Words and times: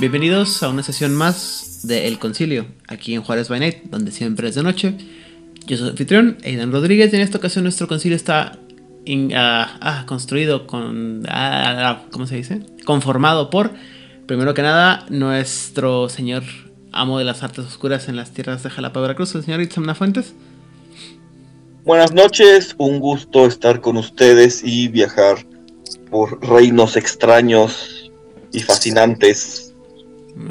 Bienvenidos 0.00 0.62
a 0.62 0.68
una 0.68 0.84
sesión 0.84 1.12
más 1.12 1.80
de 1.82 2.06
El 2.06 2.20
Concilio, 2.20 2.66
aquí 2.86 3.14
en 3.14 3.22
Juárez 3.24 3.48
by 3.48 3.58
Night, 3.58 3.78
donde 3.90 4.12
siempre 4.12 4.48
es 4.48 4.54
de 4.54 4.62
noche. 4.62 4.94
Yo 5.66 5.76
soy 5.76 5.88
anfitrión, 5.88 6.38
Aidan 6.44 6.70
Rodríguez, 6.70 7.12
y 7.12 7.16
en 7.16 7.22
esta 7.22 7.38
ocasión 7.38 7.64
nuestro 7.64 7.88
concilio 7.88 8.14
está 8.14 8.60
ah, 9.34 9.78
ah, 9.80 10.04
construido 10.06 10.68
con. 10.68 11.24
Ah, 11.28 12.02
¿Cómo 12.12 12.28
se 12.28 12.36
dice? 12.36 12.60
Conformado 12.84 13.50
por, 13.50 13.72
primero 14.26 14.54
que 14.54 14.62
nada, 14.62 15.04
nuestro 15.08 16.08
señor 16.08 16.44
amo 16.92 17.18
de 17.18 17.24
las 17.24 17.42
artes 17.42 17.64
oscuras 17.64 18.08
en 18.08 18.14
las 18.14 18.30
tierras 18.30 18.62
de 18.62 18.70
Jalapa, 18.70 19.00
Veracruz, 19.00 19.34
el 19.34 19.42
señor 19.42 19.60
Itzamna 19.62 19.96
Fuentes. 19.96 20.32
Buenas 21.84 22.12
noches, 22.12 22.76
un 22.78 23.00
gusto 23.00 23.46
estar 23.46 23.80
con 23.80 23.96
ustedes 23.96 24.62
y 24.62 24.86
viajar 24.86 25.44
por 26.08 26.40
reinos 26.48 26.96
extraños 26.96 28.12
y 28.52 28.60
fascinantes. 28.60 29.67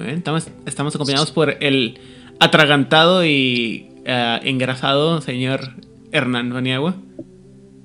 Estamos, 0.07 0.47
estamos 0.65 0.95
acompañados 0.95 1.31
por 1.31 1.55
el 1.61 1.97
atragantado 2.39 3.25
y 3.25 3.89
uh, 4.05 4.45
engrasado 4.45 5.21
señor 5.21 5.61
Hernán 6.11 6.49
Baniagua. 6.49 6.95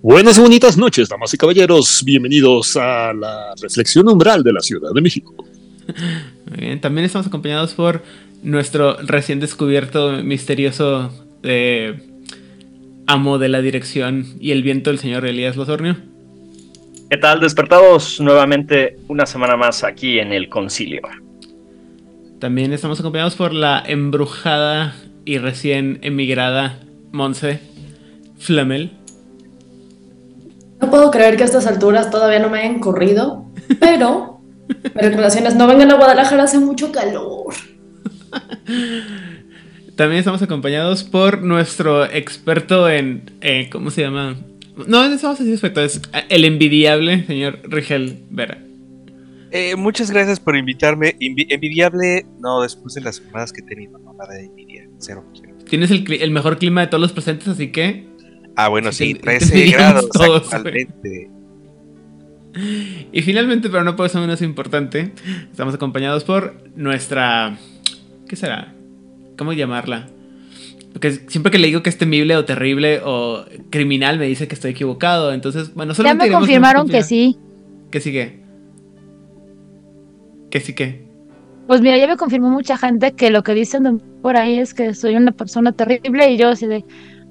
Buenas 0.03 0.37
y 0.37 0.41
bonitas 0.41 0.77
noches, 0.77 1.09
damas 1.09 1.33
y 1.33 1.39
caballeros. 1.39 2.03
Bienvenidos 2.05 2.77
a 2.77 3.13
la 3.13 3.55
reflexión 3.61 4.09
umbral 4.09 4.43
de 4.43 4.53
la 4.53 4.61
Ciudad 4.61 4.91
de 4.93 5.01
México. 5.01 5.33
Muy 6.51 6.59
bien, 6.59 6.81
también 6.81 7.05
estamos 7.05 7.29
acompañados 7.29 7.75
por 7.75 8.03
nuestro 8.43 8.97
recién 9.03 9.39
descubierto 9.39 10.25
misterioso 10.25 11.13
eh, 11.45 12.01
amo 13.07 13.39
de 13.39 13.49
la 13.49 13.61
dirección 13.61 14.27
y 14.41 14.51
el 14.51 14.65
viento, 14.65 14.91
el 14.91 14.99
señor 14.99 15.25
Elías 15.25 15.57
Losornio. 15.57 15.97
¿Qué 17.09 17.17
tal? 17.17 17.39
Despertados 17.39 18.21
nuevamente 18.21 18.97
una 19.07 19.25
semana 19.25 19.57
más 19.57 19.85
aquí 19.85 20.19
en 20.19 20.33
el 20.33 20.49
concilio. 20.49 21.03
También 22.43 22.73
estamos 22.73 22.99
acompañados 22.99 23.37
por 23.37 23.55
la 23.55 23.81
embrujada 23.87 24.97
y 25.25 25.39
recién 25.39 26.01
emigrada 26.03 26.81
Monse 27.13 27.61
Flamel. 28.37 28.91
No 30.81 30.91
puedo 30.91 31.13
creer 31.13 31.37
que 31.37 31.45
a 31.45 31.47
estas 31.47 31.69
alturas 31.69 32.11
todavía 32.11 32.41
no 32.41 32.51
me 32.51 32.59
hayan 32.59 32.81
corrido, 32.81 33.45
pero 33.79 34.41
mis 34.69 34.93
recomendaciones 34.93 35.55
no 35.55 35.69
vengan 35.69 35.93
a 35.93 35.95
Guadalajara, 35.95 36.43
hace 36.43 36.59
mucho 36.59 36.91
calor. 36.91 37.55
También 39.95 40.19
estamos 40.19 40.43
acompañados 40.43 41.05
por 41.05 41.43
nuestro 41.43 42.07
experto 42.07 42.91
en. 42.91 43.31
Eh, 43.41 43.69
¿Cómo 43.71 43.93
se 43.93 44.03
llama? 44.03 44.35
No, 44.89 45.09
no 45.09 45.15
estamos 45.15 45.41
así 45.41 45.53
experto, 45.53 45.81
es 45.81 46.03
el 46.29 46.45
envidiable 46.45 47.25
señor 47.25 47.61
Rigel 47.63 48.19
Vera. 48.31 48.59
Eh, 49.55 49.77
muchas 49.77 50.11
gracias 50.11 50.41
por 50.41 50.57
invitarme. 50.57 51.15
Invi 51.21 51.47
envidiable, 51.51 52.25
no, 52.41 52.63
después 52.63 52.95
de 52.95 53.03
las 53.03 53.21
jornadas 53.21 53.53
que 53.53 53.61
he 53.61 53.65
tenido, 53.65 53.99
no, 53.99 54.15
nada 54.15 54.35
de 54.35 54.47
envidia. 54.47 54.89
Cero, 54.99 55.25
cero. 55.35 55.55
Tienes 55.69 55.91
el, 55.91 56.11
el, 56.11 56.31
mejor 56.31 56.59
clima 56.59 56.81
de 56.81 56.87
todos 56.87 57.03
los 57.03 57.13
presentes, 57.13 57.49
así 57.49 57.71
que. 57.71 58.07
Ah, 58.57 58.69
bueno, 58.69 58.93
sí, 58.93 59.15
13 59.15 59.71
grados 59.71 60.09
todos, 60.09 60.53
actualmente. 60.53 61.31
Y 63.13 63.23
finalmente, 63.23 63.69
pero 63.69 63.85
no 63.85 63.97
por 63.97 64.07
eso 64.07 64.21
menos 64.21 64.43
importante, 64.43 65.13
estamos 65.51 65.75
acompañados 65.75 66.25
por 66.25 66.55
nuestra. 66.75 67.59
¿Qué 68.29 68.37
será? 68.37 68.75
¿Cómo 69.37 69.53
llamarla? 69.53 70.09
Porque 70.93 71.13
siempre 71.29 71.51
que 71.51 71.59
le 71.59 71.69
digo 71.69 71.83
que 71.83 71.91
es 71.91 71.97
temible 71.97 72.37
o 72.37 72.45
terrible 72.45 73.01
o 73.05 73.45
criminal, 73.71 74.19
me 74.19 74.27
dice 74.27 74.49
que 74.49 74.55
estoy 74.55 74.73
equivocado. 74.73 75.33
Entonces, 75.33 75.75
bueno, 75.75 75.95
solo 75.95 76.09
Ya 76.09 76.15
me 76.15 76.31
confirmaron 76.31 76.89
que 76.89 77.03
sí. 77.03 77.39
¿Qué 77.91 78.01
sigue? 78.01 78.42
¿Qué 80.53 80.61
sí 80.61 80.75
qué? 80.75 81.09
Pues 81.67 81.81
mira, 81.81 81.97
ya 81.97 82.07
me 82.07 82.19
confirmó 82.19 82.51
mucha 82.51 82.77
gente 82.77 83.13
que 83.13 83.31
lo 83.31 83.43
que 83.43 83.55
dicen 83.55 84.03
por 84.21 84.37
ahí 84.37 84.59
es 84.59 84.75
que 84.75 84.93
soy 84.93 85.17
una 85.17 85.33
persona 85.33 85.73
terrible 85.73 86.31
y 86.31 86.37
yo 86.37 86.51
así 86.51 86.67
de, 86.67 86.85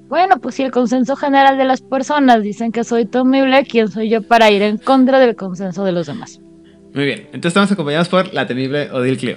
bueno, 0.08 0.40
pues 0.40 0.56
si 0.56 0.64
el 0.64 0.72
consenso 0.72 1.14
general 1.14 1.56
de 1.56 1.64
las 1.64 1.82
personas 1.82 2.42
dicen 2.42 2.72
que 2.72 2.82
soy 2.82 3.06
temible, 3.06 3.64
¿quién 3.64 3.86
soy 3.86 4.10
yo 4.10 4.22
para 4.22 4.50
ir 4.50 4.62
en 4.62 4.76
contra 4.76 5.20
del 5.20 5.36
consenso 5.36 5.84
de 5.84 5.92
los 5.92 6.08
demás? 6.08 6.40
Muy 6.94 7.04
bien, 7.04 7.20
entonces 7.26 7.50
estamos 7.50 7.70
acompañados 7.70 8.08
por 8.08 8.34
la 8.34 8.44
temible 8.48 8.90
Odil 8.90 9.16
Clio. 9.16 9.36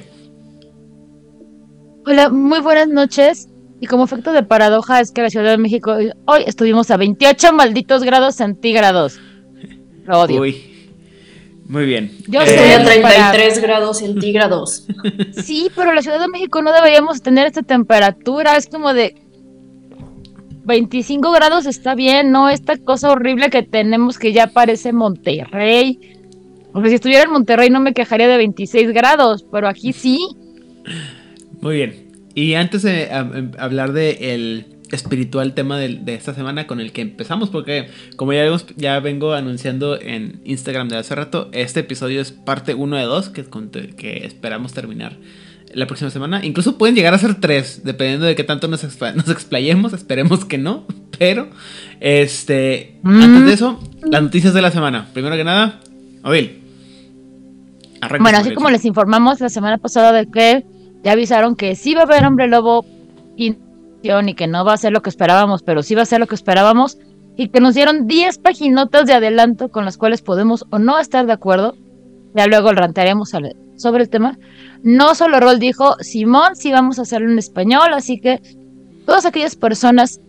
Hola, 2.08 2.30
muy 2.30 2.60
buenas 2.62 2.88
noches. 2.88 3.50
Y 3.82 3.86
como 3.86 4.06
efecto 4.06 4.34
de 4.34 4.42
paradoja 4.42 5.00
es 5.00 5.12
que 5.12 5.22
la 5.22 5.30
Ciudad 5.30 5.52
de 5.52 5.58
México 5.60 5.96
hoy 6.26 6.44
estuvimos 6.48 6.90
a 6.90 6.98
28 6.98 7.54
malditos 7.54 8.04
grados 8.04 8.36
centígrados. 8.36 9.20
Lo 10.06 10.22
odio. 10.22 10.42
Uy. 10.42 10.75
Muy 11.68 11.86
bien. 11.86 12.12
Yo 12.28 12.42
eh, 12.42 12.48
sé, 12.48 12.74
a 12.76 12.86
33 12.86 13.02
para... 13.02 13.68
grados 13.68 14.00
centígrados. 14.00 14.88
Sí, 15.34 15.70
pero 15.76 15.94
la 15.94 16.02
Ciudad 16.02 16.20
de 16.20 16.28
México 16.28 16.62
no 16.62 16.72
deberíamos 16.72 17.22
tener 17.22 17.48
esta 17.48 17.62
temperatura. 17.62 18.58
Es 18.58 18.68
como 18.68 18.94
de 18.94 19.16
25 20.66 21.32
grados 21.32 21.66
está 21.66 21.96
bien, 21.96 22.32
no 22.32 22.50
esta 22.50 22.78
cosa 22.78 23.12
horrible 23.12 23.50
que 23.50 23.64
tenemos 23.64 24.18
que 24.18 24.34
ya 24.34 24.48
parece 24.48 24.94
Monterrey. 24.94 26.00
Porque 26.74 26.90
si 26.90 26.96
estuviera 26.96 27.24
en 27.24 27.32
Monterrey 27.32 27.70
no 27.70 27.80
me 27.80 27.94
quejaría 27.94 28.28
de 28.28 28.38
26 28.38 28.92
grados, 28.92 29.46
pero 29.52 29.68
aquí 29.68 29.94
sí. 29.94 30.28
Muy 31.62 31.78
bien. 31.78 32.06
Y 32.34 32.56
antes 32.56 32.82
de 32.82 33.10
um, 33.12 33.52
hablar 33.58 33.94
del 33.94 34.18
el 34.20 34.66
espiritual 34.96 35.54
tema 35.54 35.78
de, 35.78 35.90
de, 35.90 36.16
esta 36.16 36.34
semana 36.34 36.68
con 36.68 36.80
el 36.80 36.92
que 36.92 37.02
empezamos, 37.02 37.50
porque 37.50 37.90
como 38.16 38.34
ya, 38.34 38.44
vemos, 38.44 38.66
ya 38.76 39.00
vengo 39.00 39.34
anunciando 39.34 40.00
en 40.00 40.42
Instagram 40.46 40.90
de 40.90 40.98
hace 40.98 41.16
rato, 41.16 41.50
este 41.52 41.82
episodio 41.82 42.22
es 42.22 42.32
parte 42.32 42.74
1 42.74 42.98
de 42.98 43.04
2 43.04 43.30
que, 43.30 43.46
que, 43.96 44.26
esperamos 44.26 44.74
terminar 44.74 45.18
la 45.74 45.88
próxima 45.88 46.10
semana. 46.10 46.44
Incluso 46.44 46.78
pueden 46.78 46.96
llegar 46.96 47.14
a 47.14 47.18
ser 47.18 47.36
3, 47.36 47.82
dependiendo 47.84 48.26
de 48.26 48.36
qué 48.36 48.44
tanto 48.44 48.68
nos, 48.68 48.84
nos 48.84 49.30
explayemos, 49.30 49.94
esperemos 49.94 50.46
que 50.46 50.58
no, 50.58 50.86
pero 51.20 51.50
este, 52.00 53.00
mm. 53.04 53.22
antes 53.22 53.46
de 53.46 53.54
eso, 53.54 53.80
las 54.10 54.24
noticias 54.24 54.54
de 54.54 54.62
la 54.62 54.72
semana. 54.72 55.08
Primero 55.14 55.36
que 55.36 55.44
nada, 55.44 55.80
Odil. 56.24 56.62
Bueno, 58.20 58.38
así 58.38 58.54
como 58.54 58.70
les 58.70 58.86
informamos 58.86 59.40
la 59.40 59.50
semana 59.50 59.78
pasada 59.78 60.12
de 60.12 60.30
que 60.30 60.66
ya 61.04 61.14
avisaron 61.14 61.56
que 61.56 61.76
sí 61.76 61.94
va 61.94 62.02
a 62.02 62.04
haber 62.04 62.26
hombre 62.26 62.48
lobo 62.48 62.86
y 63.38 63.56
que 64.36 64.48
no 64.48 64.66
va 64.66 64.74
a 64.74 64.78
ser 64.78 64.92
lo 64.92 65.02
que 65.02 65.10
esperábamos, 65.10 65.64
pero 65.64 65.84
sí 65.84 65.96
va 65.96 66.04
a 66.04 66.06
ser 66.06 66.20
lo 66.20 66.28
que 66.28 66.36
esperábamos 66.36 66.98
y 67.38 67.50
que 67.50 67.60
nos 67.60 67.76
dieron 67.76 68.08
10 68.08 68.38
paginotas 68.40 69.06
de 69.06 69.14
adelanto 69.14 69.70
con 69.70 69.86
las 69.86 69.98
cuales 69.98 70.22
podemos 70.22 70.66
o 70.70 70.80
no 70.80 71.00
estar 71.00 71.26
de 71.26 71.34
acuerdo. 71.34 71.76
Ya 72.34 72.48
luego 72.48 72.72
rantearemos 72.72 73.30
sobre 73.30 74.04
el 74.04 74.10
tema. 74.10 74.38
No 74.84 75.16
solo 75.16 75.40
Rol 75.40 75.60
dijo, 75.60 75.96
Simón, 76.02 76.56
sí 76.56 76.72
vamos 76.72 77.00
a 77.00 77.04
hacerlo 77.04 77.32
en 77.32 77.40
español, 77.40 77.94
así 77.94 78.20
que 78.20 78.42
todas 79.06 79.26
aquellas 79.26 79.56
personas 79.56 80.20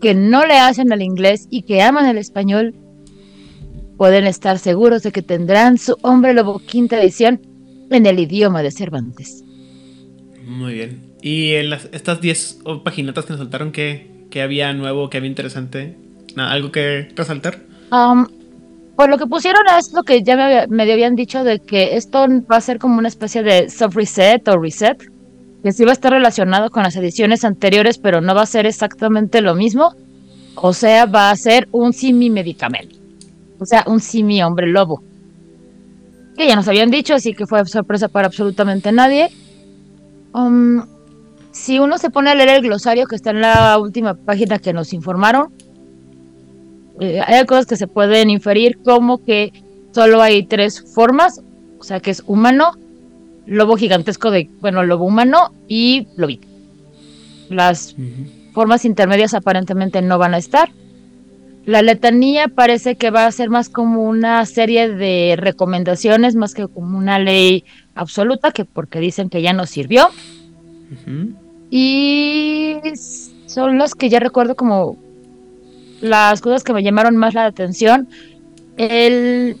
que 0.00 0.14
no 0.14 0.46
le 0.46 0.58
hacen 0.58 0.92
al 0.92 1.02
inglés 1.02 1.46
y 1.50 1.62
que 1.62 1.82
aman 1.82 2.06
el 2.06 2.18
español 2.18 2.74
pueden 3.98 4.26
estar 4.26 4.58
seguros 4.58 5.02
de 5.02 5.12
que 5.12 5.22
tendrán 5.22 5.76
su 5.76 5.96
hombre 6.02 6.32
lobo 6.32 6.58
quinta 6.58 7.00
edición 7.00 7.40
en 7.90 8.06
el 8.06 8.18
idioma 8.18 8.62
de 8.62 8.70
Cervantes. 8.70 9.44
Muy 10.46 10.74
bien. 10.74 11.09
Y 11.22 11.52
en 11.54 11.70
las, 11.70 11.88
estas 11.92 12.20
10 12.20 12.60
paginitas 12.84 13.24
que 13.24 13.32
nos 13.32 13.40
saltaron, 13.40 13.72
¿qué, 13.72 14.26
¿qué, 14.30 14.42
había 14.42 14.72
nuevo, 14.72 15.10
qué 15.10 15.18
había 15.18 15.28
interesante? 15.28 15.96
¿Nada, 16.34 16.52
¿Algo 16.52 16.72
que 16.72 17.08
resaltar? 17.14 17.60
Um, 17.92 18.26
pues 18.96 19.08
lo 19.08 19.18
que 19.18 19.26
pusieron 19.26 19.62
es 19.78 19.92
lo 19.92 20.02
que 20.02 20.22
ya 20.22 20.36
me, 20.36 20.66
me, 20.68 20.90
habían 20.90 21.16
dicho 21.16 21.44
de 21.44 21.58
que 21.60 21.96
esto 21.96 22.26
va 22.50 22.56
a 22.56 22.60
ser 22.60 22.78
como 22.78 22.98
una 22.98 23.08
especie 23.08 23.42
de 23.42 23.68
soft 23.68 23.96
reset 23.96 24.46
o 24.48 24.58
reset, 24.58 24.98
que 25.62 25.72
sí 25.72 25.84
va 25.84 25.90
a 25.90 25.92
estar 25.92 26.12
relacionado 26.12 26.70
con 26.70 26.82
las 26.82 26.96
ediciones 26.96 27.44
anteriores, 27.44 27.98
pero 27.98 28.20
no 28.20 28.34
va 28.34 28.42
a 28.42 28.46
ser 28.46 28.66
exactamente 28.66 29.42
lo 29.42 29.54
mismo. 29.54 29.94
O 30.54 30.72
sea, 30.72 31.06
va 31.06 31.30
a 31.30 31.36
ser 31.36 31.68
un 31.72 31.92
simi 31.92 32.30
medicamento. 32.30 32.96
O 33.58 33.66
sea, 33.66 33.84
un 33.86 34.00
simi 34.00 34.42
hombre 34.42 34.66
lobo. 34.66 35.02
Que 36.36 36.46
ya 36.46 36.56
nos 36.56 36.68
habían 36.68 36.90
dicho, 36.90 37.14
así 37.14 37.34
que 37.34 37.46
fue 37.46 37.64
sorpresa 37.66 38.08
para 38.08 38.26
absolutamente 38.26 38.90
nadie. 38.90 39.30
Um, 40.32 40.82
si 41.52 41.78
uno 41.78 41.98
se 41.98 42.10
pone 42.10 42.30
a 42.30 42.34
leer 42.34 42.50
el 42.50 42.62
glosario 42.62 43.06
que 43.06 43.16
está 43.16 43.30
en 43.30 43.40
la 43.40 43.78
última 43.78 44.14
página 44.14 44.58
que 44.58 44.72
nos 44.72 44.92
informaron, 44.92 45.52
eh, 47.00 47.20
hay 47.26 47.44
cosas 47.46 47.66
que 47.66 47.76
se 47.76 47.86
pueden 47.86 48.30
inferir 48.30 48.78
como 48.82 49.24
que 49.24 49.52
solo 49.92 50.20
hay 50.20 50.44
tres 50.44 50.84
formas, 50.94 51.40
o 51.78 51.84
sea 51.84 52.00
que 52.00 52.10
es 52.10 52.22
humano, 52.26 52.72
lobo 53.46 53.76
gigantesco 53.76 54.30
de, 54.30 54.50
bueno, 54.60 54.84
lobo 54.84 55.06
humano 55.06 55.52
y 55.66 56.06
lobito. 56.16 56.46
Las 57.48 57.94
uh 57.94 58.02
-huh. 58.02 58.52
formas 58.52 58.84
intermedias 58.84 59.34
aparentemente 59.34 60.02
no 60.02 60.18
van 60.18 60.34
a 60.34 60.38
estar. 60.38 60.70
La 61.66 61.82
letanía 61.82 62.48
parece 62.48 62.96
que 62.96 63.10
va 63.10 63.26
a 63.26 63.32
ser 63.32 63.50
más 63.50 63.68
como 63.68 64.02
una 64.02 64.44
serie 64.46 64.88
de 64.88 65.36
recomendaciones, 65.36 66.34
más 66.34 66.54
que 66.54 66.68
como 66.68 66.96
una 66.96 67.18
ley 67.18 67.64
absoluta, 67.94 68.52
que 68.52 68.64
porque 68.64 69.00
dicen 69.00 69.28
que 69.30 69.42
ya 69.42 69.52
no 69.52 69.66
sirvió. 69.66 70.08
Uh 70.08 71.10
-huh. 71.10 71.34
Y 71.70 72.76
son 73.46 73.78
las 73.78 73.94
que 73.94 74.08
ya 74.08 74.18
recuerdo 74.18 74.56
como 74.56 74.96
las 76.00 76.40
cosas 76.40 76.64
que 76.64 76.72
me 76.72 76.82
llamaron 76.82 77.16
más 77.16 77.34
la 77.34 77.46
atención. 77.46 78.08
El 78.76 79.56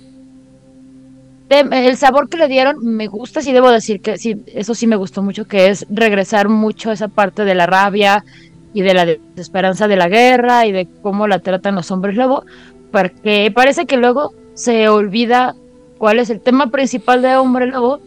el 1.50 1.96
sabor 1.96 2.28
que 2.28 2.36
le 2.36 2.46
dieron 2.46 2.78
me 2.80 3.08
gusta, 3.08 3.42
sí 3.42 3.52
debo 3.52 3.70
decir 3.72 4.00
que 4.00 4.18
sí, 4.18 4.40
eso 4.46 4.74
sí 4.74 4.86
me 4.86 4.94
gustó 4.94 5.20
mucho, 5.22 5.48
que 5.48 5.68
es 5.68 5.84
regresar 5.90 6.48
mucho 6.48 6.90
a 6.90 6.92
esa 6.92 7.08
parte 7.08 7.44
de 7.44 7.56
la 7.56 7.66
rabia 7.66 8.24
y 8.72 8.82
de 8.82 8.94
la 8.94 9.04
desesperanza 9.04 9.88
de 9.88 9.96
la 9.96 10.08
guerra 10.08 10.66
y 10.66 10.72
de 10.72 10.86
cómo 11.02 11.26
la 11.26 11.40
tratan 11.40 11.74
los 11.74 11.90
hombres 11.90 12.14
lobo, 12.14 12.44
porque 12.92 13.50
parece 13.52 13.86
que 13.86 13.96
luego 13.96 14.32
se 14.54 14.88
olvida 14.88 15.56
cuál 15.98 16.20
es 16.20 16.30
el 16.30 16.40
tema 16.40 16.70
principal 16.70 17.20
de 17.20 17.34
Hombre 17.34 17.66
Lobo, 17.66 18.00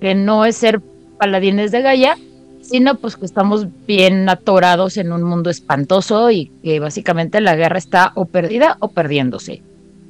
que 0.00 0.16
no 0.16 0.44
es 0.44 0.56
ser 0.56 0.80
paladines 1.18 1.70
de 1.70 1.82
Gaia, 1.82 2.18
sino 2.68 2.96
pues 2.96 3.16
que 3.16 3.24
estamos 3.24 3.66
bien 3.86 4.28
atorados 4.28 4.96
en 4.98 5.12
un 5.12 5.22
mundo 5.22 5.48
espantoso 5.48 6.30
y 6.30 6.50
que 6.62 6.80
básicamente 6.80 7.40
la 7.40 7.56
guerra 7.56 7.78
está 7.78 8.12
o 8.14 8.26
perdida 8.26 8.76
o 8.80 8.88
perdiéndose. 8.88 9.62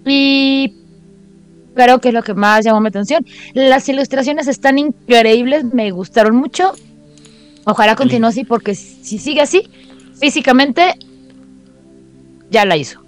Y 0.04 0.74
creo 1.74 2.00
que 2.00 2.08
es 2.08 2.14
lo 2.14 2.22
que 2.22 2.34
más 2.34 2.64
llamó 2.64 2.80
mi 2.80 2.88
atención. 2.88 3.24
Las 3.54 3.88
ilustraciones 3.88 4.48
están 4.48 4.78
increíbles, 4.78 5.72
me 5.72 5.90
gustaron 5.92 6.36
mucho. 6.36 6.72
Ojalá 7.64 7.94
continúe 7.94 8.28
así 8.28 8.44
porque 8.44 8.74
si 8.74 9.18
sigue 9.18 9.40
así, 9.40 9.68
físicamente 10.18 10.98
ya 12.50 12.64
la 12.64 12.76
hizo. 12.76 13.00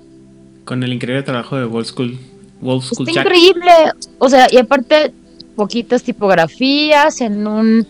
Con 0.64 0.82
el 0.84 0.92
increíble 0.92 1.24
trabajo 1.24 1.56
de 1.56 1.64
Wolf 1.64 1.88
School. 1.88 2.18
Wolf 2.60 2.84
School 2.84 3.08
Está 3.08 3.22
Jack. 3.22 3.26
increíble. 3.26 3.72
O 4.18 4.28
sea, 4.28 4.46
y 4.50 4.58
aparte, 4.58 5.12
poquitas 5.56 6.04
tipografías 6.04 7.20
en 7.20 7.46
un 7.46 7.86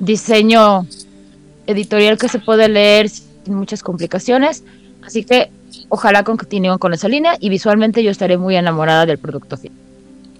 diseño 0.00 0.86
editorial 1.66 2.18
que 2.18 2.28
se 2.28 2.38
puede 2.38 2.68
leer 2.68 3.08
sin 3.08 3.54
muchas 3.54 3.82
complicaciones. 3.82 4.64
Así 5.02 5.24
que 5.24 5.50
ojalá 5.88 6.22
continúen 6.24 6.78
con 6.78 6.94
esa 6.94 7.08
línea 7.08 7.36
y 7.40 7.48
visualmente 7.48 8.02
yo 8.02 8.10
estaré 8.10 8.38
muy 8.38 8.56
enamorada 8.56 9.06
del 9.06 9.18
producto 9.18 9.56
final. 9.56 9.76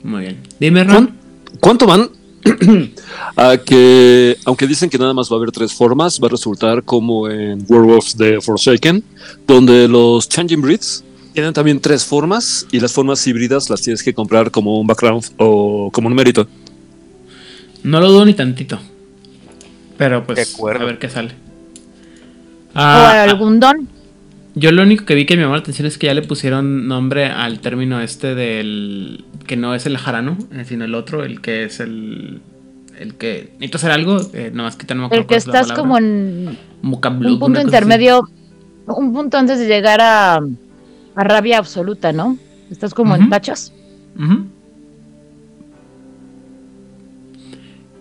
Muy 0.02 0.22
bien. 0.22 0.38
Dime, 0.60 0.84
Ron. 0.84 1.06
¿Cuán- 1.06 1.18
¿Cuánto 1.60 1.86
van? 1.86 2.08
a 3.36 3.56
que, 3.56 4.36
aunque 4.44 4.66
dicen 4.66 4.90
que 4.90 4.98
nada 4.98 5.14
más 5.14 5.30
va 5.30 5.36
a 5.36 5.38
haber 5.38 5.50
tres 5.50 5.72
formas, 5.72 6.20
va 6.22 6.26
a 6.26 6.30
resultar 6.30 6.82
como 6.82 7.28
en 7.30 7.64
Werewolves 7.68 8.16
de 8.18 8.40
Forsaken, 8.40 9.02
donde 9.46 9.88
los 9.88 10.28
Changing 10.28 10.60
Breeds 10.60 11.04
tienen 11.32 11.52
también 11.54 11.80
tres 11.80 12.04
formas 12.04 12.66
y 12.70 12.80
las 12.80 12.92
formas 12.92 13.26
híbridas 13.26 13.70
las 13.70 13.80
tienes 13.80 14.02
que 14.02 14.12
comprar 14.12 14.50
como 14.50 14.78
un 14.78 14.86
background 14.86 15.24
o 15.38 15.90
como 15.92 16.08
un 16.08 16.14
mérito. 16.14 16.46
No 17.82 18.00
lo 18.00 18.08
dudo 18.10 18.24
ni 18.26 18.34
tantito. 18.34 18.78
Pero 19.96 20.24
pues, 20.24 20.36
De 20.36 20.42
acuerdo. 20.54 20.82
a 20.82 20.86
ver 20.86 20.98
qué 20.98 21.08
sale. 21.08 21.30
o 22.74 22.78
Ah, 22.78 23.22
algún 23.22 23.60
don. 23.60 23.88
Yo 24.56 24.70
lo 24.72 24.82
único 24.82 25.04
que 25.04 25.14
vi 25.14 25.26
que 25.26 25.36
me 25.36 25.42
llamó 25.42 25.54
la 25.54 25.60
atención 25.60 25.86
es 25.86 25.98
que 25.98 26.06
ya 26.06 26.14
le 26.14 26.22
pusieron 26.22 26.86
nombre 26.86 27.26
al 27.26 27.60
término 27.60 28.00
este 28.00 28.34
del. 28.34 29.24
que 29.46 29.56
no 29.56 29.74
es 29.74 29.86
el 29.86 29.96
jarano, 29.98 30.38
eh, 30.52 30.64
sino 30.66 30.84
el 30.84 30.94
otro, 30.94 31.24
el 31.24 31.40
que 31.40 31.64
es 31.64 31.80
el. 31.80 32.40
el 32.98 33.14
que. 33.14 33.50
necesito 33.54 33.78
hacer 33.78 33.90
algo, 33.90 34.18
eh, 34.32 34.50
nomás 34.54 34.76
que 34.76 34.92
no 34.94 35.00
me 35.02 35.06
acuerdo 35.06 35.22
El 35.22 35.26
que 35.28 35.34
la 35.34 35.38
estás 35.38 35.54
palabra. 35.68 35.76
como 35.76 35.98
en 35.98 36.58
Mucablu- 36.82 37.32
un 37.32 37.38
punto 37.40 37.58
así. 37.58 37.66
intermedio, 37.66 38.22
un 38.86 39.12
punto 39.12 39.38
antes 39.38 39.58
de 39.58 39.66
llegar 39.66 40.00
a, 40.00 40.36
a 40.36 41.24
rabia 41.24 41.58
absoluta, 41.58 42.12
¿no? 42.12 42.38
Estás 42.70 42.94
como 42.94 43.14
en 43.16 43.28
tachas. 43.30 43.72
Ujú. 44.16 44.46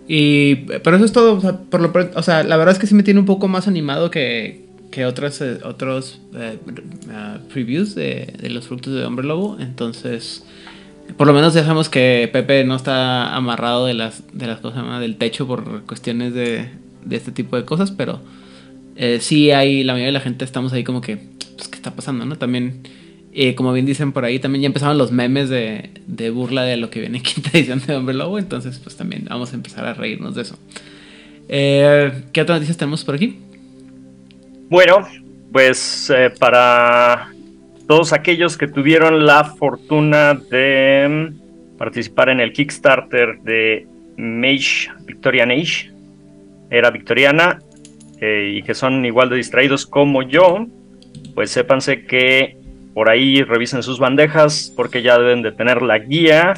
Y, 0.06 0.56
pero 0.82 0.96
eso 0.96 1.04
es 1.04 1.12
todo, 1.12 1.34
o 1.34 1.40
sea, 1.40 1.58
por 1.58 1.80
lo 1.80 1.92
o 2.14 2.22
sea, 2.22 2.42
la 2.42 2.56
verdad 2.56 2.72
es 2.72 2.78
que 2.78 2.86
sí 2.86 2.94
me 2.94 3.02
tiene 3.02 3.20
un 3.20 3.26
poco 3.26 3.48
más 3.48 3.68
animado 3.68 4.10
que, 4.10 4.66
que 4.90 5.06
otros, 5.06 5.40
eh, 5.40 5.58
otros 5.64 6.20
eh, 6.34 6.58
ah, 7.10 7.38
previews 7.52 7.94
de, 7.94 8.34
de 8.38 8.50
los 8.50 8.66
frutos 8.66 8.94
de 8.94 9.04
Hombre 9.04 9.26
Lobo, 9.26 9.56
entonces, 9.58 10.44
por 11.16 11.26
lo 11.26 11.32
menos 11.32 11.54
sabemos 11.54 11.88
que 11.88 12.28
Pepe 12.32 12.64
no 12.64 12.76
está 12.76 13.34
amarrado 13.34 13.86
de 13.86 13.94
las, 13.94 14.22
de 14.32 14.46
las 14.46 14.60
cosas 14.60 15.00
del 15.00 15.16
techo 15.16 15.46
por 15.46 15.84
cuestiones 15.84 16.34
de, 16.34 16.68
de 17.04 17.16
este 17.16 17.32
tipo 17.32 17.56
de 17.56 17.64
cosas, 17.64 17.90
pero 17.90 18.20
eh, 18.96 19.18
sí 19.20 19.50
hay, 19.50 19.82
la 19.84 19.94
mayoría 19.94 20.08
de 20.08 20.12
la 20.12 20.20
gente 20.20 20.44
estamos 20.44 20.72
ahí 20.72 20.84
como 20.84 21.00
que, 21.00 21.16
pues, 21.56 21.68
¿qué 21.68 21.76
está 21.76 21.94
pasando, 21.94 22.24
no? 22.24 22.36
También, 22.36 22.82
eh, 23.36 23.56
como 23.56 23.72
bien 23.72 23.84
dicen 23.84 24.12
por 24.12 24.24
ahí, 24.24 24.38
también 24.38 24.62
ya 24.62 24.66
empezaron 24.66 24.96
los 24.96 25.10
memes 25.10 25.48
de, 25.48 25.90
burla 26.32 26.62
de 26.62 26.76
lo 26.76 26.88
que 26.88 27.00
viene 27.00 27.18
en 27.18 27.24
quinta 27.24 27.50
edición 27.52 27.82
de 27.84 27.96
Hombre 27.96 28.14
Lobo, 28.14 28.38
entonces 28.38 28.78
pues 28.78 28.96
también 28.96 29.24
vamos 29.28 29.52
a 29.52 29.56
empezar 29.56 29.84
a 29.84 29.94
reírnos 29.94 30.34
de 30.36 30.42
eso. 30.42 30.56
Eh, 31.48 32.12
¿Qué 32.32 32.40
otras 32.40 32.56
noticias 32.56 32.76
tenemos 32.76 33.04
por 33.04 33.16
aquí? 33.16 33.38
Bueno, 34.70 35.06
pues 35.52 36.10
eh, 36.14 36.30
para 36.38 37.28
todos 37.86 38.12
aquellos 38.12 38.56
que 38.56 38.68
tuvieron 38.68 39.26
la 39.26 39.44
fortuna 39.44 40.34
de 40.34 41.28
mm, 41.34 41.76
participar 41.76 42.28
en 42.28 42.40
el 42.40 42.52
Kickstarter 42.52 43.40
de 43.42 43.86
Mage, 44.16 44.90
Victorian 45.06 45.50
Age, 45.50 45.90
era 46.70 46.90
victoriana, 46.90 47.58
eh, 48.20 48.54
y 48.56 48.62
que 48.62 48.74
son 48.74 49.04
igual 49.04 49.28
de 49.28 49.36
distraídos 49.36 49.86
como 49.86 50.22
yo, 50.22 50.66
pues 51.34 51.50
sépanse 51.50 52.06
que 52.06 52.63
por 52.94 53.10
ahí 53.10 53.42
revisen 53.42 53.82
sus 53.82 53.98
bandejas 53.98 54.72
porque 54.74 55.02
ya 55.02 55.18
deben 55.18 55.42
de 55.42 55.52
tener 55.52 55.82
la 55.82 55.98
guía 55.98 56.54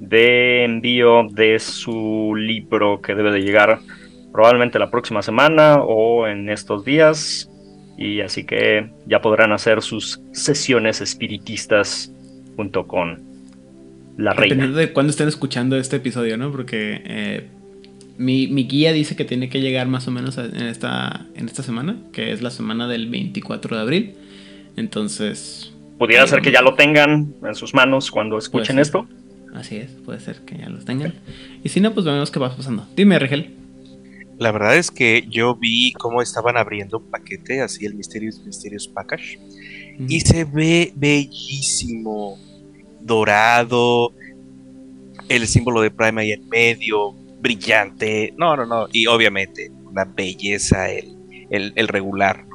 de 0.00 0.64
envío 0.64 1.28
de 1.30 1.58
su 1.58 2.34
libro 2.36 3.02
que 3.02 3.14
debe 3.14 3.30
de 3.30 3.42
llegar 3.42 3.80
probablemente 4.32 4.78
la 4.78 4.90
próxima 4.90 5.22
semana 5.22 5.82
o 5.82 6.26
en 6.26 6.48
estos 6.48 6.84
días. 6.84 7.50
Y 7.98 8.20
así 8.20 8.44
que 8.44 8.90
ya 9.06 9.20
podrán 9.20 9.52
hacer 9.52 9.82
sus 9.82 10.20
sesiones 10.32 11.00
espiritistas 11.00 12.12
junto 12.56 12.86
con 12.86 13.22
la 14.16 14.32
reina. 14.32 14.54
Dependiendo 14.54 14.78
de 14.78 14.92
cuándo 14.92 15.10
estén 15.10 15.28
escuchando 15.28 15.76
este 15.76 15.96
episodio, 15.96 16.36
¿no? 16.36 16.52
Porque 16.52 17.02
eh, 17.04 17.48
mi, 18.16 18.46
mi 18.46 18.68
guía 18.68 18.92
dice 18.92 19.16
que 19.16 19.24
tiene 19.24 19.48
que 19.48 19.60
llegar 19.60 19.88
más 19.88 20.06
o 20.06 20.12
menos 20.12 20.38
en 20.38 20.62
esta, 20.62 21.26
en 21.34 21.46
esta 21.46 21.62
semana, 21.62 21.96
que 22.12 22.32
es 22.32 22.40
la 22.40 22.50
semana 22.50 22.86
del 22.86 23.08
24 23.08 23.76
de 23.76 23.82
abril. 23.82 24.14
Entonces, 24.78 25.72
Pudiera 25.98 26.26
ser 26.28 26.42
que 26.42 26.52
ya 26.52 26.62
lo 26.62 26.74
tengan 26.74 27.34
en 27.42 27.54
sus 27.56 27.74
manos 27.74 28.10
cuando 28.12 28.38
escuchen 28.38 28.78
esto. 28.78 29.08
así 29.54 29.78
es, 29.78 29.90
puede 30.04 30.20
ser 30.20 30.36
que 30.44 30.56
ya 30.56 30.68
los 30.68 30.84
tengan. 30.84 31.12
Y 31.64 31.68
si 31.70 31.80
no, 31.80 31.92
pues 31.92 32.06
vemos 32.06 32.30
qué 32.30 32.38
va 32.38 32.56
pasando. 32.56 32.86
Dime, 32.94 33.18
Rigel. 33.18 33.56
La 34.38 34.52
verdad 34.52 34.76
es 34.76 34.92
que 34.92 35.26
yo 35.28 35.56
vi 35.56 35.92
cómo 35.94 36.22
estaban 36.22 36.56
abriendo 36.56 36.98
un 36.98 37.10
paquete, 37.10 37.60
así 37.60 37.84
el 37.84 37.94
Mysterious 37.94 38.40
Mysterious 38.46 38.86
Package, 38.86 39.40
y 40.08 40.20
se 40.20 40.44
ve 40.44 40.92
bellísimo, 40.94 42.38
dorado, 43.00 44.12
el 45.28 45.48
símbolo 45.48 45.80
de 45.80 45.90
Prime 45.90 46.22
ahí 46.22 46.30
en 46.30 46.48
medio, 46.48 47.12
brillante, 47.40 48.32
no, 48.36 48.56
no, 48.56 48.64
no, 48.64 48.86
y 48.92 49.08
obviamente 49.08 49.72
una 49.84 50.04
belleza 50.04 50.88
el, 50.92 51.16
el, 51.50 51.72
el 51.74 51.88
regular. 51.88 52.47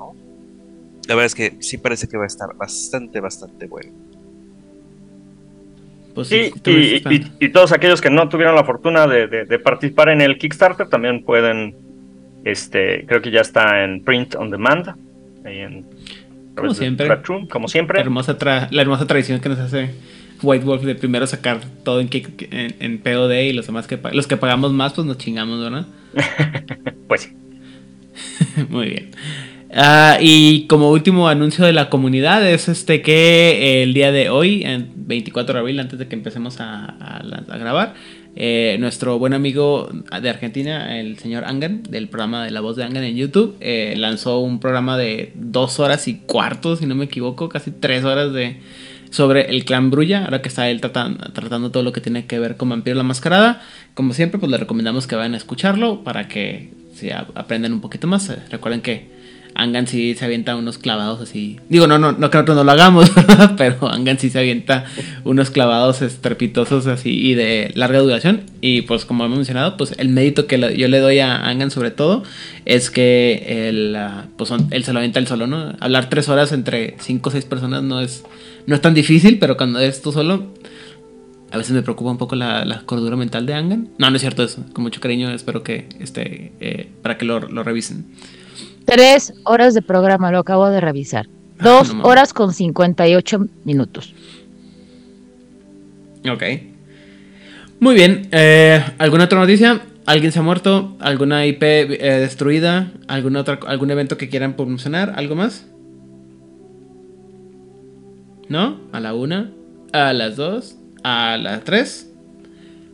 La 1.08 1.16
verdad 1.16 1.26
es 1.26 1.36
que 1.36 1.56
sí 1.60 1.78
parece 1.78 2.08
que 2.08 2.18
va 2.18 2.24
a 2.24 2.28
estar 2.28 2.56
bastante, 2.56 3.20
bastante 3.20 3.68
bueno. 3.68 3.92
Pues 6.16 6.28
Sí, 6.28 6.52
y, 6.66 6.72
y- 7.14 7.32
y 7.40 7.50
todos 7.50 7.72
aquellos 7.72 8.00
que 8.00 8.10
no 8.10 8.30
tuvieron 8.30 8.56
la 8.56 8.64
fortuna 8.64 9.08
de, 9.08 9.28
de- 9.28 9.46
de 9.46 9.60
participar 9.60 10.10
en 10.10 10.22
el 10.22 10.38
Kickstarter 10.38 10.88
también 10.88 11.24
pueden, 11.24 11.76
este, 12.46 13.06
creo 13.08 13.22
que 13.22 13.32
ya 13.32 13.42
está 13.42 13.84
en 13.84 14.04
print 14.04 14.36
on 14.36 14.50
demand. 14.52 14.90
ahí 15.44 15.58
en- 15.60 15.86
Como 16.56 16.74
siempre. 16.74 17.08
Como 17.50 17.66
La 17.66 17.68
siempre. 17.72 18.00
hermosa, 18.00 18.38
tra- 18.38 18.70
la 18.72 18.82
hermosa 18.84 19.08
tradición 19.08 19.40
que 19.42 19.50
nos 19.50 19.58
hace 19.60 19.90
White 20.44 20.64
Wolf 20.66 20.84
de 20.84 20.94
primero 20.96 21.26
sacar 21.26 21.62
todo 21.84 22.00
en, 22.00 22.10
kick- 22.10 22.48
en, 22.52 22.76
en 22.80 23.00
POD 23.00 23.32
y 23.46 23.54
los 23.54 23.66
demás 23.66 23.88
que 23.88 23.98
los 24.14 24.28
que 24.28 24.38
pagamos 24.38 24.72
más, 24.72 24.94
pues 24.94 25.08
nos 25.08 25.18
chingamos, 25.18 25.60
¿verdad? 25.62 25.88
Pues 27.08 27.22
sí. 27.22 27.34
Muy 28.70 28.90
bien. 28.90 29.12
Ah, 29.75 30.18
y 30.22 30.68
como 30.68 30.92
último 30.92 31.27
anuncio 31.27 31.65
de 31.65 31.74
la 31.74 31.89
comunidad 31.89 32.48
es 32.48 32.68
este 32.70 33.01
que 33.01 33.82
el 33.82 33.94
día 33.96 34.12
de 34.12 34.30
hoy, 34.30 34.63
en 34.63 34.92
24 34.96 35.53
de 35.56 35.60
abril, 35.60 35.80
antes 35.80 35.98
de 35.98 36.08
que 36.08 36.15
empecemos 36.15 36.58
a, 36.60 36.96
grabar, 37.60 37.96
eh, 38.36 38.77
nuestro 38.80 39.18
buen 39.18 39.34
amigo 39.34 39.89
de 40.22 40.30
Argentina, 40.30 41.00
el 41.00 41.18
señor 41.18 41.46
Angan, 41.46 41.82
del 41.84 42.08
programa 42.08 42.46
de 42.46 42.51
La 42.51 42.62
Voz 42.62 42.75
de 42.75 42.84
Angan 42.84 43.03
en 43.03 43.15
YouTube, 43.15 43.56
eh, 43.62 43.96
lanzó 43.98 44.39
un 44.42 44.60
programa 44.60 44.96
de 44.98 45.32
dos 45.36 45.80
horas 45.80 46.08
y 46.08 46.15
cuarto, 46.20 46.75
si 46.75 46.86
no 46.86 46.94
me 46.94 47.06
equivoco, 47.06 47.50
casi 47.50 47.72
tres 47.72 48.03
horas 48.03 48.32
de 48.32 48.58
sobre 49.10 49.50
el 49.51 49.63
clan 49.65 49.89
Brulla, 49.92 50.25
ahora 50.25 50.42
que 50.42 50.50
está 50.50 50.70
él 50.70 50.82
tratan- 50.82 51.18
tratando 51.34 51.70
todo 51.72 51.84
lo 51.84 51.92
que 51.94 52.01
tiene 52.01 52.25
que 52.25 52.39
ver 52.39 52.58
con 52.58 52.70
Vampiro 52.70 52.96
la 52.98 53.03
Mascarada. 53.03 53.62
Como 53.94 54.13
siempre, 54.13 54.39
pues 54.39 54.51
les 54.51 54.60
recomendamos 54.60 55.06
que 55.06 55.15
vayan 55.15 55.36
a 55.36 55.38
escucharlo 55.38 56.03
para 56.03 56.27
que 56.27 56.70
a- 57.12 57.27
aprendan 57.36 57.74
un 57.74 57.82
poquito 57.82 58.08
más. 58.08 58.30
Eh, 58.30 58.38
Recuerden 58.50 58.82
que 58.82 59.12
Angan 59.56 59.88
sí 59.88 60.16
se 60.16 60.26
avienta 60.26 60.56
unos 60.56 60.78
clavados 60.78 61.22
así. 61.22 61.60
Digo, 61.70 61.88
no, 61.88 62.00
no, 62.00 62.12
no 62.12 62.30
que 62.30 62.42
no 62.44 62.64
lo 62.64 62.72
hagamos, 62.72 63.12
pero 63.58 63.88
Angan 63.88 64.18
sí 64.18 64.30
se 64.30 64.40
avienta 64.40 64.86
unos 65.24 65.52
clavados 65.52 66.02
estrepitosos 66.02 66.88
así 66.88 67.12
y 67.12 67.36
de 67.36 67.72
larga 67.76 68.00
duración. 68.00 68.42
Y 68.62 68.82
pues 68.84 69.06
como 69.06 69.26
hemos 69.26 69.38
mencionado, 69.38 69.78
pues 69.78 69.94
el 69.98 70.10
mérito 70.10 70.48
que 70.48 70.76
yo 70.76 70.88
le 70.88 71.00
doy 71.00 71.20
a 71.20 71.48
Angan 71.48 71.72
sobre 71.72 71.92
todo 71.92 72.24
es 72.66 72.90
que 72.90 73.68
él, 73.70 73.96
ah, 73.96 74.26
pues 74.38 74.52
él 74.72 74.84
se 74.84 74.94
lo 74.94 75.00
avienta 75.00 75.20
él 75.20 75.28
solo, 75.28 75.48
¿no? 75.48 75.76
Hablar 75.80 76.10
tres 76.10 76.30
horas 76.30 76.52
entre 76.52 76.96
cinco 77.00 77.30
o 77.30 77.32
seis 77.32 77.46
personas 77.46 77.84
no 77.84 78.02
es, 78.02 78.24
no 78.66 78.76
es 78.76 78.82
tan 78.82 78.94
difícil, 78.94 79.38
pero 79.40 79.58
cuando 79.58 79.80
eres 79.80 80.02
tú 80.02 80.12
solo, 80.12 80.54
A 81.52 81.58
veces 81.58 81.74
me 81.74 81.84
preocupa 81.84 82.10
un 82.10 82.18
poco 82.18 82.36
la, 82.36 82.66
la 82.66 82.82
cordura 82.82 83.16
mental 83.16 83.46
de 83.46 83.54
Angan. 83.54 83.90
No, 84.00 84.10
no 84.10 84.16
es 84.16 84.22
cierto 84.22 84.44
eso. 84.44 84.66
Con 84.74 84.84
mucho 84.84 85.00
cariño 85.00 85.30
espero 85.30 85.62
que 85.62 85.88
este, 86.00 86.52
eh, 86.60 86.90
para 87.04 87.16
que 87.20 87.26
lo, 87.26 87.42
lo 87.42 87.62
revisen. 87.64 88.06
Tres 88.86 89.34
horas 89.46 89.74
de 89.74 89.82
programa, 89.82 90.32
lo 90.32 90.40
acabo 90.40 90.70
de 90.70 90.82
revisar. 90.82 91.28
Dos 91.62 91.90
no 91.90 91.96
mames. 91.96 92.06
horas 92.12 92.34
con 92.34 92.54
58 92.54 93.48
minutos. 93.63 94.13
Ok. 96.30 96.44
Muy 97.80 97.96
bien. 97.96 98.28
eh, 98.32 98.84
¿Alguna 98.98 99.25
otra 99.25 99.40
noticia? 99.40 99.82
¿Alguien 100.06 100.32
se 100.32 100.40
ha 100.40 100.42
muerto? 100.42 100.98
¿Alguna 101.00 101.46
IP 101.46 101.63
eh, 101.63 102.20
destruida? 102.20 102.92
¿Algún, 103.08 103.36
otra, 103.38 103.60
¿Algún 103.68 103.92
evento 103.92 104.18
que 104.18 104.30
quieran 104.30 104.54
promocionar? 104.56 105.13
¿Algo 105.16 105.36
más? 105.36 105.66
¿No? 108.50 108.80
¿A 108.92 109.00
la 109.00 109.13
una? 109.13 109.52
¿A 109.94 110.12
las 110.13 110.36
dos? 110.36 110.75
¿A 111.04 111.38
las 111.38 111.63
tres? 111.63 112.12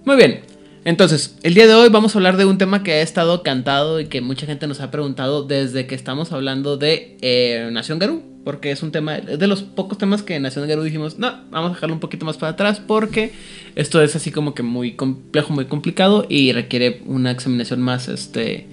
Muy 0.06 0.16
bien. 0.18 0.42
Entonces, 0.86 1.38
el 1.44 1.54
día 1.54 1.68
de 1.68 1.74
hoy 1.74 1.90
vamos 1.90 2.16
a 2.16 2.20
hablar 2.20 2.38
de 2.38 2.46
un 2.46 2.58
tema 2.58 2.84
que 2.84 2.94
ha 2.94 3.02
estado 3.02 3.44
cantado 3.44 4.00
y 4.00 4.06
que 4.06 4.22
mucha 4.22 4.46
gente 4.46 4.66
nos 4.66 4.80
ha 4.80 4.92
preguntado 4.92 5.44
desde 5.44 5.88
que 5.88 5.96
estamos 5.96 6.32
hablando 6.32 6.78
de 6.78 7.18
eh, 7.22 7.68
Nación 7.72 8.00
Garú. 8.00 8.24
Porque 8.46 8.72
es 8.72 8.82
un 8.84 8.94
tema, 8.94 9.18
es 9.18 9.38
de 9.38 9.48
los 9.48 9.64
pocos 9.64 9.98
temas 9.98 10.24
que 10.24 10.40
Nación 10.40 10.66
Garú 10.68 10.82
dijimos, 10.82 11.20
no, 11.20 11.42
vamos 11.52 11.72
a 11.72 11.74
dejarlo 11.74 11.94
un 11.94 12.00
poquito 12.00 12.26
más 12.26 12.38
para 12.38 12.54
atrás 12.54 12.80
porque 12.80 13.34
esto 13.76 14.02
es 14.02 14.16
así 14.16 14.32
como 14.32 14.54
que 14.54 14.64
muy 14.64 14.94
complejo, 14.94 15.52
muy 15.54 15.66
complicado 15.66 16.26
y 16.30 16.54
requiere 16.54 17.02
una 17.06 17.32
examinación 17.32 17.82
más, 17.82 18.08
este, 18.08 18.68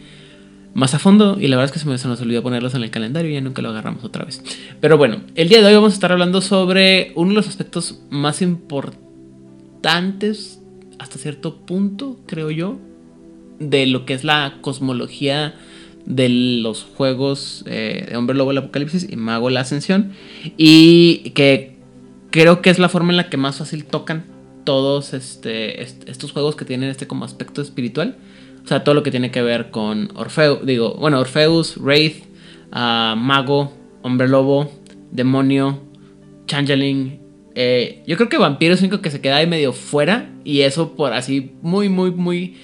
más 0.72 0.94
a 0.94 1.00
fondo. 1.00 1.36
Y 1.40 1.48
la 1.48 1.56
verdad 1.56 1.75
es 1.75 1.80
que 1.80 1.80
se, 1.80 1.86
me, 2.08 2.14
olvidó 2.14 2.44
ponerlos 2.44 2.76
en 2.76 2.84
el 2.84 2.92
calendario 2.92 3.32
y 3.32 3.34
ya 3.34 3.40
nunca 3.40 3.60
lo 3.60 3.70
agarramos 3.70 4.04
otra 4.04 4.25
vez. 4.25 4.40
Pero 4.80 4.96
bueno, 4.96 5.22
el 5.34 5.48
día 5.48 5.60
de 5.60 5.66
hoy 5.66 5.75
vamos 5.75 5.90
a 5.92 5.96
estar 5.96 6.12
hablando 6.12 6.40
sobre 6.40 7.10
uno 7.16 7.30
de 7.30 7.34
los 7.34 7.48
aspectos 7.48 8.02
más 8.08 8.42
importantes 8.42 10.60
hasta 10.98 11.18
cierto 11.18 11.56
punto, 11.66 12.18
creo 12.26 12.50
yo, 12.50 12.78
de 13.58 13.86
lo 13.86 14.04
que 14.06 14.14
es 14.14 14.24
la 14.24 14.58
cosmología 14.60 15.54
de 16.04 16.28
los 16.28 16.84
juegos 16.84 17.64
eh, 17.66 18.06
de 18.10 18.16
Hombre 18.16 18.36
Lobo 18.36 18.52
el 18.52 18.58
Apocalipsis 18.58 19.06
y 19.10 19.16
Mago 19.16 19.50
la 19.50 19.60
Ascensión. 19.60 20.12
Y 20.56 21.30
que 21.34 21.76
creo 22.30 22.62
que 22.62 22.70
es 22.70 22.78
la 22.78 22.88
forma 22.88 23.10
en 23.12 23.16
la 23.16 23.28
que 23.28 23.36
más 23.36 23.56
fácil 23.56 23.84
tocan 23.84 24.24
todos 24.64 25.14
este, 25.14 25.82
est- 25.82 26.08
estos 26.08 26.32
juegos 26.32 26.54
que 26.56 26.64
tienen 26.64 26.90
este 26.90 27.06
como 27.06 27.24
aspecto 27.24 27.60
espiritual. 27.62 28.16
O 28.64 28.68
sea, 28.68 28.84
todo 28.84 28.94
lo 28.94 29.02
que 29.02 29.10
tiene 29.10 29.30
que 29.30 29.42
ver 29.42 29.70
con 29.70 30.10
Orfeo, 30.16 30.56
digo, 30.56 30.94
bueno, 30.94 31.20
Orfeus, 31.20 31.76
Wraith, 31.78 32.24
ah, 32.72 33.14
Mago, 33.16 33.72
Hombre 34.02 34.28
Lobo, 34.28 34.70
Demonio, 35.12 35.80
Changeling. 36.46 37.20
Eh, 37.56 38.02
yo 38.06 38.16
creo 38.16 38.28
que 38.28 38.38
Vampiro 38.38 38.75
es 38.75 38.80
el 38.80 38.86
único 38.88 39.02
que 39.02 39.10
se 39.10 39.20
queda 39.20 39.36
ahí 39.36 39.46
medio 39.48 39.72
fuera. 39.72 40.30
Y 40.44 40.60
eso 40.60 40.94
por 40.94 41.12
así, 41.12 41.52
muy, 41.62 41.88
muy, 41.88 42.10
muy. 42.12 42.56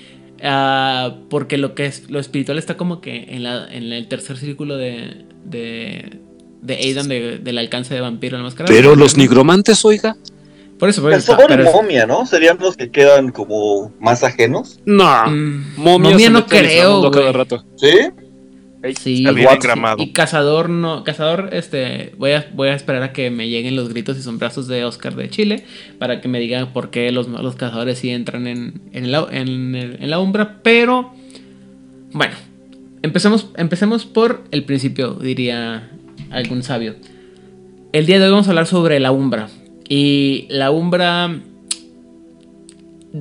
ah, 0.43 1.17
porque 1.31 1.57
lo 1.59 1.75
que 1.75 1.87
es 1.87 2.11
lo 2.11 2.19
espiritual 2.21 2.59
está 2.59 2.77
como 2.77 3.01
que 3.01 3.25
en, 3.31 3.43
la, 3.43 3.67
en 3.73 3.93
el 3.93 4.07
tercer 4.09 4.37
círculo 4.37 4.77
de. 4.77 5.25
de 5.45 6.21
de 6.63 6.75
Aidan 6.77 7.09
de- 7.09 7.39
del 7.39 7.59
alcance 7.59 7.93
de 7.93 8.01
vampiro 8.01 8.37
en 8.37 8.43
la 8.45 8.49
máscara. 8.49 8.69
Pero 8.69 8.95
los 8.95 9.17
nigromantes, 9.17 9.85
oiga. 9.85 10.17
Por 10.79 10.89
eso, 10.89 11.03
por 11.03 11.13
eso. 11.13 11.37
Pero 11.49 11.65
es- 11.65 11.73
momia, 11.75 12.07
¿no? 12.07 12.25
Serían 12.25 12.57
los 12.61 12.77
que 12.77 12.89
quedan 12.93 13.31
como 13.33 13.93
más 13.99 14.23
ajenos. 14.23 14.79
No. 14.85 15.27
Mm, 15.29 15.65
Momia, 15.77 16.11
momia 16.11 16.31
no 16.31 16.47
creo, 16.47 17.11
rato. 17.33 17.65
¿Sí? 17.75 17.89
Sí, 18.99 19.19
Está 19.19 19.33
bien. 19.33 19.49
Y 19.99 20.13
cazador 20.13 20.69
no, 20.69 21.05
cazador, 21.05 21.51
este, 21.53 22.15
voy 22.19 22.33
a, 22.33 22.51
voy 22.53 22.69
a 22.69 22.75
esperar 22.75 23.03
a 23.05 23.13
que 23.13 23.31
me 23.31 23.49
lleguen 23.49 23.77
los 23.77 23.89
gritos 23.89 24.19
y 24.19 24.23
sombrazos 24.23 24.67
de 24.67 24.85
Oscar 24.85 25.15
de 25.15 25.31
Chile 25.31 25.65
para 25.99 26.21
que 26.21 26.27
me 26.27 26.41
digan 26.41 26.73
por 26.73 26.91
qué 26.91 27.13
los, 27.13 27.29
los 27.29 27.55
cazadores 27.55 28.01
sí 28.01 28.11
entran 28.11 28.49
en, 28.49 28.81
en, 28.93 29.13
la, 29.13 29.29
en, 29.31 29.75
en 29.77 30.11
la 30.11 30.19
umbra, 30.19 30.59
pero 30.65 31.13
bueno, 32.13 32.35
empecemos, 33.03 33.51
empecemos 33.57 34.05
por 34.05 34.43
el 34.51 34.65
principio, 34.65 35.15
diría 35.15 35.89
algún 36.31 36.65
sabio. 36.65 36.97
El 37.93 38.07
día 38.07 38.19
de 38.19 38.25
hoy 38.25 38.31
vamos 38.33 38.49
a 38.49 38.51
hablar 38.51 38.67
sobre 38.67 38.99
la 38.99 39.13
umbra 39.13 39.49
y 39.89 40.47
la 40.49 40.73
umbra 40.73 41.41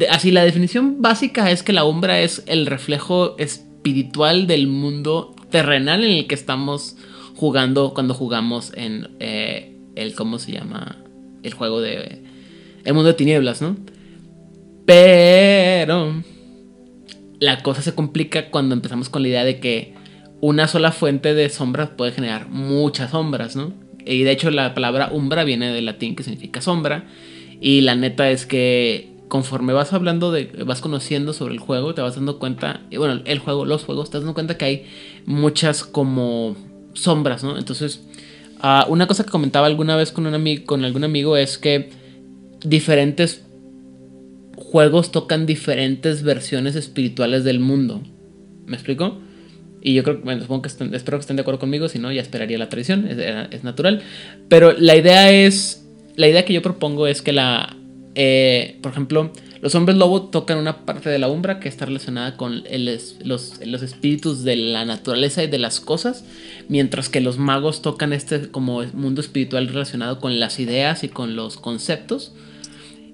así 0.09 0.31
la 0.31 0.43
definición 0.43 1.01
básica 1.01 1.51
es 1.51 1.63
que 1.63 1.73
la 1.73 1.83
umbra 1.83 2.21
es 2.21 2.43
el 2.47 2.65
reflejo 2.65 3.37
espiritual 3.37 4.47
del 4.47 4.67
mundo 4.67 5.35
terrenal 5.51 6.03
en 6.03 6.11
el 6.11 6.27
que 6.27 6.35
estamos 6.35 6.97
jugando 7.35 7.93
cuando 7.93 8.15
jugamos 8.15 8.71
en 8.75 9.09
eh, 9.19 9.77
el 9.95 10.15
cómo 10.15 10.39
se 10.39 10.51
llama 10.53 10.97
el 11.43 11.53
juego 11.53 11.81
de 11.81 12.23
el 12.83 12.93
mundo 12.93 13.09
de 13.09 13.13
tinieblas, 13.13 13.61
¿no? 13.61 13.77
Pero 14.85 16.23
la 17.39 17.61
cosa 17.61 17.81
se 17.81 17.93
complica 17.93 18.49
cuando 18.49 18.73
empezamos 18.73 19.09
con 19.09 19.21
la 19.21 19.27
idea 19.27 19.43
de 19.43 19.59
que 19.59 19.93
una 20.41 20.67
sola 20.67 20.91
fuente 20.91 21.33
de 21.33 21.49
sombras 21.49 21.89
puede 21.89 22.11
generar 22.11 22.49
muchas 22.49 23.11
sombras, 23.11 23.55
¿no? 23.55 23.73
Y 24.05 24.23
de 24.23 24.31
hecho 24.31 24.49
la 24.49 24.73
palabra 24.73 25.09
umbra 25.11 25.43
viene 25.43 25.71
del 25.71 25.85
latín 25.85 26.15
que 26.15 26.23
significa 26.23 26.61
sombra. 26.61 27.05
Y 27.59 27.81
la 27.81 27.95
neta 27.95 28.31
es 28.31 28.47
que 28.47 29.10
conforme 29.31 29.71
vas 29.71 29.93
hablando 29.93 30.29
de, 30.29 30.51
vas 30.65 30.81
conociendo 30.81 31.31
sobre 31.31 31.53
el 31.53 31.59
juego, 31.61 31.93
te 31.95 32.01
vas 32.01 32.15
dando 32.15 32.37
cuenta, 32.37 32.81
bueno, 32.97 33.21
el 33.23 33.39
juego, 33.39 33.63
los 33.63 33.85
juegos, 33.85 34.09
te 34.09 34.17
vas 34.17 34.23
dando 34.23 34.33
cuenta 34.33 34.57
que 34.57 34.65
hay 34.65 34.85
muchas 35.25 35.85
como 35.85 36.57
sombras, 36.95 37.41
¿no? 37.41 37.57
Entonces, 37.57 38.05
ah, 38.59 38.85
una 38.89 39.07
cosa 39.07 39.23
que 39.23 39.29
comentaba 39.29 39.67
alguna 39.67 39.95
vez 39.95 40.11
con, 40.11 40.27
un 40.27 40.33
amigo, 40.33 40.65
con 40.65 40.83
algún 40.83 41.05
amigo 41.05 41.37
es 41.37 41.57
que 41.57 41.91
diferentes 42.65 43.45
juegos 44.57 45.13
tocan 45.13 45.45
diferentes 45.45 46.23
versiones 46.23 46.75
espirituales 46.75 47.45
del 47.45 47.61
mundo. 47.61 48.01
¿Me 48.65 48.75
explico? 48.75 49.17
Y 49.81 49.93
yo 49.93 50.03
creo 50.03 50.19
bueno, 50.25 50.41
supongo 50.41 50.63
que 50.63 50.67
estén- 50.67 50.93
espero 50.93 51.17
que 51.19 51.21
estén 51.21 51.37
de 51.37 51.43
acuerdo 51.43 51.61
conmigo, 51.61 51.87
si 51.87 51.99
no, 51.99 52.11
ya 52.11 52.21
esperaría 52.21 52.57
la 52.57 52.67
tradición, 52.67 53.07
es 53.07 53.63
natural. 53.63 54.01
Pero 54.49 54.73
la 54.73 54.97
idea 54.97 55.31
es, 55.31 55.87
la 56.17 56.27
idea 56.27 56.43
que 56.43 56.51
yo 56.51 56.61
propongo 56.61 57.07
es 57.07 57.21
que 57.21 57.31
la, 57.31 57.77
eh, 58.15 58.77
por 58.81 58.91
ejemplo, 58.91 59.31
los 59.61 59.75
hombres 59.75 59.97
lobo 59.97 60.23
tocan 60.29 60.57
una 60.57 60.85
parte 60.85 61.09
de 61.09 61.19
la 61.19 61.27
umbra 61.27 61.59
que 61.59 61.69
está 61.69 61.85
relacionada 61.85 62.35
con 62.35 62.63
el 62.69 62.85
los, 63.23 63.59
los 63.65 63.81
espíritus 63.83 64.43
de 64.43 64.55
la 64.55 64.85
naturaleza 64.85 65.43
y 65.43 65.47
de 65.47 65.59
las 65.59 65.79
cosas, 65.79 66.25
mientras 66.67 67.09
que 67.09 67.21
los 67.21 67.37
magos 67.37 67.81
tocan 67.81 68.11
este 68.13 68.49
como 68.49 68.81
mundo 68.93 69.21
espiritual 69.21 69.67
relacionado 69.67 70.19
con 70.19 70.39
las 70.39 70.59
ideas 70.59 71.03
y 71.03 71.09
con 71.09 71.35
los 71.35 71.57
conceptos. 71.57 72.33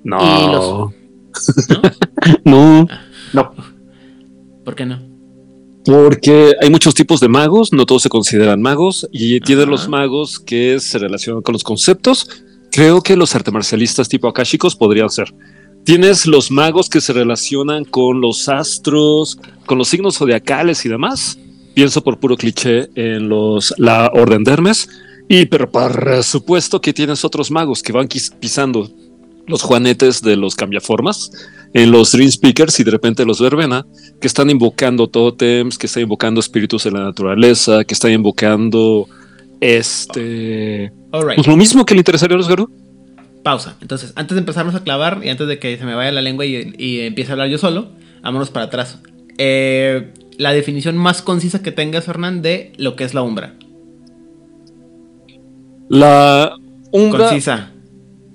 No. 0.04 0.18
Los- 0.52 0.94
¿No? 2.46 2.86
No. 2.86 2.88
No. 3.34 3.52
¿Por 4.64 4.76
qué 4.76 4.86
no? 4.86 5.00
Porque 5.86 6.54
hay 6.62 6.70
muchos 6.70 6.94
tipos 6.96 7.20
de 7.22 7.30
magos, 7.30 7.72
no 7.72 7.86
todos 7.86 8.04
se 8.04 8.10
consideran 8.10 8.62
magos, 8.62 9.08
y 9.12 9.40
tiene 9.42 9.62
Ajá. 9.64 9.72
los 9.72 9.88
magos 9.88 10.40
que 10.40 10.80
se 10.80 10.98
relacionan 10.98 11.42
con 11.42 11.54
los 11.54 11.64
conceptos. 11.64 12.30
Creo 12.72 13.02
que 13.02 13.16
los 13.16 13.36
arte 13.36 13.52
marcialistas 13.52 14.10
tipo 14.10 14.28
akashicos 14.28 14.76
podrían 14.76 15.10
ser. 15.10 15.34
Tienes 15.84 16.26
los 16.26 16.52
magos 16.52 16.90
que 16.90 17.02
se 17.02 17.14
relacionan 17.14 17.86
con 17.86 18.20
los 18.20 18.50
astros, 18.50 19.40
con 19.66 19.78
los 19.78 19.88
signos 19.88 20.18
zodiacales 20.18 20.86
y 20.86 20.90
demás. 20.90 21.40
Pienso 21.74 22.04
por 22.04 22.20
puro 22.20 22.36
cliché 22.36 22.90
en 22.96 23.30
los 23.30 23.74
la 23.78 24.12
Orden 24.14 24.44
de 24.44 24.52
Hermes. 24.52 24.90
Y 25.30 25.46
pero 25.46 25.72
por 25.72 26.24
supuesto 26.24 26.82
que 26.82 26.94
tienes 26.94 27.24
otros 27.24 27.52
magos 27.52 27.82
que 27.82 27.94
van 27.94 28.08
pisando 28.40 28.90
los 29.48 29.62
juanetes 29.62 30.22
de 30.22 30.36
los 30.36 30.56
cambiaformas 30.56 31.32
en 31.74 31.92
los 31.92 32.12
Dream 32.12 32.32
Speakers 32.32 32.80
y 32.80 32.84
de 32.84 32.92
repente 32.92 33.26
los 33.26 33.40
verbena 33.40 33.86
que 34.20 34.28
están 34.28 34.50
invocando 34.50 35.08
tótems, 35.08 35.78
que 35.78 35.88
están 35.88 36.04
invocando 36.04 36.40
espíritus 36.40 36.84
de 36.84 36.92
la 36.92 37.04
naturaleza, 37.04 37.84
que 37.86 37.94
están 37.94 38.12
invocando 38.12 39.08
este 39.62 40.92
Alright. 41.12 41.36
pues 41.36 41.48
lo 41.48 41.58
mismo 41.58 41.86
que 41.86 41.94
le 41.94 42.00
interesaría 42.00 42.36
a 42.36 42.38
los 42.38 42.48
Garú. 42.48 42.70
Pausa. 43.44 43.78
Entonces, 43.82 44.12
antes 44.16 44.36
de 44.36 44.40
empezarnos 44.40 44.76
a 44.76 44.84
clavar 44.84 45.22
y 45.24 45.30
antes 45.30 45.48
de 45.48 45.58
que 45.60 45.78
se 45.78 45.86
me 45.86 45.96
vaya 45.96 46.12
la 46.12 46.22
lengua 46.22 46.46
y, 46.46 46.74
y 46.78 47.00
empiece 47.02 47.32
a 47.32 47.34
hablar 47.34 47.48
yo 47.48 47.58
solo, 47.58 47.90
vámonos 48.22 48.50
para 48.50 48.66
atrás. 48.66 49.00
Eh, 49.38 50.12
la 50.38 50.52
definición 50.54 50.98
más 50.98 51.22
concisa 51.22 51.62
que 51.62 51.72
tengas, 51.72 52.08
Hernán, 52.08 52.42
de 52.42 52.74
lo 52.78 52.96
que 52.96 53.04
es 53.06 53.14
la 53.14 53.22
umbra. 53.22 53.54
La 55.90 56.56
umbra, 56.92 57.30
Concisa, 57.30 57.72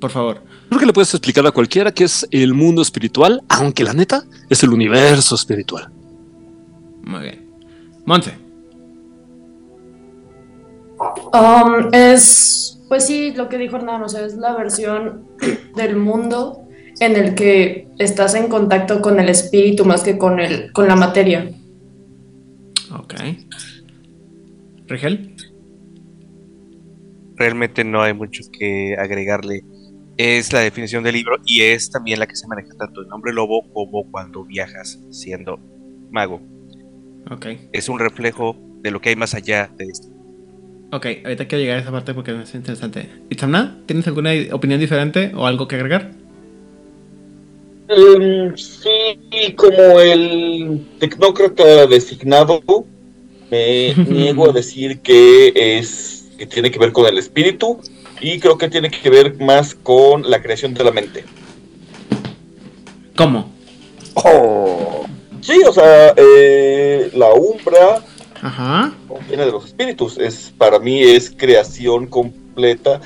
por 0.00 0.11
favor. 0.11 0.43
creo 0.69 0.81
que 0.81 0.87
le 0.87 0.93
puedes 0.93 1.12
explicar 1.12 1.47
a 1.47 1.50
cualquiera 1.50 1.93
que 1.93 2.05
es 2.05 2.26
el 2.31 2.55
mundo 2.55 2.81
espiritual, 2.81 3.43
aunque 3.49 3.85
la 3.85 3.93
neta 3.93 4.25
es 4.49 4.62
el 4.62 4.71
universo 4.71 5.35
espiritual. 5.35 5.91
Muy 7.05 7.21
bien. 7.21 7.47
Monse. 8.07 8.33
Um, 11.33 11.89
es, 11.93 12.81
pues 12.89 13.07
sí, 13.07 13.33
lo 13.33 13.49
que 13.49 13.59
dijo 13.59 13.77
Hernán, 13.77 14.03
o 14.03 14.09
sea, 14.09 14.25
es 14.25 14.35
la 14.35 14.55
versión 14.55 15.27
del 15.77 15.97
mundo 15.97 16.69
en 17.01 17.17
el 17.17 17.35
que 17.35 17.89
estás 17.99 18.35
en 18.35 18.49
contacto 18.49 19.01
con 19.01 19.19
el 19.19 19.29
espíritu 19.29 19.85
más 19.85 20.03
que 20.03 20.19
con, 20.19 20.39
el, 20.41 20.73
con 20.73 20.87
la 20.87 20.97
materia. 20.97 21.51
Ok. 22.95 23.15
Rigel. 24.87 25.35
Realmente 27.37 27.83
no 27.85 28.03
hay 28.03 28.13
mucho 28.13 28.43
que 28.53 28.95
agregarle. 28.99 29.65
Es 30.19 30.53
la 30.53 30.61
definición 30.61 31.03
del 31.03 31.15
libro 31.15 31.37
y 31.47 31.63
es 31.63 31.91
también 31.91 32.21
la 32.21 32.27
que 32.27 32.37
se 32.37 32.47
maneja 32.47 32.75
tanto 32.79 33.03
en 33.03 33.11
Hombre 33.11 33.33
Lobo 33.33 33.63
como 33.73 34.09
cuando 34.11 34.45
viajas 34.45 35.01
siendo 35.11 35.59
mago. 36.11 36.41
Ok. 37.31 37.47
Es 37.73 37.89
un 37.89 37.99
reflejo 37.99 38.55
de 38.83 38.91
lo 38.91 39.01
que 39.01 39.09
hay 39.09 39.17
más 39.17 39.35
allá 39.35 39.71
de 39.77 39.85
esto. 39.85 40.09
Ok, 40.95 41.07
ahorita 41.25 41.49
quiero 41.49 41.63
llegar 41.63 41.79
a 41.79 41.81
esa 41.81 41.91
parte 41.91 42.13
porque 42.13 42.35
me 42.35 42.43
hace 42.43 42.59
interesante. 42.59 43.09
Itzamna, 43.31 43.79
¿tienes 43.87 44.07
alguna 44.07 44.33
opinión 44.53 44.79
diferente 44.79 45.33
o 45.35 45.47
algo 45.47 45.67
que 45.67 45.77
agregar? 45.77 46.11
Em, 47.89 48.55
sí, 48.55 49.19
como 49.57 50.01
el 50.01 50.87
tecnócrata 50.99 51.87
designado, 51.87 52.63
me 53.51 53.95
niego 54.07 54.51
a 54.51 54.53
decir 54.53 55.01
que 55.01 55.55
es 55.55 56.27
que 56.37 56.47
tiene 56.47 56.71
que 56.71 56.79
ver 56.79 56.93
con 56.93 57.07
el 57.07 57.17
espíritu 57.17 57.81
y 58.21 58.39
creo 58.39 58.59
que 58.59 58.69
tiene 58.69 58.91
que 58.91 59.09
ver 59.09 59.41
más 59.41 59.75
con 59.75 60.31
la 60.31 60.43
creación 60.43 60.75
de 60.75 60.85
la 60.85 60.91
mente. 60.91 61.25
¿Cómo? 63.17 63.51
Sí, 65.41 65.59
o 65.67 65.73
sea, 65.73 66.13
eh, 66.17 67.11
la 67.15 67.33
umbra 67.33 68.05
Ajá. 68.43 68.93
viene 69.29 69.47
de 69.47 69.53
los 69.53 69.67
espíritus. 69.67 70.19
Es 70.19 70.53
para 70.59 70.79
mí 70.79 71.03
es 71.03 71.31
creación 71.31 72.07
completa. 72.07 73.01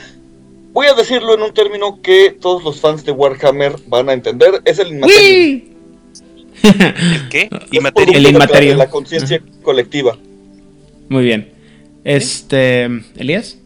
Voy 0.73 0.87
a 0.87 0.95
decirlo 0.95 1.35
en 1.35 1.43
un 1.43 1.52
término 1.55 2.00
que 2.02 2.37
todos 2.40 2.64
los 2.64 2.81
fans 2.81 3.05
de 3.05 3.12
Warhammer 3.12 3.76
van 3.87 4.09
a 4.09 4.12
entender. 4.14 4.61
Es 4.64 4.78
el 4.78 4.88
inmaterium. 4.88 5.23
¡Wii! 5.23 5.73
¿El 6.64 7.28
qué? 7.28 7.49
Producto 7.95 8.12
El 8.14 8.25
de 8.25 8.33
la- 8.33 8.75
La 8.76 8.90
conciencia 8.90 9.43
colectiva. 9.62 10.16
Muy 11.09 11.25
bien. 11.25 11.49
Este. 12.05 12.85
¿Elías? 13.16 13.59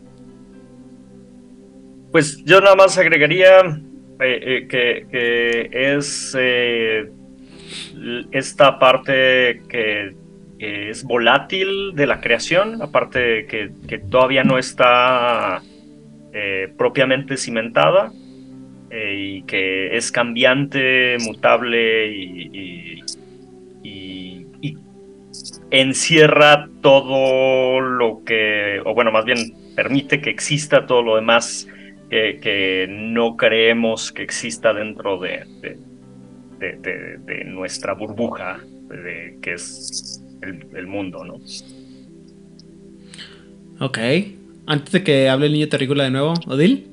Pues 2.13 2.43
yo 2.45 2.61
nada 2.61 2.75
más 2.75 2.99
agregaría 2.99 3.61
eh, 3.61 4.41
eh, 4.43 4.67
que, 4.69 5.07
que 5.11 5.95
es 5.97 6.35
eh, 6.39 7.11
esta 8.33 8.79
parte 8.79 9.63
que 9.69 10.15
es 10.61 11.05
volátil 11.05 11.93
de 11.95 12.07
la 12.07 12.21
creación, 12.21 12.83
aparte 12.83 13.47
que, 13.47 13.71
que 13.89 13.99
todavía 13.99 14.45
no 14.45 14.59
está 14.59 15.63
eh, 16.33 16.73
propiamente 16.77 17.37
cimentada 17.37 18.13
eh, 18.91 19.15
y 19.19 19.43
que 19.45 19.97
es 19.97 20.13
cambiante, 20.13 21.17
mutable 21.21 22.13
y, 22.13 23.01
encierra 25.71 26.69
todo 26.83 27.81
lo 27.81 28.23
que, 28.25 28.81
o 28.85 28.95
bueno, 28.95 29.13
más 29.13 29.25
bien 29.25 29.39
permite 29.77 30.21
que 30.21 30.31
exista 30.31 30.87
todo 30.87 31.03
lo 31.03 31.17
demás 31.17 31.69
que, 32.09 32.87
no 32.91 33.37
creemos 33.37 34.11
que 34.13 34.23
exista 34.23 34.73
dentro 34.73 35.19
de, 35.19 35.45
de, 35.61 35.79
de- 36.59 36.77
de- 36.79 37.19
de 37.19 37.45
nuestra 37.45 37.95
burbuja, 37.95 38.59
de, 38.89 39.39
que 39.41 39.55
es 39.55 40.20
el, 40.43 40.67
el 40.75 40.87
mundo, 40.87 41.25
¿no? 41.25 41.41
Ok. 43.81 43.99
Antes 44.67 44.93
de 44.93 45.03
que 45.03 45.29
hable 45.29 45.47
el 45.47 45.53
niño 45.53 45.69
terrícola 45.69 46.05
de 46.05 46.11
nuevo, 46.11 46.35
Odil. 46.47 46.87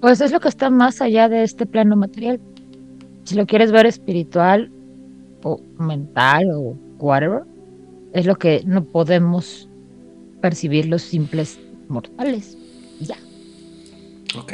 Pues 0.00 0.20
es 0.20 0.32
lo 0.32 0.40
que 0.40 0.48
está 0.48 0.70
más 0.70 1.00
allá 1.00 1.28
de 1.28 1.44
este 1.44 1.66
plano 1.66 1.96
material. 1.96 2.40
Si 3.24 3.34
lo 3.34 3.46
quieres 3.46 3.70
ver 3.70 3.86
espiritual 3.86 4.70
o 5.42 5.60
mental 5.78 6.50
o 6.52 6.76
whatever, 6.98 7.42
es 8.12 8.26
lo 8.26 8.36
que 8.36 8.62
no 8.66 8.84
podemos 8.84 9.68
percibir 10.40 10.86
los 10.86 11.02
simples 11.02 11.58
mortales. 11.88 12.56
Ya. 13.00 13.16
Ok. 14.38 14.52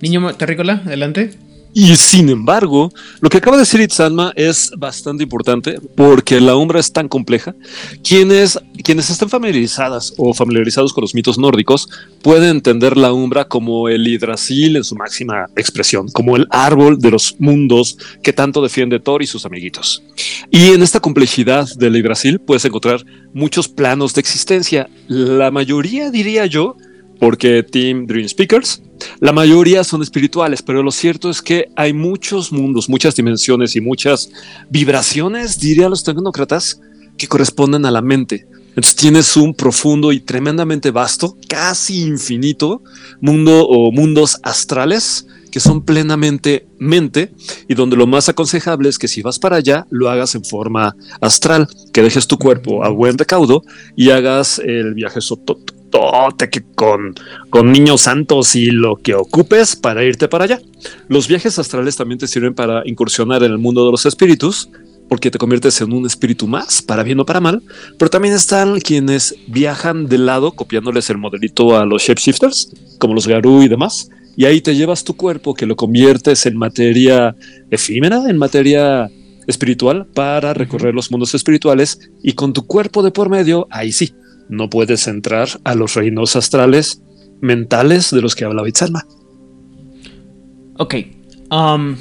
Niño 0.00 0.34
terrícola, 0.34 0.82
adelante. 0.86 1.30
Y 1.74 1.94
sin 1.96 2.28
embargo, 2.28 2.90
lo 3.20 3.28
que 3.28 3.38
acaba 3.38 3.56
de 3.56 3.62
decir 3.62 3.80
Itzalma 3.80 4.32
es 4.36 4.72
bastante 4.76 5.22
importante 5.22 5.80
porque 5.96 6.40
la 6.40 6.56
umbra 6.56 6.80
es 6.80 6.92
tan 6.92 7.08
compleja. 7.08 7.54
Quienes, 8.02 8.58
quienes 8.82 9.10
están 9.10 9.28
familiarizadas 9.28 10.14
o 10.16 10.34
familiarizados 10.34 10.92
con 10.92 11.02
los 11.02 11.14
mitos 11.14 11.38
nórdicos 11.38 11.88
pueden 12.22 12.50
entender 12.50 12.96
la 12.96 13.12
umbra 13.12 13.46
como 13.46 13.88
el 13.88 14.06
hidrasil 14.06 14.76
en 14.76 14.84
su 14.84 14.96
máxima 14.96 15.46
expresión, 15.56 16.08
como 16.08 16.36
el 16.36 16.46
árbol 16.50 16.98
de 16.98 17.10
los 17.10 17.36
mundos 17.38 17.98
que 18.22 18.32
tanto 18.32 18.62
defiende 18.62 18.98
Thor 18.98 19.22
y 19.22 19.26
sus 19.26 19.44
amiguitos. 19.44 20.02
Y 20.50 20.72
en 20.72 20.82
esta 20.82 21.00
complejidad 21.00 21.68
del 21.76 21.96
hidrasil 21.96 22.40
puedes 22.40 22.64
encontrar 22.64 23.04
muchos 23.34 23.68
planos 23.68 24.14
de 24.14 24.20
existencia. 24.20 24.88
La 25.06 25.50
mayoría, 25.50 26.10
diría 26.10 26.46
yo, 26.46 26.76
porque 27.18 27.62
Team 27.62 28.06
Dream 28.06 28.28
Speakers, 28.28 28.82
la 29.20 29.32
mayoría 29.32 29.84
son 29.84 30.02
espirituales, 30.02 30.62
pero 30.62 30.82
lo 30.82 30.90
cierto 30.90 31.30
es 31.30 31.42
que 31.42 31.66
hay 31.76 31.92
muchos 31.92 32.52
mundos, 32.52 32.88
muchas 32.88 33.14
dimensiones 33.14 33.76
y 33.76 33.80
muchas 33.80 34.30
vibraciones, 34.70 35.58
diría 35.58 35.88
los 35.88 36.04
tecnócratas, 36.04 36.80
que 37.16 37.26
corresponden 37.26 37.84
a 37.84 37.90
la 37.90 38.02
mente. 38.02 38.46
Entonces 38.68 38.94
tienes 38.94 39.36
un 39.36 39.54
profundo 39.54 40.12
y 40.12 40.20
tremendamente 40.20 40.92
vasto, 40.92 41.36
casi 41.48 42.02
infinito, 42.02 42.82
mundo 43.20 43.66
o 43.66 43.90
mundos 43.90 44.38
astrales 44.42 45.26
que 45.50 45.60
son 45.60 45.82
plenamente 45.82 46.68
mente 46.78 47.32
y 47.68 47.74
donde 47.74 47.96
lo 47.96 48.06
más 48.06 48.28
aconsejable 48.28 48.88
es 48.88 48.98
que 48.98 49.08
si 49.08 49.22
vas 49.22 49.38
para 49.38 49.56
allá 49.56 49.86
lo 49.90 50.10
hagas 50.10 50.34
en 50.34 50.44
forma 50.44 50.94
astral, 51.20 51.68
que 51.92 52.02
dejes 52.02 52.26
tu 52.26 52.38
cuerpo 52.38 52.84
a 52.84 52.90
buen 52.90 53.18
recaudo 53.18 53.62
y 53.96 54.10
hagas 54.10 54.58
el 54.58 54.94
viaje 54.94 55.20
que 56.50 56.62
con, 56.74 57.14
con 57.50 57.72
niños 57.72 58.02
santos 58.02 58.54
y 58.54 58.70
lo 58.70 58.96
que 58.96 59.14
ocupes 59.14 59.76
para 59.76 60.04
irte 60.04 60.28
para 60.28 60.44
allá. 60.44 60.60
Los 61.08 61.28
viajes 61.28 61.58
astrales 61.58 61.96
también 61.96 62.18
te 62.18 62.26
sirven 62.26 62.54
para 62.54 62.82
incursionar 62.84 63.42
en 63.42 63.52
el 63.52 63.58
mundo 63.58 63.84
de 63.84 63.90
los 63.90 64.06
espíritus, 64.06 64.68
porque 65.08 65.30
te 65.30 65.38
conviertes 65.38 65.80
en 65.80 65.92
un 65.92 66.06
espíritu 66.06 66.46
más, 66.46 66.82
para 66.82 67.02
bien 67.02 67.18
o 67.20 67.26
para 67.26 67.40
mal, 67.40 67.62
pero 67.98 68.10
también 68.10 68.34
están 68.34 68.78
quienes 68.80 69.34
viajan 69.46 70.06
de 70.06 70.18
lado, 70.18 70.52
copiándoles 70.52 71.08
el 71.10 71.18
modelito 71.18 71.76
a 71.76 71.86
los 71.86 72.02
shapeshifters, 72.02 72.72
como 72.98 73.14
los 73.14 73.26
Garú 73.26 73.62
y 73.62 73.68
demás, 73.68 74.10
y 74.36 74.44
ahí 74.44 74.60
te 74.60 74.76
llevas 74.76 75.02
tu 75.02 75.16
cuerpo 75.16 75.54
que 75.54 75.66
lo 75.66 75.76
conviertes 75.76 76.46
en 76.46 76.56
materia 76.56 77.34
efímera, 77.70 78.28
en 78.28 78.36
materia 78.36 79.10
espiritual, 79.46 80.06
para 80.06 80.52
recorrer 80.52 80.94
los 80.94 81.10
mundos 81.10 81.34
espirituales, 81.34 82.10
y 82.22 82.34
con 82.34 82.52
tu 82.52 82.66
cuerpo 82.66 83.02
de 83.02 83.10
por 83.10 83.30
medio, 83.30 83.66
ahí 83.70 83.92
sí, 83.92 84.12
no 84.48 84.70
puedes 84.70 85.06
entrar 85.08 85.48
a 85.64 85.74
los 85.74 85.94
reinos 85.94 86.36
astrales 86.36 87.02
mentales 87.40 88.10
de 88.10 88.22
los 88.22 88.34
que 88.34 88.44
hablaba 88.44 88.68
Itzalma. 88.68 89.06
Ok. 90.78 90.94
Um, 91.50 91.96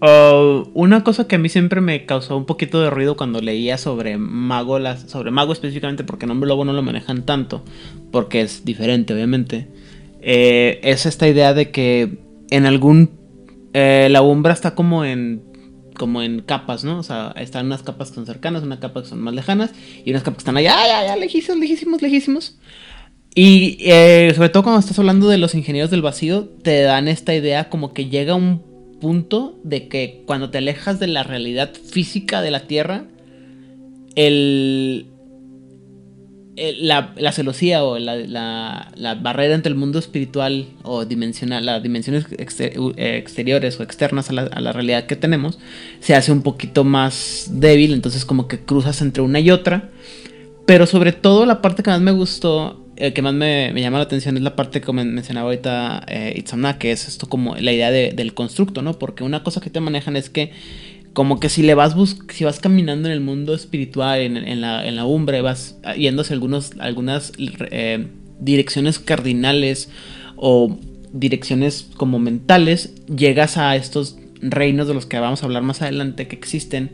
uh, 0.00 0.68
una 0.74 1.04
cosa 1.04 1.26
que 1.26 1.36
a 1.36 1.38
mí 1.38 1.48
siempre 1.48 1.80
me 1.80 2.06
causó 2.06 2.36
un 2.36 2.44
poquito 2.44 2.80
de 2.80 2.90
ruido 2.90 3.16
cuando 3.16 3.40
leía 3.40 3.78
sobre 3.78 4.18
Mago, 4.18 4.78
sobre 5.06 5.30
Mago 5.30 5.52
específicamente, 5.52 6.04
porque 6.04 6.26
Nombre 6.26 6.48
Lobo 6.48 6.64
no 6.64 6.72
lo 6.72 6.82
manejan 6.82 7.24
tanto, 7.24 7.64
porque 8.10 8.40
es 8.40 8.64
diferente, 8.64 9.14
obviamente, 9.14 9.68
eh, 10.20 10.80
es 10.82 11.06
esta 11.06 11.28
idea 11.28 11.54
de 11.54 11.70
que 11.70 12.18
en 12.50 12.66
algún. 12.66 13.10
eh, 13.72 14.08
la 14.10 14.22
umbra 14.22 14.52
está 14.52 14.74
como 14.74 15.04
en. 15.04 15.42
Como 15.96 16.22
en 16.22 16.40
capas, 16.40 16.84
¿no? 16.84 16.98
O 16.98 17.02
sea, 17.02 17.32
están 17.36 17.66
unas 17.66 17.82
capas 17.82 18.08
que 18.10 18.16
son 18.16 18.26
cercanas, 18.26 18.62
unas 18.64 18.78
capas 18.80 19.04
que 19.04 19.08
son 19.10 19.20
más 19.20 19.34
lejanas, 19.34 19.70
y 20.04 20.10
unas 20.10 20.22
capas 20.22 20.38
que 20.38 20.40
están 20.42 20.56
allá, 20.56 20.78
allá, 20.82 21.00
allá, 21.00 21.16
lejísimos, 21.16 21.58
lejísimos, 21.60 22.02
lejísimos. 22.02 22.56
Y 23.36 23.78
eh, 23.80 24.32
sobre 24.34 24.48
todo 24.48 24.62
cuando 24.62 24.80
estás 24.80 24.98
hablando 24.98 25.28
de 25.28 25.38
los 25.38 25.54
ingenieros 25.54 25.90
del 25.90 26.02
vacío, 26.02 26.44
te 26.62 26.82
dan 26.82 27.08
esta 27.08 27.34
idea 27.34 27.68
como 27.68 27.92
que 27.92 28.06
llega 28.08 28.34
un 28.34 28.62
punto 29.00 29.58
de 29.64 29.88
que 29.88 30.22
cuando 30.26 30.50
te 30.50 30.58
alejas 30.58 30.98
de 31.00 31.08
la 31.08 31.22
realidad 31.24 31.72
física 31.74 32.42
de 32.42 32.50
la 32.50 32.60
Tierra, 32.66 33.04
el, 34.14 35.06
el- 35.06 35.06
la, 36.56 37.12
la 37.16 37.32
celosía 37.32 37.82
o 37.84 37.98
la, 37.98 38.90
barrera 39.20 39.54
entre 39.54 39.70
el 39.70 39.78
mundo 39.78 39.98
espiritual 39.98 40.66
o 40.82 41.04
dimensional, 41.04 41.66
las 41.66 41.82
dimensiones 41.82 42.26
eh, 42.30 43.16
exteriores 43.18 43.80
o 43.80 43.82
externas 43.82 44.30
a 44.30 44.32
la, 44.32 44.72
realidad 44.72 45.06
que 45.06 45.16
tenemos, 45.16 45.58
se 46.00 46.14
hace 46.14 46.30
un 46.32 46.42
poquito 46.42 46.84
más 46.84 47.48
débil, 47.50 47.92
entonces 47.92 48.24
como 48.24 48.46
que 48.46 48.60
cruzas 48.60 49.02
entre 49.02 49.22
una 49.22 49.40
y 49.40 49.50
otra. 49.50 49.90
Pero 50.66 50.86
sobre 50.86 51.12
todo 51.12 51.44
la 51.44 51.60
parte 51.60 51.82
que 51.82 51.90
más 51.90 52.00
me 52.00 52.12
gustó, 52.12 52.80
eh, 52.96 53.12
que 53.12 53.20
más 53.20 53.34
me, 53.34 53.72
llama 53.74 53.98
la 53.98 54.04
atención 54.04 54.36
es 54.36 54.42
la 54.42 54.56
parte 54.56 54.80
que 54.80 54.92
men- 54.92 55.12
mencionaba 55.12 55.46
ahorita 55.48 56.04
eh, 56.08 56.34
Itzamna, 56.36 56.78
que 56.78 56.92
es 56.92 57.08
esto 57.08 57.28
como 57.28 57.56
la 57.56 57.72
idea 57.72 57.90
de- 57.90 58.12
del 58.12 58.32
constructo, 58.32 58.80
¿no? 58.80 58.98
Porque 58.98 59.24
una 59.24 59.42
cosa 59.42 59.60
que 59.60 59.70
te 59.70 59.80
manejan 59.80 60.16
es 60.16 60.30
que 60.30 60.52
como 61.14 61.40
que 61.40 61.48
si 61.48 61.62
le 61.62 61.74
vas 61.74 61.94
bus 61.94 62.18
si 62.28 62.44
vas 62.44 62.58
caminando 62.58 63.08
en 63.08 63.14
el 63.14 63.20
mundo 63.20 63.54
espiritual, 63.54 64.20
en, 64.20 64.36
en 64.36 64.60
la, 64.60 64.86
en 64.86 64.96
la 64.96 65.06
umbra, 65.06 65.38
y 65.38 65.40
vas 65.40 65.78
yendo 65.96 66.22
hacia 66.22 66.34
algunos, 66.34 66.72
algunas 66.78 67.32
eh, 67.38 68.08
direcciones 68.40 68.98
cardinales 68.98 69.88
o 70.36 70.76
direcciones 71.12 71.88
como 71.96 72.18
mentales, 72.18 72.94
llegas 73.06 73.56
a 73.56 73.76
estos 73.76 74.18
reinos 74.42 74.88
de 74.88 74.94
los 74.94 75.06
que 75.06 75.18
vamos 75.18 75.42
a 75.42 75.46
hablar 75.46 75.62
más 75.62 75.80
adelante 75.80 76.26
que 76.26 76.36
existen 76.36 76.90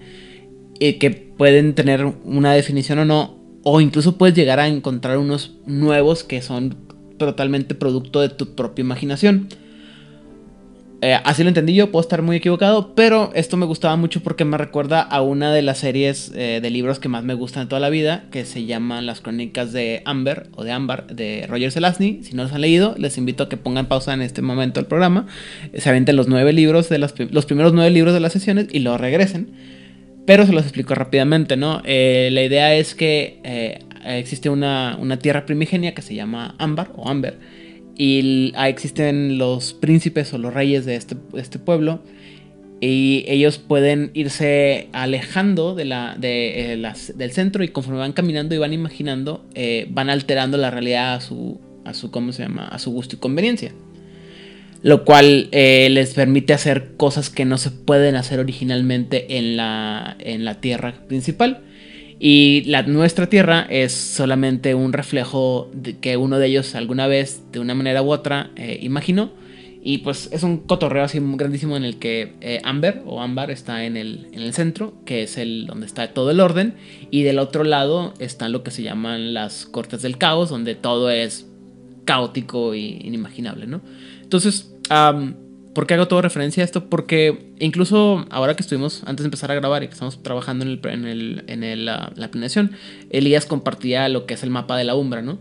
y 0.78 0.94
que 0.94 1.11
pueden 1.11 1.74
tener 1.74 2.04
una 2.24 2.52
definición 2.52 2.98
o 3.00 3.04
no, 3.06 3.37
o 3.62 3.80
incluso 3.80 4.18
puedes 4.18 4.37
llegar 4.37 4.61
a 4.61 4.68
encontrar 4.68 5.18
unos 5.18 5.56
nuevos 5.66 6.24
que 6.24 6.42
son 6.42 6.76
totalmente 7.16 7.74
producto 7.74 8.20
de 8.20 8.28
tu 8.28 8.54
propia 8.54 8.83
imaginación. 8.83 9.48
Eh, 11.02 11.18
así 11.24 11.42
lo 11.42 11.48
entendí 11.48 11.72
yo, 11.74 11.90
puedo 11.90 12.02
estar 12.02 12.20
muy 12.20 12.36
equivocado, 12.36 12.94
pero 12.94 13.30
esto 13.34 13.56
me 13.56 13.64
gustaba 13.64 13.96
mucho 13.96 14.22
porque 14.22 14.44
me 14.44 14.58
recuerda 14.58 15.00
a 15.00 15.22
una 15.22 15.50
de 15.54 15.62
las 15.62 15.78
series 15.78 16.30
eh, 16.34 16.60
de 16.60 16.70
libros 16.70 16.98
que 16.98 17.08
más 17.08 17.24
me 17.24 17.32
gustan 17.32 17.64
de 17.64 17.68
toda 17.70 17.80
la 17.80 17.88
vida, 17.88 18.24
que 18.30 18.44
se 18.44 18.66
llaman 18.66 19.06
Las 19.06 19.22
Crónicas 19.22 19.72
de 19.72 20.02
Amber 20.04 20.48
o 20.56 20.62
de 20.62 20.72
Amber 20.72 21.06
de 21.06 21.46
Roger 21.48 21.72
Zelazny. 21.72 22.20
Si 22.22 22.34
no 22.34 22.42
los 22.42 22.52
han 22.52 22.60
leído, 22.60 22.94
les 22.98 23.16
invito 23.16 23.44
a 23.44 23.48
que 23.48 23.56
pongan 23.56 23.86
pausa 23.86 24.12
en 24.12 24.20
este 24.20 24.42
momento 24.42 24.78
el 24.78 24.86
programa, 24.86 25.26
se 25.72 25.88
aventen 25.88 26.16
los 26.16 26.28
nueve 26.28 26.52
libros 26.52 26.90
de 26.90 26.98
los 26.98 27.12
primeros 27.46 27.72
nueve 27.72 27.90
libros 27.90 28.12
de 28.12 28.20
las 28.20 28.34
sesiones 28.34 28.66
y 28.70 28.80
luego 28.80 28.98
regresen. 28.98 29.52
Pero 30.26 30.44
se 30.44 30.52
los 30.52 30.64
explico 30.64 30.94
rápidamente, 30.94 31.56
¿no? 31.56 31.80
Eh, 31.86 32.28
la 32.30 32.42
idea 32.42 32.74
es 32.74 32.94
que 32.94 33.80
existe 34.04 34.50
una, 34.50 34.98
una 35.00 35.18
tierra 35.18 35.46
primigenia 35.46 35.94
que 35.94 36.02
se 36.02 36.14
llama 36.14 36.54
Amber 36.58 36.88
o 36.94 37.08
Amber 37.08 37.38
y 38.02 38.54
existen 38.56 39.36
los 39.36 39.74
príncipes 39.74 40.32
o 40.32 40.38
los 40.38 40.54
reyes 40.54 40.86
de 40.86 40.96
este, 40.96 41.16
este, 41.34 41.58
pueblo. 41.58 42.00
Y 42.80 43.26
ellos 43.28 43.58
pueden 43.58 44.10
irse 44.14 44.88
alejando 44.92 45.74
de 45.74 45.84
la, 45.84 46.16
de, 46.18 46.72
eh, 46.72 46.92
del 47.14 47.32
centro 47.32 47.62
y 47.62 47.68
conforme 47.68 47.98
van 47.98 48.14
caminando 48.14 48.54
y 48.54 48.58
van 48.58 48.72
imaginando, 48.72 49.44
eh, 49.54 49.86
van 49.90 50.08
alterando 50.08 50.56
la 50.56 50.70
realidad 50.70 51.12
a 51.12 51.20
su, 51.20 51.60
a 51.84 51.92
su, 51.92 52.10
¿cómo 52.10 52.32
se 52.32 52.44
llama? 52.44 52.68
A 52.68 52.78
su 52.78 52.90
gusto 52.90 53.16
y 53.16 53.18
conveniencia. 53.18 53.72
Lo 54.80 55.04
cual 55.04 55.50
eh, 55.52 55.88
les 55.90 56.14
permite 56.14 56.54
hacer 56.54 56.92
cosas 56.96 57.28
que 57.28 57.44
no 57.44 57.58
se 57.58 57.70
pueden 57.70 58.16
hacer 58.16 58.40
originalmente 58.40 59.36
en 59.36 59.58
la, 59.58 60.16
en 60.20 60.46
la 60.46 60.62
tierra 60.62 60.94
principal. 61.06 61.64
Y 62.22 62.64
la, 62.66 62.83
nuestra 62.83 63.28
Tierra 63.28 63.66
es 63.70 63.92
solamente 63.92 64.74
un 64.74 64.92
reflejo 64.92 65.70
de 65.72 65.96
que 65.96 66.18
uno 66.18 66.38
de 66.38 66.48
ellos 66.48 66.74
alguna 66.74 67.06
vez, 67.06 67.42
de 67.50 67.61
una 67.61 67.74
manera 67.74 68.02
u 68.02 68.12
otra, 68.12 68.50
eh, 68.56 68.78
imaginó. 68.83 69.30
Y 69.83 69.98
pues 69.98 70.28
es 70.30 70.42
un 70.42 70.59
cotorreo 70.59 71.02
así 71.02 71.18
grandísimo 71.22 71.78
en 71.78 71.85
el 71.85 71.98
que 71.98 72.35
eh, 72.42 72.61
Amber 72.62 73.02
o 73.06 73.22
Ambar 73.22 73.50
está 73.50 73.87
en 73.87 73.96
el, 73.96 74.28
en 74.33 74.42
el 74.42 74.52
centro, 74.52 74.92
que 75.06 75.22
es 75.22 75.38
el 75.38 75.66
donde 75.66 75.87
está 75.87 76.12
todo 76.12 76.30
el 76.30 76.40
orden. 76.40 76.74
Y 77.11 77.22
del 77.22 77.38
otro 77.38 77.64
lado 77.64 78.12
están 78.18 78.52
lo 78.52 78.62
que 78.62 78.70
se 78.70 78.83
llaman 78.83 79.33
las 79.33 79.64
cortes 79.64 80.02
del 80.02 80.18
caos, 80.18 80.50
donde 80.50 80.74
todo 80.74 81.09
es 81.09 81.46
caótico 82.04 82.74
e 82.74 82.80
inimaginable, 82.80 83.66
¿no? 83.66 83.80
Entonces, 84.22 84.74
¿Por 85.74 85.87
qué 85.87 85.94
hago 85.94 86.09
toda 86.09 86.22
referencia 86.22 86.62
a 86.62 86.66
esto? 86.66 86.88
Porque 86.88 87.52
incluso 87.61 88.26
ahora 88.30 88.56
que 88.56 88.62
estuvimos, 88.62 89.02
antes 89.06 89.22
de 89.22 89.28
empezar 89.28 89.52
a 89.52 89.54
grabar 89.54 89.85
y 89.85 89.87
que 89.87 89.92
estamos 89.92 90.20
trabajando 90.22 90.64
en, 90.64 90.72
el, 90.72 90.80
en, 90.85 91.04
el, 91.04 91.44
en 91.46 91.85
la, 91.85 92.12
planeación, 92.30 92.72
Elías 93.11 93.46
compartía 93.46 94.09
lo 94.09 94.26
que 94.26 94.35
es 94.35 94.42
el 94.42 94.50
mapa 94.50 94.76
de 94.76 94.85
la 94.85 94.96
Umbra, 94.96 95.22
¿no? 95.22 95.38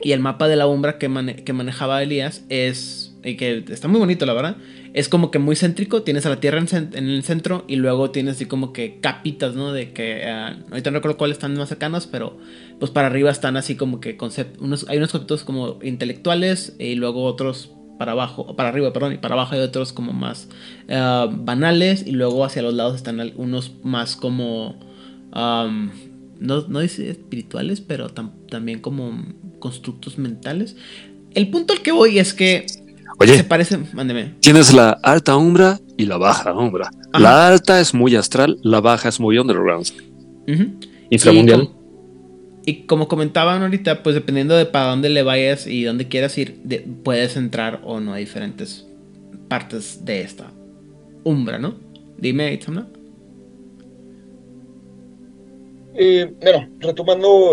Y 0.00 0.12
el 0.12 0.20
mapa 0.20 0.48
de 0.48 0.56
la 0.56 0.66
Umbra 0.66 0.98
que, 0.98 1.42
que 1.44 1.52
manejaba 1.52 2.02
Elías 2.02 2.44
es, 2.48 3.14
y 3.24 3.36
que 3.36 3.64
está 3.68 3.88
muy 3.88 3.98
bonito, 3.98 4.24
la 4.24 4.32
verdad, 4.32 4.56
es 4.94 5.10
como 5.10 5.30
que 5.30 5.38
muy 5.38 5.54
céntrico, 5.54 6.02
tienes 6.02 6.24
a 6.24 6.30
la 6.30 6.40
Tierra 6.40 6.58
en, 6.58 6.94
el 6.94 7.22
centro 7.22 7.66
y 7.68 7.76
luego 7.76 8.10
tienes 8.10 8.36
así 8.36 8.46
como 8.46 8.72
que 8.72 9.00
capitas, 9.02 9.54
¿no? 9.54 9.74
De 9.74 9.92
que, 9.92 10.24
uh, 10.24 10.70
ahorita 10.70 10.90
no 10.90 10.96
recuerdo 10.96 11.18
cuáles 11.18 11.36
están 11.36 11.54
más 11.58 11.68
cercanas, 11.68 12.06
pero 12.06 12.38
pues 12.78 12.90
para 12.90 13.08
arriba 13.08 13.30
están 13.30 13.58
así 13.58 13.76
como 13.76 14.00
que 14.00 14.16
concept, 14.16 14.58
unos, 14.62 14.88
hay 14.88 14.96
unos 14.96 15.12
conceptos 15.12 15.44
como 15.44 15.78
intelectuales 15.82 16.74
y 16.78 16.94
luego 16.94 17.24
otros 17.24 17.75
para 17.98 18.12
abajo, 18.12 18.54
para 18.56 18.68
arriba, 18.68 18.92
perdón, 18.92 19.14
y 19.14 19.18
para 19.18 19.34
abajo 19.34 19.54
hay 19.54 19.60
otros 19.60 19.92
como 19.92 20.12
más 20.12 20.48
eh, 20.88 21.26
banales 21.30 22.06
y 22.06 22.12
luego 22.12 22.44
hacia 22.44 22.62
los 22.62 22.74
lados 22.74 22.96
están 22.96 23.20
unos 23.36 23.72
más 23.82 24.16
como, 24.16 24.78
no, 25.32 26.68
no 26.68 26.80
dice 26.80 27.10
espirituales, 27.10 27.80
pero 27.80 28.08
también 28.08 28.80
como 28.80 29.24
constructos 29.58 30.18
mentales. 30.18 30.76
El 31.34 31.50
punto 31.50 31.72
al 31.72 31.80
que 31.80 31.92
voy 31.92 32.18
es 32.18 32.34
que 32.34 32.66
Oye, 33.18 33.36
se 33.36 33.44
parecen, 33.44 33.88
mándeme. 33.94 34.34
Tienes 34.40 34.74
la 34.74 34.90
alta 34.90 35.36
umbra 35.36 35.80
y 35.96 36.04
la 36.04 36.18
baja 36.18 36.52
umbra. 36.52 36.90
La 37.12 37.48
alta 37.48 37.80
es 37.80 37.94
muy 37.94 38.14
astral, 38.14 38.58
la 38.62 38.80
baja 38.80 39.08
es 39.08 39.18
muy 39.18 39.38
underground. 39.38 39.86
Inframundial. 41.08 41.62
Y 41.62 41.70
como 42.86 43.06
comentaban 43.06 43.62
ahorita, 43.62 44.02
pues 44.02 44.14
dependiendo 44.14 44.56
de 44.56 44.66
para 44.66 44.90
dónde 44.90 45.08
le 45.08 45.22
vayas 45.22 45.66
y 45.66 45.84
dónde 45.84 46.08
quieras 46.08 46.36
ir, 46.36 46.60
puedes 47.04 47.36
entrar 47.36 47.80
o 47.84 48.00
no 48.00 48.12
a 48.12 48.16
diferentes 48.16 48.86
partes 49.48 50.04
de 50.04 50.22
esta 50.22 50.50
umbra, 51.22 51.58
¿no? 51.58 51.74
Dime, 52.18 52.52
Itzamna. 52.52 52.88
Eh, 55.94 56.32
bueno, 56.42 56.68
retomando 56.80 57.52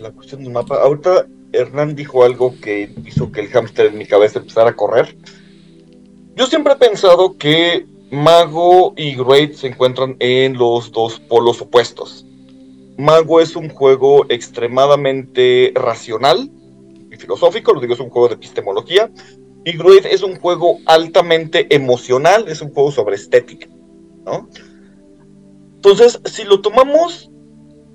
la 0.00 0.10
cuestión 0.12 0.42
del 0.42 0.52
mapa, 0.52 0.76
ahorita 0.82 1.26
Hernán 1.52 1.94
dijo 1.96 2.22
algo 2.22 2.54
que 2.60 2.90
hizo 3.04 3.32
que 3.32 3.40
el 3.40 3.48
hámster 3.48 3.86
en 3.86 3.98
mi 3.98 4.06
cabeza 4.06 4.38
empezara 4.38 4.70
a 4.70 4.76
correr. 4.76 5.16
Yo 6.36 6.46
siempre 6.46 6.74
he 6.74 6.76
pensado 6.76 7.36
que 7.36 7.86
Mago 8.10 8.94
y 8.96 9.16
Great 9.16 9.54
se 9.54 9.68
encuentran 9.68 10.16
en 10.20 10.58
los 10.58 10.92
dos 10.92 11.18
polos 11.18 11.60
opuestos. 11.60 12.26
Mago 12.98 13.40
es 13.40 13.56
un 13.56 13.68
juego 13.68 14.26
extremadamente 14.28 15.72
racional 15.74 16.50
y 17.10 17.16
filosófico, 17.16 17.74
lo 17.74 17.80
digo, 17.80 17.94
es 17.94 18.00
un 18.00 18.10
juego 18.10 18.28
de 18.28 18.34
epistemología. 18.34 19.10
Y 19.64 19.76
Gruid 19.76 20.06
es 20.06 20.22
un 20.22 20.36
juego 20.36 20.78
altamente 20.86 21.66
emocional, 21.74 22.46
es 22.48 22.62
un 22.62 22.72
juego 22.72 22.92
sobre 22.92 23.16
estética, 23.16 23.66
¿no? 24.24 24.48
Entonces, 25.74 26.20
si 26.24 26.44
lo 26.44 26.60
tomamos, 26.60 27.30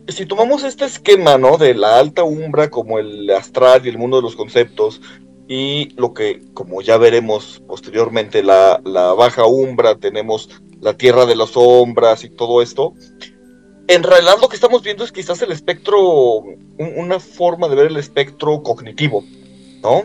si 0.07 0.25
tomamos 0.25 0.63
este 0.63 0.85
esquema, 0.85 1.37
¿no? 1.37 1.57
De 1.57 1.73
la 1.73 1.97
alta 1.97 2.23
umbra 2.23 2.69
como 2.69 2.99
el 2.99 3.29
astral 3.29 3.85
y 3.85 3.89
el 3.89 3.97
mundo 3.97 4.17
de 4.17 4.23
los 4.23 4.35
conceptos, 4.35 5.01
y 5.47 5.89
lo 5.97 6.13
que, 6.13 6.41
como 6.53 6.81
ya 6.81 6.97
veremos 6.97 7.61
posteriormente, 7.67 8.43
la, 8.43 8.81
la 8.85 9.13
baja 9.13 9.45
umbra, 9.45 9.95
tenemos 9.95 10.49
la 10.79 10.97
tierra 10.97 11.25
de 11.25 11.35
las 11.35 11.51
sombras 11.51 12.23
y 12.23 12.29
todo 12.29 12.61
esto, 12.61 12.93
en 13.91 14.03
realidad 14.03 14.35
lo 14.41 14.47
que 14.47 14.55
estamos 14.55 14.83
viendo 14.83 15.03
es 15.03 15.11
quizás 15.11 15.41
el 15.41 15.51
espectro, 15.51 16.43
una 16.77 17.19
forma 17.19 17.67
de 17.67 17.75
ver 17.75 17.87
el 17.87 17.97
espectro 17.97 18.63
cognitivo, 18.63 19.25
¿no? 19.83 20.03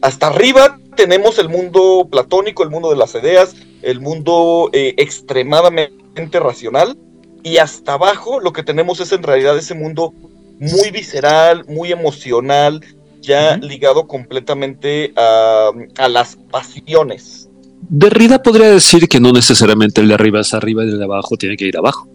Hasta 0.00 0.26
arriba 0.26 0.78
tenemos 0.96 1.38
el 1.38 1.48
mundo 1.48 2.08
platónico, 2.10 2.64
el 2.64 2.70
mundo 2.70 2.90
de 2.90 2.96
las 2.96 3.14
ideas, 3.14 3.54
el 3.82 4.00
mundo 4.00 4.70
eh, 4.72 4.94
extremadamente 4.96 6.40
racional, 6.40 6.98
y 7.44 7.58
hasta 7.58 7.94
abajo 7.94 8.40
lo 8.40 8.52
que 8.52 8.64
tenemos 8.64 8.98
es 8.98 9.12
en 9.12 9.22
realidad 9.22 9.56
ese 9.56 9.74
mundo 9.74 10.12
muy 10.58 10.90
visceral, 10.90 11.64
muy 11.68 11.92
emocional, 11.92 12.84
ya 13.20 13.56
ligado 13.56 14.08
completamente 14.08 15.12
a, 15.16 15.70
a, 15.98 16.08
las 16.08 16.36
pasiones. 16.50 17.48
Derrida 17.88 18.42
podría 18.42 18.70
decir 18.70 19.08
que 19.08 19.20
no 19.20 19.32
necesariamente 19.32 20.00
el 20.00 20.08
de 20.08 20.14
arriba 20.14 20.40
es 20.40 20.54
arriba 20.54 20.84
y 20.84 20.88
el 20.88 20.98
de 20.98 21.04
abajo 21.04 21.36
tiene 21.36 21.56
que 21.56 21.66
ir 21.66 21.76
abajo. 21.76 22.08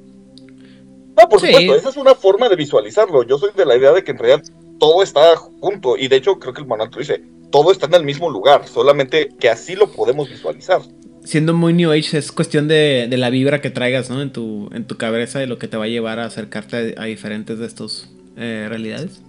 No, 1.17 1.27
por 1.27 1.39
supuesto, 1.39 1.75
esa 1.75 1.89
es 1.89 1.97
una 1.97 2.13
forma 2.13 2.47
de 2.47 2.55
visualizarlo. 2.55 3.23
Yo 3.23 3.37
soy 3.37 3.49
de 3.55 3.65
la 3.65 3.75
idea 3.75 3.91
de 3.91 4.03
que 4.03 4.11
en 4.11 4.19
realidad 4.19 4.43
todo 4.79 5.01
está 5.01 5.35
junto 5.35 5.97
y 5.97 6.07
de 6.07 6.17
hecho 6.17 6.37
creo 6.37 6.53
que 6.53 6.61
el 6.61 6.67
manual 6.67 6.91
dice, 6.95 7.23
todo 7.51 7.71
está 7.71 7.87
en 7.87 7.95
el 7.95 8.03
mismo 8.03 8.29
lugar, 8.29 8.67
solamente 8.67 9.29
que 9.39 9.49
así 9.49 9.75
lo 9.75 9.91
podemos 9.91 10.29
visualizar. 10.29 10.81
Siendo 11.23 11.53
muy 11.53 11.73
New 11.73 11.91
Age 11.91 12.17
es 12.17 12.31
cuestión 12.31 12.67
de, 12.67 13.07
la 13.11 13.29
vibra 13.29 13.61
que 13.61 13.69
traigas 13.69 14.09
¿no? 14.09 14.21
en, 14.21 14.31
tu, 14.31 14.69
en 14.73 14.85
tu 14.85 14.97
cabeza 14.97 15.43
y 15.43 15.47
lo 15.47 15.57
que 15.57 15.67
te 15.67 15.75
va 15.75 15.85
a 15.85 15.87
llevar 15.87 16.19
a 16.19 16.25
acercarte 16.25 16.95
a, 16.97 17.05
diferentes 17.05 17.57
de 17.59 17.65
estos 17.65 18.09
eh, 18.37 18.67
realidades. 18.69 19.21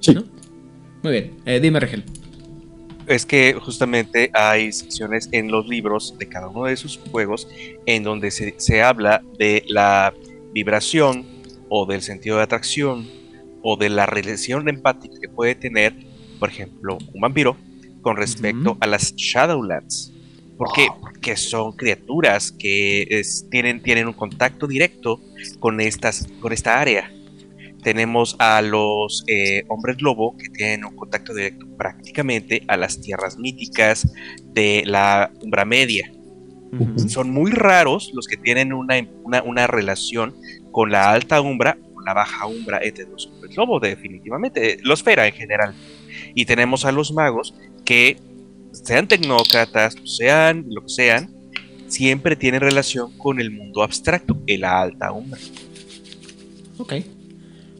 Sí. 0.00 0.16
Muy 1.02 1.12
bien, 1.12 1.36
eh, 1.44 1.60
dime 1.60 1.78
Regel. 1.78 2.04
Es 3.06 3.24
que 3.24 3.54
justamente 3.54 4.30
hay 4.34 4.72
secciones 4.72 5.28
en 5.32 5.50
los 5.50 5.66
libros 5.66 6.14
de 6.18 6.28
cada 6.28 6.48
uno 6.48 6.64
de 6.64 6.76
sus 6.76 6.98
juegos 7.10 7.48
en 7.86 8.02
donde 8.02 8.30
se, 8.30 8.54
se 8.58 8.82
habla 8.82 9.22
de 9.38 9.64
la 9.68 10.12
vibración 10.52 11.26
o 11.68 11.86
del 11.86 12.02
sentido 12.02 12.38
de 12.38 12.44
atracción 12.44 13.06
o 13.62 13.76
de 13.76 13.88
la 13.88 14.06
relación 14.06 14.68
empática 14.68 15.14
que 15.20 15.28
puede 15.28 15.54
tener, 15.54 15.94
por 16.38 16.48
ejemplo, 16.48 16.98
un 17.12 17.20
vampiro 17.20 17.56
con 18.02 18.16
respecto 18.16 18.76
a 18.80 18.86
las 18.86 19.14
Shadowlands. 19.16 20.12
¿Por 20.56 20.72
qué? 20.72 20.88
Porque 21.00 21.36
son 21.36 21.72
criaturas 21.72 22.50
que 22.50 23.22
tienen, 23.50 23.80
tienen 23.80 24.08
un 24.08 24.12
contacto 24.12 24.66
directo 24.66 25.20
con, 25.60 25.80
estas, 25.80 26.26
con 26.40 26.52
esta 26.52 26.80
área. 26.80 27.12
Tenemos 27.82 28.34
a 28.40 28.60
los 28.60 29.22
eh, 29.28 29.64
hombres 29.68 30.02
lobo 30.02 30.36
que 30.36 30.48
tienen 30.48 30.84
un 30.84 30.96
contacto 30.96 31.32
directo 31.32 31.64
prácticamente 31.76 32.64
a 32.66 32.76
las 32.76 33.00
tierras 33.00 33.38
míticas 33.38 34.12
de 34.46 34.82
la 34.84 35.30
Umbra 35.42 35.64
Media. 35.64 36.10
Son 37.08 37.30
muy 37.30 37.50
raros 37.50 38.10
los 38.14 38.26
que 38.26 38.36
tienen 38.36 38.72
una, 38.72 38.94
una, 39.44 39.66
relación 39.66 40.34
con 40.70 40.90
la 40.90 41.10
alta 41.10 41.40
umbra 41.40 41.78
o 41.94 42.00
la 42.02 42.12
baja 42.12 42.46
umbra 42.46 42.80
los 43.10 43.26
hombres 43.26 43.56
lobo, 43.56 43.80
definitivamente, 43.80 44.78
los 44.82 45.02
fera 45.02 45.26
en 45.26 45.32
general. 45.32 45.74
Y 46.34 46.44
tenemos 46.44 46.84
a 46.84 46.92
los 46.92 47.12
magos 47.12 47.54
que, 47.84 48.18
sean 48.72 49.08
tecnócratas, 49.08 49.96
sean 50.04 50.66
lo 50.68 50.82
que 50.82 50.88
sean, 50.88 51.30
siempre 51.88 52.36
tienen 52.36 52.60
relación 52.60 53.16
con 53.16 53.40
el 53.40 53.50
mundo 53.50 53.82
abstracto, 53.82 54.38
en 54.46 54.60
la 54.60 54.80
alta 54.82 55.12
umbra. 55.12 55.40
Ok, 56.78 56.94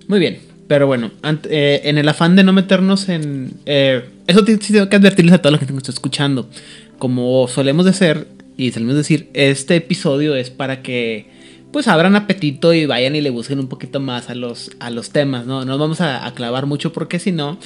muy 0.07 0.19
bien. 0.19 0.41
Pero 0.67 0.87
bueno, 0.87 1.11
eh, 1.49 1.81
en 1.85 1.97
el 1.97 2.09
afán 2.09 2.37
de 2.37 2.45
no 2.45 2.53
meternos 2.53 3.09
en... 3.09 3.55
eh, 3.65 4.05
eso 4.27 4.45
sí 4.45 4.73
tengo 4.73 4.89
que 4.91 4.97
advertirles 4.97 5.41
a 5.43 5.51
la 5.51 5.57
gente 5.57 5.67
que 5.67 5.73
nos 5.73 5.83
está 5.83 5.93
escuchando. 5.93 6.51
Como 6.99 7.49
solemos 7.49 7.87
de 7.87 7.95
ser, 7.95 8.29
y 8.59 8.71
solemos 8.73 8.95
decir, 8.97 9.31
este 9.33 9.77
episodio 9.77 10.35
es 10.35 10.51
para 10.51 10.83
que 10.83 11.31
pues 11.73 11.87
abran 11.89 12.17
apetito 12.17 12.73
y 12.75 12.85
vayan 12.87 13.15
y 13.17 13.21
le 13.21 13.31
busquen 13.31 13.59
un 13.61 13.69
poquito 13.69 14.01
más 14.01 14.29
a 14.31 14.35
los, 14.35 14.71
a 14.81 14.91
los 14.91 15.11
temas, 15.11 15.47
¿no? 15.47 15.61
No 15.61 15.65
nos 15.67 15.79
vamos 15.79 16.01
a, 16.01 16.27
a 16.27 16.33
clavar 16.35 16.65
mucho 16.67 16.93
porque 16.95 17.19
si 17.19 17.31
no, 17.31 17.59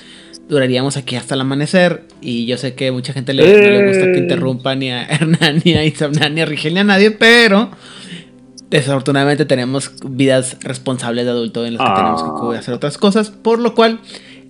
duraríamos 0.48 0.96
aquí 0.96 1.14
hasta 1.16 1.34
el 1.36 1.40
amanecer. 1.40 2.02
Y 2.20 2.46
yo 2.46 2.56
sé 2.58 2.74
que 2.74 2.90
mucha 2.90 3.12
gente 3.12 3.32
le, 3.32 3.42
no 3.44 3.70
le 3.70 3.86
gusta 3.88 4.06
que 4.12 4.18
Eh. 4.18 4.22
interrumpa 4.22 4.74
ni 4.74 4.90
a 4.90 5.04
Hernán, 5.10 5.62
ni 5.64 5.74
a 5.74 5.84
Isabel, 5.84 6.34
ni 6.34 6.40
a 6.40 6.46
Rigel, 6.46 6.74
ni 6.74 6.80
a 6.80 6.84
nadie, 6.84 7.12
pero 7.12 7.70
desafortunadamente 8.70 9.44
tenemos 9.44 9.92
vidas 10.04 10.56
responsables 10.62 11.24
de 11.24 11.30
adulto 11.30 11.64
en 11.66 11.74
las 11.74 11.82
que 11.86 11.92
Ah. 11.92 11.96
tenemos 11.96 12.22
que 12.22 12.30
cu- 12.30 12.52
hacer 12.52 12.74
otras 12.74 12.98
cosas, 12.98 13.30
por 13.30 13.58
lo 13.58 13.74
cual 13.74 14.00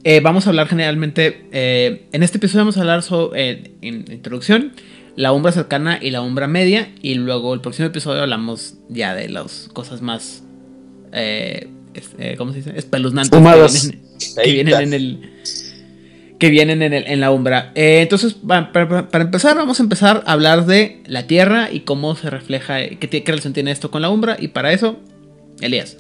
eh, 0.05 0.20
vamos 0.20 0.46
a 0.46 0.50
hablar 0.50 0.66
generalmente, 0.68 1.46
eh, 1.52 2.07
en 2.12 2.22
este 2.22 2.38
episodio 2.38 2.61
vamos 2.62 2.76
a 2.76 2.81
hablar 2.81 3.02
sobre, 3.02 3.72
en 3.83 4.05
introducción, 4.11 4.72
la 5.16 5.33
umbra 5.33 5.53
cercana 5.53 5.98
y 6.01 6.11
la 6.11 6.22
umbra 6.22 6.46
media, 6.46 6.88
y 7.03 7.14
luego 7.14 7.53
el 7.55 7.61
próximo 7.61 7.88
episodio 7.88 8.22
hablamos 8.22 8.75
ya 8.88 9.14
de 9.14 9.29
las 9.29 9.68
cosas 9.72 10.01
más, 10.03 10.42
eh, 11.12 11.68
eh, 12.18 12.35
¿cómo 12.38 12.53
se 12.53 12.59
dice? 12.59 12.72
Espeluznantes 12.77 13.31
que 13.38 13.42
vienen, 13.42 14.01
que 14.42 14.53
vienen 14.53 14.83
en 14.83 14.92
el... 14.94 15.29
Que 16.38 16.51
vienen 16.51 16.83
en, 16.83 16.92
el- 16.92 17.07
en 17.07 17.20
la 17.20 17.31
umbra. 17.31 17.70
Eh, 17.77 18.01
entonces, 18.03 18.35
pa- 18.35 18.72
pa- 18.72 18.88
pa- 18.88 19.09
para, 19.11 19.22
empezar, 19.22 19.55
vamos 19.55 19.79
a 19.79 19.83
empezar 19.85 20.25
a 20.27 20.33
hablar 20.33 20.66
de 20.66 21.01
la 21.07 21.29
Tierra 21.29 21.70
y 21.70 21.81
cómo 21.81 22.16
se 22.16 22.31
refleja, 22.31 22.81
eh, 22.83 22.98
qué 22.98 23.22
relación 23.25 23.53
tiene 23.53 23.70
esto 23.70 23.92
con 23.92 24.03
la 24.03 24.11
umbra. 24.11 24.37
Y 24.40 24.48
para 24.48 24.72
eso, 24.72 24.98
Elías, 25.61 25.98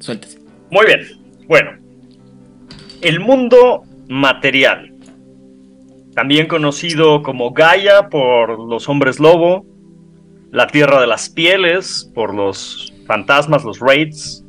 suéltese. 0.00 0.40
Muy 0.72 0.86
bien. 0.86 1.00
Bueno, 1.46 1.70
el 3.02 3.20
mundo 3.20 3.84
material, 4.08 4.92
también 6.16 6.48
conocido 6.48 7.22
como 7.22 7.52
Gaia 7.52 8.08
por 8.08 8.58
los 8.58 8.88
hombres 8.88 9.20
lobo, 9.20 9.64
la 10.50 10.66
tierra 10.66 11.00
de 11.00 11.06
las 11.06 11.28
pieles 11.28 12.10
por 12.14 12.34
los 12.34 12.92
fantasmas, 13.06 13.64
los 13.64 13.78
raids, 13.78 14.42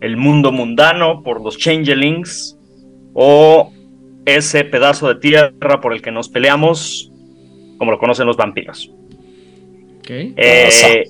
el 0.00 0.16
mundo 0.16 0.50
mundano 0.50 1.22
por 1.22 1.40
los 1.42 1.58
changelings, 1.58 2.56
o 3.12 3.70
ese 4.24 4.64
pedazo 4.64 5.08
de 5.08 5.16
tierra 5.20 5.80
por 5.80 5.92
el 5.92 6.00
que 6.00 6.10
nos 6.10 6.28
peleamos, 6.28 7.12
como 7.76 7.90
lo 7.90 7.98
conocen 7.98 8.26
los 8.26 8.36
vampiros. 8.38 8.90
Ok. 9.98 10.10
Eh, 10.36 11.04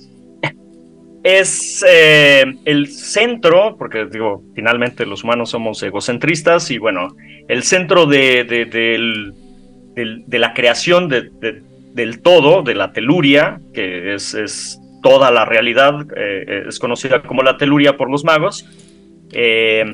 es 1.22 1.84
eh, 1.86 2.44
el 2.64 2.88
centro, 2.88 3.76
porque 3.78 4.06
digo, 4.06 4.42
finalmente 4.54 5.04
los 5.06 5.22
humanos 5.22 5.50
somos 5.50 5.82
egocentristas 5.82 6.70
y 6.70 6.78
bueno, 6.78 7.14
el 7.46 7.62
centro 7.62 8.06
de, 8.06 8.44
de- 8.44 8.64
del- 8.64 9.34
de 10.26 10.38
la 10.38 10.54
creación 10.54 11.08
de- 11.08 11.30
de- 11.40 11.62
del 11.94 12.22
todo, 12.22 12.62
de 12.62 12.74
la 12.74 12.92
teluria, 12.92 13.60
que 13.74 14.14
es, 14.14 14.78
toda 15.02 15.30
la 15.30 15.44
realidad, 15.44 16.06
eh, 16.16 16.64
es 16.68 16.78
conocida 16.78 17.22
como 17.22 17.42
la 17.42 17.56
teluria 17.56 17.96
por 17.96 18.10
los 18.10 18.22
magos. 18.24 18.68
Eh, 19.32 19.90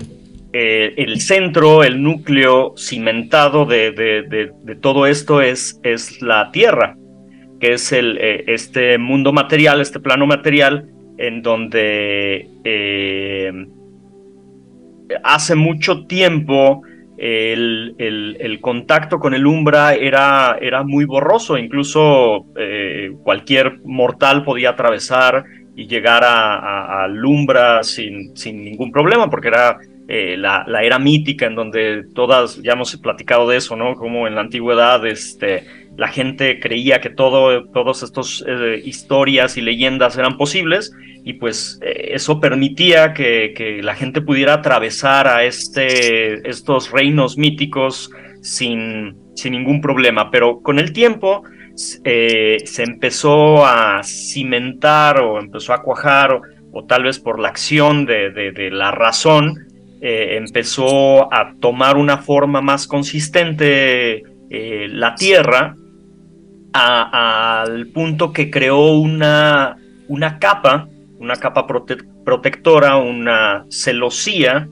eh, 0.52 0.94
el 0.96 1.20
centro, 1.20 1.84
el 1.84 2.02
núcleo 2.02 2.74
cimentado 2.76 3.66
de, 3.66 4.50
todo 4.80 5.06
esto 5.06 5.42
es, 5.42 5.78
es 5.82 6.22
la 6.22 6.50
Tierra 6.50 6.96
que 7.60 7.72
es 7.72 7.90
el, 7.92 8.18
este 8.18 8.98
mundo 8.98 9.32
material, 9.32 9.80
este 9.80 9.98
plano 9.98 10.26
material, 10.26 10.90
en 11.16 11.40
donde 11.40 12.46
hace 15.24 15.54
mucho 15.54 16.06
tiempo 16.06 16.82
el, 17.18 17.94
el- 17.98 18.60
contacto 18.60 19.18
con 19.18 19.34
el 19.34 19.46
Umbra 19.46 19.94
era, 19.94 20.58
era 20.60 20.82
muy 20.82 21.04
borroso, 21.04 21.56
incluso 21.56 22.46
eh, 22.56 23.12
cualquier 23.22 23.80
mortal 23.84 24.44
podía 24.44 24.70
atravesar 24.70 25.44
y 25.74 25.86
llegar 25.86 26.24
al 26.24 27.24
Umbra 27.24 27.82
sin, 27.82 28.36
sin 28.36 28.64
ningún 28.64 28.90
problema, 28.90 29.28
porque 29.30 29.48
era 29.48 29.76
eh, 30.08 30.36
la, 30.36 30.64
la 30.66 30.82
era 30.82 30.98
mítica 30.98 31.46
en 31.46 31.54
donde 31.54 32.04
todas, 32.14 32.62
ya 32.62 32.72
hemos 32.72 32.96
platicado 32.96 33.48
de 33.48 33.58
eso, 33.58 33.76
¿no? 33.76 33.94
Como 33.94 34.26
en 34.26 34.34
la 34.34 34.40
antigüedad, 34.42 35.04
este, 35.06 35.64
la 35.96 36.08
gente 36.08 36.60
creía 36.60 37.00
que 37.00 37.10
todo, 37.10 37.64
todas 37.70 38.02
estas 38.02 38.44
historias 38.84 39.56
y 39.56 39.62
leyendas 39.62 40.16
eran 40.18 40.36
posibles 40.36 40.92
y 41.24 41.34
pues 41.34 41.80
eh, 41.82 42.10
eso 42.12 42.40
permitía 42.40 43.12
que, 43.14 43.80
la 43.82 43.94
gente 43.94 44.20
pudiera 44.20 44.54
atravesar 44.54 45.26
a 45.26 45.44
este, 45.44 46.48
estos 46.48 46.90
reinos 46.92 47.36
míticos 47.36 48.10
sin, 48.42 49.16
sin 49.34 49.52
ningún 49.52 49.80
problema. 49.80 50.30
Pero 50.30 50.60
con 50.62 50.78
el 50.78 50.92
tiempo 50.92 51.42
eh, 52.04 52.58
se 52.64 52.84
empezó 52.84 53.66
a 53.66 54.02
cimentar 54.02 55.20
o 55.20 55.38
empezó 55.38 55.74
a 55.74 55.82
cuajar 55.82 56.40
o, 56.72 56.84
tal 56.84 57.04
vez 57.04 57.18
por 57.18 57.38
la 57.38 57.48
acción 57.48 58.06
de, 58.06 58.70
la 58.72 58.90
razón, 58.90 59.66
eh, 60.00 60.36
empezó 60.36 61.32
a 61.32 61.54
tomar 61.60 61.96
una 61.96 62.18
forma 62.18 62.60
más 62.60 62.86
consistente 62.86 64.22
eh, 64.50 64.86
la 64.90 65.14
Tierra 65.14 65.74
al 66.80 67.86
punto 67.88 68.32
que 68.32 68.50
creó 68.50 68.92
una, 68.98 69.76
una 70.08 70.38
capa, 70.38 70.88
una 71.18 71.36
capa 71.36 71.66
prote- 71.66 72.04
protectora, 72.24 72.96
una 72.96 73.64
celosía, 73.70 74.68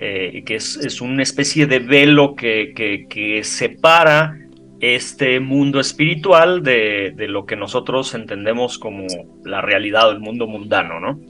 eh, 0.00 0.42
que 0.44 0.56
es, 0.56 0.76
es 0.76 1.00
una 1.00 1.22
especie 1.22 1.66
de 1.66 1.78
velo 1.78 2.34
que, 2.34 2.72
que- 2.74 3.06
que 3.08 3.44
separa 3.44 4.36
este 4.80 5.38
mundo 5.38 5.78
espiritual 5.78 6.62
de, 6.62 7.12
de 7.16 7.28
lo 7.28 7.46
que 7.46 7.54
nosotros 7.54 8.14
entendemos 8.14 8.78
como 8.78 9.06
la 9.44 9.60
realidad 9.60 10.08
del 10.10 10.18
mundo 10.18 10.48
mundano, 10.48 10.98
¿no? 10.98 11.20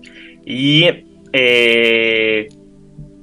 Y 0.46 0.86
eh, 1.34 2.48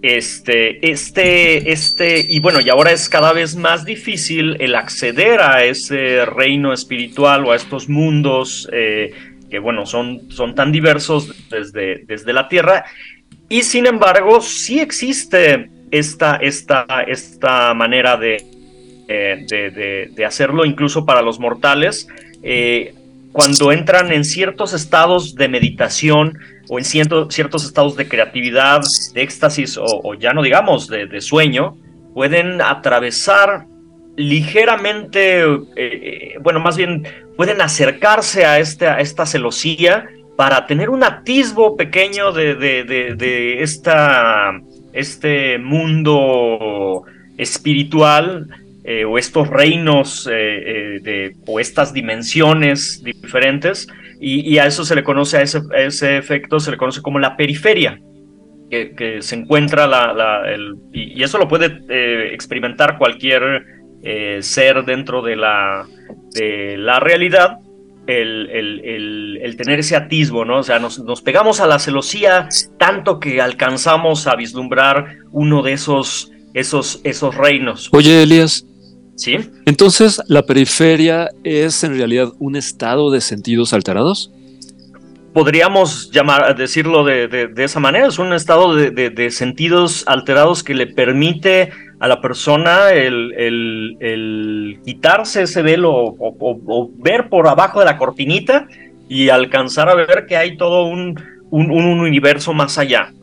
este, 0.01 0.89
este, 0.89 1.71
este, 1.71 2.25
y 2.27 2.39
bueno, 2.39 2.61
y 2.61 2.69
ahora 2.69 2.91
es 2.91 3.09
cada 3.09 3.33
vez 3.33 3.55
más 3.55 3.83
difícil 3.85 4.55
el 4.59 4.75
acceder 4.75 5.41
a 5.41 5.63
ese 5.65 6.25
reino 6.25 6.71
espiritual 6.73 7.45
o 7.45 7.51
a 7.51 7.55
estos 7.55 7.89
mundos 7.89 8.69
eh, 8.71 9.11
que, 9.49 9.59
bueno, 9.59 9.85
son, 9.85 10.31
son 10.31 10.55
tan 10.55 10.71
diversos 10.71 11.33
desde, 11.49 12.03
desde 12.05 12.31
la 12.33 12.47
Tierra. 12.47 12.85
Y 13.49 13.63
sin 13.63 13.87
embargo, 13.87 14.41
sí 14.41 14.79
existe 14.79 15.69
esta, 15.91 16.35
esta, 16.37 16.85
esta 17.07 17.73
manera 17.73 18.15
de, 18.15 18.45
eh, 19.07 19.45
de, 19.49 20.09
de- 20.15 20.25
hacerlo 20.25 20.65
incluso 20.65 21.05
para 21.05 21.21
los 21.21 21.39
mortales. 21.39 22.07
eh, 22.43 22.93
cuando 23.31 23.71
entran 23.71 24.11
en 24.11 24.25
ciertos 24.25 24.73
estados 24.73 25.35
de 25.35 25.47
meditación 25.49 26.39
o 26.69 26.77
en 26.77 26.85
cierto- 26.85 27.29
ciertos 27.31 27.65
estados 27.65 27.95
de 27.95 28.07
creatividad, 28.07 28.81
de 29.13 29.21
éxtasis 29.23 29.77
o, 29.77 30.13
ya 30.13 30.33
no 30.33 30.41
digamos 30.43 30.87
de, 30.87 31.07
sueño, 31.21 31.75
pueden 32.13 32.61
atravesar 32.61 33.65
ligeramente, 34.15 35.41
eh, 35.43 35.65
eh, 35.75 36.35
bueno, 36.41 36.59
más 36.59 36.77
bien 36.77 37.03
pueden 37.35 37.61
acercarse 37.61 38.45
a, 38.45 38.59
este, 38.59 38.85
a 38.87 38.99
esta 38.99 39.25
celosía 39.25 40.07
para 40.35 40.67
tener 40.67 40.89
un 40.89 41.03
atisbo 41.03 41.75
pequeño 41.75 42.31
de, 42.31 42.55
de- 42.55 42.83
de- 42.83 43.15
esta, 43.63 44.51
este 44.93 45.57
mundo 45.57 47.03
espiritual 47.37 48.47
eh, 48.83 49.05
o 49.05 49.17
estos 49.17 49.47
reinos 49.49 50.25
de, 50.25 51.35
o 51.45 51.59
estas 51.59 51.93
dimensiones 51.93 53.03
diferentes 53.03 53.87
y, 54.19 54.41
y 54.53 54.57
a 54.59 54.65
eso 54.65 54.83
se 54.85 54.95
le 54.95 55.03
conoce, 55.03 55.37
a 55.37 55.41
ese, 55.41 56.17
efecto 56.17 56.59
se 56.59 56.71
le 56.71 56.77
conoce 56.77 57.01
como 57.01 57.19
la 57.19 57.37
periferia, 57.37 57.99
que, 58.69 59.17
se 59.21 59.35
encuentra 59.35 59.87
la, 59.87 60.13
la- 60.13 60.51
el- 60.51 60.75
y, 60.93 61.19
y 61.19 61.23
eso 61.23 61.37
lo 61.37 61.47
puede 61.47 61.81
eh, 61.89 62.29
experimentar 62.33 62.97
cualquier 62.97 63.63
eh, 64.03 64.39
ser 64.41 64.85
dentro 64.85 65.21
de 65.21 65.35
la, 65.35 65.85
de 66.33 66.77
la 66.77 66.99
realidad, 66.99 67.57
el, 68.07 68.49
el- 68.51 68.81
el- 68.85 69.39
el 69.41 69.55
tener 69.57 69.79
ese 69.79 69.95
atisbo, 69.95 70.45
¿no? 70.45 70.57
O 70.59 70.63
sea, 70.63 70.79
nos, 70.79 70.99
nos 70.99 71.21
pegamos 71.21 71.59
a 71.61 71.67
la 71.67 71.79
celosía 71.79 72.47
tanto 72.77 73.19
que 73.19 73.41
alcanzamos 73.41 74.27
a 74.27 74.35
vislumbrar 74.35 75.17
uno 75.31 75.61
de 75.63 75.73
esos, 75.73 76.31
esos, 76.53 77.01
esos 77.03 77.35
reinos, 77.35 77.89
Oye, 77.91 78.23
Elías, 78.23 78.65
¿sí? 79.19 79.37
entonces 79.65 80.21
la 80.27 80.43
periferia 80.43 81.29
es 81.43 81.83
en 81.83 81.95
realidad 81.97 82.29
un 82.39 82.55
estado 82.55 83.11
de 83.11 83.21
sentidos 83.21 83.73
alterados. 83.73 84.31
podríamos 85.33 86.09
llamar, 86.11 86.55
decirlo 86.57 87.03
de, 87.03 87.27
de- 87.27 87.47
de 87.47 87.63
esa 87.63 87.79
manera, 87.79 88.07
es 88.07 88.17
un 88.17 88.33
estado 88.33 88.73
de, 88.75 89.29
sentidos 89.31 90.03
alterados 90.07 90.63
que 90.63 90.73
le 90.73 90.87
permite 90.87 91.69
a 91.99 92.07
la 92.07 92.19
persona 92.21 92.91
el, 92.91 93.33
el- 93.37 93.97
el 93.99 94.79
quitarse 94.83 95.43
ese 95.43 95.61
velo 95.61 95.91
o, 95.93 96.15
o- 96.17 96.59
o 96.65 96.89
ver 96.97 97.29
por 97.29 97.47
abajo 97.47 97.79
de 97.79 97.85
la 97.85 97.97
cortinita 97.97 98.67
y 99.07 99.29
alcanzar 99.29 99.87
a 99.89 99.95
ver 99.95 100.25
que 100.27 100.35
hay 100.37 100.57
todo 100.57 100.85
un, 100.85 101.19
un- 101.51 101.71
un 101.71 101.99
universo 101.99 102.53
más 102.53 102.77
allá. 102.77 103.13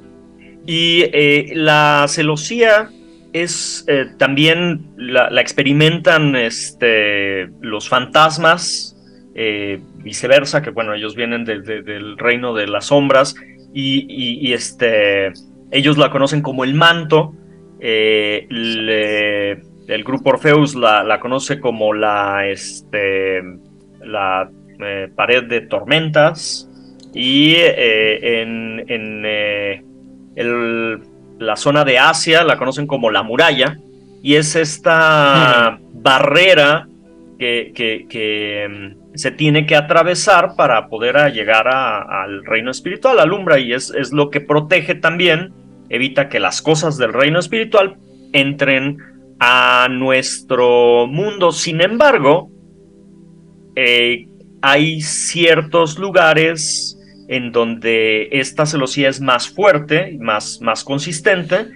Y 0.67 1.03
eh, 1.13 1.53
la 1.55 2.07
celosía 2.09 2.91
es 3.43 3.85
eh, 3.89 4.07
también 4.19 4.93
la, 4.97 5.29
experimentan 5.41 6.37
este, 6.37 7.49
los 7.61 7.89
fantasmas, 7.89 8.97
eh, 9.35 9.81
viceversa, 9.99 10.63
que 10.63 10.71
bueno, 10.71 10.95
ellos 10.95 11.15
vienen 11.15 11.45
del 11.45 12.17
reino 12.17 12.55
de 12.55 12.67
las 12.67 12.87
sombras 12.87 13.35
y, 13.75 14.53
este, 14.53 15.33
ellos 15.71 15.99
la 15.99 16.11
conocen 16.11 16.41
como 16.41 16.65
el 16.65 16.75
manto. 16.75 17.35
el 17.81 19.59
grupo 20.05 20.31
Orpheus 20.31 20.75
la, 20.75 21.19
conoce 21.21 21.61
como 21.61 21.93
la, 21.93 22.49
este, 22.49 23.43
la 24.01 24.51
pared 25.15 25.45
de 25.45 25.61
tormentas 25.63 26.71
y 27.13 27.57
en, 27.57 28.85
en 28.89 29.25
el 30.37 31.01
la 31.39 31.57
zona 31.57 31.85
de 31.85 31.99
Asia 31.99 32.45
la 32.45 32.59
conocen 32.59 32.87
como 32.87 33.11
la 33.11 33.23
muralla 33.23 33.79
y 34.23 34.35
es 34.35 34.57
esta 34.57 35.79
barrera 35.93 36.89
que, 37.39 38.67
mm, 38.69 39.17
se 39.17 39.31
tiene 39.31 39.67
que 39.67 39.77
atravesar 39.77 40.57
para 40.57 40.89
poder 40.89 41.33
llegar 41.33 41.69
al 41.69 42.45
reino 42.45 42.71
espiritual, 42.71 43.19
alumbra 43.19 43.59
y 43.59 43.73
es, 43.73 43.91
es 43.91 44.13
lo 44.13 44.31
que 44.31 44.41
protege 44.41 44.95
también, 44.95 45.53
evita 45.89 46.29
que 46.29 46.41
las 46.41 46.61
cosas 46.61 46.99
del 46.99 47.13
reino 47.13 47.39
espiritual 47.39 47.97
entren 48.33 48.99
a 49.39 49.89
nuestro 49.91 51.07
mundo. 51.07 51.53
Sin 51.53 51.81
embargo, 51.81 52.51
eh, 53.75 54.27
hay 54.63 55.01
ciertos 55.01 55.99
lugares 55.99 56.96
en 57.29 57.53
donde 57.53 58.29
esta 58.33 58.67
celosía 58.67 59.09
es 59.09 59.21
más 59.21 59.49
fuerte, 59.49 60.17
más, 60.21 60.61
más 60.61 60.85
consistente, 60.85 61.67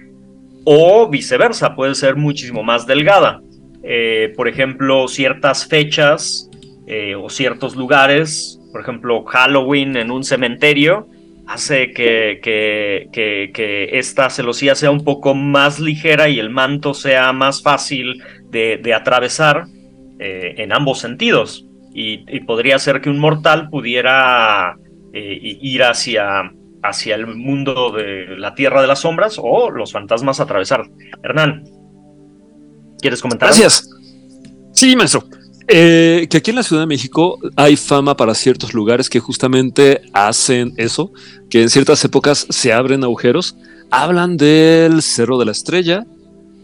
o 0.63 1.09
viceversa, 1.09 1.75
puede 1.75 1.95
ser 1.95 2.15
muchísimo 2.15 2.63
más 2.63 2.85
delgada. 2.85 3.41
Eh, 3.83 4.33
por 4.35 4.47
ejemplo, 4.47 5.07
ciertas 5.07 5.65
fechas 5.65 6.49
eh, 6.87 7.15
o 7.15 7.29
ciertos 7.29 7.75
lugares, 7.75 8.59
por 8.71 8.81
ejemplo, 8.81 9.23
Halloween 9.25 9.97
en 9.97 10.11
un 10.11 10.23
cementerio, 10.23 11.07
hace 11.47 11.91
que, 11.91 12.39
que, 12.41 13.09
que, 13.11 13.89
esta 13.99 14.29
celosía 14.29 14.75
sea 14.75 14.91
un 14.91 15.03
poco 15.03 15.33
más 15.33 15.79
ligera 15.79 16.29
y 16.29 16.39
el 16.39 16.49
manto 16.49 16.93
sea 16.93 17.33
más 17.33 17.61
fácil 17.61 18.23
de, 18.49 18.93
atravesar 18.93 19.65
eh, 20.19 20.55
en 20.57 20.71
ambos 20.71 20.99
sentidos. 20.99 21.65
y, 21.93 22.39
podría 22.41 22.79
ser 22.79 23.01
que 23.01 23.09
un 23.09 23.19
mortal 23.19 23.69
pudiera 23.69 24.77
eh, 25.13 25.57
ir 25.61 25.83
hacia, 25.83 26.53
hacia 26.83 27.15
el 27.15 27.27
mundo 27.27 27.91
de 27.91 28.37
la 28.37 28.55
Tierra 28.55 28.81
de 28.81 28.87
las 28.87 28.99
Sombras 28.99 29.37
o 29.41 29.69
los 29.69 29.91
fantasmas 29.91 30.39
atravesar. 30.39 30.89
Hernán, 31.23 31.63
¿quieres 32.99 33.21
comentar? 33.21 33.49
Gracias. 33.49 33.89
Sí, 34.73 34.95
maestro. 34.95 35.23
Eh, 35.67 36.27
que 36.29 36.37
aquí 36.37 36.49
en 36.49 36.57
la 36.57 36.63
Ciudad 36.63 36.81
de 36.81 36.87
México 36.87 37.37
hay 37.55 37.77
fama 37.77 38.17
para 38.17 38.33
ciertos 38.35 38.73
lugares 38.73 39.09
que 39.09 39.19
justamente 39.19 40.01
hacen 40.11 40.73
eso, 40.75 41.13
que 41.49 41.61
en 41.61 41.69
ciertas 41.69 42.03
épocas 42.03 42.45
se 42.49 42.73
abren 42.73 43.03
agujeros. 43.03 43.55
Hablan 43.89 44.37
del 44.37 45.01
Cerro 45.01 45.37
de 45.37 45.45
la 45.45 45.51
Estrella, 45.51 46.05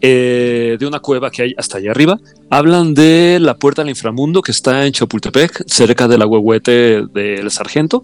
eh, 0.01 0.77
de 0.79 0.85
una 0.85 0.99
cueva 0.99 1.31
que 1.31 1.41
hay 1.43 1.53
hasta 1.57 1.77
allá 1.77 1.91
arriba. 1.91 2.19
Hablan 2.49 2.93
de 2.93 3.39
la 3.41 3.57
puerta 3.57 3.81
al 3.81 3.89
inframundo 3.89 4.41
que 4.41 4.51
está 4.51 4.85
en 4.85 4.93
Chapultepec, 4.93 5.63
cerca 5.67 6.07
del 6.07 6.21
agüehuete 6.21 7.05
del 7.13 7.49
sargento. 7.51 8.03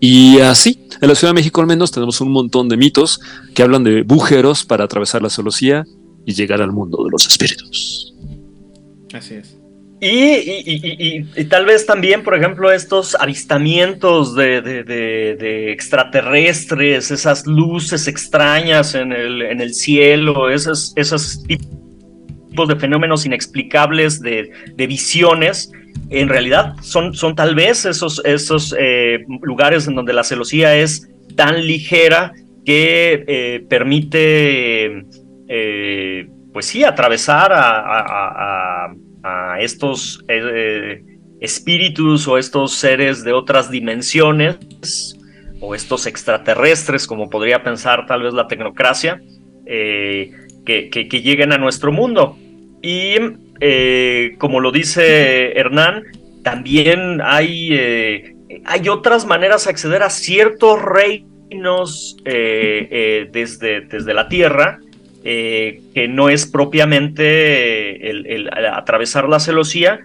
Y 0.00 0.40
así, 0.40 0.88
en 1.00 1.08
la 1.08 1.14
Ciudad 1.14 1.32
de 1.32 1.40
México 1.40 1.60
al 1.60 1.66
menos 1.66 1.90
tenemos 1.90 2.20
un 2.20 2.32
montón 2.32 2.68
de 2.68 2.76
mitos 2.76 3.20
que 3.54 3.62
hablan 3.62 3.84
de 3.84 4.02
bujeros 4.02 4.64
para 4.64 4.84
atravesar 4.84 5.22
la 5.22 5.30
celosía 5.30 5.84
y 6.26 6.34
llegar 6.34 6.62
al 6.62 6.72
mundo 6.72 7.04
de 7.04 7.10
los 7.10 7.26
espíritus. 7.26 8.14
Así 9.12 9.34
es. 9.34 9.63
Y, 10.00 11.44
tal 11.48 11.66
vez 11.66 11.86
también, 11.86 12.22
por 12.22 12.34
ejemplo, 12.34 12.70
estos 12.70 13.14
avistamientos 13.18 14.34
de, 14.34 15.72
extraterrestres, 15.72 17.10
esas 17.10 17.46
luces 17.46 18.08
extrañas 18.08 18.94
en 18.94 19.12
el, 19.12 19.42
en 19.42 19.60
el 19.60 19.72
cielo, 19.72 20.50
esos, 20.50 20.92
esos 20.96 21.42
tipos 21.44 22.68
de 22.68 22.76
fenómenos 22.76 23.24
inexplicables 23.24 24.20
de, 24.20 24.50
visiones, 24.76 25.72
en 26.10 26.28
realidad 26.28 26.74
son, 26.82 27.14
son 27.14 27.34
tal 27.34 27.54
vez 27.54 27.84
esos, 27.86 28.20
esos 28.24 28.74
eh, 28.78 29.24
lugares 29.42 29.86
en 29.86 29.94
donde 29.94 30.12
la 30.12 30.24
celosía 30.24 30.76
es 30.76 31.08
tan 31.36 31.66
ligera 31.66 32.32
que 32.66 33.24
eh, 33.26 33.64
permite, 33.68 35.06
eh, 35.48 36.28
pues 36.52 36.66
sí, 36.66 36.84
atravesar 36.84 37.52
a 37.52 38.84
a 38.86 38.94
estos 39.58 40.24
eh, 40.28 41.02
espíritus 41.40 42.28
o 42.28 42.38
estos 42.38 42.72
seres 42.74 43.24
de 43.24 43.32
otras 43.32 43.70
dimensiones 43.70 45.18
o 45.60 45.74
estos 45.74 46.06
extraterrestres, 46.06 47.06
como 47.06 47.30
podría 47.30 47.62
pensar 47.62 48.06
tal 48.06 48.22
vez 48.22 48.34
la 48.34 48.46
tecnocracia, 48.46 49.22
eh, 49.66 50.30
que, 50.66 51.08
lleguen 51.10 51.52
a 51.52 51.58
nuestro 51.58 51.90
mundo. 51.90 52.36
Y 52.82 53.14
eh, 53.60 54.34
como 54.38 54.60
lo 54.60 54.72
dice 54.72 55.52
Hernán, 55.58 56.04
también 56.42 57.20
hay, 57.22 58.34
hay 58.66 58.88
otras 58.90 59.24
maneras 59.24 59.64
de 59.64 59.70
acceder 59.70 60.02
a 60.02 60.10
ciertos 60.10 60.82
reinos 60.82 62.16
desde, 62.24 63.80
desde 63.82 64.14
la 64.14 64.28
Tierra 64.28 64.80
eh, 65.26 65.80
que 65.94 66.06
no 66.06 66.28
es 66.28 66.44
propiamente 66.44 68.10
el, 68.10 68.50
atravesar 68.52 69.26
la 69.26 69.40
celosía. 69.40 70.00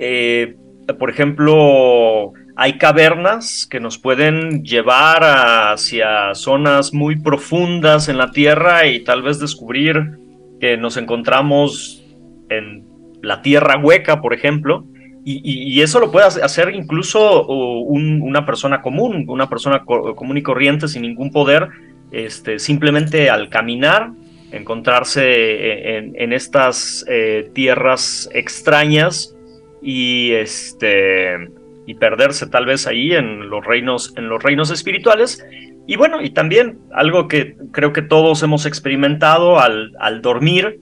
Eh, 0.00 0.56
por 0.98 1.10
ejemplo, 1.10 2.32
hay 2.56 2.76
cavernas 2.76 3.68
que 3.70 3.78
nos 3.78 3.98
pueden 3.98 4.64
llevar 4.64 5.22
hacia 5.22 6.34
zonas 6.34 6.92
muy 6.92 7.20
profundas 7.20 8.08
en 8.08 8.18
la 8.18 8.32
Tierra 8.32 8.88
y 8.88 9.04
tal 9.04 9.22
vez 9.22 9.38
descubrir 9.38 10.18
que 10.60 10.76
nos 10.76 10.96
encontramos 10.96 12.04
en 12.48 12.84
la 13.22 13.42
Tierra 13.42 13.78
hueca, 13.78 14.20
por 14.20 14.34
ejemplo. 14.34 14.86
Y, 15.24 15.80
eso 15.80 16.00
lo 16.00 16.10
puede 16.10 16.26
hacer 16.26 16.74
incluso 16.74 17.46
una 17.46 18.44
persona 18.44 18.82
común, 18.82 19.24
una 19.28 19.48
persona 19.48 19.84
común 19.84 20.36
y 20.36 20.42
corriente 20.42 20.88
sin 20.88 21.02
ningún 21.02 21.30
poder, 21.30 21.68
este, 22.10 22.58
simplemente 22.58 23.30
al 23.30 23.48
caminar 23.48 24.10
encontrarse 24.56 25.96
en, 25.96 26.32
estas 26.32 27.04
eh, 27.08 27.50
tierras 27.52 28.28
extrañas 28.32 29.34
y 29.82 30.32
este 30.32 31.50
y 31.86 31.94
perderse 31.96 32.46
tal 32.46 32.64
vez 32.64 32.86
ahí 32.86 33.12
en 33.12 33.50
los 33.50 33.64
reinos 33.64 34.14
en 34.16 34.28
los 34.28 34.42
reinos 34.42 34.70
espirituales. 34.70 35.44
Y 35.86 35.96
bueno 35.96 36.22
y 36.22 36.30
también 36.30 36.78
algo 36.92 37.28
que 37.28 37.56
creo 37.72 37.92
que 37.92 38.02
todos 38.02 38.42
hemos 38.42 38.64
experimentado 38.64 39.60
al, 39.60 39.92
al 39.98 40.22
dormir 40.22 40.80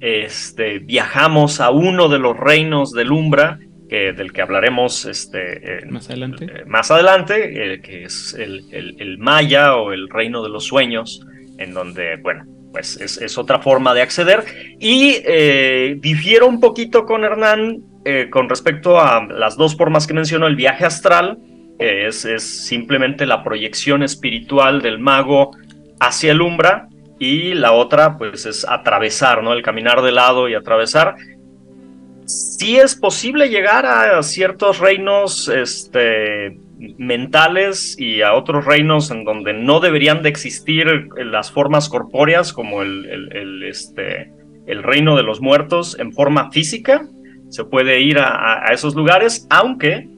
este 0.00 0.78
viajamos 0.78 1.60
a 1.60 1.70
uno 1.70 2.08
de 2.08 2.18
los 2.18 2.36
reinos 2.36 2.92
del 2.92 3.10
Umbra 3.10 3.58
que, 3.88 4.12
del 4.12 4.32
que 4.32 4.42
hablaremos 4.42 5.06
este, 5.06 5.84
más 5.88 6.08
adelante, 6.08 6.44
eh, 6.44 6.64
más 6.66 6.90
adelante 6.90 7.80
que 7.82 8.04
es 8.04 8.34
el, 8.34 8.64
el 8.72 9.18
Maya 9.18 9.76
o 9.76 9.92
el 9.92 10.08
reino 10.08 10.42
de 10.42 10.48
los 10.48 10.64
sueños, 10.64 11.26
en 11.58 11.74
donde, 11.74 12.16
bueno, 12.16 12.46
pues 12.74 12.96
es, 13.00 13.38
otra 13.38 13.60
forma 13.60 13.94
de 13.94 14.02
acceder. 14.02 14.44
Y 14.80 15.18
eh, 15.24 15.96
difiero 16.00 16.48
un 16.48 16.58
poquito 16.58 17.06
con 17.06 17.22
Hernán 17.22 17.84
eh, 18.04 18.26
con 18.30 18.48
respecto 18.48 19.00
a 19.00 19.24
las 19.26 19.56
dos 19.56 19.76
formas 19.76 20.08
que 20.08 20.12
mencionó, 20.12 20.48
el 20.48 20.56
viaje 20.56 20.84
astral, 20.84 21.38
que 21.78 22.08
es, 22.08 22.24
es, 22.24 22.42
simplemente 22.66 23.26
la 23.26 23.44
proyección 23.44 24.02
espiritual 24.02 24.82
del 24.82 24.98
mago 24.98 25.52
hacia 26.00 26.32
el 26.32 26.40
umbra, 26.40 26.88
y 27.20 27.54
la 27.54 27.70
otra 27.70 28.18
pues 28.18 28.44
es 28.44 28.66
atravesar, 28.68 29.44
¿no? 29.44 29.52
El 29.52 29.62
caminar 29.62 30.02
de 30.02 30.10
lado 30.10 30.48
y 30.48 30.54
atravesar. 30.54 31.14
Sí 32.26 32.76
es 32.76 32.96
posible 32.96 33.50
llegar 33.50 33.86
a 33.86 34.20
ciertos 34.24 34.80
reinos 34.80 35.48
este, 35.48 36.58
mentales 36.78 37.96
y 37.98 38.22
a 38.22 38.34
otros 38.34 38.64
reinos 38.64 39.10
en 39.10 39.24
donde 39.24 39.52
no 39.52 39.80
deberían 39.80 40.22
de 40.22 40.28
existir 40.28 41.08
las 41.16 41.50
formas 41.50 41.88
corpóreas 41.88 42.52
como 42.52 42.82
el, 42.82 43.62
este, 43.64 44.32
el 44.66 44.82
reino 44.82 45.16
de 45.16 45.22
los 45.22 45.40
muertos 45.40 45.96
en 45.98 46.12
forma 46.12 46.50
física. 46.50 47.06
Se 47.48 47.64
puede 47.64 48.00
ir 48.00 48.18
a, 48.18 48.66
esos 48.72 48.94
lugares, 48.94 49.46
aunque 49.50 50.08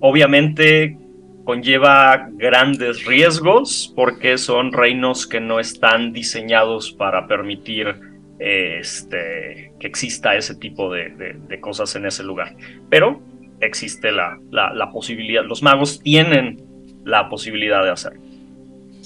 obviamente 0.00 0.98
conlleva 1.44 2.28
grandes 2.32 3.04
riesgos 3.04 3.92
porque 3.94 4.38
son 4.38 4.72
reinos 4.72 5.26
que 5.26 5.40
no 5.40 5.60
están 5.60 6.12
diseñados 6.12 6.92
para 6.92 7.26
permitir 7.28 7.94
este, 8.38 9.72
que 9.78 9.86
exista 9.86 10.36
ese 10.36 10.56
tipo 10.56 10.92
de, 10.92 11.36
de 11.48 11.60
cosas 11.60 11.94
en 11.94 12.06
ese 12.06 12.24
lugar. 12.24 12.56
Pero 12.90 13.20
existe 13.60 14.12
la, 14.12 14.38
la, 14.50 14.90
posibilidad, 14.90 15.44
los 15.44 15.62
magos 15.62 16.00
tienen 16.00 16.62
la 17.04 17.28
posibilidad 17.28 17.82
de 17.84 17.90
hacerlo. 17.90 18.20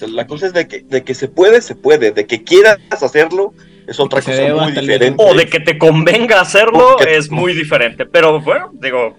la 0.09 0.27
cosa 0.27 0.47
es 0.47 0.53
de 0.55 0.67
que, 0.67 0.81
de 0.81 1.03
que 1.05 1.15
se 1.15 1.29
puede, 1.29 1.61
se 1.61 1.75
puede. 1.75 2.11
De 2.13 2.27
que 2.27 2.43
quieras 2.43 2.79
hacerlo, 2.91 3.53
es 3.87 4.01
otra 4.01 4.21
cosa 4.23 4.55
muy 4.55 4.73
diferente. 4.73 5.15
O 5.23 5.35
de 5.35 5.47
que 5.47 5.61
te 5.61 5.79
convenga 5.79 6.41
hacerlo 6.41 6.97
Porque- 6.99 7.17
es 7.17 7.31
muy 7.31 7.53
diferente. 7.55 8.07
Pero 8.07 8.41
bueno, 8.41 8.71
digo, 8.81 9.17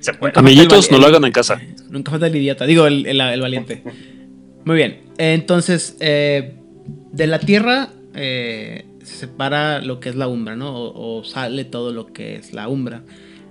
se 0.00 0.14
puede. 0.14 0.32
Amiguitos, 0.36 0.90
no 0.90 0.98
lo 0.98 1.06
hagan 1.06 1.24
en 1.24 1.32
casa. 1.32 1.60
Nunca 1.90 2.10
falta 2.12 2.26
el 2.26 2.36
idiota, 2.36 2.66
digo, 2.66 2.86
el, 2.86 3.06
el- 3.06 3.20
el 3.20 3.40
valiente. 3.40 3.82
Muy 4.64 4.76
bien, 4.76 5.02
entonces, 5.18 5.96
eh, 6.00 6.54
de 7.12 7.26
la 7.28 7.38
Tierra 7.38 7.90
eh, 8.14 8.84
se 9.04 9.14
separa 9.14 9.80
lo 9.80 10.00
que 10.00 10.08
es 10.08 10.16
la 10.16 10.26
umbra, 10.26 10.56
¿no? 10.56 10.74
O, 10.74 11.18
o 11.18 11.24
sale 11.24 11.64
todo 11.64 11.92
lo 11.92 12.06
que 12.12 12.34
es 12.36 12.52
la 12.52 12.66
umbra. 12.68 13.02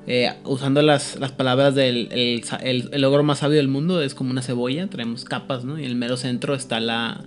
Eh, 0.07 0.31
usando 0.43 0.81
las, 0.81 1.19
las 1.19 1.31
palabras 1.31 1.73
del 1.73 2.09
el, 2.11 2.43
el, 2.63 2.89
el 2.91 3.03
ogro 3.05 3.23
más 3.23 3.39
sabio 3.39 3.57
del 3.57 3.67
mundo, 3.67 4.01
es 4.01 4.13
como 4.13 4.31
una 4.31 4.41
cebolla, 4.43 4.87
tenemos 4.87 5.25
capas, 5.25 5.65
¿no? 5.65 5.79
Y 5.79 5.83
en 5.83 5.89
el 5.89 5.95
mero 5.95 6.15
centro 6.15 6.53
está 6.53 6.79
la, 6.79 7.23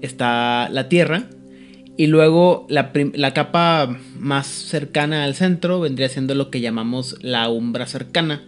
está 0.00 0.68
la 0.70 0.88
Tierra. 0.88 1.28
Y 1.96 2.06
luego 2.06 2.64
la, 2.68 2.92
la 3.14 3.34
capa 3.34 3.98
más 4.18 4.46
cercana 4.46 5.24
al 5.24 5.34
centro 5.34 5.80
vendría 5.80 6.08
siendo 6.08 6.36
lo 6.36 6.48
que 6.48 6.60
llamamos 6.60 7.16
la 7.22 7.48
umbra 7.48 7.86
cercana. 7.86 8.44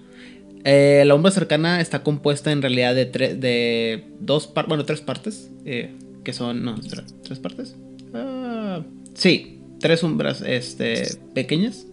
Eh, 0.62 1.02
la 1.04 1.14
umbra 1.16 1.32
cercana 1.32 1.80
está 1.80 2.04
compuesta 2.04 2.52
en 2.52 2.62
realidad 2.62 2.94
de, 2.94 3.10
tre- 3.10 3.34
de 3.36 4.04
dos 4.20 4.52
bueno, 4.68 4.84
tres 4.84 5.00
partes, 5.00 5.50
eh, 5.64 5.94
que 6.22 6.32
son, 6.32 6.62
no, 6.64 6.76
espera, 6.76 7.04
tres 7.24 7.38
partes. 7.40 7.76
Ah, 8.14 8.82
sí, 9.14 9.58
tres 9.80 10.02
umbras 10.04 10.42
este, 10.42 11.08
pequeñas. 11.34 11.86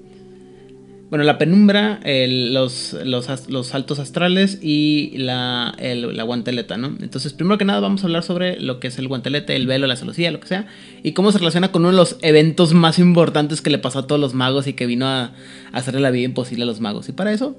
Bueno, 1.09 1.23
la 1.23 1.37
penumbra, 1.37 2.01
el- 2.03 2.53
los, 2.53 2.91
los, 3.05 3.49
los 3.49 3.67
saltos 3.67 3.97
astrales 3.99 4.59
y 4.61 5.13
la, 5.17 5.73
el- 5.79 6.17
la 6.17 6.23
guanteleta, 6.23 6.75
¿no? 6.75 6.97
Entonces, 7.01 7.31
primero 7.31 7.57
que 7.57 7.63
nada 7.63 7.79
vamos 7.79 8.03
a 8.03 8.07
hablar 8.07 8.23
sobre 8.23 8.59
lo 8.59 8.81
que 8.81 8.87
es 8.87 8.97
el 8.99 9.07
guantelete, 9.07 9.55
el 9.55 9.67
velo, 9.67 9.87
la 9.87 9.95
celosía, 9.95 10.31
lo 10.31 10.41
que 10.41 10.47
sea, 10.49 10.67
y 11.03 11.13
cómo 11.13 11.31
se 11.31 11.37
relaciona 11.37 11.71
con 11.71 11.83
uno 11.83 11.91
de 11.91 11.95
los 11.97 12.17
eventos 12.23 12.73
más 12.73 12.99
importantes 12.99 13.61
que 13.61 13.69
le 13.69 13.77
pasó 13.77 13.99
a 13.99 14.07
todos 14.07 14.19
los 14.19 14.33
magos 14.33 14.67
y 14.67 14.73
que 14.73 14.85
vino 14.85 15.05
a, 15.07 15.23
a 15.23 15.33
hacerle 15.71 16.01
la 16.01 16.11
vida 16.11 16.25
imposible 16.25 16.63
a 16.63 16.65
los 16.67 16.81
magos. 16.81 17.07
Y 17.07 17.13
para 17.13 17.31
eso, 17.31 17.55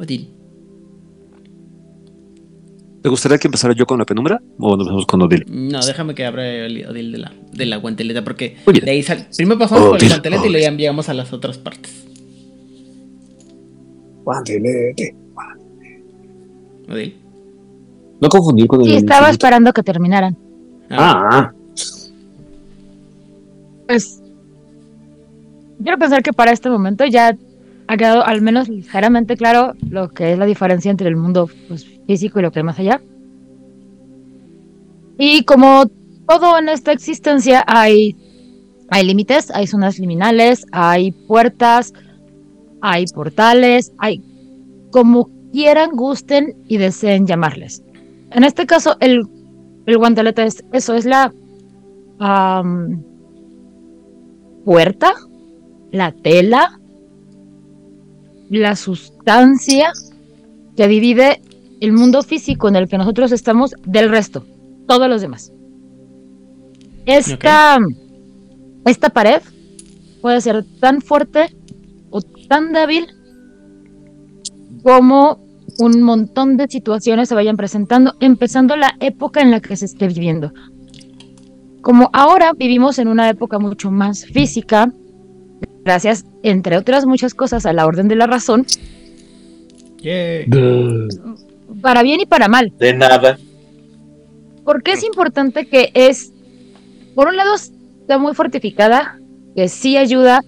Odil. 0.00 0.30
¿Te 3.02 3.08
gustaría 3.08 3.38
que 3.38 3.46
empezara 3.46 3.72
yo 3.74 3.86
con 3.86 3.98
la 4.00 4.04
penumbra 4.04 4.42
o 4.58 4.76
vamos 4.76 5.06
con 5.06 5.22
Odil? 5.22 5.44
No, 5.48 5.78
déjame 5.86 6.16
que 6.16 6.24
abra 6.24 6.42
Odil 6.90 7.12
de 7.12 7.18
la, 7.18 7.32
de 7.52 7.66
la 7.66 7.76
guanteleta, 7.76 8.24
porque 8.24 8.56
de 8.82 8.90
ahí 8.90 9.02
sal- 9.04 9.28
primero 9.36 9.56
pasamos 9.60 9.84
por 9.90 10.02
el 10.02 10.08
guantelete 10.08 10.48
y 10.48 10.50
luego 10.50 10.76
llegamos 10.76 11.08
a 11.08 11.14
las 11.14 11.32
otras 11.32 11.58
partes. 11.58 12.05
Guantelete. 14.26 15.14
No 18.20 18.28
confundir 18.28 18.66
con 18.66 18.80
el. 18.80 18.86
Sí, 18.88 18.96
estaba 18.96 19.20
infinito. 19.20 19.32
esperando 19.32 19.72
que 19.72 19.82
terminaran. 19.84 20.36
Ah, 20.90 21.52
Pues 23.86 24.20
quiero 25.80 25.98
pensar 25.98 26.22
que 26.24 26.32
para 26.32 26.50
este 26.50 26.68
momento 26.68 27.04
ya 27.04 27.36
ha 27.86 27.96
quedado 27.96 28.24
al 28.26 28.42
menos 28.42 28.68
ligeramente 28.68 29.36
claro 29.36 29.74
lo 29.88 30.08
que 30.08 30.32
es 30.32 30.38
la 30.38 30.46
diferencia 30.46 30.90
entre 30.90 31.08
el 31.08 31.14
mundo 31.14 31.48
pues, 31.68 31.86
físico 32.06 32.40
y 32.40 32.42
lo 32.42 32.50
que 32.50 32.58
hay 32.58 32.64
más 32.64 32.78
allá. 32.80 33.00
Y 35.18 35.44
como 35.44 35.84
todo 36.26 36.58
en 36.58 36.68
esta 36.68 36.90
existencia 36.90 37.64
hay, 37.68 38.16
hay 38.90 39.04
límites, 39.06 39.52
hay 39.52 39.68
zonas 39.68 40.00
liminales, 40.00 40.66
hay 40.72 41.12
puertas, 41.12 41.92
hay 42.80 43.06
portales, 43.06 43.92
hay 43.98 44.22
como 44.90 45.30
quieran, 45.52 45.90
gusten 45.92 46.54
y 46.68 46.76
deseen 46.76 47.26
llamarles. 47.26 47.82
En 48.30 48.44
este 48.44 48.66
caso, 48.66 48.96
el, 49.00 49.22
el 49.86 49.98
guantelete 49.98 50.44
es 50.44 50.64
eso, 50.72 50.94
es 50.94 51.04
la 51.04 51.32
puerta, 54.64 55.14
la 55.92 56.12
tela, 56.12 56.80
la 58.50 58.76
sustancia 58.76 59.92
que 60.76 60.88
divide 60.88 61.40
el 61.80 61.92
mundo 61.92 62.22
físico 62.22 62.68
en 62.68 62.76
el 62.76 62.88
que 62.88 62.98
nosotros 62.98 63.32
estamos 63.32 63.74
del 63.84 64.08
resto, 64.08 64.46
todos 64.86 65.08
los 65.08 65.20
demás. 65.20 65.52
Esta, 67.06 67.78
esta 68.84 69.10
pared 69.10 69.40
puede 70.20 70.40
ser 70.40 70.64
tan 70.80 71.00
fuerte 71.00 71.54
o 72.10 72.20
tan 72.48 72.72
débil 72.72 73.06
como 74.82 75.46
un 75.78 76.02
montón 76.02 76.56
de 76.56 76.68
situaciones 76.68 77.28
se 77.28 77.34
vayan 77.34 77.56
presentando, 77.56 78.14
empezando 78.20 78.76
la 78.76 78.94
época 79.00 79.40
en 79.40 79.50
la 79.50 79.60
que 79.60 79.76
se 79.76 79.86
esté 79.86 80.08
viviendo. 80.08 80.52
Como 81.82 82.10
ahora 82.12 82.52
vivimos 82.52 82.98
en 82.98 83.08
una 83.08 83.28
época 83.28 83.58
mucho 83.58 83.90
más 83.90 84.24
física, 84.24 84.92
gracias, 85.84 86.24
entre 86.42 86.76
otras 86.76 87.06
muchas 87.06 87.34
cosas, 87.34 87.66
a 87.66 87.72
la 87.72 87.86
orden 87.86 88.08
de 88.08 88.16
la 88.16 88.26
razón, 88.26 88.66
para 91.80 92.02
bien 92.02 92.20
y 92.20 92.26
para 92.26 92.48
mal. 92.48 92.72
De 92.78 92.94
nada. 92.94 93.38
Porque 94.64 94.92
es 94.92 95.04
importante 95.04 95.66
que 95.66 95.90
es, 95.94 96.32
por 97.14 97.28
un 97.28 97.36
lado, 97.36 97.54
está 97.54 98.18
muy 98.18 98.34
fortificada, 98.34 99.18
que 99.54 99.68
sí 99.68 99.96
ayuda 99.96 100.42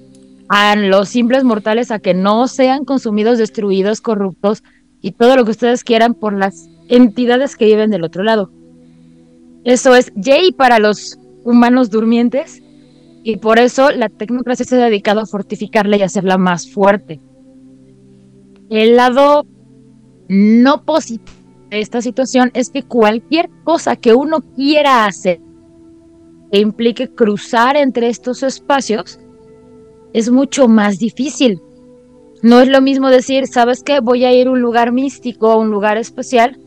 a 0.49 0.77
los 0.77 1.09
simples 1.09 1.45
mortales 1.45 1.91
a 1.91 1.99
que 1.99 2.15
no 2.15 2.49
sean 2.49 2.85
consumidos, 2.85 3.39
destruidos, 3.39 4.01
corruptos 4.01 4.63
y 5.01 5.13
todo 5.13 5.37
lo 5.37 5.45
que 5.45 5.51
ustedes 5.51 5.85
quieran 5.85 6.15
por 6.15 6.33
las 6.33 6.69
entidades 6.89 7.57
que 7.57 7.67
viven 7.67 7.91
del 7.91 8.05
otro 8.05 8.23
lado. 8.23 8.51
Eso 9.65 9.95
es 9.95 10.13
Jay 10.21 10.53
para 10.53 10.79
los 10.79 11.19
humanos 11.45 11.91
durmientes 11.91 12.63
y 13.23 13.37
por 13.37 13.59
eso 13.59 13.91
la 13.91 14.09
tecnocracia 14.09 14.65
se 14.65 14.77
ha 14.77 14.85
dedicado 14.87 15.21
a 15.21 15.27
fortificarla 15.27 15.97
y 15.97 16.03
hacerla 16.03 16.39
más 16.39 16.71
fuerte. 16.71 17.21
El 18.71 18.97
lado 18.97 19.47
no 20.29 20.85
positivo 20.85 21.37
de 21.71 21.81
esta 21.81 22.01
situación 22.01 22.51
es 22.55 22.71
que 22.71 22.83
cualquier 22.83 23.51
cosa 23.65 23.97
que 23.97 24.15
uno 24.15 24.41
quiera 24.41 25.05
hacer 25.05 25.41
que 26.51 26.61
implique 26.61 27.09
cruzar 27.09 27.77
entre 27.77 28.09
estos 28.09 28.43
espacios 28.43 29.21
es 30.13 30.31
mucho 30.31 30.69
más 30.69 30.99
difícil. 30.99 31.61
No 32.43 32.61
es 32.61 32.69
lo 32.69 32.81
mismo 32.81 33.09
decir, 33.11 33.47
¿sabes 33.47 33.83
qué? 33.83 34.01
Voy 34.01 34.25
a 34.25 34.33
ir 34.33 34.47
a 34.47 34.51
un 34.53 34.61
lugar 34.61 34.93
místico, 34.93 35.51
a 35.51 35.57
un 35.57 35.71
lugar 35.71 35.97
especial, 35.97 36.59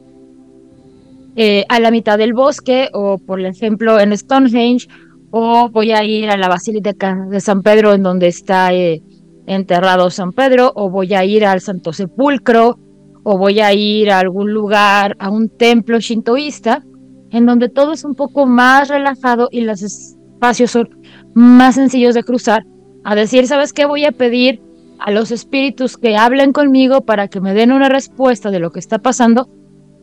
eh, 1.35 1.65
a 1.69 1.79
la 1.79 1.91
mitad 1.91 2.17
del 2.17 2.33
bosque, 2.33 2.89
o 2.93 3.17
por 3.17 3.39
ejemplo 3.39 3.99
en 3.99 4.15
Stonehenge, 4.17 4.87
o 5.31 5.69
voy 5.69 5.91
a 5.91 6.03
ir 6.03 6.29
a 6.29 6.37
la 6.37 6.49
Basílica 6.49 7.15
de 7.29 7.39
San 7.39 7.61
Pedro, 7.61 7.93
en 7.93 8.03
donde 8.03 8.27
está 8.27 8.73
eh, 8.73 9.01
enterrado 9.47 10.09
San 10.09 10.33
Pedro, 10.33 10.73
o 10.75 10.89
voy 10.89 11.13
a 11.13 11.23
ir 11.23 11.45
al 11.45 11.61
Santo 11.61 11.93
Sepulcro, 11.93 12.77
o 13.23 13.37
voy 13.37 13.61
a 13.61 13.73
ir 13.73 14.11
a 14.11 14.19
algún 14.19 14.51
lugar, 14.51 15.15
a 15.19 15.29
un 15.29 15.47
templo 15.47 15.99
shintoísta, 15.99 16.83
en 17.31 17.45
donde 17.45 17.69
todo 17.69 17.93
es 17.93 18.03
un 18.03 18.15
poco 18.15 18.45
más 18.45 18.89
relajado 18.89 19.47
y 19.51 19.61
los 19.61 19.81
espacios 19.83 20.71
son 20.71 20.89
más 21.33 21.75
sencillos 21.75 22.13
de 22.13 22.23
cruzar, 22.23 22.65
a 23.03 23.15
decir, 23.15 23.47
¿sabes 23.47 23.73
qué? 23.73 23.85
Voy 23.85 24.05
a 24.05 24.11
pedir 24.11 24.61
a 24.99 25.11
los 25.11 25.31
espíritus 25.31 25.97
que 25.97 26.15
hablen 26.15 26.53
conmigo 26.53 27.01
para 27.01 27.27
que 27.27 27.41
me 27.41 27.53
den 27.53 27.71
una 27.71 27.89
respuesta 27.89 28.51
de 28.51 28.59
lo 28.59 28.71
que 28.71 28.79
está 28.79 28.99
pasando 28.99 29.49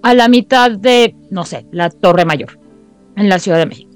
a 0.02 0.14
la 0.14 0.28
mitad 0.28 0.72
de, 0.72 1.14
no 1.30 1.44
sé, 1.44 1.66
la 1.70 1.90
Torre 1.90 2.24
Mayor, 2.24 2.58
en 3.16 3.28
la 3.28 3.38
Ciudad 3.38 3.58
de 3.58 3.66
México. 3.66 3.90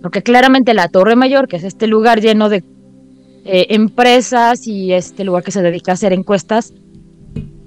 Porque 0.00 0.22
claramente 0.22 0.72
la 0.72 0.88
Torre 0.88 1.16
Mayor, 1.16 1.48
que 1.48 1.56
es 1.56 1.64
este 1.64 1.86
lugar 1.86 2.20
lleno 2.20 2.48
de 2.48 2.64
eh, 3.44 3.66
empresas 3.70 4.66
y 4.66 4.92
este 4.92 5.24
lugar 5.24 5.42
que 5.42 5.50
se 5.50 5.62
dedica 5.62 5.92
a 5.92 5.94
hacer 5.94 6.12
encuestas, 6.12 6.72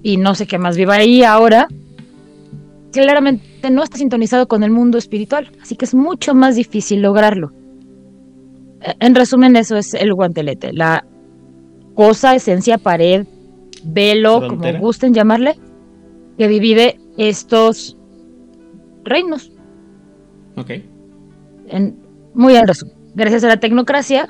y 0.01 0.17
no 0.17 0.35
sé 0.35 0.47
qué 0.47 0.57
más 0.57 0.75
viva 0.75 0.95
ahí 0.95 1.23
ahora, 1.23 1.67
claramente 2.91 3.69
no 3.69 3.83
está 3.83 3.97
sintonizado 3.97 4.47
con 4.47 4.63
el 4.63 4.71
mundo 4.71 4.97
espiritual, 4.97 5.51
así 5.61 5.75
que 5.75 5.85
es 5.85 5.93
mucho 5.93 6.33
más 6.33 6.55
difícil 6.55 7.01
lograrlo. 7.01 7.51
En 8.99 9.15
resumen, 9.15 9.55
eso 9.55 9.77
es 9.77 9.93
el 9.93 10.13
guantelete, 10.13 10.73
la 10.73 11.05
cosa, 11.95 12.35
esencia, 12.35 12.77
pared, 12.77 13.25
velo, 13.83 14.39
Frontera. 14.39 14.73
como 14.73 14.87
gusten 14.87 15.13
llamarle, 15.13 15.57
que 16.37 16.47
divide 16.47 16.99
estos 17.17 17.97
reinos. 19.03 19.51
Ok. 20.55 20.71
En, 21.67 21.97
muy 22.33 22.55
en 22.55 22.67
resumen, 22.67 22.95
gracias 23.15 23.43
a 23.43 23.47
la 23.47 23.57
tecnocracia 23.57 24.27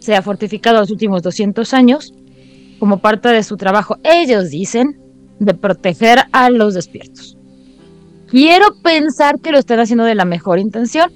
se 0.00 0.14
ha 0.14 0.22
fortificado 0.22 0.80
los 0.80 0.90
últimos 0.90 1.22
200 1.22 1.72
años 1.72 2.12
como 2.78 2.98
parte 2.98 3.30
de 3.30 3.42
su 3.42 3.56
trabajo, 3.56 3.96
ellos 4.02 4.50
dicen, 4.50 5.00
de 5.38 5.54
proteger 5.54 6.18
a 6.32 6.50
los 6.50 6.74
despiertos. 6.74 7.36
Quiero 8.28 8.66
pensar 8.82 9.40
que 9.40 9.52
lo 9.52 9.58
están 9.58 9.80
haciendo 9.80 10.04
de 10.04 10.14
la 10.14 10.24
mejor 10.24 10.58
intención. 10.58 11.10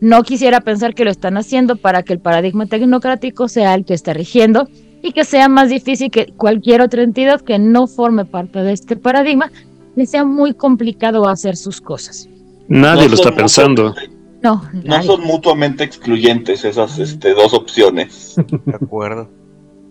No 0.00 0.22
quisiera 0.22 0.60
pensar 0.60 0.94
que 0.94 1.04
lo 1.04 1.10
están 1.10 1.36
haciendo 1.36 1.76
para 1.76 2.02
que 2.02 2.12
el 2.12 2.20
paradigma 2.20 2.66
tecnocrático 2.66 3.48
sea 3.48 3.74
el 3.74 3.84
que 3.84 3.94
está 3.94 4.12
rigiendo 4.12 4.68
y 5.02 5.12
que 5.12 5.24
sea 5.24 5.48
más 5.48 5.70
difícil 5.70 6.10
que 6.10 6.32
cualquier 6.36 6.80
otra 6.82 7.02
entidad 7.02 7.40
que 7.40 7.58
no 7.58 7.86
forme 7.86 8.24
parte 8.24 8.62
de 8.62 8.72
este 8.72 8.96
paradigma 8.96 9.50
le 9.94 10.06
sea 10.06 10.24
muy 10.24 10.52
complicado 10.52 11.28
hacer 11.28 11.56
sus 11.56 11.80
cosas. 11.80 12.28
Nadie 12.68 13.04
No 13.04 13.08
lo 13.08 13.14
está 13.14 13.34
pensando. 13.34 13.94
No, 14.42 14.62
No 14.84 15.02
son 15.02 15.22
mutuamente 15.22 15.84
excluyentes 15.84 16.64
esas 16.64 16.98
este, 16.98 17.32
dos 17.32 17.54
opciones. 17.54 18.34
De 18.36 18.74
acuerdo. 18.74 19.30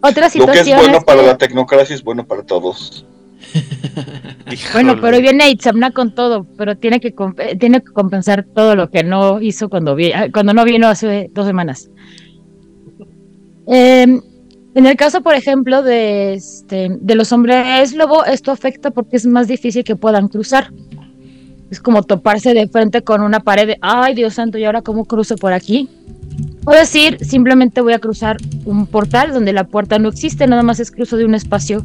Otra 0.02 0.26
Lo 0.26 0.28
que 0.28 0.30
situación 0.30 0.68
es 0.68 0.84
bueno 0.84 0.98
es 1.00 1.04
para 1.04 1.24
la 1.24 1.38
tecnocracia 1.38 1.96
es 1.96 2.04
bueno 2.04 2.28
para 2.28 2.44
todos. 2.44 3.06
Bueno, 4.74 5.00
pero 5.02 5.20
viene 5.22 5.50
Itzamna 5.50 5.92
con 5.92 6.14
todo, 6.14 6.46
pero 6.58 6.78
tiene 6.78 7.00
que 7.00 7.14
eh, 7.40 7.58
tiene 7.58 7.82
que 7.82 7.92
compensar 7.92 8.46
todo 8.54 8.76
lo 8.76 8.90
que 8.90 9.04
no 9.04 9.42
hizo 9.42 9.70
cuando 9.70 9.96
vi- 9.96 10.12
ah, 10.14 10.28
cuando 10.32 10.54
no 10.54 10.64
vino 10.66 10.88
hace 10.88 11.30
dos 11.34 11.46
semanas. 11.46 11.90
Eh, 13.68 14.04
en 14.76 14.86
el 14.86 14.96
caso, 14.98 15.22
por 15.22 15.36
ejemplo, 15.36 15.82
de 15.82 16.34
este 16.36 16.90
de 17.00 17.16
los 17.16 17.32
hombres 17.32 17.94
lobo, 17.94 18.26
esto 18.26 18.52
afecta 18.52 18.92
porque 18.92 19.16
es 19.18 19.26
más 19.26 19.48
difícil 19.48 19.84
que 19.84 19.96
puedan 19.96 20.28
cruzar. 20.28 20.72
Es 21.72 21.80
como 21.80 22.04
toparse 22.04 22.54
de 22.54 22.68
frente 22.68 23.02
con 23.02 23.22
una 23.22 23.40
pared 23.40 23.68
de, 23.68 23.78
ay 23.82 24.14
Dios 24.14 24.36
santo, 24.36 24.58
¿y 24.58 24.66
ahora 24.66 24.82
cómo 24.82 25.06
cruzo 25.06 25.36
por 25.38 25.54
aquí? 25.54 25.90
O 26.66 26.72
decir, 26.72 27.18
simplemente 27.22 27.82
voy 27.82 27.94
a 27.94 28.00
cruzar 28.00 28.38
un 28.66 28.86
portal 28.86 29.34
donde 29.34 29.54
la 29.54 29.64
puerta 29.66 29.98
no 29.98 30.10
existe, 30.10 30.46
nada 30.46 30.62
más 30.62 30.80
es 30.80 30.92
cruzo 30.92 31.18
de 31.18 31.26
un 31.26 31.34
espacio 31.34 31.84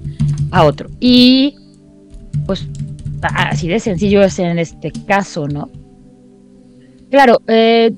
a 0.51 0.65
otro. 0.65 0.89
Y 1.01 1.57
pues 2.47 2.67
así 3.23 3.69
de 3.69 3.81
sencillo 3.81 4.23
es 4.23 4.39
en 4.39 4.59
este 4.59 4.93
caso, 5.07 5.49
¿no? 5.49 5.71
Claro, 7.11 7.41
eh, 7.47 7.93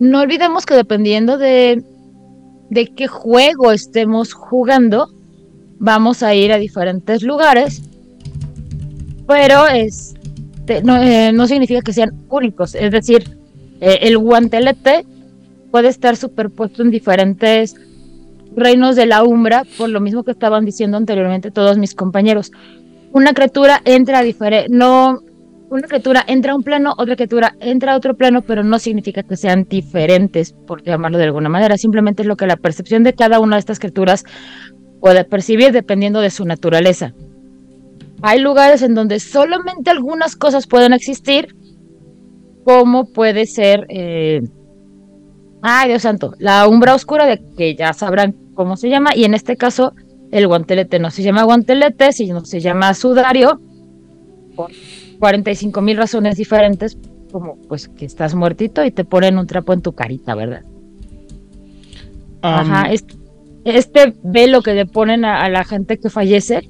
no 0.00 0.20
olvidemos 0.20 0.66
que 0.66 0.74
dependiendo 0.74 1.38
de, 1.38 1.82
de 2.70 2.86
qué 2.94 3.06
juego 3.06 3.72
estemos 3.72 4.32
jugando, 4.32 5.10
vamos 5.78 6.22
a 6.22 6.34
ir 6.34 6.52
a 6.52 6.58
diferentes 6.58 7.22
lugares, 7.22 7.82
pero 9.26 9.66
este, 9.68 10.82
no, 10.82 10.96
eh, 10.96 11.32
no 11.32 11.46
significa 11.46 11.80
que 11.80 11.92
sean 11.92 12.12
únicos, 12.28 12.74
es 12.74 12.90
decir, 12.90 13.38
eh, 13.80 13.98
el 14.02 14.18
guantelete 14.18 15.04
puede 15.70 15.88
estar 15.88 16.16
superpuesto 16.16 16.82
en 16.82 16.90
diferentes 16.90 17.76
reinos 18.56 18.96
de 18.96 19.06
la 19.06 19.22
umbra, 19.22 19.64
por 19.76 19.88
lo 19.88 20.00
mismo 20.00 20.24
que 20.24 20.32
estaban 20.32 20.64
diciendo 20.64 20.96
anteriormente 20.96 21.50
todos 21.50 21.78
mis 21.78 21.94
compañeros 21.94 22.50
una 23.12 23.32
criatura 23.32 23.80
entra 23.84 24.18
a 24.18 24.22
diferente, 24.22 24.68
no, 24.70 25.20
una 25.70 25.86
criatura 25.86 26.24
entra 26.26 26.52
a 26.52 26.56
un 26.56 26.62
plano, 26.62 26.94
otra 26.96 27.16
criatura 27.16 27.54
entra 27.60 27.92
a 27.92 27.96
otro 27.96 28.14
plano, 28.16 28.42
pero 28.42 28.64
no 28.64 28.78
significa 28.78 29.22
que 29.22 29.36
sean 29.36 29.64
diferentes, 29.64 30.52
por 30.66 30.82
llamarlo 30.82 31.18
de 31.18 31.24
alguna 31.24 31.48
manera, 31.48 31.76
simplemente 31.76 32.22
es 32.22 32.28
lo 32.28 32.36
que 32.36 32.46
la 32.46 32.56
percepción 32.56 33.02
de 33.02 33.14
cada 33.14 33.40
una 33.40 33.56
de 33.56 33.60
estas 33.60 33.78
criaturas 33.78 34.24
puede 35.00 35.24
percibir 35.24 35.72
dependiendo 35.72 36.20
de 36.20 36.30
su 36.30 36.44
naturaleza. 36.44 37.12
Hay 38.22 38.40
lugares 38.40 38.82
en 38.82 38.94
donde 38.94 39.20
solamente 39.20 39.90
algunas 39.90 40.36
cosas 40.36 40.66
pueden 40.66 40.92
existir, 40.92 41.54
como 42.64 43.12
puede 43.12 43.46
ser, 43.46 43.86
eh, 43.88 44.40
ay 45.62 45.88
Dios 45.88 46.02
santo, 46.02 46.32
la 46.38 46.66
umbra 46.66 46.94
oscura 46.94 47.26
de 47.26 47.40
que 47.56 47.76
ya 47.76 47.92
sabrán 47.92 48.34
cómo 48.54 48.76
se 48.76 48.88
llama, 48.88 49.14
y 49.14 49.24
en 49.24 49.34
este 49.34 49.56
caso 49.56 49.92
el 50.30 50.46
guantelete 50.46 50.98
no 50.98 51.10
se 51.10 51.22
llama 51.22 51.42
guantelete, 51.44 52.12
sino 52.12 52.44
se 52.44 52.60
llama 52.60 52.94
sudario, 52.94 53.60
por 54.56 54.70
45 55.18 55.80
mil 55.80 55.96
razones 55.96 56.36
diferentes, 56.36 56.96
como 57.32 57.56
pues 57.68 57.88
que 57.88 58.04
estás 58.04 58.34
muertito 58.34 58.84
y 58.84 58.90
te 58.90 59.04
ponen 59.04 59.38
un 59.38 59.46
trapo 59.46 59.72
en 59.72 59.82
tu 59.82 59.92
carita, 59.92 60.34
¿verdad? 60.34 60.62
Um, 62.40 62.42
Ajá, 62.42 62.92
este, 62.92 63.14
este 63.64 64.14
velo 64.22 64.62
que 64.62 64.74
le 64.74 64.86
ponen 64.86 65.24
a, 65.24 65.42
a 65.44 65.48
la 65.48 65.64
gente 65.64 65.98
que 65.98 66.08
fallece, 66.10 66.68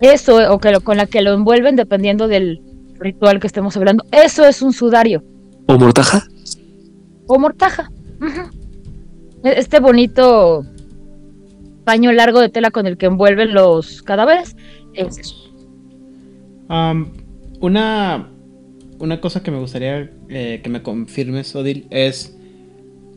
eso, 0.00 0.38
o 0.52 0.58
que 0.58 0.70
lo- 0.72 0.80
con 0.80 0.96
la 0.96 1.06
que 1.06 1.20
lo 1.22 1.34
envuelven, 1.34 1.76
dependiendo 1.76 2.26
del 2.26 2.62
ritual 2.98 3.38
que 3.40 3.46
estemos 3.46 3.76
hablando, 3.76 4.04
eso 4.12 4.44
es 4.46 4.62
un 4.62 4.72
sudario 4.72 5.22
¿O 5.66 5.78
mortaja? 5.78 6.22
o 7.26 7.38
mortaja. 7.38 7.90
E- 9.44 9.54
Este 9.58 9.78
bonito 9.80 10.64
paño 11.84 12.12
largo 12.12 12.40
de 12.40 12.48
tela 12.48 12.70
con 12.70 12.86
el 12.86 12.96
que 12.96 13.06
envuelven 13.06 13.52
los 13.52 14.02
cadáveres 14.02 14.56
es 14.94 15.18
eso. 15.18 15.36
Um, 16.68 17.06
una, 17.60 18.28
una 18.98 19.20
cosa 19.20 19.42
que 19.42 19.50
me 19.50 19.58
gustaría 19.58 20.10
eh, 20.28 20.60
que 20.62 20.70
me 20.70 20.82
confirmes, 20.82 21.54
Odil, 21.54 21.86
es. 21.90 22.36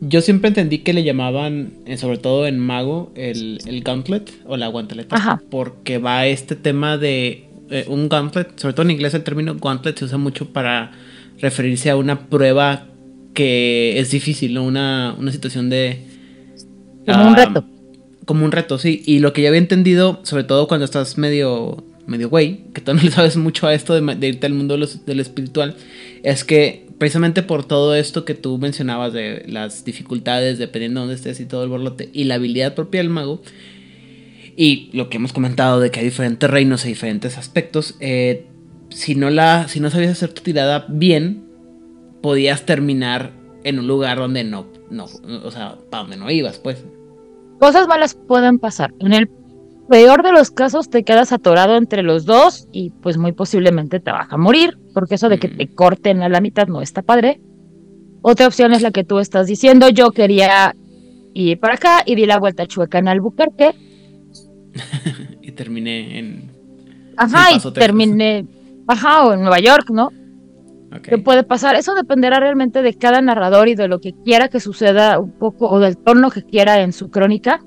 Yo 0.00 0.20
siempre 0.20 0.48
entendí 0.48 0.78
que 0.78 0.92
le 0.92 1.04
llamaban, 1.04 1.74
eh, 1.86 1.96
sobre 1.96 2.18
todo 2.18 2.46
en 2.46 2.58
Mago, 2.58 3.12
el, 3.14 3.60
el 3.64 3.82
gauntlet 3.82 4.30
o 4.44 4.56
la 4.56 4.66
guanteleta. 4.66 5.16
Ajá. 5.16 5.40
Porque 5.50 5.98
va 5.98 6.26
este 6.26 6.56
tema 6.56 6.98
de 6.98 7.48
eh, 7.70 7.86
un 7.88 8.08
gauntlet, 8.08 8.58
sobre 8.58 8.74
todo 8.74 8.82
en 8.82 8.90
inglés 8.90 9.14
el 9.14 9.22
término 9.22 9.54
gauntlet 9.54 9.96
se 9.96 10.04
usa 10.04 10.18
mucho 10.18 10.52
para 10.52 10.90
referirse 11.40 11.90
a 11.90 11.96
una 11.96 12.28
prueba 12.28 12.86
que 13.34 13.98
es 13.98 14.10
difícil, 14.10 14.54
¿no? 14.54 14.64
Una, 14.64 15.14
una 15.18 15.32
situación 15.32 15.70
de... 15.70 16.00
Como 17.06 17.28
un 17.28 17.36
reto. 17.36 17.64
Como 18.24 18.44
un 18.44 18.52
reto, 18.52 18.78
sí. 18.78 19.02
Y 19.04 19.18
lo 19.18 19.32
que 19.32 19.42
yo 19.42 19.48
había 19.48 19.58
entendido, 19.58 20.20
sobre 20.22 20.44
todo 20.44 20.68
cuando 20.68 20.84
estás 20.84 21.18
medio, 21.18 21.84
medio 22.06 22.28
güey, 22.28 22.64
que 22.72 22.80
tú 22.80 22.94
no 22.94 23.02
le 23.02 23.10
sabes 23.10 23.36
mucho 23.36 23.66
a 23.66 23.74
esto 23.74 24.00
de, 24.00 24.28
irte 24.28 24.46
al 24.46 24.54
mundo 24.54 24.76
del 24.76 25.20
espiritual, 25.20 25.76
es 26.22 26.44
que 26.44 26.86
precisamente 26.98 27.42
por 27.42 27.64
todo 27.64 27.94
esto 27.94 28.24
que 28.24 28.34
tú 28.34 28.58
mencionabas 28.58 29.12
de 29.12 29.44
las 29.48 29.84
dificultades, 29.84 30.58
dependiendo 30.58 31.00
de 31.00 31.06
dónde 31.06 31.16
estés 31.16 31.40
y 31.40 31.46
todo 31.46 31.64
el 31.64 31.68
borlote, 31.68 32.10
y 32.12 32.24
la 32.24 32.36
habilidad 32.36 32.74
propia 32.74 33.00
del 33.00 33.10
mago, 33.10 33.42
y 34.56 34.90
lo 34.92 35.08
que 35.08 35.16
hemos 35.16 35.32
comentado 35.32 35.80
de 35.80 35.90
que 35.90 36.00
hay 36.00 36.06
diferentes 36.06 36.48
reinos 36.48 36.84
y 36.84 36.88
diferentes 36.88 37.36
aspectos, 37.36 37.96
eh, 38.00 38.46
si, 38.90 39.16
no 39.16 39.30
la, 39.30 39.68
si 39.68 39.80
no 39.80 39.90
sabías 39.90 40.12
hacer 40.12 40.32
tu 40.32 40.42
tirada 40.42 40.86
bien, 40.88 41.44
podías 42.22 42.64
terminar 42.64 43.32
en 43.64 43.78
un 43.80 43.88
lugar 43.88 44.18
donde 44.18 44.44
no, 44.44 44.66
no, 44.90 45.04
o 45.04 45.50
sea, 45.50 45.76
para 45.90 46.04
donde 46.04 46.16
no 46.16 46.30
ibas, 46.30 46.58
pues. 46.58 46.84
Cosas 47.58 47.88
malas 47.88 48.14
pueden 48.14 48.58
pasar. 48.58 48.92
En 48.98 49.12
el 49.12 49.28
peor 49.88 50.22
de 50.22 50.32
los 50.32 50.50
casos 50.50 50.90
te 50.90 51.04
quedas 51.04 51.32
atorado 51.32 51.76
entre 51.76 52.02
los 52.02 52.24
dos 52.24 52.68
y 52.72 52.90
pues 52.90 53.16
muy 53.16 53.32
posiblemente 53.32 54.00
te 54.00 54.10
vas 54.10 54.26
a 54.30 54.36
morir, 54.36 54.78
porque 54.92 55.16
eso 55.16 55.28
de 55.28 55.38
que 55.38 55.48
te 55.48 55.68
corten 55.68 56.22
a 56.22 56.28
la 56.28 56.40
mitad 56.40 56.66
no 56.66 56.80
está 56.82 57.02
padre. 57.02 57.40
Otra 58.22 58.46
opción 58.46 58.72
es 58.72 58.82
la 58.82 58.90
que 58.90 59.04
tú 59.04 59.18
estás 59.18 59.46
diciendo. 59.46 59.88
Yo 59.90 60.10
quería 60.10 60.74
ir 61.34 61.60
para 61.60 61.74
acá 61.74 62.02
y 62.06 62.14
di 62.14 62.26
la 62.26 62.38
vuelta 62.38 62.66
chueca 62.66 62.98
en 62.98 63.08
Albuquerque. 63.08 63.74
y 65.42 65.52
terminé 65.52 66.18
en. 66.18 66.50
Ajá, 67.16 67.52
y 67.52 67.72
terminé, 67.72 68.46
ajá, 68.88 69.26
o 69.26 69.34
en 69.34 69.40
Nueva 69.42 69.60
York, 69.60 69.90
¿no? 69.90 70.10
Ok. 70.96 71.02
¿Qué 71.02 71.18
puede 71.18 71.44
pasar? 71.44 71.76
Eso 71.76 71.94
dependerá 71.94 72.40
realmente 72.40 72.82
de 72.82 72.94
cada 72.94 73.20
narrador 73.20 73.68
y 73.68 73.74
de 73.74 73.88
lo 73.88 74.00
que 74.00 74.12
quiera 74.24 74.48
que 74.48 74.60
suceda 74.60 75.18
un 75.18 75.32
poco, 75.32 75.68
o 75.68 75.78
del 75.78 75.96
tono 75.96 76.30
que 76.30 76.42
quiera 76.42 76.80
en 76.80 76.92
su 76.92 77.10
crónica. 77.10 77.60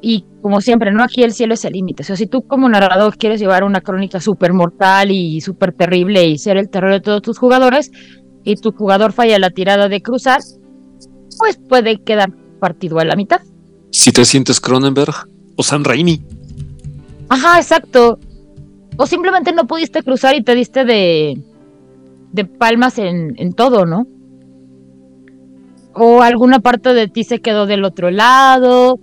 Y 0.00 0.24
como 0.42 0.60
siempre, 0.60 0.92
¿no? 0.92 1.02
Aquí 1.02 1.22
el 1.22 1.32
cielo 1.32 1.54
es 1.54 1.64
el 1.64 1.72
límite. 1.72 2.02
O 2.02 2.06
sea, 2.06 2.16
si 2.16 2.26
tú 2.26 2.46
como 2.46 2.68
narrador 2.68 3.16
quieres 3.16 3.40
llevar 3.40 3.64
una 3.64 3.80
crónica 3.80 4.20
súper 4.20 4.52
mortal 4.52 5.10
y 5.10 5.40
súper 5.40 5.72
terrible 5.72 6.24
y 6.24 6.38
ser 6.38 6.56
el 6.56 6.68
terror 6.68 6.92
de 6.92 7.00
todos 7.00 7.22
tus 7.22 7.38
jugadores, 7.38 7.90
y 8.44 8.56
tu 8.56 8.72
jugador 8.72 9.12
falla 9.12 9.38
la 9.38 9.50
tirada 9.50 9.88
de 9.88 10.00
cruzar, 10.00 10.40
pues 11.38 11.58
puede 11.68 12.02
quedar 12.02 12.32
partido 12.60 12.98
a 12.98 13.04
la 13.04 13.14
mitad. 13.14 13.40
Si 13.90 14.10
te 14.12 14.24
sientes 14.24 14.60
Cronenberg 14.60 15.28
o 15.56 15.62
Sam 15.62 15.84
Raimi. 15.84 16.22
Ajá, 17.28 17.58
exacto. 17.58 18.18
O 18.98 19.06
simplemente 19.06 19.52
no 19.52 19.66
pudiste 19.66 20.02
cruzar 20.02 20.34
y 20.34 20.42
te 20.42 20.54
diste 20.54 20.84
de, 20.84 21.40
de 22.32 22.44
palmas 22.44 22.98
en, 22.98 23.34
en 23.38 23.52
todo, 23.52 23.86
¿no? 23.86 24.06
O 25.94 26.20
alguna 26.20 26.58
parte 26.58 26.92
de 26.92 27.08
ti 27.08 27.24
se 27.24 27.40
quedó 27.40 27.66
del 27.66 27.84
otro 27.84 28.10
lado. 28.10 28.98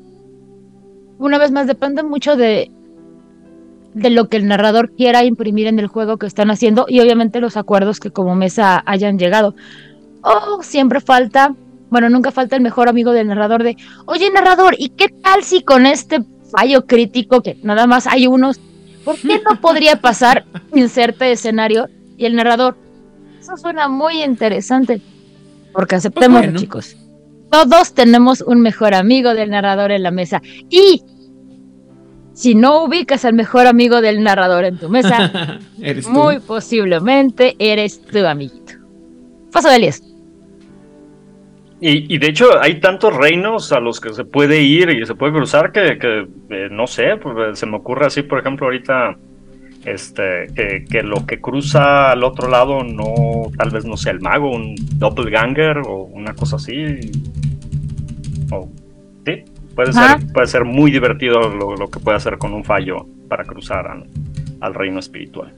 Una 1.18 1.38
vez 1.38 1.52
más, 1.52 1.66
depende 1.66 2.04
mucho 2.04 2.36
de, 2.36 2.70
de 3.96 4.10
lo 4.10 4.28
que 4.28 4.36
el 4.38 4.48
narrador 4.48 4.92
quiera 4.92 5.24
imprimir 5.24 5.68
en 5.68 5.80
el 5.80 5.88
juego 5.88 6.18
que 6.18 6.28
están 6.28 6.52
haciendo 6.52 6.86
y 6.90 7.00
obviamente 7.00 7.40
los 7.40 7.56
acuerdos 7.56 8.02
que 8.02 8.12
como 8.12 8.36
mesa 8.36 8.84
hayan 8.86 9.18
llegado. 9.18 9.56
O 10.22 10.62
siempre 10.62 11.00
falta, 11.00 11.56
bueno, 11.90 12.10
nunca 12.10 12.32
falta 12.32 12.58
el 12.58 12.62
mejor 12.62 12.90
amigo 12.90 13.14
del 13.14 13.28
narrador 13.28 13.64
de, 13.64 13.78
oye 14.06 14.30
narrador, 14.32 14.76
¿y 14.78 14.90
qué 14.90 15.08
tal 15.08 15.44
si 15.44 15.64
con 15.64 15.86
este 15.86 16.20
fallo 16.52 16.86
crítico 16.86 17.42
que 17.42 17.58
nada 17.64 17.88
más 17.88 18.06
hay 18.06 18.28
unos, 18.28 18.60
¿por 19.06 19.16
qué 19.18 19.42
no 19.48 19.62
podría 19.62 20.02
pasar 20.02 20.44
inserte 20.74 21.32
escenario? 21.32 21.88
Y 22.18 22.26
el 22.26 22.36
narrador, 22.36 22.76
eso 23.40 23.56
suena 23.56 23.88
muy 23.88 24.24
interesante, 24.24 25.02
porque 25.72 25.96
aceptemos, 25.96 26.42
bueno. 26.42 26.60
chicos. 26.60 26.98
Todos 27.52 27.94
tenemos 27.94 28.42
un 28.42 28.60
mejor 28.60 28.94
amigo 28.94 29.34
del 29.34 29.52
narrador 29.52 29.92
en 29.92 30.04
la 30.04 30.12
mesa. 30.12 30.42
Y 30.70 31.04
si 32.34 32.56
no 32.56 32.84
ubicas 32.84 33.24
al 33.24 33.34
mejor 33.34 33.68
amigo 33.68 34.02
del 34.02 34.24
narrador 34.24 34.66
en 34.66 34.78
tu 34.78 34.90
mesa, 34.90 35.60
Eres 35.82 36.08
muy 36.08 36.40
posiblemente 36.40 37.56
eres 37.60 38.02
tu 38.02 38.26
amiguito. 38.26 38.74
Paso 39.52 39.70
de 39.70 39.76
Elias. 39.78 40.02
Y, 41.88 42.16
y 42.16 42.18
de 42.18 42.28
hecho 42.28 42.48
hay 42.60 42.80
tantos 42.80 43.16
reinos 43.16 43.72
a 43.72 43.80
los 43.80 44.00
que 44.00 44.12
se 44.14 44.26
puede 44.26 44.62
ir 44.62 44.90
y 44.90 45.06
se 45.06 45.14
puede 45.14 45.34
cruzar 45.34 45.72
que, 45.72 46.00
que, 46.00 46.28
eh, 46.50 46.70
no 46.72 46.88
sé, 46.88 47.18
pues, 47.18 47.60
se 47.60 47.66
me 47.68 47.78
ocurre 47.78 48.08
así, 48.08 48.24
por 48.24 48.40
ejemplo, 48.40 48.66
ahorita 48.68 49.18
Este, 49.86 50.48
que, 50.56 50.84
que 50.90 51.04
lo 51.04 51.28
que 51.28 51.40
cruza 51.40 52.10
al 52.10 52.24
otro 52.24 52.50
lado 52.50 52.84
no, 52.84 53.52
tal 53.56 53.70
vez 53.70 53.86
no 53.86 53.98
sea 53.98 54.14
el 54.14 54.20
mago, 54.20 54.50
un 54.50 54.74
doppelganger 54.98 55.78
o 55.86 56.06
una 56.12 56.34
cosa 56.34 56.56
así. 56.56 56.76
O, 58.52 58.68
sí, 59.26 59.44
puede 59.76 59.94
ser, 59.94 60.18
puede 60.34 60.48
ser 60.48 60.66
muy 60.66 60.90
divertido 60.90 61.50
lo, 61.50 61.76
lo 61.76 61.88
que 61.92 62.00
puede 62.00 62.18
hacer 62.18 62.40
con 62.40 62.54
un 62.54 62.64
fallo 62.64 63.06
para 63.30 63.44
cruzar 63.44 63.86
al, 63.86 64.08
al 64.60 64.74
reino 64.74 64.98
espiritual. 65.00 65.54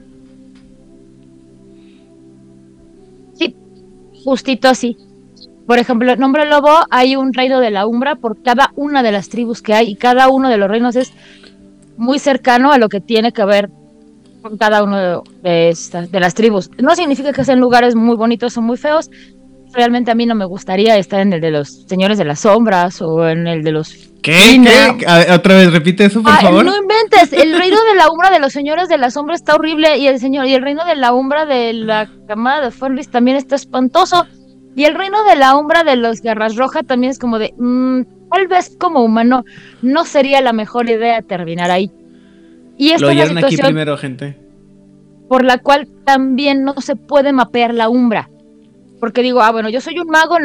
Sí, 3.33 3.55
justito 4.25 4.67
así. 4.67 4.97
Por 5.67 5.79
ejemplo, 5.79 6.11
en 6.13 6.19
Nombre 6.19 6.45
Lobo 6.45 6.71
hay 6.89 7.17
un 7.17 7.33
reino 7.33 7.59
de 7.59 7.71
la 7.71 7.85
Umbra 7.85 8.15
por 8.15 8.41
cada 8.41 8.71
una 8.75 9.03
de 9.03 9.11
las 9.11 9.27
tribus 9.27 9.61
que 9.61 9.73
hay 9.73 9.89
y 9.91 9.95
cada 9.95 10.29
uno 10.29 10.49
de 10.49 10.57
los 10.57 10.69
reinos 10.69 10.95
es 10.95 11.11
muy 11.97 12.19
cercano 12.19 12.71
a 12.71 12.77
lo 12.77 12.87
que 12.87 13.01
tiene 13.01 13.33
que 13.33 13.43
ver 13.43 13.69
con 14.41 14.57
cada 14.57 14.81
uno 14.83 15.23
de, 15.43 15.69
estas 15.69 16.09
de 16.09 16.19
las 16.21 16.35
tribus. 16.35 16.71
No 16.77 16.95
significa 16.95 17.33
que 17.33 17.43
sean 17.43 17.59
lugares 17.59 17.95
muy 17.95 18.15
bonitos 18.15 18.55
o 18.57 18.61
muy 18.61 18.77
feos. 18.77 19.09
Realmente 19.73 20.09
a 20.09 20.15
mí 20.15 20.25
no 20.25 20.35
me 20.35 20.45
gustaría 20.45 20.95
estar 20.97 21.19
en 21.19 21.33
el 21.33 21.41
de 21.41 21.51
los 21.51 21.83
señores 21.87 22.17
de 22.17 22.23
las 22.23 22.39
sombras 22.39 23.01
o 23.01 23.27
en 23.27 23.45
el 23.47 23.61
de 23.63 23.71
los 23.73 23.89
¿Qué? 24.23 24.33
¿Qué? 24.63 25.05
Ver, 25.05 25.31
otra 25.31 25.55
vez, 25.55 25.71
repite 25.71 26.05
eso, 26.05 26.23
por 26.23 26.31
Ah, 26.31 26.37
favor. 26.41 26.63
no 26.65 26.73
inventes, 26.75 27.33
el 27.33 27.57
reino 27.57 27.77
de 27.83 27.95
la 27.95 28.09
umbra 28.09 28.29
de 28.29 28.39
los 28.39 28.53
señores 28.53 28.87
de 28.87 28.97
la 28.97 29.11
sombra 29.11 29.35
está 29.35 29.55
horrible 29.55 29.97
y 29.97 30.07
el 30.07 30.19
señor 30.19 30.47
y 30.47 30.53
el 30.53 30.61
reino 30.61 30.85
de 30.85 30.95
la 30.95 31.13
umbra 31.13 31.45
de 31.45 31.73
la 31.73 32.09
camada 32.25 32.61
de 32.61 32.71
Fenris 32.71 33.09
también 33.09 33.35
está 33.37 33.55
espantoso 33.55 34.25
y 34.77 34.85
el 34.85 34.93
reino 34.93 35.23
de 35.23 35.35
la 35.35 35.57
umbra 35.57 35.83
de 35.83 35.95
los 35.95 36.21
garras 36.21 36.55
roja 36.55 36.83
también 36.83 37.09
es 37.09 37.17
como 37.17 37.39
de 37.39 37.51
mm, 37.57 38.29
tal 38.31 38.47
vez 38.47 38.77
como 38.79 39.03
humano 39.03 39.43
no 39.81 40.05
sería 40.05 40.39
la 40.39 40.53
mejor 40.53 40.87
idea 40.87 41.23
terminar 41.23 41.71
ahí. 41.71 41.91
Y 42.77 42.91
esta 42.91 43.07
Lo 43.07 43.11
es 43.11 43.33
la 43.33 43.39
aquí 43.41 43.57
primero, 43.57 43.97
gente. 43.97 44.37
por 45.27 45.43
la 45.43 45.57
cual 45.57 45.87
también 46.05 46.63
no 46.63 46.75
se 46.79 46.95
puede 46.95 47.33
mapear 47.33 47.73
la 47.73 47.89
umbra. 47.89 48.29
Porque 48.99 49.23
digo, 49.23 49.41
ah, 49.41 49.51
bueno, 49.51 49.69
yo 49.69 49.81
soy 49.81 49.97
un 49.97 50.09
mago 50.09 50.35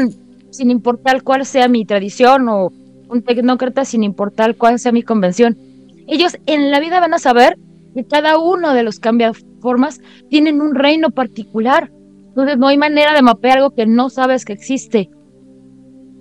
sin 0.49 0.71
importar 0.71 1.23
cuál 1.23 1.45
sea 1.45 1.69
mi 1.69 1.85
tradición 1.85 2.49
o 2.49 2.73
un 3.11 3.23
tecnócrata 3.23 3.85
sin 3.85 4.03
importar 4.03 4.57
cuál 4.57 4.79
sea 4.79 4.93
mi 4.93 5.03
convención. 5.03 5.59
Ellos 6.07 6.39
en 6.47 6.71
la 6.71 6.81
vida 6.81 7.01
van 7.01 7.13
a 7.13 7.19
saber 7.19 7.59
que 7.95 8.07
cada 8.07 8.39
uno 8.39 8.73
de 8.73 8.83
los 8.83 8.99
cambiaformas 8.99 10.01
tienen 10.31 10.63
un 10.63 10.75
reino 10.75 11.11
particular. 11.11 11.91
Entonces 12.33 12.57
no 12.57 12.69
hay 12.69 12.79
manera 12.79 13.13
de 13.13 13.21
mapear 13.21 13.59
algo 13.59 13.75
que 13.75 13.85
no 13.85 14.09
sabes 14.09 14.47
que 14.47 14.55
existe. 14.55 15.11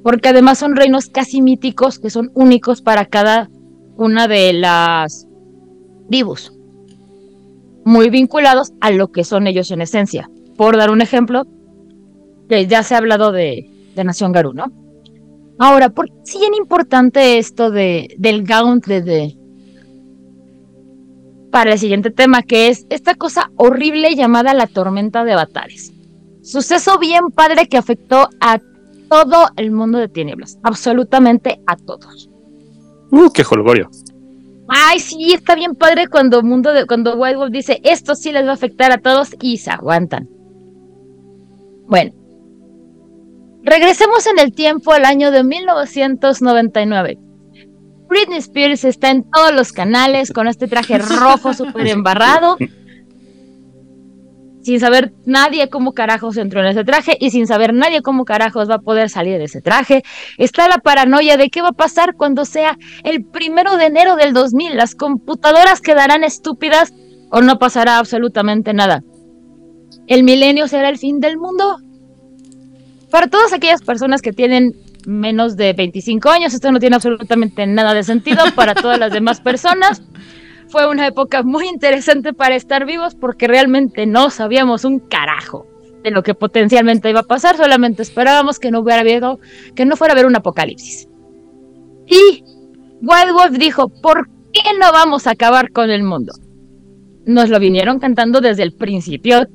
Porque 0.04 0.30
además 0.30 0.58
son 0.58 0.76
reinos 0.76 1.08
casi 1.08 1.42
míticos 1.42 2.00
que 2.00 2.10
son 2.10 2.32
únicos 2.34 2.82
para 2.82 3.06
cada 3.06 3.50
una 3.96 4.28
de 4.28 4.52
las 4.52 5.26
tribus 6.10 6.52
muy 7.86 8.10
vinculados 8.10 8.74
a 8.82 8.92
lo 8.92 9.12
que 9.12 9.24
son 9.24 9.48
ellos 9.48 9.72
en 9.72 9.82
esencia. 9.82 10.30
Por 10.58 10.78
dar 10.78 10.92
un 10.92 11.02
ejemplo, 11.02 11.46
que 12.50 12.68
ya 12.68 12.84
se 12.84 12.94
ha 12.94 12.98
hablado 12.98 13.32
de, 13.32 13.70
de 13.96 14.04
Nación 14.04 14.34
Garú, 14.34 14.54
¿no? 14.54 14.66
Ahora, 15.58 15.90
¿por 15.90 16.08
qué 16.08 16.14
es 16.26 16.40
bien 16.40 16.54
importante 16.56 17.38
esto 17.38 17.72
de, 17.72 18.14
del 18.18 18.44
gauntlet 18.44 19.06
de, 19.06 19.38
para 21.52 21.74
el 21.74 21.80
siguiente 21.80 22.12
tema, 22.12 22.42
que 22.44 22.68
es 22.68 22.86
esta 22.90 23.16
cosa 23.16 23.52
horrible 23.56 24.16
llamada 24.16 24.54
la 24.54 24.68
tormenta 24.68 25.24
de 25.24 25.34
avatares? 25.34 25.94
Suceso 26.42 26.98
bien 26.98 27.30
padre 27.32 27.68
que 27.68 27.78
afectó 27.78 28.30
a 28.40 28.60
todo 29.10 29.48
el 29.58 29.72
mundo 29.72 30.00
de 30.00 30.08
tinieblas, 30.08 30.58
absolutamente 30.64 31.62
a 31.68 31.76
todos. 31.76 32.30
Uh, 33.12 33.30
qué 33.32 33.44
jolgorio. 33.44 33.90
Ay, 34.68 35.00
sí, 35.00 35.34
está 35.34 35.54
bien 35.56 35.76
padre 35.76 36.08
cuando 36.08 36.42
mundo 36.42 36.72
de, 36.72 36.88
cuando 36.88 37.16
White 37.16 37.36
Wolf 37.38 37.52
dice 37.52 37.82
esto 37.84 38.16
sí 38.16 38.32
les 38.32 38.46
va 38.46 38.52
a 38.52 38.54
afectar 38.54 38.92
a 38.92 39.00
todos 39.00 39.36
y 39.42 39.58
se 39.58 39.70
aguantan. 39.70 40.30
Bueno, 41.88 42.14
regresemos 43.64 44.26
en 44.28 44.40
el 44.40 44.54
tiempo 44.54 44.94
al 44.94 45.04
año 45.04 45.30
de 45.30 45.44
1999. 45.44 47.20
Britney 48.08 48.38
Spears 48.40 48.86
está 48.86 49.10
en 49.10 49.30
todos 49.30 49.54
los 49.54 49.74
canales 49.74 50.32
con 50.32 50.48
este 50.48 50.68
traje 50.68 50.98
rojo 50.98 51.54
súper 51.54 51.88
embarrado. 51.88 52.58
Sin 54.64 54.80
saber 54.80 55.14
nadie 55.26 55.70
cómo 55.70 55.94
carajos 55.94 56.38
entró 56.38 56.62
en 56.62 56.68
ese 56.68 56.84
traje 56.84 57.18
y 57.20 57.32
sin 57.32 57.48
saber 57.48 57.74
nadie 57.74 58.02
cómo 58.02 58.26
carajos 58.26 58.70
va 58.70 58.76
a 58.76 58.80
poder 58.80 59.10
salir 59.10 59.38
de 59.40 59.46
ese 59.46 59.62
traje. 59.62 60.04
Está 60.38 60.68
la 60.68 60.78
paranoia 60.78 61.38
de 61.38 61.50
qué 61.50 61.62
va 61.62 61.70
a 61.70 61.74
pasar 61.74 62.16
cuando 62.16 62.46
sea 62.46 62.78
el 63.04 63.26
primero 63.26 63.78
de 63.78 63.86
enero 63.86 64.16
del 64.16 64.34
2000. 64.34 64.78
Las 64.78 64.94
computadoras 64.94 65.82
quedarán 65.82 66.24
estúpidas 66.24 66.94
o 67.32 67.42
no 67.42 67.58
pasará 67.58 67.98
absolutamente 67.98 68.74
nada. 68.74 69.04
¿El 70.08 70.24
milenio 70.24 70.68
será 70.68 70.90
el 70.90 70.98
fin 70.98 71.20
del 71.20 71.38
mundo? 71.38 71.78
Para 73.10 73.28
todas 73.28 73.54
aquellas 73.54 73.82
personas 73.82 74.22
que 74.22 74.34
tienen 74.34 74.76
menos 75.06 75.58
de 75.58 75.74
25 75.74 76.30
años, 76.30 76.54
esto 76.54 76.72
no 76.72 76.80
tiene 76.80 76.96
absolutamente 76.96 77.66
nada 77.66 77.94
de 77.94 78.04
sentido. 78.04 78.44
Para 78.56 78.76
todas 78.76 79.00
las 79.00 79.12
demás 79.12 79.42
personas, 79.42 80.04
fue 80.72 80.88
una 80.88 81.06
época 81.06 81.44
muy 81.44 81.68
interesante 81.68 82.34
para 82.34 82.56
estar 82.56 82.86
vivos 82.86 83.14
porque 83.14 83.48
realmente 83.48 84.06
no 84.06 84.30
sabíamos 84.30 84.86
un 84.86 85.00
carajo 85.00 85.68
de 86.04 86.12
lo 86.12 86.24
que 86.24 86.34
potencialmente 86.34 87.10
iba 87.10 87.20
a 87.20 87.24
pasar, 87.24 87.58
solamente 87.58 88.02
esperábamos 88.02 88.58
que 88.58 88.72
no 88.72 88.80
hubiera 88.80 89.02
habido, 89.02 89.40
que 89.76 89.86
no 89.86 89.98
fuera 89.98 90.14
a 90.14 90.16
haber 90.16 90.26
un 90.26 90.36
apocalipsis. 90.36 91.08
Y 92.08 92.44
Wild 93.02 93.34
Wolf 93.34 93.58
dijo, 93.60 93.90
¿por 93.90 94.28
qué 94.54 94.62
no 94.80 94.92
vamos 94.92 95.28
a 95.28 95.32
acabar 95.32 95.72
con 95.72 95.92
el 95.92 96.04
mundo? 96.04 96.34
Nos 97.26 97.50
lo 97.50 97.60
vinieron 97.60 98.00
cantando 98.00 98.42
desde 98.42 98.64
el 98.64 98.74
principio 98.74 99.48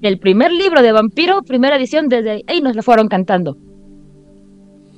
del 0.00 0.18
primer 0.18 0.52
libro 0.52 0.80
de 0.80 0.92
Vampiro, 0.92 1.42
primera 1.42 1.76
edición, 1.76 2.08
desde 2.08 2.44
ahí 2.46 2.60
nos 2.60 2.76
lo 2.76 2.82
fueron 2.82 3.08
cantando. 3.08 3.58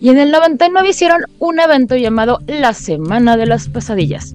Y 0.01 0.11
en 0.11 0.19
el 0.19 0.31
99 0.31 0.91
hicieron 0.91 1.23
un 1.41 1.59
evento 1.59 1.97
llamado 1.97 2.39
La 2.47 2.73
Semana 2.73 3.37
de 3.37 3.47
las 3.47 3.69
Pesadillas. 3.69 4.33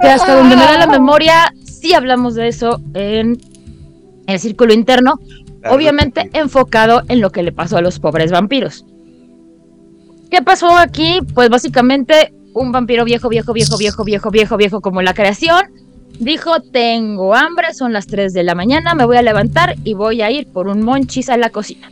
Que 0.00 0.08
hasta 0.08 0.36
donde 0.36 0.56
me 0.56 0.62
da 0.62 0.78
la 0.78 0.86
memoria, 0.86 1.52
sí 1.64 1.94
hablamos 1.94 2.34
de 2.34 2.48
eso 2.48 2.80
en 2.94 3.40
el 4.26 4.38
círculo 4.38 4.72
interno, 4.72 5.20
Claro, 5.60 5.76
obviamente 5.76 6.28
enfocado 6.32 7.02
en 7.08 7.20
lo 7.20 7.30
que 7.30 7.42
le 7.42 7.52
pasó 7.52 7.76
a 7.76 7.82
los 7.82 8.00
pobres 8.00 8.32
vampiros. 8.32 8.84
¿Qué 10.30 10.42
pasó 10.42 10.76
aquí? 10.76 11.20
Pues 11.34 11.50
básicamente 11.50 12.32
un 12.54 12.72
vampiro 12.72 13.04
viejo, 13.04 13.28
viejo, 13.28 13.52
viejo, 13.52 13.76
viejo, 13.76 14.04
viejo, 14.04 14.30
viejo, 14.30 14.56
viejo 14.56 14.80
como 14.80 15.02
la 15.02 15.14
creación. 15.14 15.62
Dijo, 16.18 16.60
tengo 16.60 17.34
hambre, 17.34 17.74
son 17.74 17.92
las 17.92 18.06
3 18.06 18.32
de 18.32 18.42
la 18.42 18.54
mañana, 18.54 18.94
me 18.94 19.04
voy 19.04 19.16
a 19.16 19.22
levantar 19.22 19.76
y 19.84 19.94
voy 19.94 20.22
a 20.22 20.30
ir 20.30 20.46
por 20.46 20.68
un 20.68 20.82
monchis 20.82 21.28
a 21.28 21.36
la 21.36 21.50
cocina. 21.50 21.90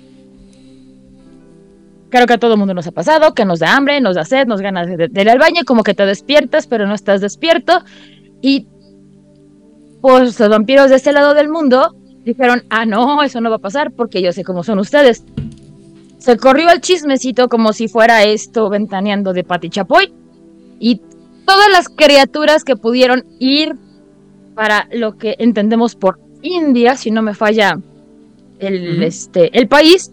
Creo 2.11 2.26
que 2.26 2.34
a 2.34 2.38
todo 2.38 2.56
mundo 2.56 2.74
nos 2.74 2.86
ha 2.86 2.92
pasado, 2.92 3.34
que 3.34 3.44
nos 3.44 3.61
da 3.61 3.76
hambre, 3.76 4.00
nos 4.00 4.16
da 4.16 4.24
sed, 4.24 4.46
nos 4.46 4.61
ganas 4.61 4.88
de, 4.88 5.08
de 5.08 5.20
ir 5.20 5.30
al 5.30 5.38
baño, 5.38 5.62
como 5.64 5.82
que 5.82 5.94
te 5.94 6.04
despiertas, 6.04 6.66
pero 6.66 6.86
no 6.86 6.94
estás 6.94 7.20
despierto. 7.20 7.82
Y 8.42 8.66
pues 10.00 10.38
los 10.38 10.48
vampiros 10.48 10.90
de 10.90 10.96
este 10.96 11.12
lado 11.12 11.34
del 11.34 11.48
mundo 11.48 11.94
dijeron, 12.24 12.64
ah, 12.70 12.86
no, 12.86 13.22
eso 13.22 13.40
no 13.40 13.50
va 13.50 13.56
a 13.56 13.61
pasar 13.61 13.92
porque 13.92 14.22
yo 14.22 14.32
sé 14.32 14.44
cómo 14.44 14.62
son 14.62 14.78
ustedes. 14.78 15.24
Se 16.18 16.36
corrió 16.36 16.70
el 16.70 16.80
chismecito 16.80 17.48
como 17.48 17.72
si 17.72 17.88
fuera 17.88 18.24
esto 18.24 18.68
ventaneando 18.68 19.32
de 19.32 19.44
Pati 19.44 19.70
Chapoy. 19.70 20.12
Y 20.78 21.00
todas 21.46 21.70
las 21.70 21.88
criaturas 21.88 22.64
que 22.64 22.76
pudieron 22.76 23.24
ir 23.38 23.74
para 24.54 24.88
lo 24.92 25.16
que 25.16 25.36
entendemos 25.38 25.94
por 25.94 26.18
India, 26.42 26.96
si 26.96 27.11
no 27.11 27.22
me 27.22 27.34
falla 27.34 27.78
el, 28.58 28.96
Ujú. 28.96 29.02
este, 29.02 29.58
el 29.58 29.68
país, 29.68 30.11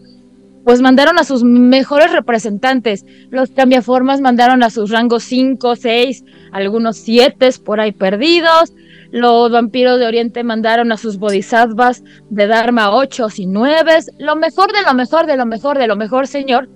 pues 0.68 0.82
mandaron 0.82 1.18
a 1.18 1.24
sus 1.24 1.46
mejores 1.46 2.12
representantes. 2.12 3.06
Los 3.30 3.52
cambiaformas 3.52 4.20
mandaron 4.20 4.64
a 4.64 4.70
sus 4.70 4.90
rangos 4.90 5.24
5, 5.24 5.78
6, 5.78 6.26
algunos 6.52 6.98
7 6.98 7.52
por 7.64 7.80
ahí 7.80 7.94
perdidos. 7.94 8.74
Los 9.12 9.50
vampiros 9.50 9.98
de 9.98 10.06
Oriente 10.06 10.44
mandaron 10.44 10.92
a 10.92 10.98
sus 10.98 11.20
bodhisattvas 11.20 12.04
de 12.30 12.48
Dharma 12.48 12.94
8 12.94 13.28
y 13.38 13.46
9. 13.46 13.94
Lo 14.20 14.36
mejor 14.36 14.74
de 14.74 14.82
lo 14.86 14.94
mejor 14.94 15.26
de 15.26 15.38
lo 15.38 15.46
mejor 15.46 15.78
de 15.78 15.88
lo 15.88 15.96
mejor, 15.96 16.28
señor. 16.28 16.68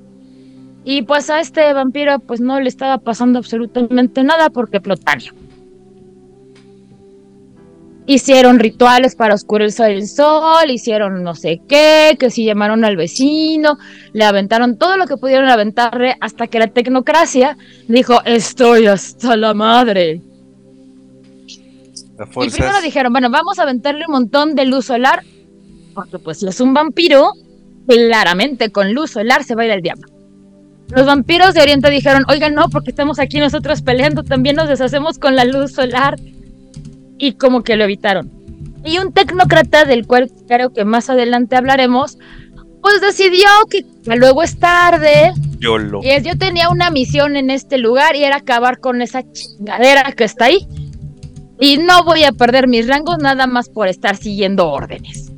Y 0.85 1.01
pues 1.01 1.29
a 1.29 1.41
este 1.41 1.73
vampiro 1.73 2.19
pues 2.19 2.39
no 2.39 2.61
le 2.61 2.69
estaba 2.69 2.97
pasando 2.97 3.39
absolutamente 3.39 4.23
nada 4.23 4.49
porque 4.51 4.79
Plotario. 4.79 5.33
Hicieron 8.07 8.59
rituales 8.59 9.15
para 9.15 9.35
oscurecer 9.35 9.91
el 9.91 10.07
sol, 10.07 10.69
hicieron 10.69 11.23
no 11.23 11.35
sé 11.35 11.61
qué, 11.67 12.17
que 12.19 12.31
si 12.31 12.45
llamaron 12.45 12.83
al 12.83 12.97
vecino, 12.97 13.77
le 14.13 14.25
aventaron 14.25 14.77
todo 14.77 14.97
lo 14.97 15.05
que 15.05 15.17
pudieron 15.17 15.47
aventarle 15.49 16.15
hasta 16.19 16.47
que 16.47 16.59
la 16.59 16.67
tecnocracia 16.67 17.57
dijo, 17.87 18.21
estoy 18.25 18.87
hasta 18.87 19.37
la 19.37 19.53
madre. 19.53 20.19
Las 22.17 22.29
Y 22.29 22.49
primero 22.49 22.81
dijeron, 22.81 23.13
bueno, 23.13 23.29
vamos 23.29 23.59
a 23.59 23.63
aventarle 23.63 24.05
un 24.07 24.13
montón 24.13 24.55
de 24.55 24.65
luz 24.65 24.85
solar, 24.85 25.23
porque 25.93 26.19
pues 26.19 26.41
es 26.43 26.59
un 26.59 26.73
vampiro, 26.73 27.31
claramente 27.87 28.71
con 28.71 28.93
luz 28.93 29.11
solar 29.11 29.43
se 29.43 29.55
va 29.55 29.63
a 29.63 29.65
ir 29.65 29.71
al 29.71 29.81
diablo. 29.81 30.07
Los 30.89 31.05
vampiros 31.05 31.53
de 31.53 31.61
Oriente 31.61 31.89
dijeron, 31.89 32.25
oigan, 32.27 32.53
no, 32.53 32.69
porque 32.69 32.89
estamos 32.89 33.19
aquí 33.19 33.39
nosotros 33.39 33.81
peleando, 33.81 34.23
también 34.23 34.57
nos 34.57 34.67
deshacemos 34.67 35.19
con 35.19 35.35
la 35.35 35.45
luz 35.45 35.71
solar. 35.71 36.19
Y 37.21 37.33
como 37.33 37.61
que 37.61 37.75
lo 37.75 37.83
evitaron. 37.83 38.31
Y 38.83 38.97
un 38.97 39.13
tecnócrata 39.13 39.85
del 39.85 40.07
cual 40.07 40.31
creo 40.47 40.73
que 40.73 40.85
más 40.85 41.07
adelante 41.07 41.55
hablaremos, 41.55 42.17
pues 42.81 42.99
decidió 42.99 43.47
que, 43.69 43.85
luego 44.17 44.41
es 44.41 44.57
tarde, 44.57 45.31
Yo 45.59 45.77
lo. 45.77 46.01
y 46.03 46.09
es, 46.09 46.23
yo 46.23 46.35
tenía 46.35 46.69
una 46.69 46.89
misión 46.89 47.35
en 47.35 47.51
este 47.51 47.77
lugar 47.77 48.15
y 48.15 48.23
era 48.23 48.37
acabar 48.37 48.79
con 48.79 49.03
esa 49.03 49.21
chingadera 49.31 50.11
que 50.13 50.23
está 50.23 50.45
ahí. 50.45 50.67
Y 51.59 51.77
no 51.77 52.03
voy 52.03 52.23
a 52.23 52.31
perder 52.31 52.67
mis 52.67 52.87
rangos 52.87 53.19
nada 53.19 53.45
más 53.45 53.69
por 53.69 53.87
estar 53.87 54.15
siguiendo 54.15 54.67
órdenes. 54.67 55.31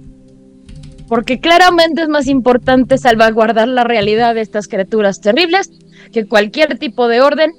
Porque 1.10 1.42
claramente 1.42 2.04
es 2.04 2.08
más 2.08 2.28
importante 2.28 2.98
salvaguardar 2.98 3.68
la 3.68 3.84
realidad 3.84 4.36
de 4.36 4.42
estas 4.42 4.70
criaturas 4.70 5.20
terribles 5.20 5.70
que 6.14 6.26
cualquier 6.26 6.80
tipo 6.80 7.10
de 7.10 7.20
orden 7.20 7.52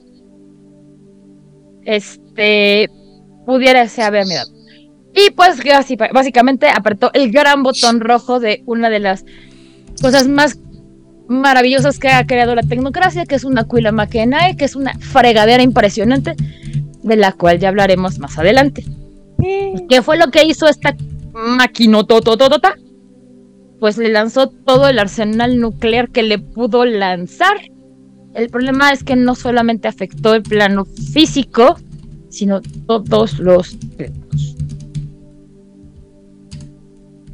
este 1.84 2.88
pudiera 3.46 3.86
ser 3.88 4.04
haberme 4.04 4.34
dado. 4.34 4.52
Y 5.14 5.30
pues 5.30 5.60
básicamente 6.12 6.68
apretó 6.68 7.10
el 7.12 7.30
gran 7.30 7.62
botón 7.62 8.00
rojo 8.00 8.40
de 8.40 8.62
una 8.66 8.90
de 8.90 8.98
las 8.98 9.24
cosas 10.02 10.26
más 10.26 10.58
maravillosas 11.28 11.98
que 11.98 12.08
ha 12.08 12.26
creado 12.26 12.54
la 12.54 12.62
tecnocracia, 12.62 13.24
que 13.24 13.36
es 13.36 13.44
una 13.44 13.62
Aquila 13.62 13.92
Makenae, 13.92 14.56
que 14.56 14.64
es 14.64 14.74
una 14.74 14.94
fregadera 14.98 15.62
impresionante, 15.62 16.34
de 17.02 17.16
la 17.16 17.32
cual 17.32 17.58
ya 17.58 17.68
hablaremos 17.68 18.18
más 18.18 18.38
adelante. 18.38 18.84
¿Qué 19.88 20.02
fue 20.02 20.18
lo 20.18 20.30
que 20.30 20.44
hizo 20.44 20.66
esta 20.66 20.96
maquinotototota? 21.32 22.74
Pues 23.78 23.98
le 23.98 24.08
lanzó 24.08 24.48
todo 24.48 24.88
el 24.88 24.98
arsenal 24.98 25.60
nuclear 25.60 26.10
que 26.10 26.22
le 26.22 26.38
pudo 26.38 26.84
lanzar. 26.84 27.56
El 28.34 28.48
problema 28.48 28.90
es 28.90 29.04
que 29.04 29.16
no 29.16 29.34
solamente 29.34 29.86
afectó 29.86 30.34
el 30.34 30.42
plano 30.42 30.86
físico, 31.12 31.76
sino 32.34 32.60
todos 32.86 33.38
los. 33.38 33.76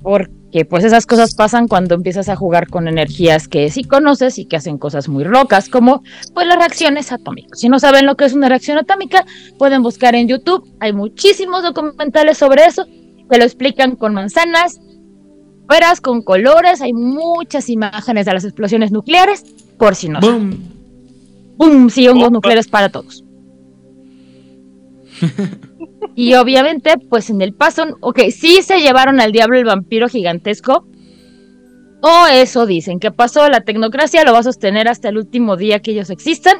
Porque 0.02 0.64
pues 0.64 0.84
esas 0.84 1.06
cosas 1.06 1.34
pasan 1.34 1.68
cuando 1.68 1.94
empiezas 1.94 2.28
a 2.28 2.36
jugar 2.36 2.68
con 2.68 2.88
energías 2.88 3.48
que 3.48 3.70
sí 3.70 3.84
conoces 3.84 4.38
y 4.38 4.46
que 4.46 4.56
hacen 4.56 4.78
cosas 4.78 5.08
muy 5.08 5.24
locas, 5.24 5.68
como 5.68 6.02
pues 6.34 6.46
las 6.46 6.58
reacciones 6.58 7.12
atómicas. 7.12 7.60
Si 7.60 7.68
no 7.68 7.78
saben 7.78 8.06
lo 8.06 8.16
que 8.16 8.24
es 8.24 8.32
una 8.32 8.48
reacción 8.48 8.78
atómica, 8.78 9.24
pueden 9.58 9.82
buscar 9.82 10.14
en 10.14 10.28
YouTube. 10.28 10.68
Hay 10.80 10.92
muchísimos 10.92 11.62
documentales 11.62 12.38
sobre 12.38 12.64
eso. 12.64 12.86
Te 13.28 13.38
lo 13.38 13.44
explican 13.44 13.94
con 13.94 14.14
manzanas, 14.14 14.80
veras, 15.68 16.00
con 16.00 16.22
colores. 16.22 16.80
Hay 16.80 16.92
muchas 16.92 17.68
imágenes 17.68 18.26
de 18.26 18.34
las 18.34 18.44
explosiones 18.44 18.90
nucleares, 18.90 19.44
por 19.78 19.94
si 19.94 20.08
no. 20.08 20.20
¡Bum! 20.20 20.56
¡Bum! 21.56 21.90
Sí, 21.90 22.08
hongos 22.08 22.24
Opa. 22.24 22.34
nucleares 22.34 22.66
para 22.68 22.88
todos. 22.88 23.22
Y 26.14 26.34
obviamente, 26.34 26.94
pues 27.08 27.30
en 27.30 27.40
el 27.42 27.54
paso, 27.54 27.84
ok, 28.00 28.20
sí 28.30 28.62
se 28.62 28.80
llevaron 28.80 29.20
al 29.20 29.32
diablo 29.32 29.58
el 29.58 29.64
vampiro 29.64 30.08
gigantesco. 30.08 30.86
O 32.02 32.26
eso 32.32 32.66
dicen, 32.66 32.98
que 32.98 33.10
pasó, 33.10 33.48
la 33.48 33.60
tecnocracia 33.60 34.24
lo 34.24 34.32
va 34.32 34.38
a 34.38 34.42
sostener 34.42 34.88
hasta 34.88 35.10
el 35.10 35.18
último 35.18 35.56
día 35.56 35.80
que 35.80 35.90
ellos 35.90 36.10
existan. 36.10 36.58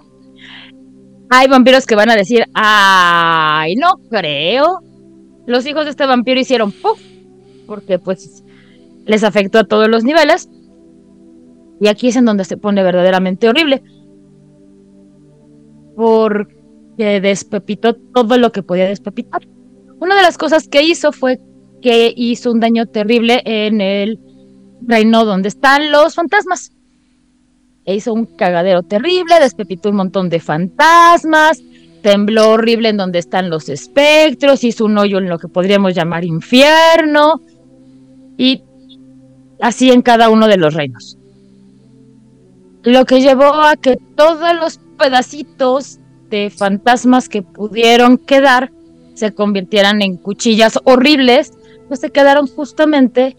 Hay 1.30 1.48
vampiros 1.48 1.86
que 1.86 1.94
van 1.94 2.11
a 2.11 2.16
decir, 2.16 2.44
ay, 2.54 3.76
no 3.76 3.92
creo. 4.11 4.80
Los 5.46 5.66
hijos 5.66 5.84
de 5.84 5.90
este 5.90 6.06
vampiro 6.06 6.40
hicieron 6.40 6.72
puff, 6.72 7.00
porque 7.66 7.98
pues 7.98 8.44
les 9.06 9.24
afectó 9.24 9.61
a 9.61 9.64
todos 9.64 9.88
los 9.88 10.04
niveles. 10.04 10.48
Y 11.80 11.88
aquí 11.88 12.08
es 12.08 12.16
en 12.16 12.26
donde 12.26 12.44
se 12.44 12.58
pone 12.58 12.82
verdaderamente 12.82 13.48
horrible 13.48 13.82
porque 16.00 16.59
despepitó 17.20 17.94
todo 17.94 18.38
lo 18.38 18.53
que 18.53 18.62
podía 18.62 18.88
despepitar. 18.88 19.46
Una 19.98 20.16
de 20.16 20.22
las 20.22 20.38
cosas 20.38 20.68
que 20.68 20.82
hizo 20.82 21.12
fue 21.12 21.38
que 21.82 22.12
hizo 22.16 22.53
un 22.53 22.61
daño 22.61 22.86
terrible 22.86 23.42
en 23.44 23.80
el 23.80 24.18
reino 24.82 25.24
donde 25.24 25.48
están 25.48 25.90
los 25.92 26.14
fantasmas. 26.14 26.72
E 27.84 27.94
hizo 27.94 28.12
un 28.12 28.26
cagadero 28.26 28.82
terrible, 28.82 29.40
despepitó 29.40 29.90
un 29.90 29.96
montón 29.96 30.28
de 30.28 30.40
fantasmas, 30.40 31.62
tembló 32.03 32.51
horrible 32.51 32.90
en 32.90 32.96
donde 32.96 33.18
están 33.18 33.51
los 33.51 33.68
espectros, 33.68 34.64
hizo 34.64 34.84
un 34.84 34.98
hoyo 34.98 35.18
en 35.18 35.28
lo 35.28 35.38
que 35.38 35.48
podríamos 35.48 35.94
llamar 35.94 36.24
infierno, 36.24 37.40
y 38.36 38.62
así 39.61 39.90
en 39.90 40.03
cada 40.03 40.30
uno 40.30 40.48
de 40.48 40.57
los 40.57 40.74
reinos. 40.74 41.16
Lo 42.82 43.05
que 43.05 43.20
llevó 43.20 43.53
a 43.53 43.76
que 43.76 43.98
todos 44.16 44.55
los 44.57 44.80
pedacitos 44.98 45.99
fantasmas 46.50 47.28
que 47.28 47.42
pudieron 47.42 48.18
quedar 48.18 48.70
se 49.14 49.32
convirtieran 49.32 50.00
en 50.02 50.16
cuchillas 50.16 50.78
horribles, 50.84 51.52
pues 51.88 52.00
se 52.00 52.10
quedaron 52.10 52.46
justamente 52.46 53.36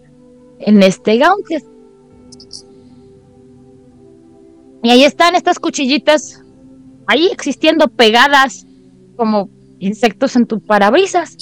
en 0.59 0.83
este 0.83 1.17
Gauntlet. 1.17 1.63
Y 4.83 4.89
ahí 4.89 5.03
están 5.03 5.35
estas 5.35 5.59
cuchillitas, 5.59 6.43
ahí 7.07 7.27
existiendo 7.31 7.87
pegadas 7.87 8.65
como 9.15 9.49
insectos 9.79 10.35
en 10.35 10.45
tu 10.45 10.59
parabrisas. 10.59 11.37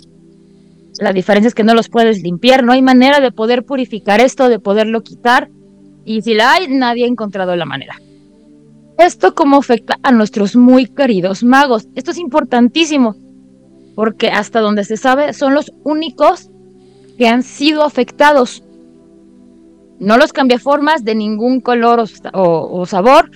La 0.99 1.13
diferencia 1.13 1.47
es 1.47 1.55
que 1.55 1.63
no 1.63 1.73
los 1.73 1.89
puedes 1.89 2.21
limpiar, 2.21 2.63
no 2.63 2.73
hay 2.73 2.81
manera 2.81 3.19
de 3.19 3.31
poder 3.31 3.65
purificar 3.65 4.19
esto, 4.21 4.49
de 4.49 4.59
poderlo 4.59 5.01
quitar. 5.01 5.49
Y 6.05 6.21
si 6.21 6.33
la 6.33 6.53
hay, 6.53 6.67
nadie 6.69 7.05
ha 7.05 7.07
encontrado 7.07 7.55
la 7.55 7.65
manera. 7.65 7.95
Esto 8.99 9.33
cómo 9.33 9.57
afecta 9.57 9.97
a 10.03 10.11
nuestros 10.11 10.55
muy 10.57 10.85
queridos 10.85 11.41
magos. 11.43 11.87
Esto 11.95 12.11
es 12.11 12.17
importantísimo, 12.17 13.15
porque 13.95 14.27
hasta 14.27 14.59
donde 14.59 14.83
se 14.83 14.97
sabe 14.97 15.31
son 15.33 15.53
los 15.53 15.71
únicos 15.85 16.49
que 17.17 17.27
han 17.29 17.41
sido 17.43 17.83
afectados. 17.83 18.61
No 19.99 20.17
los 20.17 20.33
cambiaformas 20.33 21.05
de 21.05 21.15
ningún 21.15 21.61
color 21.61 22.01
o, 22.01 22.05
o- 22.41 22.81
o 22.81 22.85
sabor, 22.85 23.31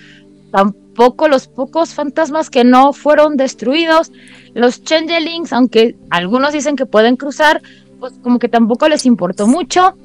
tampoco 0.52 1.30
los 1.30 1.48
pocos 1.48 1.94
fantasmas 1.94 2.50
que 2.50 2.66
no 2.66 2.92
fueron 2.92 3.38
destruidos, 3.38 4.12
los 4.54 4.84
changelings, 4.84 5.54
aunque 5.54 5.96
algunos 6.10 6.52
dicen 6.52 6.76
que 6.76 6.86
pueden 6.86 7.16
cruzar, 7.16 7.62
pues 8.02 8.14
como 8.22 8.38
que 8.38 8.50
tampoco 8.50 8.90
les 8.90 9.06
importó 9.06 9.48
mucho. 9.48 9.96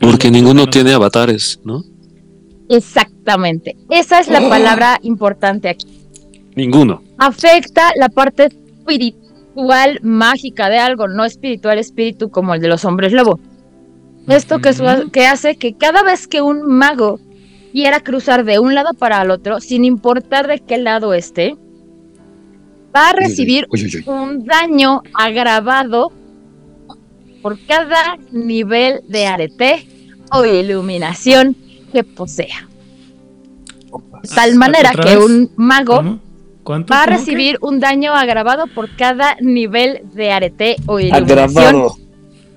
Porque 0.00 0.28
ninguno 0.32 0.66
tiene 0.66 0.92
avatares, 0.92 1.60
¿no? 1.64 1.84
Exactamente, 2.76 3.76
esa 3.90 4.18
es 4.20 4.28
la 4.28 4.48
palabra 4.48 4.98
importante 5.02 5.68
aquí. 5.68 5.86
Ninguno. 6.56 7.02
afecta 7.18 7.90
la 7.96 8.08
parte 8.08 8.44
espiritual 8.46 9.98
mágica 10.02 10.68
de 10.68 10.78
algo, 10.78 11.08
no 11.08 11.24
espiritual 11.24 11.78
espíritu 11.78 12.30
como 12.30 12.54
el 12.54 12.60
de 12.60 12.68
los 12.68 12.84
hombres 12.84 13.12
lobo. 13.12 13.38
Esto 14.28 14.58
que, 14.60 14.72
su- 14.72 15.10
que 15.10 15.26
hace 15.26 15.56
que 15.56 15.74
cada 15.74 16.02
vez 16.02 16.26
que 16.28 16.42
un 16.42 16.62
mago 16.66 17.18
quiera 17.72 18.00
cruzar 18.00 18.44
de 18.44 18.58
un 18.58 18.74
lado 18.74 18.92
para 18.94 19.22
el 19.22 19.30
otro, 19.30 19.60
sin 19.60 19.84
importar 19.84 20.46
de 20.46 20.58
qué 20.60 20.78
lado 20.78 21.14
esté, 21.14 21.56
va 22.94 23.08
a 23.08 23.12
recibir 23.14 23.66
Uy, 23.70 23.84
uy, 23.84 23.96
uy. 23.96 24.04
un 24.06 24.44
daño 24.44 25.02
agravado 25.14 26.12
por 27.40 27.58
cada 27.66 28.16
nivel 28.30 29.00
de 29.08 29.26
arete 29.26 29.86
o 30.30 30.44
iluminación 30.44 31.56
que 31.92 32.02
posea. 32.04 32.68
De 34.22 34.28
tal 34.34 34.54
manera 34.56 34.90
¿Otra 34.90 35.04
que 35.04 35.16
un 35.18 35.50
mago 35.56 36.18
va 36.90 37.02
a 37.02 37.06
recibir 37.06 37.58
un 37.60 37.80
daño 37.80 38.14
agravado 38.14 38.66
por 38.68 38.94
cada 38.96 39.36
nivel 39.40 40.00
de 40.14 40.30
arete 40.32 40.76
o 40.86 40.98
iluminación. 41.00 41.58
Agravado. 41.66 41.96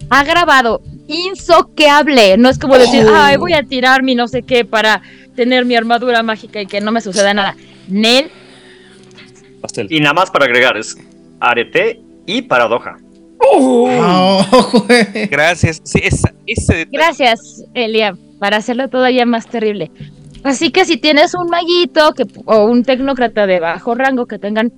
Agravado, 0.10 0.82
insoqueable. 1.08 2.38
No 2.38 2.50
es 2.50 2.60
como 2.60 2.78
decir, 2.78 3.04
Oh. 3.08 3.12
ay, 3.16 3.38
voy 3.38 3.54
a 3.54 3.64
tirar 3.64 4.04
mi 4.04 4.14
no 4.16 4.28
sé 4.28 4.44
qué 4.44 4.64
para 4.64 5.02
tener 5.36 5.66
mi 5.66 5.76
armadura 5.76 6.22
mágica 6.24 6.62
y 6.62 6.68
que 6.68 6.80
no 6.82 6.92
me 6.92 7.02
suceda 7.02 7.34
nada. 7.34 7.56
Nel, 7.88 8.30
Pastel. 9.62 9.88
Y 9.90 10.00
nada 10.00 10.14
más 10.14 10.30
para 10.32 10.46
agregar, 10.46 10.78
es 10.78 10.96
arete 11.40 12.00
y 12.28 12.44
paradoja. 12.44 12.98
Oh. 13.40 14.86
Gracias. 15.32 15.82
Sí, 15.84 16.00
esa- 16.04 16.34
ese 16.46 16.74
detalle- 16.86 16.90
gracias, 16.92 17.64
Elia, 17.74 18.16
para 18.40 18.58
hacerlo 18.58 18.90
todavía 18.90 19.26
más 19.26 19.48
terrible. 19.48 19.92
Así 20.44 20.72
que 20.72 20.86
si 20.86 20.98
tienes 20.98 21.34
un 21.34 21.48
maguito 21.50 22.14
que, 22.14 22.26
o 22.46 22.66
un 22.66 22.84
tecnócrata 22.84 23.48
de 23.48 23.60
bajo 23.60 23.96
rango 23.96 24.26
que 24.28 24.38
tengan 24.40 24.72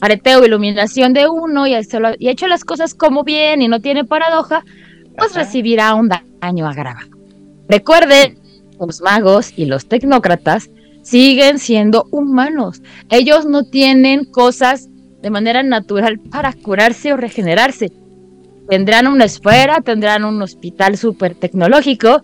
areteo, 0.00 0.44
iluminación 0.44 1.12
de 1.12 1.28
uno 1.28 1.66
y, 1.66 1.74
ha 1.74 1.78
hecho 1.78 2.00
la- 2.00 2.16
y 2.18 2.28
ha 2.28 2.32
hecho 2.32 2.48
las 2.48 2.64
cosas 2.64 2.94
como 2.94 3.22
bien 3.24 3.62
y 3.62 3.68
no 3.68 3.80
tiene 3.80 4.04
paradoja, 4.04 4.64
pues 5.16 5.34
recibirá 5.34 5.94
un 5.94 6.08
daño 6.40 6.66
agravado. 6.68 7.08
Recuerden, 7.68 8.38
los 8.78 9.00
magos 9.00 9.52
y 9.56 9.64
los 9.66 9.86
tecnócratas 9.86 10.70
siguen 11.02 11.58
siendo 11.58 12.06
humanos. 12.10 12.82
Ellos 13.10 13.46
no 13.46 13.62
tienen 13.64 14.24
cosas 14.24 14.88
de 15.22 15.30
manera 15.30 15.62
natural 15.62 16.18
para 16.18 16.52
curarse 16.52 17.12
o 17.12 17.16
regenerarse. 17.16 17.90
Tendrán 18.68 19.06
una 19.06 19.24
esfera, 19.24 19.80
tendrán 19.80 20.24
un 20.24 20.42
hospital 20.42 20.96
súper 20.96 21.34
tecnológico, 21.36 22.22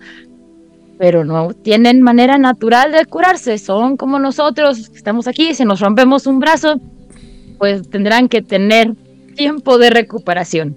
pero 0.99 1.25
no 1.25 1.53
tienen 1.53 2.03
manera 2.03 2.39
natural 2.39 2.93
de 2.93 3.05
curarse. 3.07 3.59
Son 3.59 3.97
como 3.97 4.19
nosotros, 4.19 4.91
estamos 4.95 5.27
aquí, 5.27 5.55
si 5.55 5.65
nos 5.65 5.81
rompemos 5.81 6.27
un 6.27 6.39
brazo, 6.39 6.81
pues 7.59 7.89
tendrán 7.91 8.29
que 8.29 8.43
tener 8.43 8.95
tiempo 9.35 9.79
de 9.79 9.91
recuperación. 9.91 10.77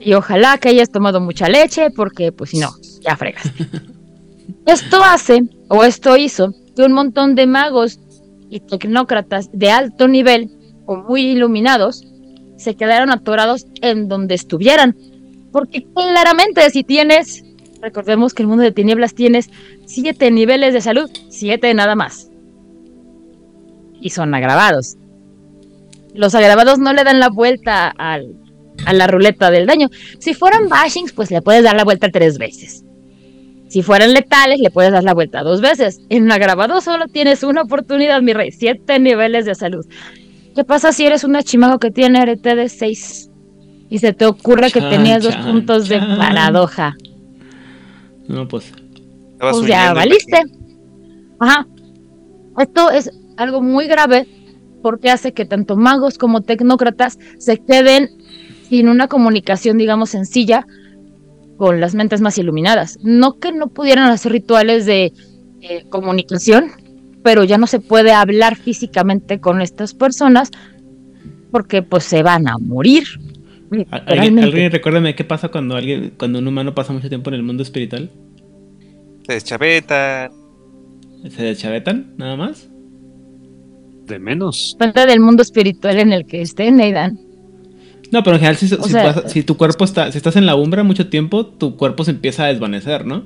Y 0.00 0.14
ojalá 0.14 0.58
que 0.58 0.68
hayas 0.68 0.90
tomado 0.90 1.20
mucha 1.20 1.48
leche, 1.48 1.90
porque 1.90 2.32
pues 2.32 2.50
si 2.50 2.58
no, 2.58 2.70
ya 3.00 3.16
fregas. 3.16 3.50
esto 4.66 5.02
hace, 5.02 5.42
o 5.68 5.84
esto 5.84 6.16
hizo, 6.16 6.52
que 6.76 6.82
un 6.82 6.92
montón 6.92 7.34
de 7.34 7.46
magos 7.46 7.98
y 8.50 8.60
tecnócratas 8.60 9.50
de 9.52 9.70
alto 9.70 10.08
nivel, 10.08 10.50
o 10.86 10.96
muy 10.96 11.22
iluminados, 11.22 12.04
se 12.56 12.74
quedaron 12.74 13.10
atorados 13.10 13.66
en 13.82 14.08
donde 14.08 14.34
estuvieran. 14.34 14.96
Porque 15.52 15.86
claramente 15.94 16.68
si 16.70 16.84
tienes, 16.84 17.44
recordemos 17.80 18.34
que 18.34 18.42
el 18.42 18.48
mundo 18.48 18.62
de 18.64 18.72
tinieblas 18.72 19.14
tienes 19.14 19.50
siete 19.86 20.30
niveles 20.30 20.74
de 20.74 20.80
salud, 20.80 21.10
siete 21.28 21.72
nada 21.74 21.94
más. 21.94 22.30
Y 24.00 24.10
son 24.10 24.34
agravados. 24.34 24.96
Los 26.14 26.34
agravados 26.34 26.78
no 26.78 26.92
le 26.92 27.04
dan 27.04 27.20
la 27.20 27.28
vuelta 27.28 27.88
al, 27.88 28.34
a 28.86 28.92
la 28.92 29.06
ruleta 29.06 29.50
del 29.50 29.66
daño. 29.66 29.88
Si 30.18 30.34
fueran 30.34 30.68
bashings, 30.68 31.12
pues 31.12 31.30
le 31.30 31.42
puedes 31.42 31.64
dar 31.64 31.76
la 31.76 31.84
vuelta 31.84 32.08
tres 32.10 32.38
veces. 32.38 32.84
Si 33.68 33.82
fueran 33.82 34.14
letales, 34.14 34.60
le 34.60 34.70
puedes 34.70 34.92
dar 34.92 35.04
la 35.04 35.14
vuelta 35.14 35.42
dos 35.42 35.60
veces. 35.60 36.00
En 36.08 36.30
agravado 36.32 36.80
solo 36.80 37.06
tienes 37.06 37.42
una 37.42 37.62
oportunidad, 37.62 38.22
mi 38.22 38.32
rey. 38.32 38.50
Siete 38.50 38.98
niveles 38.98 39.44
de 39.44 39.54
salud. 39.54 39.84
¿Qué 40.54 40.64
pasa 40.64 40.92
si 40.92 41.06
eres 41.06 41.22
una 41.22 41.42
chimago 41.42 41.78
que 41.78 41.90
tiene 41.90 42.24
RT 42.24 42.42
de 42.42 42.68
6? 42.68 43.30
Y 43.90 43.98
se 43.98 44.12
te 44.12 44.26
ocurre 44.26 44.70
que 44.70 44.80
Chan, 44.80 44.90
tenías 44.90 45.22
dos 45.22 45.32
chan, 45.34 45.44
puntos 45.44 45.88
de 45.88 45.98
paradoja. 45.98 46.96
No, 48.28 48.46
pues. 48.46 48.72
Pues 49.38 49.66
ya 49.66 49.92
valiste. 49.92 50.42
Ajá. 51.40 51.66
Esto 52.58 52.90
es 52.90 53.10
algo 53.36 53.62
muy 53.62 53.86
grave 53.86 54.26
porque 54.82 55.10
hace 55.10 55.32
que 55.32 55.44
tanto 55.44 55.76
magos 55.76 56.18
como 56.18 56.42
tecnócratas 56.42 57.18
se 57.38 57.58
queden 57.58 58.10
sin 58.68 58.88
una 58.88 59.08
comunicación, 59.08 59.78
digamos, 59.78 60.10
sencilla 60.10 60.66
con 61.56 61.80
las 61.80 61.94
mentes 61.94 62.20
más 62.20 62.38
iluminadas. 62.38 62.98
No 63.02 63.38
que 63.38 63.52
no 63.52 63.68
pudieran 63.68 64.10
hacer 64.10 64.32
rituales 64.32 64.86
de 64.86 65.12
eh, 65.60 65.84
comunicación, 65.88 66.70
pero 67.22 67.44
ya 67.44 67.58
no 67.58 67.66
se 67.66 67.80
puede 67.80 68.12
hablar 68.12 68.56
físicamente 68.56 69.40
con 69.40 69.60
estas 69.60 69.94
personas 69.94 70.50
porque 71.50 71.82
pues 71.82 72.04
se 72.04 72.22
van 72.22 72.48
a 72.48 72.58
morir. 72.58 73.04
¿Alguien, 73.90 74.38
alguien 74.38 74.70
recuérdame 74.72 75.14
qué 75.14 75.24
pasa 75.24 75.48
cuando 75.48 75.76
alguien, 75.76 76.12
cuando 76.18 76.38
un 76.38 76.46
humano 76.46 76.74
pasa 76.74 76.92
mucho 76.92 77.08
tiempo 77.08 77.30
en 77.30 77.34
el 77.34 77.42
mundo 77.42 77.62
espiritual? 77.62 78.10
Se 79.26 79.34
deschavetan. 79.34 80.30
¿Se 81.30 81.42
deschavetan? 81.42 82.14
¿Nada 82.16 82.36
más? 82.36 82.68
De 84.06 84.18
menos. 84.18 84.76
Depende 84.78 85.06
del 85.12 85.20
mundo 85.20 85.42
espiritual 85.42 85.98
en 85.98 86.12
el 86.12 86.24
que 86.26 86.40
estén, 86.40 86.80
Aidan. 86.80 87.18
No, 88.10 88.22
pero 88.22 88.36
en 88.36 88.40
general, 88.40 88.56
si, 88.56 88.68
si 88.68 88.76
sea- 88.90 89.12
pasa- 89.14 89.28
si 89.28 89.42
tu 89.42 89.56
cuerpo 89.58 89.84
está, 89.84 90.10
si 90.12 90.16
estás 90.16 90.36
en 90.36 90.46
la 90.46 90.54
umbra 90.56 90.82
mucho 90.82 91.08
tiempo, 91.10 91.44
tu 91.44 91.76
cuerpo 91.76 92.04
se 92.04 92.12
empieza 92.12 92.44
a 92.44 92.48
desvanecer, 92.48 93.04
¿no? 93.04 93.24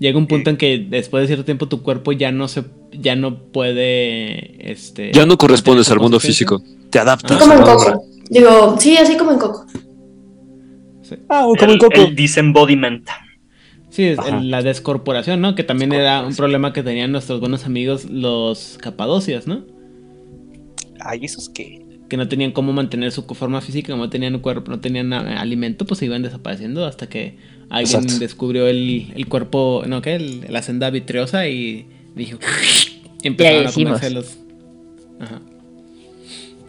Llega 0.00 0.18
un 0.18 0.26
punto 0.26 0.50
en 0.50 0.56
que 0.56 0.84
después 0.90 1.20
de 1.22 1.26
cierto 1.28 1.44
tiempo 1.44 1.68
tu 1.68 1.82
cuerpo 1.82 2.10
ya 2.10 2.32
no 2.32 2.48
se, 2.48 2.64
ya 2.90 3.14
no 3.14 3.36
puede, 3.38 4.72
este. 4.72 5.12
Ya 5.12 5.24
no 5.26 5.38
correspondes 5.38 5.88
al 5.92 6.00
mundo 6.00 6.18
físico. 6.18 6.60
Te 6.90 6.98
adaptas. 6.98 7.38
Como 7.38 7.52
en 7.52 7.62
a 7.62 7.64
la. 7.66 7.98
Digo, 8.32 8.76
sí, 8.80 8.96
así 8.96 9.16
como 9.16 9.32
en 9.32 9.38
Coco. 9.38 9.66
Ah, 11.28 11.42
como 11.42 11.54
El, 11.54 11.70
en 11.72 11.78
Coco. 11.78 12.00
el 12.00 12.16
disembodiment. 12.16 13.06
Sí, 13.90 14.04
es 14.04 14.18
el- 14.26 14.50
la 14.50 14.62
descorporación, 14.62 15.40
¿no? 15.42 15.54
Que 15.54 15.64
también 15.64 15.92
era 15.92 16.22
un 16.22 16.34
problema 16.34 16.72
que 16.72 16.82
tenían 16.82 17.12
nuestros 17.12 17.40
buenos 17.40 17.66
amigos 17.66 18.06
los 18.08 18.78
capadocias, 18.80 19.46
¿no? 19.46 19.64
Ay, 21.00 21.20
¿esos 21.24 21.50
qué? 21.50 21.84
Que 22.08 22.16
no 22.16 22.26
tenían 22.28 22.52
cómo 22.52 22.72
mantener 22.72 23.12
su 23.12 23.22
forma 23.24 23.60
física, 23.60 23.94
no 23.94 24.08
tenían 24.08 24.38
cuerpo, 24.38 24.70
no 24.70 24.80
tenían 24.80 25.12
alimento, 25.12 25.84
pues 25.84 25.98
se 25.98 26.06
iban 26.06 26.22
desapareciendo 26.22 26.86
hasta 26.86 27.08
que 27.08 27.36
alguien 27.68 28.02
Exacto. 28.02 28.18
descubrió 28.18 28.66
el, 28.66 29.12
el 29.14 29.26
cuerpo, 29.28 29.82
¿no? 29.86 30.00
¿Qué? 30.00 30.14
El- 30.14 30.46
la 30.48 30.62
senda 30.62 30.88
vitriosa 30.88 31.46
y 31.48 31.86
dijo... 32.14 32.38
Y 33.24 33.28
empezaron 33.28 33.66
a 33.66 33.70
hicimos. 33.70 34.00
comerse 34.00 34.10
los... 34.14 34.38
Ajá. 35.20 35.40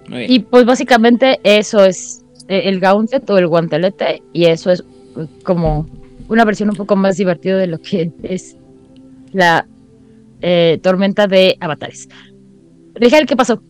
Muy 0.10 0.20
bien. 0.20 0.32
Y 0.32 0.40
pues 0.40 0.66
básicamente 0.66 1.40
eso 1.44 1.86
es 1.86 2.24
eh, 2.48 2.64
el 2.66 2.80
gauntlet 2.80 3.30
o 3.30 3.38
el 3.38 3.48
guantelete 3.48 4.22
y 4.34 4.46
eso 4.46 4.72
es 4.72 4.82
eh, 5.18 5.26
como 5.44 5.88
una 6.30 6.46
versión 6.46 6.70
un 6.70 6.76
poco 6.76 6.96
más 6.96 7.18
divertida 7.18 7.58
de 7.58 7.68
lo 7.68 7.80
que 7.80 8.12
es 8.24 8.58
la 9.32 9.66
eh, 10.42 10.80
tormenta 10.82 11.28
de 11.28 11.58
avatares. 11.60 12.10
Rigel, 12.96 13.26
¿qué 13.26 13.36
pasó? 13.36 13.62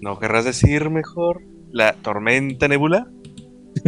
¿No 0.00 0.18
querrás 0.18 0.44
decir 0.44 0.90
mejor? 0.90 1.42
¿La 1.70 1.92
tormenta 1.94 2.66
nebula? 2.66 3.06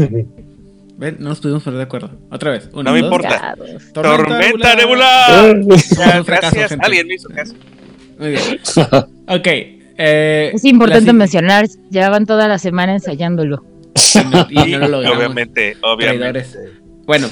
Ven, 0.98 1.16
no 1.18 1.30
nos 1.30 1.40
pudimos 1.40 1.62
poner 1.64 1.78
de 1.78 1.84
acuerdo. 1.84 2.10
Otra 2.30 2.52
vez. 2.52 2.70
No 2.72 2.82
me 2.92 3.00
dos. 3.00 3.00
importa. 3.00 3.56
¡Tormenta, 3.92 4.76
nebula! 4.76 5.52
nebula! 5.54 5.76
Ya, 5.98 6.18
un 6.18 6.24
fracaso, 6.24 6.54
Gracias, 6.54 6.68
gente. 6.70 6.86
alguien 6.86 7.06
me 7.08 7.14
hizo 7.14 7.28
caso. 7.30 7.54
Muy 8.18 8.30
bien. 8.30 8.60
Ok. 9.26 9.81
Eh, 9.98 10.50
Es 10.54 10.64
importante 10.64 11.12
mencionar, 11.12 11.66
llevan 11.90 12.26
toda 12.26 12.48
la 12.48 12.58
semana 12.58 12.94
ensayándolo. 12.94 13.64
Y 13.94 14.18
no, 14.30 14.46
y 14.66 14.72
no 14.72 14.78
lo 14.78 14.88
logramos. 14.88 15.16
obviamente, 15.18 15.76
obviamente. 15.82 16.18
Traidores. 16.18 16.58
Bueno, 17.06 17.28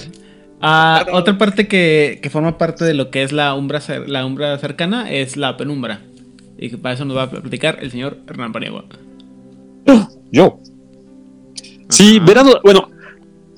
ah, 0.60 1.06
otra 1.12 1.38
parte 1.38 1.68
que, 1.68 2.18
que 2.22 2.30
forma 2.30 2.58
parte 2.58 2.84
de 2.84 2.94
lo 2.94 3.10
que 3.10 3.22
es 3.22 3.32
la 3.32 3.54
umbra, 3.54 3.80
la 4.06 4.26
umbra 4.26 4.58
cercana 4.58 5.10
es 5.10 5.36
la 5.36 5.56
penumbra. 5.56 6.00
Y 6.58 6.70
que 6.70 6.78
para 6.78 6.94
eso 6.94 7.04
nos 7.04 7.16
va 7.16 7.22
a 7.22 7.30
platicar 7.30 7.78
el 7.80 7.90
señor 7.90 8.18
Hernán 8.28 8.52
Paniagua. 8.52 8.84
Yo. 10.30 10.60
Sí, 11.88 12.18
Ajá. 12.18 12.26
verán, 12.26 12.46
bueno, 12.62 12.90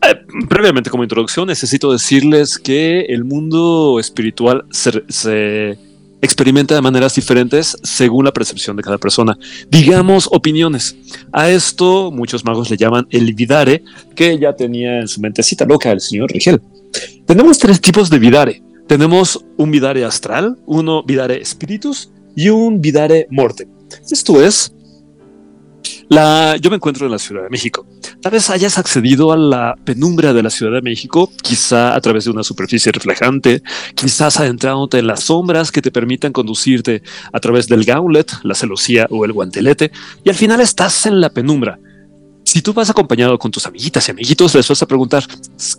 eh, 0.08 0.14
previamente 0.48 0.88
como 0.88 1.02
introducción 1.02 1.46
necesito 1.46 1.92
decirles 1.92 2.58
que 2.58 3.00
el 3.02 3.24
mundo 3.24 3.98
espiritual 4.00 4.64
se, 4.70 5.02
se 5.08 5.78
experimenta 6.22 6.74
de 6.74 6.80
maneras 6.80 7.14
diferentes 7.14 7.76
según 7.82 8.24
la 8.24 8.32
percepción 8.32 8.76
de 8.76 8.82
cada 8.82 8.96
persona. 8.96 9.36
Digamos 9.68 10.28
opiniones. 10.30 10.96
A 11.32 11.50
esto 11.50 12.10
muchos 12.10 12.44
magos 12.44 12.70
le 12.70 12.76
llaman 12.78 13.06
el 13.10 13.34
vidare, 13.34 13.82
que 14.14 14.38
ya 14.38 14.54
tenía 14.54 15.00
en 15.00 15.08
su 15.08 15.20
mentecita 15.20 15.66
loca 15.66 15.90
el 15.90 16.00
señor 16.00 16.30
Rigel. 16.30 16.62
Tenemos 17.26 17.58
tres 17.58 17.80
tipos 17.80 18.08
de 18.08 18.18
vidare. 18.18 18.62
Tenemos 18.86 19.44
un 19.56 19.70
vidare 19.70 20.04
astral, 20.04 20.56
uno 20.66 21.02
vidare 21.02 21.44
spiritus 21.44 22.10
y 22.36 22.48
un 22.48 22.80
vidare 22.80 23.26
morte. 23.30 23.68
Esto 24.10 24.42
es 24.42 24.72
la, 26.08 26.56
yo 26.56 26.70
me 26.70 26.76
encuentro 26.76 27.06
en 27.06 27.12
la 27.12 27.18
Ciudad 27.18 27.42
de 27.42 27.50
México. 27.50 27.86
Tal 28.20 28.32
vez 28.32 28.50
hayas 28.50 28.78
accedido 28.78 29.32
a 29.32 29.36
la 29.36 29.76
penumbra 29.84 30.32
de 30.32 30.42
la 30.42 30.50
Ciudad 30.50 30.72
de 30.72 30.82
México, 30.82 31.30
quizá 31.42 31.94
a 31.94 32.00
través 32.00 32.24
de 32.24 32.30
una 32.30 32.42
superficie 32.42 32.92
reflejante, 32.92 33.62
quizás 33.94 34.38
adentrándote 34.38 34.98
en 34.98 35.06
las 35.06 35.24
sombras 35.24 35.72
que 35.72 35.82
te 35.82 35.90
permitan 35.90 36.32
conducirte 36.32 37.02
a 37.32 37.40
través 37.40 37.68
del 37.68 37.84
gauntlet, 37.84 38.30
la 38.42 38.54
celosía 38.54 39.06
o 39.10 39.24
el 39.24 39.32
guantelete, 39.32 39.90
y 40.24 40.28
al 40.28 40.36
final 40.36 40.60
estás 40.60 41.06
en 41.06 41.20
la 41.20 41.30
penumbra. 41.30 41.78
Si 42.44 42.60
tú 42.60 42.72
vas 42.72 42.90
acompañado 42.90 43.38
con 43.38 43.50
tus 43.50 43.66
amiguitas 43.66 44.06
y 44.08 44.10
amiguitos, 44.10 44.54
les 44.54 44.68
vas 44.68 44.82
a 44.82 44.86
preguntar, 44.86 45.24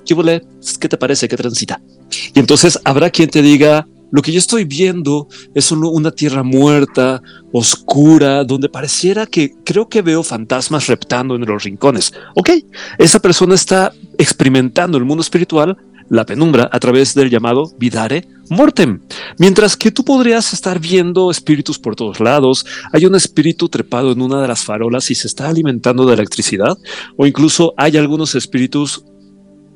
¿qué, 0.06 0.14
huele? 0.14 0.44
¿Qué 0.80 0.90
te 0.90 0.98
parece? 0.98 1.28
¿Qué 1.28 1.38
transita? 1.38 1.82
Y 2.34 2.40
entonces 2.40 2.80
habrá 2.84 3.10
quien 3.10 3.30
te 3.30 3.42
diga, 3.42 3.86
lo 4.14 4.22
que 4.22 4.32
yo 4.32 4.38
estoy 4.38 4.64
viendo 4.66 5.28
es 5.56 5.72
una 5.72 6.12
tierra 6.12 6.44
muerta, 6.44 7.20
oscura, 7.52 8.44
donde 8.44 8.70
pareciera 8.70 9.26
que 9.26 9.56
creo 9.64 9.90
que 9.90 10.04
veo 10.04 10.22
fantasmas 10.22 10.86
reptando 10.86 11.36
en 11.36 11.46
los 11.48 11.64
rincones. 11.64 12.14
Ok, 12.36 12.52
esa 13.00 13.20
persona 13.20 13.56
está 13.56 13.92
experimentando 14.20 15.00
el 15.00 15.04
mundo 15.04 15.24
espiritual, 15.24 15.76
la 16.10 16.28
penumbra, 16.28 16.70
a 16.72 16.80
través 16.80 17.16
del 17.16 17.32
llamado 17.32 17.72
vidare 17.80 18.28
mortem. 18.50 19.00
Mientras 19.40 19.76
que 19.76 19.90
tú 19.90 20.06
podrías 20.06 20.54
estar 20.54 20.80
viendo 20.80 21.32
espíritus 21.32 21.80
por 21.80 21.96
todos 21.96 22.20
lados, 22.20 22.68
hay 22.92 23.08
un 23.08 23.16
espíritu 23.16 23.68
trepado 23.68 24.12
en 24.12 24.22
una 24.22 24.44
de 24.44 24.48
las 24.48 24.64
farolas 24.64 25.10
y 25.10 25.16
se 25.16 25.26
está 25.26 25.50
alimentando 25.50 26.06
de 26.06 26.14
electricidad, 26.14 26.78
o 27.18 27.26
incluso 27.26 27.74
hay 27.78 27.98
algunos 27.98 28.36
espíritus 28.36 29.04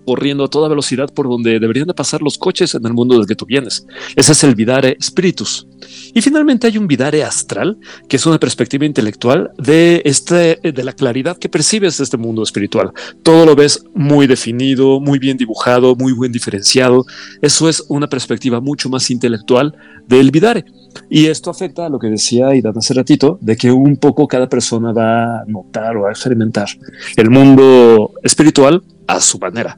corriendo 0.07 0.45
a 0.45 0.47
toda 0.47 0.69
velocidad 0.69 1.09
por 1.13 1.27
donde 1.27 1.59
deberían 1.59 1.85
de 1.85 1.93
pasar 1.93 2.21
los 2.21 2.37
coches 2.37 2.73
en 2.75 2.85
el 2.85 2.93
mundo 2.93 3.17
del 3.17 3.27
que 3.27 3.35
tú 3.35 3.45
vienes. 3.45 3.85
Ese 4.15 4.31
es 4.31 4.43
el 4.45 4.55
Vidare 4.55 4.95
Spiritus. 5.01 5.67
Y 6.13 6.21
finalmente 6.21 6.65
hay 6.65 6.77
un 6.77 6.87
Vidare 6.87 7.25
Astral, 7.25 7.77
que 8.07 8.15
es 8.15 8.25
una 8.25 8.39
perspectiva 8.39 8.85
intelectual 8.85 9.51
de, 9.57 10.01
este, 10.05 10.59
de 10.63 10.83
la 10.85 10.93
claridad 10.93 11.37
que 11.37 11.49
percibes 11.49 11.97
de 11.97 12.05
este 12.05 12.15
mundo 12.15 12.41
espiritual. 12.41 12.93
Todo 13.21 13.45
lo 13.45 13.53
ves 13.53 13.83
muy 13.93 14.27
definido, 14.27 15.01
muy 15.01 15.19
bien 15.19 15.35
dibujado, 15.35 15.93
muy 15.97 16.13
bien 16.17 16.31
diferenciado. 16.31 17.05
Eso 17.41 17.67
es 17.67 17.83
una 17.89 18.07
perspectiva 18.07 18.61
mucho 18.61 18.87
más 18.87 19.11
intelectual 19.11 19.75
del 20.07 20.31
Vidare. 20.31 20.63
Y 21.09 21.25
esto 21.25 21.49
afecta 21.49 21.85
a 21.85 21.89
lo 21.89 21.99
que 21.99 22.07
decía 22.07 22.55
Idan 22.55 22.77
hace 22.77 22.93
ratito, 22.93 23.39
de 23.41 23.57
que 23.57 23.73
un 23.73 23.97
poco 23.97 24.25
cada 24.25 24.47
persona 24.47 24.93
va 24.93 25.41
a 25.41 25.45
notar 25.45 25.97
o 25.97 26.07
a 26.07 26.11
experimentar 26.11 26.69
el 27.17 27.29
mundo 27.29 28.13
espiritual 28.23 28.81
a 29.05 29.19
su 29.19 29.37
manera. 29.37 29.77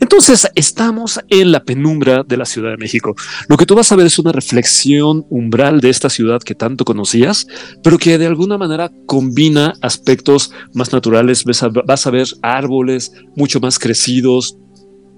Entonces, 0.00 0.50
estamos 0.54 1.20
en 1.28 1.52
la 1.52 1.62
penumbra 1.62 2.24
de 2.26 2.38
la 2.38 2.46
Ciudad 2.46 2.70
de 2.70 2.78
México. 2.78 3.14
Lo 3.48 3.56
que 3.58 3.66
tú 3.66 3.74
vas 3.74 3.92
a 3.92 3.96
ver 3.96 4.06
es 4.06 4.18
una 4.18 4.32
reflexión 4.32 5.26
umbral 5.28 5.80
de 5.80 5.90
esta 5.90 6.08
ciudad 6.08 6.40
que 6.40 6.54
tanto 6.54 6.86
conocías, 6.86 7.46
pero 7.82 7.98
que 7.98 8.16
de 8.16 8.26
alguna 8.26 8.56
manera 8.56 8.90
combina 9.06 9.74
aspectos 9.82 10.52
más 10.72 10.92
naturales. 10.92 11.44
Vas 11.44 12.06
a, 12.06 12.10
ver 12.10 12.26
árboles 12.42 13.12
mucho 13.36 13.60
más 13.60 13.78
crecidos, 13.78 14.56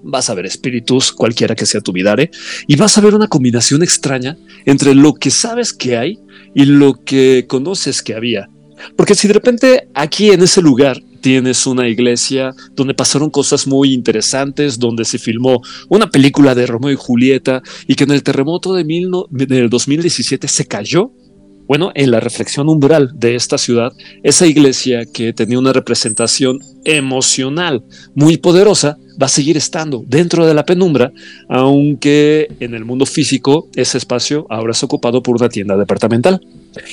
vas 0.03 0.29
a 0.29 0.35
ver 0.35 0.45
espíritus, 0.45 1.13
cualquiera 1.13 1.55
que 1.55 1.65
sea 1.65 1.79
tu 1.79 1.93
vidare, 1.93 2.29
y 2.67 2.75
vas 2.75 2.97
a 2.97 3.01
ver 3.01 3.15
una 3.15 3.27
combinación 3.27 3.83
extraña 3.83 4.37
entre 4.65 4.93
lo 4.93 5.13
que 5.13 5.31
sabes 5.31 5.71
que 5.71 5.97
hay 5.97 6.19
y 6.53 6.65
lo 6.65 7.03
que 7.03 7.45
conoces 7.47 8.01
que 8.01 8.15
había. 8.15 8.49
Porque 8.95 9.15
si 9.15 9.27
de 9.27 9.33
repente 9.33 9.87
aquí 9.93 10.29
en 10.31 10.41
ese 10.43 10.61
lugar 10.61 11.01
tienes 11.21 11.65
una 11.65 11.87
iglesia 11.87 12.51
donde 12.75 12.93
pasaron 12.93 13.29
cosas 13.29 13.65
muy 13.65 13.93
interesantes, 13.93 14.77
donde 14.77 15.05
se 15.05 15.17
filmó 15.17 15.61
una 15.89 16.09
película 16.09 16.53
de 16.53 16.65
Romeo 16.65 16.91
y 16.91 16.95
Julieta 16.97 17.61
y 17.87 17.95
que 17.95 18.03
en 18.03 18.11
el 18.11 18.23
terremoto 18.23 18.73
de 18.73 18.83
mil 18.83 19.09
no- 19.09 19.25
del 19.29 19.69
2017 19.69 20.47
se 20.47 20.65
cayó. 20.65 21.11
Bueno, 21.67 21.91
en 21.95 22.11
la 22.11 22.19
reflexión 22.19 22.67
umbral 22.67 23.11
de 23.15 23.35
esta 23.35 23.57
ciudad, 23.57 23.93
esa 24.21 24.45
iglesia 24.45 25.05
que 25.05 25.33
tenía 25.33 25.59
una 25.59 25.73
representación 25.73 26.59
emocional 26.83 27.83
muy 28.15 28.37
poderosa 28.37 28.97
va 29.21 29.27
a 29.27 29.29
seguir 29.29 29.57
estando 29.57 30.03
dentro 30.05 30.45
de 30.45 30.53
la 30.53 30.65
penumbra, 30.65 31.11
aunque 31.47 32.49
en 32.59 32.73
el 32.73 32.83
mundo 32.83 33.05
físico 33.05 33.69
ese 33.75 33.97
espacio 33.97 34.45
ahora 34.49 34.71
es 34.71 34.83
ocupado 34.83 35.21
por 35.23 35.35
una 35.35 35.49
tienda 35.49 35.77
departamental. 35.77 36.41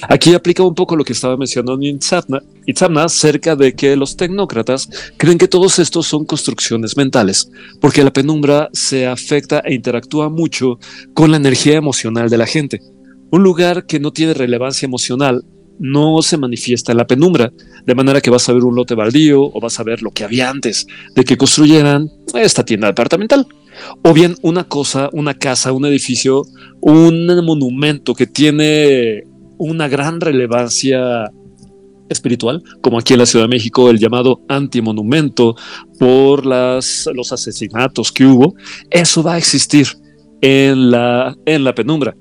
Aquí 0.08 0.34
aplica 0.34 0.62
un 0.62 0.74
poco 0.74 0.94
lo 0.94 1.04
que 1.04 1.14
estaba 1.14 1.36
mencionando 1.36 1.82
Itzamna, 1.82 3.04
acerca 3.04 3.56
de 3.56 3.74
que 3.74 3.96
los 3.96 4.16
tecnócratas 4.16 4.88
creen 5.16 5.38
que 5.38 5.48
todos 5.48 5.78
estos 5.78 6.06
son 6.06 6.24
construcciones 6.24 6.96
mentales, 6.96 7.50
porque 7.80 8.04
la 8.04 8.12
penumbra 8.12 8.68
se 8.72 9.06
afecta 9.06 9.60
e 9.60 9.74
interactúa 9.74 10.28
mucho 10.28 10.78
con 11.14 11.30
la 11.30 11.38
energía 11.38 11.76
emocional 11.76 12.28
de 12.28 12.38
la 12.38 12.46
gente. 12.46 12.80
Un 13.30 13.42
lugar 13.42 13.86
que 13.86 14.00
no 14.00 14.12
tiene 14.12 14.34
relevancia 14.34 14.86
emocional 14.86 15.44
no 15.78 16.20
se 16.20 16.36
manifiesta 16.36 16.92
en 16.92 16.98
la 16.98 17.06
penumbra, 17.06 17.52
de 17.86 17.94
manera 17.94 18.20
que 18.20 18.30
vas 18.30 18.48
a 18.48 18.52
ver 18.52 18.64
un 18.64 18.76
lote 18.76 18.94
baldío 18.94 19.42
o 19.42 19.60
vas 19.60 19.80
a 19.80 19.82
ver 19.82 20.02
lo 20.02 20.10
que 20.10 20.24
había 20.24 20.50
antes 20.50 20.86
de 21.14 21.24
que 21.24 21.38
construyeran 21.38 22.10
esta 22.34 22.64
tienda 22.64 22.88
departamental. 22.88 23.46
O 24.02 24.12
bien 24.12 24.36
una 24.42 24.64
cosa, 24.64 25.08
una 25.12 25.34
casa, 25.34 25.72
un 25.72 25.86
edificio, 25.86 26.42
un 26.82 27.26
monumento 27.44 28.14
que 28.14 28.26
tiene 28.26 29.24
una 29.56 29.88
gran 29.88 30.20
relevancia 30.20 31.30
espiritual, 32.10 32.62
como 32.82 32.98
aquí 32.98 33.14
en 33.14 33.20
la 33.20 33.26
Ciudad 33.26 33.46
de 33.46 33.50
México, 33.56 33.88
el 33.88 33.98
llamado 33.98 34.42
antimonumento 34.48 35.56
por 35.98 36.44
los 36.44 37.32
asesinatos 37.32 38.12
que 38.12 38.26
hubo, 38.26 38.54
eso 38.90 39.22
va 39.22 39.34
a 39.34 39.38
existir 39.38 39.86
en 40.42 40.90
la, 40.90 41.34
en 41.46 41.64
la 41.64 41.74
penumbra. 41.74 42.14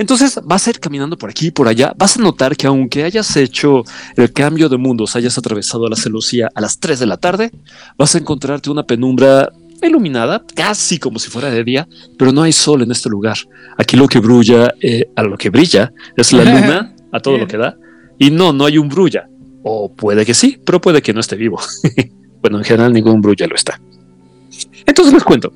Entonces 0.00 0.40
vas 0.42 0.66
a 0.66 0.70
ir 0.70 0.80
caminando 0.80 1.18
por 1.18 1.28
aquí 1.28 1.48
y 1.48 1.50
por 1.50 1.68
allá, 1.68 1.92
vas 1.94 2.16
a 2.16 2.22
notar 2.22 2.56
que 2.56 2.66
aunque 2.66 3.04
hayas 3.04 3.36
hecho 3.36 3.84
el 4.16 4.32
cambio 4.32 4.70
de 4.70 4.78
mundos, 4.78 5.14
hayas 5.14 5.36
atravesado 5.36 5.86
la 5.90 5.96
celosía 5.96 6.48
a 6.54 6.62
las 6.62 6.80
3 6.80 7.00
de 7.00 7.04
la 7.04 7.18
tarde, 7.18 7.50
vas 7.98 8.14
a 8.14 8.18
encontrarte 8.18 8.70
una 8.70 8.84
penumbra 8.84 9.52
iluminada, 9.82 10.42
casi 10.54 10.98
como 10.98 11.18
si 11.18 11.28
fuera 11.28 11.50
de 11.50 11.64
día, 11.64 11.86
pero 12.18 12.32
no 12.32 12.40
hay 12.40 12.52
sol 12.52 12.80
en 12.80 12.90
este 12.90 13.10
lugar. 13.10 13.36
Aquí 13.76 13.98
lo 13.98 14.08
que 14.08 14.20
brilla, 14.20 14.72
eh, 14.80 15.10
a 15.16 15.22
lo 15.22 15.36
que 15.36 15.50
brilla, 15.50 15.92
es 16.16 16.32
la 16.32 16.44
luna, 16.60 16.94
a 17.12 17.20
todo 17.20 17.36
lo 17.36 17.46
que 17.46 17.58
da, 17.58 17.76
y 18.18 18.30
no, 18.30 18.54
no 18.54 18.64
hay 18.64 18.78
un 18.78 18.88
brulla. 18.88 19.28
O 19.62 19.94
puede 19.94 20.24
que 20.24 20.32
sí, 20.32 20.58
pero 20.64 20.80
puede 20.80 21.02
que 21.02 21.12
no 21.12 21.20
esté 21.20 21.36
vivo. 21.36 21.60
bueno, 22.40 22.56
en 22.56 22.64
general 22.64 22.94
ningún 22.94 23.20
brulla 23.20 23.46
lo 23.46 23.54
está. 23.54 23.78
Entonces 24.86 25.12
les 25.12 25.24
cuento. 25.24 25.52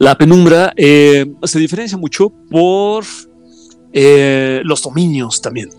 La 0.00 0.18
penumbra 0.18 0.72
eh, 0.76 1.24
se 1.44 1.58
diferencia 1.60 1.98
mucho 1.98 2.32
por 2.50 3.04
eh, 3.92 4.60
los 4.64 4.82
dominios 4.82 5.40
también. 5.40 5.70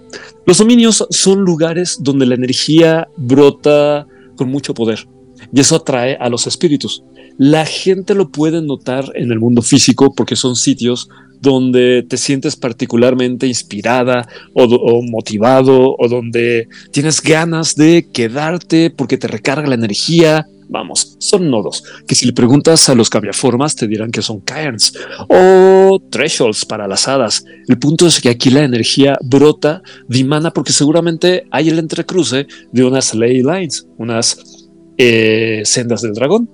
Los 0.45 0.57
dominios 0.57 1.05
son 1.09 1.41
lugares 1.41 1.97
donde 2.01 2.25
la 2.25 2.35
energía 2.35 3.07
brota 3.17 4.07
con 4.35 4.49
mucho 4.49 4.73
poder 4.73 5.07
y 5.53 5.59
eso 5.59 5.75
atrae 5.75 6.17
a 6.19 6.29
los 6.29 6.47
espíritus. 6.47 7.03
La 7.37 7.65
gente 7.65 8.15
lo 8.15 8.29
puede 8.29 8.61
notar 8.61 9.11
en 9.15 9.31
el 9.31 9.39
mundo 9.39 9.61
físico 9.61 10.13
porque 10.13 10.35
son 10.35 10.55
sitios 10.55 11.09
donde 11.41 12.03
te 12.03 12.17
sientes 12.17 12.57
particularmente 12.57 13.47
inspirada 13.47 14.27
o, 14.53 14.63
o, 14.63 15.01
motivado 15.01 15.95
o 15.97 16.07
donde 16.09 16.67
tienes 16.91 17.21
ganas 17.21 17.75
de 17.75 18.07
quedarte 18.11 18.89
porque 18.89 19.17
te 19.17 19.27
recarga 19.27 19.69
la 19.69 19.75
energía. 19.75 20.47
Vamos, 20.71 21.15
son 21.17 21.49
nodos 21.49 21.83
que 22.07 22.13
si 22.13 22.27
le 22.27 22.33
preguntas 22.33 22.87
a 22.89 22.95
los 22.95 23.09
cambiaformas 23.09 23.75
te 23.75 23.87
dirán 23.87 24.11
que 24.11 24.21
son 24.21 24.39
cairns 24.41 24.93
o 25.27 25.99
thresholds 26.11 26.63
para 26.63 26.87
las 26.87 27.07
hadas. 27.07 27.43
El 27.67 27.79
punto 27.79 28.05
es 28.05 28.21
que 28.21 28.29
aquí 28.29 28.51
la 28.51 28.63
energía 28.63 29.17
brota, 29.23 29.81
dimana 30.07 30.51
porque 30.51 30.71
seguramente 30.71 31.47
hay 31.49 31.69
el 31.69 31.79
entrecruce 31.79 32.47
de 32.71 32.83
unas 32.83 33.15
ley 33.15 33.41
lines, 33.41 33.87
unas 33.97 34.67
eh, 34.97 35.63
sendas 35.65 36.03
del 36.03 36.13
dragón 36.13 36.49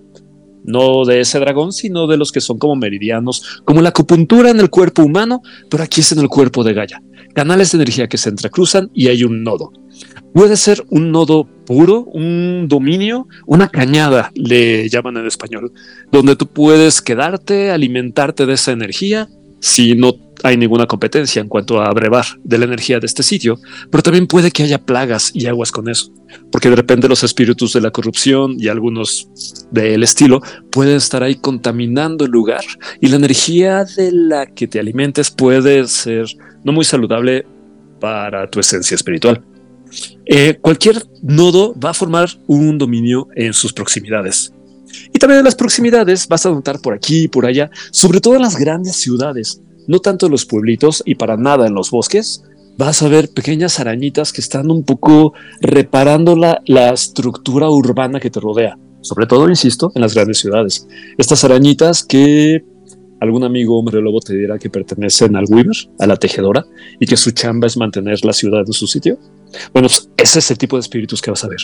no 0.65 1.05
de 1.05 1.21
ese 1.21 1.39
dragón, 1.39 1.71
sino 1.71 2.07
de 2.07 2.17
los 2.17 2.31
que 2.31 2.41
son 2.41 2.57
como 2.57 2.75
meridianos, 2.75 3.61
como 3.65 3.81
la 3.81 3.89
acupuntura 3.89 4.49
en 4.49 4.59
el 4.59 4.69
cuerpo 4.69 5.03
humano, 5.03 5.41
pero 5.69 5.83
aquí 5.83 6.01
es 6.01 6.11
en 6.11 6.19
el 6.19 6.27
cuerpo 6.27 6.63
de 6.63 6.73
Gaia. 6.73 7.01
Canales 7.33 7.71
de 7.71 7.77
energía 7.77 8.07
que 8.07 8.17
se 8.17 8.29
entrecruzan 8.29 8.89
y 8.93 9.07
hay 9.07 9.23
un 9.23 9.43
nodo. 9.43 9.71
Puede 10.35 10.57
ser 10.57 10.83
un 10.89 11.13
nodo 11.13 11.47
puro, 11.65 12.01
un 12.01 12.67
dominio, 12.67 13.25
una 13.45 13.69
cañada, 13.69 14.33
le 14.35 14.89
llaman 14.89 15.15
en 15.15 15.27
español, 15.27 15.71
donde 16.11 16.35
tú 16.35 16.45
puedes 16.45 17.01
quedarte, 17.01 17.71
alimentarte 17.71 18.45
de 18.45 18.55
esa 18.55 18.73
energía, 18.73 19.29
si 19.61 19.95
no 19.95 20.13
hay 20.43 20.57
ninguna 20.57 20.87
competencia 20.87 21.41
en 21.41 21.47
cuanto 21.47 21.81
a 21.81 21.89
brevar 21.93 22.25
de 22.43 22.57
la 22.57 22.65
energía 22.65 22.99
de 22.99 23.05
este 23.05 23.23
sitio, 23.23 23.57
pero 23.89 24.03
también 24.03 24.27
puede 24.27 24.51
que 24.51 24.63
haya 24.63 24.77
plagas 24.77 25.31
y 25.33 25.45
aguas 25.45 25.71
con 25.71 25.87
eso, 25.87 26.11
porque 26.51 26.69
de 26.69 26.75
repente 26.75 27.07
los 27.07 27.23
espíritus 27.23 27.71
de 27.71 27.79
la 27.79 27.91
corrupción 27.91 28.57
y 28.59 28.67
algunos 28.67 29.29
del 29.71 30.03
estilo 30.03 30.41
pueden 30.69 30.97
estar 30.97 31.23
ahí 31.23 31.35
contaminando 31.35 32.25
el 32.25 32.31
lugar 32.31 32.65
y 32.99 33.07
la 33.07 33.15
energía 33.15 33.85
de 33.85 34.11
la 34.11 34.47
que 34.47 34.67
te 34.67 34.81
alimentes 34.81 35.31
puede 35.31 35.87
ser 35.87 36.25
no 36.65 36.73
muy 36.73 36.83
saludable 36.83 37.45
para 38.01 38.49
tu 38.49 38.59
esencia 38.59 38.95
espiritual. 38.95 39.41
Eh, 40.25 40.57
cualquier 40.61 41.03
nodo 41.21 41.75
va 41.79 41.91
a 41.91 41.93
formar 41.93 42.29
un 42.47 42.77
dominio 42.77 43.27
en 43.35 43.53
sus 43.53 43.73
proximidades. 43.73 44.51
Y 45.13 45.19
también 45.19 45.39
en 45.39 45.45
las 45.45 45.55
proximidades 45.55 46.27
vas 46.27 46.45
a 46.45 46.49
notar 46.49 46.79
por 46.79 46.93
aquí 46.93 47.23
y 47.23 47.27
por 47.27 47.45
allá, 47.45 47.69
sobre 47.91 48.21
todo 48.21 48.35
en 48.35 48.41
las 48.41 48.57
grandes 48.57 48.95
ciudades, 48.95 49.61
no 49.87 49.99
tanto 49.99 50.25
en 50.25 50.31
los 50.31 50.45
pueblitos 50.45 51.03
y 51.05 51.15
para 51.15 51.37
nada 51.37 51.67
en 51.67 51.73
los 51.73 51.91
bosques, 51.91 52.43
vas 52.77 53.01
a 53.01 53.07
ver 53.07 53.29
pequeñas 53.29 53.79
arañitas 53.79 54.33
que 54.33 54.41
están 54.41 54.69
un 54.71 54.83
poco 54.83 55.33
reparando 55.61 56.35
la, 56.35 56.61
la 56.65 56.91
estructura 56.91 57.69
urbana 57.69 58.19
que 58.19 58.29
te 58.29 58.39
rodea. 58.39 58.77
Sobre 59.01 59.27
todo, 59.27 59.47
insisto, 59.49 59.91
en 59.93 60.01
las 60.01 60.15
grandes 60.15 60.39
ciudades. 60.39 60.87
Estas 61.17 61.43
arañitas 61.43 62.03
que 62.03 62.63
algún 63.21 63.43
amigo 63.43 63.77
hombre 63.77 64.01
lobo 64.01 64.19
te 64.19 64.35
dirá 64.35 64.57
que 64.57 64.69
pertenecen 64.69 65.35
al 65.35 65.45
Weaver, 65.47 65.75
a 65.99 66.07
la 66.07 66.17
tejedora, 66.17 66.65
y 66.99 67.05
que 67.05 67.17
su 67.17 67.31
chamba 67.31 67.67
es 67.67 67.77
mantener 67.77 68.23
la 68.25 68.33
ciudad 68.33 68.63
en 68.65 68.73
su 68.73 68.87
sitio. 68.87 69.17
Bueno, 69.73 69.87
pues 69.87 70.09
ese 70.17 70.39
es 70.39 70.51
el 70.51 70.57
tipo 70.57 70.75
de 70.75 70.81
espíritus 70.81 71.21
que 71.21 71.31
vas 71.31 71.43
a 71.43 71.47
ver. 71.47 71.59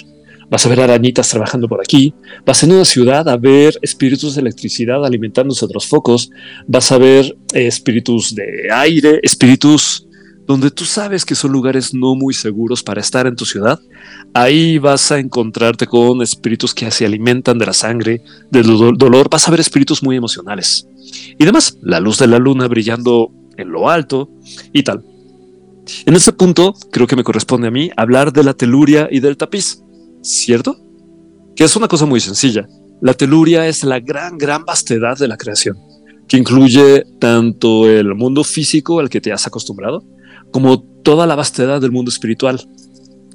Vas 0.49 0.65
a 0.65 0.69
ver 0.69 0.81
arañitas 0.81 1.29
trabajando 1.29 1.69
por 1.69 1.79
aquí, 1.79 2.13
vas 2.45 2.61
en 2.63 2.73
una 2.73 2.83
ciudad 2.83 3.29
a 3.29 3.37
ver 3.37 3.77
espíritus 3.81 4.35
de 4.35 4.41
electricidad 4.41 5.05
alimentándose 5.05 5.65
de 5.65 5.73
los 5.73 5.87
focos, 5.87 6.29
vas 6.67 6.91
a 6.91 6.97
ver 6.97 7.37
eh, 7.53 7.67
espíritus 7.67 8.35
de 8.35 8.67
aire, 8.69 9.21
espíritus 9.23 10.05
donde 10.45 10.69
tú 10.69 10.83
sabes 10.83 11.23
que 11.23 11.35
son 11.35 11.53
lugares 11.53 11.93
no 11.93 12.15
muy 12.15 12.33
seguros 12.33 12.83
para 12.83 12.99
estar 12.99 13.25
en 13.27 13.37
tu 13.37 13.45
ciudad, 13.45 13.79
ahí 14.33 14.77
vas 14.77 15.09
a 15.11 15.19
encontrarte 15.19 15.87
con 15.87 16.21
espíritus 16.21 16.73
que 16.73 16.91
se 16.91 17.05
alimentan 17.05 17.57
de 17.57 17.65
la 17.65 17.73
sangre, 17.73 18.21
del 18.49 18.67
do 18.67 18.91
dolor, 18.91 19.29
vas 19.29 19.47
a 19.47 19.51
ver 19.51 19.61
espíritus 19.61 20.03
muy 20.03 20.17
emocionales. 20.17 20.87
Y 21.37 21.43
además, 21.43 21.77
la 21.81 22.01
luz 22.01 22.17
de 22.19 22.27
la 22.27 22.39
luna 22.39 22.67
brillando 22.67 23.31
en 23.57 23.71
lo 23.71 23.89
alto 23.89 24.29
y 24.73 24.83
tal. 24.83 25.03
En 26.05 26.15
este 26.15 26.33
punto, 26.33 26.73
creo 26.91 27.07
que 27.07 27.15
me 27.15 27.23
corresponde 27.23 27.67
a 27.67 27.71
mí 27.71 27.91
hablar 27.97 28.33
de 28.33 28.43
la 28.43 28.53
teluria 28.53 29.07
y 29.11 29.19
del 29.19 29.37
tapiz, 29.37 29.81
¿cierto? 30.21 30.77
Que 31.55 31.63
es 31.63 31.75
una 31.75 31.87
cosa 31.87 32.05
muy 32.05 32.19
sencilla. 32.19 32.67
La 33.01 33.13
teluria 33.13 33.67
es 33.67 33.83
la 33.83 33.99
gran, 33.99 34.37
gran 34.37 34.63
vastedad 34.65 35.17
de 35.17 35.27
la 35.27 35.37
creación, 35.37 35.77
que 36.27 36.37
incluye 36.37 37.03
tanto 37.19 37.89
el 37.89 38.13
mundo 38.15 38.43
físico 38.43 38.99
al 38.99 39.09
que 39.09 39.21
te 39.21 39.31
has 39.31 39.47
acostumbrado, 39.47 40.03
como 40.51 40.83
toda 41.03 41.25
la 41.25 41.35
vastedad 41.35 41.81
del 41.81 41.91
mundo 41.91 42.09
espiritual. 42.09 42.67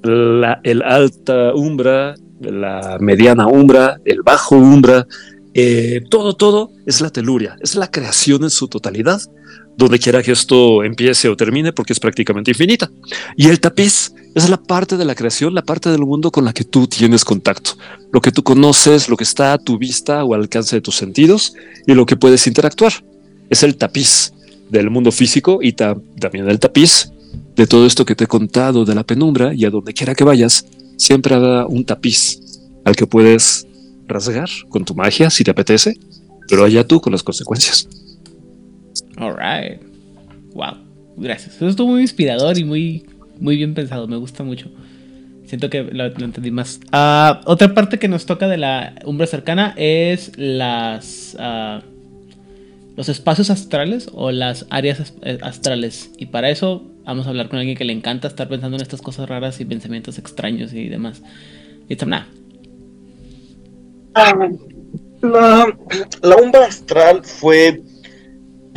La, 0.02 0.60
el 0.62 0.82
alta 0.82 1.52
umbra, 1.54 2.14
la 2.40 2.98
mediana 3.00 3.46
umbra, 3.48 4.00
el 4.04 4.22
bajo 4.22 4.56
umbra, 4.56 5.06
eh, 5.54 6.02
todo, 6.10 6.34
todo 6.34 6.70
es 6.84 7.00
la 7.00 7.08
teluria, 7.08 7.56
es 7.60 7.76
la 7.76 7.90
creación 7.90 8.44
en 8.44 8.50
su 8.50 8.68
totalidad, 8.68 9.22
donde 9.76 9.98
quiera 9.98 10.22
que 10.22 10.32
esto 10.32 10.82
empiece 10.82 11.28
o 11.28 11.36
termine, 11.36 11.72
porque 11.72 11.92
es 11.92 12.00
prácticamente 12.00 12.50
infinita. 12.50 12.90
Y 13.36 13.48
el 13.48 13.60
tapiz 13.60 14.12
es 14.34 14.48
la 14.48 14.56
parte 14.56 14.96
de 14.96 15.04
la 15.04 15.14
creación, 15.14 15.54
la 15.54 15.62
parte 15.62 15.90
del 15.90 16.00
mundo 16.00 16.30
con 16.30 16.44
la 16.44 16.52
que 16.52 16.64
tú 16.64 16.86
tienes 16.86 17.24
contacto, 17.24 17.72
lo 18.12 18.20
que 18.20 18.32
tú 18.32 18.42
conoces, 18.42 19.08
lo 19.08 19.16
que 19.16 19.24
está 19.24 19.52
a 19.52 19.58
tu 19.58 19.76
vista 19.78 20.24
o 20.24 20.34
al 20.34 20.42
alcance 20.42 20.76
de 20.76 20.80
tus 20.82 20.94
sentidos 20.96 21.54
y 21.86 21.92
lo 21.94 22.06
que 22.06 22.16
puedes 22.16 22.46
interactuar. 22.46 22.92
Es 23.50 23.62
el 23.62 23.76
tapiz 23.76 24.32
del 24.70 24.90
mundo 24.90 25.12
físico 25.12 25.58
y 25.62 25.72
ta- 25.72 25.96
también 26.20 26.48
el 26.48 26.58
tapiz 26.58 27.10
de 27.54 27.66
todo 27.66 27.86
esto 27.86 28.04
que 28.04 28.14
te 28.14 28.24
he 28.24 28.26
contado 28.26 28.84
de 28.84 28.94
la 28.94 29.04
penumbra 29.04 29.54
y 29.54 29.64
a 29.64 29.70
donde 29.70 29.92
quiera 29.92 30.14
que 30.14 30.24
vayas, 30.24 30.64
siempre 30.96 31.34
habrá 31.34 31.66
un 31.66 31.84
tapiz 31.84 32.40
al 32.84 32.96
que 32.96 33.06
puedes 33.06 33.66
rasgar 34.08 34.48
con 34.70 34.84
tu 34.84 34.94
magia 34.94 35.28
si 35.30 35.44
te 35.44 35.50
apetece, 35.50 35.98
pero 36.48 36.64
allá 36.64 36.86
tú 36.86 37.00
con 37.00 37.12
las 37.12 37.22
consecuencias. 37.22 37.88
Alright. 39.16 39.82
Wow. 40.54 40.76
Gracias. 41.16 41.56
Eso 41.56 41.68
estuvo 41.68 41.92
muy 41.92 42.02
inspirador 42.02 42.58
y 42.58 42.64
muy, 42.64 43.06
muy 43.38 43.56
bien 43.56 43.74
pensado. 43.74 44.06
Me 44.06 44.16
gusta 44.16 44.42
mucho. 44.44 44.70
Siento 45.46 45.70
que 45.70 45.82
lo, 45.84 46.04
entendí 46.06 46.50
más. 46.50 46.80
Ah, 46.92 47.40
otra 47.46 47.72
parte 47.72 47.98
que 47.98 48.08
nos 48.08 48.26
toca 48.26 48.48
de 48.48 48.56
la 48.58 48.94
umbra 49.04 49.26
cercana 49.26 49.74
es 49.76 50.32
las. 50.36 51.36
ah, 51.38 51.82
los 52.96 53.08
espacios 53.10 53.50
astrales 53.50 54.08
o 54.14 54.30
las 54.32 54.66
áreas 54.70 55.00
as- 55.00 55.14
eh, 55.22 55.38
astrales. 55.42 56.10
Y 56.18 56.26
para 56.26 56.48
eso 56.50 56.90
vamos 57.04 57.26
a 57.26 57.28
hablar 57.30 57.48
con 57.50 57.58
alguien 57.58 57.76
que 57.76 57.84
le 57.84 57.92
encanta 57.92 58.26
estar 58.26 58.48
pensando 58.48 58.76
en 58.76 58.82
estas 58.82 59.02
cosas 59.02 59.28
raras 59.28 59.60
y 59.60 59.66
pensamientos 59.66 60.18
extraños 60.18 60.72
y 60.72 60.88
demás. 60.88 61.22
Itzamna. 61.90 62.26
La, 65.22 65.66
la 66.22 66.36
umbra 66.36 66.66
astral 66.66 67.22
fue 67.24 67.82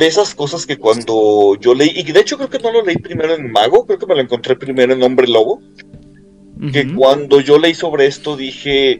de 0.00 0.06
esas 0.06 0.34
cosas 0.34 0.64
que 0.64 0.78
cuando 0.78 1.56
yo 1.60 1.74
leí, 1.74 1.92
y 1.94 2.10
de 2.10 2.20
hecho 2.20 2.38
creo 2.38 2.48
que 2.48 2.58
no 2.58 2.72
lo 2.72 2.82
leí 2.82 2.96
primero 2.96 3.34
en 3.34 3.52
Mago, 3.52 3.84
creo 3.86 3.98
que 3.98 4.06
me 4.06 4.14
lo 4.14 4.22
encontré 4.22 4.56
primero 4.56 4.94
en 4.94 5.02
Hombre 5.02 5.28
Lobo, 5.28 5.60
que 6.72 6.94
cuando 6.94 7.40
yo 7.40 7.58
leí 7.58 7.74
sobre 7.74 8.06
esto 8.06 8.34
dije, 8.36 8.98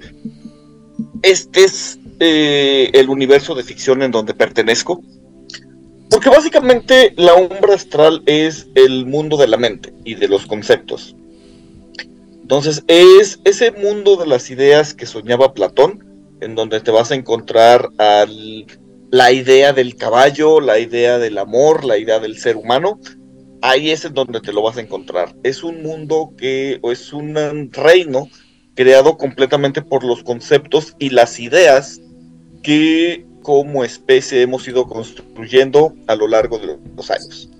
este 1.23 1.65
es 1.65 1.99
eh, 2.21 2.91
el 2.93 3.09
universo 3.09 3.55
de 3.55 3.63
ficción 3.63 4.03
en 4.03 4.11
donde 4.11 4.35
pertenezco. 4.35 5.03
Porque 6.11 6.29
básicamente 6.29 7.15
la 7.17 7.35
umbra 7.35 7.75
astral 7.75 8.23
es 8.27 8.69
el 8.75 9.07
mundo 9.07 9.37
de 9.37 9.47
la 9.49 9.57
mente 9.57 9.93
y 10.05 10.17
de 10.17 10.29
los 10.29 10.45
conceptos. 10.47 11.15
Entonces 12.43 12.83
es 12.89 13.41
ese 13.45 13.71
mundo 13.71 14.17
de 14.17 14.27
las 14.27 14.51
ideas 14.51 14.93
que 14.93 15.07
soñaba 15.07 15.55
Platón, 15.55 16.05
en 16.41 16.55
donde 16.55 16.81
te 16.81 16.91
vas 16.91 17.11
a 17.11 17.15
encontrar 17.15 17.89
al- 17.99 18.67
la 19.11 19.33
idea 19.33 19.73
del 19.73 19.97
caballo, 19.97 20.61
la 20.61 20.79
idea 20.79 21.19
del 21.19 21.39
amor, 21.39 21.85
la 21.85 21.99
idea 21.99 22.21
del 22.21 22.39
ser 22.39 22.57
humano. 22.57 23.01
Ahí 23.63 23.91
es 23.91 24.05
en 24.05 24.15
donde 24.15 24.41
te 24.41 24.53
lo 24.53 24.63
vas 24.63 24.77
a 24.77 24.81
encontrar. 24.81 25.35
Es 25.43 25.63
un 25.63 25.83
mundo 25.83 26.33
que, 26.37 26.79
o 26.83 26.93
es 26.93 27.13
un 27.13 27.71
reino 27.73 28.29
creado 28.75 29.19
completamente 29.19 29.83
por 29.83 30.05
los 30.05 30.23
conceptos 30.23 30.95
y 30.99 31.11
las 31.11 31.39
ideas 31.41 32.01
que 32.63 33.27
como 33.43 33.85
especie 33.85 34.43
hemos 34.43 34.67
ido 34.69 34.87
construyendo 34.87 35.95
a 36.07 36.15
lo 36.15 36.29
largo 36.29 36.59
de 36.59 36.79
los 36.97 37.11
años. 37.11 37.51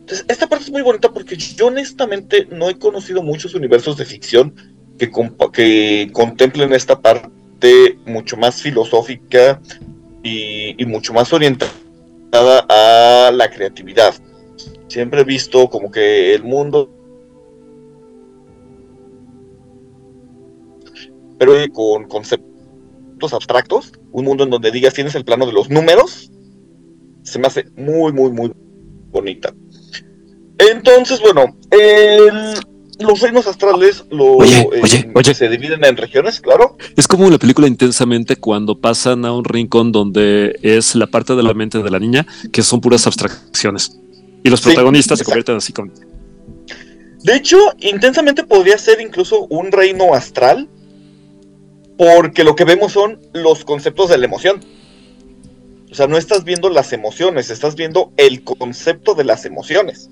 Entonces, 0.00 0.24
esta 0.28 0.48
parte 0.48 0.64
es 0.64 0.70
muy 0.70 0.82
bonita 0.82 1.12
porque 1.12 1.36
yo 1.36 1.66
honestamente 1.66 2.46
no 2.50 2.70
he 2.70 2.78
conocido 2.78 3.22
muchos 3.22 3.54
universos 3.54 3.96
de 3.96 4.04
ficción 4.04 4.54
que, 4.98 5.10
que 5.52 6.10
contemplen 6.12 6.72
esta 6.72 7.00
parte 7.00 7.98
mucho 8.06 8.36
más 8.36 8.62
filosófica 8.62 9.60
y, 10.26 10.86
mucho 10.86 11.12
más 11.12 11.32
orientada 11.32 12.66
a 12.68 13.30
la 13.32 13.50
creatividad. 13.50 14.14
Siempre 14.88 15.20
he 15.20 15.24
visto 15.24 15.68
como 15.68 15.90
que 15.90 16.34
el 16.34 16.44
mundo 16.44 16.90
pero 21.38 21.52
con 21.72 22.04
conceptos 22.08 23.32
abstractos, 23.32 23.92
un 24.12 24.24
mundo 24.24 24.44
en 24.44 24.50
donde 24.50 24.70
digas 24.70 24.94
tienes 24.94 25.14
el 25.14 25.24
plano 25.24 25.46
de 25.46 25.52
los 25.52 25.68
números, 25.68 26.30
se 27.22 27.38
me 27.38 27.46
hace 27.46 27.66
muy, 27.76 28.12
muy, 28.12 28.30
muy 28.30 28.52
bonita. 29.10 29.52
Entonces, 30.58 31.20
bueno, 31.20 31.56
los 32.98 33.20
reinos 33.20 33.46
astrales 33.46 34.04
lo, 34.10 34.36
Oye, 34.36 34.68
oye, 34.82 35.10
oye. 35.14 35.34
se 35.34 35.48
dividen 35.48 35.84
en 35.84 35.96
regiones, 35.96 36.40
claro. 36.40 36.76
Es 36.96 37.06
como 37.06 37.28
la 37.28 37.38
película 37.38 37.66
intensamente 37.68 38.36
cuando 38.36 38.78
pasan 38.80 39.24
a 39.24 39.32
un 39.32 39.44
rincón 39.44 39.92
donde 39.92 40.58
es 40.62 40.94
la 40.94 41.06
parte 41.06 41.34
de 41.34 41.42
la 41.42 41.52
mente 41.54 41.82
de 41.82 41.90
la 41.90 41.98
niña 41.98 42.26
que 42.52 42.62
son 42.62 42.80
puras 42.80 43.06
abstracciones. 43.06 43.98
Y 44.42 44.48
los 44.48 44.60
Sí, 44.60 44.66
protagonistas 44.66 45.18
se 45.18 45.24
convierten 45.24 45.56
así 45.56 45.72
con... 45.72 45.92
De 47.22 47.34
hecho, 47.34 47.58
intensamente 47.80 48.44
podría 48.44 48.78
ser 48.78 49.00
incluso 49.00 49.46
un 49.50 49.72
reino 49.72 50.14
astral, 50.14 50.68
porque 51.98 52.44
lo 52.44 52.54
que 52.54 52.64
vemos 52.64 52.92
son 52.92 53.20
los 53.32 53.64
conceptos 53.64 54.08
de 54.10 54.18
la 54.18 54.26
emoción. 54.26 54.60
O 55.90 55.94
sea, 55.94 56.06
no 56.06 56.16
estás 56.18 56.44
viendo 56.44 56.68
las 56.70 56.92
emociones, 56.92 57.50
estás 57.50 57.74
viendo 57.74 58.12
el 58.16 58.44
concepto 58.44 59.14
de 59.14 59.24
las 59.24 59.44
emociones. 59.44 60.08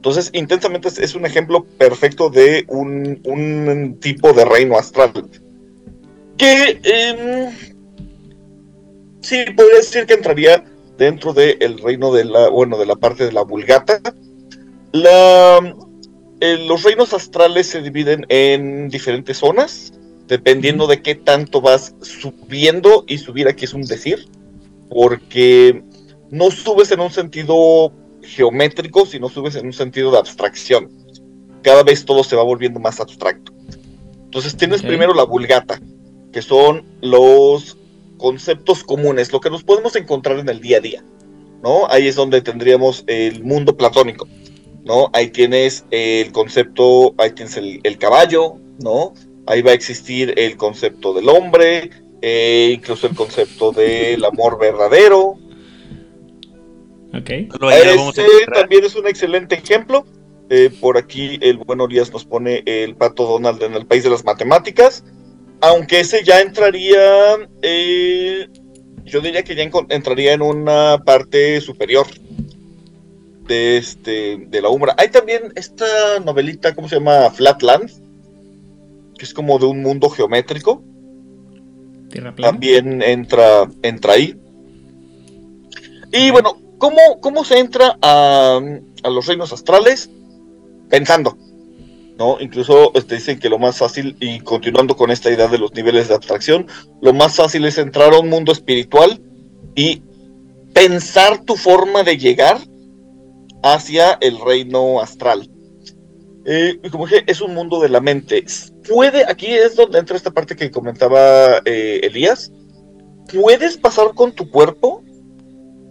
Entonces, 0.00 0.30
intensamente 0.32 0.88
es, 0.88 1.14
un 1.14 1.26
ejemplo 1.26 1.62
perfecto 1.76 2.30
de 2.30 2.64
un, 2.68 3.20
un 3.26 3.98
tipo 4.00 4.32
de 4.32 4.46
reino 4.46 4.78
astral. 4.78 5.12
Que 6.38 6.80
em, 6.82 7.54
sí, 9.20 9.44
podría 9.54 9.76
decir 9.76 10.06
que 10.06 10.14
entraría 10.14 10.64
dentro 10.96 11.34
del 11.34 11.78
reino 11.80 12.14
de 12.14 12.24
la, 12.24 12.48
bueno, 12.48 12.78
de 12.78 12.86
la 12.86 12.96
parte 12.96 13.26
de 13.26 13.32
la 13.32 13.42
vulgata. 13.42 14.00
La, 14.92 15.58
eh, 16.40 16.64
los 16.66 16.82
reinos 16.82 17.12
astrales 17.12 17.66
se 17.66 17.82
dividen 17.82 18.24
en 18.30 18.88
diferentes 18.88 19.36
zonas, 19.36 19.92
dependiendo 20.28 20.86
de 20.86 21.02
qué 21.02 21.14
tanto 21.14 21.60
vas 21.60 21.94
subiendo, 22.00 23.04
y 23.06 23.18
subir 23.18 23.48
aquí 23.48 23.66
es 23.66 23.74
un 23.74 23.82
decir, 23.82 24.26
porque 24.88 25.82
no 26.30 26.50
subes 26.50 26.90
en 26.90 27.00
un 27.00 27.10
sentido 27.10 27.92
geométrico, 28.22 29.06
sino 29.06 29.28
subes 29.28 29.56
en 29.56 29.66
un 29.66 29.72
sentido 29.72 30.10
de 30.10 30.18
abstracción. 30.18 30.90
Cada 31.62 31.82
vez 31.82 32.04
todo 32.04 32.24
se 32.24 32.36
va 32.36 32.42
volviendo 32.42 32.80
más 32.80 33.00
abstracto. 33.00 33.52
Entonces 34.24 34.56
tienes 34.56 34.82
primero 34.82 35.12
la 35.12 35.24
vulgata, 35.24 35.80
que 36.32 36.42
son 36.42 36.84
los 37.00 37.76
conceptos 38.16 38.84
comunes, 38.84 39.32
lo 39.32 39.40
que 39.40 39.50
nos 39.50 39.64
podemos 39.64 39.96
encontrar 39.96 40.38
en 40.38 40.48
el 40.48 40.60
día 40.60 40.78
a 40.78 40.80
día. 40.80 41.04
¿no? 41.62 41.86
Ahí 41.90 42.08
es 42.08 42.16
donde 42.16 42.40
tendríamos 42.40 43.04
el 43.06 43.42
mundo 43.44 43.76
platónico, 43.76 44.26
¿no? 44.84 45.10
Ahí 45.12 45.28
tienes 45.28 45.84
el 45.90 46.32
concepto, 46.32 47.14
ahí 47.18 47.32
tienes 47.32 47.56
el, 47.56 47.80
el 47.82 47.98
caballo, 47.98 48.56
¿no? 48.78 49.14
Ahí 49.46 49.62
va 49.62 49.72
a 49.72 49.74
existir 49.74 50.34
el 50.36 50.56
concepto 50.56 51.12
del 51.12 51.28
hombre, 51.28 51.90
eh, 52.22 52.72
incluso 52.74 53.06
el 53.06 53.14
concepto 53.14 53.72
del 53.72 54.24
amor 54.24 54.58
verdadero. 54.58 55.38
Ok. 57.14 57.52
Solo 57.52 57.68
ahí 57.68 57.84
lo 57.84 57.96
vamos 57.96 58.18
a 58.18 58.22
Este 58.22 58.46
también 58.52 58.84
es 58.84 58.94
un 58.94 59.06
excelente 59.06 59.56
ejemplo. 59.56 60.06
Eh, 60.48 60.70
por 60.80 60.98
aquí 60.98 61.38
el 61.42 61.58
buen 61.58 61.80
Urias 61.80 62.12
nos 62.12 62.24
pone 62.24 62.62
el 62.66 62.96
pato 62.96 63.24
Donald 63.24 63.62
en 63.62 63.74
el 63.74 63.86
país 63.86 64.02
de 64.04 64.10
las 64.10 64.24
matemáticas. 64.24 65.04
Aunque 65.60 66.00
ese 66.00 66.24
ya 66.24 66.40
entraría, 66.40 67.36
eh, 67.62 68.48
yo 69.04 69.20
diría 69.20 69.44
que 69.44 69.54
ya 69.54 69.68
entraría 69.90 70.32
en 70.32 70.42
una 70.42 70.98
parte 71.04 71.60
superior 71.60 72.06
de 73.46 73.76
este 73.76 74.38
de 74.48 74.62
la 74.62 74.70
Umbra. 74.70 74.94
Hay 74.96 75.08
también 75.08 75.52
esta 75.54 76.18
novelita, 76.24 76.74
¿cómo 76.74 76.88
se 76.88 76.96
llama? 76.96 77.30
Flatland, 77.30 77.90
que 79.18 79.24
es 79.24 79.34
como 79.34 79.58
de 79.58 79.66
un 79.66 79.82
mundo 79.82 80.08
geométrico. 80.08 80.82
Tierra 82.08 82.34
plana. 82.34 82.52
También 82.52 83.02
entra, 83.02 83.68
entra 83.82 84.14
ahí. 84.14 84.36
Y 86.12 86.30
bueno, 86.30 86.56
¿cómo, 86.80 87.20
cómo 87.20 87.44
se 87.44 87.60
entra 87.60 87.96
a, 88.02 88.58
a 89.04 89.10
los 89.10 89.26
reinos 89.26 89.52
astrales? 89.52 90.10
Pensando. 90.88 91.38
¿no? 92.18 92.36
Incluso 92.40 92.90
te 92.92 93.14
dicen 93.14 93.38
que 93.38 93.48
lo 93.48 93.58
más 93.58 93.78
fácil, 93.78 94.16
y 94.20 94.40
continuando 94.40 94.96
con 94.96 95.10
esta 95.10 95.30
idea 95.30 95.46
de 95.46 95.58
los 95.58 95.72
niveles 95.72 96.08
de 96.08 96.14
abstracción, 96.14 96.66
lo 97.00 97.14
más 97.14 97.36
fácil 97.36 97.64
es 97.64 97.78
entrar 97.78 98.12
a 98.12 98.18
un 98.18 98.28
mundo 98.28 98.50
espiritual 98.50 99.22
y 99.74 100.02
pensar 100.74 101.44
tu 101.44 101.56
forma 101.56 102.02
de 102.02 102.18
llegar 102.18 102.58
hacia 103.62 104.18
el 104.20 104.38
reino 104.38 105.00
astral. 105.00 105.48
Eh, 106.44 106.80
como 106.90 107.06
dije, 107.06 107.24
es 107.26 107.40
un 107.40 107.54
mundo 107.54 107.80
de 107.80 107.88
la 107.88 108.00
mente. 108.00 108.44
Puede, 108.88 109.24
aquí 109.24 109.46
es 109.46 109.76
donde 109.76 109.98
entra 109.98 110.16
esta 110.16 110.30
parte 110.30 110.56
que 110.56 110.70
comentaba 110.70 111.58
eh, 111.64 112.00
Elías. 112.02 112.52
Puedes 113.32 113.76
pasar 113.76 114.14
con 114.14 114.32
tu 114.32 114.50
cuerpo, 114.50 115.02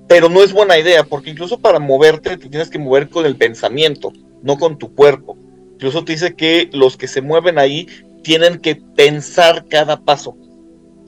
pero 0.10 0.28
no 0.28 0.44
es 0.44 0.52
buena 0.52 0.80
idea, 0.80 1.04
porque 1.04 1.30
incluso 1.30 1.60
para 1.60 1.80
moverte 1.80 2.36
te 2.36 2.50
tienes 2.50 2.70
que 2.70 2.80
mover 2.80 3.10
con 3.10 3.28
el 3.28 3.36
pensamiento, 3.36 4.12
no 4.42 4.58
con 4.58 4.80
tu 4.80 4.96
cuerpo. 4.96 5.38
Incluso 5.74 6.04
te 6.04 6.14
dice 6.14 6.34
que 6.34 6.68
los 6.74 6.98
que 6.98 7.08
se 7.08 7.22
mueven 7.22 7.60
ahí 7.60 7.88
tienen 8.24 8.58
que 8.58 8.76
pensar 8.76 9.66
cada 9.70 10.02
paso 10.04 10.36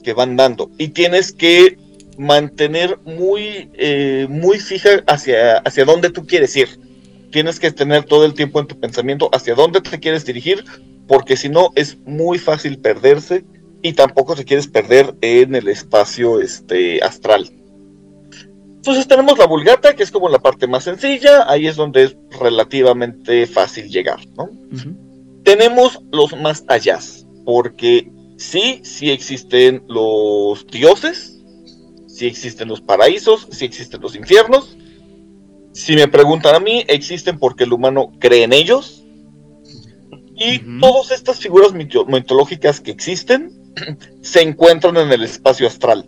que 0.04 0.12
van 0.12 0.36
dando 0.36 0.70
y 0.78 0.88
tienes 0.88 1.32
que 1.32 1.76
mantener 2.16 2.96
muy, 3.04 3.70
eh, 3.74 4.28
muy 4.30 4.60
fija 4.60 5.02
hacia, 5.08 5.58
hacia 5.58 5.84
dónde 5.84 6.10
tú 6.10 6.24
quieres 6.24 6.54
ir. 6.54 6.68
Tienes 7.32 7.58
que 7.58 7.72
tener 7.72 8.04
todo 8.04 8.24
el 8.24 8.34
tiempo 8.34 8.60
en 8.60 8.68
tu 8.68 8.78
pensamiento 8.78 9.30
hacia 9.32 9.56
dónde 9.56 9.80
te 9.80 9.98
quieres 9.98 10.24
dirigir, 10.24 10.64
porque 11.08 11.36
si 11.36 11.48
no 11.48 11.72
es 11.74 11.98
muy 12.06 12.38
fácil 12.38 12.78
perderse 12.78 13.44
y 13.82 13.94
tampoco 13.94 14.36
te 14.36 14.44
quieres 14.44 14.68
perder 14.68 15.16
en 15.22 15.56
el 15.56 15.66
espacio 15.66 16.40
este, 16.40 17.02
astral. 17.02 17.50
Entonces 18.82 19.06
tenemos 19.06 19.38
la 19.38 19.46
vulgata, 19.46 19.94
que 19.94 20.02
es 20.02 20.10
como 20.10 20.28
la 20.28 20.40
parte 20.40 20.66
más 20.66 20.82
sencilla, 20.82 21.48
ahí 21.48 21.68
es 21.68 21.76
donde 21.76 22.02
es 22.02 22.16
relativamente 22.40 23.46
fácil 23.46 23.88
llegar, 23.88 24.18
¿no? 24.36 24.50
Tenemos 25.44 26.00
los 26.10 26.36
más 26.40 26.64
allá, 26.66 26.98
porque 27.44 28.10
sí, 28.38 28.80
sí 28.82 29.12
existen 29.12 29.84
los 29.86 30.66
dioses, 30.66 31.38
sí 32.08 32.26
existen 32.26 32.66
los 32.66 32.80
paraísos, 32.80 33.46
sí 33.52 33.64
existen 33.64 34.00
los 34.00 34.16
infiernos. 34.16 34.76
Si 35.72 35.94
me 35.94 36.08
preguntan 36.08 36.56
a 36.56 36.60
mí, 36.60 36.84
existen 36.88 37.38
porque 37.38 37.62
el 37.62 37.72
humano 37.72 38.10
cree 38.18 38.42
en 38.42 38.52
ellos. 38.52 39.04
Y 40.34 40.58
todas 40.80 41.12
estas 41.12 41.38
figuras 41.38 41.72
mito- 41.72 42.04
mitológicas 42.06 42.80
que 42.80 42.90
existen 42.90 43.52
se 44.22 44.42
encuentran 44.42 44.96
en 44.96 45.12
el 45.12 45.22
espacio 45.22 45.68
astral. 45.68 46.04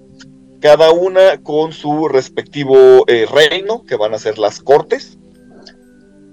Cada 0.65 0.93
una 0.93 1.43
con 1.43 1.75
su 1.75 2.09
respectivo 2.09 3.05
eh, 3.07 3.27
reino, 3.31 3.85
que 3.85 3.97
van 3.97 4.15
a 4.15 4.19
ser 4.19 4.39
las 4.39 4.63
cortes. 4.63 5.19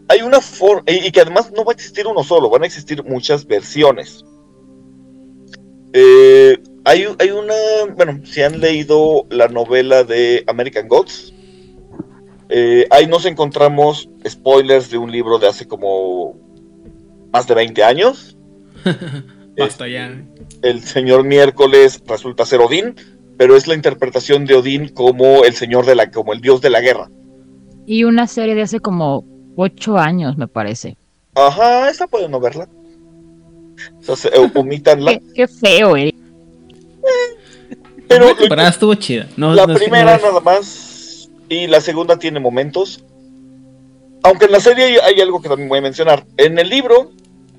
Hay 0.07 0.21
una 0.21 0.39
forma, 0.39 0.83
y 0.87 1.05
y 1.07 1.11
que 1.11 1.19
además 1.19 1.51
no 1.51 1.65
va 1.65 1.73
a 1.73 1.75
existir 1.75 2.07
uno 2.07 2.23
solo, 2.23 2.49
van 2.49 2.63
a 2.63 2.65
existir 2.65 3.03
muchas 3.03 3.45
versiones. 3.45 4.23
Eh, 5.91 6.57
hay, 6.85 7.07
hay 7.19 7.31
una, 7.31 7.53
bueno, 7.93 8.21
si 8.25 8.41
han 8.41 8.61
leído 8.61 9.27
la 9.29 9.49
novela 9.49 10.05
de 10.05 10.45
American 10.47 10.87
Gods, 10.87 11.33
eh, 12.47 12.87
ahí 12.89 13.07
nos 13.07 13.25
encontramos 13.25 14.07
spoilers 14.25 14.89
de 14.89 14.97
un 14.97 15.11
libro 15.11 15.39
de 15.39 15.49
hace 15.49 15.67
como 15.67 16.39
más 17.33 17.47
de 17.47 17.55
20 17.55 17.83
años. 17.83 18.37
Basta 19.57 19.89
ya. 19.89 20.23
El 20.61 20.81
señor 20.83 21.25
miércoles 21.25 22.01
resulta 22.07 22.45
ser 22.45 22.61
Odín, 22.61 22.95
pero 23.41 23.55
es 23.55 23.65
la 23.65 23.73
interpretación 23.73 24.45
de 24.45 24.53
Odín 24.53 24.89
como 24.89 25.43
el 25.45 25.55
señor 25.55 25.87
de 25.87 25.95
la, 25.95 26.11
como 26.11 26.31
el 26.31 26.41
dios 26.41 26.61
de 26.61 26.69
la 26.69 26.79
guerra. 26.79 27.09
Y 27.87 28.03
una 28.03 28.27
serie 28.27 28.53
de 28.53 28.61
hace 28.61 28.79
como 28.79 29.25
ocho 29.55 29.97
años, 29.97 30.37
me 30.37 30.47
parece. 30.47 30.95
Ajá, 31.33 31.89
esa 31.89 32.05
pueden 32.05 32.29
no 32.29 32.39
verla. 32.39 32.69
O 33.97 34.03
sea, 34.03 34.15
se- 34.15 34.27
eh, 34.27 34.51
omítanla. 34.53 35.13
Qué, 35.13 35.21
qué 35.33 35.47
feo, 35.47 35.97
eh. 35.97 36.13
Pero 38.07 38.27
la 38.55 38.67
estuvo 38.67 38.93
chida. 38.93 39.27
No, 39.37 39.55
la 39.55 39.65
no 39.65 39.73
primera 39.73 40.17
no- 40.17 40.23
nada 40.27 40.39
más 40.41 41.27
y 41.49 41.65
la 41.65 41.81
segunda 41.81 42.17
tiene 42.19 42.39
momentos. 42.39 43.03
Aunque 44.21 44.45
en 44.45 44.51
la 44.51 44.59
serie 44.59 44.83
hay, 44.85 44.95
hay 44.97 45.19
algo 45.19 45.41
que 45.41 45.49
también 45.49 45.67
voy 45.67 45.79
a 45.79 45.81
mencionar. 45.81 46.27
En 46.37 46.59
el 46.59 46.69
libro, 46.69 47.09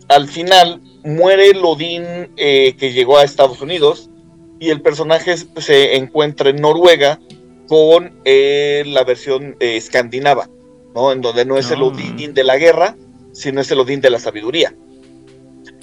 al 0.07 0.29
final, 0.29 0.81
muere 1.03 1.51
el 1.51 1.65
Odín 1.65 2.05
eh, 2.37 2.77
que 2.79 2.93
llegó 2.93 3.19
a 3.19 3.25
Estados 3.25 3.61
Unidos 3.61 4.11
y 4.67 4.71
el 4.71 4.81
personaje 4.81 5.37
se- 5.37 5.97
encuentra 5.97 6.51
en 6.51 6.57
Noruega 6.57 7.19
con 7.69 8.13
eh, 8.25 8.85
la 8.87 9.03
versión 9.05 9.57
eh, 9.61 9.77
escandinava, 9.77 10.49
¿no? 10.95 11.11
En 11.13 11.21
donde 11.21 11.45
no 11.45 11.57
es 11.59 11.71
el 11.71 11.81
Ah. 11.81 11.85
Odín 11.85 12.35
de 12.35 12.45
la 12.45 12.57
guerra, 12.59 12.97
sino 13.33 13.61
es 13.61 13.71
el 13.71 13.81
Odín 13.81 14.01
de 14.01 14.11
la 14.11 14.19
sabiduría. 14.19 14.75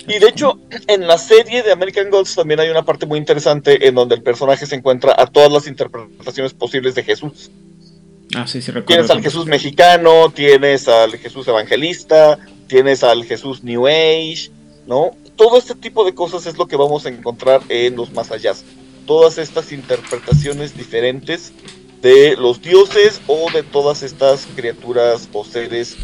Y 0.07 0.17
de 0.19 0.27
hecho, 0.29 0.59
en 0.87 1.07
la 1.07 1.17
serie 1.17 1.61
de 1.61 1.71
American 1.71 2.09
Gods 2.09 2.35
también 2.35 2.59
hay 2.59 2.69
una 2.69 2.83
parte 2.83 3.05
muy 3.05 3.19
interesante 3.19 3.87
en 3.87 3.95
donde 3.95 4.15
el 4.15 4.23
personaje 4.23 4.65
se 4.65 4.75
encuentra 4.75 5.13
a 5.17 5.27
todas 5.27 5.51
las 5.51 5.67
interpretaciones 5.67 6.53
posibles 6.53 6.95
de 6.95 7.03
Jesús. 7.03 7.51
Ah, 8.35 8.47
sí, 8.47 8.61
sí. 8.61 8.71
Tienes 8.87 9.09
al 9.09 9.21
Jesús 9.21 9.45
mexicano, 9.45 10.31
tienes 10.31 10.87
al 10.87 11.17
Jesús 11.17 11.47
evangelista, 11.47 12.37
tienes 12.67 13.03
al 13.03 13.23
Jesús 13.25 13.63
New 13.63 13.87
Age, 13.87 14.49
¿no? 14.87 15.11
Todo 15.39 15.57
este 15.57 15.73
tipo 15.73 16.03
de 16.03 16.13
cosas 16.13 16.45
es 16.47 16.57
lo 16.57 16.67
que 16.67 16.75
vamos 16.75 17.05
a 17.05 17.09
encontrar 17.09 17.61
en 17.69 17.95
los 17.95 18.11
más 18.11 18.29
allá. 18.29 18.51
Todas 19.05 19.37
estas 19.37 19.71
interpretaciones 19.71 20.75
diferentes 20.75 21.53
de 22.01 22.35
los 22.35 22.61
dioses 22.61 23.21
o 23.25 23.49
de 23.49 23.63
todas 23.63 24.03
estas 24.03 24.45
criaturas 24.53 25.29
o 25.31 25.45
seres 25.45 25.95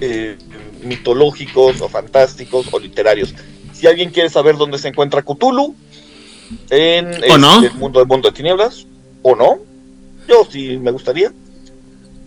eh, 0.00 0.38
mitológicos 0.82 1.82
o 1.82 1.90
fantásticos 1.90 2.72
o 2.72 2.78
literarios. 2.78 3.34
Si 3.74 3.86
alguien 3.86 4.08
quiere 4.08 4.30
saber 4.30 4.56
dónde 4.56 4.78
se 4.78 4.88
encuentra 4.88 5.20
Cthulhu 5.20 5.74
en 6.70 7.12
el 7.12 7.40
mundo 7.74 7.98
del 7.98 8.08
mundo 8.08 8.30
de 8.30 8.34
tinieblas, 8.34 8.86
o 9.20 9.36
no, 9.36 9.58
yo 10.26 10.48
sí 10.50 10.78
me 10.78 10.92
gustaría, 10.92 11.30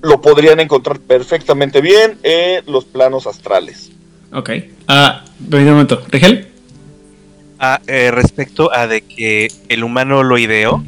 lo 0.03 0.21
podrían 0.21 0.59
encontrar 0.59 0.99
perfectamente 0.99 1.81
bien 1.81 2.19
en 2.21 2.63
los 2.71 2.85
planos 2.85 3.25
astrales. 3.25 3.89
Ok. 4.31 4.51
Ah, 4.87 5.25
ven 5.39 5.63
un 5.63 5.71
momento. 5.71 6.03
¿Rigel? 6.09 6.50
Ah, 7.63 7.79
eh, 7.85 8.09
respecto 8.09 8.73
a 8.73 8.87
de 8.87 9.01
que 9.01 9.47
el 9.69 9.83
humano 9.83 10.23
lo 10.23 10.39
ideó, 10.39 10.83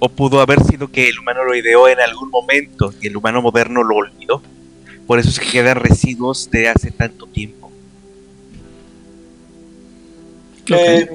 o 0.00 0.08
pudo 0.08 0.40
haber 0.40 0.60
sido 0.64 0.90
que 0.90 1.08
el 1.08 1.16
humano 1.20 1.44
lo 1.44 1.54
ideó 1.54 1.86
en 1.86 2.00
algún 2.00 2.28
momento 2.28 2.92
y 3.00 3.06
el 3.06 3.16
humano 3.16 3.40
moderno 3.40 3.84
lo 3.84 3.94
olvidó. 3.94 4.42
Por 5.06 5.20
eso 5.20 5.28
es 5.28 5.38
que 5.38 5.48
quedan 5.48 5.76
residuos 5.76 6.50
de 6.50 6.68
hace 6.68 6.90
tanto 6.90 7.28
tiempo. 7.28 7.70
Eh, 10.70 11.08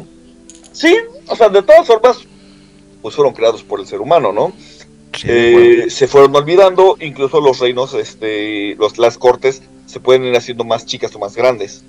sí, 0.71 0.95
o 1.27 1.35
sea, 1.35 1.49
de 1.49 1.63
todas 1.63 1.85
formas, 1.85 2.19
pues 3.01 3.13
fueron 3.13 3.33
creados 3.33 3.63
por 3.63 3.81
el 3.81 3.87
ser 3.87 3.99
humano, 3.99 4.31
¿no? 4.31 4.53
Sí. 5.17 5.27
Eh, 5.29 5.85
se 5.89 6.07
fueron 6.07 6.33
olvidando, 6.33 6.95
incluso 7.01 7.41
los 7.41 7.59
reinos, 7.59 7.93
este, 7.93 8.75
los, 8.75 8.97
las 8.97 9.17
cortes 9.17 9.63
se 9.85 9.99
pueden 9.99 10.23
ir 10.23 10.37
haciendo 10.37 10.63
más 10.63 10.85
chicas 10.85 11.13
o 11.13 11.19
más 11.19 11.35
grandes. 11.35 11.83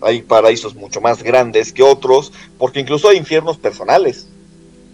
Hay 0.00 0.22
paraísos 0.22 0.74
mucho 0.74 1.00
más 1.00 1.22
grandes 1.22 1.72
que 1.72 1.82
otros, 1.82 2.32
porque 2.58 2.80
incluso 2.80 3.08
hay 3.08 3.16
infiernos 3.16 3.56
personales, 3.56 4.28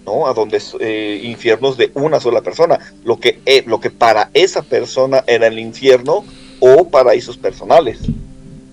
¿no? 0.06 0.26
A 0.26 0.34
donde 0.34 0.60
eh, 0.80 1.20
infiernos 1.24 1.76
de 1.76 1.90
una 1.94 2.20
sola 2.20 2.40
persona, 2.42 2.78
lo 3.04 3.18
que, 3.18 3.40
eh, 3.46 3.64
lo 3.66 3.80
que 3.80 3.90
para 3.90 4.30
esa 4.34 4.62
persona 4.62 5.24
era 5.26 5.46
el 5.48 5.58
infierno 5.58 6.24
o 6.60 6.88
paraísos 6.88 7.36
personales, 7.36 7.98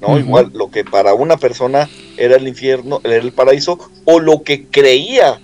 ¿no? 0.02 0.18
Igual, 0.20 0.52
lo 0.54 0.70
que 0.72 0.86
para 0.86 1.14
una 1.14 1.38
persona 1.38 1.90
era 2.18 2.36
el 2.38 2.48
infierno, 2.48 3.02
era 3.04 3.16
el 3.16 3.32
paraíso, 3.32 3.80
o 4.06 4.20
lo 4.20 4.44
que 4.44 4.66
creía 4.68 5.40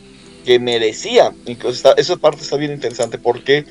que 0.46 0.60
merecía. 0.60 1.34
Incluso 1.48 1.76
está- 1.76 2.00
esa 2.02 2.16
parte 2.18 2.42
está 2.44 2.56
bien 2.58 2.72
interesante 2.72 3.18
porque 3.18 3.66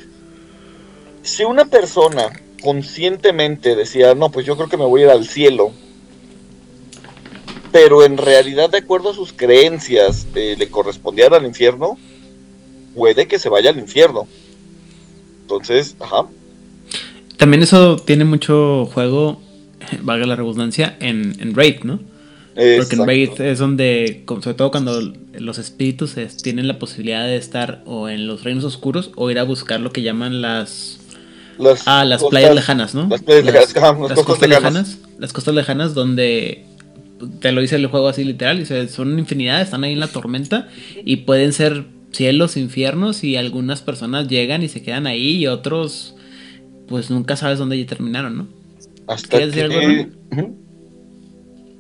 si 1.23 1.45
una 1.45 1.65
persona 1.67 2.31
conscientemente 2.63 3.77
decía, 3.77 4.15
no, 4.15 4.31
pues 4.31 4.45
yo 4.47 4.57
creo 4.57 4.69
que 4.69 4.77
me 4.77 4.85
voy 4.85 5.03
a 5.03 5.05
ir 5.05 5.11
al 5.11 5.27
cielo, 5.27 5.73
pero 7.75 8.05
en 8.05 8.17
realidad 8.19 8.71
de 8.71 8.79
acuerdo 8.79 9.11
a 9.11 9.15
sus 9.15 9.33
creencias 9.33 10.29
eh, 10.37 10.55
le 10.57 10.69
correspondía 10.71 11.27
al 11.27 11.45
infierno, 11.45 11.99
puede 12.95 13.27
que 13.27 13.41
se 13.41 13.49
vaya 13.49 13.71
al 13.71 13.79
infierno. 13.81 14.29
Entonces, 15.43 15.97
ajá. 15.99 16.27
También 17.37 17.65
eso 17.65 17.97
tiene 17.97 18.25
mucho 18.25 18.87
juego, 18.87 19.41
valga 20.03 20.25
la 20.25 20.37
redundancia, 20.37 20.97
en, 21.01 21.35
en 21.41 21.53
Raid, 21.57 21.81
¿no? 21.83 21.99
Porque 22.55 22.95
en. 22.95 23.07
Raid 23.07 23.41
es 23.41 23.59
donde, 23.59 24.23
sobre 24.29 24.55
todo 24.55 24.71
cuando 24.71 25.13
los 25.37 25.59
espíritus 25.59 26.17
es- 26.17 26.37
tienen 26.37 26.69
la 26.69 26.79
posibilidad 26.79 27.27
de 27.27 27.35
estar 27.37 27.83
o 27.87 28.09
en 28.09 28.29
los 28.29 28.45
reinos 28.45 28.63
oscuros 28.63 29.11
o 29.17 29.33
ir 29.33 29.41
a 29.41 29.43
buscar 29.43 29.81
lo 29.81 29.91
que 29.91 30.03
llaman 30.03 30.41
las 30.41 31.01
Las 31.59 31.83
ah 31.87 32.05
las 32.05 32.21
costas- 32.21 32.31
playas 32.31 32.55
lejanas, 32.55 32.95
¿no? 32.95 33.09
Las 33.09 33.23
playas 33.23 33.45
lejanas, 33.45 33.75
las 33.75 33.75
las 33.75 34.09
costas 34.11 34.25
costas 34.25 34.49
lejanas. 34.49 34.73
lejanas, 34.89 34.99
las 35.19 35.33
costas 35.33 35.55
lejanas 35.57 35.95
donde 35.95 36.65
te 37.41 37.53
lo 37.53 37.61
dice 37.61 37.77
el 37.77 37.87
juego 37.87 38.09
así 38.09 38.25
literal, 38.25 38.59
dice, 38.59 38.89
son 38.89 39.19
infinidad, 39.19 39.61
están 39.61 39.85
ahí 39.85 39.93
en 39.93 40.01
la 40.01 40.09
tormenta 40.09 40.69
y 41.05 41.17
pueden 41.19 41.53
ser 41.53 41.85
cielos, 42.13 42.57
infiernos 42.57 43.25
y 43.25 43.37
algunas 43.37 43.83
personas 43.83 44.29
llegan 44.29 44.63
y 44.63 44.69
se 44.69 44.83
quedan 44.83 45.07
ahí 45.07 45.37
y 45.37 45.47
otros 45.47 46.15
pues 46.89 47.11
nunca 47.11 47.37
sabes 47.37 47.59
dónde 47.59 47.79
ya 47.79 47.87
terminaron, 47.87 48.37
¿no? 48.37 48.47
Hasta 49.07 49.29
¿Quieres 49.29 49.55
decir 49.55 49.71
que... 49.71 49.77
algo. 50.37 50.55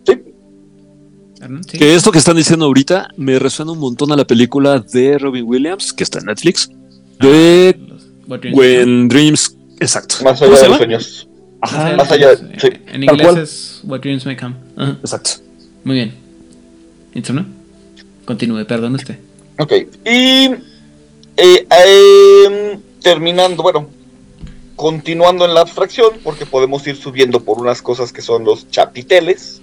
Sí. 0.07 1.79
Que 1.79 1.95
esto 1.95 2.11
que 2.11 2.19
están 2.19 2.37
diciendo 2.37 2.65
ahorita 2.65 3.09
me 3.17 3.39
resuena 3.39 3.73
un 3.73 3.79
montón 3.79 4.11
a 4.13 4.17
la 4.17 4.27
película 4.27 4.79
de 4.79 5.19
Robin 5.19 5.45
Williams, 5.47 5.93
que 5.93 6.03
está 6.05 6.21
en 6.21 6.27
Netflix, 6.27 6.71
de 7.21 7.79
Los- 7.87 8.07
What 8.27 8.41
Dreams 8.41 8.59
When 8.59 9.09
Dreams. 9.09 9.57
Exacto. 9.81 10.17
más 10.25 10.39
¿Cómo 10.39 10.53
allá 10.53 10.63
de 10.63 10.63
llama? 10.63 10.69
los 10.69 10.79
sueños. 10.79 11.29
Ajá, 11.65 11.97
Más 11.97 12.13
allá, 12.13 12.37
sí. 12.37 12.69
En 12.89 13.03
inglés 13.03 13.23
cual. 13.23 13.39
es 13.39 13.81
What 13.85 14.01
Dreams 14.01 14.27
May 14.27 14.37
Come. 14.37 14.55
Ajá, 14.77 14.99
exacto. 15.01 15.31
Muy 15.85 15.97
bien. 15.97 16.15
¿Intro, 17.15 17.45
Continúe, 18.25 18.65
perdón 18.65 18.95
usted. 18.95 19.19
Ok. 19.59 19.73
Y 20.05 20.51
eh, 21.37 21.67
eh, 21.71 22.79
terminando, 23.03 23.63
bueno, 23.63 23.89
continuando 24.77 25.45
en 25.45 25.55
la 25.55 25.61
abstracción, 25.61 26.13
porque 26.23 26.47
podemos 26.47 26.87
ir 26.87 26.97
subiendo 26.97 27.41
por 27.41 27.59
unas 27.59 27.83
cosas 27.83 28.13
que 28.13 28.23
son 28.23 28.45
los 28.45 28.69
chapiteles, 28.71 29.61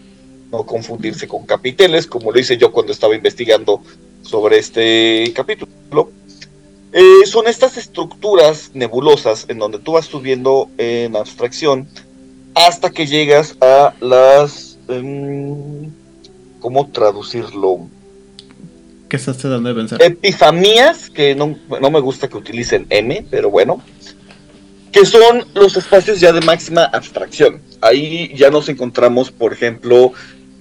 no 0.52 0.66
confundirse 0.66 1.28
con 1.28 1.46
capiteles, 1.46 2.08
como 2.08 2.32
lo 2.32 2.40
hice 2.40 2.58
yo 2.58 2.72
cuando 2.72 2.92
estaba 2.92 3.16
investigando 3.16 3.82
sobre 4.22 4.60
este 4.60 5.32
capítulo. 5.36 6.12
Eh, 6.94 7.26
son 7.26 7.48
estas 7.48 7.78
estructuras 7.78 8.72
nebulosas 8.74 9.46
en 9.48 9.60
donde 9.60 9.80
tú 9.80 9.94
vas 9.94 10.06
subiendo 10.06 10.70
en 10.78 11.16
abstracción 11.16 11.88
hasta 12.54 12.90
que 12.90 13.08
llegas 13.08 13.56
a 13.62 13.94
las... 14.02 14.78
em, 14.90 15.90
¿Cómo 16.60 16.90
traducirlo? 16.92 17.88
¿Qué 19.10 19.16
estás 19.18 19.38
tratando 19.40 19.70
de 19.70 19.76
pensar? 19.76 20.02
Epifanías, 20.02 21.10
que 21.10 21.34
no, 21.34 21.58
no 21.82 21.90
me 21.90 22.00
gusta 22.00 22.28
que 22.28 22.38
utilicen 22.38 22.86
M, 22.90 23.26
pero 23.32 23.50
bueno, 23.50 23.82
que 24.92 25.06
son 25.06 25.46
los 25.56 25.76
espacios 25.76 26.20
ya 26.20 26.32
de 26.32 26.42
máxima 26.42 26.84
abstracción. 26.84 27.62
Ahí 27.82 28.32
ya 28.36 28.52
nos 28.52 28.70
encontramos, 28.70 29.32
por 29.32 29.54
ejemplo, 29.54 30.14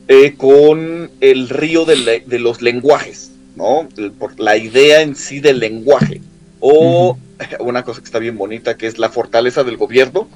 eh, 0.09 0.35
con 0.37 1.11
el 1.21 1.49
río 1.49 1.85
de, 1.85 2.25
de 2.27 2.39
los 2.39 2.63
lenguajes, 2.63 3.33
¿no? 3.57 3.89
Por 4.19 4.39
la 4.41 4.57
idea 4.57 5.03
en 5.03 5.17
sí 5.17 5.41
del 5.41 5.59
lenguaje. 5.59 6.21
O 6.61 7.17
una 7.61 7.85
cosa 7.85 8.01
que 8.01 8.07
está 8.07 8.19
bien 8.19 8.37
bonita, 8.37 8.77
que 8.77 8.87
es 8.87 8.99
la 8.99 9.11
fortaleza 9.11 9.65
del 9.65 9.77
gobierno, 9.77 10.29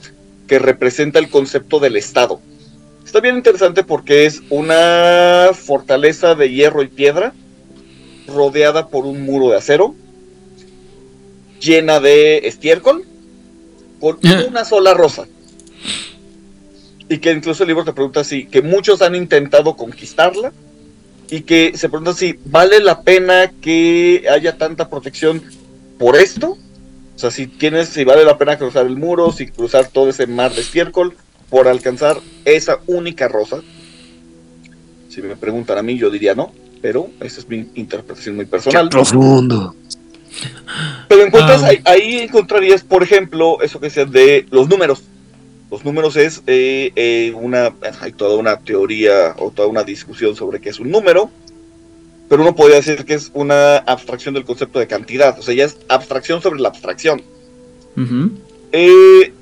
que 0.47 0.59
representa 0.59 1.19
el 1.19 1.28
concepto 1.28 1.81
del 1.81 1.97
Estado. 1.97 2.41
Está 3.05 3.20
bien 3.20 3.36
interesante 3.36 3.85
porque 3.85 4.27
es 4.27 4.43
una 4.51 5.51
fortaleza 5.55 6.35
de 6.35 6.51
hierro 6.51 6.82
y 6.82 6.89
piedra, 6.89 7.32
rodeada 8.27 8.89
por 8.89 9.05
un 9.07 9.23
muro 9.24 9.51
de 9.51 9.57
acero, 9.57 9.95
llena 11.61 12.01
de 12.01 12.39
estiércol, 12.49 13.05
con 14.01 14.19
una 14.49 14.65
sola 14.65 14.95
rosa. 14.95 15.27
Y 17.09 17.19
que 17.19 17.32
incluso 17.32 17.62
el 17.62 17.69
libro 17.69 17.85
te 17.85 17.93
pregunta 17.93 18.24
si, 18.24 18.47
que 18.47 18.62
muchos 18.62 19.03
han 19.03 19.15
intentado 19.15 19.77
conquistarla, 19.77 20.53
y 21.30 21.42
que 21.42 21.72
se 21.76 21.88
pregunta 21.88 22.12
si 22.14 22.38
vale 22.46 22.80
la 22.80 23.02
pena 23.02 23.51
que 23.60 24.24
haya 24.30 24.56
tanta 24.59 24.88
protección 24.88 25.42
por 25.98 26.16
esto. 26.16 26.59
O 27.16 27.18
sea, 27.18 27.30
si 27.30 27.46
tienes, 27.46 27.88
si 27.88 28.05
vale 28.05 28.24
la 28.24 28.36
pena 28.38 28.59
cruzar 28.59 28.86
el 28.86 28.96
muro, 28.96 29.32
si 29.32 29.46
cruzar 29.46 29.88
todo 29.88 30.10
ese 30.10 30.26
mar 30.26 30.52
de 30.52 30.60
estiércol 30.60 31.14
por 31.51 31.68
alcanzar 31.68 32.18
esa 32.44 32.78
única 32.86 33.28
rosa. 33.28 33.60
Si 35.09 35.22
me 35.22 35.36
preguntan 35.36 35.78
a 35.78 35.82
mí, 35.82 35.96
yo 35.96 36.10
diría 36.10 36.34
no, 36.34 36.52
pero 36.82 37.09
esa 37.20 37.40
es 37.40 37.48
mi 37.48 37.68
interpretación 37.76 38.34
muy 38.36 38.46
personal. 38.46 38.88
profundo. 38.88 39.74
Pero 41.09 41.22
encuentras, 41.22 41.62
Ah. 41.62 41.68
ahí, 41.68 41.80
ahí 41.84 42.18
encontrarías, 42.22 42.82
por 42.82 43.05
ejemplo, 43.05 43.62
eso 43.62 43.78
que 43.78 43.86
decías 43.86 44.10
de 44.10 44.46
los 44.51 44.68
números. 44.68 45.02
Los 45.74 45.84
números 45.84 46.14
es 46.14 46.40
eh, 46.46 46.92
eh, 46.94 47.32
una, 47.34 47.74
hay 48.01 48.12
toda 48.12 48.36
una 48.36 48.60
teoría 48.60 49.34
o 49.38 49.51
toda 49.51 49.66
una 49.66 49.82
discusión 49.82 50.36
sobre 50.36 50.60
qué 50.60 50.68
es 50.68 50.78
un 50.78 50.88
número, 50.88 51.32
pero 52.28 52.42
uno 52.42 52.55
podría 52.55 52.76
decir 52.76 53.05
que 53.05 53.14
es 53.14 53.32
una 53.34 53.78
abstracción 53.78 54.34
del 54.34 54.44
concepto 54.44 54.78
de 54.78 54.86
cantidad, 54.86 55.36
o 55.36 55.42
sea, 55.42 55.52
ya 55.52 55.64
es 55.64 55.76
abstracción 55.88 56.40
sobre 56.40 56.60
la 56.60 56.68
abstracción. 56.68 57.22
Eh, 58.70 59.32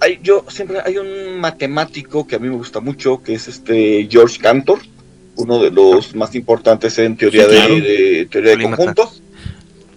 hay, 0.00 0.20
yo 0.22 0.44
siempre 0.50 0.80
hay 0.84 0.98
un 0.98 1.40
matemático 1.40 2.26
que 2.26 2.36
a 2.36 2.38
mí 2.38 2.50
me 2.50 2.56
gusta 2.56 2.80
mucho, 2.80 3.22
que 3.22 3.32
es 3.32 3.48
este 3.48 4.06
George 4.10 4.38
Cantor, 4.38 4.80
uno 5.36 5.62
de 5.62 5.70
los 5.70 6.14
más 6.14 6.34
importantes 6.34 6.98
en 6.98 7.16
teoría 7.16 7.44
Sí, 7.44 7.50
claro. 7.52 7.74
de, 7.76 7.80
de 7.80 8.26
teoría 8.26 8.56
de 8.56 8.62
conjuntos. 8.64 9.22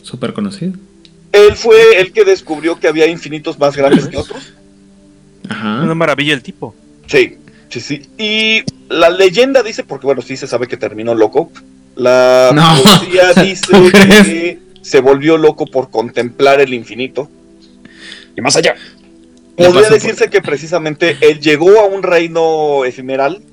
Súper 0.02 0.32
conocido. 0.32 0.76
Él 1.34 1.58
fue 1.58 2.00
el 2.00 2.14
que 2.14 2.24
descubrió 2.24 2.80
que 2.80 2.88
había 2.88 3.06
infinitos 3.08 3.60
más 3.60 3.76
grandes 3.76 4.08
que 4.08 4.16
otros. 4.16 4.54
Ajá. 5.50 5.82
Una 5.84 5.96
maravilla 5.96 6.34
el 6.34 6.42
tipo. 6.44 6.74
Sí, 7.08 7.38
sí, 7.70 7.80
sí. 7.80 8.02
Y 8.18 8.64
la 8.90 9.10
leyenda 9.10 9.64
dice, 9.64 9.84
porque 9.84 10.06
bueno, 10.06 10.22
sí 10.22 10.38
se 10.38 10.48
sabe 10.48 10.68
que 10.68 10.78
terminó 10.78 11.14
loco. 11.16 11.52
La 11.96 12.52
No. 12.54 12.82
poesía 12.84 13.34
dice 13.44 13.68
que 13.92 14.60
se 14.82 15.00
volvió 15.02 15.38
loco 15.38 15.66
por 15.66 15.90
contemplar 15.90 16.60
el 16.62 16.74
infinito. 16.74 17.30
Y 18.36 18.42
más 18.42 18.56
allá. 18.56 18.76
Podría 19.56 19.84
por- 19.84 19.92
decirse 19.94 20.30
que 20.30 20.42
precisamente 20.42 21.18
él 21.22 21.40
llegó 21.40 21.80
a 21.80 21.86
un 21.86 22.02
reino 22.02 22.84
efemeral, 22.86 23.44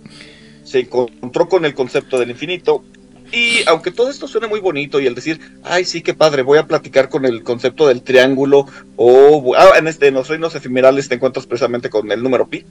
se 0.64 0.80
encontró 0.80 1.48
con 1.48 1.64
el 1.66 1.74
concepto 1.74 2.18
del 2.18 2.30
infinito, 2.30 2.82
y 3.32 3.62
aunque 3.66 3.90
todo 3.90 4.10
esto 4.10 4.26
suene 4.26 4.46
muy 4.46 4.60
bonito 4.60 5.00
y 5.00 5.06
el 5.06 5.14
decir, 5.14 5.40
ay, 5.62 5.84
sí, 5.84 6.02
qué 6.02 6.14
padre, 6.14 6.42
voy 6.42 6.58
a 6.58 6.66
platicar 6.66 7.08
con 7.08 7.24
el 7.24 7.42
concepto 7.42 7.86
del 7.88 8.02
triángulo, 8.02 8.66
o 8.96 9.54
ah, 9.56 9.78
en, 9.78 9.88
este, 9.88 10.08
en 10.08 10.14
los 10.14 10.28
reinos 10.28 10.54
efemerales 10.54 11.08
te 11.08 11.14
encuentras 11.14 11.46
precisamente 11.46 11.90
con 11.90 12.10
el 12.10 12.22
número 12.22 12.48
pi, 12.48 12.64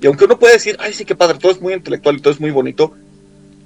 y 0.00 0.06
aunque 0.06 0.24
uno 0.24 0.38
puede 0.38 0.54
decir, 0.54 0.76
ay, 0.80 0.92
sí, 0.92 1.04
qué 1.04 1.14
padre, 1.14 1.38
todo 1.38 1.52
es 1.52 1.60
muy 1.60 1.72
intelectual 1.72 2.16
y 2.16 2.20
todo 2.20 2.32
es 2.32 2.40
muy 2.40 2.50
bonito, 2.50 2.92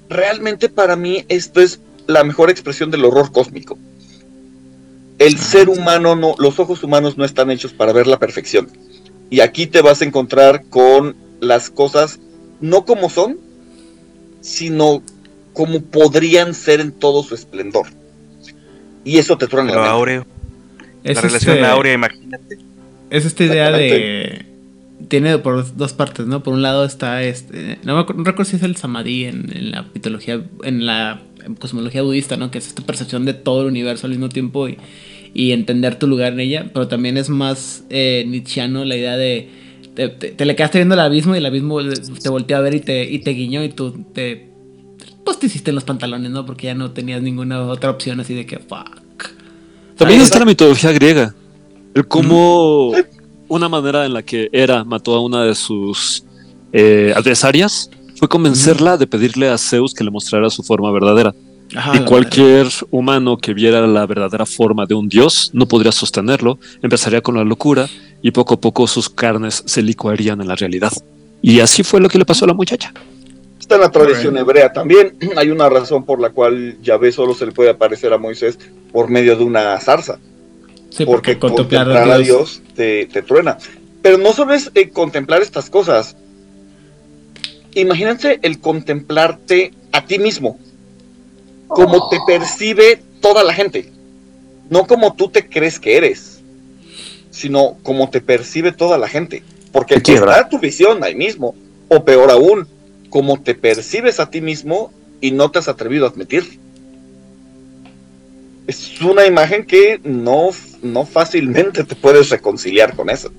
realmente 0.07 0.69
para 0.69 0.95
mí 0.95 1.25
esto 1.29 1.61
es 1.61 1.79
la 2.05 2.23
mejor 2.23 2.49
expresión 2.49 2.91
del 2.91 3.05
horror 3.05 3.31
cósmico. 3.31 3.77
El 5.19 5.37
ser 5.39 5.67
humano 5.67 6.15
no, 6.15 6.35
los 6.37 6.59
ojos 6.59 6.83
humanos 6.83 7.17
no 7.17 7.25
están 7.25 7.49
hechos 7.49 7.73
para 7.73 7.91
ver 7.91 8.05
la 8.05 8.19
perfección. 8.19 8.69
Y 9.29 9.39
aquí 9.39 9.65
te 9.67 9.81
vas 9.81 10.01
a 10.01 10.05
encontrar 10.05 10.65
con 10.69 11.15
las 11.39 11.69
cosas 11.69 12.19
no 12.61 12.85
como 12.85 13.09
son, 13.09 13.39
sino 14.41 15.01
como 15.57 15.81
podrían 15.81 16.53
ser 16.53 16.79
en 16.79 16.91
todo 16.91 17.23
su 17.23 17.33
esplendor. 17.35 17.87
Y 19.03 19.17
eso 19.17 19.37
te 19.37 19.47
truena 19.47 19.71
la 19.71 19.77
mente. 19.77 19.89
Aureo, 19.89 20.25
Es, 21.03 21.15
la 21.15 21.21
relación 21.23 21.55
este- 21.55 21.65
áurea, 21.67 21.93
imagínate. 21.93 22.57
es 23.09 23.25
esta 23.25 23.43
idea 23.43 23.71
de. 23.71 24.45
Tiene 25.09 25.37
por 25.37 25.75
dos 25.77 25.93
partes, 25.93 26.25
¿no? 26.27 26.43
Por 26.43 26.53
un 26.53 26.61
lado 26.61 26.83
está 26.85 27.23
este. 27.23 27.77
No, 27.83 27.95
me 27.95 28.01
acuerdo, 28.01 28.21
no 28.21 28.25
recuerdo 28.25 28.49
si 28.49 28.57
es 28.57 28.63
el 28.63 28.75
samadhi 28.75 29.25
en, 29.25 29.49
en 29.55 29.71
la 29.71 29.85
mitología. 29.93 30.41
En 30.63 30.85
la 30.85 31.21
cosmología 31.59 32.01
budista, 32.01 32.35
¿no? 32.37 32.51
Que 32.51 32.57
es 32.57 32.67
esta 32.67 32.83
percepción 32.83 33.23
de 33.25 33.33
todo 33.33 33.61
el 33.61 33.67
universo 33.67 34.05
al 34.07 34.11
mismo 34.11 34.27
tiempo 34.29 34.67
y, 34.67 34.77
y 35.33 35.51
entender 35.53 35.97
tu 35.97 36.07
lugar 36.07 36.33
en 36.33 36.39
ella. 36.41 36.69
Pero 36.73 36.87
también 36.87 37.15
es 37.17 37.29
más 37.29 37.83
eh, 37.89 38.25
nietzscheano 38.27 38.85
la 38.85 38.95
idea 38.97 39.17
de. 39.17 39.49
Te, 39.95 40.09
te- 40.09 40.31
te 40.31 40.45
le 40.45 40.55
quedaste 40.55 40.79
viendo 40.79 40.95
el 40.95 41.01
abismo 41.01 41.33
y 41.35 41.37
el 41.39 41.45
abismo 41.45 41.79
te 42.21 42.29
volteó 42.29 42.57
a 42.57 42.61
ver 42.61 42.75
y 42.75 42.79
te, 42.81 43.03
y 43.09 43.19
te 43.19 43.31
guiñó 43.31 43.63
y 43.63 43.69
tú 43.69 44.03
te. 44.13 44.47
Pues 45.27 45.39
te 45.39 45.47
hiciste 45.47 45.71
en 45.71 45.75
los 45.75 45.83
pantalones, 45.83 46.31
¿no? 46.31 46.45
Porque 46.45 46.67
ya 46.67 46.73
no 46.73 46.91
tenías 46.91 47.21
ninguna 47.21 47.61
otra 47.63 47.89
opción 47.89 48.21
así 48.21 48.33
de 48.33 48.45
que 48.45 48.59
fuck. 48.59 49.27
También 49.97 50.21
está 50.21 50.39
la 50.39 50.45
mitología 50.45 50.93
griega. 50.93 51.35
El 51.93 52.07
cómo 52.07 52.93
una 53.49 53.67
manera 53.67 54.05
en 54.05 54.13
la 54.13 54.21
que 54.21 54.47
Hera 54.53 54.85
mató 54.85 55.15
a 55.15 55.19
una 55.19 55.43
de 55.43 55.53
sus 55.53 56.23
eh, 56.71 57.11
adversarias 57.13 57.89
fue 58.15 58.29
convencerla 58.29 58.95
de 58.95 59.05
pedirle 59.05 59.49
a 59.49 59.57
Zeus 59.57 59.93
que 59.93 60.05
le 60.05 60.11
mostrara 60.11 60.49
su 60.49 60.63
forma 60.63 60.89
verdadera. 60.91 61.35
Ajá, 61.75 61.97
y 61.97 62.05
cualquier 62.05 62.69
humano 62.89 63.35
que 63.35 63.53
viera 63.53 63.85
la 63.85 64.05
verdadera 64.05 64.45
forma 64.45 64.85
de 64.85 64.95
un 64.95 65.09
dios 65.09 65.51
no 65.51 65.67
podría 65.67 65.91
sostenerlo, 65.91 66.57
empezaría 66.81 67.19
con 67.19 67.35
la 67.35 67.43
locura 67.43 67.89
y 68.21 68.31
poco 68.31 68.53
a 68.53 68.61
poco 68.61 68.87
sus 68.87 69.09
carnes 69.09 69.61
se 69.65 69.81
licuarían 69.81 70.39
en 70.39 70.47
la 70.47 70.55
realidad. 70.55 70.93
Y 71.41 71.59
así 71.59 71.83
fue 71.83 71.99
lo 71.99 72.07
que 72.07 72.17
le 72.17 72.23
pasó 72.23 72.45
a 72.45 72.47
la 72.47 72.53
muchacha. 72.53 72.93
Está 73.67 73.75
en 73.75 73.81
la 73.81 73.91
tradición 73.91 74.37
hebrea 74.37 74.71
también. 74.71 75.17
Hay 75.35 75.49
una 75.49 75.67
razón 75.67 76.05
por 76.05 76.21
la 76.21 76.29
cual 76.29 76.77
Yahvé 76.81 77.11
solo 77.11 77.33
se 77.33 77.45
le 77.45 77.51
puede 77.51 77.69
aparecer 77.69 78.13
a 78.13 78.17
Moisés 78.17 78.57
por 78.93 79.09
medio 79.09 79.35
de 79.35 79.43
una 79.43 79.77
zarza. 79.81 80.19
Sí, 80.89 81.05
porque, 81.05 81.35
porque, 81.35 81.57
contemplar 81.57 81.91
a 82.11 82.15
a 82.15 82.17
Dios. 82.17 82.61
Te, 82.77 83.07
te 83.07 83.21
truena. 83.23 83.57
Pero 84.01 84.19
no 84.19 84.31
solo 84.31 84.53
es 84.53 84.71
eh, 84.73 84.87
contemplar 84.87 85.41
estas 85.41 85.69
cosas. 85.69 86.15
Imagínense 87.75 88.39
el 88.41 88.61
contemplarte 88.61 89.73
a 89.91 90.05
ti 90.05 90.17
mismo, 90.17 90.57
como 91.67 92.07
te 92.07 92.19
percibe 92.25 93.01
toda 93.19 93.43
la 93.43 93.53
gente. 93.53 93.91
No 94.69 94.87
como 94.87 95.13
tú 95.13 95.27
te 95.27 95.49
crees 95.49 95.77
que 95.77 95.97
eres, 95.97 96.39
sino 97.31 97.79
como 97.83 98.09
te 98.09 98.21
percibe 98.21 98.71
toda 98.71 98.97
la 98.97 99.09
gente. 99.09 99.43
Porque 99.73 99.95
está 99.95 100.47
tu 100.47 100.57
visión 100.57 101.03
ahí 101.03 101.15
mismo. 101.15 101.53
O 101.89 102.05
peor 102.05 102.31
aún, 102.31 102.65
como 103.09 103.41
te 103.41 103.55
percibes 103.55 104.19
a 104.19 104.29
ti 104.29 104.41
mismo 104.41 104.91
y 105.21 105.31
no 105.31 105.49
te 105.51 105.59
has 105.59 105.67
atrevido 105.67 106.05
a 106.05 106.09
admitir. 106.09 106.59
Es 108.67 108.99
una 109.01 109.25
imagen 109.25 109.65
que 109.65 109.99
no, 110.03 110.49
no 110.83 111.05
fácilmente 111.05 111.83
te 111.83 111.95
puedes 111.95 112.29
reconciliar 112.29 112.95
con 112.95 113.09
eso. 113.09 113.31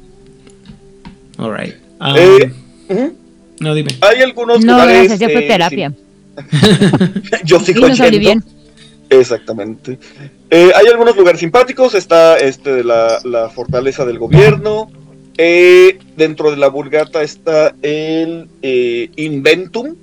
Alright. 1.37 1.75
Um, 2.01 2.17
Eh, 2.17 2.53
Ujú. 2.89 3.17
no, 3.61 3.75
dime. 3.75 3.91
Hay 4.01 4.23
algunos 4.23 4.65
No, 4.65 4.73
lugares. 4.73 5.09
gracias, 5.09 5.21
ya 5.21 5.29
fue 5.29 5.45
eh, 5.45 5.49
terapia. 5.49 5.91
sí. 5.91 6.05
Yo 7.45 7.59
Y 7.59 7.65
sigo 7.65 7.89
no 7.89 7.95
salí 7.97 8.19
yendo. 8.19 8.45
bien. 8.45 8.45
Exactamente. 9.11 9.99
Eh, 10.51 10.71
hay 10.75 10.87
algunos 10.87 11.17
lugares 11.17 11.41
simpáticos. 11.41 11.95
Está 11.95 12.39
este 12.39 12.83
la, 12.83 13.21
la 13.25 13.49
fortaleza 13.51 14.05
del 14.07 14.19
gobierno. 14.19 14.91
Eh, 15.39 15.99
dentro 16.17 16.51
de 16.51 16.57
la 16.57 16.69
Vulgata 16.69 17.23
está 17.23 17.75
el 17.83 18.49
eh, 18.63 19.09
Inventum, 19.17 19.95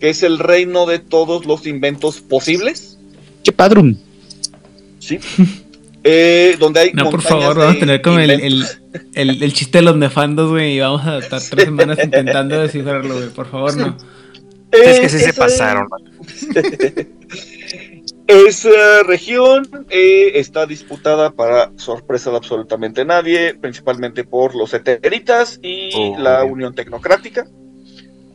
que 0.00 0.10
es 0.10 0.22
el 0.22 0.38
reino 0.38 0.86
de 0.86 1.00
todos 1.00 1.44
los 1.44 1.66
inventos 1.66 2.20
posibles. 2.20 2.96
¡Qué 3.44 3.52
padrón! 3.52 3.98
Sí. 5.00 5.18
Eh, 6.08 6.54
donde 6.60 6.78
hay 6.78 6.92
No, 6.92 7.10
por 7.10 7.20
favor, 7.20 7.58
vamos 7.58 7.74
a 7.74 7.78
tener 7.80 8.00
como 8.00 8.20
el, 8.20 8.30
el, 8.30 8.64
el, 9.14 9.42
el 9.42 9.52
chiste 9.52 9.78
de 9.78 9.82
los 9.82 9.96
nefandos, 9.96 10.50
güey, 10.50 10.76
y 10.76 10.78
vamos 10.78 11.04
a 11.04 11.18
estar 11.18 11.42
tres 11.42 11.64
semanas 11.64 11.98
intentando 12.00 12.60
descifrarlo, 12.60 13.16
güey. 13.16 13.28
Por 13.30 13.50
favor, 13.50 13.76
no. 13.76 13.96
Es 14.70 14.98
Eh, 14.98 15.00
que 15.00 15.08
sí 15.08 15.18
se 15.18 15.32
pasaron. 15.32 15.88
Esa 18.26 19.02
región 19.04 19.68
eh, 19.88 20.32
está 20.34 20.66
disputada 20.66 21.30
para 21.30 21.70
sorpresa 21.76 22.30
de 22.30 22.36
absolutamente 22.38 23.04
nadie, 23.04 23.54
principalmente 23.54 24.24
por 24.24 24.56
los 24.56 24.74
eteritas 24.74 25.60
y 25.62 25.90
Oh, 25.94 26.18
la 26.18 26.40
bien. 26.42 26.52
Unión 26.54 26.74
Tecnocrática. 26.74 27.46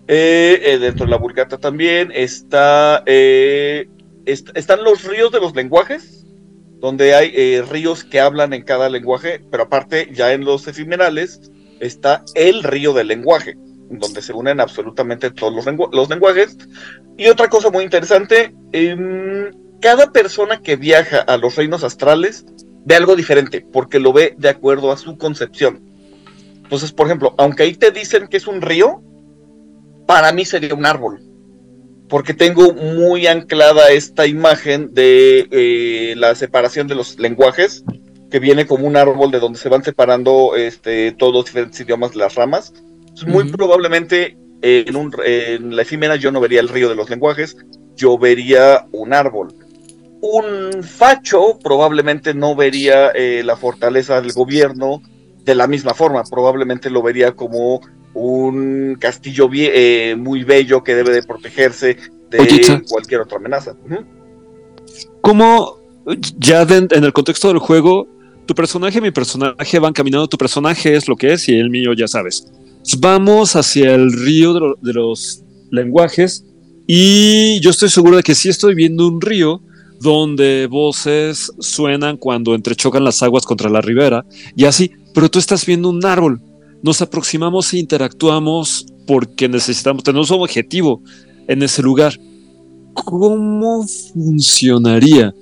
Eh, 0.08 0.60
eh, 0.64 0.78
dentro 0.80 1.06
de 1.06 1.12
la 1.12 1.18
Vulgata 1.18 1.58
también 1.58 2.12
está, 2.14 3.04
est- 3.06 4.50
están 4.56 4.84
los 4.84 5.04
ríos 5.04 5.32
de 5.32 5.40
los 5.42 5.56
lenguajes, 5.56 6.26
donde 6.80 7.14
hay 7.14 7.62
ríos 7.62 8.04
que 8.06 8.20
hablan 8.22 8.54
en 8.54 8.64
cada 8.64 8.90
lenguaje, 8.90 9.42
pero 9.52 9.64
aparte 9.64 10.10
ya 10.14 10.32
en 10.34 10.46
los 10.46 10.68
efímerales 10.68 11.52
está 11.82 12.24
el 12.36 12.64
río 12.64 12.94
del 12.94 13.08
lenguaje, 13.10 13.56
donde 13.90 14.22
se 14.22 14.34
unen 14.34 14.60
absolutamente 14.62 15.32
todos 15.32 15.54
los 15.92 16.10
lenguajes. 16.10 16.58
Y 17.18 17.28
otra 17.28 17.50
cosa 17.50 17.70
muy 17.70 17.84
interesante, 17.84 18.54
em, 18.72 19.52
cada 19.82 20.12
persona 20.12 20.62
que 20.62 20.76
viaja 20.76 21.18
a 21.18 21.38
los 21.38 21.56
reinos 21.56 21.84
astrales 21.84 22.46
ve 22.86 22.96
algo 22.96 23.16
diferente, 23.16 23.66
porque 23.72 24.00
lo 24.00 24.14
ve 24.14 24.36
de 24.38 24.50
acuerdo 24.50 24.92
a 24.92 24.98
su 24.98 25.18
concepción. 25.18 25.82
Entonces, 26.64 26.92
por 26.92 27.08
ejemplo, 27.08 27.36
aunque 27.38 27.64
ahí 27.64 27.74
te 27.74 27.92
dicen 27.92 28.28
que 28.28 28.38
es 28.38 28.48
un 28.48 28.62
río, 28.62 29.02
para 30.08 30.32
mí 30.32 30.46
sería 30.46 30.74
un 30.74 30.86
árbol. 30.86 31.22
Porque 32.08 32.34
tengo 32.34 32.74
muy 32.74 33.28
anclada 33.28 33.92
esta 33.92 34.28
imagen 34.28 34.94
de 34.94 35.48
eh, 35.52 36.14
la 36.18 36.36
separación 36.36 36.88
de 36.88 36.96
los 36.96 37.20
lenguajes, 37.20 37.84
que 38.30 38.40
viene 38.40 38.66
como 38.66 38.88
un 38.88 38.96
árbol 38.96 39.32
de 39.32 39.40
donde 39.40 39.60
se 39.60 39.70
van 39.70 39.84
separando 39.84 40.56
este, 40.56 41.12
todos 41.12 41.34
los 41.34 41.46
diferentes 41.46 41.80
idiomas 41.82 42.12
de 42.12 42.18
las 42.18 42.36
ramas. 42.36 42.74
Entonces, 43.02 43.28
Muy 43.28 43.52
probablemente 43.52 44.38
eh, 44.62 44.86
en, 44.88 44.96
un, 44.96 45.14
en 45.26 45.76
la 45.76 45.82
efímera 45.82 46.16
yo 46.16 46.32
no 46.32 46.40
vería 46.40 46.60
el 46.60 46.70
río 46.70 46.88
de 46.88 46.96
los 46.96 47.10
lenguajes, 47.10 47.58
yo 47.96 48.18
vería 48.18 48.88
un 48.92 49.14
árbol. 49.14 49.54
Un 50.22 50.84
facho 50.84 51.58
probablemente 51.64 52.34
no 52.34 52.56
vería 52.56 53.10
eh, 53.10 53.42
la 53.44 53.56
fortaleza 53.58 54.22
del 54.22 54.34
gobierno 54.34 55.02
de 55.44 55.56
la 55.56 55.66
misma 55.68 55.94
forma, 55.96 56.24
probablemente 56.24 56.90
lo 56.92 57.02
vería 57.02 57.32
como 57.36 57.82
un 58.14 58.98
castillo 59.00 59.50
eh, 59.54 60.16
muy 60.18 60.44
bello 60.44 60.84
que 60.84 60.94
debe 60.94 61.12
de 61.12 61.24
protegerse 61.24 61.98
de 62.30 62.40
Oye, 62.40 62.82
cualquier 62.88 63.22
otra 63.22 63.38
amenaza. 63.38 63.76
¿Cómo 65.22 65.80
ya 66.38 66.62
en 66.62 67.04
el 67.04 67.14
contexto 67.14 67.48
del 67.48 67.58
juego, 67.60 68.08
tu 68.46 68.54
personaje 68.54 69.00
y 69.00 69.02
mi 69.02 69.12
personaje 69.12 69.80
van 69.80 69.94
caminando, 69.94 70.28
tu 70.28 70.38
personaje 70.38 70.96
es 70.96 71.08
lo 71.08 71.16
que 71.16 71.34
es 71.34 71.48
y 71.50 71.58
el 71.58 71.70
mío 71.70 71.94
ya 71.94 72.08
sabes. 72.08 72.48
Vamos 73.00 73.56
hacia 73.56 73.94
el 73.96 74.12
río 74.12 74.54
de, 74.54 74.60
lo- 74.60 74.76
de 74.82 74.94
los 74.94 75.44
lenguajes 75.72 76.44
y 76.88 77.60
yo 77.62 77.70
estoy 77.70 77.90
seguro 77.90 78.18
de 78.18 78.24
que 78.24 78.36
sí 78.36 78.50
estoy 78.50 78.76
viendo 78.76 79.08
un 79.08 79.22
río 79.22 79.62
donde 80.02 80.68
voces 80.68 81.52
suenan 81.60 82.18
cuando 82.18 82.56
entrechocan 82.56 83.04
las 83.04 83.22
aguas 83.22 83.46
contra 83.46 83.70
la 83.70 83.82
ribera 83.82 84.26
y 84.56 84.66
así, 84.66 84.92
pero 85.14 85.30
tú 85.30 85.40
estás 85.40 85.66
viendo 85.66 85.90
un 85.90 86.04
árbol. 86.06 86.42
Nos 86.82 87.02
aproximamos 87.02 87.72
e 87.74 87.78
interactuamos 87.78 88.88
porque 89.06 89.48
necesitamos, 89.48 90.04
tenemos 90.04 90.32
un 90.32 90.42
objetivo 90.42 91.02
en 91.48 91.62
ese 91.62 91.82
lugar. 91.84 92.20
¿Cómo 92.94 93.86
funcionaría? 94.14 95.34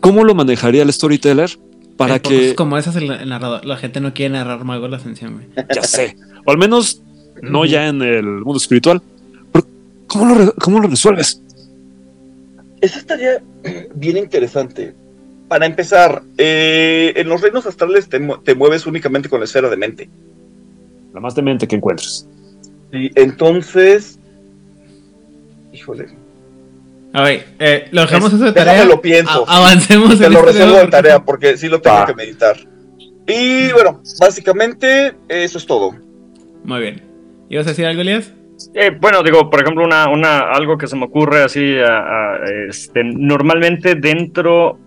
¿Cómo 0.00 0.24
lo 0.24 0.34
manejaría 0.34 0.82
el 0.82 0.92
storyteller 0.92 1.50
para 1.96 2.16
Eh, 2.16 2.20
cosas 2.20 2.38
que 2.38 2.54
Como 2.54 2.78
esas 2.78 2.96
el, 2.96 3.10
el 3.10 3.28
narrador. 3.28 3.64
La 3.64 3.76
gente 3.76 4.00
no 4.00 4.12
quiere 4.12 4.32
narrar 4.32 4.64
mago 4.64 4.88
la 4.88 4.98
güey. 4.98 5.46
ya 5.74 5.82
sé, 5.82 6.16
o 6.44 6.50
al 6.50 6.58
menos 6.58 7.00
no 7.42 7.64
ya 7.64 7.86
en 7.86 8.02
el 8.02 8.24
mundo 8.24 8.56
espiritual? 8.56 9.00
pero 9.52 9.66
¿Cómo 10.06 10.34
lo, 10.34 10.52
cómo 10.54 10.80
lo 10.80 10.88
resuelves? 10.88 11.40
Eso 12.80 12.98
estaría 12.98 13.42
bien 13.94 14.16
interesante. 14.16 14.94
Para 15.48 15.64
empezar, 15.66 16.22
eh, 16.36 17.12
en 17.16 17.28
los 17.28 17.40
reinos 17.40 17.66
astrales 17.66 18.08
te, 18.08 18.20
te 18.44 18.54
mueves 18.54 18.86
únicamente 18.86 19.28
con 19.28 19.40
la 19.40 19.44
esfera 19.46 19.68
de 19.70 19.76
mente. 19.76 20.10
La 21.14 21.20
más 21.20 21.34
demente 21.34 21.66
que 21.66 21.76
encuentres. 21.76 22.28
Y 22.92 23.10
entonces, 23.18 24.18
híjole, 25.72 26.06
A 27.14 27.22
ver, 27.22 27.46
eh, 27.58 27.88
lo 27.92 28.02
dejamos 28.02 28.28
Es- 28.28 28.34
eso 28.34 28.44
de 28.44 28.52
déjame 28.52 28.70
tarea. 28.78 28.84
lo 28.84 29.00
pienso. 29.00 29.48
A- 29.48 29.56
avancemos 29.58 30.18
te 30.18 30.26
en 30.26 30.32
lo 30.32 30.40
este 30.40 30.52
resuelvo 30.52 30.74
tema 30.74 30.84
de 30.84 30.90
tarea 30.90 31.24
porque 31.24 31.56
sí 31.56 31.68
lo 31.68 31.80
tengo 31.80 32.04
que 32.06 32.14
meditar. 32.14 32.56
Y 33.26 33.72
bueno, 33.72 34.02
básicamente 34.20 35.14
eso 35.28 35.58
es 35.58 35.66
todo. 35.66 35.94
Muy 36.64 36.80
bien. 36.80 37.02
¿Ibas 37.48 37.66
a 37.66 37.70
decir 37.70 37.86
algo, 37.86 38.02
Elías? 38.02 38.32
Eh, 38.74 38.90
bueno, 39.00 39.22
digo, 39.22 39.50
por 39.50 39.60
ejemplo, 39.62 39.84
una, 39.84 40.08
una, 40.08 40.50
algo 40.50 40.76
que 40.76 40.86
se 40.86 40.96
me 40.96 41.04
ocurre 41.04 41.42
así, 41.44 41.78
a- 41.78 41.98
a, 42.34 42.38
este, 42.68 43.04
normalmente 43.04 43.94
dentro 43.94 44.78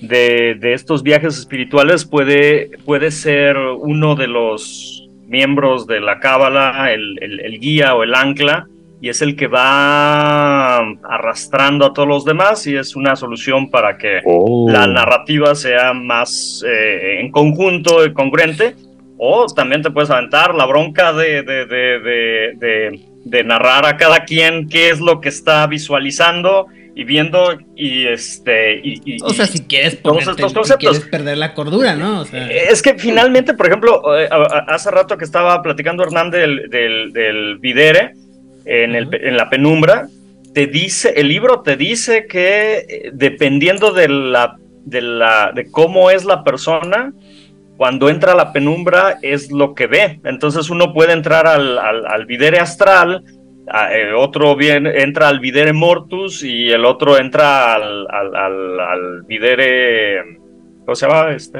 de, 0.00 0.54
de 0.58 0.72
estos 0.74 1.02
viajes 1.02 1.38
espirituales 1.38 2.04
puede, 2.04 2.70
puede 2.84 3.10
ser 3.10 3.56
uno 3.58 4.14
de 4.14 4.28
los 4.28 5.08
miembros 5.26 5.86
de 5.86 6.00
la 6.00 6.18
cábala, 6.20 6.92
el, 6.92 7.18
el- 7.22 7.40
el 7.40 7.60
guía 7.60 7.94
o 7.94 8.02
el 8.04 8.14
ancla, 8.14 8.66
y 9.00 9.10
es 9.10 9.22
el 9.22 9.36
que 9.36 9.46
va 9.46 10.78
arrastrando 10.78 11.86
a 11.86 11.92
todos 11.92 12.08
los 12.08 12.24
demás 12.24 12.66
y 12.66 12.74
es 12.76 12.96
una 12.96 13.14
solución 13.14 13.70
para 13.70 13.96
que 13.96 14.20
Oh. 14.24 14.68
la 14.70 14.86
narrativa 14.88 15.54
sea 15.54 15.92
más 15.92 16.64
eh, 16.66 17.20
en 17.20 17.30
conjunto 17.30 18.04
y 18.04 18.12
congruente. 18.12 18.74
O 19.18 19.46
también 19.46 19.82
te 19.82 19.90
puedes 19.90 20.10
aventar 20.10 20.54
la 20.54 20.64
bronca 20.64 21.12
de, 21.12 21.42
de, 21.42 23.00
de, 23.24 23.44
narrar 23.44 23.84
a 23.86 23.96
cada 23.96 24.24
quien 24.24 24.68
qué 24.68 24.90
es 24.90 25.00
lo 25.00 25.20
que 25.20 25.28
está 25.28 25.66
visualizando 25.66 26.66
y 26.94 27.04
viendo 27.04 27.58
y 27.76 28.06
este 28.06 28.80
y, 28.82 29.00
y- 29.04 29.22
O 29.22 29.30
sea, 29.30 29.46
si 29.46 29.60
quieres 29.64 29.96
ponerte, 29.96 30.30
estos 30.30 30.50
si 30.50 30.54
conceptos. 30.56 30.78
quieres 30.90 31.08
perder 31.08 31.38
la 31.38 31.54
cordura, 31.54 31.94
¿no? 31.94 32.20
O 32.20 32.24
sea, 32.24 32.48
es 32.50 32.82
que 32.82 32.94
finalmente, 32.98 33.54
por 33.54 33.66
ejemplo, 33.66 34.18
eh, 34.18 34.28
hace 34.66 34.90
rato 34.90 35.16
que 35.16 35.24
estaba 35.24 35.62
platicando 35.62 36.02
Hernán 36.02 36.30
del, 36.30 36.68
del, 36.70 37.12
del 37.12 37.58
Videre 37.58 38.12
en, 38.64 38.94
el, 38.96 39.08
en 39.14 39.36
la 39.36 39.48
penumbra, 39.48 40.08
te 40.54 40.66
dice, 40.66 41.12
el 41.16 41.28
libro 41.28 41.60
te 41.60 41.76
dice 41.76 42.26
que 42.26 42.78
eh, 42.88 43.10
dependiendo 43.12 43.92
de 43.92 44.08
la, 44.08 44.56
de 44.84 45.02
la, 45.02 45.52
de 45.54 45.70
cómo 45.70 46.10
es 46.10 46.24
la 46.24 46.42
persona, 46.42 47.12
cuando 47.78 48.10
entra 48.10 48.32
a 48.32 48.36
la 48.36 48.52
penumbra 48.52 49.16
es 49.22 49.50
lo 49.50 49.72
que 49.74 49.86
ve. 49.86 50.20
Entonces 50.24 50.68
uno 50.68 50.92
puede 50.92 51.12
entrar 51.14 51.46
al, 51.46 51.78
al, 51.78 52.04
al 52.06 52.26
videre 52.26 52.58
astral, 52.58 53.22
eh, 53.92 54.12
otro 54.16 54.56
bien, 54.56 54.86
entra 54.86 55.28
al 55.28 55.38
videre 55.40 55.72
mortus 55.72 56.42
y 56.42 56.70
el 56.70 56.84
otro 56.84 57.16
entra 57.18 57.74
al, 57.74 58.06
al, 58.10 58.34
al, 58.36 58.80
al 58.80 59.22
videre... 59.22 60.38
¿Cómo 60.84 60.96
se 60.96 61.06
llama? 61.06 61.32
Este, 61.34 61.58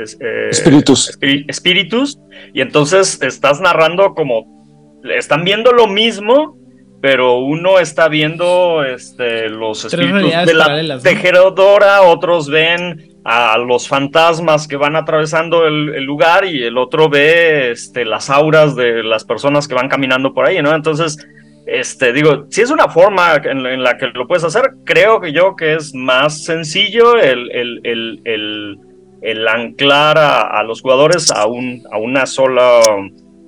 es- 0.00 0.18
eh, 0.20 0.48
Espíritus. 0.50 1.18
espíritus. 1.48 2.18
Y 2.52 2.60
entonces 2.60 3.20
estás 3.22 3.60
narrando 3.60 4.14
como... 4.14 5.00
Están 5.04 5.44
viendo 5.44 5.72
lo 5.72 5.86
mismo, 5.88 6.56
pero 7.04 7.36
uno 7.36 7.80
está 7.80 8.08
viendo 8.08 8.82
este, 8.82 9.50
los 9.50 9.82
Tres 9.82 9.92
espíritus 9.92 10.46
de 10.46 10.54
la 10.54 10.64
paralelas, 10.64 11.04
¿no? 11.04 11.10
tejedora, 11.10 12.00
otros 12.00 12.48
ven 12.48 13.18
a 13.26 13.58
los 13.58 13.86
fantasmas 13.88 14.66
que 14.66 14.76
van 14.76 14.96
atravesando 14.96 15.66
el, 15.66 15.94
el 15.96 16.04
lugar 16.04 16.46
y 16.46 16.62
el 16.62 16.78
otro 16.78 17.10
ve 17.10 17.72
este, 17.72 18.06
las 18.06 18.30
auras 18.30 18.74
de 18.74 19.02
las 19.02 19.22
personas 19.22 19.68
que 19.68 19.74
van 19.74 19.90
caminando 19.90 20.32
por 20.32 20.46
ahí, 20.46 20.62
¿no? 20.62 20.74
Entonces, 20.74 21.18
este, 21.66 22.14
digo, 22.14 22.46
si 22.48 22.62
es 22.62 22.70
una 22.70 22.88
forma 22.88 23.34
en, 23.34 23.66
en 23.66 23.82
la 23.82 23.98
que 23.98 24.06
lo 24.06 24.26
puedes 24.26 24.44
hacer, 24.44 24.70
creo 24.86 25.20
que 25.20 25.30
yo 25.30 25.56
que 25.56 25.74
es 25.74 25.94
más 25.94 26.42
sencillo 26.42 27.18
el, 27.18 27.50
el, 27.52 27.80
el, 27.84 28.20
el, 28.24 28.78
el 29.20 29.46
anclar 29.46 30.16
a, 30.16 30.40
a 30.58 30.62
los 30.62 30.80
jugadores 30.80 31.30
a, 31.30 31.44
un, 31.44 31.82
a 31.92 31.98
una 31.98 32.24
sola 32.24 32.80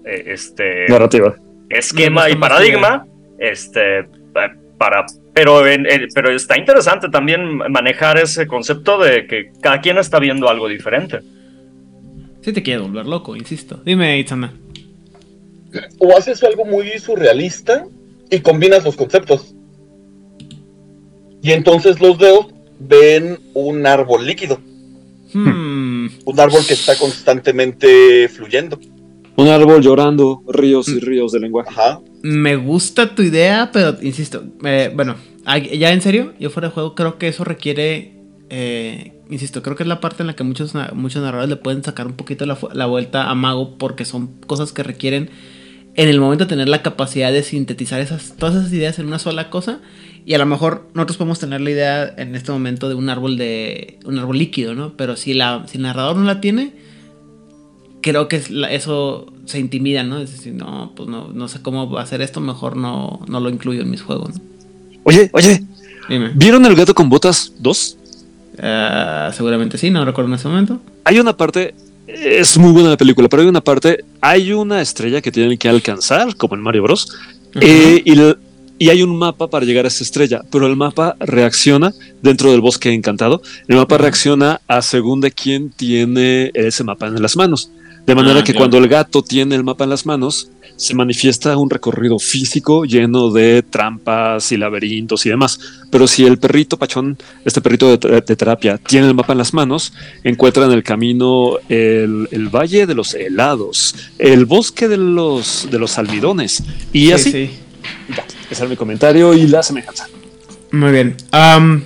eh, 0.05 0.25
este, 0.27 0.85
Narrativa. 0.91 1.35
esquema 1.71 2.29
y 2.29 2.37
paradigma, 2.37 3.07
este, 3.39 4.05
pa- 4.33 4.55
para, 4.79 5.07
pero, 5.33 5.67
en- 5.67 5.87
en- 5.87 6.09
pero 6.15 6.31
está 6.31 6.59
interesante 6.59 7.09
también 7.09 7.57
manejar 7.71 8.19
ese 8.19 8.47
concepto 8.47 8.99
de 8.99 9.27
que 9.27 9.53
cada 9.61 9.81
quien 9.81 9.99
está 9.99 10.19
viendo 10.19 10.49
algo 10.49 10.69
diferente. 10.69 11.21
sí 12.43 12.53
te 12.53 12.63
quiere 12.63 12.81
volver 12.81 13.07
loco, 13.07 13.35
insisto. 13.37 13.81
Dime, 13.85 14.19
Itzana. 14.19 14.53
O 15.99 16.17
haces 16.17 16.43
algo 16.45 16.65
muy 16.65 16.89
surrealista 16.99 17.87
y 18.31 18.39
combinas 18.41 18.85
los 18.85 18.95
conceptos. 18.97 19.55
Y 21.43 21.53
entonces 21.53 22.01
los 22.01 22.19
dedos 22.19 22.47
ven 22.79 23.39
un 23.55 23.87
árbol 23.87 24.27
líquido, 24.27 24.61
Hmm, 25.33 26.07
un 26.25 26.41
árbol 26.41 26.61
que 26.67 26.75
está 26.75 26.97
constantemente 26.97 28.29
fluyendo. 28.29 28.79
Un 29.37 29.49
árbol 29.49 29.83
llorando, 29.83 30.43
ríos 30.49 30.89
y 30.89 30.99
ríos 31.01 31.33
de 31.33 31.41
lenguaje. 31.41 31.69
Ajá. 31.71 32.01
Me 32.27 32.57
gusta 32.57 33.15
tu 33.15 33.23
idea, 33.23 33.71
pero 33.73 33.97
insisto, 34.03 34.43
bueno, 34.95 35.15
ya 35.45 35.93
en 35.93 36.01
serio, 36.01 36.35
yo 36.41 36.51
fuera 36.51 36.69
de 36.69 36.75
juego 36.75 36.97
creo 36.97 37.19
que 37.19 37.29
eso 37.29 37.45
requiere, 37.45 38.15
eh, 38.51 39.13
insisto, 39.31 39.63
creo 39.63 39.77
que 39.77 39.85
es 39.85 39.89
la 39.89 40.01
parte 40.01 40.25
en 40.25 40.27
la 40.27 40.35
que 40.35 40.43
muchos, 40.43 40.73
muchos 40.93 41.23
narradores 41.23 41.49
le 41.49 41.57
pueden 41.57 41.85
sacar 41.85 42.07
un 42.07 42.15
poquito 42.15 42.45
la, 42.45 42.59
la 42.73 42.87
vuelta 42.87 43.31
a 43.31 43.35
Mago 43.37 43.79
porque 43.79 44.05
son 44.05 44.41
cosas 44.47 44.73
que 44.73 44.83
requieren 44.83 45.31
en 45.95 46.09
el 46.09 46.19
momento 46.19 46.49
tener 46.49 46.69
la 46.69 46.83
capacidad 46.83 47.33
de 47.33 47.45
sintetizar 47.45 48.01
esas, 48.01 48.35
todas 48.37 48.57
esas 48.57 48.73
ideas 48.73 48.99
en 48.99 49.07
una 49.07 49.21
sola 49.21 49.49
cosa. 49.49 49.81
Y 50.27 50.35
a 50.35 50.39
lo 50.39 50.47
mejor 50.47 50.89
nosotros 50.95 51.17
podemos 51.19 51.39
tener 51.39 51.61
la 51.61 51.71
idea 51.71 52.15
en 52.19 52.35
este 52.35 52.51
momento 52.51 52.89
de 52.89 52.97
un 52.97 53.09
árbol 53.09 53.39
de. 53.39 54.01
un 54.05 54.19
árbol 54.19 54.37
líquido, 54.37 54.75
¿no? 54.75 54.97
Pero 54.97 55.17
si 55.17 55.33
la, 55.33 55.65
si 55.69 55.79
el 55.79 55.85
narrador 55.85 56.17
no 56.17 56.25
la 56.25 56.41
tiene, 56.41 56.73
creo 58.03 58.27
que 58.29 58.43
eso 58.71 59.33
se 59.47 59.59
intimida, 59.59 60.03
¿no? 60.03 60.19
Es 60.19 60.33
decir, 60.33 60.53
no, 60.53 60.93
pues 60.95 61.09
no, 61.09 61.29
no 61.29 61.49
sé 61.49 61.63
cómo 61.63 61.91
va 61.91 62.01
a 62.01 62.05
hacer 62.05 62.21
esto, 62.21 62.41
mejor 62.41 62.77
no, 62.77 63.21
no 63.29 63.41
lo 63.41 63.49
incluyo 63.49 63.83
en 63.83 63.91
mis 63.91 64.03
juegos, 64.03 64.35
¿no? 64.35 64.41
Oye, 65.05 65.31
oye, 65.33 65.63
Dime. 66.09 66.33
¿vieron 66.35 66.67
El 66.67 66.75
gato 66.75 66.95
con 66.95 67.09
botas 67.09 67.53
2? 67.59 67.97
Ah, 68.61 69.31
seguramente 69.35 69.79
sí, 69.79 69.91
no 69.91 70.05
recuerdo 70.05 70.29
en 70.31 70.35
ese 70.35 70.49
momento. 70.49 70.81
Hay 71.05 71.21
una 71.21 71.37
parte, 71.37 71.75
es 72.07 72.59
muy 72.59 72.73
buena 72.73 72.91
la 72.91 72.97
película, 72.97 73.29
pero 73.29 73.43
hay 73.43 73.49
una 73.49 73.61
parte, 73.61 74.05
hay 74.21 74.53
una 74.53 74.81
estrella 74.81 75.21
que 75.21 75.31
tienen 75.31 75.57
que 75.59 75.69
alcanzar, 75.69 76.35
como 76.37 76.55
en 76.57 76.63
Mario 76.63 76.83
Bros. 76.83 77.17
eh, 77.61 78.03
y, 78.05 78.15
y 78.79 78.91
hay 78.91 79.03
un 79.03 79.17
mapa 79.17 79.49
para 79.49 79.65
llegar 79.65 79.85
a 79.85 79.89
esa 79.89 80.05
estrella, 80.05 80.43
pero 80.51 80.67
el 80.67 80.77
mapa 80.77 81.17
reacciona 81.21 81.93
dentro 82.23 82.51
del 82.51 82.61
bosque 82.61 82.93
encantado. 82.93 83.43
El 83.69 83.77
mapa 83.77 83.97
reacciona 83.97 84.61
a 84.67 84.83
según 84.83 85.21
de 85.21 85.31
quién 85.31 85.71
tiene 85.71 86.51
ese 86.55 86.85
mapa 86.85 87.07
en 87.07 87.23
las 87.23 87.37
manos. 87.37 87.71
De 88.07 88.15
manera 88.15 88.39
Ah, 88.41 88.45
que 88.45 88.53
claro. 88.53 88.59
cuando 88.61 88.79
el 88.79 88.89
gato 88.89 89.23
tiene 89.23 89.57
el 89.57 89.65
mapa 89.65 89.85
en 89.85 89.91
las 89.91 90.07
manos, 90.07 90.51
se 90.77 90.95
manifiesta 90.95 91.57
un 91.57 91.69
recorrido 91.71 92.19
físico 92.19 92.85
lleno 92.85 93.31
de 93.31 93.63
trampas 93.63 94.53
y 94.53 94.57
laberintos 94.57 95.27
y 95.27 95.31
demás. 95.31 95.59
Pero 95.91 96.07
si 96.07 96.25
el 96.25 96.39
perrito 96.39 96.77
pachón, 96.79 97.17
este 97.45 97.61
perrito 97.61 97.89
de, 97.91 97.99
ter- 97.99 98.25
de 98.25 98.37
terapia, 98.37 98.79
tiene 98.79 99.09
el 99.09 99.15
mapa 99.15 99.33
en 99.33 99.39
las 99.39 99.53
manos, 99.55 99.93
encuentra 100.23 100.67
en 100.67 100.73
el 100.73 100.83
camino 100.85 101.57
el, 101.69 102.29
el 102.31 102.49
valle 102.49 102.87
de 102.87 102.95
los 102.95 103.15
helados, 103.15 103.95
el 104.19 104.45
bosque 104.45 104.87
de 104.87 104.99
los, 104.99 105.67
de 105.71 105.79
los 105.79 105.99
almidones 105.99 106.63
y 106.93 107.07
Sí, 107.07 107.13
así. 107.13 107.33
sí. 107.33 107.51
Ya, 108.17 108.25
ese 108.51 108.65
es 108.65 108.71
mi 108.71 108.77
comentario 108.77 109.35
y 109.35 109.47
la 109.49 109.63
semejanza. 109.63 110.09
Muy 110.73 110.91
bien. 110.93 111.17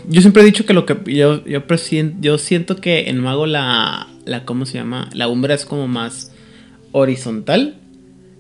Yo 0.09 0.21
siempre 0.21 0.43
he 0.43 0.45
dicho 0.47 0.65
que 0.67 0.73
lo 0.73 0.85
que 0.87 0.97
yo, 1.15 1.45
yo, 1.45 1.63
yo 2.21 2.39
siento 2.39 2.77
que 2.77 3.09
en 3.09 3.19
Mago 3.21 3.47
la, 3.47 4.09
la, 4.31 4.45
¿cómo 4.45 4.65
se 4.65 4.79
llama? 4.79 5.11
La 5.13 5.29
umbra 5.29 5.55
es 5.55 5.65
como 5.65 5.89
más 5.89 6.33
horizontal, 6.93 7.77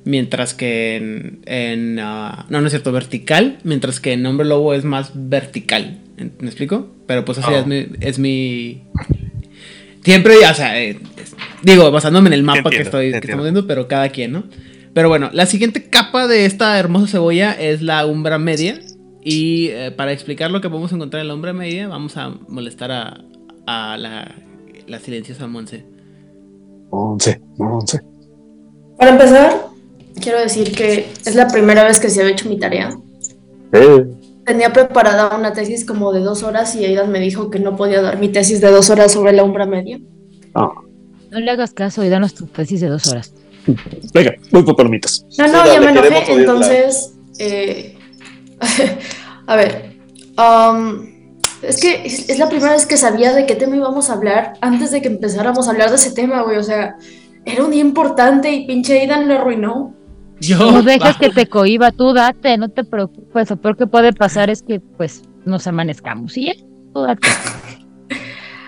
mientras 0.05 0.55
que 0.55 0.97
en, 0.97 1.41
en, 1.47 1.99
ah, 1.99 2.47
no, 2.49 2.61
no 2.61 2.67
es 2.69 2.73
cierto, 2.73 2.93
vertical, 2.93 3.59
mientras 3.65 3.99
que 3.99 4.13
en 4.13 4.25
Hombre 4.25 4.47
Lobo 4.47 4.73
es 4.73 4.85
más 4.85 5.11
vertical. 5.15 5.99
¿Me 6.39 6.47
explico? 6.47 6.95
Pero 7.07 7.25
pues 7.25 7.39
así 7.39 7.53
Oh. 7.53 7.59
es 7.59 7.67
mi... 7.67 7.87
Es 8.01 8.19
mi 8.19 8.83
Siempre, 10.05 10.37
o 10.51 10.55
sea, 10.55 10.81
eh, 10.81 10.99
digo, 11.63 11.91
basándome 11.91 12.29
en 12.29 12.33
el 12.35 12.43
mapa 12.43 12.71
que 12.71 12.81
estoy 12.81 13.11
que 13.11 13.19
estamos 13.19 13.45
viendo, 13.45 13.67
pero 13.67 13.87
cada 13.87 14.09
quien, 14.09 14.33
¿no? 14.33 14.45
Pero 14.95 15.09
bueno, 15.09 15.29
la 15.33 15.45
siguiente 15.45 15.91
capa 15.91 16.27
de 16.27 16.47
esta 16.47 16.79
hermosa 16.79 17.07
cebolla 17.07 17.53
es 17.53 17.83
la 17.83 18.07
umbra 18.07 18.39
media. 18.39 18.81
Y 19.23 19.67
eh, 19.69 19.91
para 19.91 20.13
explicar 20.13 20.51
lo 20.51 20.63
que 20.63 20.71
podemos 20.71 20.91
encontrar 20.93 21.21
en 21.21 21.29
la 21.29 21.35
umbra 21.35 21.53
media, 21.53 21.87
vamos 21.89 22.17
a 22.17 22.31
molestar 22.49 22.91
a, 22.91 23.21
a 23.67 23.99
la, 23.99 24.35
la 24.91 24.99
silenciosa 24.99 25.47
Monse. 25.47 25.85
Once, 26.91 27.41
once. 27.59 28.01
Para 28.99 29.13
empezar, 29.13 29.67
quiero 30.21 30.41
decir 30.41 30.73
que 30.75 31.07
es 31.25 31.35
la 31.35 31.47
primera 31.49 31.85
vez 31.85 32.01
que 32.01 32.11
se 32.11 32.21
había 32.21 32.33
hecho 32.33 32.49
mi 32.49 32.59
tarea. 32.59 32.91
Eh, 33.73 34.05
Tenía 34.45 34.73
preparada 34.73 35.37
una 35.37 35.53
tesis 35.53 35.85
como 35.85 36.13
de 36.13 36.21
dos 36.21 36.43
horas 36.43 36.75
y 36.75 36.85
Aidan 36.85 37.11
me 37.13 37.21
dijo 37.21 37.51
que 37.51 37.61
no 37.61 37.77
podía 37.77 38.03
dar 38.03 38.19
mi 38.19 38.29
tesis 38.31 38.61
de 38.61 38.71
dos 38.71 38.91
horas 38.91 39.13
sobre 39.13 39.33
la 39.33 39.45
umbra 39.45 39.65
media. 39.67 40.01
ah, 40.55 40.73
No 41.31 41.39
le 41.39 41.51
hagas 41.51 41.73
caso 41.73 42.03
y 42.05 42.09
danos 42.09 42.35
tu 42.35 42.47
tesis 42.47 42.81
de 42.81 42.89
dos 42.89 43.07
horas. 43.07 43.33
venga, 44.13 44.35
voy 44.51 44.65
por 44.65 44.75
palomitas. 44.75 45.25
No, 45.39 45.47
no, 45.47 45.67
ya 45.67 45.81
me 45.81 45.91
enojé. 45.91 46.33
Entonces, 46.33 47.15
eh, 47.39 47.95
a 49.47 49.55
ver, 49.57 49.97
um, 50.37 51.07
es 51.63 51.81
que 51.81 52.07
es, 52.07 52.29
es 52.29 52.39
la 52.39 52.49
primera 52.49 52.73
vez 52.73 52.87
que 52.87 52.97
sabía 52.97 53.33
de 53.35 53.47
qué 53.47 53.55
tema 53.55 53.77
íbamos 53.77 54.11
a 54.11 54.15
hablar 54.15 54.55
antes 54.61 54.91
de 54.91 55.03
que 55.03 55.09
empezáramos 55.09 55.67
a 55.69 55.73
hablar 55.73 55.91
de 55.91 55.97
ese 55.97 56.13
tema, 56.13 56.43
güey. 56.43 56.57
O 56.57 56.63
sea, 56.63 56.97
era 57.45 57.65
un 57.65 57.71
día 57.71 57.81
importante 57.81 58.51
y 58.53 58.67
pinche 58.67 59.01
Aidan 59.01 59.29
lo 59.29 59.35
arruinó. 59.35 59.95
Yo, 60.41 60.59
No 60.73 60.83
dejes 60.83 61.03
va- 61.17 61.19
que 61.19 61.31
te 61.31 61.47
cohiba, 61.47 61.93
tú 61.93 62.13
date, 62.15 62.57
no 62.57 62.69
te 62.71 62.85
preocupes. 62.85 63.51
Lo 63.51 63.57
peor 63.57 63.77
que 63.77 63.87
puede 63.87 64.13
pasar 64.13 64.49
es 64.51 64.63
que, 64.63 64.81
pues, 64.81 65.23
nos 65.45 65.67
amanezcamos. 65.67 66.37
Y 66.37 66.47
ya, 66.47 66.53
tú 66.95 67.01
date. 67.03 67.29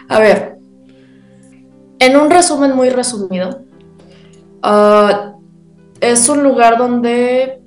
A 0.08 0.18
ver, 0.18 0.56
en 1.98 2.16
un 2.16 2.30
resumen 2.30 2.74
muy 2.76 2.90
resumido, 2.90 3.62
ah, 4.62 5.32
es 6.00 6.28
un 6.28 6.42
lugar 6.42 6.76
donde 6.76 7.60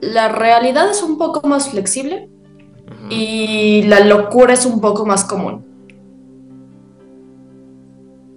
la 0.00 0.28
realidad 0.28 0.90
es 0.90 1.02
un 1.02 1.18
poco 1.18 1.46
más 1.48 1.70
flexible 1.70 2.28
y 3.10 3.82
la 3.82 4.00
locura 4.00 4.54
es 4.54 4.66
un 4.66 4.80
poco 4.80 5.04
más 5.06 5.24
común. 5.24 5.64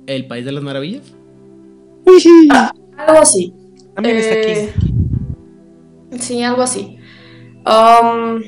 ¿El 0.08 0.28
País 0.28 0.46
de 0.46 0.52
las 0.52 0.64
Maravillas? 0.64 1.14
Algo 2.98 3.20
así. 3.22 3.54
También 3.96 4.18
está 4.18 4.34
aquí. 4.34 4.52
Eh, 4.52 4.74
Sí, 6.20 6.44
algo 6.44 6.62
así. 6.62 6.98
Um, 7.66 8.42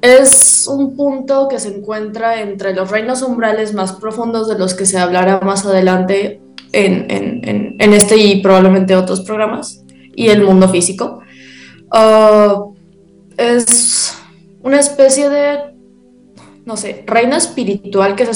es 0.00 0.66
un 0.68 0.96
punto 0.96 1.48
que 1.48 1.58
se 1.60 1.76
encuentra 1.76 2.40
entre 2.40 2.74
los 2.74 2.90
reinos 2.90 3.22
umbrales 3.22 3.72
más 3.74 3.92
profundos 3.92 4.48
de 4.48 4.58
los 4.58 4.74
que 4.74 4.84
se 4.86 4.98
hablará 4.98 5.40
más 5.40 5.64
adelante 5.66 6.40
en, 6.72 7.10
en- 7.10 7.48
en- 7.48 7.76
en 7.78 7.92
este 7.94 8.16
y 8.16 8.42
probablemente 8.42 8.96
otros 8.96 9.20
programas, 9.20 9.84
y 10.16 10.28
el 10.28 10.42
mundo 10.42 10.68
físico. 10.68 11.20
Uh, 11.92 12.74
es 13.36 13.64
una 14.62 14.80
especie 14.80 15.28
de, 15.28 15.58
no 16.64 16.76
sé, 16.76 17.04
reino 17.06 17.36
espiritual 17.36 18.16
que 18.16 18.26
se, 18.26 18.34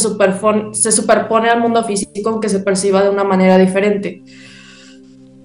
superpone 0.92 1.48
al 1.48 1.60
mundo 1.60 1.84
físico 1.84 2.30
aunque 2.30 2.48
se 2.48 2.60
perciba 2.60 3.02
de 3.02 3.10
una 3.10 3.24
manera 3.24 3.58
diferente. 3.58 4.22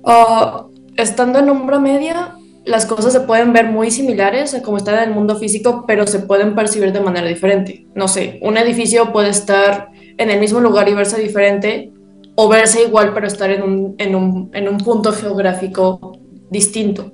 Uh, 0.04 0.72
estando 0.96 1.40
en 1.40 1.50
umbra 1.50 1.80
media, 1.80 2.36
las 2.66 2.86
cosas 2.86 3.14
se 3.14 3.22
pueden 3.22 3.54
ver 3.54 3.68
muy 3.68 3.92
similares 3.92 4.54
a 4.54 4.62
como 4.62 4.78
están 4.78 4.96
en 4.96 5.10
el 5.10 5.16
mundo 5.16 5.38
físico, 5.38 5.86
pero 5.88 6.06
se 6.06 6.20
pueden 6.20 6.56
percibir 6.56 6.92
de 6.92 7.00
manera 7.00 7.28
diferente. 7.28 7.88
No 7.96 8.08
sé, 8.08 8.40
un 8.42 8.58
edificio 8.58 9.12
puede 9.12 9.30
estar 9.30 9.90
en 10.18 10.30
el 10.30 10.40
mismo 10.40 10.60
lugar 10.60 10.90
y 10.90 10.94
verse 10.94 11.22
diferente, 11.22 11.92
o 12.36 12.48
verse 12.48 12.84
igual, 12.84 13.14
pero 13.14 13.26
estar 13.26 13.50
en 13.50 13.64
un, 13.64 13.96
en 13.98 14.16
un, 14.16 14.52
en 14.54 14.68
un 14.68 14.78
punto 14.78 15.12
geográfico 15.12 16.20
distinto. 16.50 17.14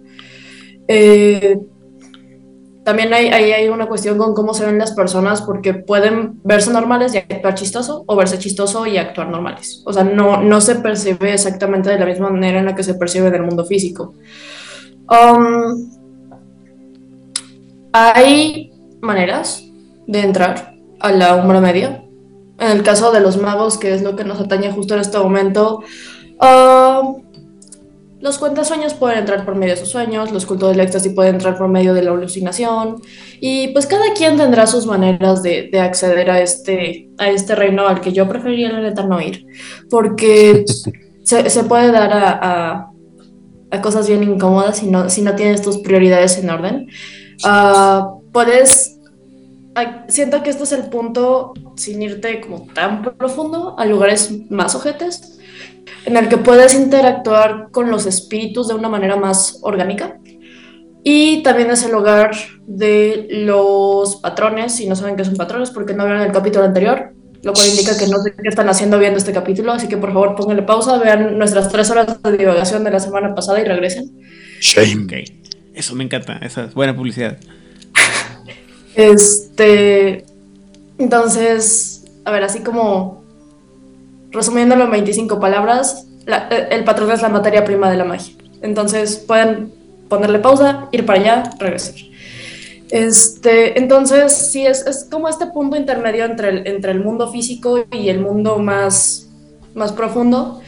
Eh, 0.87 1.57
también 2.83 3.13
hay, 3.13 3.29
hay, 3.29 3.69
una 3.69 3.87
cuestión 3.87 4.17
con 4.17 4.33
cómo 4.33 4.53
se 4.53 4.65
ven 4.65 4.77
las 4.77 4.91
personas, 4.91 5.41
porque 5.41 5.73
pueden 5.73 6.41
verse 6.43 6.71
normales 6.71 7.13
y 7.13 7.17
actuar 7.17 7.55
chistoso, 7.55 8.03
o 8.05 8.15
verse 8.15 8.37
chistoso 8.39 8.85
y 8.85 8.97
actuar 8.97 9.29
normales. 9.29 9.81
O 9.85 9.93
sea, 9.93 10.03
no, 10.03 10.41
no 10.41 10.59
se 10.59 10.75
percibe 10.75 11.33
exactamente 11.33 11.89
de 11.89 11.99
la 11.99 12.05
misma 12.05 12.29
manera 12.29 12.59
en 12.59 12.65
la 12.65 12.75
que 12.75 12.83
se 12.83 12.95
percibe 12.95 13.27
en 13.27 13.35
el 13.35 13.43
mundo 13.43 13.65
físico. 13.65 14.13
Um, 15.09 15.89
hay 17.93 18.71
maneras 19.01 19.63
de 20.07 20.19
entrar 20.19 20.73
a 20.99 21.11
la 21.11 21.35
umbra 21.35 21.61
media. 21.61 22.03
En 22.59 22.71
el 22.71 22.83
caso 22.83 23.11
de 23.11 23.21
los 23.21 23.37
magos, 23.37 23.77
que 23.77 23.93
es 23.93 24.01
lo 24.01 24.15
que 24.15 24.23
nos 24.23 24.39
atañe 24.39 24.71
justo 24.71 24.93
en 24.93 25.01
este 25.01 25.17
momento, 25.17 25.83
um, 26.41 27.23
los 28.23 28.37
cuentasueños 28.39 28.93
pueden 28.93 29.19
entrar 29.19 29.45
por 29.45 29.55
medio 29.55 29.73
de 29.73 29.79
sus 29.79 29.89
sueños, 29.89 30.31
los 30.31 30.45
cultos 30.45 30.69
del 30.71 30.79
éxtasis 30.79 31.13
pueden 31.13 31.35
entrar 31.35 31.57
por 31.57 31.67
medio 31.67 31.93
de 31.93 32.01
la 32.03 32.11
alucinación, 32.11 33.01
y 33.39 33.67
pues 33.69 33.85
cada 33.85 34.13
quien 34.15 34.37
tendrá 34.37 34.65
sus 34.65 34.85
maneras 34.85 35.43
de, 35.43 35.69
de 35.71 35.79
acceder 35.81 36.31
a 36.31 36.41
este, 36.41 37.09
a 37.17 37.29
este 37.29 37.53
reino 37.55 37.87
al 37.87 37.99
que 38.01 38.13
yo 38.13 38.27
preferiría 38.27 38.71
la 38.71 38.81
neta 38.81 39.03
no 39.05 39.21
ir, 39.21 39.45
porque 39.89 40.63
se, 41.23 41.49
se 41.49 41.63
puede 41.65 41.91
dar 41.91 42.11
a, 42.13 42.31
a- 42.41 42.89
a 43.71 43.81
cosas 43.81 44.07
bien 44.07 44.23
incómodas 44.23 44.77
si 44.77 44.85
no, 44.89 45.09
si 45.09 45.21
no 45.23 45.35
tienes 45.35 45.61
tus 45.63 45.79
prioridades 45.79 46.37
en 46.37 46.49
orden. 46.51 46.87
Ah, 47.43 48.13
puedes, 48.31 48.99
siento 50.07 50.43
que 50.43 50.51
este 50.51 50.63
es 50.63 50.71
el 50.73 50.83
punto, 50.89 51.53
sin 51.75 52.01
irte 52.01 52.39
como 52.41 52.67
tan 52.73 53.01
profundo, 53.17 53.75
a 53.79 53.85
lugares 53.85 54.31
más 54.51 54.75
ojetes, 54.75 55.39
en 56.05 56.17
el 56.17 56.29
que 56.29 56.37
puedes 56.37 56.73
interactuar 56.73 57.69
con 57.71 57.89
los 57.89 58.05
espíritus 58.05 58.67
de 58.67 58.75
una 58.75 58.89
manera 58.89 59.15
más 59.15 59.59
orgánica. 59.61 60.19
Y 61.03 61.43
también 61.43 61.69
es 61.69 61.83
el 61.83 61.93
hogar 61.95 62.31
de 62.65 63.27
los 63.29 64.17
patrones, 64.17 64.75
si 64.75 64.87
no 64.87 64.95
saben 64.95 65.15
qué 65.15 65.25
son 65.25 65.35
patrones, 65.35 65.69
porque 65.69 65.93
no 65.93 66.05
vieron 66.05 66.21
el 66.21 66.31
capítulo 66.31 66.63
anterior, 66.63 67.13
lo 67.41 67.53
cual 67.53 67.67
indica 67.67 67.97
que 67.97 68.07
no 68.07 68.19
sé 68.19 68.33
qué 68.33 68.47
están 68.47 68.69
haciendo 68.69 68.97
viendo 68.99 69.17
este 69.17 69.33
capítulo, 69.33 69.73
así 69.73 69.89
que 69.89 69.97
por 69.97 70.13
favor 70.13 70.35
pónganle 70.35 70.63
pausa, 70.63 70.97
vean 70.97 71.37
nuestras 71.37 71.69
tres 71.69 71.89
horas 71.91 72.21
de 72.23 72.37
divagación 72.37 72.85
de 72.85 72.91
la 72.91 72.99
semana 72.99 73.35
pasada 73.35 73.59
y 73.59 73.65
regresen. 73.65 74.17
Shame. 74.61 75.03
Ok. 75.03 75.13
Eso 75.73 75.95
me 75.95 76.05
encanta. 76.05 76.37
Esa 76.41 76.65
es 76.65 76.73
buena 76.73 76.95
publicidad. 76.95 77.37
Este, 78.95 80.23
entonces, 80.99 82.05
a 82.25 82.31
ver, 82.31 82.43
así 82.43 82.59
como 82.59 83.22
resumiéndolo 84.33 84.83
en 84.85 84.91
25 84.91 85.39
palabras, 85.39 86.07
la- 86.25 86.47
eh, 86.51 86.67
el 86.71 86.83
patrón 86.83 87.11
es 87.11 87.21
la 87.21 87.29
materia 87.29 87.63
prima 87.63 87.89
de 87.89 87.97
la 87.97 88.03
magia. 88.03 88.35
Entonces 88.61 89.17
pueden 89.17 89.71
ponerle 90.09 90.39
pausa, 90.39 90.87
ir 90.91 91.05
para 91.05 91.19
allá, 91.19 91.43
regresar. 91.59 91.95
Este, 92.89 93.79
entonces, 93.79 94.31
sí, 94.31 94.65
es, 94.65 94.85
es 94.85 95.07
como 95.09 95.27
este 95.27 95.47
punto 95.47 95.75
intermedio 95.75 96.25
entre 96.25 96.49
el, 96.49 96.67
entre 96.67 96.91
el 96.91 96.99
mundo 97.03 97.31
físico 97.31 97.85
y 97.91 98.09
el 98.09 98.19
mundo 98.19 98.59
más, 98.59 99.29
más 99.73 99.91
profundo. 99.91 100.61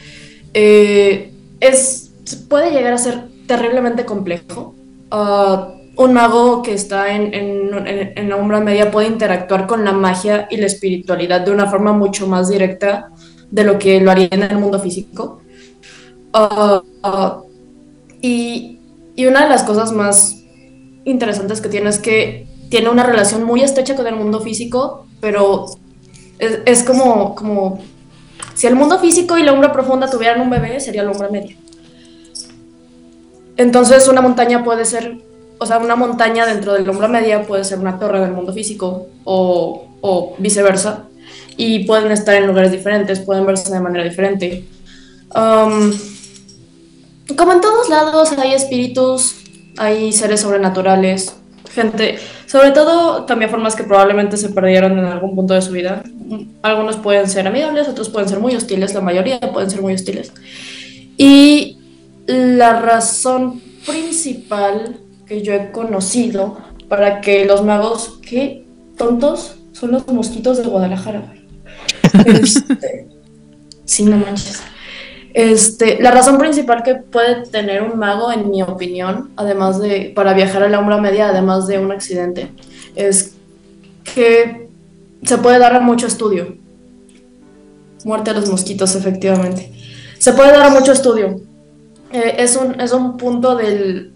Eh, 0.52 1.32
es, 1.60 2.10
puede 2.48 2.72
llegar 2.72 2.94
a 2.94 2.98
ser 2.98 3.24
terriblemente 3.46 4.04
complejo. 4.04 4.74
Ah, 5.10 5.72
un 5.96 6.12
mago 6.12 6.62
que 6.62 6.74
está 6.74 7.14
en, 7.14 7.32
en, 7.32 8.12
en, 8.16 8.28
la 8.28 8.36
umbra 8.36 8.60
media 8.60 8.90
puede 8.90 9.06
interactuar 9.06 9.66
con 9.66 9.84
la 9.84 9.92
magia 9.92 10.46
y 10.50 10.56
la 10.58 10.66
espiritualidad 10.66 11.40
de 11.42 11.52
una 11.52 11.70
forma 11.70 11.92
mucho 11.92 12.26
más 12.26 12.48
directa 12.50 13.10
de 13.50 13.64
lo 13.64 13.78
que 13.78 14.00
lo 14.00 14.10
haría 14.10 14.28
en 14.30 14.42
el 14.42 14.58
mundo 14.58 14.78
físico. 14.78 15.40
Ah, 16.32 16.82
ah, 17.02 17.40
y, 18.20 18.78
y, 19.14 19.26
una 19.26 19.44
de 19.44 19.50
las 19.50 19.62
cosas 19.62 19.92
más 19.92 20.36
interesantes 21.04 21.60
que 21.60 21.68
tiene 21.68 21.90
es 21.90 21.98
que 21.98 22.46
tiene 22.68 22.88
una 22.88 23.04
relación 23.04 23.44
muy 23.44 23.62
estrecha 23.62 23.94
con 23.94 24.06
el 24.06 24.16
mundo 24.16 24.40
físico, 24.40 25.06
pero 25.20 25.66
es, 26.38 26.60
es 26.66 26.82
como, 26.82 27.34
como 27.34 27.78
si 28.54 28.66
el 28.66 28.74
mundo 28.74 28.98
físico 28.98 29.38
y 29.38 29.42
la 29.42 29.52
umbra 29.52 29.72
profunda 29.72 30.10
tuvieran 30.10 30.40
un 30.40 30.50
bebé, 30.50 30.80
sería 30.80 31.02
la 31.02 31.12
umbra 31.12 31.28
media. 31.28 31.56
Entonces 33.56 34.08
una 34.08 34.20
montaña 34.20 34.62
puede 34.64 34.84
ser 34.84 35.18
o 35.58 35.66
sea, 35.66 35.78
una 35.78 35.96
montaña 35.96 36.46
dentro 36.46 36.74
del 36.74 36.88
umbra 36.88 37.08
media 37.08 37.42
puede 37.42 37.64
ser 37.64 37.78
una 37.78 37.98
torre 37.98 38.20
del 38.20 38.32
mundo 38.32 38.52
físico 38.52 39.06
o, 39.24 39.88
o, 40.00 40.34
viceversa. 40.38 41.04
Y 41.56 41.84
pueden 41.84 42.12
estar 42.12 42.34
en 42.34 42.46
lugares 42.46 42.72
diferentes, 42.72 43.20
pueden 43.20 43.46
verse 43.46 43.72
de 43.72 43.80
manera 43.80 44.04
diferente. 44.04 44.64
Um, 45.34 45.92
como 47.36 47.52
en 47.52 47.60
todos 47.60 47.88
lados 47.88 48.32
hay 48.38 48.52
espíritus, 48.54 49.36
hay 49.76 50.12
seres 50.12 50.40
sobrenaturales, 50.40 51.34
gente, 51.70 52.18
sobre 52.46 52.70
todo 52.70 53.24
también 53.24 53.50
formas 53.50 53.74
que 53.74 53.84
probablemente 53.84 54.36
se 54.36 54.50
perdieron 54.50 54.98
en 54.98 55.04
algún 55.04 55.34
punto 55.34 55.54
de 55.54 55.62
su 55.62 55.72
vida. 55.72 56.02
Algunos 56.62 56.96
pueden 56.96 57.28
ser 57.28 57.46
amigables, 57.46 57.88
otros 57.88 58.08
pueden 58.08 58.28
ser 58.28 58.38
muy 58.38 58.54
hostiles, 58.54 58.94
la 58.94 59.00
mayoría 59.00 59.40
pueden 59.40 59.70
ser 59.70 59.82
muy 59.82 59.94
hostiles. 59.94 60.32
Y 61.16 61.78
la 62.26 62.80
razón 62.80 63.60
principal 63.86 65.00
que 65.26 65.42
yo 65.42 65.52
he 65.54 65.72
conocido 65.72 66.58
para 66.88 67.20
que 67.20 67.44
los 67.44 67.64
magos, 67.64 68.18
qué 68.22 68.64
tontos 68.96 69.56
son 69.78 69.90
los 69.90 70.06
mosquitos 70.08 70.58
de 70.58 70.64
Guadalajara. 70.64 71.32
Este, 72.24 73.08
sí, 73.84 74.04
no 74.04 74.16
manches. 74.16 74.62
Este, 75.34 76.00
la 76.00 76.12
razón 76.12 76.38
principal 76.38 76.82
que 76.82 76.94
puede 76.94 77.44
tener 77.46 77.82
un 77.82 77.98
mago, 77.98 78.32
en 78.32 78.48
mi 78.48 78.62
opinión, 78.62 79.32
además 79.36 79.78
de 79.78 80.12
para 80.14 80.32
viajar 80.32 80.62
a 80.62 80.68
la 80.70 80.78
umbra 80.78 80.98
media, 80.98 81.28
además 81.28 81.66
de 81.66 81.78
un 81.78 81.92
accidente, 81.92 82.48
es 82.94 83.34
que 84.14 84.68
se 85.22 85.38
puede 85.38 85.58
dar 85.58 85.74
a 85.74 85.80
mucho 85.80 86.06
estudio. 86.06 86.56
Muerte 88.04 88.30
a 88.30 88.34
los 88.34 88.48
mosquitos, 88.48 88.94
efectivamente. 88.94 89.72
Se 90.18 90.32
puede 90.32 90.52
dar 90.52 90.66
a 90.66 90.70
mucho 90.70 90.92
estudio. 90.92 91.40
Eh, 92.12 92.36
es, 92.38 92.56
un, 92.56 92.80
es 92.80 92.92
un 92.92 93.18
punto 93.18 93.56
del, 93.56 94.14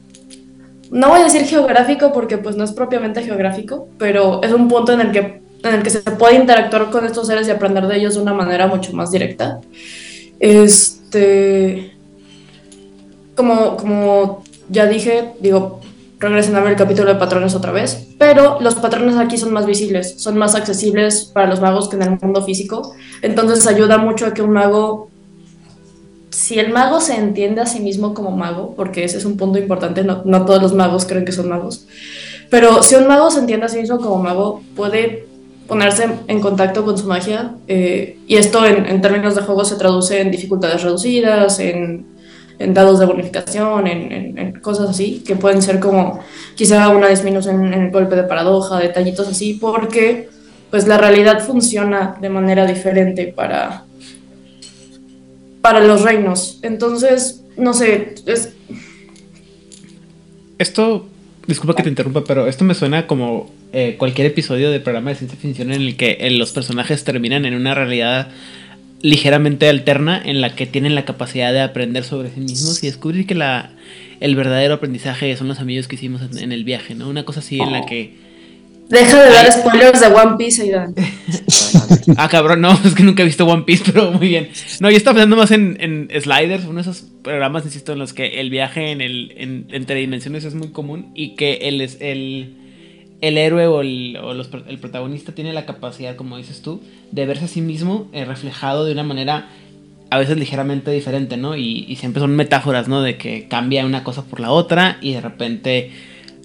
no 0.90 1.08
voy 1.10 1.20
a 1.20 1.24
decir 1.24 1.42
geográfico 1.42 2.12
porque 2.12 2.38
pues 2.38 2.56
no 2.56 2.64
es 2.64 2.72
propiamente 2.72 3.22
geográfico, 3.22 3.88
pero 3.98 4.42
es 4.42 4.52
un 4.52 4.68
punto 4.68 4.92
en 4.92 5.00
el 5.00 5.12
que, 5.12 5.39
en 5.62 5.74
el 5.74 5.82
que 5.82 5.90
se 5.90 6.00
puede 6.00 6.36
interactuar 6.36 6.90
con 6.90 7.04
estos 7.04 7.26
seres 7.26 7.48
y 7.48 7.50
aprender 7.50 7.86
de 7.86 7.96
ellos 7.96 8.14
de 8.14 8.22
una 8.22 8.34
manera 8.34 8.66
mucho 8.66 8.92
más 8.92 9.10
directa. 9.10 9.60
Este, 10.38 11.92
como, 13.34 13.76
como 13.76 14.42
ya 14.68 14.86
dije, 14.86 15.32
digo, 15.40 15.80
regresen 16.20 16.54
a 16.54 16.60
ver 16.60 16.72
el 16.72 16.76
capítulo 16.76 17.12
de 17.12 17.18
patrones 17.18 17.54
otra 17.54 17.72
vez, 17.72 18.08
pero 18.18 18.58
los 18.60 18.74
patrones 18.74 19.16
aquí 19.16 19.38
son 19.38 19.52
más 19.52 19.66
visibles, 19.66 20.20
son 20.20 20.36
más 20.36 20.54
accesibles 20.54 21.24
para 21.32 21.46
los 21.46 21.60
magos 21.60 21.88
que 21.88 21.96
en 21.96 22.02
el 22.02 22.18
mundo 22.20 22.44
físico, 22.44 22.94
entonces 23.22 23.66
ayuda 23.66 23.96
mucho 23.96 24.26
a 24.26 24.34
que 24.34 24.42
un 24.42 24.52
mago 24.52 25.10
si 26.30 26.58
el 26.58 26.72
mago 26.72 27.00
se 27.00 27.16
entiende 27.16 27.60
a 27.60 27.66
sí 27.66 27.80
mismo 27.80 28.14
como 28.14 28.30
mago, 28.30 28.74
porque 28.76 29.02
ese 29.02 29.18
es 29.18 29.24
un 29.24 29.36
punto 29.36 29.58
importante, 29.58 30.04
no, 30.04 30.44
todos 30.44 30.62
los 30.62 30.74
magos 30.74 31.06
creen 31.06 31.24
que 31.24 31.32
son 31.32 31.48
magos, 31.48 31.86
pero 32.50 32.82
si 32.82 32.94
un 32.94 33.08
mago 33.08 33.30
se 33.30 33.40
entiende 33.40 33.66
a 33.66 33.68
sí 33.68 33.78
mismo 33.78 33.98
como 33.98 34.22
mago, 34.22 34.62
puede 34.76 35.26
ponerse 35.70 36.04
en 36.26 36.40
contacto 36.40 36.84
con 36.84 36.98
su 36.98 37.06
magia, 37.06 37.54
eh, 37.68 38.18
y 38.26 38.34
esto 38.34 38.66
en, 38.66 39.00
términos 39.00 39.36
de 39.36 39.42
juego 39.42 39.64
se 39.64 39.76
traduce 39.76 40.20
en 40.20 40.32
dificultades 40.32 40.82
reducidas, 40.82 41.60
en, 41.60 42.08
dados 42.58 42.98
de 42.98 43.06
bonificación, 43.06 43.86
en, 43.86 44.60
cosas 44.60 44.90
así, 44.90 45.22
que 45.24 45.36
pueden 45.36 45.62
ser 45.62 45.78
como 45.78 46.18
quizá 46.56 46.88
una 46.88 47.06
disminución 47.06 47.72
en 47.72 47.82
el 47.84 47.90
golpe 47.92 48.16
de 48.16 48.24
paradoja, 48.24 48.80
detallitos 48.80 49.28
así, 49.28 49.58
porque 49.60 50.28
pues 50.70 50.88
la 50.88 50.98
realidad 50.98 51.46
funciona 51.46 52.16
de 52.20 52.28
manera 52.30 52.66
diferente 52.66 53.28
para, 53.28 53.84
para 55.62 55.78
los 55.78 56.02
reinos. 56.02 56.58
Entonces, 56.62 57.44
no 57.56 57.74
sé, 57.74 58.16
es... 58.26 58.54
Esto, 60.58 61.06
disculpa 61.46 61.76
que 61.76 61.84
te 61.84 61.90
interrumpa, 61.90 62.24
pero 62.24 62.48
esto 62.48 62.64
me 62.64 62.74
suena 62.74 63.06
como 63.06 63.59
eh, 63.72 63.96
cualquier 63.98 64.26
episodio 64.26 64.70
de 64.70 64.80
programa 64.80 65.10
de 65.10 65.16
ciencia 65.16 65.38
ficción 65.38 65.72
en 65.72 65.82
el 65.82 65.96
que 65.96 66.18
eh, 66.20 66.30
los 66.30 66.52
personajes 66.52 67.04
terminan 67.04 67.44
en 67.44 67.54
una 67.54 67.74
realidad 67.74 68.28
ligeramente 69.02 69.68
alterna 69.68 70.20
en 70.22 70.40
la 70.40 70.54
que 70.54 70.66
tienen 70.66 70.94
la 70.94 71.04
capacidad 71.04 71.52
de 71.52 71.60
aprender 71.60 72.04
sobre 72.04 72.30
sí 72.30 72.40
mismos 72.40 72.82
y 72.82 72.86
descubrir 72.86 73.26
que 73.26 73.34
la, 73.34 73.70
el 74.20 74.36
verdadero 74.36 74.74
aprendizaje 74.74 75.34
son 75.36 75.48
los 75.48 75.60
amigos 75.60 75.88
que 75.88 75.96
hicimos 75.96 76.20
en, 76.22 76.38
en 76.38 76.52
el 76.52 76.64
viaje, 76.64 76.94
¿no? 76.94 77.08
Una 77.08 77.24
cosa 77.24 77.40
así 77.40 77.60
en 77.60 77.72
la 77.72 77.86
que 77.86 78.14
Deja 78.90 79.22
de 79.22 79.30
dar 79.30 79.52
spoilers 79.52 80.00
de 80.00 80.06
One 80.08 80.36
Piece, 80.36 80.62
Aidan. 80.62 80.92
ah, 82.16 82.28
cabrón, 82.28 82.60
no, 82.60 82.76
es 82.84 82.92
que 82.92 83.04
nunca 83.04 83.22
he 83.22 83.24
visto 83.24 83.46
One 83.46 83.62
Piece, 83.62 83.84
pero 83.92 84.10
muy 84.10 84.26
bien. 84.26 84.48
No, 84.80 84.90
yo 84.90 84.96
estaba 84.96 85.14
pensando 85.14 85.36
más 85.36 85.52
en, 85.52 85.76
en 85.78 86.08
Sliders, 86.20 86.64
uno 86.64 86.74
de 86.74 86.80
esos 86.80 87.04
programas, 87.22 87.64
insisto, 87.64 87.92
en 87.92 88.00
los 88.00 88.12
que 88.12 88.40
el 88.40 88.50
viaje 88.50 88.90
en 88.90 89.00
el, 89.00 89.32
en, 89.36 89.66
entre 89.70 89.94
dimensiones 89.94 90.44
es 90.44 90.56
muy 90.56 90.70
común 90.70 91.12
y 91.14 91.36
que 91.36 91.68
el, 91.68 91.80
el, 91.80 92.56
el 93.20 93.38
héroe 93.38 93.66
o, 93.66 93.80
el, 93.80 94.18
o 94.22 94.34
los, 94.34 94.50
el 94.68 94.78
protagonista 94.78 95.32
tiene 95.32 95.52
la 95.52 95.66
capacidad, 95.66 96.16
como 96.16 96.36
dices 96.36 96.62
tú, 96.62 96.80
de 97.10 97.26
verse 97.26 97.44
a 97.44 97.48
sí 97.48 97.60
mismo 97.60 98.08
eh, 98.12 98.24
reflejado 98.24 98.84
de 98.84 98.92
una 98.92 99.02
manera 99.02 99.48
a 100.10 100.18
veces 100.18 100.36
ligeramente 100.36 100.90
diferente, 100.90 101.36
¿no? 101.36 101.56
Y, 101.56 101.84
y 101.86 101.96
siempre 101.96 102.20
son 102.20 102.34
metáforas, 102.34 102.88
¿no? 102.88 103.02
De 103.02 103.16
que 103.16 103.46
cambia 103.48 103.86
una 103.86 104.02
cosa 104.02 104.24
por 104.24 104.40
la 104.40 104.50
otra 104.50 104.98
y 105.00 105.12
de 105.12 105.20
repente 105.20 105.90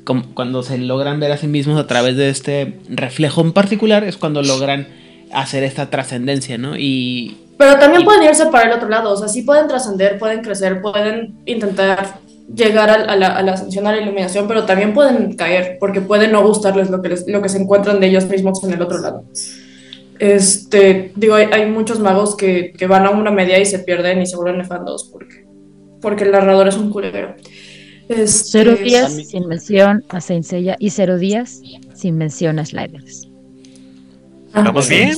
cuando 0.06 0.64
se 0.64 0.77
logran 0.77 1.19
ver 1.19 1.31
a 1.31 1.38
sí 1.38 1.47
mismos 1.47 1.80
a 1.80 1.88
través 1.88 2.15
de 2.15 2.30
este 2.30 2.80
reflejo 2.89 3.41
en 3.41 3.53
particular, 3.53 4.03
es 4.03 4.18
cuando 4.18 4.41
logran 4.43 4.88
hacer 5.34 5.64
esta 5.64 5.89
trascendencia, 5.89 6.57
¿no? 6.57 6.77
Y... 6.77 7.38
Pero 7.57 7.80
también 7.80 8.03
pueden 8.03 8.23
irse 8.23 8.45
para 8.47 8.69
el 8.69 8.77
otro 8.77 8.89
lado, 8.89 9.14
o 9.14 9.18
sea, 9.18 9.27
sí 9.27 9.41
pueden 9.41 9.68
trascender, 9.68 10.19
pueden 10.19 10.41
crecer, 10.41 10.81
pueden 10.81 11.35
intentar 11.45 12.19
llegar 12.53 12.89
a, 12.89 13.15
la, 13.15 13.27
a 13.27 13.41
la 13.41 13.53
ascensión, 13.53 13.88
a 13.88 13.91
la 13.91 14.01
iluminación, 14.01 14.47
pero 14.47 14.65
también 14.65 14.93
pueden 14.93 15.35
caer, 15.35 15.77
porque 15.80 16.01
puede 16.01 16.27
no 16.27 16.45
gustarles 16.45 16.89
lo 16.89 17.01
que, 17.01 17.15
lo 17.27 17.41
que 17.41 17.49
se 17.49 17.57
encuentran 17.57 17.99
de 17.99 18.07
ellos 18.07 18.27
mismos 18.27 18.63
en 18.63 18.73
el 18.73 18.81
otro 18.81 18.99
lado. 18.99 19.26
Este, 20.19 21.11
digo, 21.15 21.35
hay, 21.35 21.47
hay 21.51 21.69
muchos 21.69 21.99
magos 21.99 22.35
que, 22.35 22.72
que, 22.77 22.88
van 22.88 23.05
a 23.05 23.09
una 23.09 23.31
media 23.31 23.59
y 23.59 23.65
se 23.65 23.80
pierden 23.80 24.22
y 24.22 24.26
se 24.26 24.38
vuelven 24.38 24.59
nefandos 24.59 25.09
porque, 25.11 25.45
porque 26.01 26.23
el 26.23 26.31
narrador 26.31 26.67
es 26.67 26.77
un 26.77 26.89
culero. 26.89 27.35
Este, 28.07 28.27
cero 28.27 28.76
días 28.76 29.13
sin 29.13 29.47
mención 29.47 30.03
a 30.09 30.22
Saint 30.22 30.45
y 30.80 30.89
cero 30.91 31.17
días 31.17 31.61
sin 31.93 32.17
mención 32.17 32.59
a 32.59 32.65
Sliders. 32.65 33.27
Ah, 34.53 34.61
¿Vamos 34.63 34.88
bien? 34.88 35.17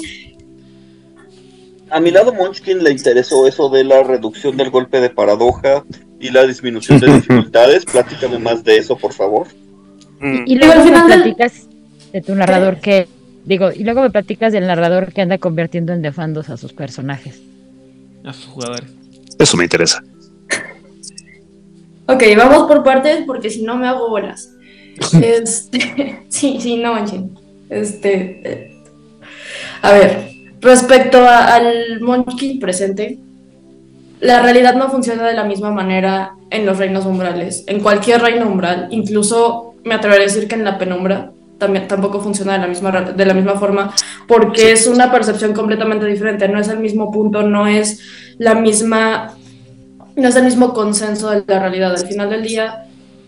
A 1.90 2.00
mi 2.00 2.12
lado 2.12 2.34
Munchkin 2.34 2.84
le 2.84 2.92
interesó 2.92 3.46
eso 3.48 3.70
de 3.70 3.84
la 3.84 4.04
reducción 4.04 4.58
del 4.58 4.72
golpe 4.72 5.00
de 5.00 5.10
paradoja 5.10 5.84
y 6.20 6.30
la 6.30 6.46
disminución 6.46 7.00
de 7.00 7.08
dificultades. 7.14 7.86
Platícame 7.86 8.40
más 8.40 8.64
de 8.64 8.78
eso, 8.78 8.98
por 8.98 9.14
favor. 9.14 9.48
Y, 10.22 10.56
mm. 10.56 10.60
luego 10.60 10.86
me 10.86 11.06
platicas 11.06 11.68
de 12.12 12.22
tu 12.22 12.36
narrador 12.36 12.80
que, 12.80 13.08
digo, 13.46 13.72
y 13.72 13.84
luego 13.84 14.02
me 14.02 14.10
platicas 14.10 14.54
del 14.54 14.68
narrador 14.68 15.14
que 15.14 15.22
anda 15.22 15.38
convirtiendo 15.38 15.94
en 15.94 16.02
defandos 16.02 16.50
a 16.50 16.58
sus 16.58 16.74
personajes. 16.74 17.42
A 18.26 18.34
sus 18.34 18.46
jugadores. 18.46 18.90
Eso 19.38 19.58
me 19.58 19.64
interesa. 19.64 20.04
Ok, 22.08 22.24
vamos 22.38 22.68
por 22.68 22.84
partes 22.84 23.24
porque 23.26 23.50
si 23.50 23.64
no 23.64 23.76
me 23.76 23.88
hago 23.88 24.10
bolas. 24.10 24.54
este, 25.22 26.24
sí, 26.30 26.58
sí, 26.60 26.78
no 26.78 26.94
manchen. 26.94 27.38
Este, 27.70 28.42
eh, 28.44 28.84
a 29.82 29.92
ver, 29.92 30.30
respecto 30.62 31.20
al 31.28 32.00
Munchkin 32.00 32.60
presente, 32.60 33.20
la 34.20 34.42
realidad 34.42 34.76
no 34.76 34.90
funciona 34.90 35.24
de 35.28 35.34
la 35.34 35.44
misma 35.44 35.72
manera 35.72 36.32
en 36.50 36.66
los 36.66 36.78
reinos 36.78 37.06
umbrales. 37.06 37.64
En 37.68 37.82
cualquier 37.82 38.22
reino 38.22 38.48
umbral, 38.48 38.88
incluso 38.92 39.76
me 39.84 39.94
atrevería 39.96 40.26
a 40.26 40.28
decir 40.28 40.48
que 40.48 40.56
en 40.56 40.64
la 40.64 40.78
penumbra 40.78 41.32
también 41.58 41.88
tampoco 41.88 42.20
funciona 42.20 42.54
de 42.54 42.60
la 42.60 42.68
misma 42.68 42.92
de 42.92 43.26
la 43.26 43.34
misma 43.34 43.56
forma 43.56 43.92
porque 44.28 44.72
es 44.72 44.86
una 44.88 45.12
percepción 45.12 45.54
completamente 45.54 46.06
diferente, 46.06 46.48
no 46.48 46.60
es 46.60 46.68
el 46.68 46.80
mismo 46.80 47.12
punto, 47.12 47.42
no 47.44 47.68
es 47.68 48.00
la 48.38 48.54
misma 48.56 49.34
no 50.16 50.28
es 50.28 50.36
el 50.36 50.44
mismo 50.46 50.74
consenso 50.74 51.30
de 51.32 51.44
la 51.48 51.60
realidad. 51.60 51.92
Al 51.92 52.08
final 52.08 52.30
del 52.30 52.44
día, 52.44 52.86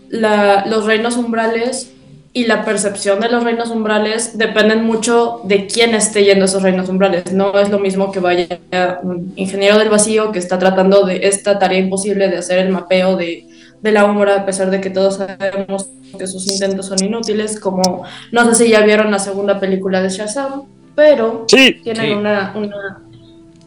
la- 0.08 0.64
los 0.66 0.84
reinos 0.86 1.16
umbrales 1.16 1.92
y 2.32 2.44
la 2.46 2.64
percepción 2.64 3.18
de 3.20 3.28
los 3.28 3.42
reinos 3.42 3.70
umbrales 3.70 4.38
dependen 4.38 4.84
mucho 4.84 5.40
de 5.44 5.66
quién 5.66 5.94
esté 5.94 6.24
yendo 6.24 6.44
a 6.44 6.46
esos 6.46 6.62
reinos 6.62 6.88
umbrales. 6.88 7.32
No 7.32 7.58
es 7.58 7.70
lo 7.70 7.78
mismo 7.80 8.12
que 8.12 8.20
vaya 8.20 8.46
un 9.02 9.32
ingeniero 9.36 9.78
del 9.78 9.88
vacío 9.88 10.30
que 10.30 10.38
está 10.38 10.58
tratando 10.58 11.04
de 11.04 11.26
esta 11.26 11.58
tarea 11.58 11.80
imposible 11.80 12.28
de 12.28 12.38
hacer 12.38 12.58
el 12.60 12.68
mapeo 12.70 13.16
de, 13.16 13.46
de 13.82 13.92
la 13.92 14.04
umbra, 14.04 14.36
a 14.36 14.46
pesar 14.46 14.70
de 14.70 14.80
que 14.80 14.90
todos 14.90 15.16
sabemos 15.16 15.88
que 16.16 16.26
sus 16.28 16.46
intentos 16.52 16.86
son 16.86 17.02
inútiles, 17.02 17.58
como 17.58 18.04
no 18.30 18.44
sé 18.54 18.64
si 18.64 18.70
ya 18.70 18.82
vieron 18.82 19.10
la 19.10 19.18
segunda 19.18 19.58
película 19.58 20.00
de 20.00 20.10
Shazam, 20.10 20.62
pero 20.94 21.46
Sí. 21.48 21.80
tienen 21.82 22.06
Sí. 22.06 22.12
una, 22.12 22.52
una- 22.56 23.02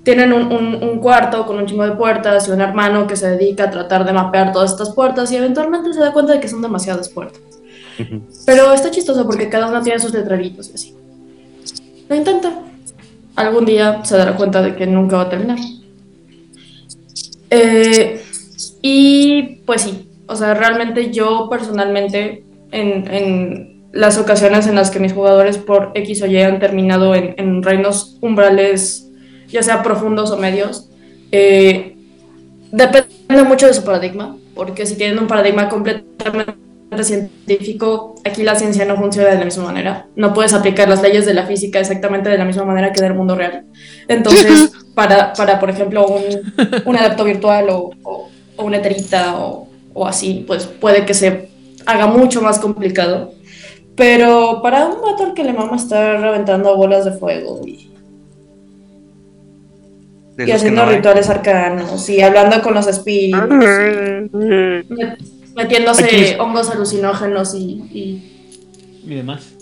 tienen 0.04 0.32
un, 0.34 0.52
un- 0.52 0.76
un 0.84 1.00
cuarto 1.00 1.46
con 1.46 1.58
un 1.58 1.66
chingo 1.66 1.84
de 1.86 1.94
puertas 1.94 2.48
y 2.48 2.52
un 2.52 2.62
hermano 2.62 3.08
que 3.08 3.16
se 3.18 3.30
dedica 3.30 3.66
a 3.66 3.70
tratar 3.70 4.06
de 4.06 4.12
mapear 4.14 4.52
todas 4.54 4.72
estas 4.72 4.92
puertas 4.92 5.32
y 5.32 5.38
eventualmente 5.38 5.94
se 5.94 6.00
da 6.02 6.12
cuenta 6.14 6.34
de 6.34 6.40
que 6.42 6.48
son 6.50 6.62
demasiadas 6.62 7.08
puertas. 7.10 7.42
Pero 8.46 8.74
está 8.74 8.92
chistoso 8.92 9.26
porque 9.26 9.50
cada 9.50 9.68
una 9.68 9.82
tiene 9.82 10.00
sus 10.00 10.14
letreritos 10.14 10.70
y 10.70 10.74
así. 10.74 10.96
Lo 12.10 12.16
intenta. 12.16 12.60
Algún 13.36 13.66
día 13.66 14.04
se 14.04 14.18
dará 14.18 14.36
cuenta 14.36 14.62
de 14.62 14.76
que 14.76 14.86
nunca 14.86 15.18
va 15.18 15.24
a 15.24 15.30
terminar. 15.30 15.58
Eh, 17.50 18.22
y 18.82 19.44
pues 19.66 19.82
sí, 19.82 20.10
o 20.28 20.36
sea, 20.36 20.54
realmente 20.54 21.12
yo 21.12 21.48
personalmente 21.50 22.44
en, 22.72 23.12
en 23.14 23.74
las 23.94 24.18
ocasiones 24.18 24.66
en 24.68 24.76
las 24.76 24.90
que 24.90 25.00
mis 25.00 25.14
jugadores 25.14 25.58
por 25.58 25.92
X 25.94 26.24
o 26.24 26.26
Y 26.26 26.42
han 26.42 26.60
terminado 26.60 27.14
en, 27.14 27.36
en 27.38 27.62
reinos 27.62 28.18
umbrales, 28.22 29.08
ya 29.48 29.62
sea 29.62 29.84
profundos 29.84 30.32
o 30.32 30.38
medios, 30.38 30.90
eh, 31.32 31.96
depende 32.72 33.44
mucho 33.48 33.68
de 33.68 33.74
su 33.74 33.84
paradigma, 33.84 34.36
porque 34.56 34.86
si 34.86 34.96
tienen 34.96 35.20
un 35.20 35.28
paradigma 35.28 35.70
completamente 35.70 36.54
científico, 37.02 38.16
aquí 38.26 38.44
la 38.44 38.56
ciencia 38.56 38.86
no 38.86 38.98
funciona 38.98 39.30
de 39.30 39.40
la 39.40 39.46
misma 39.46 39.64
manera. 39.64 40.08
No 40.16 40.34
puedes 40.34 40.54
aplicar 40.54 40.88
las 40.90 41.02
leyes 41.02 41.26
de 41.26 41.34
la 41.34 41.46
física 41.46 41.80
exactamente 41.80 42.30
de 42.30 42.38
la 42.38 42.46
misma 42.46 42.66
manera 42.66 42.92
que 42.92 43.02
del 43.02 43.14
mundo 43.16 43.36
real. 43.36 43.66
Entonces, 44.08 44.72
para, 44.96 45.34
para 45.34 45.60
por 45.60 45.70
ejemplo, 45.70 46.06
un, 46.06 46.22
un 46.86 46.96
adapto 46.98 47.24
virtual 47.24 47.70
o, 47.70 47.92
o- 48.04 48.30
o 48.58 48.64
una 48.66 48.78
eterita 48.78 49.36
o, 49.40 49.68
o 49.94 50.06
así, 50.06 50.44
pues 50.46 50.66
puede 50.68 51.06
que 51.06 51.14
se 51.16 51.50
haga 51.86 52.06
mucho 52.08 52.42
más 52.42 52.60
complicado. 52.60 53.34
Pero 53.96 54.60
para 54.62 54.86
un 54.88 55.02
vato 55.02 55.24
al 55.24 55.34
que 55.34 55.44
le 55.44 55.54
mama 55.54 55.76
estar 55.78 56.20
reventando 56.20 56.76
bolas 56.76 57.06
de 57.06 57.12
fuego 57.14 57.62
y, 57.66 57.92
y 60.38 60.52
haciendo 60.52 60.84
no 60.86 60.92
rituales 60.98 61.30
arcanos 61.30 62.10
y 62.10 62.22
hablando 62.22 62.60
con 62.64 62.74
los 62.74 62.88
espíritus 62.88 63.44
metiéndose 65.56 66.06
Aquí- 66.06 66.36
hongos 66.40 66.70
alucinógenos 66.70 67.54
y, 67.56 67.60
y- 67.92 68.30
Y 69.06 69.16
demás. 69.16 69.54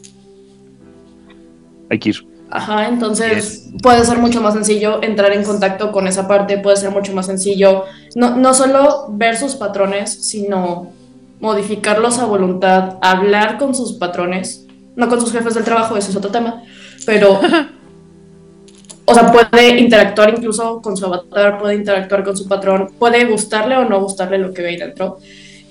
Hay 1.89 1.99
que 1.99 2.09
ir. 2.09 2.27
Ajá, 2.49 2.87
entonces 2.89 3.69
puede 3.81 4.03
ser 4.03 4.17
mucho 4.17 4.41
más 4.41 4.53
sencillo 4.53 5.01
entrar 5.01 5.31
en 5.31 5.43
contacto 5.43 5.91
con 5.93 6.05
esa 6.07 6.27
parte, 6.27 6.57
puede 6.57 6.75
ser 6.75 6.91
mucho 6.91 7.13
más 7.13 7.25
sencillo 7.27 7.85
no, 8.13 8.35
no 8.35 8.53
solo 8.53 9.05
ver 9.09 9.37
sus 9.37 9.55
patrones, 9.55 10.11
sino 10.27 10.91
modificarlos 11.39 12.19
a 12.19 12.25
voluntad, 12.25 12.97
hablar 13.01 13.57
con 13.57 13.73
sus 13.73 13.93
patrones, 13.93 14.67
no 14.97 15.07
con 15.07 15.21
sus 15.21 15.31
jefes 15.31 15.53
del 15.53 15.63
trabajo, 15.63 15.95
eso 15.95 16.09
es 16.11 16.15
otro 16.17 16.29
tema, 16.29 16.61
pero, 17.05 17.39
o 19.05 19.13
sea, 19.13 19.31
puede 19.31 19.79
interactuar 19.79 20.31
incluso 20.37 20.81
con 20.81 20.97
su 20.97 21.05
avatar, 21.05 21.57
puede 21.57 21.75
interactuar 21.75 22.23
con 22.25 22.35
su 22.35 22.49
patrón, 22.49 22.89
puede 22.99 23.23
gustarle 23.25 23.77
o 23.77 23.85
no 23.85 24.01
gustarle 24.01 24.37
lo 24.37 24.53
que 24.53 24.61
ve 24.61 24.69
ahí 24.69 24.77
dentro. 24.77 25.19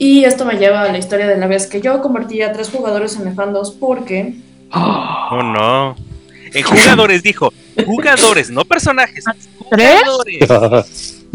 Y 0.02 0.24
esto 0.24 0.46
me 0.46 0.54
lleva 0.56 0.80
a 0.80 0.90
la 0.90 0.96
historia 0.96 1.26
de 1.26 1.36
la 1.36 1.46
vez 1.46 1.66
que 1.66 1.82
yo 1.82 2.00
convertí 2.00 2.40
a 2.40 2.52
tres 2.52 2.70
jugadores 2.70 3.16
en 3.16 3.26
nefandos 3.26 3.70
porque 3.70 4.34
Oh, 4.72 5.42
no. 5.42 5.94
En 6.54 6.62
jugadores, 6.64 7.22
dijo. 7.22 7.52
Jugadores, 7.84 8.50
no 8.50 8.64
personajes. 8.64 9.24
¿Tres? 9.70 10.00
Jugadores. 10.40 11.22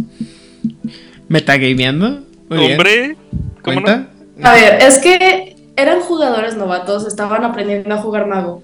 Metagameando. 1.28 2.24
Muy 2.50 2.58
bien. 2.60 2.72
Hombre. 2.72 3.16
¿Cómo 3.62 3.82
no? 3.82 4.08
A 4.44 4.54
ver, 4.54 4.82
es 4.82 4.98
que 5.00 5.56
eran 5.76 6.00
jugadores 6.02 6.56
novatos, 6.56 7.06
estaban 7.08 7.44
aprendiendo 7.44 7.94
a 7.94 7.98
jugar 8.00 8.26
mago. 8.28 8.64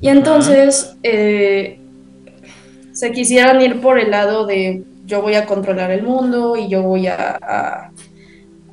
Y 0.00 0.08
entonces 0.08 0.94
eh, 1.02 1.78
se 2.92 3.12
quisieran 3.12 3.60
ir 3.60 3.80
por 3.80 3.98
el 3.98 4.10
lado 4.10 4.46
de 4.46 4.84
yo 5.06 5.20
voy 5.22 5.34
a 5.34 5.44
controlar 5.46 5.90
el 5.90 6.02
mundo 6.02 6.56
y 6.56 6.68
yo 6.68 6.82
voy 6.82 7.06
a, 7.08 7.38
a- 7.42 7.90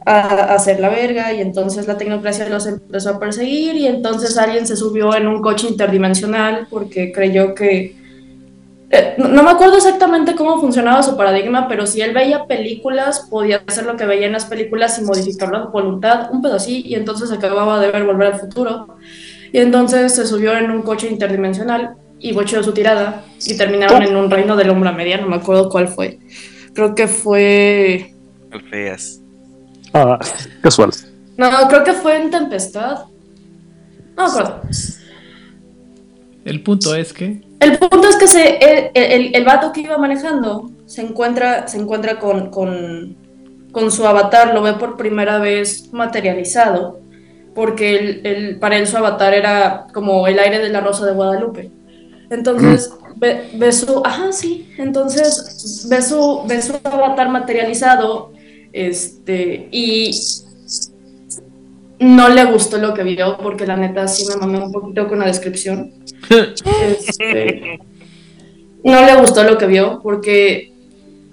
a 0.06 0.53
hacer 0.56 0.80
la 0.80 0.90
verga. 0.90 1.34
Y 1.34 1.41
entonces 1.41 1.88
la 1.88 1.98
tecnocracia 1.98 2.48
los 2.49 2.65
empezó 2.68 3.11
a 3.11 3.19
perseguir. 3.19 3.76
Y 3.76 3.88
entonces 3.88 4.38
alguien 4.38 4.68
se 4.68 4.76
subió 4.76 5.15
en 5.15 5.28
un 5.28 5.41
coche 5.41 5.68
interdimensional 5.68 6.68
porque 6.69 7.11
creyó 7.11 7.53
que. 7.56 7.95
eh, 8.90 9.14
no, 9.18 9.44
me 9.44 9.52
acuerdo 9.52 9.78
exactamente 9.78 10.36
cómo 10.36 10.60
funcionaba 10.60 11.03
su 11.03 11.15
paradigma, 11.15 11.68
pero 11.68 11.86
si 11.86 12.02
él 12.02 12.14
veía 12.14 12.45
películas, 12.45 13.28
podía 13.30 13.64
hacer 13.65 13.86
lo 13.86 13.95
que 13.95 14.06
veía 14.06 14.28
en 14.28 14.34
las 14.34 14.45
películas 14.45 14.99
y 14.99 15.03
modificarlo 15.03 15.57
a 15.57 15.65
voluntad, 15.68 16.30
un 16.32 16.41
pedo 16.41 16.56
así, 16.56 16.84
y 16.86 16.95
entonces 16.95 17.32
acababa 17.32 17.80
de 17.80 17.91
ver 17.91 18.03
Volver 18.03 18.34
al 18.34 18.40
Futuro. 18.40 18.88
Y 19.53 19.60
entonces 19.60 20.14
se 20.14 20.26
subió 20.26 20.57
en 20.57 20.72
un 20.72 20.82
coche 20.82 21.10
interdimensional 21.10 21.95
y 22.19 22.34
bocheó 22.34 22.64
su 22.64 22.73
tirada 22.73 23.23
y 23.45 23.57
terminaron 23.57 24.03
en 24.03 24.15
un 24.15 24.30
reino 24.30 24.56
de 24.56 24.65
la 24.65 24.72
umbra 24.72 24.91
media, 24.91 25.18
no 25.18 25.28
me 25.28 25.38
acuerdo 25.38 25.69
cuál 25.69 25.88
fue. 25.88 26.19
Creo 26.73 26.95
que 26.95 27.07
fue... 27.07 28.14
Feas. 28.69 29.20
Ah, 29.93 30.19
casual. 30.61 30.91
No, 31.38 31.49
creo 31.68 31.84
que 31.84 31.93
fue 31.93 32.22
en 32.22 32.30
Tempestad. 32.31 33.05
No 34.15 34.26
acuerdo. 34.26 34.61
El 36.45 36.63
punto 36.63 36.95
es 36.95 37.13
que. 37.13 37.41
El 37.59 37.77
punto 37.77 38.07
es 38.09 38.15
que 38.15 38.27
se, 38.27 38.57
el, 38.57 38.89
el, 38.93 39.35
el 39.35 39.45
vato 39.45 39.72
que 39.72 39.81
iba 39.81 39.97
manejando 39.97 40.72
se 40.88 41.01
encuentra, 41.01 41.68
se 41.68 41.77
encuentra 41.77 42.18
con, 42.19 42.49
con, 42.49 43.15
con 43.72 43.91
su 43.91 44.05
avatar, 44.07 44.53
lo 44.53 44.63
ve 44.63 44.73
por 44.73 44.97
primera 44.97 45.38
vez 45.38 45.93
materializado, 45.93 46.99
porque 47.53 47.97
el, 47.99 48.26
el- 48.26 48.59
para 48.59 48.77
él 48.77 48.88
su 48.88 48.97
avatar 48.97 49.34
era 49.35 49.85
como 49.93 50.27
el 50.27 50.39
aire 50.39 50.57
de 50.59 50.69
la 50.69 50.81
Rosa 50.81 51.05
de 51.05 51.13
Guadalupe. 51.13 51.69
Entonces 52.31 52.91
ve, 53.18 53.51
ve 53.53 53.72
su, 53.72 54.01
ajá, 54.03 54.31
sí, 54.31 54.68
entonces 54.80 55.85
ve 55.89 56.01
su, 56.01 56.43
ve 56.47 56.61
su 56.63 56.73
avatar 56.84 57.30
materializado, 57.30 58.31
este, 58.73 59.68
y 59.72 60.11
no 61.99 62.30
le 62.30 62.45
gustó 62.45 62.77
lo 62.77 62.93
que 62.93 63.03
vio, 63.03 63.38
porque 63.38 63.65
la 63.68 63.77
neta 63.77 64.07
sí 64.07 64.26
me 64.27 64.35
mamé 64.38 64.60
un 64.64 64.72
poquito 64.72 65.07
con 65.07 65.19
la 65.19 65.26
descripción. 65.27 65.93
Este, 66.30 67.80
no 68.84 69.06
le 69.06 69.15
gustó 69.22 69.43
lo 69.43 69.57
que 69.57 69.68
vio 69.68 69.99
porque 70.02 70.72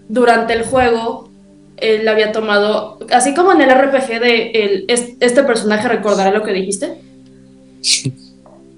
durante 0.08 0.52
el 0.52 0.62
juego 0.64 1.30
él 1.78 2.06
había 2.08 2.32
tomado, 2.32 2.98
así 3.10 3.34
como 3.34 3.52
en 3.52 3.60
el 3.62 3.70
RPG 3.70 4.20
de 4.20 4.50
el, 4.50 4.84
es- 4.88 5.12
este 5.20 5.42
personaje 5.44 5.88
recordará 5.88 6.30
lo 6.32 6.42
que 6.42 6.52
dijiste. 6.52 6.94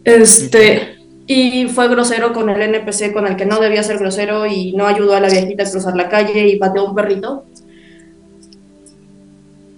Este, 0.05 0.97
y 1.27 1.67
fue 1.69 1.89
grosero 1.89 2.33
con 2.33 2.49
el 2.51 2.61
NPC 2.63 3.13
con 3.13 3.27
el 3.27 3.37
que 3.37 3.47
no 3.47 3.61
debía 3.61 3.83
ser 3.83 3.99
grosero 3.99 4.47
y 4.47 4.73
no 4.73 4.87
ayudó 4.87 5.15
a 5.15 5.21
la 5.21 5.29
viejita 5.29 5.65
a 5.65 5.71
cruzar 5.71 5.97
la 5.97 6.09
calle 6.09 6.49
y 6.49 6.57
pateó 6.57 6.83
a 6.83 6.91
un 6.91 6.95
perrito. 6.95 7.45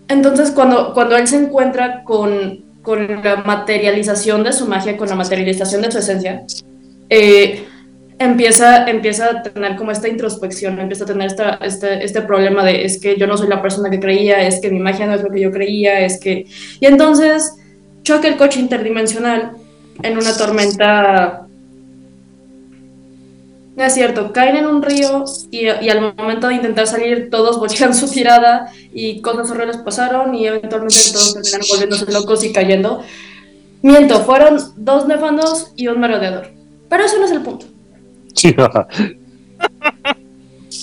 Entonces, 0.08 0.50
cuando, 0.50 0.92
cuando 0.92 1.16
él 1.16 1.26
se 1.26 1.36
encuentra 1.36 2.04
con, 2.04 2.64
con 2.82 3.22
la 3.22 3.36
materialización 3.36 4.42
de 4.42 4.52
su 4.52 4.66
magia, 4.66 4.96
con 4.96 5.08
la 5.08 5.14
materialización 5.14 5.82
de 5.82 5.92
su 5.92 5.98
esencia, 5.98 6.42
eh, 7.08 7.64
empieza, 8.18 8.88
empieza 8.88 9.30
a 9.30 9.42
tener 9.42 9.76
como 9.76 9.90
esta 9.90 10.08
introspección, 10.08 10.78
empieza 10.78 11.04
a 11.04 11.06
tener 11.06 11.26
esta, 11.26 11.54
este, 11.62 12.04
este 12.04 12.22
problema 12.22 12.64
de 12.64 12.84
es 12.84 13.00
que 13.00 13.16
yo 13.16 13.26
no 13.26 13.36
soy 13.36 13.48
la 13.48 13.62
persona 13.62 13.90
que 13.90 14.00
creía, 14.00 14.46
es 14.46 14.60
que 14.60 14.70
mi 14.70 14.80
magia 14.80 15.06
no 15.06 15.14
es 15.14 15.22
lo 15.22 15.30
que 15.30 15.40
yo 15.40 15.50
creía, 15.50 16.00
es 16.00 16.18
que... 16.20 16.46
Y 16.80 16.86
entonces 16.86 17.54
choca 18.02 18.28
el 18.28 18.36
coche 18.36 18.60
interdimensional 18.60 19.52
en 20.02 20.18
una 20.18 20.36
tormenta... 20.36 21.46
No 23.74 23.84
es 23.84 23.94
cierto, 23.94 24.32
caen 24.32 24.56
en 24.56 24.66
un 24.66 24.82
río 24.82 25.24
y, 25.50 25.62
y 25.64 25.88
al 25.88 26.14
momento 26.14 26.48
de 26.48 26.54
intentar 26.54 26.86
salir 26.86 27.30
todos 27.30 27.58
bochean 27.58 27.94
su 27.98 28.10
tirada 28.10 28.70
y 28.92 29.22
cosas 29.22 29.50
horribles 29.50 29.78
pasaron 29.78 30.34
y 30.34 30.46
eventualmente 30.46 30.96
todos 31.12 31.34
terminan 31.34 31.62
volviéndose 31.70 32.12
locos 32.12 32.44
y 32.44 32.52
cayendo. 32.52 33.02
Miento, 33.82 34.20
fueron 34.24 34.58
dos 34.76 35.08
nefandos 35.08 35.72
y 35.74 35.88
un 35.88 35.98
merodeador. 36.00 36.50
Pero 36.88 37.04
eso 37.04 37.18
no 37.18 37.24
es 37.24 37.32
el 37.32 37.40
punto. 37.40 37.66
Sí, 38.34 38.54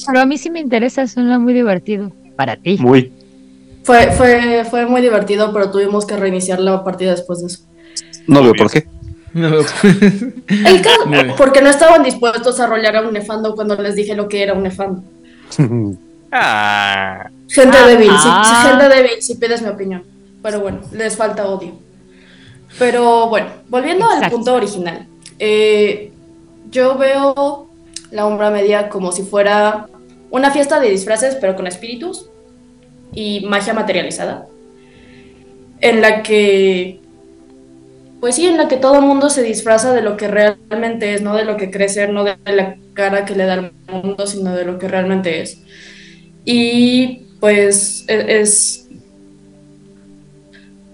Pero 0.05 0.19
a 0.19 0.25
mí 0.25 0.37
sí 0.37 0.49
me 0.49 0.59
interesa, 0.59 1.07
suena 1.07 1.39
muy 1.39 1.53
divertido. 1.53 2.11
Para 2.35 2.55
ti. 2.57 2.77
muy. 2.79 3.11
Fue, 3.83 4.11
fue, 4.11 4.65
fue 4.69 4.85
muy 4.85 5.01
divertido, 5.01 5.53
pero 5.53 5.71
tuvimos 5.71 6.05
que 6.05 6.15
reiniciar 6.17 6.59
la 6.59 6.83
partida 6.83 7.11
después 7.11 7.41
de 7.41 7.47
eso. 7.47 7.59
No 8.27 8.43
veo 8.43 8.53
por 8.53 8.69
qué. 8.69 8.87
No, 9.33 9.47
El 10.47 10.81
caso, 10.81 11.03
porque 11.37 11.61
no 11.61 11.69
estaban 11.69 12.03
dispuestos 12.03 12.59
a 12.59 12.67
rolear 12.67 12.95
a 12.95 13.01
un 13.01 13.13
nefando 13.13 13.53
cuando 13.55 13.75
les 13.75 13.95
dije 13.95 14.15
lo 14.15 14.27
que 14.27 14.41
era 14.43 14.53
un 14.53 14.63
nefando. 14.63 15.03
Ah, 16.31 17.27
Gente 17.47 17.75
Ah, 17.79 17.87
débil, 17.87 18.09
ah. 18.11 18.43
Si, 18.45 18.49
si- 18.55 18.67
gente 18.69 18.95
débil, 18.95 19.21
si 19.21 19.35
pides 19.35 19.61
mi 19.63 19.69
opinión. 19.69 20.03
Pero 20.43 20.59
bueno, 20.59 20.81
les 20.91 21.17
falta 21.17 21.47
odio. 21.47 21.73
Pero 22.77 23.27
bueno, 23.29 23.47
volviendo 23.67 24.07
al 24.07 24.29
punto 24.29 24.53
original. 24.53 25.07
eh, 25.39 26.11
yo 26.69 26.99
veo 26.99 27.67
la 28.11 28.27
Umbra 28.27 28.51
Media 28.51 28.89
como 28.89 29.11
si 29.11 29.23
fuera 29.23 29.87
una 30.29 30.51
fiesta 30.51 30.79
de 30.79 30.91
disfraces, 30.91 31.33
pero 31.41 31.55
con 31.55 31.65
espíritus 31.65 32.27
y 33.11 33.43
magia 33.47 33.73
materializada. 33.73 34.45
En 35.81 35.99
la 36.01 36.21
que, 36.21 37.01
pues 38.19 38.35
sí, 38.35 38.45
en 38.45 38.57
la 38.57 38.67
que 38.67 38.77
todo 38.77 38.95
el 38.95 39.05
mundo 39.05 39.29
se 39.29 39.43
disfraza 39.43 39.93
de 39.93 40.01
lo 40.01 40.17
que 40.17 40.27
realmente 40.27 41.13
es, 41.13 41.21
no 41.21 41.35
de 41.35 41.45
lo 41.45 41.57
que 41.57 41.71
cree 41.71 41.89
ser, 41.89 42.11
no 42.11 42.23
de 42.23 42.37
la 42.45 42.77
cara 42.93 43.25
que 43.25 43.35
le 43.35 43.45
da 43.45 43.53
al 43.53 43.71
mundo, 43.87 44.27
sino 44.27 44.55
de 44.55 44.65
lo 44.65 44.77
que 44.77 44.87
realmente 44.87 45.41
es. 45.41 45.61
Y 46.43 47.27
pues 47.39 48.03
e- 48.07 48.41
es, 48.41 48.87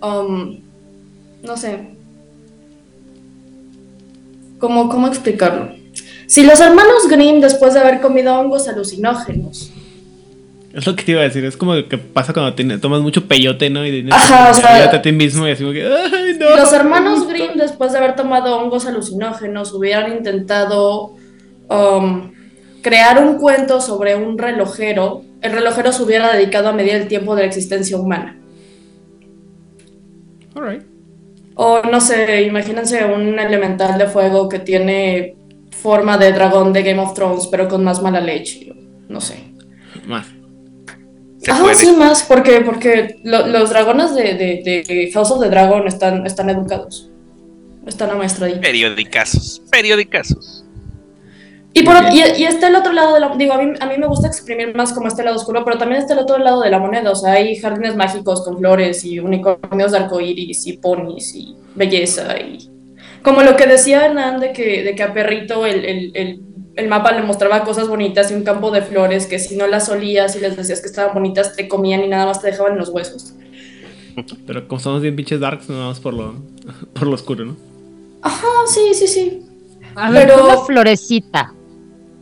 um, 0.04 0.60
no 1.42 1.58
sé, 1.58 1.96
¿cómo, 4.60 4.90
cómo 4.90 5.08
explicarlo? 5.08 5.74
Si 6.28 6.44
los 6.44 6.60
hermanos 6.60 7.08
Grimm, 7.10 7.42
después 7.42 7.74
de 7.74 7.80
haber 7.80 8.02
comido 8.02 8.38
hongos 8.40 8.68
alucinógenos, 8.68 9.72
Es 10.76 10.86
lo 10.86 10.94
que 10.96 11.04
te 11.04 11.12
iba 11.14 11.22
a 11.22 11.24
decir. 11.24 11.46
Es 11.46 11.56
como 11.56 11.74
lo 11.74 11.88
que 11.88 11.98
pasa 11.98 12.34
cuando 12.34 12.54
tiene- 12.54 12.78
tomas 12.78 13.02
mucho 13.02 13.26
peyote, 13.28 13.70
¿no? 13.70 13.86
Y 13.86 13.92
tienes 13.92 14.14
Ajá, 14.14 14.52
o 14.52 14.54
sea- 14.54 14.92
a 14.92 15.02
ti 15.02 15.12
mismo 15.14 15.48
y 15.48 15.52
así 15.52 15.64
como 15.64 15.74
que. 15.74 15.86
¡Ay, 15.86 16.38
no! 16.38 16.56
los 16.56 16.74
hermanos 16.74 17.28
Grimm, 17.28 17.54
después 17.56 17.94
de 17.94 18.00
haber 18.00 18.16
tomado 18.18 18.58
hongos 18.58 18.86
alucinógenos, 18.86 19.74
hubieran 19.74 20.12
intentado 20.12 21.14
um, 21.70 22.32
crear 22.82 23.18
un 23.26 23.38
cuento 23.38 23.80
sobre 23.82 24.16
un 24.16 24.38
relojero, 24.38 25.24
el 25.42 25.54
relojero 25.54 25.92
se 25.94 26.04
hubiera 26.04 26.32
dedicado 26.36 26.68
a 26.70 26.74
medir 26.74 26.94
el 26.96 27.08
tiempo 27.08 27.36
de 27.36 27.44
la 27.44 27.48
existencia 27.48 27.98
humana. 27.98 28.38
Alright. 30.56 30.84
O 31.56 31.82
no 31.90 32.02
sé, 32.02 32.44
imagínense 32.44 33.04
un 33.06 33.40
elemental 33.40 33.98
de 33.98 34.08
fuego 34.08 34.50
que 34.50 34.60
tiene 34.60 35.36
forma 35.72 36.18
de 36.18 36.34
dragón 36.34 36.74
de 36.74 36.84
Game 36.84 37.00
of 37.02 37.14
Thrones, 37.14 37.48
pero 37.48 37.68
con 37.68 37.84
más 37.84 38.02
mala 38.02 38.20
leche. 38.20 38.74
No 39.08 39.22
sé. 39.22 39.36
Más. 40.06 40.28
Ah, 41.52 41.60
puede. 41.62 41.76
sí, 41.76 41.92
más, 41.94 42.24
porque, 42.24 42.62
porque 42.62 43.20
lo- 43.24 43.48
los 43.48 43.70
dragones 43.70 44.14
de, 44.16 44.24
de- 44.36 44.84
de 44.88 45.12
House 45.14 45.32
of 45.32 45.42
the 45.42 45.50
Dragon 45.50 45.88
están, 45.88 46.26
están 46.26 46.50
educados. 46.50 47.10
Están 47.86 48.10
amaestraditos. 48.10 48.62
Periodicazos, 48.62 49.62
periodicazos. 49.72 50.64
Y, 51.74 51.84
por, 51.84 51.96
y, 52.12 52.22
y 52.38 52.46
está 52.46 52.70
el 52.70 52.76
otro 52.76 52.94
lado 52.94 53.14
de 53.16 53.20
la... 53.20 53.36
Digo, 53.36 53.54
a 53.54 53.62
mí, 53.62 53.74
a 53.80 53.86
mí 53.86 53.98
me 53.98 54.08
gusta 54.08 54.28
exprimir 54.28 54.74
más 54.76 54.94
como 54.94 55.08
este 55.10 55.24
lado 55.24 55.36
oscuro, 55.36 55.64
pero 55.66 55.78
también 55.78 56.02
está 56.02 56.14
el 56.14 56.20
otro 56.20 56.38
lado 56.38 56.62
de 56.62 56.70
la 56.70 56.80
moneda. 56.80 57.12
O 57.12 57.16
sea, 57.16 57.34
hay 57.34 57.56
jardines 57.58 57.96
mágicos 57.98 58.44
con 58.46 58.58
flores 58.58 59.04
y 59.04 59.20
unicornios 59.20 59.92
de 59.92 59.98
arcoíris 59.98 60.66
y 60.68 60.78
ponis 60.78 61.36
y 61.36 61.56
belleza 61.76 62.40
y... 62.40 62.70
Como 63.22 63.42
lo 63.42 63.56
que 63.58 63.66
decía 63.66 64.06
Hernán 64.06 64.40
de 64.40 64.54
que, 64.54 64.84
de 64.84 64.96
que 64.96 65.02
a 65.04 65.12
Perrito 65.14 65.66
el, 65.66 65.84
el, 65.84 66.12
el, 66.14 66.40
el 66.76 66.88
mapa 66.88 67.12
le 67.14 67.22
mostraba 67.22 67.64
cosas 67.64 67.88
bonitas 67.88 68.32
y 68.32 68.34
un 68.34 68.44
campo 68.44 68.72
de 68.72 68.82
flores 68.82 69.28
que 69.28 69.40
si 69.40 69.56
no 69.56 69.68
las 69.68 69.90
olías 69.90 70.36
y 70.36 70.40
les 70.40 70.58
decías 70.58 70.82
que 70.82 70.88
estaban 70.88 71.14
bonitas, 71.14 71.56
te 71.56 71.68
comían 71.68 72.04
y 72.04 72.08
nada 72.08 72.26
más 72.26 72.42
te 72.42 72.48
dejaban 72.48 72.74
en 72.74 72.80
los 72.80 72.90
huesos. 72.90 73.34
Pero 74.46 74.68
como 74.68 74.80
somos 74.80 75.02
bien 75.02 75.16
pinches 75.16 75.40
darks, 75.40 75.70
nos 75.70 75.78
vamos 75.80 76.00
por 76.00 76.14
lo, 76.14 76.36
por 76.94 77.08
lo 77.08 77.14
oscuro, 77.16 77.46
¿no? 77.46 77.56
Ah, 78.22 78.64
sí, 78.68 78.94
sí, 78.94 79.08
sí. 79.08 79.42
A 79.96 80.10
ver, 80.12 80.28
Pero- 80.28 80.46
una 80.46 80.58
florecita 80.58 81.54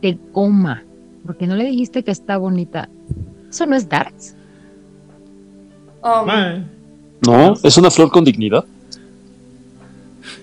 de 0.00 0.16
goma. 0.32 0.82
Porque 1.26 1.46
no 1.46 1.56
le 1.56 1.64
dijiste 1.64 2.02
que 2.02 2.10
está 2.10 2.36
bonita. 2.36 2.88
Eso 3.48 3.64
no 3.64 3.74
es 3.76 3.88
darks. 3.88 4.34
Um, 6.02 6.64
No, 7.26 7.54
es 7.62 7.78
una 7.78 7.90
flor 7.90 8.10
con 8.10 8.24
dignidad. 8.24 8.64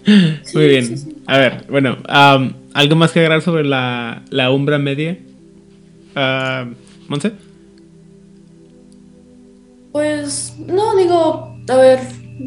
muy 0.54 0.68
bien. 0.68 0.96
A 1.28 1.38
ver, 1.38 1.66
bueno, 1.70 1.98
am, 2.08 2.54
¿algo 2.74 2.96
más 2.96 3.12
que 3.12 3.20
agregar 3.20 3.42
sobre 3.42 3.64
la, 3.66 4.24
la 4.30 4.52
umbra 4.52 4.78
media? 4.78 5.18
¿Monse? 7.08 7.34
Pues 9.92 10.56
no, 10.66 10.96
digo, 10.96 11.58
a 11.68 11.76
ver, 11.76 12.00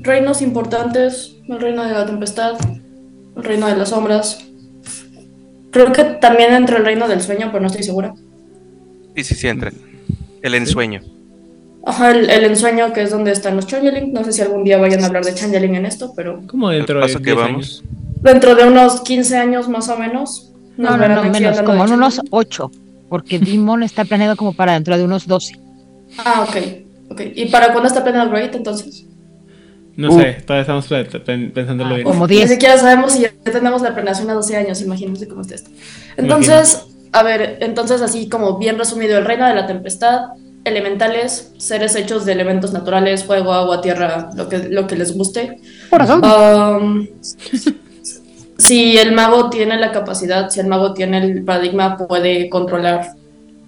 reinos 0.03 0.41
importantes, 0.43 1.37
el 1.49 1.61
reino 1.61 1.85
de 1.85 1.93
la 1.93 2.07
tempestad, 2.07 2.55
el 3.37 3.45
reino 3.45 3.67
de 3.67 3.77
las 3.77 3.91
sombras. 3.91 4.45
Creo 5.71 5.93
que 5.93 6.05
también 6.05 6.55
entre 6.55 6.77
el 6.79 6.85
reino 6.85 7.09
del 7.09 7.21
sueño, 7.21 7.49
pero 7.49 7.61
no 7.61 7.67
estoy 7.67 7.83
segura. 7.83 8.15
Sí, 9.17 9.25
sí, 9.25 9.35
sí, 9.35 9.49
entra. 9.49 9.73
El 10.41 10.55
ensueño. 10.55 11.03
Ajá, 11.87 12.13
el, 12.13 12.31
el 12.31 12.45
ensueño 12.45 12.93
que 12.93 13.03
es 13.03 13.11
donde 13.11 13.33
están 13.33 13.57
los 13.57 13.67
changeling. 13.67 14.13
No 14.13 14.25
sé 14.25 14.33
si 14.33 14.41
algún 14.41 14.65
día 14.65 14.79
vayan 14.79 15.03
a 15.03 15.07
hablar 15.07 15.25
de 15.25 15.35
changeling 15.35 15.75
en 15.75 15.85
esto, 15.87 16.13
pero 16.17 16.41
¿Cómo 16.47 16.71
dentro 16.71 16.97
de 16.97 17.03
paso 17.03 17.19
que 17.19 17.25
10 17.33 17.37
vamos. 17.37 17.55
años? 17.55 17.85
Dentro 18.25 18.55
de 18.57 18.65
unos 18.65 19.03
15 19.03 19.37
años 19.37 19.69
más 19.69 19.89
o 19.89 19.97
menos. 19.97 20.51
nos 20.77 20.91
No, 20.91 20.97
no, 20.97 21.09
no, 21.09 21.23
menos, 21.31 21.61
como 21.63 21.85
en 21.85 21.93
unos 21.93 22.15
changeling. 22.17 22.29
ocho. 22.33 22.71
Porque 23.09 23.39
Demon 23.39 23.83
está 23.85 24.05
planeado 24.05 24.35
como 24.35 24.55
para 24.55 24.73
dentro 24.73 24.97
de 24.97 25.05
unos 25.05 25.27
12. 25.29 25.57
Ah, 26.19 26.45
ok, 26.49 26.57
ok. 27.13 27.21
¿Y 27.37 27.47
para 27.47 27.69
cuándo 27.73 27.87
está 27.87 28.03
planeado 28.03 28.31
Great 28.31 28.55
entonces? 28.57 29.05
No 29.97 30.11
Uh. 30.13 30.19
sé, 30.19 30.33
todavía 30.45 30.63
estamos 30.63 30.87
pe- 30.89 31.05
pe- 31.05 31.51
pensándolo 31.55 31.91
Ah, 31.91 31.95
bien. 31.95 32.05
como 32.09 32.27
Ni 32.27 32.35
10. 32.37 32.51
siquiera 32.51 32.77
sabemos 32.79 33.13
si 33.13 33.21
ya 33.21 33.31
tenemos 33.45 33.83
la 33.83 33.95
planeación 33.95 34.29
a 34.31 34.35
12 34.35 34.57
años, 34.57 34.81
imagínense 34.81 35.29
cómo 35.29 35.43
está 35.43 35.55
esto. 35.55 35.71
Entonces, 36.17 36.87
a 37.13 37.23
ver, 37.23 37.59
entonces 37.61 38.01
así 38.03 38.29
como 38.29 38.59
bien 38.59 38.77
resumido, 38.77 39.17
el 39.17 39.25
reino 39.25 39.47
de 39.47 39.55
la 39.55 39.67
tempestad, 39.69 40.31
elementales, 40.65 41.53
seres 41.59 41.95
hechos 41.95 42.25
de 42.25 42.33
elementos 42.33 42.73
naturales, 42.73 43.23
fuego, 43.23 43.53
agua, 43.53 43.81
tierra, 43.83 44.31
lo 44.35 44.49
que, 44.49 44.59
lo 44.71 44.89
que 44.89 44.97
les 44.97 45.17
guste. 45.17 45.59
Corazón. 45.91 46.23
Um, 46.25 47.07
si 48.65 48.97
el 48.97 49.12
mago 49.12 49.51
tiene 49.51 49.78
la 49.78 49.93
capacidad, 49.93 50.49
si 50.49 50.59
el 50.61 50.66
mago 50.66 50.95
tiene 50.95 51.19
el 51.19 51.45
paradigma, 51.45 51.97
puede 51.99 52.49
controlar 52.49 53.11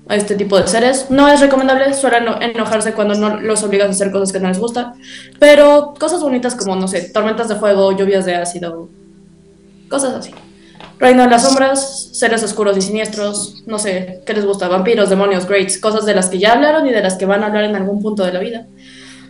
a 0.08 0.16
este 0.16 0.36
tipo 0.36 0.58
de 0.58 0.66
seres. 0.66 1.10
No 1.10 1.28
es 1.28 1.40
recomendable, 1.40 1.92
suelen 1.92 2.22
eno- 2.22 2.40
enojarse 2.40 2.92
cuando 2.94 3.14
no 3.14 3.40
los 3.40 3.62
obligas 3.62 3.88
a 3.88 3.90
hacer 3.90 4.10
cosas 4.10 4.32
que 4.32 4.40
no 4.40 4.48
les 4.48 4.58
gustan, 4.58 4.94
pero 5.38 5.94
cosas 5.98 6.20
bonitas 6.22 6.54
como, 6.54 6.76
no 6.76 6.88
sé, 6.88 7.10
tormentas 7.10 7.48
de 7.48 7.56
fuego, 7.56 7.92
lluvias 7.92 8.24
de 8.24 8.36
ácido, 8.36 8.88
cosas 9.90 10.14
así. 10.14 10.30
Reino 10.98 11.24
de 11.24 11.28
las 11.28 11.42
sombras, 11.42 12.08
seres 12.12 12.42
oscuros 12.42 12.74
y 12.78 12.80
siniestros, 12.80 13.64
no 13.66 13.78
sé, 13.78 14.22
¿qué 14.24 14.32
les 14.32 14.46
gusta? 14.46 14.66
Vampiros, 14.66 15.10
demonios, 15.10 15.46
greats, 15.46 15.78
cosas 15.78 16.06
de 16.06 16.14
las 16.14 16.30
que 16.30 16.38
ya 16.38 16.52
hablaron 16.54 16.86
y 16.86 16.90
de 16.90 17.02
las 17.02 17.16
que 17.16 17.26
van 17.26 17.42
a 17.42 17.48
hablar 17.48 17.64
en 17.64 17.76
algún 17.76 18.00
punto 18.00 18.24
de 18.24 18.32
la 18.32 18.40
vida. 18.40 18.66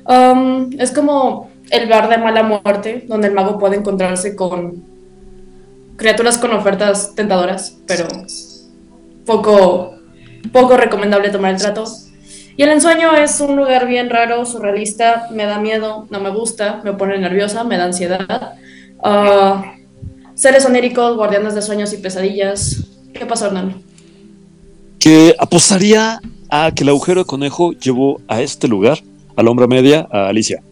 Um, 0.07 0.71
es 0.79 0.93
como 0.93 1.51
el 1.71 1.89
bar 1.89 2.09
de 2.09 2.19
mala 2.19 2.45
muerte, 2.45 3.05
donde 3.09 3.27
el 3.27 3.35
mago 3.35 3.59
puede 3.59 3.77
encontrarse 3.77 4.37
con 4.37 4.96
criaturas 5.97 6.39
con 6.39 6.53
ofertas 6.53 7.15
tentadoras, 7.15 7.77
pero 7.87 8.07
poco, 9.25 9.95
poco 10.53 10.77
recomendable 10.77 11.31
tomar 11.31 11.55
el 11.55 11.61
trato. 11.61 11.85
Y 12.57 12.63
el 12.63 12.71
ensueño 12.71 13.15
es 13.15 13.41
un 13.41 13.57
lugar 13.57 13.87
bien 13.87 14.09
raro, 14.09 14.47
surrealista, 14.47 15.29
me 15.31 15.45
da 15.45 15.59
miedo, 15.59 16.07
no 16.11 16.21
me 16.21 16.31
gusta, 16.31 16.81
me 16.85 16.95
pone 16.95 17.19
nerviosa, 17.19 17.65
me 17.65 17.77
da 17.77 17.85
ansiedad. 17.85 18.55
Ah, 19.03 19.75
seres 20.35 20.65
oníricos, 20.65 21.17
guardianes 21.17 21.55
de 21.55 21.61
sueños 21.61 21.93
y 21.93 21.99
pesadillas. 21.99 22.85
¿Qué 23.13 23.27
pasó, 23.27 23.47
Hernán? 23.47 23.83
Que 24.99 25.35
apostaría 25.39 26.21
a 26.49 26.71
que 26.73 26.83
el 26.83 26.89
agujero 26.89 27.21
de 27.21 27.27
conejo 27.27 27.73
llevó 27.73 28.21
a 28.29 28.41
este 28.41 28.69
lugar, 28.69 29.01
a 29.37 29.43
la 29.43 29.51
Umbra 29.51 29.67
Media, 29.67 30.09
a 30.11 30.29
Alicia. 30.29 30.63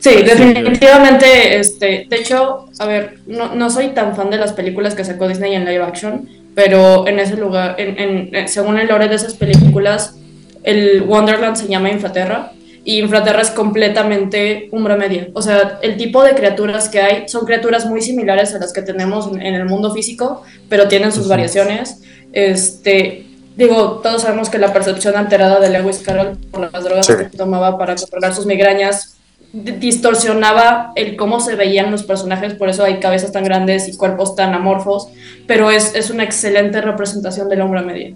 Sí, 0.00 0.10
definitivamente, 0.22 1.58
este, 1.58 2.06
de 2.08 2.16
hecho, 2.16 2.66
a 2.78 2.86
ver, 2.86 3.18
no, 3.26 3.54
no 3.54 3.68
soy 3.70 3.88
tan 3.88 4.14
fan 4.14 4.30
de 4.30 4.36
las 4.38 4.52
películas 4.52 4.94
que 4.94 5.04
sacó 5.04 5.26
Disney 5.28 5.54
en 5.54 5.64
live 5.64 5.82
action, 5.82 6.28
pero 6.54 7.06
en 7.08 7.18
ese 7.18 7.36
lugar, 7.36 7.74
en, 7.78 7.98
en- 7.98 8.34
en- 8.34 8.48
según 8.48 8.78
el 8.78 8.88
lore 8.88 9.08
de 9.08 9.16
esas 9.16 9.34
películas, 9.34 10.14
el 10.62 11.02
Wonderland 11.02 11.56
se 11.56 11.66
llama 11.68 11.90
Infraterra, 11.90 12.52
y 12.84 13.00
Infraterra 13.00 13.42
es 13.42 13.50
completamente 13.50 14.68
umbra 14.72 14.96
media. 14.96 15.28
O 15.34 15.42
sea, 15.42 15.78
el 15.82 15.96
tipo 15.96 16.22
de 16.22 16.34
criaturas 16.34 16.88
que 16.88 17.00
hay 17.00 17.28
son 17.28 17.44
criaturas 17.44 17.84
muy 17.84 18.00
similares 18.00 18.54
a 18.54 18.58
las 18.58 18.72
que 18.72 18.80
tenemos 18.82 19.26
en, 19.30 19.42
en 19.42 19.54
el 19.54 19.66
mundo 19.66 19.92
físico, 19.92 20.42
pero 20.70 20.88
tienen 20.88 21.12
sus 21.12 21.28
variaciones. 21.28 22.00
Este, 22.32 23.26
digo, 23.56 24.00
todos 24.02 24.22
sabemos 24.22 24.48
que 24.48 24.58
la 24.58 24.72
percepción 24.72 25.16
alterada 25.16 25.60
de 25.60 25.68
Lewis 25.70 25.98
Carroll 25.98 26.38
por 26.50 26.72
las 26.72 26.82
drogas 26.84 27.04
Sí. 27.06 27.12
que 27.30 27.36
tomaba 27.36 27.76
para 27.76 27.94
controlar 27.96 28.34
sus 28.34 28.46
migrañas 28.46 29.16
distorsionaba 29.52 30.92
el 30.94 31.16
cómo 31.16 31.40
se 31.40 31.56
veían 31.56 31.90
los 31.90 32.02
personajes, 32.02 32.54
por 32.54 32.68
eso 32.68 32.84
hay 32.84 33.00
cabezas 33.00 33.32
tan 33.32 33.44
grandes 33.44 33.88
y 33.88 33.96
cuerpos 33.96 34.36
tan 34.36 34.52
amorfos, 34.54 35.08
pero 35.46 35.70
es, 35.70 35.94
es 35.94 36.10
una 36.10 36.24
excelente 36.24 36.80
representación 36.80 37.48
del 37.48 37.62
hombre 37.62 37.80
media. 37.82 38.14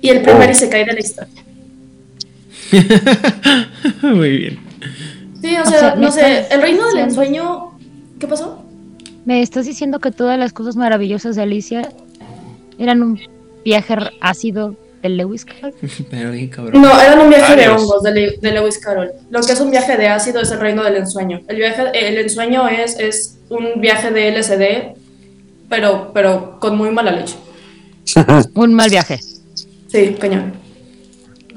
Y 0.00 0.08
el 0.08 0.22
primer 0.22 0.48
Oh. 0.48 0.52
Isekai 0.52 0.84
de 0.84 0.92
la 0.94 1.00
historia. 1.00 1.42
Muy 4.02 4.36
bien. 4.38 4.58
Sí, 5.40 5.56
o 5.56 5.62
O 5.62 5.66
sea, 5.66 5.94
no 5.94 6.02
me 6.02 6.12
sé, 6.12 6.38
estás 6.40 6.52
el 6.56 6.62
reino 6.62 6.78
del 6.78 6.86
diciendo- 6.86 7.08
ensueño... 7.22 7.68
¿Qué 8.18 8.26
pasó? 8.28 8.64
¿Me 9.24 9.42
estás 9.42 9.66
diciendo 9.66 9.98
que 10.00 10.10
todas 10.10 10.38
las 10.38 10.52
cosas 10.52 10.74
maravillosas 10.76 11.36
de 11.36 11.42
Alicia 11.42 11.88
eran 12.78 13.02
un 13.02 13.20
viaje 13.64 13.94
ácido 14.20 14.76
de 15.02 15.08
Lewis 15.08 15.44
Carroll. 15.44 15.74
Pero 16.10 16.30
bien 16.30 16.48
cabrón. 16.48 16.80
No, 16.80 17.00
eran 17.00 17.20
un 17.20 17.28
viaje 17.28 17.56
de 17.56 17.68
hongos 17.68 18.02
de, 18.02 18.12
Le- 18.12 18.38
de 18.40 18.52
Lewis 18.52 18.78
Carroll. 18.78 19.10
Lo 19.30 19.40
que 19.42 19.52
es 19.52 19.60
un 19.60 19.70
viaje 19.70 19.96
de 19.96 20.08
ácido 20.08 20.40
es 20.40 20.50
el 20.50 20.60
reino 20.60 20.82
del 20.84 20.96
ensueño. 20.96 21.40
El, 21.48 21.56
viaje, 21.56 21.82
el 21.94 22.18
ensueño 22.18 22.68
es, 22.68 22.98
es 22.98 23.38
un 23.48 23.80
viaje 23.80 24.10
de 24.10 24.30
LSD, 24.38 24.96
pero, 25.68 26.12
pero 26.14 26.58
con 26.60 26.76
muy 26.76 26.90
mala 26.90 27.10
leche. 27.12 27.36
Un 28.54 28.74
mal 28.74 28.90
viaje. 28.90 29.20
Sí, 29.88 30.16
cañón. 30.18 30.54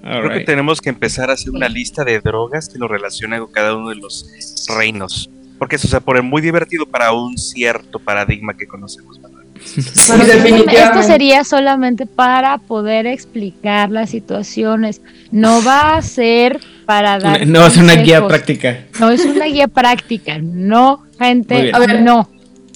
All 0.03 0.22
Creo 0.27 0.38
que 0.39 0.45
tenemos 0.45 0.80
que 0.81 0.89
empezar 0.89 1.31
a 1.31 1.34
hacer 1.34 1.49
una 1.51 1.67
lista 1.67 2.03
de 2.03 2.19
drogas 2.19 2.69
que 2.69 2.77
lo 2.77 2.88
relacionan 2.88 3.39
con 3.39 3.51
cada 3.51 3.76
uno 3.76 3.89
de 3.89 3.95
los 3.95 4.67
reinos. 4.67 5.30
Porque 5.57 5.77
eso 5.77 5.88
se 5.88 5.99
pone 6.01 6.22
muy 6.22 6.41
divertido 6.41 6.85
para 6.85 7.11
un 7.13 7.38
cierto 7.38 7.97
paradigma 7.97 8.55
que 8.55 8.67
conocemos. 8.67 9.19
Sí, 9.66 9.82
Esto 9.82 11.04
sería 11.04 11.44
solamente 11.44 12.06
para 12.06 12.58
poder 12.60 13.08
explicar 13.08 13.90
las 13.92 14.10
situaciones. 14.12 15.02
No 15.32 15.64
va 15.64 15.96
a 15.98 16.02
ser 16.02 16.60
para 16.86 17.18
dar. 17.20 17.46
No 17.48 17.60
va 17.62 17.66
a 17.66 17.70
ser 17.72 17.84
una 17.84 17.96
guía 17.96 18.26
práctica. 18.28 18.86
No 19.00 19.10
es 19.10 19.26
una 19.26 19.46
guía 19.46 19.68
práctica. 19.68 20.38
No, 20.40 21.04
gente. 21.20 21.72
A 21.74 21.80
ver. 21.80 22.02
No. 22.02 22.30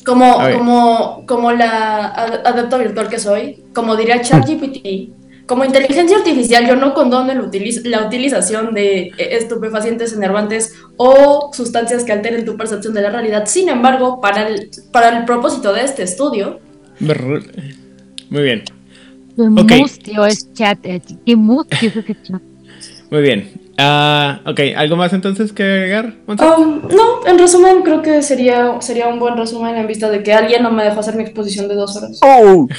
Como, 0.06 0.40
A 0.40 0.48
ver. 0.48 0.58
como, 0.58 1.24
como 1.28 1.52
la 1.52 2.08
ad- 2.08 2.48
adepta 2.48 2.78
virtual 2.78 3.10
que 3.10 3.20
soy, 3.20 3.64
como 3.74 3.96
diría 3.96 4.22
ChatGPT, 4.22 5.10
como 5.46 5.66
inteligencia 5.66 6.18
artificial, 6.18 6.66
yo 6.68 6.76
no 6.76 6.94
condono 6.94 7.32
el 7.32 7.42
utiliz- 7.42 7.84
la 7.84 8.06
utilización 8.08 8.74
de 8.74 9.08
eh, 9.08 9.12
estupefacientes 9.18 10.14
enervantes 10.14 10.74
o 10.98 11.52
sustancias 11.54 12.04
que 12.04 12.12
alteren 12.12 12.46
tu 12.46 12.56
percepción 12.58 12.94
de 12.94 13.02
la 13.02 13.10
realidad. 13.12 13.46
Sin 13.46 13.70
embargo, 13.70 14.20
para 14.22 14.48
el, 14.48 14.70
para 14.92 15.10
el 15.20 15.26
propósito 15.26 15.74
de 15.74 15.84
este 15.84 16.04
estudio. 16.04 16.60
Muy 17.00 18.44
bien, 18.44 18.64
Qué 19.36 19.44
Ok. 19.44 19.72
mustio 19.80 20.26
es 20.26 20.54
chat. 20.54 20.80
eh, 20.84 21.02
Qué 21.26 21.36
mustio 21.36 21.90
es 21.90 21.96
ese 21.96 22.16
chat. 22.24 22.42
muy 23.10 23.22
bien. 23.22 23.52
Ah, 23.78 24.42
ok, 24.46 24.60
¿algo 24.76 24.98
más 24.98 25.14
entonces 25.14 25.54
que 25.54 25.64
agregar? 25.64 26.16
Um, 26.28 26.82
no, 26.90 27.26
en 27.26 27.40
resumen, 27.40 27.82
creo 27.84 28.02
que 28.02 28.22
sería, 28.22 28.82
sería 28.82 29.08
un 29.08 29.20
buen 29.20 29.38
resumen 29.38 29.78
en 29.78 29.88
vista 29.88 30.10
de 30.10 30.22
que 30.22 30.34
alguien 30.34 30.62
no 30.64 30.72
me 30.72 30.84
dejó 30.84 31.00
hacer 31.00 31.16
mi 31.16 31.24
exposición 31.24 31.70
de 31.70 31.76
dos 31.76 31.96
horas. 31.96 32.20
Oh, 32.22 32.68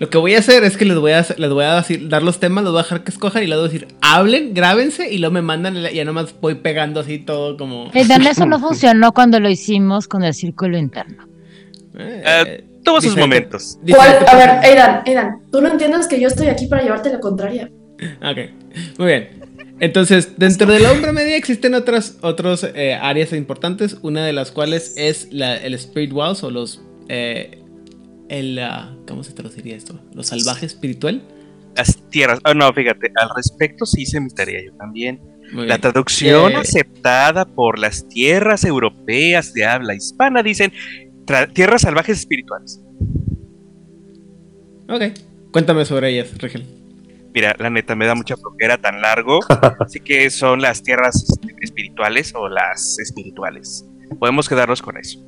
Lo 0.00 0.10
que 0.10 0.18
voy 0.18 0.34
a 0.34 0.40
hacer 0.40 0.64
es 0.64 0.76
que 0.76 0.84
les 0.84 0.98
voy 0.98 1.12
a, 1.12 1.24
les 1.38 1.50
voy 1.50 1.64
a 1.64 1.76
decir- 1.80 2.08
dar 2.08 2.22
los 2.22 2.40
temas, 2.40 2.64
los 2.64 2.72
voy 2.72 2.80
a 2.80 2.82
dejar 2.82 3.04
que 3.04 3.12
escojan 3.12 3.44
y 3.44 3.46
les 3.46 3.56
voy 3.56 3.68
a 3.68 3.70
decir, 3.72 3.88
hablen, 4.02 4.52
grábense 4.52 5.10
y 5.10 5.18
luego 5.18 5.32
me 5.32 5.40
mandan, 5.40 5.76
y 5.78 5.94
ya 5.94 6.04
nomás 6.04 6.34
voy 6.40 6.56
pegando 6.56 7.00
así 7.00 7.20
todo 7.20 7.56
como... 7.56 7.90
Eh, 7.94 8.04
Dan, 8.06 8.26
eso 8.26 8.44
no 8.44 8.58
funcionó 8.58 9.12
cuando 9.12 9.38
lo 9.40 9.48
hicimos 9.48 10.08
con 10.08 10.24
el 10.24 10.34
círculo 10.34 10.76
interno. 10.76 11.26
eh, 11.96 12.64
Tuvo 12.84 13.00
sus 13.00 13.16
momentos. 13.16 13.78
¿Cuál? 13.88 14.18
A 14.28 14.36
ver. 14.36 14.50
Aidan, 14.62 15.02
Aidan, 15.06 15.38
tú 15.50 15.60
no 15.60 15.68
entiendes 15.68 16.06
que 16.06 16.20
yo 16.20 16.28
estoy 16.28 16.48
aquí 16.48 16.66
para 16.66 16.82
llevarte 16.82 17.10
la 17.10 17.20
contraria. 17.20 17.70
Ok, 18.22 18.38
muy 18.98 19.06
bien. 19.06 19.28
Entonces, 19.80 20.34
dentro 20.36 20.70
de 20.70 20.80
la 20.80 20.92
Umbra 20.92 21.12
Media 21.20 21.36
existen 21.36 21.74
otras 21.74 22.18
otros, 22.22 22.64
eh, 22.74 22.94
áreas 22.94 23.32
importantes, 23.32 23.96
una 24.02 24.24
de 24.26 24.32
las 24.32 24.50
cuales 24.50 24.94
es 24.96 25.28
la- 25.32 25.56
el 25.56 25.74
Spirit 25.74 26.12
Walls 26.12 26.42
o 26.44 26.50
los... 26.50 26.82
eh, 27.08 27.60
el, 28.28 28.58
ah, 28.58 28.94
¿Cómo 29.06 29.22
se 29.22 29.32
traduciría 29.32 29.76
esto? 29.76 30.00
Los 30.14 30.26
salvajes 30.28 30.72
espiritual. 30.74 31.22
Las 31.76 31.96
tierras. 32.10 32.38
Ah, 32.44 32.54
no, 32.54 32.72
fíjate, 32.72 33.10
al 33.16 33.30
respecto 33.36 33.84
sí 33.86 34.02
hice 34.02 34.20
mi 34.20 34.30
tarea 34.30 34.60
yo 34.64 34.72
también. 34.76 35.20
Muy 35.52 35.66
La 35.66 35.76
bien. 35.76 35.80
traducción 35.82 36.52
Eh. 36.52 36.56
aceptada 36.56 37.44
por 37.44 37.78
las 37.78 38.08
tierras 38.08 38.64
europeas 38.64 39.52
de 39.54 39.64
habla 39.66 39.94
hispana 39.94 40.42
dicen 40.42 40.72
tierras 41.52 41.82
salvajes 41.82 42.18
espirituales. 42.18 42.80
Ok, 44.88 45.02
cuéntame 45.50 45.84
sobre 45.84 46.10
ellas, 46.10 46.36
Rigel. 46.38 46.66
Mira, 47.34 47.56
la 47.58 47.68
neta 47.68 47.96
me 47.96 48.06
da 48.06 48.14
mucha 48.14 48.36
flojera 48.36 48.78
tan 48.78 49.00
largo. 49.02 49.40
Así 49.80 49.98
que 49.98 50.30
son 50.30 50.62
las 50.62 50.82
tierras 50.82 51.24
este, 51.28 51.54
espirituales 51.60 52.32
o 52.34 52.48
las 52.48 52.98
espirituales. 53.00 53.84
Podemos 54.20 54.48
quedarnos 54.48 54.80
con 54.80 54.96
eso. 54.96 55.18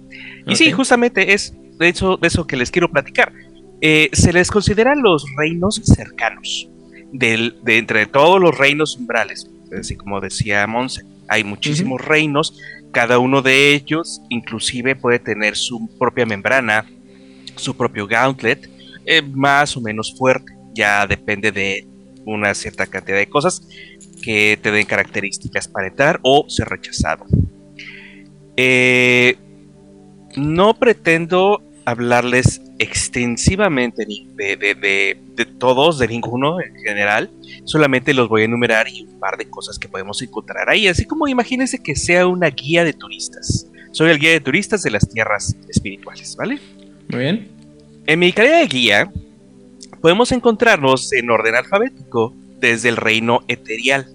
Y 0.47 0.55
sí, 0.55 0.71
justamente 0.71 1.33
es 1.33 1.53
de 1.79 1.89
eso, 1.89 2.17
de 2.17 2.29
eso 2.29 2.47
que 2.47 2.57
les 2.57 2.71
quiero 2.71 2.91
platicar. 2.91 3.33
Eh, 3.81 4.09
se 4.13 4.33
les 4.33 4.51
consideran 4.51 5.03
los 5.03 5.27
reinos 5.37 5.81
cercanos. 5.85 6.71
Del, 7.13 7.59
de 7.63 7.79
entre 7.79 8.07
todos 8.07 8.41
los 8.41 8.57
reinos 8.57 8.97
umbrales. 8.97 9.51
Así 9.77 9.97
como 9.97 10.21
decía 10.21 10.67
Monse, 10.67 11.03
hay 11.29 11.43
muchísimos 11.43 12.05
reinos. 12.05 12.57
Cada 12.93 13.19
uno 13.19 13.43
de 13.43 13.75
ellos, 13.75 14.23
inclusive, 14.29 14.97
puede 14.97 15.19
tener 15.19 15.57
su 15.57 15.89
propia 15.99 16.27
membrana, 16.27 16.87
su 17.57 17.77
propio 17.77 18.07
gauntlet, 18.07 18.71
eh, 19.05 19.23
más 19.23 19.77
o 19.77 19.81
menos 19.81 20.15
fuerte. 20.17 20.53
Ya 20.75 21.07
depende 21.07 21.53
de 21.53 21.87
una 22.25 22.55
cierta 22.55 22.87
cantidad 22.87 23.19
de 23.19 23.29
cosas 23.29 23.67
que 24.23 24.59
te 24.61 24.71
den 24.71 24.87
características 24.87 25.69
para 25.69 25.89
entrar 25.89 26.19
o 26.23 26.47
ser 26.49 26.69
rechazado. 26.69 27.25
Eh, 28.57 29.37
no 30.37 30.75
pretendo 30.75 31.63
hablarles 31.87 32.61
extensivamente 32.79 34.05
de, 34.37 34.57
de- 34.57 34.75
de- 34.75 35.17
de 35.37 35.45
todos, 35.47 35.99
de 35.99 36.09
ninguno 36.09 36.61
en 36.61 36.75
general. 36.77 37.31
Solamente 37.65 38.13
los 38.13 38.29
voy 38.29 38.43
a 38.43 38.45
enumerar 38.47 38.89
y 38.89 39.03
un 39.03 39.19
par 39.19 39.37
de 39.39 39.49
cosas 39.49 39.79
que 39.79 39.89
podemos 39.89 40.21
encontrar 40.23 40.69
ahí. 40.69 40.89
Así 40.89 41.05
como 41.07 41.27
imagínense 41.29 41.79
que 41.83 41.95
sea 41.97 42.27
una 42.27 42.49
guía 42.51 42.85
de 42.85 42.93
turistas. 42.93 43.67
Soy 43.93 44.11
el 44.11 44.19
guía 44.19 44.31
de 44.33 44.41
turistas 44.41 44.83
de 44.83 44.91
las 44.91 45.09
tierras 45.09 45.57
espirituales, 45.69 46.37
¿vale? 46.37 46.59
Muy 47.09 47.21
bien. 47.21 47.49
En 48.07 48.19
mi 48.19 48.33
calidad 48.33 48.61
de 48.61 48.67
guía, 48.67 49.11
podemos 50.01 50.33
encontrarnos 50.33 51.13
en 51.13 51.31
orden 51.31 51.55
alfabético 51.55 52.35
desde 52.61 52.89
el 52.89 52.97
reino 52.97 53.43
eterial, 53.49 54.07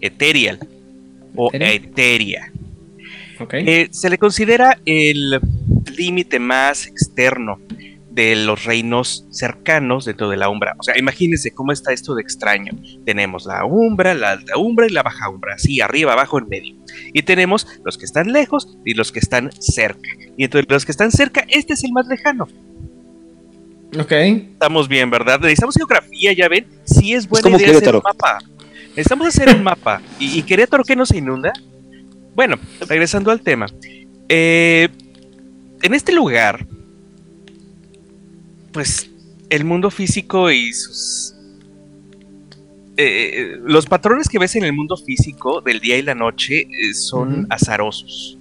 eterial 0.00 0.58
o 1.34 1.50
eteria. 1.74 2.52
Ok. 3.42 3.54
Eh, 3.54 3.88
se 3.90 4.10
le 4.10 4.18
considera 4.18 4.78
el 4.84 5.40
límite 5.96 6.38
más 6.38 6.86
externo 6.86 7.58
de 8.14 8.36
los 8.36 8.64
reinos 8.64 9.24
cercanos 9.30 10.04
dentro 10.04 10.28
de 10.28 10.36
la 10.36 10.50
umbra. 10.50 10.74
O 10.78 10.82
sea, 10.82 10.98
imagínense 10.98 11.52
cómo 11.52 11.72
está 11.72 11.92
esto 11.92 12.14
de 12.14 12.22
extraño. 12.22 12.72
Tenemos 13.06 13.46
la 13.46 13.64
umbra, 13.64 14.12
la 14.14 14.32
alta 14.32 14.58
umbra 14.58 14.86
y 14.86 14.90
la 14.90 15.02
baja 15.02 15.30
umbra, 15.30 15.54
así 15.54 15.80
arriba, 15.80 16.12
abajo, 16.12 16.38
en 16.38 16.48
medio. 16.48 16.76
Y 17.14 17.22
tenemos 17.22 17.66
los 17.84 17.96
que 17.96 18.04
están 18.04 18.32
lejos 18.32 18.76
y 18.84 18.94
los 18.94 19.12
que 19.12 19.18
están 19.18 19.50
cerca. 19.58 20.10
Y 20.36 20.44
entre 20.44 20.64
los 20.68 20.84
que 20.84 20.92
están 20.92 21.10
cerca, 21.10 21.46
este 21.48 21.72
es 21.72 21.84
el 21.84 21.92
más 21.92 22.06
lejano. 22.06 22.48
ok. 23.98 24.12
Estamos 24.12 24.88
bien, 24.88 25.10
¿verdad? 25.10 25.40
Necesitamos 25.40 25.74
geografía, 25.76 26.34
ya 26.34 26.48
ven. 26.48 26.66
Sí 26.84 27.14
es 27.14 27.26
buena 27.26 27.44
como 27.44 27.58
idea 27.58 27.78
hacer 27.78 27.96
un 27.96 28.02
mapa. 28.04 28.38
Necesitamos 28.90 29.26
hacer 29.28 29.56
un 29.56 29.62
mapa. 29.62 30.02
¿Y, 30.18 30.38
y 30.38 30.42
Querétaro 30.42 30.84
qué 30.84 30.96
no 30.96 31.06
se 31.06 31.16
inunda? 31.16 31.52
Bueno, 32.34 32.56
regresando 32.88 33.30
al 33.30 33.40
tema. 33.40 33.66
Eh, 34.28 34.88
en 35.82 35.94
este 35.94 36.12
lugar, 36.12 36.66
pues 38.72 39.10
el 39.50 39.64
mundo 39.64 39.90
físico 39.90 40.50
y 40.50 40.72
sus... 40.72 41.34
eh, 42.96 43.58
los 43.64 43.86
patrones 43.86 44.28
que 44.28 44.38
ves 44.38 44.56
en 44.56 44.64
el 44.64 44.72
mundo 44.72 44.96
físico 44.96 45.60
del 45.60 45.80
día 45.80 45.98
y 45.98 46.02
la 46.02 46.14
noche 46.14 46.60
eh, 46.62 46.94
son 46.94 47.46
azarosos. 47.50 48.38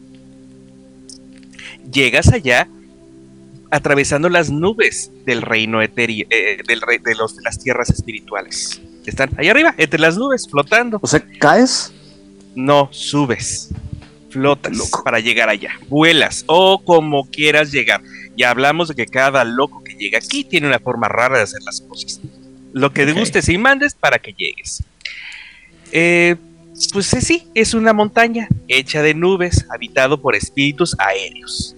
Llegas 1.92 2.32
allá 2.32 2.68
atravesando 3.72 4.30
las 4.30 4.50
nubes 4.50 5.12
del 5.26 5.42
reino 5.42 5.82
etéreo, 5.82 6.28
eh, 6.30 6.60
del 6.68 6.82
de, 7.04 7.16
los, 7.16 7.36
de 7.36 7.44
las 7.44 7.60
tierras 7.60 7.90
espirituales. 7.90 8.82
Están 9.06 9.32
allá 9.38 9.52
arriba, 9.52 9.74
entre 9.78 10.00
las 10.00 10.18
nubes, 10.18 10.48
flotando. 10.50 11.00
o 11.02 11.08
sea, 11.08 11.26
caes. 11.40 11.92
No 12.56 12.90
subes, 12.92 13.70
flotas 14.30 14.76
Loco. 14.76 15.04
para 15.04 15.20
llegar 15.20 15.50
allá, 15.50 15.72
vuelas 15.88 16.44
o 16.48 16.84
como 16.84 17.30
quieras 17.30 17.72
llegar. 17.72 18.02
Ya 18.36 18.50
hablamos 18.50 18.88
de 18.88 18.96
que 18.96 19.06
cada 19.06 19.44
loco 19.44 19.84
que 19.84 19.94
llega 19.94 20.18
aquí 20.18 20.44
tiene 20.44 20.68
una 20.68 20.80
forma 20.80 21.08
rara 21.08 21.38
de 21.38 21.44
hacer 21.44 21.62
las 21.64 21.82
cosas. 21.82 22.20
Lo 22.74 22.94
que 22.94 23.06
te 23.06 23.14
gustes 23.14 23.50
y 23.50 23.58
mandes 23.58 23.94
para 23.94 24.20
que 24.20 24.34
llegues. 24.34 24.84
Eh, 25.92 26.38
pues 26.94 27.08
sí, 27.08 27.48
es 27.54 27.74
una 27.74 27.94
montaña 27.94 28.48
hecha 28.68 29.02
de 29.02 29.14
nubes, 29.14 29.66
habitado 29.70 30.22
por 30.22 30.36
espíritus 30.36 30.96
aéreos. 30.98 31.76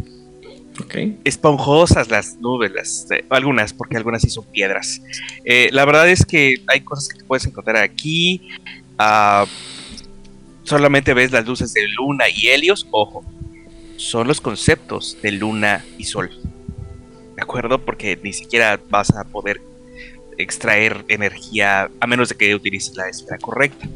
Esponjosas 1.24 2.10
las 2.10 2.38
nubes, 2.38 2.72
las, 2.72 3.08
eh, 3.12 3.26
algunas, 3.30 3.74
porque 3.74 3.98
algunas 3.98 4.22
sí 4.22 4.30
son 4.30 4.46
piedras. 4.46 5.02
Eh, 5.46 5.70
la 5.72 5.86
verdad 5.86 6.10
es 6.10 6.26
que 6.26 6.56
hay 6.68 6.82
cosas 6.82 7.10
que 7.10 7.20
te 7.20 7.26
puedes 7.26 7.46
encontrar 7.46 7.78
aquí. 7.78 8.50
ah, 8.98 9.46
solamente 10.64 11.14
ves 11.14 11.32
las 11.32 11.46
luces 11.46 11.74
de 11.74 11.88
luna 11.90 12.26
y 12.30 12.48
helios. 12.48 12.88
Ojo, 12.92 13.24
son 13.98 14.28
los 14.28 14.42
conceptos 14.42 15.18
de 15.22 15.32
luna 15.32 15.86
y 15.98 16.06
sol. 16.06 16.30
¿De 17.36 17.42
acuerdo? 17.42 17.80
Porque 17.80 18.20
ni 18.22 18.34
siquiera 18.34 18.80
vas 18.90 19.10
a 19.12 19.24
poder 19.24 19.62
extraer 20.38 21.06
energía 21.08 21.90
a 22.00 22.08
menos 22.08 22.30
de 22.30 22.36
que 22.36 22.56
utilices 22.56 22.96
la 22.96 23.08
esfera 23.08 23.38
correcta. 23.38 23.88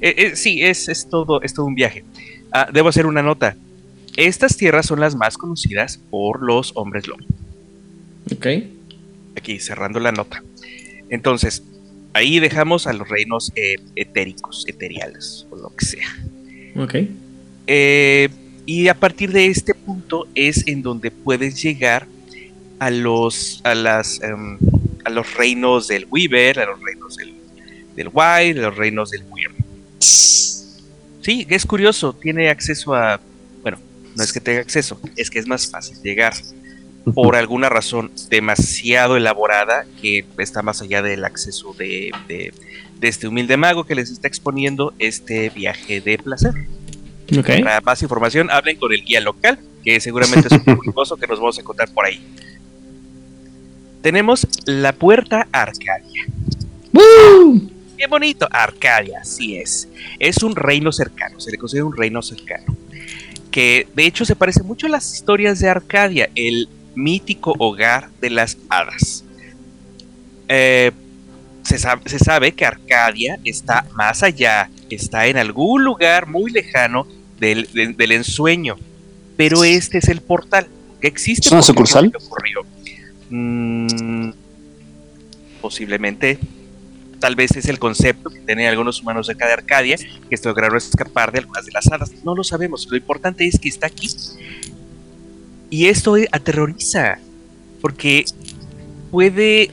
Eh, 0.00 0.14
eh, 0.16 0.36
sí, 0.36 0.62
es, 0.62 0.88
es, 0.88 1.08
todo, 1.08 1.42
es 1.42 1.54
todo 1.54 1.66
un 1.66 1.74
viaje. 1.74 2.04
Ah, 2.52 2.68
debo 2.72 2.88
hacer 2.88 3.06
una 3.06 3.22
nota. 3.22 3.56
Estas 4.16 4.56
tierras 4.56 4.86
son 4.86 5.00
las 5.00 5.16
más 5.16 5.36
conocidas 5.36 5.98
por 6.10 6.42
los 6.42 6.72
hombres 6.74 7.08
lobo. 7.08 7.24
Ok. 8.32 8.46
Aquí 9.36 9.58
cerrando 9.58 9.98
la 9.98 10.12
nota. 10.12 10.42
Entonces, 11.08 11.64
ahí 12.14 12.38
dejamos 12.40 12.86
a 12.86 12.92
los 12.92 13.08
reinos 13.08 13.52
eh, 13.56 13.76
etéricos, 13.96 14.64
eteriales, 14.66 15.46
o 15.50 15.56
lo 15.56 15.74
que 15.76 15.84
sea. 15.84 16.16
Ok. 16.76 16.94
Eh, 17.66 18.28
y 18.64 18.88
a 18.88 18.94
partir 18.94 19.32
de 19.32 19.46
este 19.46 19.74
punto 19.74 20.26
es 20.34 20.66
en 20.66 20.80
donde 20.80 21.10
puedes 21.10 21.62
llegar 21.62 22.06
a 22.78 22.90
los, 22.90 23.60
a 23.64 23.74
las, 23.74 24.22
em, 24.22 24.58
a 25.04 25.10
los 25.10 25.34
reinos 25.34 25.88
del 25.88 26.06
Weaver, 26.10 26.60
a 26.60 26.66
los 26.66 26.80
reinos 26.80 27.16
del, 27.16 27.34
del 27.94 28.08
Wild, 28.08 28.58
a 28.58 28.68
los 28.68 28.76
reinos 28.76 29.10
del 29.10 29.24
Weird. 29.28 29.52
Sí, 29.98 31.46
es 31.48 31.66
curioso, 31.66 32.12
tiene 32.12 32.48
acceso 32.48 32.94
a, 32.94 33.20
bueno, 33.62 33.78
no 34.14 34.22
es 34.22 34.32
que 34.32 34.40
tenga 34.40 34.60
acceso, 34.60 35.00
es 35.16 35.30
que 35.30 35.38
es 35.38 35.46
más 35.46 35.66
fácil 35.68 35.96
llegar 36.02 36.34
por 37.12 37.36
alguna 37.36 37.68
razón 37.68 38.10
demasiado 38.30 39.16
elaborada 39.16 39.84
que 40.00 40.24
está 40.38 40.62
más 40.62 40.80
allá 40.80 41.02
del 41.02 41.24
acceso 41.24 41.74
de, 41.78 42.10
de- 42.28 42.52
de 42.98 43.08
este 43.08 43.28
humilde 43.28 43.56
mago 43.58 43.84
que 43.84 43.94
les 43.94 44.10
está 44.10 44.28
exponiendo 44.28 44.94
este 44.98 45.50
viaje 45.50 46.00
de 46.00 46.16
placer. 46.16 46.52
Para 47.62 47.80
más 47.82 48.00
información, 48.02 48.50
hablen 48.50 48.76
con 48.78 48.92
el 48.92 49.04
guía 49.04 49.20
local, 49.20 49.58
que 49.84 50.00
seguramente 50.00 50.48
es 50.48 50.60
un 50.66 50.76
curioso 50.76 51.16
que 51.16 51.26
nos 51.26 51.38
vamos 51.38 51.58
a 51.58 51.60
encontrar 51.60 51.88
por 51.92 52.06
ahí. 52.06 52.22
Tenemos 54.00 54.46
la 54.66 54.92
puerta 54.92 55.46
Arcadia. 55.52 56.24
Qué 57.96 58.06
bonito, 58.06 58.46
Arcadia, 58.50 59.20
así 59.20 59.56
es. 59.56 59.88
Es 60.18 60.42
un 60.42 60.54
reino 60.56 60.92
cercano, 60.92 61.40
se 61.40 61.50
le 61.50 61.58
considera 61.58 61.86
un 61.86 61.96
reino 61.96 62.20
cercano. 62.22 62.76
Que 63.50 63.86
de 63.94 64.04
hecho 64.06 64.24
se 64.24 64.36
parece 64.36 64.62
mucho 64.62 64.86
a 64.86 64.90
las 64.90 65.12
historias 65.14 65.58
de 65.60 65.68
Arcadia, 65.68 66.28
el 66.34 66.68
mítico 66.94 67.54
hogar 67.58 68.08
de 68.20 68.30
las 68.30 68.56
hadas. 68.68 69.24
Eh, 70.48 70.92
se, 71.62 71.78
sabe, 71.78 72.02
se 72.08 72.18
sabe 72.18 72.52
que 72.52 72.64
Arcadia 72.66 73.38
está 73.44 73.86
más 73.94 74.22
allá, 74.22 74.70
está 74.90 75.26
en 75.26 75.36
algún 75.38 75.82
lugar 75.84 76.26
muy 76.28 76.50
lejano 76.50 77.06
del, 77.38 77.68
del- 77.72 77.96
del 77.96 78.12
ensueño. 78.12 78.76
Pero 79.36 79.64
este 79.64 79.98
es 79.98 80.08
el 80.08 80.20
portal 80.20 80.66
que 81.00 81.08
existe. 81.08 81.48
¿Es 81.48 81.52
una 81.52 81.62
sucursal? 81.62 82.12
ocurrió. 82.14 82.60
Mm, 83.30 84.30
posiblemente. 85.60 86.38
Tal 87.20 87.36
vez 87.36 87.56
es 87.56 87.66
el 87.66 87.78
concepto 87.78 88.28
que 88.28 88.38
tienen 88.40 88.66
algunos 88.68 89.00
humanos 89.00 89.30
acá 89.30 89.46
de 89.46 89.54
Arcadia, 89.54 89.96
que 90.28 90.36
se 90.36 90.46
lograron 90.46 90.76
escapar 90.76 91.32
de 91.32 91.38
algunas 91.38 91.64
de 91.64 91.72
las 91.72 91.90
hadas. 91.90 92.10
No 92.22 92.34
lo 92.34 92.44
sabemos. 92.44 92.86
Lo 92.90 92.96
importante 92.98 93.46
es 93.46 93.58
que 93.58 93.68
está 93.70 93.86
aquí. 93.86 94.08
Y 95.70 95.86
esto 95.86 96.16
aterroriza. 96.30 97.18
Porque 97.80 98.24
puede 99.10 99.70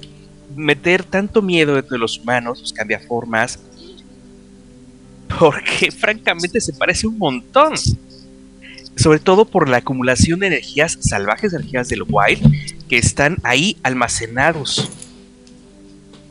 meter 0.56 1.04
tanto 1.04 1.42
miedo 1.42 1.78
entre 1.78 1.98
los 1.98 2.20
humanos, 2.20 2.60
los 2.60 2.74
cambiaformas, 2.74 3.60
porque 5.40 5.92
francamente 5.98 6.60
se 6.62 6.74
parece 6.74 7.08
un 7.08 7.18
montón. 7.18 7.74
Sobre 8.96 9.20
todo 9.20 9.46
por 9.46 9.70
la 9.70 9.78
acumulación 9.78 10.42
de 10.42 10.48
energías 10.48 10.98
salvajes, 11.00 11.54
energías 11.54 11.88
del 11.88 12.04
wild, 12.04 12.88
que 12.90 12.98
están 12.98 13.38
ahí 13.44 13.78
almacenados. 13.84 14.92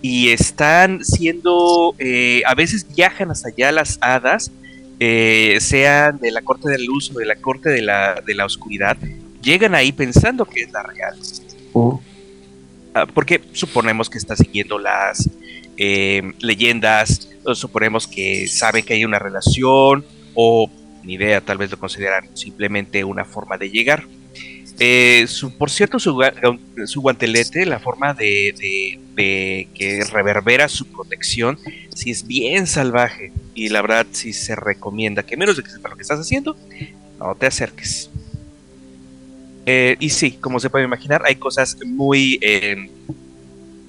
Y 0.02 0.28
están 0.28 1.04
siendo, 1.04 1.94
eh, 1.98 2.42
a 2.46 2.54
veces 2.54 2.86
viajan 2.94 3.30
hasta 3.30 3.48
allá 3.48 3.72
las 3.72 3.98
hadas, 4.00 4.50
eh, 4.98 5.58
sean 5.60 6.18
de 6.18 6.30
la 6.30 6.42
corte 6.42 6.68
de 6.68 6.78
la 6.78 6.84
luz 6.84 7.10
o 7.14 7.18
de 7.18 7.26
la 7.26 7.36
corte 7.36 7.70
de 7.70 7.82
la, 7.82 8.22
de 8.26 8.34
la 8.34 8.44
oscuridad, 8.44 8.96
llegan 9.42 9.74
ahí 9.74 9.92
pensando 9.92 10.44
que 10.44 10.62
es 10.62 10.72
la 10.72 10.82
real. 10.82 11.16
Ah, 12.94 13.06
porque 13.06 13.40
suponemos 13.52 14.10
que 14.10 14.18
está 14.18 14.34
siguiendo 14.36 14.78
las 14.78 15.28
eh, 15.76 16.32
leyendas, 16.40 17.28
suponemos 17.54 18.06
que 18.06 18.48
sabe 18.48 18.82
que 18.82 18.94
hay 18.94 19.04
una 19.04 19.18
relación, 19.18 20.04
o 20.34 20.68
ni 21.04 21.14
idea, 21.14 21.40
tal 21.40 21.58
vez 21.58 21.70
lo 21.70 21.78
consideran 21.78 22.28
simplemente 22.36 23.04
una 23.04 23.24
forma 23.24 23.56
de 23.56 23.70
llegar. 23.70 24.04
Eh, 24.82 25.26
su- 25.28 25.56
por 25.56 25.70
cierto, 25.70 25.98
su, 25.98 26.18
su 26.86 27.00
guantelete, 27.00 27.64
la 27.66 27.78
forma 27.78 28.12
de, 28.14 28.54
de- 28.58 28.98
de 29.14 29.68
que 29.74 30.04
reverbera 30.10 30.68
su 30.68 30.86
protección, 30.86 31.58
sí 31.94 32.10
es 32.10 32.26
bien 32.26 32.66
salvaje. 32.66 33.32
Y 33.54 33.68
la 33.68 33.82
verdad, 33.82 34.06
sí 34.12 34.32
se 34.32 34.56
recomienda 34.56 35.22
que 35.22 35.36
menos 35.36 35.56
de 35.56 35.62
que 35.62 35.70
sepa 35.70 35.90
lo 35.90 35.96
que 35.96 36.02
estás 36.02 36.18
haciendo, 36.20 36.56
no 37.18 37.34
te 37.34 37.46
acerques. 37.46 38.10
Eh, 39.66 39.96
y 40.00 40.10
sí, 40.10 40.32
como 40.32 40.58
se 40.58 40.70
puede 40.70 40.84
imaginar, 40.84 41.22
hay 41.24 41.36
cosas 41.36 41.76
muy, 41.86 42.38
eh, 42.40 42.90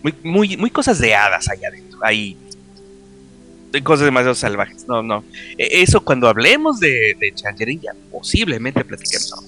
muy, 0.04 0.14
muy, 0.24 0.58
muy 0.58 0.70
cosas 0.70 1.00
de 1.00 1.16
hadas 1.16 1.50
allá 1.50 1.70
adentro. 1.70 2.00
Hay 2.04 2.38
cosas 3.84 4.06
demasiado 4.06 4.36
salvajes. 4.36 4.86
No, 4.88 5.02
no. 5.02 5.24
E- 5.58 5.82
Eso 5.82 6.02
cuando 6.02 6.28
hablemos 6.28 6.80
de, 6.80 7.16
de 7.20 7.32
Changeling 7.34 7.82
ya 7.82 7.92
posiblemente 8.12 8.84
platiquemos. 8.84 9.46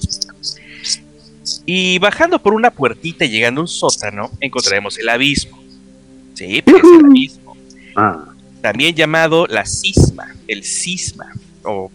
Y 1.66 2.00
bajando 2.00 2.40
por 2.40 2.54
una 2.54 2.72
puertita 2.72 3.26
y 3.26 3.30
llegando 3.30 3.62
a 3.62 3.64
un 3.64 3.68
sótano, 3.68 4.32
encontraremos 4.40 4.98
el 4.98 5.10
abismo. 5.10 5.62
Sí, 6.36 6.62
pues 6.62 6.78
es 6.78 7.00
el 7.00 7.06
abismo. 7.06 7.58
Ah, 7.96 8.26
También 8.62 8.96
llamado 8.96 9.46
la 9.48 9.66
cisma, 9.66 10.34
el 10.48 10.64
cisma, 10.64 11.32
o 11.64 11.92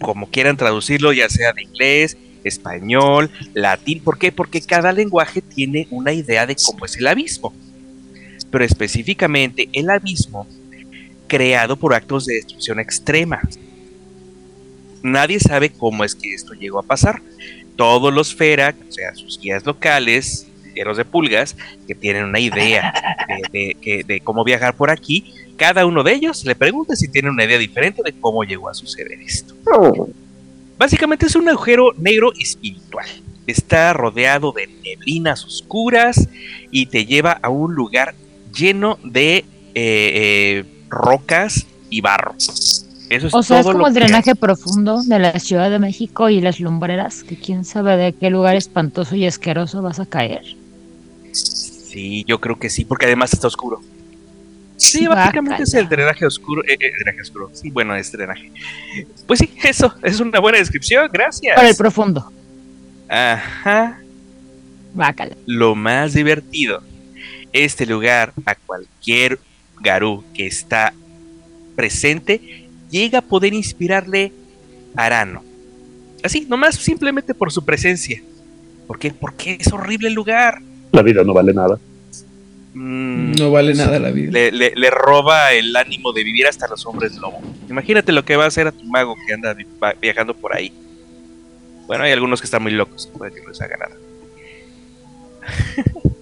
como 0.00 0.28
quieran 0.30 0.56
traducirlo, 0.56 1.12
ya 1.12 1.28
sea 1.28 1.52
de 1.52 1.62
inglés, 1.62 2.16
español, 2.44 3.30
latín. 3.54 4.00
¿Por 4.00 4.18
qué? 4.18 4.30
Porque 4.30 4.60
cada 4.60 4.92
lenguaje 4.92 5.40
tiene 5.40 5.88
una 5.90 6.12
idea 6.12 6.46
de 6.46 6.56
cómo 6.56 6.84
es 6.84 6.96
el 6.96 7.06
abismo. 7.06 7.52
Pero 8.50 8.64
específicamente 8.64 9.68
el 9.72 9.90
abismo 9.90 10.46
creado 11.26 11.76
por 11.76 11.94
actos 11.94 12.26
de 12.26 12.34
destrucción 12.34 12.78
extrema. 12.78 13.40
Nadie 15.02 15.40
sabe 15.40 15.70
cómo 15.70 16.04
es 16.04 16.14
que 16.14 16.32
esto 16.32 16.54
llegó 16.54 16.78
a 16.78 16.82
pasar. 16.82 17.20
Todos 17.76 18.14
los 18.14 18.34
Ferak, 18.34 18.76
o 18.88 18.92
sea, 18.92 19.14
sus 19.14 19.40
guías 19.40 19.66
locales, 19.66 20.46
guerreros 20.74 20.96
de 20.96 21.04
pulgas, 21.04 21.56
que 21.86 21.94
tienen 21.94 22.24
una 22.24 22.38
idea 22.38 22.92
de, 23.52 24.04
de 24.06 24.20
cómo 24.20 24.44
viajar 24.44 24.74
por 24.76 24.90
aquí, 24.90 25.34
cada 25.56 25.86
uno 25.86 26.02
de 26.02 26.12
ellos 26.12 26.44
le 26.44 26.54
pregunta 26.54 26.96
si 26.96 27.08
tiene 27.08 27.30
una 27.30 27.44
idea 27.44 27.58
diferente 27.58 28.02
de 28.04 28.12
cómo 28.12 28.44
llegó 28.44 28.68
a 28.68 28.74
suceder 28.74 29.20
esto. 29.20 29.54
Básicamente 30.78 31.26
es 31.26 31.36
un 31.36 31.48
agujero 31.48 31.92
negro 31.96 32.32
espiritual. 32.38 33.06
Está 33.46 33.92
rodeado 33.92 34.52
de 34.52 34.66
neblinas 34.66 35.44
oscuras 35.44 36.28
y 36.70 36.86
te 36.86 37.04
lleva 37.04 37.32
a 37.42 37.48
un 37.48 37.74
lugar 37.74 38.14
lleno 38.54 38.98
de 39.04 39.36
eh, 39.36 39.44
eh, 39.74 40.64
rocas 40.88 41.66
y 41.90 42.00
barro. 42.00 42.34
Eso 42.38 43.26
es 43.26 43.34
O 43.34 43.42
sea, 43.42 43.60
es 43.60 43.66
como 43.66 43.86
el 43.86 43.94
drenaje 43.94 44.34
profundo 44.34 45.02
de 45.02 45.18
la 45.18 45.38
Ciudad 45.38 45.70
de 45.70 45.78
México 45.78 46.30
y 46.30 46.40
las 46.40 46.58
lumbreras, 46.58 47.22
que 47.22 47.36
quién 47.36 47.64
sabe 47.64 47.96
de 47.96 48.12
qué 48.12 48.30
lugar 48.30 48.56
espantoso 48.56 49.14
y 49.14 49.26
asqueroso 49.26 49.82
vas 49.82 50.00
a 50.00 50.06
caer. 50.06 50.56
Sí, 51.32 52.24
yo 52.26 52.40
creo 52.40 52.58
que 52.58 52.70
sí, 52.70 52.84
porque 52.84 53.06
además 53.06 53.32
está 53.32 53.46
oscuro. 53.46 53.80
Sí, 54.84 55.06
básicamente 55.08 55.62
es 55.64 55.74
el 55.74 55.88
drenaje 55.88 56.26
oscuro. 56.26 56.62
eh, 56.64 56.76
eh, 56.78 56.92
drenaje 56.96 57.22
oscuro. 57.22 57.50
Sí, 57.52 57.70
bueno, 57.70 57.94
es 57.96 58.10
drenaje. 58.12 58.50
Pues 59.26 59.40
sí, 59.40 59.50
eso 59.62 59.94
es 60.02 60.20
una 60.20 60.38
buena 60.40 60.58
descripción. 60.58 61.08
Gracias. 61.12 61.54
Por 61.56 61.64
el 61.64 61.76
profundo. 61.76 62.32
Ajá. 63.08 63.98
Bácala. 64.94 65.36
Lo 65.46 65.74
más 65.74 66.14
divertido. 66.14 66.82
Este 67.52 67.86
lugar, 67.86 68.32
a 68.46 68.54
cualquier 68.54 69.38
Garú 69.80 70.24
que 70.34 70.46
está 70.46 70.92
presente, 71.76 72.66
llega 72.90 73.18
a 73.18 73.22
poder 73.22 73.54
inspirarle 73.54 74.32
Arano. 74.96 75.42
Así, 76.22 76.46
nomás 76.48 76.76
simplemente 76.76 77.34
por 77.34 77.52
su 77.52 77.64
presencia. 77.64 78.22
¿Por 78.86 78.98
qué? 78.98 79.12
Porque 79.12 79.56
es 79.60 79.72
horrible 79.72 80.08
el 80.08 80.14
lugar. 80.14 80.60
la 80.92 81.02
vida 81.02 81.22
no 81.24 81.32
vale 81.34 81.52
nada. 81.52 81.78
Mm, 82.74 83.32
No 83.38 83.50
vale 83.52 83.72
nada 83.74 83.98
la 84.00 84.10
vida. 84.10 84.32
le, 84.32 84.50
le- 84.52 84.72
le 84.74 84.90
roba 84.90 85.52
el 85.52 85.74
ánimo 85.76 86.12
de 86.12 86.24
vivir 86.24 86.46
hasta 86.46 86.66
los 86.68 86.84
hombres 86.86 87.14
lobo. 87.16 87.40
Imagínate 87.70 88.10
lo 88.12 88.24
que 88.24 88.36
va 88.36 88.44
a 88.44 88.48
hacer 88.48 88.66
a 88.66 88.72
tu 88.72 88.84
mago 88.84 89.14
que 89.26 89.32
anda 89.32 89.56
viajando 90.02 90.34
por 90.34 90.54
ahí. 90.56 90.72
Bueno, 91.86 92.04
hay 92.04 92.12
algunos 92.12 92.40
que 92.40 92.46
están 92.46 92.62
muy 92.62 92.72
locos, 92.72 93.08
puede 93.16 93.32
que 93.32 93.42
no 93.42 93.48
les 93.50 93.60
haga 93.60 93.76
nada. 93.76 93.96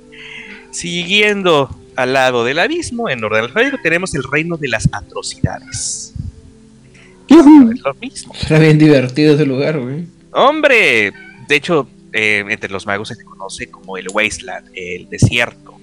Siguiendo 0.70 1.68
al 1.96 2.12
lado 2.14 2.44
del 2.44 2.58
abismo, 2.58 3.08
en 3.10 3.22
orden 3.22 3.44
alfabético, 3.44 3.78
tenemos 3.82 4.14
el 4.14 4.22
reino 4.24 4.56
de 4.56 4.68
las 4.68 4.88
atrocidades. 4.92 6.14
Es 7.28 7.80
lo 7.84 7.94
mismo. 8.00 8.34
Era 8.46 8.58
bien 8.58 8.78
divertido 8.78 9.34
ese 9.34 9.46
lugar, 9.46 9.78
güey. 9.78 10.06
Hombre, 10.32 11.12
de 11.48 11.54
hecho, 11.56 11.88
eh, 12.12 12.44
entre 12.48 12.70
los 12.70 12.86
magos 12.86 13.08
se 13.08 13.14
le 13.16 13.24
conoce 13.24 13.70
como 13.70 13.96
el 13.96 14.06
Wasteland, 14.12 14.68
el 14.74 15.08
desierto. 15.08 15.78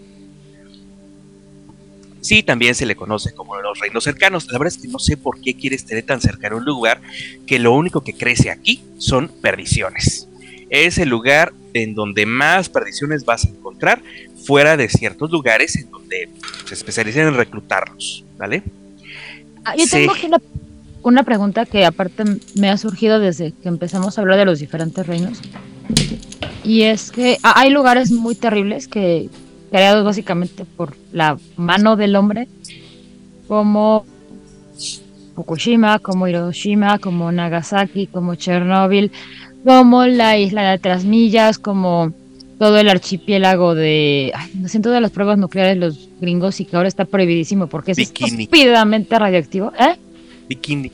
Sí, 2.21 2.43
también 2.43 2.75
se 2.75 2.85
le 2.85 2.95
conoce 2.95 3.33
como 3.33 3.55
los 3.61 3.79
reinos 3.79 4.03
cercanos. 4.03 4.47
La 4.51 4.57
verdad 4.59 4.73
es 4.75 4.81
que 4.81 4.87
no 4.89 4.99
sé 4.99 5.15
por 5.17 5.39
qué 5.41 5.53
quieres 5.55 5.85
tener 5.85 6.03
tan 6.05 6.19
cercano 6.21 6.57
un 6.57 6.65
lugar 6.65 7.01
que 7.47 7.59
lo 7.59 7.73
único 7.73 8.01
que 8.01 8.13
crece 8.13 8.49
aquí 8.51 8.81
son 8.97 9.29
perdiciones. 9.41 10.27
Es 10.69 10.97
el 10.97 11.09
lugar 11.09 11.53
en 11.73 11.93
donde 11.95 12.25
más 12.25 12.69
perdiciones 12.69 13.25
vas 13.25 13.45
a 13.45 13.49
encontrar 13.49 14.01
fuera 14.45 14.75
de 14.77 14.89
ciertos 14.89 15.31
lugares 15.31 15.75
en 15.77 15.89
donde 15.89 16.29
se 16.65 16.73
especializan 16.73 17.27
en 17.27 17.35
reclutarlos, 17.35 18.23
¿vale? 18.37 18.63
Ah, 19.63 19.75
yo 19.77 19.85
Sí. 19.85 19.91
tengo 19.91 20.13
aquí 20.13 20.27
una, 20.27 20.41
una 21.03 21.23
pregunta 21.23 21.65
que 21.65 21.85
aparte 21.85 22.23
me 22.55 22.69
ha 22.69 22.77
surgido 22.77 23.19
desde 23.19 23.51
que 23.53 23.69
empezamos 23.69 24.17
a 24.17 24.21
hablar 24.21 24.37
de 24.37 24.45
los 24.45 24.59
diferentes 24.59 25.05
reinos. 25.07 25.39
Y 26.63 26.83
es 26.83 27.11
que 27.11 27.37
ah, 27.43 27.53
hay 27.55 27.69
lugares 27.69 28.11
muy 28.11 28.35
terribles 28.35 28.87
que 28.87 29.29
creados 29.69 30.03
básicamente 30.03 30.65
por 30.65 30.95
la 31.11 31.37
mano 31.57 31.95
del 31.95 32.15
hombre, 32.15 32.47
como 33.47 34.05
Fukushima, 35.35 35.99
como 35.99 36.27
Hiroshima, 36.27 36.99
como 36.99 37.31
Nagasaki, 37.31 38.07
como 38.07 38.35
Chernóbil, 38.35 39.11
como 39.65 40.05
la 40.05 40.37
isla 40.37 40.71
de 40.71 40.77
Trasmillas, 40.79 41.59
como 41.59 42.13
todo 42.57 42.77
el 42.77 42.89
archipiélago 42.89 43.73
de... 43.73 44.31
Ay, 44.35 44.51
no 44.55 44.67
sé, 44.67 44.77
en 44.77 44.83
todas 44.83 45.01
las 45.01 45.11
pruebas 45.11 45.37
nucleares 45.37 45.77
los 45.77 46.09
gringos 46.19 46.59
y 46.59 46.65
que 46.65 46.75
ahora 46.75 46.89
está 46.89 47.05
prohibidísimo 47.05 47.67
porque 47.67 47.93
es 47.93 47.99
estúpidamente 47.99 49.17
radioactivo. 49.17 49.71
¿Eh? 49.79 49.95
Bikini. 50.49 50.91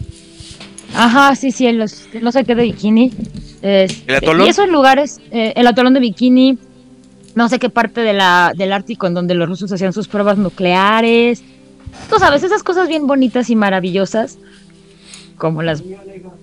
Ajá, 0.94 1.36
sí, 1.36 1.52
sí, 1.52 1.66
en 1.66 1.80
los, 1.80 2.08
no 2.22 2.32
sé 2.32 2.46
qué 2.46 2.56
de 2.56 2.64
Bikini. 2.64 3.12
Este, 3.62 4.04
¿El 4.08 4.16
atolón? 4.16 4.48
Y 4.48 4.50
esos 4.50 4.70
lugares, 4.70 5.20
eh, 5.32 5.54
el 5.56 5.66
atolón 5.66 5.96
de 5.96 6.00
Bikini, 6.00 6.58
no 7.36 7.50
sé 7.50 7.60
qué 7.60 7.70
parte 7.70 8.02
de 8.02 8.14
la, 8.14 8.54
del 8.56 8.72
Ártico 8.74 9.08
en 9.08 9.14
donde 9.14 9.36
los 9.36 9.48
rusos 9.48 9.72
hacían 9.72 9.94
sus 9.94 10.08
pruebas 10.08 10.38
nucleares. 10.38 11.44
Tú 12.10 12.16
sabes, 12.18 12.44
esas 12.44 12.64
cosas 12.64 12.88
bien 12.88 13.08
bonitas 13.08 13.50
y 13.50 13.56
maravillosas, 13.56 14.38
como 15.38 15.62
las 15.62 15.84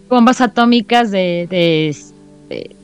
bombas 0.08 0.40
atómicas 0.40 1.10
de, 1.10 1.46
de- 1.50 1.96
de- 2.48 2.76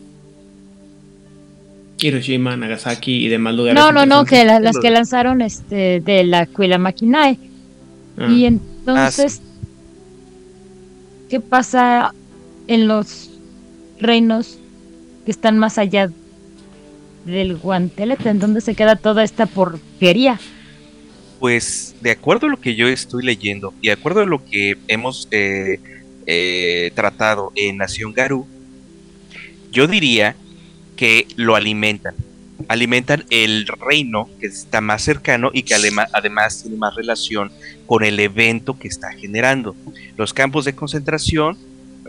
Hiroshima, 2.00 2.56
Nagasaki 2.56 3.26
y 3.26 3.28
demás 3.28 3.54
lugares. 3.54 3.74
no, 3.80 3.90
no, 3.92 4.06
no, 4.06 4.24
que 4.24 4.44
la- 4.44 4.60
las 4.60 4.78
que 4.78 4.90
lanzaron 4.90 5.40
este 5.42 6.00
de 6.00 6.24
la 6.24 6.46
Cuila 6.46 6.78
Maquinae. 6.78 7.38
Ah. 8.18 8.28
Y 8.30 8.44
entonces, 8.44 9.40
¿qué 11.28 11.40
pasa 11.40 12.14
en 12.68 12.86
los 12.86 13.30
reinos 14.00 14.58
que 15.24 15.30
están 15.32 15.58
más 15.58 15.76
allá 15.78 16.10
del 17.28 17.56
guantelete? 17.56 18.28
¿En 18.28 18.38
dónde 18.38 18.60
se 18.60 18.74
queda 18.74 18.96
toda 18.96 19.22
esta 19.22 19.46
porquería? 19.46 20.40
Pues 21.38 21.94
de 22.00 22.10
acuerdo 22.10 22.46
a 22.46 22.50
lo 22.50 22.60
que 22.60 22.74
yo 22.74 22.88
estoy 22.88 23.24
leyendo 23.24 23.72
y 23.80 23.88
de 23.88 23.92
acuerdo 23.92 24.20
a 24.20 24.26
lo 24.26 24.44
que 24.44 24.76
hemos 24.88 25.28
eh, 25.30 25.78
eh, 26.26 26.90
tratado 26.94 27.52
en 27.54 27.76
Nación 27.76 28.12
Garú, 28.12 28.46
yo 29.70 29.86
diría 29.86 30.34
que 30.96 31.26
lo 31.36 31.54
alimentan. 31.54 32.14
Alimentan 32.66 33.24
el 33.30 33.68
reino 33.68 34.28
que 34.40 34.48
está 34.48 34.80
más 34.80 35.02
cercano 35.02 35.50
y 35.54 35.62
que 35.62 35.74
además 35.74 36.62
tiene 36.62 36.76
más 36.76 36.94
relación 36.96 37.52
con 37.86 38.04
el 38.04 38.18
evento 38.18 38.78
que 38.78 38.88
está 38.88 39.12
generando. 39.12 39.76
Los 40.16 40.34
campos 40.34 40.64
de 40.64 40.74
concentración 40.74 41.56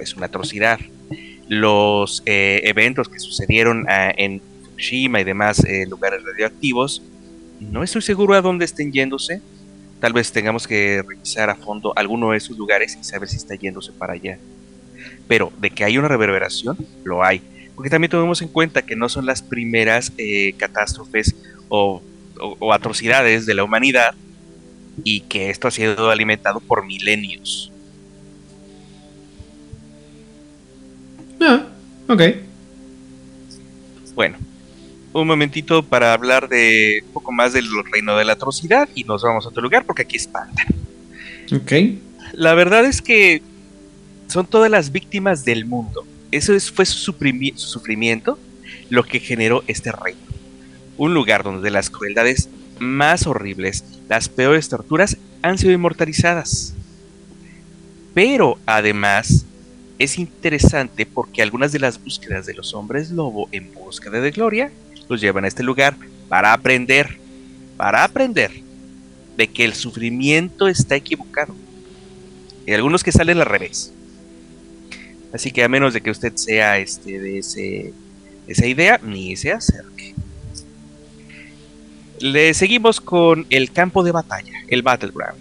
es 0.02 0.16
una 0.16 0.26
atrocidad. 0.26 0.80
Los 1.48 2.24
eh, 2.26 2.62
eventos 2.64 3.10
que 3.10 3.20
sucedieron 3.20 3.86
ah, 3.90 4.12
en 4.18 4.42
Fukushima 4.80 5.20
y 5.20 5.24
demás 5.24 5.60
eh, 5.66 5.86
lugares 5.88 6.22
radioactivos 6.24 7.02
no 7.60 7.84
estoy 7.84 8.02
seguro 8.02 8.36
a 8.36 8.42
dónde 8.42 8.64
estén 8.64 8.92
yéndose. 8.94 9.42
Tal 10.00 10.14
vez 10.14 10.32
tengamos 10.32 10.66
que 10.66 11.04
revisar 11.06 11.50
a 11.50 11.58
fondo 11.58 11.92
alguno 11.98 12.32
de 12.32 12.38
esos 12.38 12.58
lugares 12.58 12.98
y 13.00 13.04
saber 13.04 13.28
si 13.28 13.36
está 13.36 13.56
yéndose 13.56 13.92
para 13.98 14.14
allá. 14.14 14.40
Pero 15.28 15.52
de 15.58 15.70
que 15.72 15.84
hay 15.84 15.98
una 15.98 16.08
reverberación, 16.08 16.78
lo 17.04 17.22
hay. 17.24 17.44
Porque 17.76 17.90
también 17.90 18.12
tomemos 18.12 18.42
en 18.42 18.48
cuenta 18.50 18.82
que 18.84 18.96
no 18.96 19.10
son 19.10 19.26
las 19.26 19.42
primeras 19.44 20.14
eh, 20.18 20.54
catástrofes 20.58 21.36
o, 21.68 22.02
o- 22.40 22.58
o 22.60 22.74
atrocidades 22.74 23.46
de 23.46 23.56
la 23.56 23.66
humanidad 23.66 24.16
y 25.04 25.22
que 25.28 25.50
esto 25.50 25.68
ha 25.68 25.72
sido 25.72 26.10
alimentado 26.12 26.62
por 26.62 26.86
milenios. 26.86 27.74
Ah, 31.42 31.66
ok. 32.08 32.22
Bueno, 34.16 34.38
un 35.14 35.28
momentito 35.28 35.84
para 35.84 36.14
hablar 36.14 36.48
de 36.50 37.02
un 37.08 37.12
poco 37.14 37.32
más 37.32 37.54
del 37.54 37.66
reino 37.92 38.16
de 38.18 38.26
la 38.26 38.34
atrocidad 38.34 38.88
y 38.96 39.04
nos 39.04 39.24
vamos 39.24 39.46
a 39.46 39.50
otro 39.50 39.62
lugar 39.62 39.86
porque 39.86 40.04
aquí 40.04 40.18
espanta. 40.18 40.66
Ok. 41.54 41.72
La 42.34 42.54
verdad 42.54 42.86
es 42.86 43.02
que 43.02 43.42
son 44.28 44.46
todas 44.46 44.70
las 44.70 44.92
víctimas 44.92 45.44
del 45.46 45.66
mundo. 45.66 46.06
Eso 46.32 46.54
es- 46.54 46.70
fue 46.72 46.86
su, 46.86 46.96
su 46.96 47.54
sufrimiento 47.58 48.38
lo 48.90 49.04
que 49.04 49.20
generó 49.20 49.64
este 49.68 49.92
reino. 49.92 50.20
Un 50.98 51.14
lugar 51.14 51.44
donde 51.44 51.72
las 51.72 51.90
crueldades 51.90 52.50
más 52.80 53.26
horribles, 53.26 53.84
las 54.08 54.30
peores 54.30 54.70
torturas 54.70 55.18
han 55.42 55.58
sido 55.58 55.74
inmortalizadas. 55.74 56.74
Pero 58.14 58.58
además 58.66 59.46
es 59.98 60.18
interesante 60.18 61.06
porque 61.06 61.42
algunas 61.42 61.72
de 61.72 61.80
las 61.80 62.02
búsquedas 62.04 62.46
de 62.46 62.54
los 62.54 62.74
hombres 62.74 63.12
lobo 63.12 63.50
en 63.52 63.74
búsqueda 63.74 64.22
de 64.22 64.32
gloria 64.32 64.72
los 65.10 65.20
llevan 65.20 65.44
a 65.44 65.50
este 65.50 65.64
lugar 65.64 65.96
para 66.30 66.54
aprender, 66.54 67.18
para 67.76 68.04
aprender 68.06 68.52
de 69.36 69.48
que 69.48 69.66
el 69.66 69.74
sufrimiento 69.74 70.68
está 70.68 70.96
equivocado 70.96 71.56
y 72.66 72.72
algunos 72.74 73.04
que 73.04 73.12
salen 73.12 73.40
al 73.40 73.46
revés. 73.46 73.92
Así 75.34 75.52
que 75.52 75.64
a 75.64 75.70
menos 75.70 75.94
de 75.94 76.02
que 76.02 76.12
usted 76.12 76.36
sea 76.36 76.78
este 76.78 77.20
de 77.20 77.40
ese 77.40 77.94
esa 78.50 78.66
idea, 78.66 79.00
ni 79.04 79.36
se 79.36 79.52
acerque. 79.52 80.16
Le 82.20 82.54
seguimos 82.56 83.00
con 83.00 83.46
el 83.52 83.72
campo 83.72 84.04
de 84.04 84.12
batalla, 84.12 84.54
el 84.68 84.82
battleground. 84.82 85.40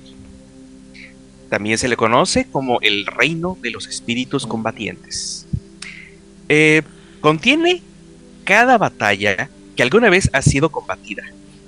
También 1.48 1.78
se 1.78 1.88
le 1.88 1.96
conoce 1.96 2.46
como 2.50 2.78
el 2.82 3.06
reino 3.06 3.56
de 3.62 3.70
los 3.70 3.86
espíritus 3.88 4.46
combatientes. 4.46 5.46
Eh, 6.50 6.82
contiene 7.20 7.82
cada 8.44 8.76
batalla 8.76 9.48
que 9.78 9.84
alguna 9.84 10.10
vez 10.10 10.28
ha 10.32 10.42
sido 10.42 10.70
combatida, 10.72 11.22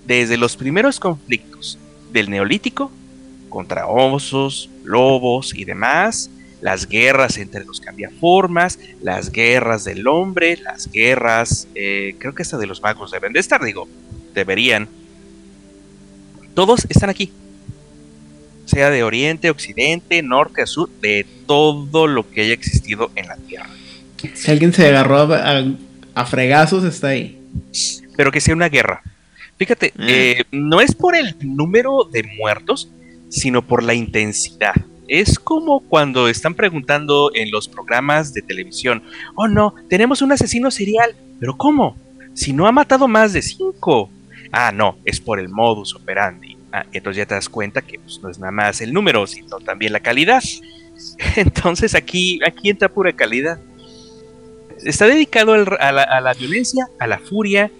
desde 0.04 0.36
los 0.36 0.56
primeros 0.56 0.98
conflictos 0.98 1.78
del 2.12 2.28
neolítico 2.28 2.90
contra 3.48 3.86
osos, 3.86 4.68
lobos 4.82 5.54
y 5.54 5.64
demás, 5.64 6.28
las 6.60 6.88
guerras 6.88 7.38
entre 7.38 7.64
los 7.64 7.80
cambiaformas, 7.80 8.80
las 9.00 9.30
guerras 9.30 9.84
del 9.84 10.08
hombre, 10.08 10.56
las 10.56 10.90
guerras, 10.90 11.68
eh, 11.76 12.16
creo 12.18 12.34
que 12.34 12.42
hasta 12.42 12.58
de 12.58 12.66
los 12.66 12.82
magos 12.82 13.12
deben 13.12 13.32
de 13.32 13.38
estar, 13.38 13.62
digo, 13.64 13.86
deberían. 14.34 14.88
Todos 16.54 16.84
están 16.88 17.10
aquí. 17.10 17.30
Sea 18.66 18.90
de 18.90 19.04
oriente, 19.04 19.50
occidente, 19.50 20.20
norte, 20.24 20.66
sur, 20.66 20.90
de 21.00 21.24
todo 21.46 22.08
lo 22.08 22.28
que 22.28 22.40
haya 22.40 22.54
existido 22.54 23.12
en 23.14 23.28
la 23.28 23.36
Tierra. 23.36 23.70
Si 24.34 24.50
alguien 24.50 24.72
se 24.72 24.88
agarró 24.88 25.32
a- 25.32 25.64
a 26.14 26.26
fregazos, 26.26 26.82
está 26.82 27.08
ahí. 27.10 27.36
Pero 28.16 28.30
que 28.30 28.40
sea 28.40 28.54
una 28.54 28.68
guerra. 28.68 29.02
Fíjate, 29.56 29.92
Mm. 29.96 30.02
eh, 30.08 30.44
no 30.52 30.80
es 30.80 30.94
por 30.94 31.14
el 31.14 31.36
número 31.42 32.08
de 32.10 32.22
muertos, 32.38 32.90
sino 33.28 33.62
por 33.62 33.82
la 33.82 33.94
intensidad. 33.94 34.74
Es 35.08 35.38
como 35.38 35.80
cuando 35.80 36.28
están 36.28 36.54
preguntando 36.54 37.30
en 37.34 37.50
los 37.50 37.68
programas 37.68 38.32
de 38.32 38.42
televisión, 38.42 39.02
oh 39.34 39.48
no, 39.48 39.74
tenemos 39.88 40.22
un 40.22 40.32
asesino 40.32 40.70
serial, 40.70 41.14
pero 41.38 41.56
¿cómo? 41.56 41.96
Si 42.34 42.52
no 42.52 42.66
ha 42.66 42.72
matado 42.72 43.08
más 43.08 43.32
de 43.32 43.42
cinco. 43.42 44.10
Ah, 44.52 44.72
no, 44.72 44.96
es 45.04 45.20
por 45.20 45.38
el 45.40 45.48
modus 45.48 45.94
operandi. 45.94 46.56
Ah, 46.72 46.86
entonces 46.92 47.18
ya 47.18 47.26
te 47.26 47.34
das 47.34 47.48
cuenta 47.48 47.82
que 47.82 47.98
pues, 47.98 48.20
no 48.22 48.30
es 48.30 48.38
nada 48.38 48.52
más 48.52 48.80
el 48.80 48.92
número, 48.92 49.26
sino 49.26 49.58
también 49.58 49.92
la 49.92 50.00
calidad. 50.00 50.42
Entonces 51.36 51.94
aquí, 51.94 52.40
aquí 52.46 52.68
entra 52.70 52.88
pura 52.88 53.12
calidad. 53.12 53.58
Está 54.84 55.06
dedicado 55.06 55.52
a, 55.52 55.92
la, 55.92 56.02
a 56.02 56.20
la 56.20 56.34
violencia, 56.34 56.88
a 56.98 57.06
la 57.06 57.18
furia, 57.18 57.70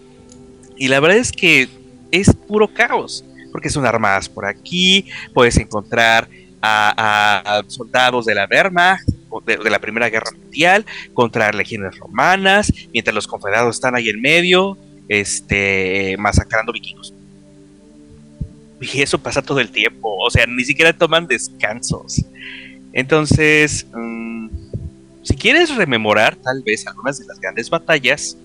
y 0.77 0.89
la 0.89 1.01
verdad 1.01 1.19
es 1.19 1.33
que 1.33 1.69
es 2.11 2.35
puro 2.35 2.69
caos, 2.69 3.25
porque 3.53 3.71
son 3.71 3.87
armadas 3.87 4.29
por 4.29 4.47
aquí, 4.47 5.07
puedes 5.35 5.57
encontrar 5.57 6.29
a, 6.63 7.63
soldados 7.69 8.27
de 8.27 8.35
la 8.35 8.47
Wehrmacht, 8.51 9.07
de 9.47 9.71
la 9.71 9.79
Primera 9.79 10.09
Guerra 10.09 10.31
Mundial, 10.33 10.85
contra 11.15 11.53
legiones 11.53 11.99
romanas, 11.99 12.73
mientras 12.93 13.15
los 13.15 13.27
confederados 13.27 13.77
están 13.77 13.95
ahí 13.95 14.09
en 14.09 14.21
medio, 14.21 14.77
este, 15.09 16.17
masacrando 16.19 16.73
vikingos. 16.73 17.15
Y 18.81 19.03
eso 19.03 19.19
pasa 19.19 19.43
todo 19.43 19.61
el 19.61 19.71
tiempo, 19.71 20.17
o 20.17 20.31
sea, 20.31 20.47
ni 20.47 20.65
siquiera 20.65 20.93
toman 20.93 21.27
descansos. 21.27 22.25
Entonces, 22.93 23.87
mm, 23.95 24.49
si 25.23 25.35
quieres 25.37 25.75
rememorar 25.75 26.37
tal 26.37 26.63
vez 26.63 26.87
algunas 26.87 27.19
de 27.19 27.27
las 27.27 27.39
grandes 27.41 27.69
batallas, 27.69 28.37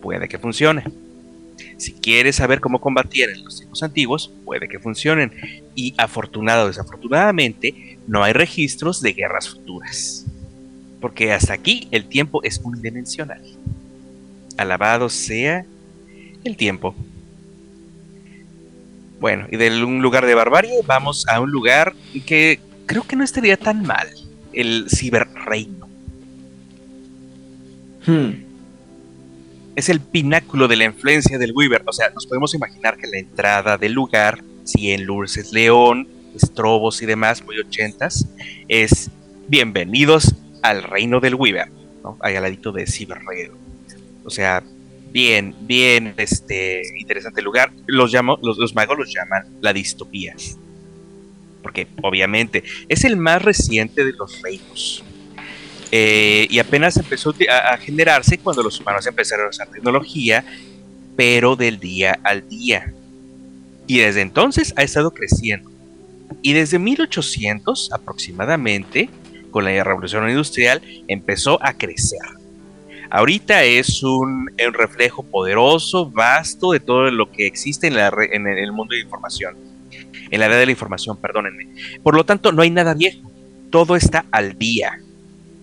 puede 0.00 0.28
que 0.28 0.38
funcione. 0.38 0.84
Si 1.76 1.92
quieres 1.92 2.36
saber 2.36 2.60
cómo 2.60 2.80
combatían 2.80 3.30
en 3.30 3.44
los 3.44 3.58
tiempos 3.58 3.82
antiguos, 3.82 4.30
puede 4.44 4.68
que 4.68 4.78
funcionen. 4.78 5.32
Y 5.74 5.94
afortunado 5.98 6.64
o 6.64 6.68
desafortunadamente, 6.68 7.98
no 8.06 8.22
hay 8.22 8.32
registros 8.32 9.00
de 9.00 9.12
guerras 9.12 9.48
futuras. 9.48 10.26
Porque 11.00 11.32
hasta 11.32 11.54
aquí 11.54 11.88
el 11.90 12.06
tiempo 12.06 12.42
es 12.42 12.60
unidimensional. 12.62 13.42
Alabado 14.56 15.08
sea 15.08 15.64
el 16.44 16.56
tiempo. 16.56 16.94
Bueno, 19.20 19.46
y 19.50 19.56
de 19.56 19.84
un 19.84 20.00
lugar 20.00 20.24
de 20.24 20.34
barbarie 20.34 20.80
vamos 20.86 21.26
a 21.28 21.40
un 21.40 21.50
lugar 21.50 21.94
que 22.26 22.60
creo 22.86 23.06
que 23.06 23.16
no 23.16 23.24
estaría 23.24 23.56
tan 23.56 23.82
mal, 23.82 24.08
el 24.52 24.86
ciberreino. 24.88 25.79
Hmm. 28.06 28.30
Es 29.76 29.88
el 29.88 30.00
pináculo 30.00 30.68
de 30.68 30.76
la 30.76 30.84
influencia 30.84 31.38
del 31.38 31.52
Weaver. 31.52 31.82
O 31.86 31.92
sea, 31.92 32.10
nos 32.10 32.26
podemos 32.26 32.54
imaginar 32.54 32.96
que 32.96 33.06
la 33.06 33.18
entrada 33.18 33.78
del 33.78 33.92
lugar, 33.92 34.42
si 34.64 34.90
en 34.90 35.06
Lourdes 35.06 35.52
León, 35.52 36.08
Estrobos 36.34 37.02
y 37.02 37.06
demás, 37.06 37.44
muy 37.44 37.58
ochentas, 37.58 38.26
es 38.68 39.10
bienvenidos 39.48 40.34
al 40.62 40.82
reino 40.82 41.20
del 41.20 41.34
Weaver, 41.34 41.70
¿no? 42.02 42.16
Ahí 42.20 42.36
al 42.36 42.42
ladito 42.42 42.72
de 42.72 42.86
Ciberreino. 42.86 43.54
O 44.24 44.30
sea, 44.30 44.62
bien, 45.12 45.54
bien 45.62 46.14
este, 46.16 46.82
interesante 46.98 47.42
lugar. 47.42 47.72
Los, 47.86 48.12
llamo, 48.12 48.38
los 48.42 48.74
magos 48.74 48.98
los 48.98 49.12
llaman 49.12 49.44
la 49.60 49.72
distopía. 49.72 50.34
Porque 51.62 51.88
obviamente 52.02 52.64
es 52.88 53.04
el 53.04 53.16
más 53.16 53.42
reciente 53.42 54.04
de 54.04 54.12
los 54.12 54.40
reinos. 54.42 55.04
Eh, 55.92 56.46
y 56.50 56.58
apenas 56.58 56.96
empezó 56.96 57.34
a, 57.48 57.74
a 57.74 57.76
generarse 57.78 58.38
cuando 58.38 58.62
los 58.62 58.78
humanos 58.80 59.06
empezaron 59.06 59.46
a 59.46 59.50
usar 59.50 59.68
tecnología, 59.68 60.44
pero 61.16 61.56
del 61.56 61.78
día 61.80 62.18
al 62.22 62.48
día. 62.48 62.92
Y 63.86 63.98
desde 63.98 64.20
entonces 64.20 64.72
ha 64.76 64.82
estado 64.82 65.10
creciendo. 65.10 65.70
Y 66.42 66.52
desde 66.52 66.78
1800 66.78 67.90
aproximadamente, 67.92 69.10
con 69.50 69.64
la 69.64 69.82
revolución 69.82 70.28
industrial, 70.28 70.80
empezó 71.08 71.58
a 71.62 71.74
crecer. 71.74 72.20
Ahorita 73.10 73.64
es 73.64 74.04
un, 74.04 74.48
un 74.64 74.74
reflejo 74.74 75.24
poderoso, 75.24 76.08
vasto 76.08 76.70
de 76.70 76.78
todo 76.78 77.10
lo 77.10 77.30
que 77.32 77.46
existe 77.46 77.88
en, 77.88 77.96
la, 77.96 78.12
en 78.30 78.46
el 78.46 78.70
mundo 78.72 78.94
de 78.94 79.00
información. 79.00 79.56
En 80.30 80.38
la 80.38 80.46
era 80.46 80.56
de 80.56 80.66
la 80.66 80.72
información, 80.72 81.16
perdónenme. 81.16 81.68
Por 82.04 82.14
lo 82.14 82.24
tanto, 82.24 82.52
no 82.52 82.62
hay 82.62 82.70
nada 82.70 82.94
viejo. 82.94 83.30
Todo 83.70 83.96
está 83.96 84.26
al 84.30 84.56
día. 84.56 85.00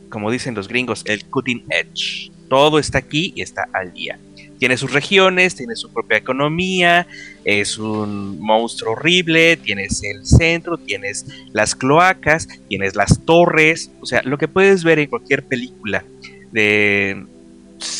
Como 0.09 0.31
dicen 0.31 0.55
los 0.55 0.67
gringos, 0.67 1.03
el 1.05 1.25
cutting 1.25 1.63
edge. 1.69 2.31
Todo 2.49 2.79
está 2.79 2.99
aquí 2.99 3.34
y 3.35 3.41
está 3.41 3.67
al 3.73 3.91
día. 3.93 4.17
Tiene 4.59 4.77
sus 4.77 4.91
regiones, 4.91 5.55
tiene 5.55 5.75
su 5.75 5.91
propia 5.93 6.17
economía, 6.17 7.05
es 7.43 7.77
un 7.77 8.39
monstruo 8.39 8.93
horrible, 8.93 9.55
tienes 9.57 10.01
el 10.03 10.25
centro, 10.25 10.77
tienes 10.77 11.25
las 11.53 11.75
cloacas, 11.75 12.47
tienes 12.67 12.95
las 12.95 13.23
torres, 13.25 13.91
o 14.01 14.05
sea, 14.07 14.23
lo 14.23 14.38
que 14.39 14.47
puedes 14.47 14.84
ver 14.84 14.97
en 14.97 15.09
cualquier 15.09 15.43
película 15.43 16.03
de 16.51 17.23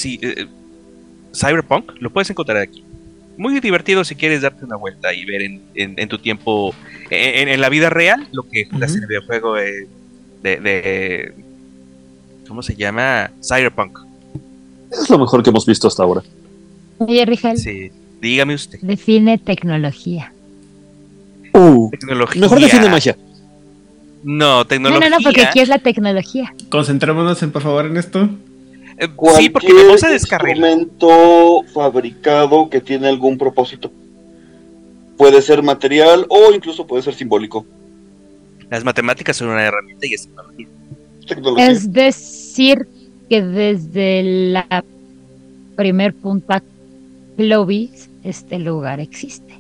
eh, 0.06 0.48
Cyberpunk, 1.36 1.92
lo 2.00 2.10
puedes 2.10 2.30
encontrar 2.30 2.58
aquí. 2.58 2.84
Muy 3.38 3.60
divertido 3.60 4.04
si 4.04 4.16
quieres 4.16 4.42
darte 4.42 4.66
una 4.66 4.78
vuelta 4.78 5.14
y 5.14 5.26
ver 5.26 5.44
en, 5.44 5.62
en- 5.76 5.94
en 6.00 6.10
tu 6.10 6.18
tiempo, 6.18 6.74
en, 7.12 7.50
en 7.50 7.62
la 7.62 7.70
vida 7.70 7.90
real, 7.92 8.28
lo 8.32 8.44
que 8.50 8.66
juegas 8.66 8.96
en 8.96 9.04
el 9.04 9.08
videojuego 9.08 9.54
de, 9.56 9.88
de, 10.42 10.56
de- 10.60 11.34
¿Cómo 12.48 12.62
se 12.62 12.76
llama? 12.76 13.32
Cyberpunk. 13.42 14.00
Es 14.92 15.10
lo 15.10 15.18
mejor 15.20 15.44
que 15.44 15.50
hemos 15.50 15.66
visto 15.66 15.88
hasta 15.88 16.04
ahora. 16.04 16.24
Oye, 17.00 17.26
Rigel, 17.26 17.58
Sí, 17.58 17.92
dígame 18.22 18.56
usted. 18.56 18.80
define 18.82 19.38
tecnología. 19.38 20.32
Uh, 21.54 21.90
Tecnología. 21.92 22.42
mejor 22.42 22.60
define 22.62 22.90
magia. 22.90 23.18
No, 24.24 24.60
No, 24.60 24.66
tecnología. 24.68 25.10
no, 25.10 25.18
no, 25.18 25.24
porque 25.24 25.42
aquí 25.42 25.60
es 25.60 25.70
la 25.70 25.80
tecnología. 25.80 26.54
Concentrémonos 26.70 27.42
en, 27.44 27.52
por 27.52 27.62
favor, 27.62 27.86
en 27.86 27.98
esto. 27.98 28.30
Eh, 29.00 29.08
sí, 29.38 29.50
porque 29.50 29.74
me 29.74 29.84
vamos 29.84 30.04
a 30.04 30.10
descarrilar. 30.10 30.72
instrumento 30.72 31.64
fabricado 31.74 32.70
que 32.70 32.82
tiene 32.82 33.08
algún 33.08 33.38
propósito. 33.38 33.92
Puede 35.18 35.42
ser 35.42 35.62
material 35.64 36.26
o 36.30 36.52
incluso 36.54 36.86
puede 36.88 37.04
ser 37.04 37.14
simbólico. 37.14 37.66
Las 38.70 38.84
matemáticas 38.84 39.38
son 39.38 39.50
una 39.50 39.64
herramienta 39.64 40.06
y 40.08 40.14
es 40.14 40.24
tecnología. 40.24 40.68
Tecnología. 41.28 41.70
Es 41.70 41.92
decir, 41.92 42.88
que 43.30 43.42
desde 43.42 44.24
la 44.52 44.84
primer 45.76 46.14
punta 46.14 46.64
Clovis, 47.36 48.10
este 48.24 48.60
lugar 48.60 49.00
existe. 49.00 49.54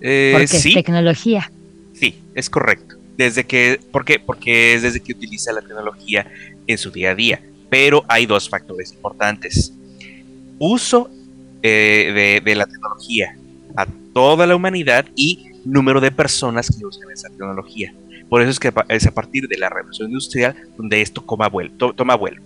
Eh, 0.00 0.30
Porque 0.32 0.48
sí, 0.48 0.70
es 0.70 0.74
tecnología. 0.74 1.50
sí, 1.92 2.16
es 2.34 2.50
correcto. 2.50 2.96
Desde 3.16 3.44
que, 3.44 3.80
¿por 3.90 4.04
qué? 4.04 4.18
Porque 4.18 4.74
es 4.74 4.82
desde 4.82 5.00
que 5.00 5.12
utiliza 5.12 5.52
la 5.52 5.62
tecnología 5.62 6.26
en 6.66 6.76
su 6.76 6.90
día 6.90 7.12
a 7.12 7.14
día. 7.14 7.40
Pero 7.70 8.04
hay 8.08 8.26
dos 8.26 8.48
factores 8.48 8.92
importantes. 8.92 9.72
Uso 10.58 11.10
eh, 11.62 12.12
de, 12.14 12.42
de 12.44 12.54
la 12.54 12.66
tecnología 12.66 13.36
a 13.74 13.86
toda 14.12 14.46
la 14.46 14.54
humanidad 14.54 15.06
y 15.14 15.50
número 15.64 16.00
de 16.00 16.10
personas 16.10 16.70
que 16.70 16.84
usan 16.84 17.10
esa 17.10 17.28
tecnología. 17.28 17.94
Por 18.28 18.42
eso 18.42 18.50
es 18.50 18.58
que 18.58 18.72
es 18.88 19.06
a 19.06 19.12
partir 19.14 19.46
de 19.48 19.56
la 19.58 19.68
revolución 19.68 20.08
industrial 20.08 20.54
donde 20.76 21.00
esto 21.00 21.22
toma 21.22 21.48
vuelo. 21.48 21.70
to- 21.78 21.92
toma 21.92 22.16
vuelo. 22.16 22.42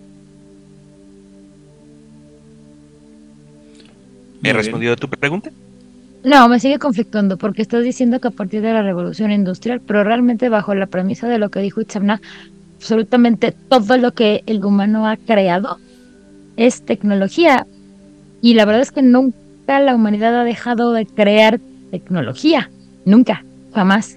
¿He 4.42 4.52
respondido 4.52 4.92
a 4.94 4.96
tu 4.96 5.08
pregunta? 5.08 5.50
No, 6.24 6.48
me 6.48 6.60
sigue 6.60 6.78
conflictando 6.78 7.36
porque 7.38 7.62
estás 7.62 7.82
diciendo 7.82 8.20
que 8.20 8.28
a 8.28 8.30
partir 8.30 8.60
de 8.62 8.72
la 8.72 8.82
revolución 8.82 9.32
industrial, 9.32 9.80
pero 9.86 10.04
realmente 10.04 10.48
bajo 10.48 10.74
la 10.74 10.86
premisa 10.86 11.28
de 11.28 11.38
lo 11.38 11.50
que 11.50 11.60
dijo 11.60 11.80
Itzamna, 11.80 12.20
absolutamente 12.76 13.52
todo 13.68 13.96
lo 13.96 14.12
que 14.12 14.42
el 14.46 14.64
humano 14.64 15.06
ha 15.06 15.16
creado 15.16 15.78
es 16.56 16.82
tecnología. 16.82 17.66
Y 18.42 18.54
la 18.54 18.64
verdad 18.64 18.82
es 18.82 18.92
que 18.92 19.02
nunca 19.02 19.80
la 19.80 19.94
humanidad 19.94 20.38
ha 20.38 20.44
dejado 20.44 20.92
de 20.92 21.06
crear 21.06 21.60
tecnología. 21.90 22.70
Nunca, 23.04 23.44
jamás. 23.74 24.16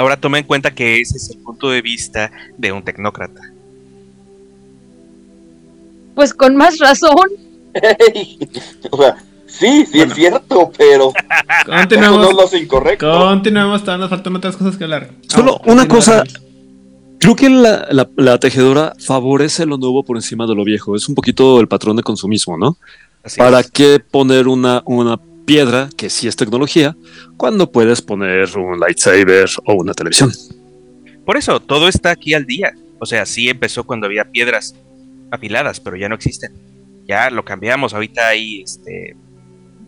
Ahora 0.00 0.16
toma 0.16 0.38
en 0.38 0.44
cuenta 0.44 0.70
que 0.74 0.98
ese 1.00 1.18
es 1.18 1.28
el 1.28 1.36
punto 1.38 1.68
de 1.68 1.82
vista 1.82 2.30
de 2.56 2.72
un 2.72 2.82
tecnócrata. 2.82 3.42
Pues 6.14 6.32
con 6.32 6.56
más 6.56 6.78
razón. 6.78 7.28
o 8.90 8.96
sea, 8.96 9.16
sí, 9.46 9.84
sí 9.84 9.98
Bueno. 9.98 10.12
es 10.12 10.14
cierto, 10.14 10.72
pero 10.76 11.12
no 11.66 11.76
Continuamos. 11.76 12.34
lo 12.34 12.42
hace 12.44 12.58
incorrecto. 12.60 13.10
Continuamos, 13.12 13.82
todavía 13.82 14.00
nos 14.04 14.10
faltan 14.10 14.36
otras 14.36 14.56
cosas 14.56 14.76
que 14.78 14.84
hablar. 14.84 15.10
Solo 15.28 15.58
Vamos, 15.58 15.66
una 15.66 15.86
cosa. 15.88 16.24
Creo 17.18 17.36
que 17.36 17.50
la, 17.50 17.86
la- 17.90 18.08
la 18.16 18.38
tejedora 18.38 18.94
favorece 18.98 19.66
lo 19.66 19.76
nuevo 19.76 20.02
por 20.02 20.16
encima 20.16 20.46
de 20.46 20.54
lo 20.54 20.64
viejo. 20.64 20.96
Es 20.96 21.08
un 21.10 21.14
poquito 21.14 21.60
el 21.60 21.68
patrón 21.68 21.96
de 21.96 22.02
consumismo, 22.02 22.56
¿no? 22.56 22.78
Así 23.22 23.36
¿Para 23.38 23.60
es. 23.60 23.70
qué 23.70 24.00
poner 24.00 24.48
una, 24.48 24.82
una 24.86 25.18
piedra, 25.50 25.88
que 25.96 26.10
sí 26.10 26.28
es 26.28 26.36
tecnología, 26.36 26.96
cuando 27.36 27.72
puedes 27.72 28.00
poner 28.00 28.56
un 28.56 28.78
lightsaber 28.78 29.48
o 29.66 29.74
una 29.74 29.94
televisión? 29.94 30.30
Por 31.26 31.36
eso, 31.36 31.58
todo 31.58 31.88
está 31.88 32.12
aquí 32.12 32.34
al 32.34 32.46
día. 32.46 32.72
O 33.00 33.06
sea, 33.06 33.26
sí 33.26 33.48
empezó 33.48 33.82
cuando 33.82 34.06
había 34.06 34.30
piedras 34.30 34.76
afiladas, 35.32 35.80
pero 35.80 35.96
ya 35.96 36.08
no 36.08 36.14
existen. 36.14 36.52
Ya 37.04 37.30
lo 37.30 37.44
cambiamos. 37.44 37.94
Ahorita 37.94 38.28
hay 38.28 38.62
este, 38.62 39.16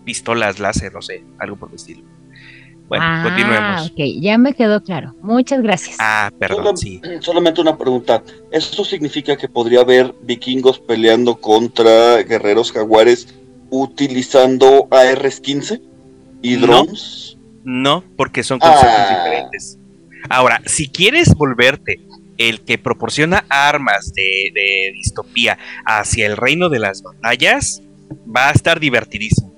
pistolas 0.05 0.59
láser, 0.59 0.93
no 0.93 1.01
sé, 1.01 1.23
algo 1.39 1.55
por 1.55 1.69
el 1.69 1.77
estilo. 1.77 2.03
Bueno, 2.89 3.05
ah, 3.07 3.23
continuemos. 3.23 3.91
ok, 3.93 4.21
ya 4.21 4.39
me 4.39 4.55
quedó 4.55 4.83
claro. 4.83 5.15
Muchas 5.23 5.63
gracias. 5.63 5.97
Ah, 6.01 6.29
Solo- 6.29 6.57
perdón, 6.57 6.77
sí. 6.77 7.01
Solamente 7.21 7.61
una 7.61 7.79
pregunta. 7.79 8.25
¿Eso 8.51 8.85
significa 8.85 9.37
que 9.37 9.49
podría 9.49 9.83
haber 9.83 10.13
vikingos 10.23 10.81
peleando 10.81 11.37
contra 11.37 12.21
guerreros 12.25 12.73
jaguares 12.73 13.29
utilizando 13.73 14.87
AR-15 14.91 15.81
y 16.43 16.57
drones? 16.57 17.37
No, 17.65 18.05
porque 18.17 18.43
son 18.45 18.59
conceptos 18.59 18.89
Ah. 18.95 19.25
diferentes. 19.25 19.79
Ahora, 20.29 20.61
si 20.67 20.89
quieres 20.89 21.35
volverte 21.35 22.01
el 22.39 22.61
que 22.61 22.77
proporciona 22.79 23.45
armas 23.49 24.13
de, 24.15 24.51
de 24.55 24.93
distopía 24.95 25.59
hacia 25.87 26.27
el 26.27 26.37
reino 26.37 26.69
de 26.69 26.79
las 26.81 27.03
batallas, 27.03 27.83
va 28.35 28.49
a 28.51 28.53
estar 28.53 28.79
divertidísimo. 28.79 29.53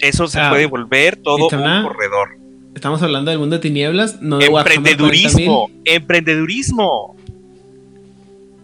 Eso 0.00 0.26
se 0.26 0.40
Ah, 0.40 0.50
puede 0.50 0.66
volver 0.66 1.16
todo 1.16 1.44
un 1.44 1.82
corredor. 1.82 2.36
Estamos 2.74 3.02
hablando 3.02 3.30
del 3.30 3.38
mundo 3.40 3.56
de 3.56 3.62
tinieblas, 3.62 4.20
no 4.22 4.38
de 4.38 4.46
Emprendedurismo, 4.46 5.68
40.000. 5.68 5.80
emprendedurismo. 5.84 7.16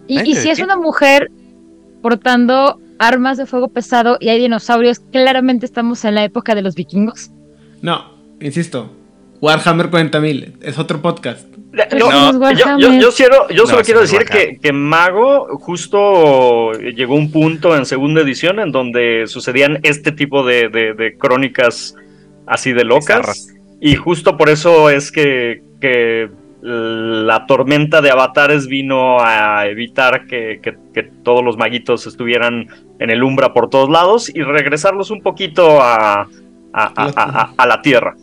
Y, 0.09 0.21
y 0.21 0.35
¿de 0.35 0.41
si 0.41 0.49
es 0.51 0.61
una 0.61 0.77
mujer 0.77 1.31
portando 2.03 2.81
armas 2.99 3.37
de 3.39 3.47
fuego 3.47 3.69
pesado 3.69 4.17
y 4.21 4.29
hay 4.29 4.39
dinosaurios, 4.41 5.01
claramente 5.13 5.67
estamos 5.67 6.05
en 6.05 6.15
la 6.15 6.25
época 6.25 6.55
de 6.55 6.63
los 6.63 6.75
vikingos. 6.75 7.31
No, 7.83 8.13
insisto. 8.41 8.93
Warhammer 9.41 9.91
40.000 9.91 10.55
es 10.63 10.79
otro 10.79 11.03
podcast. 11.03 11.47
Pero 11.73 12.11
No, 12.11 12.11
yo, 12.11 12.33
yo, 12.33 12.39
Warhammer- 12.41 13.01
yo 13.03 13.11
quiero- 13.13 13.49
yo 13.51 13.65
No, 13.65 13.69
solo 13.69 13.83
quiero 13.83 14.01
decir 14.01 14.25
que, 14.25 14.59
que 14.63 14.73
Mago 14.73 15.59
justo 15.59 16.73
llegó 16.73 17.15
un 17.17 17.31
punto 17.31 17.77
en 17.77 17.85
segunda 17.85 18.23
edición 18.23 18.61
en 18.61 18.73
donde 18.73 19.25
sucedían 19.27 19.81
este 19.83 20.11
tipo 20.13 20.45
de, 20.45 20.69
de- 20.71 20.95
de 20.95 21.19
crónicas 21.19 21.95
así 22.47 22.73
de 22.73 22.85
locas. 22.85 23.19
Bizarras. 23.19 23.49
Y 23.79 23.95
justo 23.97 24.39
por 24.39 24.49
eso 24.49 24.89
es 24.89 25.13
que, 25.13 25.63
que 25.81 26.31
la 26.63 27.47
tormenta 27.47 28.01
de 28.01 28.11
avatares 28.11 28.67
vino 28.67 29.19
a 29.21 29.67
evitar 29.67 30.27
que, 30.27 30.61
que- 30.63 30.77
que 30.95 31.03
todos 31.03 31.45
los 31.45 31.57
maguitos 31.57 32.07
estuvieran 32.07 32.67
en 32.99 33.11
el 33.11 33.23
umbra 33.23 33.53
por 33.53 33.69
todos 33.71 33.89
lados 33.91 34.29
y 34.35 34.43
regresarlos 34.43 35.11
un 35.11 35.21
poquito 35.23 35.81
a, 35.83 36.23
a- 36.23 36.27
a- 36.73 36.91
a- 36.95 37.13
a- 37.15 37.53
a 37.57 37.67
la 37.67 37.83
tierra. 37.83 38.15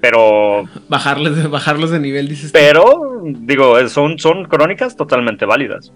pero, 0.00 0.64
Bajarles, 0.88 1.48
bajarlos 1.50 1.90
de 1.90 2.00
nivel, 2.00 2.26
dices. 2.28 2.52
tú. 2.52 2.58
pero, 2.58 3.22
digo, 3.24 3.86
son, 3.88 4.18
son 4.18 4.44
crónicas 4.46 4.96
totalmente 4.96 5.44
válidas. 5.44 5.92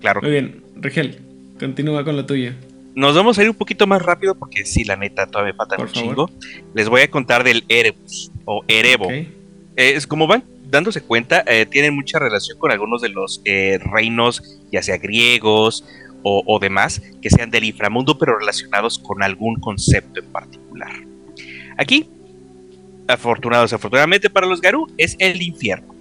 Claro. 0.00 0.22
Muy 0.22 0.30
bien, 0.30 0.62
Rigel, 0.76 1.18
continúa 1.58 2.02
con 2.04 2.16
lo 2.16 2.24
tuyo. 2.24 2.52
Nos 2.94 3.14
vamos 3.14 3.38
a 3.38 3.42
ir 3.42 3.50
un 3.50 3.54
poquito 3.54 3.86
más 3.86 4.02
rápido 4.02 4.34
porque 4.34 4.64
sí, 4.64 4.84
la 4.84 4.96
neta, 4.96 5.26
todavía 5.26 5.52
me 5.52 5.56
falta 5.56 5.76
un 5.80 5.88
favor. 5.88 5.92
chingo. 5.92 6.30
Les 6.74 6.88
voy 6.88 7.02
a 7.02 7.10
contar 7.10 7.44
del 7.44 7.62
Erebus 7.68 8.32
o 8.46 8.64
Erebo. 8.66 9.04
Ok. 9.04 9.10
Eh, 9.12 9.26
es 9.76 10.06
como 10.06 10.26
van 10.26 10.42
dándose 10.70 11.00
cuenta, 11.02 11.42
eh, 11.46 11.66
tienen 11.66 11.94
mucha 11.94 12.18
relación 12.18 12.58
con 12.58 12.70
algunos 12.70 13.02
de 13.02 13.08
los 13.08 13.40
eh, 13.44 13.78
reinos, 13.92 14.60
ya 14.70 14.82
sea 14.82 14.98
griegos 14.98 15.84
o, 16.22 16.58
demás, 16.60 17.00
que 17.22 17.30
sean 17.30 17.50
del 17.50 17.64
inframundo, 17.64 18.18
pero 18.18 18.38
relacionados 18.38 18.98
con 18.98 19.22
algún 19.22 19.56
concepto 19.56 20.20
en 20.20 20.26
particular. 20.26 20.92
Aquí, 21.78 22.06
afortunados, 23.08 23.72
afortunadamente 23.72 24.28
para 24.28 24.46
los 24.46 24.60
Garú, 24.60 24.86
es 24.98 25.16
el 25.18 25.40
infierno. 25.40 25.94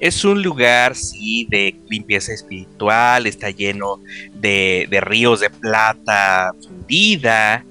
Es 0.00 0.24
un 0.24 0.42
lugar, 0.42 0.96
sí, 0.96 1.46
de 1.48 1.76
limpieza 1.88 2.32
espiritual, 2.32 3.28
está 3.28 3.50
lleno 3.50 4.00
de, 4.34 4.88
de 4.90 5.00
ríos 5.00 5.38
de 5.38 5.50
plata 5.50 6.50
fundida, 6.60 7.64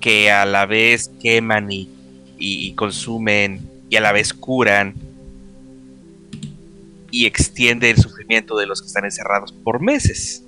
que 0.00 0.30
a 0.30 0.46
la 0.46 0.64
vez 0.64 1.10
queman 1.22 1.70
y- 1.70 1.88
y 2.38 2.72
consumen 2.72 3.60
y 3.90 3.96
a 3.96 4.00
la 4.00 4.12
vez 4.12 4.32
curan 4.32 4.94
y 7.12 7.26
extiende 7.26 7.90
el 7.90 7.98
sufrimiento 7.98 8.56
de 8.56 8.66
los 8.66 8.80
que 8.80 8.88
están 8.88 9.04
encerrados 9.04 9.52
por 9.52 9.80
meses. 9.80 10.42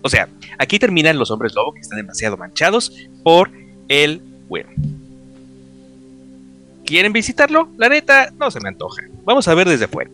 O 0.00 0.08
sea, 0.08 0.28
aquí 0.58 0.78
terminan 0.78 1.18
los 1.18 1.30
hombres 1.30 1.54
lobo 1.54 1.74
que 1.74 1.80
están 1.80 1.98
demasiado 1.98 2.38
manchados 2.38 2.92
por 3.22 3.50
el 3.88 4.22
bueno. 4.48 4.70
¿Quieren 6.86 7.12
visitarlo? 7.12 7.68
La 7.76 7.90
neta, 7.90 8.32
no 8.38 8.50
se 8.50 8.60
me 8.60 8.68
antoja. 8.68 9.02
Vamos 9.24 9.46
a 9.48 9.54
ver 9.54 9.68
desde 9.68 9.88
fuera. 9.88 10.10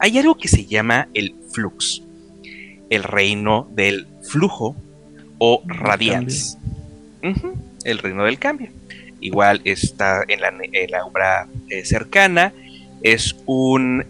Hay 0.00 0.18
algo 0.18 0.34
que 0.36 0.48
se 0.48 0.66
llama 0.66 1.08
el 1.14 1.36
flux, 1.52 2.02
el 2.90 3.04
reino 3.04 3.68
del 3.72 4.06
flujo 4.22 4.74
o 5.38 5.62
radiance. 5.66 6.58
El 7.84 7.98
reino 7.98 8.24
del 8.24 8.38
cambio. 8.38 8.70
Igual 9.24 9.62
está 9.64 10.22
en 10.28 10.42
la, 10.42 10.48
en 10.48 10.90
la 10.90 11.04
obra 11.06 11.48
eh, 11.70 11.82
cercana. 11.86 12.52
Es 13.02 13.34
un, 13.46 14.04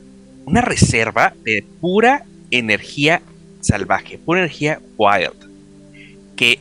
una 0.44 0.60
reserva 0.60 1.32
de 1.44 1.64
pura 1.80 2.24
energía 2.50 3.22
salvaje, 3.60 4.18
pura 4.18 4.40
energía 4.40 4.80
wild. 4.98 5.36
Que 6.34 6.58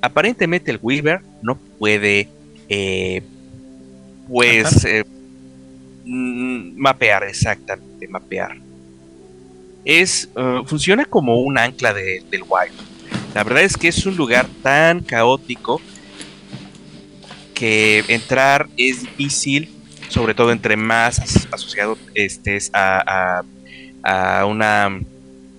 aparentemente 0.00 0.70
el 0.70 0.78
Weaver 0.80 1.20
no 1.42 1.56
puede, 1.78 2.28
eh, 2.70 3.22
pues, 4.26 4.82
eh, 4.86 5.04
mm, 6.06 6.80
mapear 6.80 7.24
exactamente, 7.24 8.08
mapear. 8.08 8.56
Es, 9.84 10.28
funciona 10.66 11.04
como 11.04 11.38
un 11.40 11.58
ancla 11.58 11.92
de- 11.92 12.22
del 12.30 12.42
Wild. 12.42 12.72
La 13.34 13.44
verdad 13.44 13.62
es 13.62 13.76
que 13.76 13.88
es 13.88 14.04
un 14.06 14.16
lugar 14.16 14.46
tan 14.62 15.00
caótico 15.00 15.80
que 17.60 18.02
entrar 18.08 18.68
es 18.78 19.02
difícil, 19.02 19.68
sobre 20.08 20.34
todo 20.34 20.50
entre 20.50 20.76
más 20.78 21.18
as- 21.20 21.46
asociado 21.52 21.98
estés 22.14 22.70
a, 22.72 23.42
a- 24.02 24.46
una, 24.46 24.98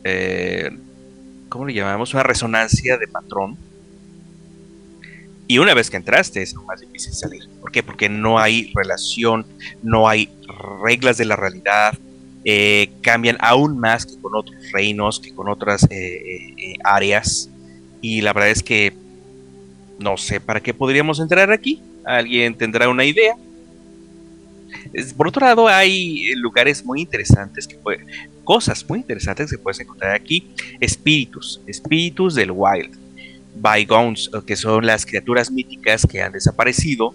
eh, 0.03 0.71
¿cómo 1.49 1.65
le 1.67 1.73
llamamos? 1.75 2.13
Una 2.15 2.23
resonancia 2.23 2.97
de 2.97 3.07
patrón. 3.07 3.57
Y 5.47 5.57
una 5.59 5.73
vez 5.73 5.89
que 5.89 5.97
entraste 5.97 6.41
es 6.41 6.55
más 6.55 6.79
difícil 6.81 7.13
salir. 7.13 7.43
¿Por 7.59 7.71
qué? 7.71 7.83
Porque 7.83 8.07
no 8.09 8.39
hay 8.39 8.71
relación, 8.73 9.45
no 9.83 10.07
hay 10.07 10.29
reglas 10.83 11.17
de 11.17 11.25
la 11.25 11.35
realidad, 11.35 11.93
eh, 12.45 12.89
cambian 13.01 13.37
aún 13.41 13.77
más 13.77 14.05
que 14.05 14.19
con 14.19 14.33
otros 14.35 14.55
reinos, 14.71 15.19
que 15.19 15.35
con 15.35 15.49
otras 15.49 15.85
eh, 15.91 16.75
áreas. 16.83 17.49
Y 18.01 18.21
la 18.21 18.33
verdad 18.33 18.49
es 18.49 18.63
que 18.63 18.93
no 20.01 20.17
sé 20.17 20.39
para 20.39 20.61
qué 20.61 20.73
podríamos 20.73 21.19
entrar 21.19 21.51
aquí. 21.51 21.81
¿Alguien 22.03 22.55
tendrá 22.55 22.89
una 22.89 23.05
idea? 23.05 23.35
Por 25.15 25.27
otro 25.27 25.45
lado, 25.45 25.67
hay 25.67 26.29
eh, 26.29 26.35
lugares 26.35 26.83
muy 26.83 27.01
interesantes 27.01 27.67
que 27.67 27.75
puede- 27.75 28.05
cosas 28.43 28.87
muy 28.89 28.99
interesantes 28.99 29.51
que 29.51 29.57
puedes 29.57 29.79
encontrar 29.79 30.13
aquí. 30.15 30.47
Espíritus, 30.79 31.61
espíritus 31.67 32.35
del 32.35 32.51
wild. 32.51 32.97
Bygones, 33.55 34.33
o 34.33 34.43
que 34.43 34.55
son 34.55 34.85
las 34.85 35.05
criaturas 35.05 35.51
míticas 35.51 36.07
que 36.09 36.21
han 36.21 36.31
desaparecido, 36.31 37.13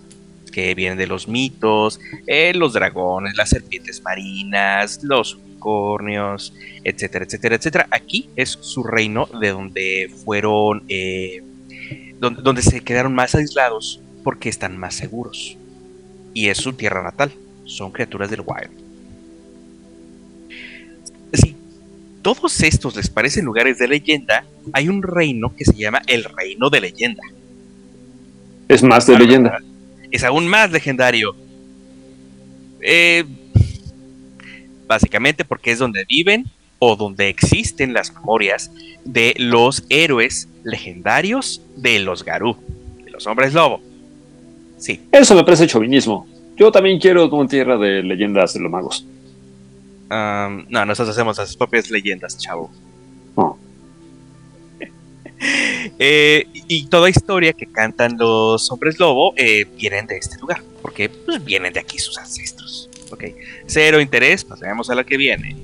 que 0.52 0.74
vienen 0.74 0.98
de 0.98 1.06
los 1.06 1.28
mitos, 1.28 1.98
eh, 2.26 2.52
los 2.54 2.74
dragones, 2.74 3.36
las 3.36 3.50
serpientes 3.50 4.02
marinas, 4.02 5.00
los 5.02 5.34
unicornios, 5.34 6.52
etcétera, 6.84 7.24
etcétera, 7.24 7.56
etcétera. 7.56 7.88
Aquí 7.90 8.28
es 8.36 8.50
su 8.60 8.82
reino 8.82 9.28
de 9.40 9.48
donde 9.50 10.10
fueron, 10.24 10.84
eh, 10.88 11.42
donde, 12.18 12.42
donde 12.42 12.62
se 12.62 12.80
quedaron 12.80 13.14
más 13.14 13.34
aislados 13.34 14.00
porque 14.24 14.48
están 14.48 14.76
más 14.76 14.94
seguros. 14.94 15.56
Y 16.34 16.48
es 16.48 16.58
su 16.58 16.72
tierra 16.72 17.02
natal. 17.02 17.32
Son 17.64 17.90
criaturas 17.90 18.30
del 18.30 18.40
wild. 18.40 18.70
Si 21.32 21.56
todos 22.22 22.60
estos 22.60 22.96
les 22.96 23.08
parecen 23.08 23.44
lugares 23.44 23.78
de 23.78 23.88
leyenda, 23.88 24.44
hay 24.72 24.88
un 24.88 25.02
reino 25.02 25.54
que 25.54 25.64
se 25.64 25.74
llama 25.74 26.02
el 26.06 26.24
Reino 26.24 26.70
de 26.70 26.80
Leyenda. 26.80 27.22
Es 28.68 28.82
más 28.82 29.06
de 29.06 29.18
leyenda. 29.18 29.60
Es 30.10 30.24
aún 30.24 30.48
más 30.48 30.70
legendario. 30.72 31.36
Eh, 32.80 33.24
básicamente 34.86 35.44
porque 35.44 35.72
es 35.72 35.78
donde 35.78 36.04
viven 36.04 36.46
o 36.78 36.96
donde 36.96 37.28
existen 37.28 37.92
las 37.92 38.12
memorias 38.12 38.70
de 39.04 39.34
los 39.38 39.84
héroes 39.88 40.48
legendarios 40.64 41.62
de 41.76 41.98
los 42.00 42.24
Garú, 42.24 42.56
de 43.04 43.10
los 43.10 43.26
hombres 43.26 43.54
lobo. 43.54 43.80
Sí, 44.78 45.00
Eso 45.10 45.34
me 45.34 45.44
parece 45.44 45.66
chauvinismo. 45.66 46.26
Yo 46.56 46.70
también 46.70 46.98
quiero 46.98 47.28
una 47.28 47.48
tierra 47.48 47.76
de 47.76 48.02
leyendas 48.02 48.54
de 48.54 48.60
los 48.60 48.70
magos. 48.70 49.06
am, 50.08 50.66
no, 50.68 50.84
nosotros 50.84 51.16
hacemos 51.16 51.38
las 51.38 51.56
propias 51.56 51.90
leyendas, 51.90 52.38
chavo. 52.38 52.70
Oh. 53.34 53.56
Eh, 55.98 56.46
y 56.66 56.86
toda 56.86 57.10
historia 57.10 57.52
que 57.52 57.66
cantan 57.66 58.16
los 58.18 58.70
hombres 58.72 58.98
lobo 58.98 59.34
eh, 59.36 59.66
vienen 59.76 60.06
de 60.06 60.16
este 60.16 60.38
lugar, 60.38 60.62
porque 60.82 61.08
pues, 61.10 61.44
vienen 61.44 61.72
de 61.74 61.80
aquí 61.80 61.98
sus 61.98 62.18
ancestros. 62.18 62.88
Ok, 63.10 63.24
cero 63.66 64.00
interés, 64.00 64.44
pasemos 64.44 64.90
a 64.90 64.94
la 64.94 65.04
que 65.04 65.16
viene. 65.16 65.56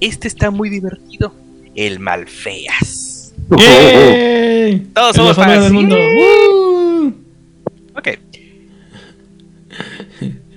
Este 0.00 0.28
está 0.28 0.50
muy 0.50 0.70
divertido, 0.70 1.34
el 1.74 1.98
Malfeas. 2.00 3.34
¡Yay! 3.50 4.80
Todos 4.94 5.16
somos 5.16 5.36
fans. 5.36 5.64
del 5.64 5.72
mundo. 5.72 5.96
Ok. 7.96 8.08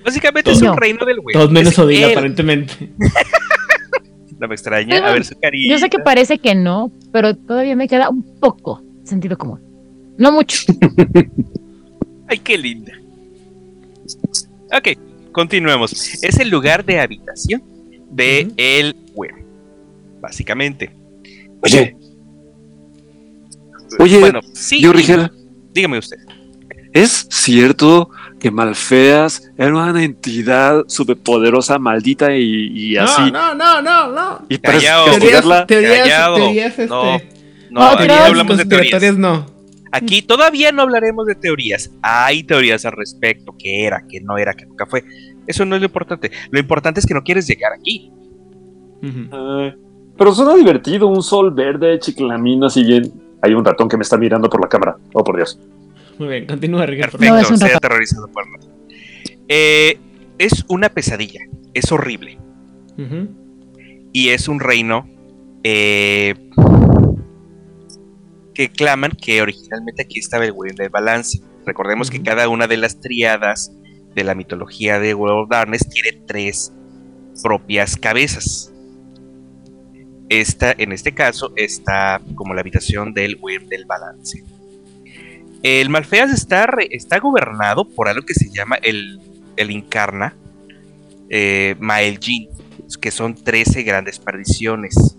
Básicamente 0.04 0.50
es 0.50 0.62
un 0.62 0.76
reino 0.76 1.04
del 1.04 1.20
güey. 1.20 1.32
Todos 1.32 1.50
menos 1.50 1.76
el- 1.78 2.04
aparentemente. 2.04 2.92
No 4.38 4.48
me 4.48 4.56
extraña. 4.56 5.06
A 5.08 5.12
ver 5.12 5.24
su 5.24 5.38
cariño. 5.38 5.68
Yo 5.70 5.78
sé 5.78 5.88
que 5.88 6.00
parece 6.00 6.38
que 6.40 6.56
no, 6.56 6.90
pero 7.12 7.36
todavía 7.36 7.76
me 7.76 7.86
queda 7.86 8.08
un 8.10 8.24
poco 8.40 8.82
sentido 9.04 9.38
común. 9.38 9.60
No 10.18 10.32
mucho. 10.32 10.58
Ay, 12.26 12.38
qué 12.40 12.58
linda. 12.58 12.92
Ok, 14.76 14.98
continuemos. 15.30 15.92
Es 16.24 16.40
el 16.40 16.48
lugar 16.50 16.84
de 16.84 16.98
habitación 16.98 17.62
de 18.12 18.44
Ujú. 18.46 18.54
el 18.56 18.96
güero. 19.14 19.36
Básicamente. 20.20 20.90
Oye, 21.62 21.96
Oye, 23.98 24.18
bueno, 24.18 24.40
sí. 24.54 24.80
yo, 24.80 24.92
Rigel, 24.92 25.30
Dígame 25.72 25.98
usted. 25.98 26.16
¿es 26.92 27.26
cierto 27.30 28.10
que 28.38 28.50
Malfeas 28.50 29.50
era 29.56 29.70
una 29.74 30.02
entidad 30.02 30.82
superpoderosa, 30.88 31.78
maldita 31.78 32.34
y, 32.36 32.68
y 32.72 32.96
así? 32.96 33.30
No, 33.30 33.54
no, 33.54 33.80
no, 33.80 33.82
no, 33.82 34.12
no. 34.12 34.46
Y 34.48 34.58
para 34.58 34.78
castigarla, 34.80 35.66
Teorías, 35.66 35.98
Callado. 36.00 36.36
teorías, 36.36 36.66
este. 36.78 36.86
No, 36.86 37.18
No, 37.70 37.80
Otra 37.92 38.04
aquí 38.04 38.08
no 38.08 38.14
hablamos 38.14 38.58
de 38.58 38.64
teorías. 38.66 39.16
no. 39.18 39.46
Aquí 39.94 40.22
todavía 40.22 40.72
no 40.72 40.82
hablaremos 40.82 41.26
de 41.26 41.34
teorías. 41.34 41.90
Hay 42.02 42.44
teorías 42.44 42.84
al 42.86 42.92
respecto. 42.92 43.54
Que 43.58 43.84
era, 43.84 44.04
que 44.08 44.20
no 44.22 44.38
era, 44.38 44.54
que 44.54 44.64
nunca 44.64 44.86
fue. 44.86 45.04
Eso 45.46 45.64
no 45.64 45.74
es 45.74 45.80
lo 45.80 45.86
importante. 45.86 46.30
Lo 46.50 46.58
importante 46.58 47.00
es 47.00 47.06
que 47.06 47.14
no 47.14 47.22
quieres 47.22 47.46
llegar 47.46 47.72
aquí. 47.72 48.10
Ujú. 49.02 49.28
Eh, 49.32 49.76
pero 50.16 50.34
suena 50.34 50.54
divertido, 50.54 51.08
un 51.08 51.22
sol 51.22 51.52
verde, 51.52 51.98
chiclamino, 51.98 52.66
así 52.66 52.84
bien. 52.84 53.12
Hay 53.40 53.54
un 53.54 53.64
ratón 53.64 53.88
que 53.88 53.96
me 53.96 54.02
está 54.02 54.16
mirando 54.16 54.48
por 54.48 54.60
la 54.60 54.68
cámara. 54.68 54.96
Oh, 55.14 55.24
por 55.24 55.36
Dios. 55.36 55.58
Muy 56.18 56.28
bien, 56.28 56.46
continúa, 56.46 56.86
Ricardo. 56.86 57.18
Perfecto, 57.18 57.34
No, 57.34 57.40
es 57.40 57.62
un 57.62 57.76
aterrorizado 57.76 58.28
por. 58.28 58.44
Eh, 59.48 59.98
es 60.38 60.64
una 60.68 60.88
pesadilla. 60.88 61.40
Es 61.74 61.90
horrible. 61.90 62.38
Y 64.12 64.28
es 64.28 64.46
un 64.46 64.60
reino 64.60 65.08
eh, 65.64 66.34
que 68.54 68.70
claman 68.70 69.12
que 69.12 69.42
originalmente 69.42 70.02
aquí 70.02 70.18
estaba 70.18 70.44
el 70.44 70.52
Wyrm 70.52 70.76
del 70.76 70.90
balance. 70.90 71.42
Recordemos 71.66 72.10
que 72.10 72.22
cada 72.22 72.48
una 72.48 72.66
de 72.66 72.76
las 72.76 73.00
triadas 73.00 73.72
de 74.14 74.24
la 74.24 74.34
mitología 74.34 74.98
de 74.98 75.14
World 75.14 75.44
of 75.44 75.48
Darkness 75.50 75.88
tiene 75.88 76.22
tres 76.26 76.72
propias 77.42 77.96
cabezas. 77.96 78.72
Esta, 80.28 80.74
en 80.76 80.92
este 80.92 81.12
caso, 81.12 81.52
está 81.56 82.20
como 82.34 82.54
la 82.54 82.60
habitación 82.60 83.12
del 83.12 83.38
Wyrm 83.40 83.68
del 83.68 83.84
balance. 83.84 84.42
El 85.62 85.90
Malfeas 85.90 86.32
está, 86.32 86.68
está 86.90 87.18
gobernado 87.18 87.88
por 87.88 88.08
algo 88.08 88.26
que 88.26 88.34
se 88.34 88.50
llama 88.50 88.76
el, 88.82 89.20
el 89.56 89.70
Incarna 89.70 90.34
eh, 91.28 91.76
Mael'Jin, 91.78 92.48
que 93.00 93.10
son 93.10 93.34
13 93.34 93.82
grandes 93.82 94.18
perdiciones. 94.18 95.16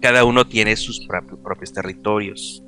Cada 0.00 0.24
uno 0.24 0.46
tiene 0.46 0.76
sus 0.76 1.06
propios 1.42 1.72
territorios. 1.72 2.62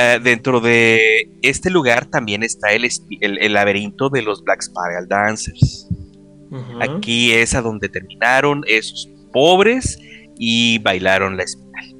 Eh, 0.00 0.20
dentro 0.22 0.60
de 0.60 1.28
este 1.42 1.70
lugar 1.70 2.06
también 2.06 2.44
está 2.44 2.70
el, 2.70 2.88
el, 3.20 3.52
laberinto 3.52 4.08
de 4.08 4.22
los 4.22 4.44
Black 4.44 4.62
Spiral 4.62 5.08
Dancers. 5.08 5.88
Aquí 6.80 7.32
es 7.32 7.52
a 7.56 7.62
donde 7.62 7.88
terminaron 7.88 8.62
esos 8.68 9.08
pobres 9.32 9.98
y 10.38 10.78
bailaron 10.78 11.36
la 11.36 11.42
espiral. 11.42 11.96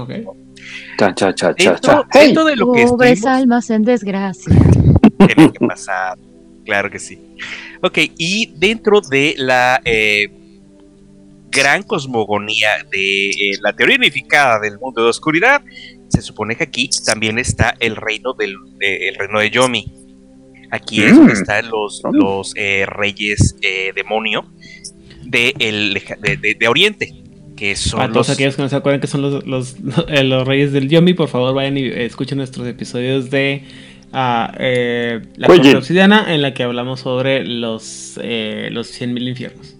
Okay. 0.00 0.24
Cha, 0.98 1.14
cha, 1.14 1.32
cha, 1.32 1.54
dentro, 2.12 2.44
de 2.44 2.56
lo 2.56 2.72
que 2.72 2.84
Pobres 2.86 3.24
almas 3.24 3.70
en 3.70 3.82
desgracia. 3.82 4.52
Tiene 5.18 5.52
que 5.52 5.64
pasar, 5.64 6.18
claro 6.64 6.90
que 6.90 6.98
sí. 6.98 7.20
Ok, 7.82 7.98
y 8.18 8.52
dentro 8.56 9.00
de 9.00 9.36
la 9.38 9.80
eh, 9.84 10.28
gran 11.50 11.84
cosmogonía 11.84 12.70
de 12.90 13.30
eh, 13.30 13.58
la 13.62 13.72
teoría 13.74 13.96
unificada 13.96 14.58
del 14.58 14.78
mundo 14.80 15.04
de 15.04 15.10
oscuridad, 15.10 15.62
se 16.08 16.22
supone 16.22 16.56
que 16.56 16.64
aquí 16.64 16.90
también 17.04 17.38
está 17.38 17.74
el 17.80 17.96
reino 17.96 18.32
del 18.32 18.56
el 18.80 19.14
reino 19.14 19.40
de 19.40 19.50
Yomi. 19.50 19.92
Aquí 20.70 21.02
es 21.02 21.14
donde 21.14 21.34
mm. 21.34 21.36
están 21.36 21.70
los, 21.70 22.02
los 22.12 22.52
eh, 22.56 22.86
reyes 22.86 23.56
demonio 23.94 24.44
de, 25.24 25.54
el, 25.58 26.02
de, 26.58 26.68
Oriente. 26.68 27.14
Que 27.56 27.76
son 27.76 28.00
Para 28.00 28.12
todos 28.12 28.30
aquellos 28.30 28.56
que 28.56 28.62
no 28.62 28.68
se 28.68 28.76
acuerdan 28.76 29.00
que 29.00 29.06
son 29.06 29.22
los, 29.22 29.46
los, 29.46 29.76
los 30.24 30.46
reyes 30.46 30.72
del 30.72 30.88
Yomi, 30.88 31.14
por 31.14 31.28
favor 31.28 31.54
vayan 31.54 31.78
y 31.78 31.86
escuchen 31.86 32.38
nuestros 32.38 32.66
episodios 32.66 33.30
de 33.30 33.64
eh, 34.58 35.20
la 35.36 35.46
Corte 35.46 35.76
Obsidiana 35.76 36.32
en 36.32 36.42
la 36.42 36.54
que 36.54 36.62
hablamos 36.62 37.00
sobre 37.00 37.44
los, 37.44 38.18
eh, 38.22 38.68
los 38.72 38.88
100.000 39.00 39.28
infiernos. 39.28 39.75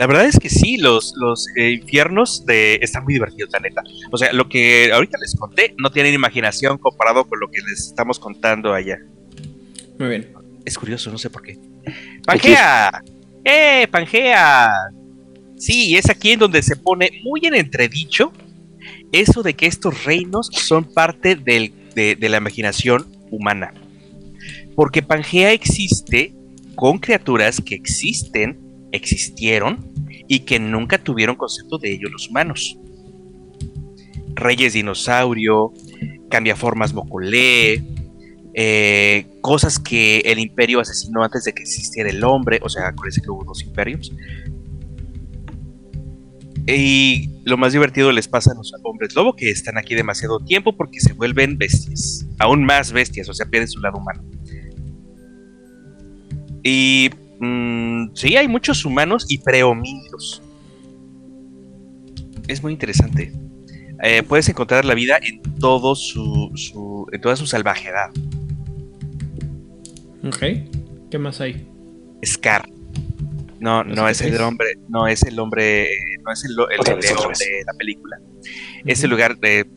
La 0.00 0.06
verdad 0.06 0.24
es 0.24 0.38
que 0.38 0.48
sí, 0.48 0.78
los, 0.78 1.12
los 1.16 1.46
eh, 1.56 1.72
infiernos 1.72 2.46
de, 2.46 2.76
están 2.76 3.04
muy 3.04 3.12
divertidos, 3.12 3.50
la 3.52 3.60
neta. 3.60 3.82
O 4.10 4.16
sea, 4.16 4.32
lo 4.32 4.48
que 4.48 4.90
ahorita 4.90 5.18
les 5.20 5.36
conté 5.36 5.74
no 5.76 5.92
tienen 5.92 6.14
imaginación 6.14 6.78
comparado 6.78 7.26
con 7.26 7.38
lo 7.38 7.50
que 7.50 7.60
les 7.68 7.88
estamos 7.88 8.18
contando 8.18 8.72
allá. 8.72 8.98
Muy 9.98 10.08
bien. 10.08 10.32
Es 10.64 10.78
curioso, 10.78 11.10
no 11.12 11.18
sé 11.18 11.28
por 11.28 11.42
qué. 11.42 11.58
¡Pangea! 12.24 13.02
¡Eh, 13.44 13.86
Pangea! 13.90 14.70
Sí, 15.58 15.94
es 15.94 16.08
aquí 16.08 16.30
en 16.30 16.38
donde 16.38 16.62
se 16.62 16.76
pone 16.76 17.10
muy 17.22 17.42
en 17.42 17.54
entredicho 17.54 18.32
eso 19.12 19.42
de 19.42 19.52
que 19.52 19.66
estos 19.66 20.04
reinos 20.04 20.48
son 20.50 20.84
parte 20.84 21.36
del, 21.36 21.74
de, 21.94 22.16
de 22.16 22.28
la 22.30 22.38
imaginación 22.38 23.04
humana. 23.30 23.74
Porque 24.74 25.02
Pangea 25.02 25.52
existe 25.52 26.32
con 26.74 26.96
criaturas 26.96 27.60
que 27.60 27.74
existen, 27.74 28.69
existieron 28.92 29.92
y 30.28 30.40
que 30.40 30.58
nunca 30.58 30.98
tuvieron 30.98 31.36
concepto 31.36 31.78
de 31.78 31.92
ellos 31.92 32.10
los 32.10 32.28
humanos. 32.28 32.78
Reyes 34.34 34.72
dinosaurio, 34.72 35.72
cambiaformas 36.30 36.94
mocolé, 36.94 37.84
eh, 38.54 39.26
cosas 39.40 39.78
que 39.78 40.18
el 40.20 40.38
imperio 40.38 40.80
asesinó 40.80 41.22
antes 41.22 41.44
de 41.44 41.52
que 41.52 41.62
existiera 41.62 42.10
el 42.10 42.22
hombre, 42.24 42.60
o 42.62 42.68
sea, 42.68 42.88
acuérdense 42.88 43.20
que 43.20 43.30
hubo 43.30 43.44
dos 43.44 43.62
imperios, 43.62 44.12
y 46.66 47.30
lo 47.44 47.56
más 47.56 47.72
divertido 47.72 48.12
les 48.12 48.28
pasa 48.28 48.52
a 48.52 48.54
los 48.54 48.72
hombres 48.84 49.14
lobo 49.14 49.34
que 49.34 49.50
están 49.50 49.78
aquí 49.78 49.94
demasiado 49.94 50.40
tiempo 50.40 50.76
porque 50.76 51.00
se 51.00 51.12
vuelven 51.12 51.58
bestias, 51.58 52.26
aún 52.38 52.64
más 52.64 52.92
bestias, 52.92 53.28
o 53.28 53.34
sea, 53.34 53.46
pierden 53.46 53.68
su 53.68 53.80
lado 53.80 53.98
humano. 53.98 54.22
Y 56.62 57.10
mm, 57.40 58.14
sí, 58.14 58.36
hay 58.36 58.48
muchos 58.48 58.84
humanos 58.84 59.26
y 59.28 59.38
prehomínidos. 59.38 60.42
Es 62.48 62.62
muy 62.62 62.72
interesante. 62.72 63.32
Eh, 64.02 64.22
puedes 64.22 64.48
encontrar 64.48 64.84
la 64.84 64.94
vida 64.94 65.18
en 65.22 65.42
todo 65.58 65.94
su, 65.94 66.52
en 67.12 67.20
toda 67.20 67.36
su 67.36 67.46
salvajedad. 67.46 68.10
Ok. 70.24 70.38
¿Qué 71.10 71.18
más 71.18 71.40
hay? 71.40 71.66
Scar. 72.24 72.68
No, 73.58 73.84
no 73.84 74.08
es 74.08 74.22
el 74.22 74.40
hombre, 74.40 74.68
no 74.88 75.06
es 75.06 75.22
el 75.22 75.38
hombre, 75.38 75.86
no 76.24 76.32
es 76.32 76.44
el, 76.44 76.52
el, 76.52 77.00
de 77.00 77.64
la 77.66 77.74
película. 77.74 78.18
Ese 78.86 79.06
lugar 79.06 79.38
de 79.38 79.68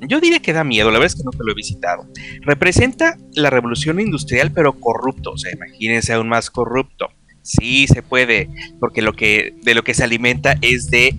yo 0.00 0.20
diría 0.20 0.40
que 0.40 0.52
da 0.52 0.64
miedo, 0.64 0.90
la 0.90 0.98
verdad 0.98 1.14
es 1.14 1.16
que 1.16 1.24
nunca 1.24 1.38
lo 1.40 1.52
he 1.52 1.54
visitado. 1.54 2.06
Representa 2.42 3.16
la 3.34 3.50
revolución 3.50 4.00
industrial, 4.00 4.52
pero 4.52 4.78
corrupto. 4.78 5.32
O 5.32 5.38
sea, 5.38 5.52
imagínense 5.52 6.12
aún 6.12 6.28
más 6.28 6.50
corrupto. 6.50 7.08
Sí, 7.42 7.86
se 7.86 8.02
puede, 8.02 8.48
porque 8.80 9.02
lo 9.02 9.12
que, 9.12 9.54
de 9.62 9.74
lo 9.74 9.84
que 9.84 9.94
se 9.94 10.04
alimenta 10.04 10.56
es 10.62 10.90
de 10.90 11.14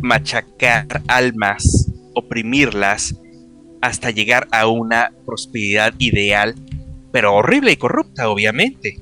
machacar 0.00 1.02
almas, 1.08 1.90
oprimirlas, 2.14 3.16
hasta 3.80 4.10
llegar 4.10 4.48
a 4.50 4.66
una 4.66 5.12
prosperidad 5.26 5.94
ideal, 5.98 6.54
pero 7.12 7.34
horrible 7.34 7.72
y 7.72 7.76
corrupta, 7.76 8.28
obviamente. 8.28 9.00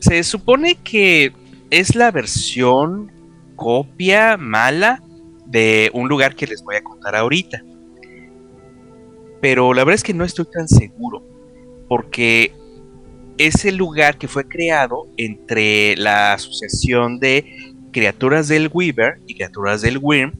Se 0.00 0.22
supone 0.22 0.76
que 0.84 1.32
es 1.70 1.94
la 1.94 2.10
versión 2.10 3.10
copia 3.56 4.36
mala 4.36 5.02
de 5.46 5.90
un 5.92 6.08
lugar 6.08 6.34
que 6.34 6.46
les 6.46 6.62
voy 6.62 6.76
a 6.76 6.84
contar 6.84 7.14
ahorita. 7.16 7.62
Pero 9.40 9.74
la 9.74 9.84
verdad 9.84 9.96
es 9.96 10.02
que 10.02 10.14
no 10.14 10.24
estoy 10.24 10.46
tan 10.52 10.68
seguro, 10.68 11.22
porque 11.88 12.52
es 13.38 13.64
el 13.64 13.76
lugar 13.76 14.18
que 14.18 14.28
fue 14.28 14.48
creado 14.48 15.08
entre 15.16 15.96
la 15.96 16.32
asociación 16.32 17.18
de 17.18 17.74
criaturas 17.92 18.48
del 18.48 18.70
Weaver 18.72 19.20
y 19.26 19.34
criaturas 19.34 19.82
del 19.82 19.98
Wyrm, 20.00 20.32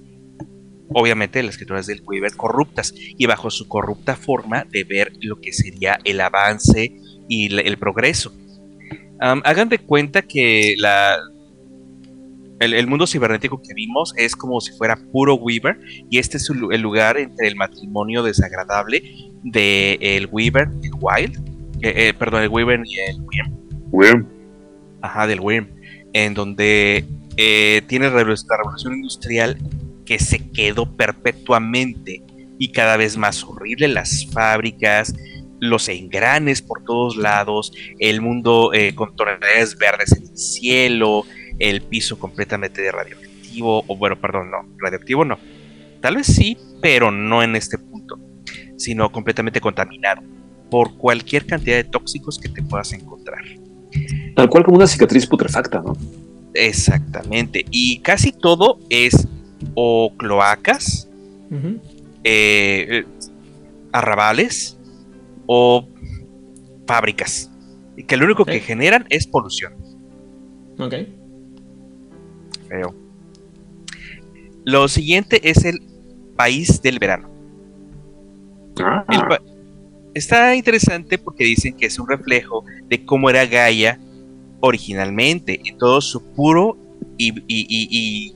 obviamente 0.89 1.43
las 1.43 1.57
criaturas 1.57 1.87
del 1.87 2.03
Weaver 2.05 2.35
corruptas, 2.37 2.95
y 2.97 3.27
bajo 3.27 3.51
su 3.51 3.69
corrupta 3.69 4.17
forma 4.17 4.65
de 4.65 4.85
ver 4.85 5.13
lo 5.21 5.41
que 5.41 5.53
sería 5.53 5.99
el 6.05 6.21
avance 6.21 6.97
y 7.29 7.55
el 7.55 7.77
progreso 7.79 8.33
hagan 9.19 9.69
de 9.69 9.79
cuenta 9.79 10.23
que 10.23 10.75
la, 10.79 11.19
el, 12.61 12.87
mundo 12.87 13.07
cibernético 13.07 13.61
que 13.61 13.75
vimos 13.75 14.15
es 14.17 14.35
como 14.35 14.61
si 14.61 14.73
fuera 14.73 14.97
puro 15.13 15.35
Weaver 15.35 15.79
y 16.11 16.19
este 16.19 16.39
es 16.39 16.51
el 16.51 16.81
lugar 16.81 17.19
entre 17.19 17.49
el 17.49 17.57
matrimonio 17.57 18.23
desagradable 18.23 19.03
de 19.43 19.99
el 20.01 20.29
Weaver 20.31 20.69
y 20.83 20.87
el 20.87 20.93
Wild, 20.99 21.37
eh, 21.83 22.09
eh, 22.09 22.15
perdón, 22.15 22.43
el 22.43 22.49
Weaver 22.49 22.81
y 22.85 22.99
el 22.99 23.17
Wyrm. 23.91 24.27
Ajá, 25.03 25.27
del 25.27 25.41
Wyrm, 25.41 25.69
en 26.13 26.35
donde 26.35 27.05
eh, 27.37 27.83
tiene 27.87 28.11
la 28.11 28.25
revolución 28.25 28.95
industrial 28.95 29.59
que 30.05 30.19
se 30.19 30.51
quedó 30.51 30.97
perpetuamente 30.97 32.23
y 32.59 32.73
cada 32.73 32.97
vez 32.97 33.17
más 33.17 33.45
horrible, 33.45 33.89
las 33.89 34.27
fábricas, 34.33 35.15
los 35.61 35.89
engranes 35.89 36.63
por 36.63 36.85
todos 36.85 37.17
lados, 37.17 37.73
el 37.99 38.21
mundo 38.21 38.73
eh, 38.73 38.95
con 38.95 39.15
tonalidades 39.17 39.77
verdes 39.77 40.13
en 40.13 40.23
el 40.23 40.37
cielo, 40.37 41.25
el 41.59 41.83
piso 41.83 42.19
completamente 42.19 42.83
de 42.83 42.93
radioactivo, 42.93 43.85
o 43.87 43.97
bueno, 43.97 44.21
perdón, 44.21 44.51
no, 44.51 44.69
radioactivo 44.79 45.25
no. 45.25 45.39
Tal 46.01 46.17
vez 46.17 46.27
sí, 46.27 46.57
pero 46.81 47.11
no 47.11 47.43
en 47.43 47.57
este 47.57 47.79
punto, 47.79 48.19
sino 48.77 49.11
completamente 49.11 49.61
contaminado 49.61 50.23
por 50.71 50.97
cualquier 50.97 51.47
cantidad 51.47 51.77
de 51.77 51.85
tóxicos 51.85 52.39
que 52.39 52.49
te 52.49 52.63
puedas 52.63 52.93
encontrar. 52.93 53.43
Tal 54.35 54.49
cual 54.49 54.65
como 54.65 54.77
una 54.77 54.87
cicatriz 54.87 55.27
putrefacta, 55.27 55.81
¿no? 55.81 55.97
Exactamente. 56.55 57.65
Y 57.71 58.01
casi 58.01 58.33
todo 58.33 58.79
es 58.91 59.27
o 59.75 60.13
cloacas, 60.17 61.09
eh, 62.25 63.05
arrabales, 63.93 64.77
o 65.47 65.89
fábricas. 66.87 67.51
Y 67.97 68.05
que 68.05 68.17
lo 68.17 68.27
único 68.27 68.45
que 68.45 68.61
generan 68.61 69.07
es 69.09 69.27
polución. 69.27 69.75
Ok. 70.79 70.95
Lo 74.65 74.89
siguiente 74.89 75.49
es 75.49 75.65
el 75.65 75.81
país 76.37 76.83
del 76.83 76.99
verano. 76.99 77.31
Ah. 78.79 79.05
está 80.13 80.55
interesante 80.55 81.17
porque 81.19 81.45
dicen 81.45 81.75
que 81.77 81.87
es 81.87 81.99
un 81.99 82.09
reflejo 82.09 82.65
de 82.89 83.05
cómo 83.07 83.31
era 83.31 83.47
Gaia 83.47 83.99
originalmente, 84.61 85.61
en 85.65 85.79
todo 85.79 86.01
su 86.01 86.23
puro 86.35 86.77
y, 87.19 88.35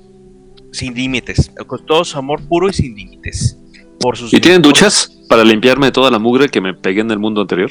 sin 0.73 0.95
límites, 0.95 1.51
con 1.67 1.85
todo 1.85 2.05
su 2.05 2.19
amor 2.19 2.41
puro 2.47 2.69
y 2.69 2.73
sin 2.73 2.95
límites. 2.95 3.59
Por 3.99 4.17
sus 4.17 4.33
¿Y 4.33 4.41
tienen 4.41 4.63
duchas 4.63 5.11
para 5.29 5.45
limpiarme 5.45 5.87
de 5.87 5.93
toda 5.93 6.11
la 6.11 6.19
mugre 6.19 6.49
que 6.49 6.61
me 6.61 6.73
pegué 6.73 7.01
en 7.01 7.11
el 7.11 7.19
mundo 7.19 7.43
anterior? 7.43 7.71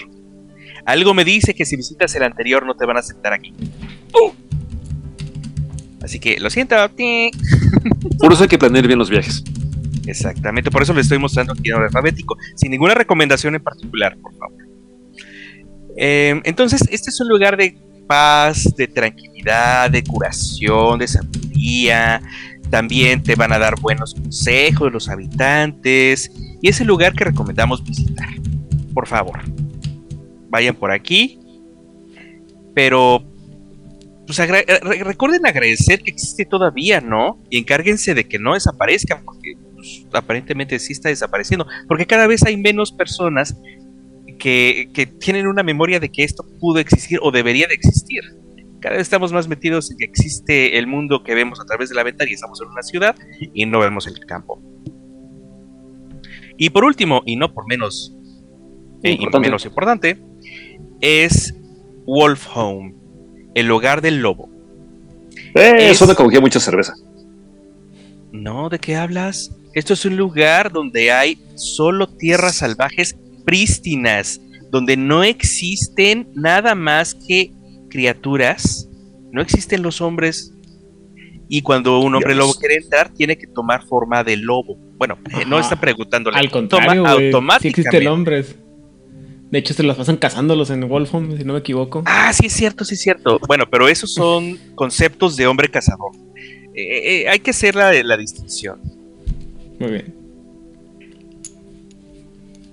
Algo 0.85 1.13
me 1.13 1.25
dice 1.25 1.53
que 1.53 1.65
si 1.65 1.75
visitas 1.75 2.13
el 2.15 2.23
anterior 2.23 2.65
no 2.65 2.75
te 2.75 2.85
van 2.85 2.97
a 2.97 2.99
aceptar 2.99 3.33
aquí. 3.33 3.53
¡Uh! 4.13 4.31
Así 6.09 6.19
que 6.19 6.39
lo 6.39 6.49
siento. 6.49 6.75
Por 8.17 8.33
eso 8.33 8.41
hay 8.41 8.49
que 8.49 8.57
planear 8.57 8.87
bien 8.87 8.97
los 8.97 9.11
viajes. 9.11 9.43
Exactamente, 10.07 10.71
por 10.71 10.81
eso 10.81 10.91
le 10.91 11.01
estoy 11.01 11.19
mostrando 11.19 11.53
aquí 11.53 11.69
en 11.69 11.75
alfabético, 11.75 12.35
sin 12.55 12.71
ninguna 12.71 12.95
recomendación 12.95 13.53
en 13.53 13.61
particular, 13.61 14.17
por 14.17 14.33
favor. 14.35 14.57
Eh, 15.95 16.41
entonces, 16.45 16.81
este 16.89 17.11
es 17.11 17.21
un 17.21 17.29
lugar 17.29 17.55
de 17.57 17.77
paz, 18.07 18.73
de 18.75 18.87
tranquilidad, 18.87 19.91
de 19.91 20.03
curación, 20.03 20.97
de 20.97 21.07
sabiduría. 21.07 22.23
También 22.71 23.21
te 23.21 23.35
van 23.35 23.51
a 23.51 23.59
dar 23.59 23.79
buenos 23.79 24.15
consejos 24.15 24.91
los 24.91 25.09
habitantes. 25.09 26.31
Y 26.59 26.69
es 26.69 26.81
el 26.81 26.87
lugar 26.87 27.13
que 27.13 27.25
recomendamos 27.25 27.83
visitar. 27.83 28.29
Por 28.95 29.05
favor, 29.05 29.41
vayan 30.49 30.73
por 30.73 30.91
aquí. 30.91 31.39
Pero 32.73 33.23
pues 34.29 34.39
agra- 34.41 34.59
eh, 34.59 34.79
re- 34.83 35.03
recuerden 35.03 35.43
agradecer 35.47 36.03
que 36.03 36.11
existe 36.11 36.45
todavía, 36.45 37.01
¿no? 37.01 37.39
Y 37.49 37.57
encárguense 37.57 38.13
de 38.13 38.27
que 38.27 38.37
no 38.37 38.53
desaparezca, 38.53 39.23
porque 39.25 39.55
pues, 39.73 40.05
aparentemente 40.13 40.77
sí 40.77 40.93
está 40.93 41.09
desapareciendo, 41.09 41.65
porque 41.87 42.05
cada 42.05 42.27
vez 42.27 42.45
hay 42.45 42.55
menos 42.55 42.91
personas 42.91 43.59
que, 44.37 44.89
que 44.93 45.07
tienen 45.07 45.47
una 45.47 45.63
memoria 45.63 45.99
de 45.99 46.09
que 46.09 46.23
esto 46.23 46.45
pudo 46.59 46.77
existir 46.77 47.17
o 47.23 47.31
debería 47.31 47.65
de 47.65 47.73
existir. 47.73 48.21
Cada 48.79 48.97
vez 48.97 49.01
estamos 49.01 49.33
más 49.33 49.47
metidos 49.47 49.89
en 49.89 49.97
que 49.97 50.05
existe 50.05 50.77
el 50.77 50.85
mundo 50.85 51.23
que 51.23 51.33
vemos 51.33 51.59
a 51.59 51.65
través 51.65 51.89
de 51.89 51.95
la 51.95 52.03
ventana 52.03 52.29
y 52.29 52.35
estamos 52.35 52.61
en 52.61 52.67
una 52.67 52.83
ciudad 52.83 53.15
y 53.53 53.65
no 53.65 53.79
vemos 53.79 54.05
el 54.05 54.19
campo. 54.27 54.61
Y 56.55 56.69
por 56.69 56.83
último, 56.83 57.23
y 57.25 57.35
no 57.35 57.51
por 57.51 57.67
menos, 57.67 58.15
eh, 59.01 59.09
y 59.09 59.13
Importante. 59.13 59.47
menos 59.47 59.65
importante, 59.65 60.17
es 61.01 61.55
Wolf 62.05 62.45
Home, 62.55 62.93
el 63.55 63.69
hogar 63.71 64.01
del 64.01 64.17
lobo. 64.21 64.49
Eh, 65.55 65.75
Es- 65.79 65.91
eso 65.93 66.07
me 66.07 66.15
cogía 66.15 66.39
mucha 66.39 66.59
cerveza. 66.59 66.93
No, 68.31 68.69
¿de 68.69 68.79
qué 68.79 68.95
hablas? 68.95 69.51
Esto 69.73 69.93
es 69.93 70.05
un 70.05 70.17
lugar 70.17 70.71
donde 70.71 71.11
hay 71.11 71.39
solo 71.55 72.07
tierras 72.07 72.55
salvajes 72.57 73.15
prístinas, 73.45 74.39
donde 74.71 74.97
no 74.97 75.23
existen 75.23 76.29
nada 76.35 76.75
más 76.75 77.15
que 77.15 77.51
criaturas, 77.89 78.87
no 79.31 79.41
existen 79.41 79.81
los 79.81 80.01
hombres. 80.01 80.53
Y 81.47 81.63
cuando 81.63 81.99
un 81.99 82.13
hombre 82.13 82.33
Dios. 82.35 82.45
lobo 82.47 82.59
quiere 82.59 82.75
entrar, 82.75 83.09
tiene 83.11 83.35
que 83.35 83.47
tomar 83.47 83.83
forma 83.87 84.23
de 84.23 84.37
lobo. 84.37 84.77
Bueno, 84.97 85.17
eh, 85.31 85.45
no 85.47 85.59
está 85.59 85.79
preguntándole. 85.79 86.37
Al 86.37 86.51
contrario, 86.51 86.87
toma 87.01 87.13
güey. 87.13 87.19
Sí 87.31 87.35
automáticamente. 87.35 87.81
existen 87.81 88.07
hombres. 88.07 88.55
De 89.51 89.59
hecho, 89.59 89.73
se 89.73 89.83
los 89.83 89.97
pasan 89.97 90.17
cazándolos 90.17 90.69
en 90.69 90.87
Wolfham, 90.87 91.37
si 91.37 91.43
no 91.43 91.53
me 91.53 91.59
equivoco. 91.59 92.03
Ah, 92.05 92.31
sí 92.33 92.45
es 92.45 92.53
cierto, 92.53 92.85
sí 92.85 92.93
es 92.95 93.01
cierto. 93.01 93.39
Bueno, 93.47 93.65
pero 93.69 93.87
esos 93.87 94.13
son 94.13 94.57
conceptos 94.75 95.35
de 95.35 95.47
hombre 95.47 95.69
cazador. 95.69 96.11
Eh, 96.75 97.23
eh, 97.23 97.29
hay 97.29 97.39
que 97.39 97.49
hacer 97.51 97.75
la, 97.75 97.91
la 98.03 98.15
distinción. 98.17 98.79
Muy 99.79 99.91
bien. 99.91 100.13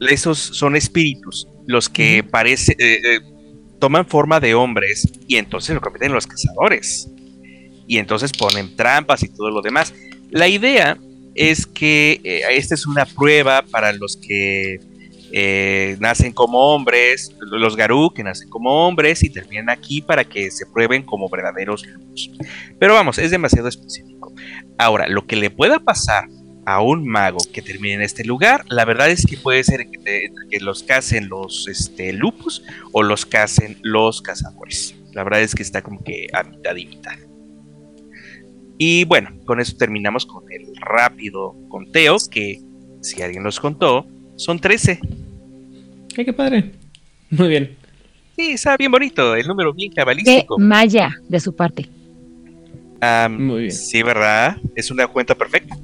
esos 0.01 0.39
son 0.39 0.77
espíritus 0.77 1.49
los 1.67 1.89
que 1.89 2.23
parece 2.23 2.73
eh, 2.79 3.01
eh, 3.03 3.21
toman 3.79 4.07
forma 4.07 4.41
de 4.41 4.55
hombres 4.55 5.09
y 5.27 5.37
entonces 5.37 5.75
lo 5.75 5.81
convierten 5.81 6.11
en 6.11 6.15
los 6.15 6.27
cazadores 6.27 7.09
y 7.87 7.99
entonces 7.99 8.33
ponen 8.33 8.75
trampas 8.77 9.23
y 9.23 9.29
todo 9.29 9.51
lo 9.51 9.63
demás 9.63 9.95
la 10.31 10.49
idea 10.49 10.99
es 11.35 11.67
que 11.67 12.21
eh, 12.25 12.43
esta 12.51 12.75
es 12.75 12.87
una 12.87 13.05
prueba 13.07 13.63
para 13.63 13.93
los 13.93 14.17
que 14.17 14.81
eh, 15.33 15.97
nacen 16.01 16.33
como 16.33 16.75
hombres 16.75 17.35
los 17.41 17.77
garú 17.77 18.13
que 18.15 18.23
nacen 18.23 18.49
como 18.49 18.87
hombres 18.87 19.23
y 19.23 19.31
terminan 19.31 19.71
aquí 19.71 20.01
para 20.01 20.25
que 20.25 20.51
se 20.51 20.67
prueben 20.67 21.03
como 21.03 21.29
verdaderos 21.29 21.85
lobos 21.87 22.31
pero 22.79 22.95
vamos 22.95 23.19
es 23.19 23.31
demasiado 23.31 23.69
específico 23.69 24.33
ahora 24.79 25.09
lo 25.09 25.27
que 25.27 25.37
le 25.37 25.51
pueda 25.51 25.81
pasar 25.81 26.29
a 26.67 26.83
un 26.83 27.07
mago 27.07 27.39
que 27.53 27.63
termine 27.63 27.95
en 27.95 28.03
este 28.03 28.25
lugar, 28.25 28.65
la 28.69 28.85
verdad 28.85 29.09
es 29.09 29.25
que 29.25 29.37
puede 29.37 29.63
ser 29.63 29.89
que 29.89 30.61
los 30.61 30.83
casen 30.83 31.29
los 31.29 31.69
este, 31.69 32.13
lupus 32.13 32.65
o 32.93 33.05
los 33.05 33.25
casen 33.25 33.79
los 33.83 34.21
cazadores. 34.21 34.97
La 35.13 35.23
verdad 35.23 35.43
es 35.43 35.55
que 35.55 35.63
está 35.63 35.81
como 35.81 36.03
que 36.03 36.27
a 36.33 36.43
mitad 36.43 36.75
y 36.75 36.87
mitad. 36.87 37.17
Y 38.79 39.05
bueno, 39.05 39.31
con 39.47 39.61
eso 39.61 39.77
terminamos 39.77 40.27
con 40.27 40.45
el 40.53 40.75
rápido 40.81 41.55
conteo, 41.69 42.17
que 42.31 42.61
si 43.01 43.23
alguien 43.23 43.45
los 43.45 43.61
contó, 43.61 44.09
son 44.37 44.59
13. 44.59 45.01
Ay, 46.17 46.25
qué 46.25 46.33
padre. 46.33 46.73
Muy 47.31 47.49
bien. 47.49 47.77
Sí, 48.37 48.51
está 48.53 48.77
bien 48.77 48.93
bonito, 48.93 49.35
el 49.35 49.47
número 49.47 49.73
bien 49.73 49.91
Qué 49.91 49.97
cabalístico. 49.97 50.59
maya 50.59 51.11
de 51.29 51.41
su 51.41 51.55
parte. 51.57 51.89
Muy 53.31 53.61
bien. 53.63 53.73
Sí, 53.73 54.03
¿verdad? 54.03 54.57
Es 54.75 54.91
una 54.91 55.07
cuenta 55.07 55.35
perfecta. 55.35 55.77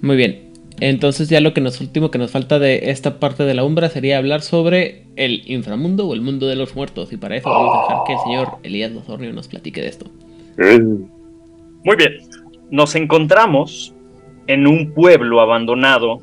Muy 0.00 0.16
bien. 0.16 0.46
Entonces 0.78 1.28
ya 1.30 1.40
lo 1.40 1.54
que 1.54 1.60
nos 1.62 1.80
último 1.80 2.10
que 2.10 2.18
nos 2.18 2.30
falta 2.30 2.58
de 2.58 2.90
esta 2.90 3.18
parte 3.18 3.44
de 3.44 3.54
la 3.54 3.64
umbra 3.64 3.88
sería 3.88 4.18
hablar 4.18 4.42
sobre 4.42 5.04
el 5.16 5.42
inframundo 5.46 6.06
o 6.06 6.12
el 6.14 6.20
mundo 6.20 6.46
de 6.46 6.56
los 6.56 6.76
muertos. 6.76 7.12
Y 7.12 7.16
para 7.16 7.36
eso 7.36 7.48
vamos 7.48 7.74
a 7.78 7.82
dejar 7.82 8.04
que 8.06 8.12
el 8.12 8.18
señor 8.20 8.48
Elías 8.62 8.92
Losornio 8.92 9.32
nos 9.32 9.48
platique 9.48 9.80
de 9.80 9.88
esto. 9.88 10.06
Eh, 10.58 10.78
Muy 10.78 11.96
bien. 11.96 12.12
Nos 12.70 12.94
encontramos 12.94 13.94
en 14.48 14.66
un 14.66 14.92
pueblo 14.92 15.40
abandonado 15.40 16.20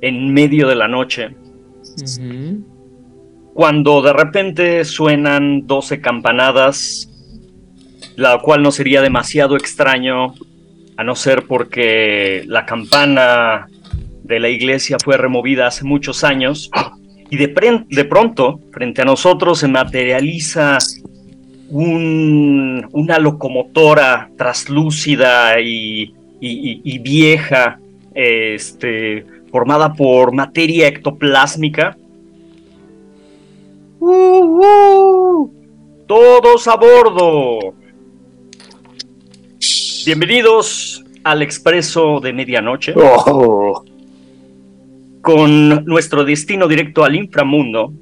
en 0.00 0.32
medio 0.32 0.68
de 0.68 0.74
la 0.74 0.88
noche, 0.88 1.30
cuando 3.54 4.02
de 4.02 4.12
repente 4.12 4.84
suenan 4.84 5.66
12 5.66 6.00
campanadas, 6.00 7.08
la 8.16 8.38
cual 8.38 8.62
no 8.62 8.70
sería 8.72 9.00
demasiado 9.02 9.56
extraño, 9.56 10.34
a 10.96 11.04
no 11.04 11.14
ser 11.16 11.44
porque 11.46 12.44
la 12.46 12.64
campana 12.66 13.66
de 14.22 14.40
la 14.40 14.48
iglesia 14.48 14.96
fue 15.02 15.16
removida 15.16 15.66
hace 15.66 15.84
muchos 15.84 16.24
años, 16.24 16.70
y 17.30 17.36
de, 17.36 17.84
de 17.88 18.04
pronto, 18.04 18.60
frente 18.72 19.02
a 19.02 19.04
nosotros 19.04 19.58
se 19.58 19.68
materializa 19.68 20.78
un- 21.70 22.86
una 22.92 23.18
locomotora 23.18 24.30
traslúcida 24.36 25.60
y, 25.60 26.02
y- 26.40 26.70
y- 26.70 26.80
y 26.84 26.98
vieja, 26.98 27.78
este, 28.14 29.26
formada 29.54 29.92
por 29.92 30.32
materia 30.32 30.88
ectoplásmica. 30.88 31.96
¡Uh, 34.00 34.08
uh! 34.10 35.54
Todos 36.08 36.66
a 36.66 36.74
bordo. 36.74 37.72
Bienvenidos 40.04 41.04
al 41.22 41.42
expreso 41.42 42.18
de 42.18 42.32
medianoche 42.32 42.94
oh, 42.96 43.84
con 45.22 45.84
nuestro 45.84 46.24
destino 46.24 46.66
directo 46.66 47.04
al 47.04 47.14
inframundo. 47.14 47.92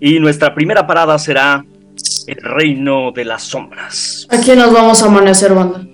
Y 0.00 0.18
nuestra 0.18 0.52
primera 0.56 0.88
parada 0.88 1.20
será 1.20 1.64
el 2.26 2.42
reino 2.42 3.12
de 3.12 3.26
las 3.26 3.44
sombras. 3.44 4.26
Aquí 4.28 4.56
nos 4.56 4.72
vamos 4.72 5.00
a 5.04 5.06
amanecer, 5.06 5.54
banda. 5.54 5.86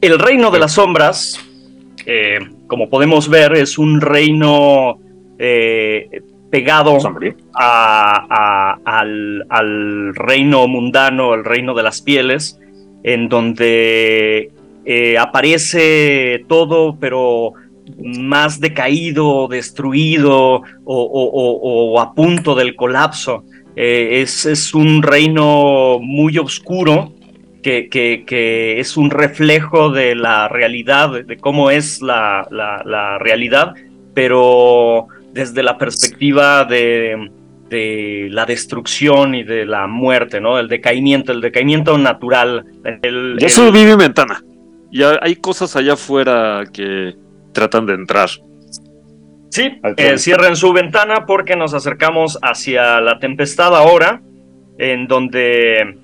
El 0.00 0.18
reino 0.18 0.50
de 0.50 0.58
las 0.58 0.72
sombras, 0.72 1.38
eh, 2.06 2.38
como 2.66 2.88
podemos 2.88 3.28
ver, 3.28 3.54
es 3.54 3.78
un 3.78 4.00
reino 4.00 4.98
eh, 5.38 6.08
pegado 6.50 6.92
a- 7.54 8.26
a- 8.84 8.98
al, 9.00 9.46
al 9.48 10.14
reino 10.14 10.66
mundano, 10.68 11.34
el 11.34 11.44
reino 11.44 11.74
de 11.74 11.82
las 11.82 12.02
pieles, 12.02 12.58
en 13.04 13.28
donde 13.28 14.50
eh, 14.84 15.18
aparece 15.18 16.44
todo, 16.48 16.96
pero 16.98 17.52
más 18.02 18.60
decaído, 18.60 19.48
destruido 19.48 20.36
o, 20.56 20.62
o- 20.84 21.30
o- 21.32 21.92
o 21.92 22.00
a 22.00 22.14
punto 22.14 22.54
del 22.54 22.76
colapso. 22.76 23.44
Eh, 23.76 24.20
es, 24.22 24.46
es 24.46 24.74
un 24.74 25.02
reino 25.02 25.98
muy 26.00 26.36
oscuro 26.38 27.12
que, 27.62 27.88
que- 27.88 28.24
que 28.26 28.80
es 28.80 28.96
un 28.96 29.10
reflejo 29.10 29.90
de 29.90 30.14
la 30.14 30.48
realidad, 30.48 31.24
de, 31.24 31.36
cómo 31.36 31.70
es 31.70 32.00
la, 32.02 32.46
la- 32.50 32.82
la 32.84 33.18
realidad, 33.18 33.74
pero 34.14 35.06
desde 35.32 35.62
la 35.62 35.78
perspectiva 35.78 36.64
de, 36.64 37.30
de 37.68 38.28
la 38.30 38.44
destrucción 38.46 39.34
y 39.34 39.44
de 39.44 39.64
la 39.66 39.86
muerte, 39.86 40.40
¿no? 40.40 40.58
El 40.58 40.68
decaimiento, 40.68 41.32
el 41.32 41.40
decaimiento 41.40 41.96
natural. 41.98 42.64
el- 43.02 43.36
subí 43.48 43.84
mi 43.84 43.94
ventana. 43.94 44.42
Ya 44.92 45.18
hay 45.22 45.36
cosas 45.36 45.76
allá 45.76 45.92
afuera 45.92 46.64
que 46.72 47.14
tratan 47.52 47.86
de 47.86 47.94
entrar. 47.94 48.28
Sí, 49.50 49.80
eh, 49.96 50.18
cierren 50.18 50.56
su 50.56 50.72
ventana 50.72 51.26
porque 51.26 51.56
nos 51.56 51.74
acercamos 51.74 52.38
hacia 52.42 53.00
la 53.00 53.18
tempestad 53.18 53.74
ahora, 53.76 54.20
en 54.78 55.06
donde 55.08 55.96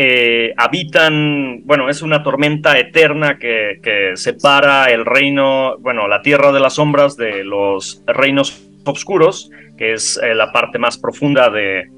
eh, 0.00 0.54
habitan, 0.56 1.62
bueno, 1.64 1.88
es 1.88 2.02
una 2.02 2.22
tormenta 2.22 2.78
eterna 2.78 3.36
que, 3.36 3.80
que 3.82 4.12
separa 4.14 4.84
el 4.84 5.04
reino, 5.04 5.76
bueno, 5.80 6.06
la 6.06 6.22
tierra 6.22 6.52
de 6.52 6.60
las 6.60 6.74
sombras 6.74 7.16
de 7.16 7.42
los 7.42 8.04
reinos 8.06 8.64
oscuros, 8.84 9.50
que 9.76 9.94
es 9.94 10.16
eh, 10.22 10.36
la 10.36 10.52
parte 10.52 10.78
más 10.78 10.98
profunda 10.98 11.50
de, 11.50 11.88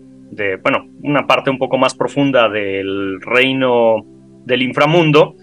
bueno, 0.63 0.87
una 1.03 1.27
parte 1.27 1.51
un 1.51 1.59
poco 1.59 1.77
más 1.77 1.95
profunda 1.95 2.49
del 2.49 3.21
reino 3.21 4.03
del 4.47 4.63
inframundo. 4.63 5.35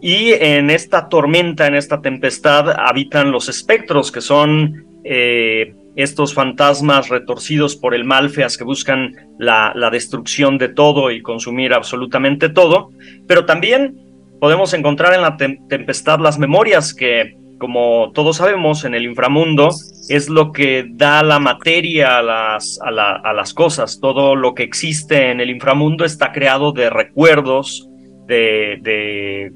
Y 0.00 0.32
en 0.32 0.70
esta 0.70 1.10
tormenta, 1.10 1.66
en 1.66 1.74
esta 1.74 2.00
tempestad, 2.00 2.70
habitan 2.70 3.32
los 3.32 3.50
espectros, 3.50 4.10
que 4.10 4.22
son 4.22 4.86
eh, 5.04 5.74
estos 5.98 6.32
fantasmas 6.32 7.08
retorcidos 7.08 7.74
por 7.76 7.92
el 7.92 8.04
Malfeas 8.04 8.56
que 8.56 8.64
buscan 8.64 9.14
la, 9.38 9.72
la 9.74 9.90
destrucción 9.90 10.56
de 10.56 10.68
todo 10.68 11.10
y 11.10 11.20
consumir 11.22 11.74
absolutamente 11.74 12.48
todo. 12.48 12.90
Pero 13.26 13.44
también 13.44 13.96
podemos 14.40 14.72
encontrar 14.74 15.12
en 15.14 15.22
la 15.22 15.36
tem- 15.36 15.66
tempestad 15.68 16.20
las 16.20 16.38
memorias 16.38 16.94
que, 16.94 17.36
como 17.58 18.12
todos 18.14 18.36
sabemos, 18.36 18.84
en 18.84 18.94
el 18.94 19.04
inframundo 19.06 19.70
es 20.08 20.28
lo 20.28 20.52
que 20.52 20.86
da 20.88 21.24
la 21.24 21.40
materia 21.40 22.18
a 22.18 22.22
las, 22.22 22.78
a, 22.80 22.92
la- 22.92 23.16
a 23.16 23.32
las 23.32 23.52
cosas. 23.52 23.98
Todo 24.00 24.36
lo 24.36 24.54
que 24.54 24.62
existe 24.62 25.32
en 25.32 25.40
el 25.40 25.50
inframundo 25.50 26.04
está 26.04 26.30
creado 26.30 26.70
de 26.70 26.90
recuerdos, 26.90 27.88
de 28.28 29.50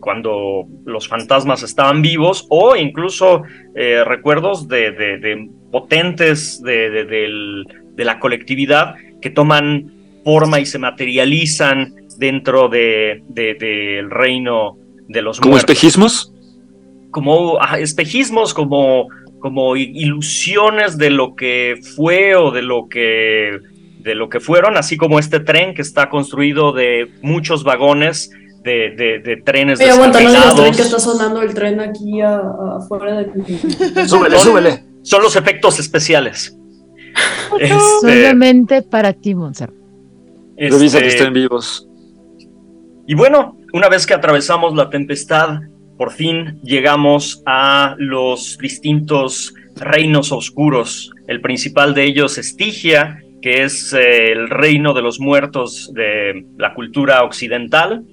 cuando 0.00 0.64
los 0.84 1.06
fantasmas 1.08 1.62
estaban 1.62 2.02
vivos 2.02 2.46
o 2.50 2.74
incluso 2.76 3.42
eh, 3.76 4.02
recuerdos 4.04 4.66
de, 4.68 4.90
de- 4.92 5.18
de 5.18 5.48
potentes 5.70 6.60
de, 6.62 6.90
de- 6.90 8.04
la 8.04 8.18
colectividad 8.20 8.94
que 9.20 9.30
toman 9.30 9.92
forma 10.24 10.60
y 10.60 10.66
se 10.66 10.78
materializan 10.78 11.94
dentro 12.18 12.68
de- 12.68 13.22
de- 13.28 13.54
del 13.54 14.10
reino 14.10 14.76
de 15.08 15.22
los 15.22 15.38
¿Como 15.40 15.52
muertos 15.52 15.70
espejismos? 15.70 16.32
como 17.10 17.58
ah, 17.60 17.78
espejismos, 17.78 18.52
como, 18.54 19.08
como 19.40 19.76
ilusiones 19.76 20.98
de 20.98 21.10
lo 21.10 21.34
que 21.34 21.78
fue 21.96 22.36
o 22.36 22.50
de 22.50 22.62
lo 22.62 22.88
que, 22.88 23.58
de 24.00 24.14
lo 24.14 24.28
que 24.28 24.40
fueron, 24.40 24.76
así 24.76 24.96
como 24.96 25.18
este 25.18 25.40
tren 25.40 25.74
que 25.74 25.82
está 25.82 26.08
construido 26.10 26.72
de 26.72 27.08
muchos 27.22 27.64
vagones 27.64 28.30
de, 28.68 28.90
de, 28.90 29.18
de 29.20 29.36
trenes 29.42 29.80
Oye, 29.80 29.90
aguanta, 29.90 30.20
no 30.20 30.28
digas 30.28 30.76
que 30.76 30.82
está 30.82 30.98
sonando 30.98 31.40
el 31.42 31.54
tren 31.54 31.80
aquí 31.80 32.20
afuera 32.20 33.16
del. 33.16 33.32
Súbele, 34.08 34.36
Son- 34.36 34.44
súbele. 34.44 34.84
Son 35.02 35.22
los 35.22 35.36
efectos 35.36 35.78
especiales. 35.78 36.54
Este, 37.58 37.74
Solamente 38.00 38.82
para 38.82 39.12
ti, 39.14 39.34
Monser. 39.34 39.72
Revisa 40.56 40.98
este, 40.98 41.00
que 41.00 41.08
estén 41.08 41.32
vivos. 41.32 41.88
Y 43.06 43.14
bueno, 43.14 43.56
una 43.72 43.88
vez 43.88 44.06
que 44.06 44.14
atravesamos 44.14 44.74
la 44.76 44.90
tempestad, 44.90 45.60
por 45.96 46.12
fin 46.12 46.60
llegamos 46.62 47.42
a 47.46 47.96
los 47.98 48.58
distintos 48.58 49.54
reinos 49.76 50.30
oscuros. 50.30 51.10
El 51.26 51.40
principal 51.40 51.94
de 51.94 52.04
ellos 52.04 52.36
es 52.38 52.50
Stygia, 52.50 53.20
que 53.40 53.64
es 53.64 53.92
eh, 53.94 54.30
el 54.32 54.48
reino 54.50 54.92
de 54.94 55.02
los 55.02 55.18
muertos 55.18 55.90
de 55.94 56.44
la 56.58 56.74
cultura 56.74 57.24
occidental, 57.24 58.04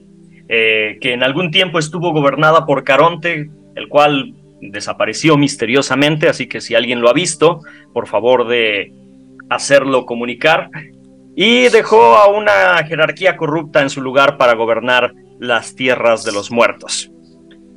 eh, 0.47 0.97
que 1.01 1.13
en 1.13 1.23
algún 1.23 1.49
tiempo 1.49 1.79
estuvo 1.79 2.11
gobernada 2.11 2.65
por 2.65 2.83
Caronte, 2.83 3.49
el 3.75 3.87
cual 3.89 4.33
desapareció 4.61 5.37
misteriosamente, 5.37 6.29
así 6.29 6.47
que 6.47 6.61
si 6.61 6.75
alguien 6.75 7.01
lo 7.01 7.09
ha 7.09 7.13
visto, 7.13 7.61
por 7.93 8.07
favor 8.07 8.47
de 8.47 8.93
hacerlo 9.49 10.05
comunicar. 10.05 10.69
Y 11.35 11.67
dejó 11.69 12.15
a 12.15 12.29
una 12.29 12.83
jerarquía 12.85 13.35
corrupta 13.37 13.81
en 13.81 13.89
su 13.89 14.01
lugar 14.01 14.37
para 14.37 14.53
gobernar 14.53 15.13
las 15.39 15.75
tierras 15.75 16.23
de 16.23 16.31
los 16.31 16.51
muertos. 16.51 17.11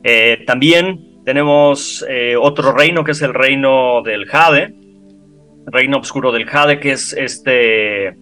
Eh, 0.04 0.44
también 0.46 1.22
tenemos 1.24 2.04
eh, 2.08 2.36
otro 2.36 2.72
reino 2.72 3.02
que 3.02 3.12
es 3.12 3.22
el 3.22 3.34
reino 3.34 4.02
del 4.02 4.26
Jade, 4.26 4.74
reino 5.66 5.98
oscuro 5.98 6.32
del 6.32 6.46
Jade, 6.46 6.80
que 6.80 6.92
es 6.92 7.12
este 7.14 8.16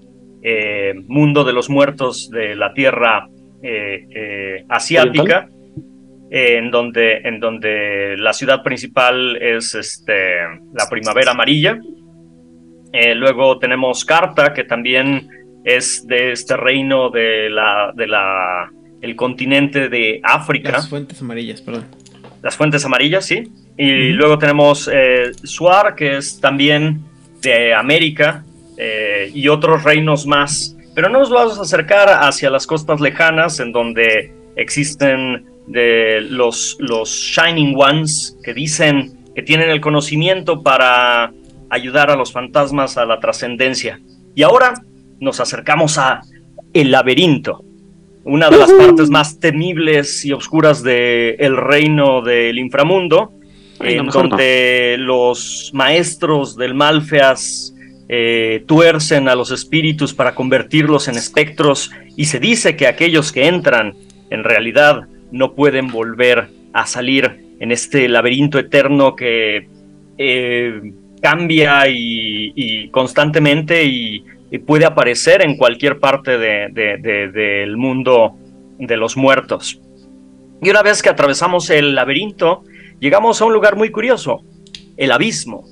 mundo 1.08 1.42
de 1.42 1.52
los 1.52 1.68
muertos 1.68 2.31
de 2.31 2.55
la 2.55 2.73
tierra 2.73 3.28
eh, 3.62 4.07
eh, 4.15 4.65
asiática, 4.68 5.49
eh, 6.31 6.59
en, 6.59 6.70
donde, 6.70 7.18
en 7.18 7.41
donde 7.41 8.17
la 8.18 8.33
ciudad 8.33 8.62
principal 8.62 9.36
es 9.36 9.75
este, 9.75 10.41
la 10.75 10.89
primavera 10.91 11.33
amarilla. 11.33 11.78
Luego 13.15 13.59
tenemos 13.59 14.07
Carta, 14.07 14.55
que 14.55 14.65
también 14.65 15.28
es 15.65 16.07
de 16.07 16.33
este 16.33 16.57
reino 16.57 17.10
de 17.10 17.51
la, 17.51 17.93
de 17.94 18.07
la 18.07 18.70
el 19.02 19.17
continente 19.17 19.89
de 19.89 20.20
África 20.23 20.73
Las 20.73 20.89
fuentes 20.89 21.20
amarillas, 21.20 21.60
perdón. 21.60 21.85
las 22.43 22.57
fuentes 22.57 22.85
amarillas, 22.85 23.25
sí. 23.25 23.51
Y 23.76 24.10
luego 24.10 24.39
tenemos 24.39 24.91
eh, 24.93 25.33
Suar, 25.43 25.94
que 25.94 26.17
es 26.17 26.41
también 26.41 27.02
de 27.43 27.75
América, 27.75 28.44
eh, 28.78 29.31
y 29.35 29.49
otros 29.49 29.85
reinos 29.85 30.26
más. 30.26 30.76
Pero 30.97 31.10
no 31.10 31.18
nos 31.18 31.28
vamos 31.28 31.58
a 31.58 31.62
acercar 31.62 32.08
hacia 32.08 32.49
las 32.49 32.66
costas 32.66 33.02
lejanas, 33.02 33.60
en 33.60 33.70
donde 33.70 34.33
existen 34.57 35.44
de 35.66 36.23
los, 36.23 36.78
los 36.81 37.10
Shining 37.10 37.76
Ones, 37.76 38.39
que 38.42 38.55
dicen 38.55 39.12
que 39.34 39.42
tienen 39.42 39.68
el 39.68 39.83
conocimiento 39.83 40.62
para 40.62 41.34
ayudar 41.68 42.10
a 42.10 42.16
los 42.16 42.33
fantasmas 42.33 42.97
a 42.97 43.05
la 43.05 43.20
trascendencia. 43.20 44.00
Y 44.34 44.42
ahora 44.42 44.73
nos 45.20 45.39
acercamos 45.39 45.99
a 45.99 46.23
el 46.73 46.91
laberinto 46.91 47.62
una 48.26 48.50
de 48.50 48.57
las 48.57 48.73
partes 48.73 49.10
más 49.10 49.39
temibles 49.39 50.25
y 50.25 50.33
oscuras 50.33 50.83
del 50.83 51.57
reino 51.58 52.23
del 52.23 52.58
inframundo, 52.58 53.33
Ay, 53.78 53.97
no, 53.97 54.00
en 54.00 54.07
no. 54.07 54.12
donde 54.12 54.97
los 54.99 55.70
maestros 55.75 56.57
del 56.57 56.75
Malfeas 56.75 57.76
eh, 58.09 58.62
tuercen 58.67 59.28
a 59.28 59.35
los 59.35 59.51
espíritus 59.51 60.15
para 60.15 60.35
convertirlos 60.35 61.09
en 61.09 61.17
espectros 61.17 61.91
y 62.17 62.26
se 62.26 62.39
dice 62.39 62.76
que 62.76 62.86
aquellos 62.86 63.33
que 63.33 63.47
entran 63.49 63.94
en 64.31 64.44
realidad 64.44 65.09
no 65.33 65.55
pueden 65.55 65.89
volver 65.89 66.49
a 66.73 66.86
salir 66.86 67.44
en 67.59 67.73
este 67.73 68.09
laberinto 68.09 68.59
eterno 68.59 69.17
que 69.17 69.68
eh, 70.18 70.93
cambia 71.20 71.85
y, 71.89 72.89
constantemente 72.91 73.85
y, 73.85 74.25
puede 74.67 74.85
aparecer 74.86 75.43
en 75.43 75.57
cualquier 75.57 75.99
parte 75.99 76.39
de- 76.39 76.68
de- 76.73 76.97
de- 76.99 77.28
del 77.28 77.76
mundo 77.76 78.36
de 78.78 78.97
los 78.97 79.17
muertos. 79.17 79.81
Y 80.62 80.70
una 80.70 80.83
vez 80.83 81.02
que 81.02 81.10
atravesamos 81.10 81.68
el 81.68 81.94
laberinto, 81.94 82.62
llegamos 83.01 83.41
a 83.41 83.44
un 83.44 83.52
lugar 83.52 83.76
muy 83.76 83.91
curioso, 83.91 84.44
el 84.97 85.12
abismo, 85.12 85.65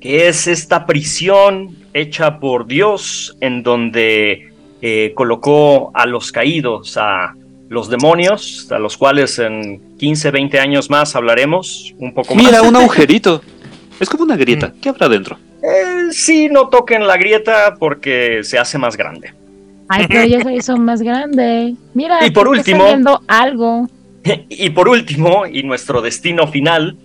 que 0.00 0.28
es 0.28 0.46
esta 0.46 0.86
prisión 0.86 1.76
hecha 1.92 2.38
por 2.40 2.66
Dios 2.66 3.36
en 3.40 3.62
donde 3.62 4.52
eh, 4.82 5.12
colocó 5.14 5.90
a 5.94 6.06
los 6.06 6.32
caídos, 6.32 6.96
a 6.96 7.34
los 7.68 7.88
demonios, 7.90 8.70
a 8.72 8.78
los 8.78 8.96
cuales 8.96 9.38
en 9.38 9.96
15, 9.98 10.30
20 10.30 10.58
años 10.58 10.90
más 10.90 11.14
hablaremos 11.14 11.94
un 11.98 12.12
poco 12.14 12.34
más. 12.34 12.44
Mira, 12.44 12.62
un 12.62 12.76
agujerito. 12.82 13.42
Es 14.00 14.08
como 14.08 14.24
una 14.24 14.36
grieta. 14.36 14.72
¿Qué 14.80 14.88
habrá 14.88 15.08
dentro? 15.08 15.36
Eh, 15.62 16.10
sí, 16.12 16.48
no 16.50 16.68
toquen 16.68 17.06
la 17.06 17.16
grieta 17.18 17.74
porque 17.78 18.40
se 18.42 18.58
hace 18.58 18.78
más 18.78 18.96
grande. 18.96 19.34
Ay, 19.88 20.06
pero 20.08 20.24
ya 20.24 20.40
se 20.40 20.54
hizo 20.54 20.76
más 20.78 21.02
grande. 21.02 21.74
Mira, 21.94 22.24
Y 22.26 22.30
por 22.30 22.48
último- 22.48 22.86
algo. 23.26 23.88
Y 24.48 24.70
por 24.70 24.88
último, 24.88 25.46
y 25.46 25.62
nuestro 25.62 26.00
destino 26.02 26.46
final, 26.46 26.96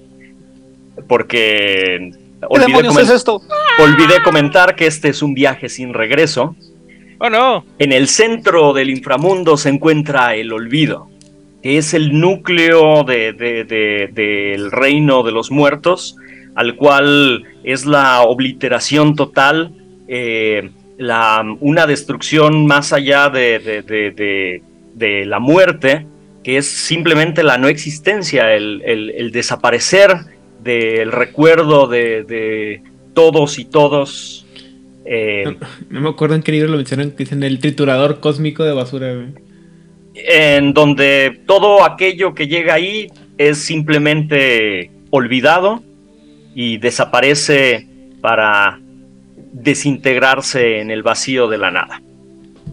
porque 1.08 2.12
¿Qué 2.12 2.25
olvidé, 2.50 3.02
es 3.02 3.10
esto? 3.10 3.42
olvidé 3.80 4.22
comentar 4.24 4.76
que 4.76 4.88
este 4.88 5.10
es 5.10 5.22
un 5.22 5.34
viaje 5.34 5.70
sin 5.70 5.94
regreso. 5.94 6.56
Oh 7.20 7.30
no. 7.30 7.66
En 7.80 7.92
el 7.92 8.08
centro 8.08 8.74
del 8.74 8.90
inframundo 8.90 9.56
se 9.58 9.70
encuentra 9.70 10.36
el 10.36 10.52
olvido, 10.52 11.08
que 11.64 11.78
es 11.78 11.94
el 11.94 12.20
núcleo 12.20 13.04
de- 13.04 13.34
de- 13.34 13.64
de- 13.64 14.10
del 14.12 14.72
reino 14.72 15.24
de 15.24 15.32
los 15.32 15.50
muertos, 15.52 16.18
al 16.56 16.76
cual 16.76 17.44
es 17.64 17.86
la 17.86 18.22
obliteración 18.22 19.16
total, 19.16 19.72
eh, 20.08 20.70
la, 20.98 21.44
una 21.60 21.88
destrucción 21.88 22.66
más 22.68 22.94
allá 22.94 23.30
de, 23.30 24.62
la 25.26 25.40
muerte, 25.40 26.06
que 26.44 26.58
es 26.58 26.68
simplemente 26.68 27.44
la 27.44 27.58
no 27.58 27.68
existencia, 27.68 28.54
el, 28.54 28.82
el- 28.86 29.10
el 29.12 29.32
desaparecer 29.32 30.12
del 30.66 31.11
recuerdo 31.11 31.88
de, 31.88 32.24
de 32.24 32.82
todos 33.14 33.60
y 33.60 33.66
todos. 33.66 34.45
eh, 35.06 35.56
No 35.90 36.02
me 36.02 36.10
acuerdo 36.10 36.35
en 36.35 36.42
qué 36.42 36.52
libro 36.52 36.69
lo 36.69 36.77
mencionan, 36.77 37.11
que 37.11 37.18
dicen 37.19 37.44
el 37.44 37.60
triturador 37.60 38.19
cósmico 38.19 38.64
de 38.64 38.74
basura, 38.74 39.14
en 40.16 40.74
donde 40.74 41.42
todo 41.45 41.85
aquello 41.85 42.34
que 42.34 42.48
llega 42.48 42.74
ahí 42.74 43.08
es 43.38 43.60
simplemente 43.60 44.90
olvidado 45.11 45.84
y 46.56 46.77
desaparece 46.77 47.88
para 48.22 48.80
desintegrarse 49.53 50.80
en 50.80 50.90
el 50.90 51.03
vacío 51.03 51.48
de 51.48 51.58
la 51.60 51.69
nada. 51.69 52.02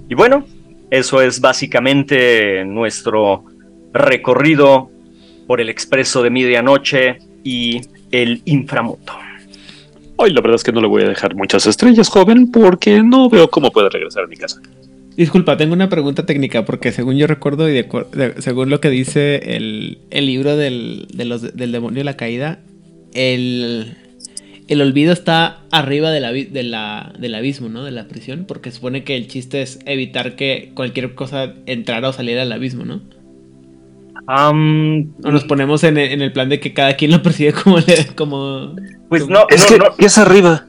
Y 0.09 0.15
bueno, 0.15 0.47
eso 0.91 1.21
es 1.21 1.41
básicamente 1.41 2.65
nuestro 2.65 3.45
recorrido 3.93 4.91
por 5.47 5.61
el 5.61 5.69
expreso 5.69 6.23
de 6.23 6.31
medianoche 6.31 7.19
y 7.45 7.81
el 8.11 8.43
inframundo. 8.45 9.13
Hoy 10.17 10.33
la 10.33 10.41
verdad 10.41 10.57
es 10.57 10.63
que 10.65 10.73
no 10.73 10.81
le 10.81 10.87
voy 10.89 11.03
a 11.03 11.09
dejar 11.09 11.35
muchas 11.35 11.67
estrellas, 11.67 12.09
joven, 12.09 12.51
porque 12.53 13.03
no 13.03 13.29
veo 13.29 13.51
cómo 13.51 13.71
puede 13.71 13.89
regresar 13.89 14.25
a 14.25 14.27
mi 14.27 14.37
casa. 14.37 14.61
Disculpa, 15.17 15.57
tengo 15.57 15.75
una 15.75 15.89
pregunta 15.89 16.25
técnica 16.25 16.65
porque 16.65 16.93
según 16.93 17.17
yo 17.17 17.27
recuerdo 17.27 17.69
y 17.69 17.73
de 17.73 17.89
acuer- 17.89 18.09
de- 18.11 18.41
según 18.41 18.71
lo 18.71 18.81
que 18.81 18.89
dice 18.91 19.57
el, 19.57 19.99
el 20.11 20.27
libro 20.27 20.57
del, 20.57 21.07
de 21.13 21.25
los- 21.25 21.55
del 21.57 21.73
demonio 21.73 21.99
de 22.01 22.05
la 22.05 22.17
caída, 22.17 22.61
el, 23.13 23.95
el 24.69 24.81
olvido 24.81 25.13
está 25.13 25.61
arriba 25.71 26.11
de 26.11 26.21
la 26.21 26.33
de 26.33 26.63
la- 26.63 27.13
del 27.19 27.35
abismo, 27.35 27.69
¿no? 27.69 27.85
De 27.85 27.91
la 27.91 28.07
prisión, 28.09 28.45
porque 28.47 28.71
supone 28.71 29.05
que 29.05 29.17
el 29.17 29.29
chiste 29.29 29.61
es 29.61 29.81
evitar 29.87 30.35
que 30.37 30.71
cualquier 30.75 31.15
cosa 31.15 31.53
entrara 31.67 32.09
o 32.09 32.13
saliera 32.13 32.43
al 32.43 32.53
abismo, 32.53 32.85
¿no? 32.85 33.03
O 34.27 35.31
nos 35.31 35.45
ponemos 35.45 35.83
en 35.85 35.97
el, 35.99 36.13
en 36.13 36.23
el 36.23 36.33
plan 36.33 36.49
de 36.49 36.61
que 36.61 36.73
cada 36.73 36.95
quien 36.97 37.11
lo 37.11 37.23
percibe 37.23 37.53
como... 37.65 37.79
le- 37.79 38.07
como 38.17 38.75
pues 39.09 39.29
no, 39.29 39.47
Es 39.51 39.63
no, 39.63 39.67
que 39.69 39.79
no, 39.79 39.85
es 39.99 40.19
arriba. 40.19 40.65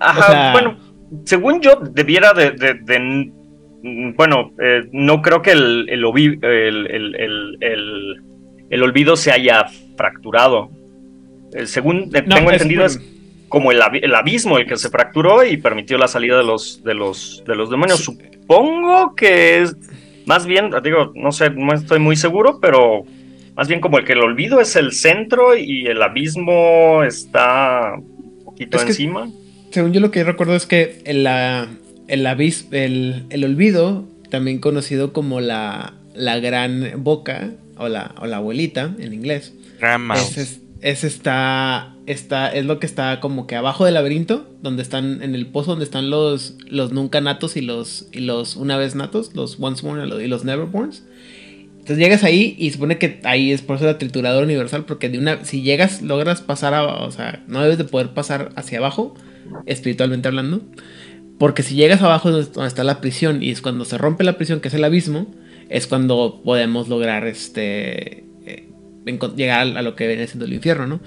Ajá, 0.00 0.20
O 0.20 0.22
sea- 0.32 0.52
bueno, 0.52 0.76
según 1.24 1.60
yo, 1.60 1.76
debiera 1.92 2.32
de. 2.34 2.50
de- 2.50 2.74
de- 2.74 3.32
bueno, 4.16 4.52
eh, 4.60 4.82
no 4.92 5.22
creo 5.22 5.40
que 5.42 5.52
el, 5.52 5.86
el, 5.88 6.04
el- 6.04 6.86
el- 6.90 7.14
el- 7.14 7.56
el- 7.60 8.22
el 8.68 8.82
olvido 8.82 9.16
se 9.16 9.30
haya 9.30 9.64
fracturado. 9.96 10.70
Eh, 11.54 11.66
según 11.66 12.10
eh, 12.14 12.24
No, 12.26 12.34
tengo 12.34 12.50
es 12.50 12.54
entendido, 12.62 12.82
por- 12.82 12.90
es 12.90 13.00
como 13.48 13.70
el 13.70 13.80
abismo 14.14 14.58
el 14.58 14.66
que 14.66 14.76
se 14.76 14.90
fracturó 14.90 15.44
y 15.44 15.56
permitió 15.56 15.96
la 15.98 16.08
salida 16.08 16.36
de 16.36 16.42
los, 16.44 16.82
de 16.82 16.94
los, 16.94 17.44
de 17.46 17.54
los 17.54 17.70
demonios. 17.70 18.00
Supongo 18.00 19.14
que 19.14 19.62
es. 19.62 19.76
Más 20.26 20.46
bien, 20.46 20.70
digo, 20.82 21.12
no 21.14 21.32
sé, 21.32 21.50
no 21.50 21.72
estoy 21.74 21.98
muy 22.00 22.16
seguro, 22.16 22.58
pero 22.60 23.04
más 23.56 23.68
bien 23.68 23.80
como 23.80 23.98
el 23.98 24.04
que 24.04 24.12
el 24.12 24.20
olvido 24.20 24.60
es 24.60 24.76
el 24.76 24.92
centro 24.92 25.56
y 25.56 25.86
el 25.86 26.02
abismo 26.02 27.02
está 27.04 27.94
un 27.96 28.44
poquito 28.44 28.76
Es 28.76 28.84
que- 28.84 28.90
encima. 28.90 29.30
Según 29.70 29.92
yo 29.92 30.00
lo 30.00 30.10
que 30.10 30.20
yo 30.20 30.24
recuerdo 30.26 30.54
es 30.56 30.66
que 30.66 31.00
el, 31.04 31.24
la- 31.24 31.66
el, 32.08 32.24
abis- 32.26 32.66
el, 32.72 33.24
el 33.30 33.44
olvido, 33.44 34.04
también 34.30 34.58
conocido 34.58 35.12
como 35.12 35.40
la, 35.40 35.94
la 36.14 36.38
gran 36.38 36.92
boca 36.98 37.50
o 37.76 37.88
la, 37.88 38.14
o 38.20 38.26
la 38.26 38.36
abuelita 38.38 38.94
en 38.98 39.12
inglés, 39.12 39.54
es, 40.14 40.38
es, 40.38 40.60
es 40.80 41.04
está, 41.04 41.94
está, 42.06 42.48
es 42.48 42.64
lo 42.64 42.78
que 42.78 42.86
está 42.86 43.20
como 43.20 43.46
que 43.46 43.56
abajo 43.56 43.84
del 43.84 43.94
laberinto, 43.94 44.48
donde 44.62 44.82
están 44.82 45.22
en 45.22 45.34
el 45.34 45.46
pozo 45.46 45.72
donde 45.72 45.84
están 45.84 46.08
los, 46.10 46.54
los 46.68 46.92
nunca 46.92 47.20
natos 47.20 47.56
y 47.56 47.60
los, 47.60 48.08
y 48.12 48.20
los 48.20 48.56
una 48.56 48.76
vez 48.76 48.94
natos, 48.94 49.34
los 49.34 49.58
once 49.60 49.86
born 49.86 50.08
y 50.20 50.26
los 50.26 50.44
neverborns. 50.44 51.04
Entonces 51.72 51.98
llegas 51.98 52.24
ahí 52.24 52.56
y 52.58 52.70
supone 52.70 52.98
que 52.98 53.20
ahí 53.24 53.52
es 53.52 53.62
por 53.62 53.76
eso 53.76 53.84
la 53.84 53.98
trituradora 53.98 54.44
universal, 54.44 54.84
porque 54.86 55.08
de 55.08 55.18
una, 55.18 55.44
si 55.44 55.62
llegas, 55.62 56.02
logras 56.02 56.40
pasar 56.40 56.74
a, 56.74 56.84
o 56.84 57.10
sea, 57.12 57.44
no 57.46 57.62
debes 57.62 57.78
de 57.78 57.84
poder 57.84 58.10
pasar 58.10 58.50
hacia 58.56 58.78
abajo, 58.78 59.14
espiritualmente 59.66 60.26
hablando, 60.26 60.62
porque 61.38 61.62
si 61.62 61.76
llegas 61.76 62.02
abajo 62.02 62.30
es 62.30 62.52
donde- 62.52 62.66
está 62.68 62.82
la 62.82 63.00
prisión 63.00 63.42
y 63.42 63.50
es 63.50 63.60
cuando 63.60 63.84
se 63.84 63.98
rompe 63.98 64.24
la 64.24 64.36
prisión, 64.36 64.60
que 64.60 64.68
es 64.68 64.74
el 64.74 64.82
abismo, 64.82 65.32
es 65.68 65.86
cuando 65.86 66.40
podemos 66.44 66.88
lograr 66.88 67.26
este 67.26 68.24
eh, 68.46 68.68
llegar 69.36 69.76
a 69.76 69.82
lo 69.82 69.94
que 69.94 70.08
viene 70.08 70.26
siendo 70.26 70.44
el 70.46 70.52
infierno, 70.54 70.86
¿no? 70.86 71.00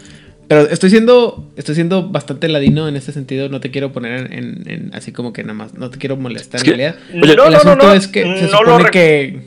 Pero 0.50 0.62
estoy 0.62 0.90
siendo, 0.90 1.48
estoy 1.56 1.76
siendo 1.76 2.10
bastante 2.10 2.50
ladino 2.50 2.88
en 2.90 2.96
este 2.96 3.12
sentido, 3.12 3.48
no 3.50 3.60
te 3.62 3.70
quiero 3.72 3.92
poner 3.94 4.34
en, 4.34 4.64
en- 4.68 4.92
así 4.96 5.12
como 5.12 5.32
que 5.32 5.44
nada 5.44 5.54
más, 5.54 5.76
no 5.76 5.90
te 5.92 6.00
quiero 6.00 6.18
molestar 6.18 6.60
Es 6.60 6.68
en 6.68 6.76
realidad. 6.76 6.96
Oye, 7.22 7.34
el 7.34 7.56
asunto 7.56 7.94
es 7.94 8.08
que 8.08 8.24
se 8.24 8.46
no 8.48 8.64
lo 8.64 8.72
supone 8.72 8.84
rec- 8.86 8.90
que... 8.92 9.40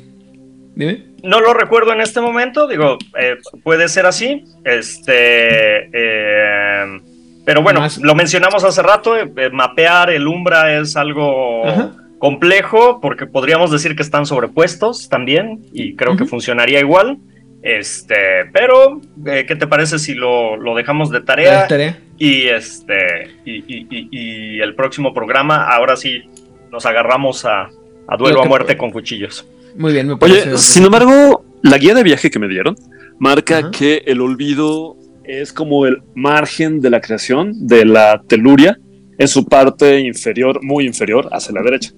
Dime. 0.77 1.03
No 1.25 1.41
lo 1.41 1.55
recuerdo 1.55 1.93
en 1.93 2.01
este 2.01 2.21
momento, 2.21 2.67
digo, 2.69 2.99
eh, 3.21 3.35
puede 3.65 3.89
ser 3.89 4.07
así, 4.07 4.45
este, 4.65 5.89
eh, 5.93 7.01
pero 7.45 7.63
bueno, 7.63 7.81
Más- 7.81 7.99
lo 7.99 8.15
mencionamos 8.15 8.63
hace 8.65 8.81
rato, 8.83 9.17
eh, 9.17 9.31
eh, 9.37 9.51
mapear 9.53 10.11
el 10.11 10.27
Umbra 10.29 10.79
es 10.81 10.95
algo 10.97 11.67
Ajá. 11.67 11.91
complejo 12.19 13.01
porque 13.01 13.27
podríamos 13.27 13.71
decir 13.73 13.97
que 13.97 14.03
están 14.03 14.25
sobrepuestos 14.27 15.09
también 15.09 15.61
y 15.73 15.97
creo 15.97 16.17
que 16.17 16.25
funcionaría 16.27 16.79
igual, 16.81 17.19
este, 17.63 18.17
pero 18.53 19.01
eh, 19.27 19.45
¿qué 19.47 19.55
te 19.57 19.67
parece 19.67 19.99
si 19.99 20.15
lo, 20.15 20.57
lo 20.57 20.75
dejamos 20.75 21.11
de 21.11 21.21
tarea 21.21 21.67
tarea. 21.69 21.99
y 22.19 22.49
este 22.49 23.31
y, 23.45 23.53
y- 23.53 23.87
y- 23.91 24.09
y 24.11 24.61
el 24.61 24.75
próximo 24.75 25.15
programa 25.15 25.69
ahora 25.73 25.97
sí 25.97 26.23
nos 26.71 26.85
agarramos 26.87 27.45
a, 27.45 27.69
a 28.09 28.17
duelo 28.19 28.39
Lo 28.39 28.43
a 28.43 28.47
muerte 28.47 28.77
con 28.77 28.91
cuchillos? 28.91 29.47
Muy 29.77 29.93
bien, 29.93 30.09
me 30.09 30.17
parece. 30.17 30.49
Oye, 30.51 30.59
sin 30.59 30.85
embargo, 30.85 31.45
la 31.63 31.79
guía 31.79 31.95
de 31.95 32.03
viaje 32.03 32.31
que 32.31 32.39
me 32.39 32.49
dieron 32.49 32.77
marca 33.19 33.59
Ajá. 33.59 33.71
que 33.71 34.03
el 34.07 34.21
olvido 34.21 34.97
es 35.25 35.53
como 35.53 35.87
el 35.87 36.03
margen 36.15 36.81
de 36.81 36.91
la 36.91 37.01
creación 37.01 37.67
de 37.69 37.85
la 37.85 38.23
teluria 38.29 38.77
en 39.19 39.29
su 39.29 39.47
parte 39.47 40.01
inferior, 40.01 40.59
muy 40.65 40.85
inferior, 40.85 41.29
hacia 41.31 41.55
la 41.55 41.63
derecha. 41.63 41.91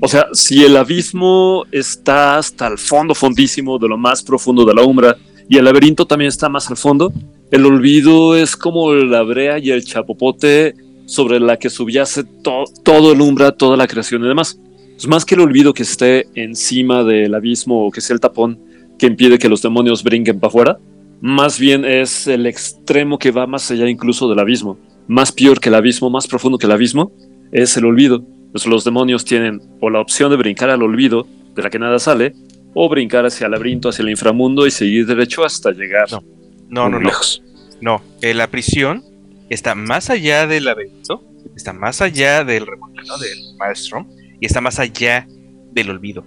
O 0.00 0.08
sea, 0.08 0.26
si 0.32 0.64
el 0.64 0.76
abismo 0.76 1.64
está 1.70 2.36
hasta 2.38 2.66
el 2.66 2.78
fondo, 2.78 3.14
fondísimo, 3.14 3.78
de 3.78 3.88
lo 3.88 3.96
más 3.96 4.22
profundo 4.22 4.64
de 4.64 4.74
la 4.74 4.82
umbra, 4.82 5.16
y 5.48 5.56
el 5.56 5.64
laberinto 5.64 6.06
también 6.06 6.28
está 6.28 6.48
más 6.48 6.70
al 6.70 6.76
fondo, 6.76 7.12
el 7.50 7.66
olvido 7.66 8.34
es 8.36 8.56
como 8.56 8.94
la 8.94 9.22
brea 9.22 9.58
y 9.58 9.70
el 9.70 9.84
chapopote 9.84 10.74
sobre 11.06 11.38
la 11.40 11.58
que 11.58 11.68
subyace 11.68 12.24
to- 12.42 12.64
todo 12.82 13.12
el 13.12 13.20
umbra, 13.20 13.52
toda 13.52 13.76
la 13.76 13.86
creación 13.86 14.24
y 14.24 14.28
demás. 14.28 14.58
Es 14.96 15.06
más 15.06 15.24
que 15.24 15.34
el 15.34 15.40
olvido 15.42 15.74
que 15.74 15.82
esté 15.82 16.26
encima 16.34 17.04
del 17.04 17.34
abismo 17.34 17.86
o 17.86 17.90
que 17.90 18.00
sea 18.00 18.14
el 18.14 18.20
tapón 18.20 18.58
que 18.98 19.06
impide 19.06 19.38
que 19.38 19.48
los 19.48 19.60
demonios 19.62 20.02
brinquen 20.02 20.38
para 20.38 20.48
afuera, 20.48 20.78
más 21.20 21.58
bien 21.58 21.84
es 21.84 22.26
el 22.26 22.46
extremo 22.46 23.18
que 23.18 23.30
va 23.30 23.46
más 23.46 23.70
allá 23.70 23.88
incluso 23.88 24.28
del 24.28 24.38
abismo. 24.38 24.78
Más 25.08 25.32
peor 25.32 25.60
que 25.60 25.68
el 25.68 25.74
abismo, 25.74 26.08
más 26.08 26.26
profundo 26.26 26.56
que 26.56 26.66
el 26.66 26.72
abismo, 26.72 27.12
es 27.50 27.76
el 27.76 27.84
olvido. 27.84 28.24
Pues 28.52 28.66
los 28.66 28.84
demonios 28.84 29.24
tienen 29.24 29.60
o 29.80 29.90
la 29.90 30.00
opción 30.00 30.30
de 30.30 30.36
brincar 30.36 30.70
al 30.70 30.82
olvido, 30.82 31.26
de 31.54 31.62
la 31.62 31.70
que 31.70 31.78
nada 31.78 31.98
sale, 31.98 32.34
o 32.74 32.88
brincar 32.88 33.24
hacia 33.26 33.46
el 33.46 33.52
laberinto, 33.52 33.88
hacia 33.88 34.02
el 34.02 34.10
inframundo 34.10 34.66
y 34.66 34.70
seguir 34.70 35.06
derecho 35.06 35.44
hasta 35.44 35.70
llegar 35.72 36.10
No. 36.10 36.22
No, 36.68 36.84
no, 36.84 36.90
muy 36.96 37.00
no. 37.04 37.08
lejos. 37.08 37.42
No, 37.80 38.02
eh, 38.22 38.32
la 38.34 38.46
prisión 38.48 39.02
está 39.50 39.74
más 39.74 40.08
allá 40.10 40.46
del 40.46 40.64
laberinto, 40.64 41.22
está 41.56 41.72
más 41.72 42.00
allá 42.00 42.44
del 42.44 42.66
remolino 42.66 43.18
del 43.18 43.56
maestro 43.58 44.06
y 44.40 44.46
está 44.46 44.60
más 44.60 44.78
allá 44.78 45.26
del 45.72 45.90
olvido. 45.90 46.24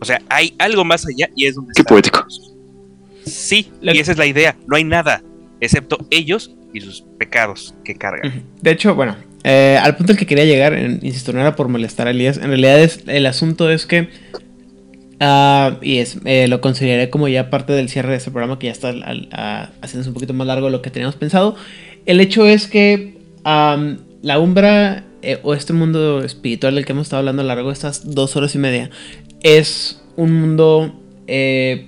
O 0.00 0.04
sea, 0.04 0.20
hay 0.28 0.54
algo 0.58 0.84
más 0.84 1.06
allá 1.06 1.28
y 1.36 1.46
es 1.46 1.54
donde 1.54 1.72
Qué 1.74 1.82
está. 1.82 1.88
poético. 1.94 2.24
Sí, 3.24 3.70
La- 3.80 3.94
y 3.94 3.98
esa 3.98 4.12
es 4.12 4.18
la 4.18 4.26
idea. 4.26 4.56
No 4.66 4.76
hay 4.76 4.84
nada, 4.84 5.22
excepto 5.60 5.98
ellos 6.10 6.54
y 6.72 6.80
sus 6.80 7.02
pecados 7.18 7.74
que 7.84 7.94
cargan. 7.94 8.42
De 8.60 8.70
hecho, 8.72 8.94
bueno, 8.94 9.16
eh, 9.44 9.78
al 9.82 9.96
punto 9.96 10.12
al 10.12 10.18
que 10.18 10.26
quería 10.26 10.44
llegar, 10.44 10.74
en- 10.74 11.00
insisto, 11.02 11.32
no 11.32 11.40
era 11.40 11.56
por 11.56 11.68
molestar 11.68 12.06
a 12.06 12.10
Elías. 12.10 12.36
En 12.36 12.48
realidad 12.48 12.80
es, 12.80 13.00
el 13.06 13.26
asunto 13.26 13.70
es 13.70 13.86
que, 13.86 14.08
ah, 15.20 15.78
y 15.82 15.98
es, 15.98 16.18
eh, 16.24 16.46
lo 16.48 16.60
consideraré 16.60 17.10
como 17.10 17.28
ya 17.28 17.50
parte 17.50 17.72
del 17.72 17.88
cierre 17.88 18.10
de 18.12 18.16
este 18.18 18.30
programa, 18.30 18.58
que 18.58 18.66
ya 18.66 18.72
está 18.72 18.88
al- 18.90 19.28
haciéndose 19.80 20.08
un 20.08 20.14
poquito 20.14 20.34
más 20.34 20.46
largo 20.46 20.66
de 20.66 20.72
lo 20.72 20.82
que 20.82 20.90
teníamos 20.90 21.16
pensado. 21.16 21.56
El 22.06 22.20
hecho 22.20 22.46
es 22.46 22.66
que 22.66 23.14
la 23.44 24.38
Umbra, 24.38 25.04
eh, 25.22 25.38
o 25.42 25.54
este 25.54 25.72
mundo 25.72 26.22
espiritual 26.22 26.74
del 26.74 26.84
que 26.84 26.92
hemos 26.92 27.06
estado 27.06 27.20
hablando 27.20 27.42
a 27.42 27.44
lo 27.44 27.48
largo 27.48 27.68
de 27.68 27.74
estas 27.74 28.14
dos 28.14 28.36
horas 28.36 28.54
y 28.54 28.58
media, 28.58 28.90
es 29.42 30.02
un 30.16 30.32
mundo 30.40 30.96
eh, 31.32 31.86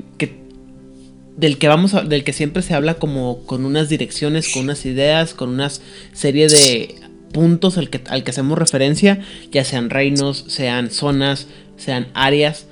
del 1.37 1.59
que 1.59 1.67
vamos 1.67 1.95
a- 1.95 2.03
del 2.03 2.25
que 2.25 2.33
siempre 2.33 2.63
se 2.63 2.75
habla 2.75 2.95
como 2.95 3.45
con 3.47 3.65
unas 3.65 3.89
direcciones, 3.89 4.51
con 4.53 4.65
unas 4.65 4.85
ideas, 4.87 5.35
con 5.35 5.49
una 5.49 5.71
serie 6.13 6.47
de 6.47 6.95
puntos 7.33 7.79
al 7.79 7.89
que, 7.91 8.01
al 8.09 8.23
que 8.25 8.31
hacemos 8.31 8.59
referencia, 8.59 9.21
ya 9.51 9.65
sean 9.65 9.91
reinos, 9.91 10.45
sean 10.49 10.91
zonas, 10.91 11.49
sean 11.77 12.09
áreas. 12.15 12.67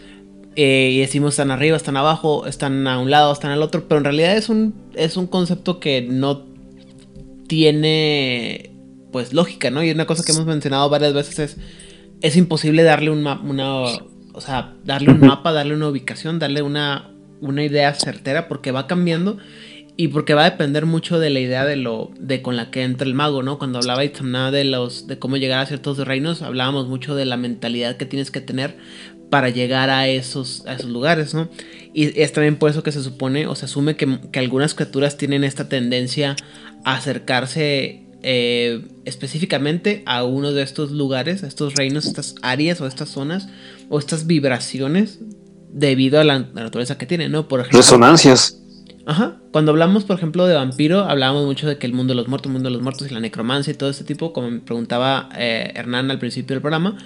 eh, 0.57 0.91
y 0.93 0.99
decimos 0.99 1.35
están 1.35 1.51
arriba, 1.51 1.77
están 1.77 1.97
abajo, 1.97 2.47
están 2.47 2.87
a 2.87 2.99
un 2.99 3.11
lado, 3.11 3.33
están 3.33 3.51
al 3.53 3.63
otro, 3.63 3.87
pero 3.89 3.99
en 3.99 4.05
realidad 4.05 4.37
es 4.37 4.49
un, 4.49 4.75
es 4.95 5.17
un 5.17 5.27
concepto 5.27 5.79
que 5.81 6.03
no 6.03 6.45
tiene 7.47 8.71
pues 9.13 9.33
lógica, 9.33 9.71
¿no? 9.71 9.83
Y 9.83 9.91
una 9.91 10.07
cosa 10.07 10.23
que 10.25 10.33
hemos 10.33 10.47
mencionado 10.47 10.89
varias 10.89 11.13
veces 11.15 11.39
es 11.39 11.57
es 12.23 12.37
imposible 12.37 12.83
darle 12.83 13.11
un 13.11 13.23
ma- 13.23 13.41
una 13.43 13.81
o 14.33 14.41
sea, 14.41 14.75
darle 14.85 15.11
un 15.13 15.21
mapa, 15.27 15.53
darle 15.53 15.75
una 15.75 15.89
ubicación, 15.89 16.39
darle 16.39 16.63
una 16.63 17.11
una 17.41 17.65
idea 17.65 17.95
certera 17.95 18.47
porque 18.49 18.71
va 18.71 18.87
cambiando 18.87 19.39
y 20.01 20.09
porque 20.09 20.33
va 20.33 20.47
a 20.47 20.51
depender 20.51 20.87
mucho 20.87 21.19
de 21.19 21.29
la 21.29 21.41
idea 21.41 21.67
de 21.67 21.77
lo 21.77 22.11
de 22.19 22.41
con 22.41 22.57
la 22.57 22.71
que 22.71 22.85
entra 22.85 23.07
el 23.07 23.13
mago, 23.13 23.43
¿no? 23.43 23.59
Cuando 23.59 23.81
hablaba 23.81 24.03
Itzamna 24.03 24.51
de 24.51 24.65
los 24.65 25.07
de 25.07 25.19
cómo 25.19 25.37
llegar 25.37 25.59
a 25.59 25.67
ciertos 25.67 25.99
reinos, 25.99 26.41
hablábamos 26.41 26.89
mucho 26.89 27.15
de 27.15 27.27
la 27.27 27.37
mentalidad 27.37 27.99
que 27.99 28.07
tienes 28.07 28.31
que 28.31 28.41
tener 28.41 28.79
para 29.29 29.51
llegar 29.51 29.91
a 29.91 30.09
esos, 30.09 30.65
a 30.65 30.73
esos 30.73 30.89
lugares, 30.89 31.35
¿no? 31.35 31.51
Y 31.93 32.19
es 32.19 32.33
también 32.33 32.57
por 32.57 32.71
eso 32.71 32.83
que 32.83 32.93
se 32.93 33.03
supone 33.03 33.47
o 33.47 33.55
se 33.55 33.67
asume 33.67 33.97
que, 33.97 34.21
que 34.33 34.39
algunas 34.39 34.73
criaturas 34.73 35.19
tienen 35.19 35.45
esta 35.45 35.69
tendencia 35.69 36.35
a 36.83 36.95
acercarse 36.95 38.07
eh, 38.23 38.83
específicamente 39.05 40.03
a 40.07 40.25
uno 40.25 40.55
de 40.55 40.63
estos 40.63 40.93
lugares, 40.93 41.45
a 41.45 41.47
estos 41.47 41.75
reinos, 41.75 42.07
estas 42.07 42.37
áreas 42.41 42.81
o 42.81 42.87
estas 42.87 43.11
zonas 43.11 43.49
o 43.91 43.99
estas 43.99 44.27
vibraciones 44.27 45.19
debido 45.71 46.19
a 46.21 46.25
la, 46.25 46.39
naturaleza 46.39 46.97
que 46.97 47.05
tienen, 47.05 47.33
¿no? 47.33 47.49
Por 47.49 47.61
ejemplo, 47.61 47.81
Resonancias. 47.81 48.57
Ajá. 49.11 49.39
Cuando 49.51 49.73
hablamos, 49.73 50.05
por 50.05 50.17
ejemplo, 50.17 50.47
de 50.47 50.55
vampiro, 50.55 51.01
hablábamos 51.01 51.45
mucho 51.45 51.67
de 51.67 51.79
que 51.79 51.87
el 51.89 51.93
mundo 51.93 52.13
de 52.13 52.15
los 52.15 52.29
muertos, 52.29 52.47
el 52.47 52.53
mundo 52.53 52.69
de 52.69 52.75
los 52.75 52.83
muertos 52.83 53.11
y 53.11 53.13
la 53.13 53.19
necromancia 53.19 53.73
y 53.73 53.75
todo 53.75 53.91
este 53.91 54.05
tipo, 54.05 54.33
como 54.33 54.53
me 54.53 54.61
preguntaba 54.61 55.29
eh, 55.37 55.73
Hernán 55.75 56.13
al 56.13 56.21
principio 56.21 56.55
del 56.55 56.61
programa, 56.61 56.97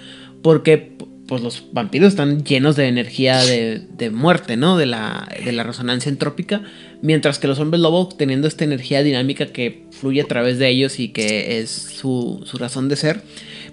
porque 0.43 0.95
pues 1.27 1.41
los 1.41 1.63
vampiros 1.73 2.09
están 2.09 2.43
llenos 2.43 2.75
de 2.75 2.89
energía 2.89 3.43
de, 3.43 4.11
muerte, 4.11 4.55
¿no? 4.55 4.77
De 4.77 4.85
la, 4.85 5.27
resonancia 5.63 6.11
entrópica, 6.11 6.61
mientras 7.01 7.39
que 7.39 7.47
los 7.47 7.57
hombres 7.57 7.81
lobo, 7.81 8.07
teniendo 8.07 8.47
esta 8.47 8.65
energía 8.65 9.01
dinámica 9.01 9.47
que 9.47 9.87
fluye 9.89 10.21
a 10.21 10.27
través 10.27 10.59
de 10.59 10.69
ellos 10.69 10.99
y 10.99 11.09
que 11.09 11.59
es 11.59 11.71
su, 11.71 12.45
razón 12.53 12.87
de 12.87 12.97
ser, 12.97 13.23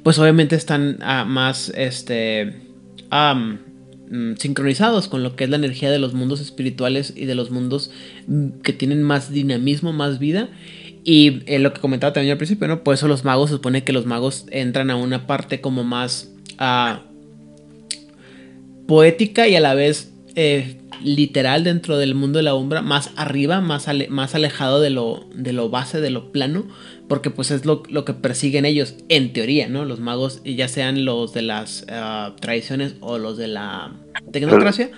pues 0.03 0.19
obviamente 0.19 0.57
están 0.57 0.97
ah, 1.03 1.27
más, 1.27 1.71
este, 1.77 2.63
am, 3.11 3.59
mm, 4.13 4.35
sincronizados 4.39 5.09
con 5.09 5.25
lo 5.25 5.35
que 5.35 5.45
es 5.45 5.51
la 5.51 5.57
energía 5.57 5.91
de 5.91 5.99
los 5.99 6.15
mundos 6.15 6.41
espirituales 6.41 7.13
y 7.17 7.25
de 7.25 7.35
los 7.35 7.51
mundos 7.51 7.91
mm, 8.29 8.61
que 8.63 8.73
tienen 8.73 9.03
más 9.03 9.33
dinamismo, 9.33 9.93
más 9.93 10.19
vida. 10.19 10.51
Y 11.05 11.43
eh, 11.47 11.59
lo 11.59 11.73
que 11.73 11.81
comentaba 11.81 12.13
también 12.13 12.33
al 12.33 12.39
principio, 12.39 12.69
¿no? 12.69 12.85
Por 12.85 12.95
eso 12.95 13.09
los 13.09 13.25
magos, 13.25 13.51
se 13.51 13.57
supone 13.57 13.83
que 13.83 13.93
los 13.93 14.07
magos 14.07 14.47
entran 14.51 14.91
a 14.91 14.97
una 14.97 15.27
parte 15.27 15.61
como 15.61 15.83
más 15.83 16.31
ah, 16.59 17.03
poética 18.87 19.49
y 19.49 19.57
a 19.57 19.61
la 19.61 19.75
vez 19.75 20.13
eh, 20.37 20.77
literal 21.05 21.65
dentro 21.65 21.99
del 21.99 22.15
mundo 22.15 22.39
de 22.39 22.43
la 22.45 22.51
sombra, 22.53 22.83
más 22.83 23.11
arriba, 23.17 23.61
más, 23.61 23.87
más 24.09 24.35
alejado 24.35 24.81
de 24.81 24.91
lo, 24.91 25.27
de 25.35 25.53
lo 25.53 25.69
base, 25.71 26.01
de 26.01 26.11
lo 26.11 26.33
plano, 26.33 26.67
porque 27.09 27.31
pues 27.31 27.51
es 27.51 27.65
lo, 27.65 27.83
lo 27.89 28.05
que 28.05 28.15
persiguen 28.15 28.65
ellos, 28.65 28.95
en 29.09 29.33
teoría, 29.33 29.69
¿no? 29.69 29.85
Los 29.85 30.01
magos, 30.01 30.41
ya 30.45 30.69
sean 30.69 31.05
los 31.05 31.33
de 31.35 31.43
las 31.43 31.85
ah, 31.91 32.35
tradiciones 32.41 32.95
o 33.01 33.19
los 33.19 33.37
de 33.37 33.49
la 33.49 33.93
tecnocracia, 34.33 34.91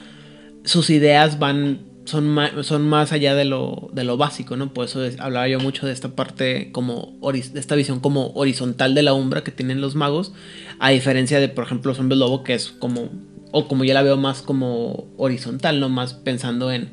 sus 0.64 0.90
ideas 0.90 1.38
van, 1.38 1.80
son, 2.04 2.28
ma- 2.28 2.62
son 2.62 2.88
más 2.88 3.12
allá 3.12 3.34
de 3.34 3.44
lo, 3.44 3.90
de 3.92 4.04
lo 4.04 4.16
básico, 4.16 4.56
¿no? 4.56 4.72
Por 4.72 4.84
eso 4.86 5.04
es- 5.04 5.18
hablaba 5.20 5.48
yo 5.48 5.58
mucho 5.60 5.86
de 5.86 5.92
esta 5.92 6.10
parte 6.10 6.70
como, 6.72 7.18
de 7.32 7.60
esta 7.60 7.74
visión 7.74 8.00
como 8.00 8.28
horizontal 8.34 8.94
de 8.94 9.02
la 9.02 9.12
umbra 9.14 9.42
que 9.42 9.50
tienen 9.52 9.80
los 9.80 9.94
magos, 9.94 10.32
a 10.78 10.90
diferencia 10.90 11.40
de, 11.40 11.48
por 11.48 11.64
ejemplo, 11.64 11.92
los 11.92 12.18
lobo, 12.18 12.44
que 12.44 12.54
es 12.54 12.68
como, 12.70 13.10
o 13.56 13.68
como 13.68 13.84
yo 13.84 13.94
la 13.94 14.02
veo 14.02 14.16
más 14.16 14.42
como 14.42 15.06
horizontal, 15.16 15.78
¿no? 15.78 15.88
Más 15.88 16.14
pensando 16.14 16.72
en, 16.72 16.88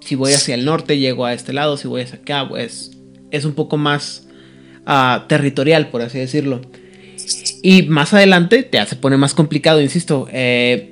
si 0.00 0.14
voy 0.14 0.32
hacia 0.32 0.54
el 0.54 0.64
norte, 0.64 0.98
llego 0.98 1.26
a 1.26 1.34
este 1.34 1.52
lado, 1.52 1.76
si 1.76 1.86
voy 1.86 2.00
hacia 2.00 2.18
acá, 2.18 2.48
pues 2.48 2.92
es 3.30 3.44
un 3.44 3.52
poco 3.52 3.76
más 3.76 4.26
ah, 4.86 5.26
territorial, 5.28 5.88
por 5.90 6.00
así 6.00 6.18
decirlo. 6.18 6.62
Y 7.62 7.82
más 7.82 8.14
adelante 8.14 8.68
ya 8.72 8.86
se 8.86 8.96
pone 8.96 9.18
más 9.18 9.34
complicado, 9.34 9.82
insisto. 9.82 10.28
eh, 10.32 10.88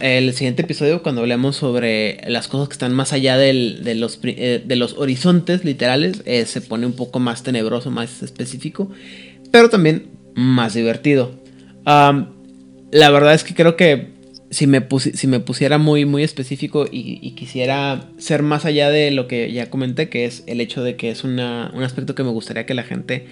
el 0.00 0.32
siguiente 0.32 0.62
episodio, 0.62 1.02
cuando 1.02 1.20
hablemos 1.20 1.54
sobre 1.56 2.22
las 2.26 2.48
cosas 2.48 2.68
que 2.68 2.72
están 2.72 2.94
más 2.94 3.12
allá 3.12 3.36
del- 3.36 3.84
de, 3.84 3.94
los, 3.94 4.18
eh, 4.22 4.62
de 4.64 4.76
los 4.76 4.94
horizontes 4.96 5.66
literales, 5.66 6.22
eh, 6.24 6.46
se 6.46 6.62
pone 6.62 6.86
un 6.86 6.94
poco 6.94 7.18
más 7.20 7.42
tenebroso, 7.42 7.90
más 7.90 8.22
específico, 8.22 8.90
pero 9.50 9.68
también 9.68 10.06
más 10.34 10.72
divertido. 10.72 11.32
La 11.84 13.10
verdad 13.10 13.34
es 13.34 13.44
que 13.44 13.54
creo 13.54 13.76
que 13.76 14.18
si 14.50 14.66
me, 14.66 14.86
pusi- 14.86 15.14
si 15.14 15.26
me 15.26 15.40
pusiera 15.40 15.78
muy, 15.78 16.04
muy 16.04 16.22
específico 16.22 16.86
y, 16.90 17.30
quisiera 17.32 18.08
ser 18.18 18.42
más 18.42 18.64
allá 18.64 18.90
de 18.90 19.10
lo 19.12 19.28
que 19.28 19.50
ya 19.52 19.70
comenté, 19.70 20.08
que 20.08 20.24
es 20.24 20.42
el 20.46 20.60
hecho 20.60 20.82
de 20.82 20.96
que 20.96 21.10
es 21.10 21.24
un 21.24 21.38
aspecto 21.40 22.14
que 22.14 22.24
me 22.24 22.30
gustaría 22.30 22.66
que 22.66 22.74
la 22.74 22.82
gente 22.82 23.26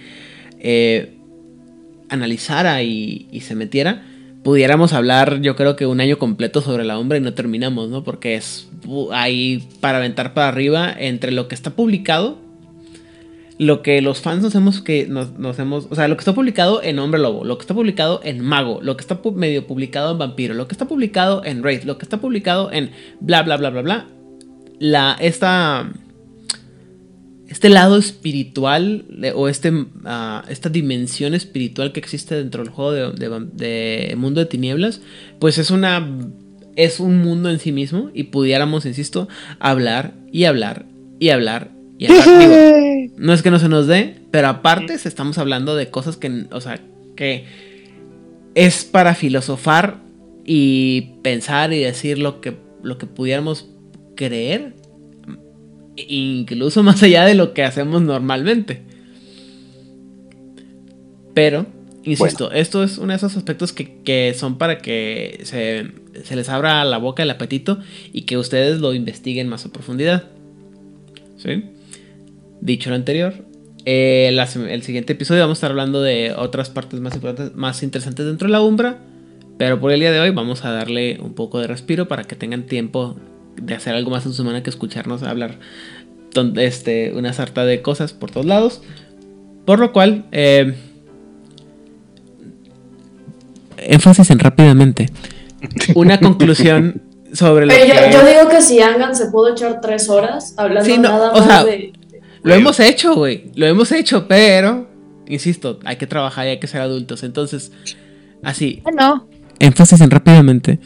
eh, 0.59 1.13
analizara 2.09 2.81
y, 2.83 3.27
se 3.41 3.55
metiera, 3.55 4.03
pudiéramos 4.43 4.93
hablar 4.93 5.41
yo 5.41 5.55
creo 5.55 5.75
que 5.75 5.85
un 5.85 5.99
año 5.99 6.17
completo 6.17 6.61
sobre 6.61 6.85
la 6.85 6.95
sombra 6.95 7.17
y 7.17 7.21
no 7.21 7.33
terminamos, 7.33 7.89
¿no? 7.89 8.03
Porque 8.03 8.35
es 8.35 8.69
ahí 9.11 9.67
para 9.81 9.97
aventar 9.97 10.33
para 10.33 10.47
arriba 10.47 10.93
entre 10.97 11.31
lo 11.31 11.47
que 11.49 11.55
está 11.55 11.71
publicado, 11.71 12.39
lo 13.59 13.81
que 13.81 14.01
los 14.01 14.21
fans 14.21 14.41
nos 14.41 14.55
hemos 14.55 14.81
que 14.81 15.05
nos, 15.05 15.37
nos 15.37 15.59
hemos, 15.59 15.87
o 15.89 15.95
sea, 15.95 16.07
lo 16.07 16.15
que 16.15 16.21
está 16.21 16.33
publicado 16.33 16.81
en 16.81 16.97
Hombre 16.97 17.19
Lobo, 17.19 17.43
lo 17.43 17.57
que 17.57 17.63
está 17.63 17.73
publicado 17.73 18.21
en 18.23 18.39
Mago, 18.39 18.79
lo 18.81 18.95
que 18.95 19.01
está 19.01 19.19
medio 19.35 19.67
publicado 19.67 20.13
en 20.13 20.17
Vampiro, 20.17 20.53
lo 20.53 20.67
que 20.67 20.73
está 20.73 20.87
publicado 20.87 21.43
en 21.43 21.61
Raid, 21.61 21.83
lo 21.83 21.97
que 21.97 22.05
está 22.05 22.21
publicado 22.21 22.71
en 22.71 22.91
bla 23.19 23.43
bla 23.43 23.57
bla 23.57 23.69
bla 23.69 23.81
bla. 23.81 24.07
La 24.79 25.17
esta 25.19 25.91
este 27.49 27.67
lado 27.67 27.97
espiritual 27.97 29.05
o 29.35 29.49
este, 29.49 29.73
ah, 30.05 30.45
esta 30.47 30.69
dimensión 30.69 31.33
espiritual 31.33 31.91
que 31.91 31.99
existe 31.99 32.35
dentro 32.35 32.63
del 32.63 32.71
juego 32.71 33.11
de, 33.11 33.49
de 33.51 34.15
Mundo 34.15 34.39
de 34.39 34.45
Tinieblas, 34.45 35.01
pues 35.39 35.57
es 35.57 35.69
una 35.69 36.07
es 36.77 37.01
un 37.01 37.17
mundo 37.17 37.49
en 37.49 37.59
sí 37.59 37.73
mismo 37.73 38.09
y 38.13 38.23
pudiéramos, 38.25 38.85
insisto, 38.85 39.27
hablar 39.59 40.13
y 40.31 40.45
hablar 40.45 40.85
y 41.19 41.31
hablar 41.31 41.71
y. 41.99 42.07
Digo, 42.07 43.13
no 43.17 43.33
es 43.33 43.43
que 43.43 43.51
no 43.51 43.59
se 43.59 43.69
nos 43.69 43.85
dé, 43.85 44.15
pero 44.31 44.47
aparte 44.47 44.93
estamos 44.93 45.37
hablando 45.37 45.75
de 45.75 45.91
cosas 45.91 46.17
que, 46.17 46.45
o 46.51 46.61
sea, 46.61 46.79
que 47.15 47.45
es 48.55 48.85
para 48.85 49.13
filosofar 49.13 49.97
y 50.45 51.13
pensar 51.21 51.73
y 51.73 51.79
decir 51.79 52.17
lo 52.17 52.41
que, 52.41 52.55
lo 52.81 52.97
que 52.97 53.05
pudiéramos 53.05 53.69
creer 54.15 54.73
incluso 56.07 56.81
más 56.83 57.03
allá 57.03 57.25
de 57.25 57.35
lo 57.35 57.53
que 57.53 57.63
hacemos 57.63 58.01
normalmente. 58.01 58.81
Pero, 61.33 61.67
insisto, 62.03 62.51
esto 62.51 62.83
es 62.83 62.97
uno 62.97 63.09
de 63.09 63.17
esos 63.17 63.37
aspectos 63.37 63.71
que, 63.71 64.01
que 64.03 64.33
son 64.33 64.57
para 64.57 64.79
que 64.79 65.41
se, 65.43 65.91
se 66.23 66.35
les 66.35 66.49
abra 66.49 66.83
la 66.83 66.97
boca 66.97 67.23
el 67.23 67.29
apetito 67.29 67.79
y 68.11 68.23
que 68.23 68.37
ustedes 68.37 68.79
lo 68.79 68.93
investiguen 68.93 69.47
más 69.47 69.65
a 69.65 69.71
profundidad. 69.71 70.25
¿Sí? 71.37 71.63
Dicho 72.61 72.89
lo 72.89 72.95
anterior, 72.95 73.33
eh, 73.85 74.29
la 74.33 74.43
el 74.43 74.83
siguiente 74.83 75.13
episodio 75.13 75.41
vamos 75.41 75.57
a 75.57 75.59
estar 75.59 75.71
hablando 75.71 76.01
de 76.01 76.33
otras 76.35 76.69
partes 76.69 76.99
más 76.99 77.15
importantes, 77.15 77.55
más 77.55 77.83
interesantes 77.83 78.25
dentro 78.25 78.47
de 78.47 78.51
la 78.51 78.61
Umbra. 78.61 78.97
Pero 79.57 79.79
por 79.79 79.91
el 79.91 79.99
día 79.99 80.11
de 80.11 80.19
hoy 80.19 80.31
vamos 80.31 80.63
a 80.63 80.71
darle 80.71 81.19
un 81.21 81.33
poco 81.33 81.59
de 81.59 81.67
respiro 81.67 82.07
para 82.07 82.23
que 82.23 82.35
tengan 82.35 82.63
tiempo 82.63 83.17
de 83.57 83.75
hacer 83.75 83.93
algo 83.93 84.09
más 84.09 84.25
en 84.25 84.31
su 84.31 84.37
semana 84.37 84.63
que 84.63 84.69
escucharnos 84.69 85.23
hablar 85.23 85.59
este, 86.57 87.13
una 87.13 87.33
sarta 87.33 87.65
de 87.65 87.81
cosas 87.81 88.13
por 88.13 88.31
todos 88.31 88.45
lados. 88.45 88.81
Por 89.65 89.79
lo 89.79 89.91
cual, 89.91 90.25
eh, 90.31 90.75
énfasis 93.77 94.29
en 94.31 94.39
rápidamente. 94.39 95.09
Una 95.95 96.19
conclusión 96.19 97.01
sobre 97.33 97.65
lo 97.65 97.73
yo, 97.73 97.79
que 97.79 98.11
yo 98.11 98.25
digo 98.25 98.49
que 98.49 98.61
si 98.61 98.79
Angan 98.79 99.15
se 99.15 99.27
pudo 99.27 99.51
echar 99.51 99.81
tres 99.81 100.09
horas 100.09 100.53
hablando 100.57 100.89
Sí, 100.89 100.97
no, 100.97 101.09
nada 101.09 101.31
o 101.31 101.37
más 101.37 101.45
sea, 101.45 101.63
de. 101.63 101.93
Lo 102.43 102.53
hemos 102.53 102.79
hecho, 102.79 103.15
güey. 103.15 103.51
Lo 103.55 103.65
hemos 103.65 103.91
hecho, 103.91 104.27
pero 104.27 104.87
insisto, 105.27 105.79
hay 105.85 105.97
que 105.97 106.07
trabajar 106.07 106.47
y 106.47 106.49
hay 106.49 106.59
que 106.59 106.67
ser 106.67 106.81
adultos. 106.81 107.23
Entonces, 107.23 107.71
así, 108.43 108.81
Bueno, 108.83 109.27
énfasis 109.59 110.01
en 110.01 110.11
rápidamente. 110.11 110.79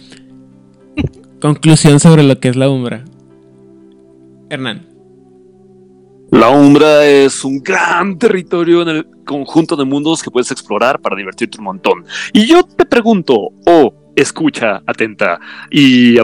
Conclusión 1.42 2.00
sobre 2.00 2.24
lo 2.24 2.40
que 2.40 2.50
es 2.50 2.56
la 2.56 2.70
umbra. 2.70 3.04
Hernán. 4.50 4.94
La 6.32 6.50
Umbra 6.50 7.06
es 7.06 7.46
un 7.46 7.60
gran 7.62 8.18
territorio 8.18 8.82
en 8.82 8.90
el 8.90 9.08
conjunto 9.24 9.76
de 9.76 9.86
mundos 9.86 10.24
que 10.24 10.32
puedes 10.32 10.50
explorar 10.50 11.00
para 11.00 11.16
divertirte 11.16 11.60
un 11.60 11.66
montón. 11.66 12.06
Y 12.34 12.48
yo 12.48 12.64
te 12.64 12.86
pregunto, 12.86 13.50
oh, 13.68 13.94
escucha, 14.16 14.82
atenta 14.88 15.40
y 15.70 16.18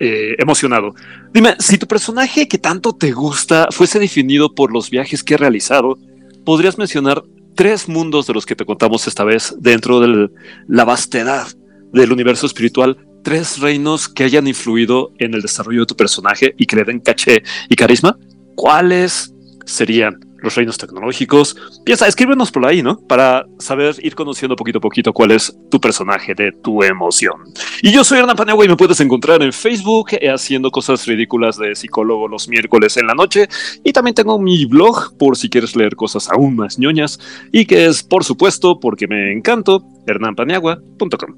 eh, 0.00 0.36
emocionado. 0.38 0.94
Dime, 1.32 1.56
si 1.58 1.78
tu 1.78 1.86
personaje 1.86 2.46
que 2.48 2.58
tanto 2.58 2.94
te 2.94 3.12
gusta 3.12 3.68
fuese 3.70 3.98
definido 3.98 4.54
por 4.54 4.72
los 4.72 4.90
viajes 4.90 5.22
que 5.24 5.34
ha 5.34 5.38
realizado, 5.38 5.98
¿podrías 6.44 6.78
mencionar 6.78 7.22
tres 7.54 7.88
mundos 7.88 8.26
de 8.26 8.34
los 8.34 8.46
que 8.46 8.56
te 8.56 8.64
contamos 8.64 9.06
esta 9.06 9.24
vez 9.24 9.54
dentro 9.58 10.00
de 10.00 10.30
la 10.68 10.84
vastedad 10.84 11.46
del 11.92 12.12
universo 12.12 12.46
espiritual? 12.46 12.96
Tres 13.22 13.58
reinos 13.58 14.08
que 14.08 14.24
hayan 14.24 14.46
influido 14.46 15.12
en 15.18 15.34
el 15.34 15.42
desarrollo 15.42 15.80
de 15.80 15.86
tu 15.86 15.96
personaje 15.96 16.54
y 16.58 16.66
que 16.66 16.76
le 16.76 16.84
den 16.84 17.00
caché 17.00 17.42
y 17.68 17.74
carisma. 17.74 18.18
¿Cuáles 18.54 19.34
serían 19.64 20.20
los 20.44 20.54
reinos 20.54 20.78
tecnológicos? 20.78 21.56
Piensa, 21.84 22.06
escríbenos 22.06 22.52
por 22.52 22.66
ahí, 22.66 22.82
¿no? 22.82 22.98
Para 23.06 23.46
saber 23.58 23.96
ir 24.02 24.14
conociendo 24.14 24.56
poquito 24.56 24.78
a 24.78 24.80
poquito 24.80 25.12
cuál 25.12 25.32
es 25.32 25.56
tu 25.70 25.80
personaje 25.80 26.34
de 26.34 26.52
tu 26.62 26.82
emoción. 26.82 27.34
Y 27.82 27.92
yo 27.92 28.04
soy 28.04 28.18
Hernán 28.18 28.36
Paniagua 28.36 28.64
y 28.64 28.68
me 28.68 28.76
puedes 28.76 29.00
encontrar 29.00 29.42
en 29.42 29.52
Facebook 29.52 30.10
eh, 30.12 30.30
haciendo 30.30 30.70
cosas 30.70 31.06
ridículas 31.06 31.58
de 31.58 31.74
psicólogo 31.74 32.28
los 32.28 32.48
miércoles 32.48 32.96
en 32.96 33.06
la 33.06 33.14
noche. 33.14 33.48
Y 33.82 33.92
también 33.92 34.14
tengo 34.14 34.38
mi 34.38 34.64
blog 34.66 35.16
por 35.18 35.36
si 35.36 35.48
quieres 35.48 35.74
leer 35.74 35.96
cosas 35.96 36.30
aún 36.30 36.56
más 36.56 36.78
ñoñas. 36.78 37.18
Y 37.52 37.66
que 37.66 37.86
es, 37.86 38.02
por 38.02 38.24
supuesto, 38.24 38.78
porque 38.80 39.06
me 39.06 39.32
encanto, 39.32 39.84
hernanpaniagua.com. 40.06 41.34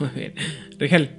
Muy 0.00 0.08
bien. 0.14 0.34
Rigel. 0.78 1.10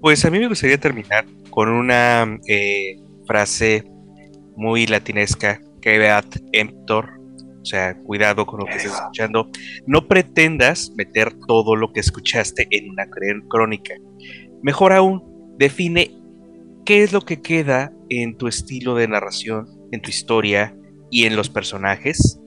Pues 0.00 0.24
a 0.24 0.30
mí 0.30 0.38
me 0.38 0.48
gustaría 0.48 0.78
terminar 0.78 1.26
con 1.50 1.68
una 1.68 2.38
eh, 2.48 2.96
frase 3.26 3.84
muy 4.56 4.86
latinesca 4.86 5.60
Kevat 5.80 6.36
Emptor. 6.52 7.18
O 7.62 7.64
sea, 7.64 7.94
cuidado 7.98 8.46
con 8.46 8.60
lo 8.60 8.66
que 8.66 8.76
estés 8.76 8.92
escuchando. 8.92 9.50
No 9.86 10.08
pretendas 10.08 10.92
meter 10.96 11.34
todo 11.46 11.76
lo 11.76 11.92
que 11.92 12.00
escuchaste 12.00 12.66
en 12.70 12.90
una 12.90 13.04
cr- 13.04 13.46
crónica. 13.48 13.94
Mejor 14.62 14.92
aún, 14.92 15.54
define 15.58 16.10
qué 16.86 17.02
es 17.02 17.12
lo 17.12 17.20
que 17.20 17.42
queda 17.42 17.92
en 18.08 18.36
tu 18.38 18.48
estilo 18.48 18.94
de 18.94 19.08
narración, 19.08 19.68
en 19.92 20.00
tu 20.00 20.08
historia 20.08 20.74
y 21.10 21.24
en 21.24 21.36
los 21.36 21.50
personajes. 21.50 22.40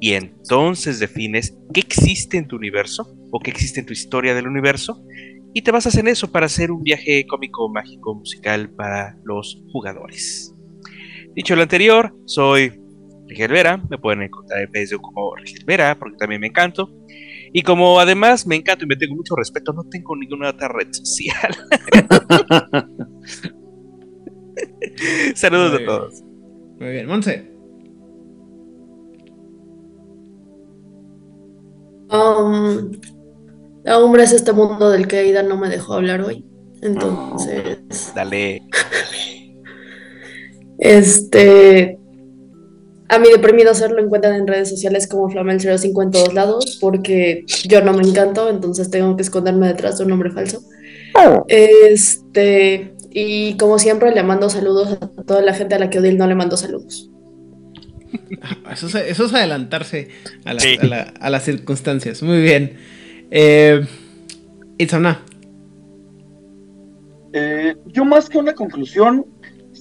Y 0.00 0.12
entonces 0.12 1.00
defines 1.00 1.58
qué 1.74 1.80
existe 1.80 2.38
en 2.38 2.46
tu 2.46 2.56
universo 2.56 3.12
o 3.32 3.40
qué 3.40 3.50
existe 3.50 3.80
en 3.80 3.86
tu 3.86 3.92
historia 3.92 4.34
del 4.34 4.46
universo. 4.46 5.04
Y 5.52 5.62
te 5.62 5.72
basas 5.72 5.96
en 5.96 6.06
eso 6.06 6.30
para 6.30 6.46
hacer 6.46 6.70
un 6.70 6.84
viaje 6.84 7.26
cómico, 7.28 7.68
mágico, 7.68 8.14
musical 8.14 8.70
para 8.70 9.18
los 9.24 9.64
jugadores. 9.72 10.54
Dicho 11.34 11.56
lo 11.56 11.62
anterior, 11.62 12.14
soy 12.26 12.80
Rigel 13.26 13.52
Vera, 13.52 13.76
me 13.88 13.98
pueden 13.98 14.22
encontrar 14.22 14.62
en 14.62 14.70
Facebook 14.72 15.02
como 15.02 15.34
Rigel 15.36 15.64
Vera, 15.64 15.96
porque 15.98 16.16
también 16.16 16.40
me 16.40 16.48
encanto. 16.48 16.90
Y 17.52 17.62
como 17.62 17.98
además 17.98 18.46
me 18.46 18.56
encanto 18.56 18.84
y 18.84 18.88
me 18.88 18.96
tengo 18.96 19.16
mucho 19.16 19.34
respeto, 19.36 19.72
no 19.72 19.84
tengo 19.84 20.14
ninguna 20.16 20.50
otra 20.50 20.68
red 20.68 20.88
social. 20.92 21.56
Saludos 25.34 25.70
Muy 25.70 25.74
a 25.74 25.78
bien. 25.78 25.86
todos. 25.86 26.22
Muy 26.80 26.90
bien, 26.90 27.06
Monse. 27.06 27.50
Um, 32.10 32.90
la 33.84 33.98
Umbra 33.98 34.24
es 34.24 34.32
este 34.32 34.52
mundo 34.52 34.90
del 34.90 35.06
que 35.06 35.18
Aida 35.18 35.42
no 35.42 35.56
me 35.56 35.68
dejó 35.68 35.94
hablar 35.94 36.20
hoy. 36.22 36.44
Entonces, 36.82 38.12
Dale. 38.14 38.62
este. 40.80 41.96
A 43.08 43.18
mi 43.18 43.28
deprimido 43.28 43.74
ser 43.74 43.90
lo 43.90 44.00
encuentran 44.00 44.34
en 44.36 44.46
redes 44.46 44.68
sociales 44.70 45.08
como 45.08 45.28
Flamel05 45.28 46.02
en 46.04 46.10
todos 46.12 46.32
lados, 46.32 46.78
porque 46.80 47.44
yo 47.68 47.82
no 47.82 47.92
me 47.92 48.02
encanto, 48.04 48.48
entonces 48.48 48.88
tengo 48.90 49.16
que 49.16 49.22
esconderme 49.22 49.66
detrás 49.66 49.98
de 49.98 50.04
un 50.04 50.10
nombre 50.10 50.30
falso. 50.30 50.62
Este. 51.48 52.94
Y 53.12 53.56
como 53.56 53.80
siempre, 53.80 54.12
le 54.14 54.22
mando 54.22 54.48
saludos 54.48 54.96
a 55.02 55.22
toda 55.24 55.42
la 55.42 55.52
gente 55.54 55.74
a 55.74 55.80
la 55.80 55.90
que 55.90 55.98
Odil 55.98 56.16
no 56.18 56.26
le 56.28 56.36
mando 56.36 56.56
saludos. 56.56 57.10
Eso 58.72 58.86
es, 58.86 58.94
eso 58.94 59.24
es 59.26 59.34
adelantarse 59.34 60.08
a, 60.44 60.58
Sí. 60.58 60.78
a 60.80 60.86
la- 60.86 61.12
a 61.20 61.30
las 61.30 61.44
circunstancias. 61.44 62.22
Muy 62.22 62.40
bien. 62.40 62.76
Eh, 63.32 63.84
Itzana. 64.78 65.22
Eh, 67.32 67.76
yo 67.86 68.04
más 68.04 68.28
que 68.28 68.38
una 68.38 68.54
conclusión, 68.54 69.26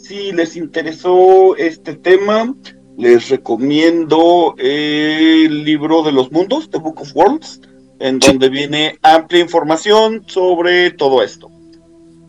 si 0.09 0.31
les 0.31 0.55
interesó 0.55 1.55
este 1.55 1.93
tema, 1.93 2.55
les 2.97 3.29
recomiendo 3.29 4.55
el 4.57 5.63
libro 5.63 6.01
de 6.01 6.11
los 6.11 6.31
mundos, 6.31 6.71
The 6.71 6.79
Book 6.79 7.01
of 7.01 7.15
Worlds, 7.15 7.61
en 7.99 8.17
donde 8.17 8.49
viene 8.49 8.97
amplia 9.03 9.41
información 9.41 10.23
sobre 10.25 10.89
todo 10.89 11.21
esto. 11.21 11.51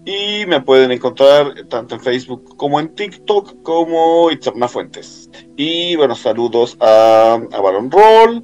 Y 0.05 0.45
me 0.47 0.61
pueden 0.61 0.93
encontrar 0.93 1.55
tanto 1.71 1.95
en 1.95 2.03
Facebook 2.03 2.55
como 2.59 2.79
en 2.81 2.95
TikTok 2.95 3.63
como 3.63 4.31
Itzarna 4.31 4.69
Fuentes. 4.69 5.31
Y 5.57 5.97
bueno, 5.97 6.15
saludos 6.15 6.77
a, 6.81 7.41
a 7.51 7.61
Baron 7.63 7.91
Roll 7.91 8.43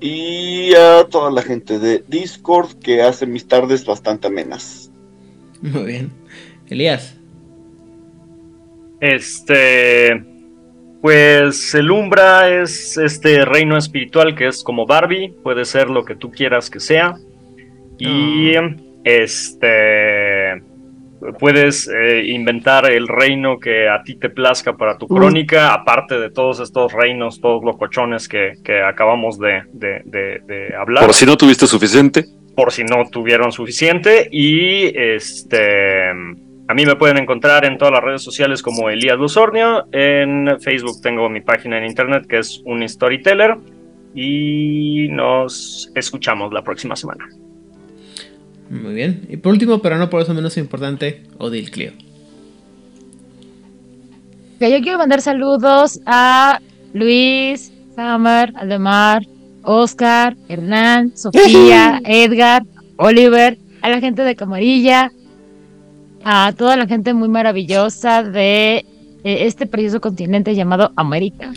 y 0.00 0.74
a 0.74 1.06
toda 1.08 1.30
la 1.30 1.42
gente 1.42 1.78
de 1.78 2.04
Discord 2.08 2.80
que 2.80 3.02
hace 3.02 3.26
mis 3.26 3.46
tardes 3.46 3.84
bastante 3.84 4.26
amenas. 4.26 4.90
Muy 5.60 5.84
bien. 5.84 6.12
Elías. 6.66 7.21
Este, 9.02 10.22
pues 11.02 11.74
el 11.74 11.90
Umbra 11.90 12.48
es 12.62 12.96
este 12.96 13.44
reino 13.44 13.76
espiritual 13.76 14.36
que 14.36 14.46
es 14.46 14.62
como 14.62 14.86
Barbie, 14.86 15.34
puede 15.42 15.64
ser 15.64 15.90
lo 15.90 16.04
que 16.04 16.14
tú 16.14 16.30
quieras 16.30 16.70
que 16.70 16.78
sea. 16.78 17.16
Y 17.98 18.52
este, 19.02 20.62
puedes 21.40 21.88
eh, 21.88 22.22
inventar 22.28 22.88
el 22.90 23.08
reino 23.08 23.58
que 23.58 23.88
a 23.88 24.04
ti 24.04 24.14
te 24.14 24.30
plazca 24.30 24.74
para 24.76 24.96
tu 24.98 25.08
crónica, 25.08 25.74
aparte 25.74 26.20
de 26.20 26.30
todos 26.30 26.60
estos 26.60 26.92
reinos, 26.92 27.40
todos 27.40 27.64
locochones 27.64 28.28
que, 28.28 28.52
que 28.64 28.80
acabamos 28.82 29.36
de, 29.38 29.62
de- 29.72 30.02
de- 30.04 30.40
de 30.46 30.76
hablar 30.76 31.04
Por 31.04 31.12
si 31.14 31.26
no 31.26 31.36
tuviste 31.36 31.66
suficiente. 31.66 32.24
por 32.54 32.70
si 32.70 32.84
no 32.84 33.04
tuvieron 33.10 33.50
suficiente. 33.50 34.28
Y 34.30 34.96
este 34.96 36.12
a 36.72 36.74
mí 36.74 36.86
me 36.86 36.96
pueden 36.96 37.18
encontrar 37.18 37.66
en 37.66 37.76
todas 37.76 37.92
las 37.92 38.02
redes 38.02 38.22
sociales 38.22 38.62
como 38.62 38.88
Elías 38.88 39.18
Luzornio. 39.18 39.88
En 39.92 40.58
Facebook 40.58 41.02
tengo 41.02 41.28
mi 41.28 41.42
página 41.42 41.76
en 41.76 41.84
internet 41.84 42.26
que 42.26 42.38
es 42.38 42.62
un 42.64 42.88
storyteller. 42.88 43.58
Y 44.14 45.08
nos 45.10 45.92
escuchamos 45.94 46.50
la 46.50 46.64
próxima 46.64 46.96
semana. 46.96 47.28
Muy 48.70 48.94
bien. 48.94 49.26
Y 49.28 49.36
por 49.36 49.52
último, 49.52 49.82
pero 49.82 49.98
no 49.98 50.08
por 50.08 50.22
eso 50.22 50.32
menos 50.32 50.56
importante, 50.56 51.24
Odil 51.36 51.70
Clio. 51.70 51.92
Que 54.58 54.70
yo 54.70 54.80
quiero 54.80 54.96
mandar 54.96 55.20
saludos 55.20 56.00
a 56.06 56.58
Luis, 56.94 57.70
Samar, 57.94 58.50
Aldemar, 58.56 59.24
Oscar, 59.62 60.38
Hernán, 60.48 61.14
Sofía, 61.18 62.00
Edgar, 62.06 62.62
Oliver, 62.96 63.58
a 63.82 63.90
la 63.90 64.00
gente 64.00 64.22
de 64.22 64.34
Camarilla, 64.34 65.12
a 66.24 66.52
toda 66.56 66.76
la 66.76 66.86
gente 66.86 67.14
muy 67.14 67.28
maravillosa 67.28 68.22
de 68.22 68.76
eh, 68.76 68.84
este 69.24 69.66
precioso 69.66 70.00
continente 70.00 70.54
llamado 70.54 70.92
América, 70.96 71.52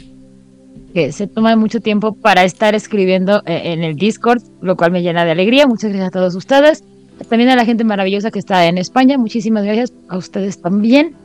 que 0.93 1.11
se 1.11 1.27
toma 1.27 1.55
mucho 1.55 1.79
tiempo 1.79 2.13
para 2.13 2.43
estar 2.43 2.75
escribiendo 2.75 3.41
eh, 3.45 3.73
en 3.73 3.83
el 3.83 3.95
Discord, 3.95 4.41
lo 4.61 4.75
cual 4.75 4.91
me 4.91 5.01
llena 5.01 5.25
de 5.25 5.31
alegría. 5.31 5.67
Muchas 5.67 5.91
gracias 5.91 6.07
a 6.09 6.11
todos 6.11 6.35
ustedes. 6.35 6.83
También 7.29 7.49
a 7.49 7.55
la 7.55 7.65
gente 7.65 7.83
maravillosa 7.83 8.31
que 8.31 8.39
está 8.39 8.65
en 8.65 8.77
España, 8.77 9.17
muchísimas 9.17 9.63
gracias 9.63 9.93
a 10.09 10.17
ustedes 10.17 10.61
también. 10.61 11.15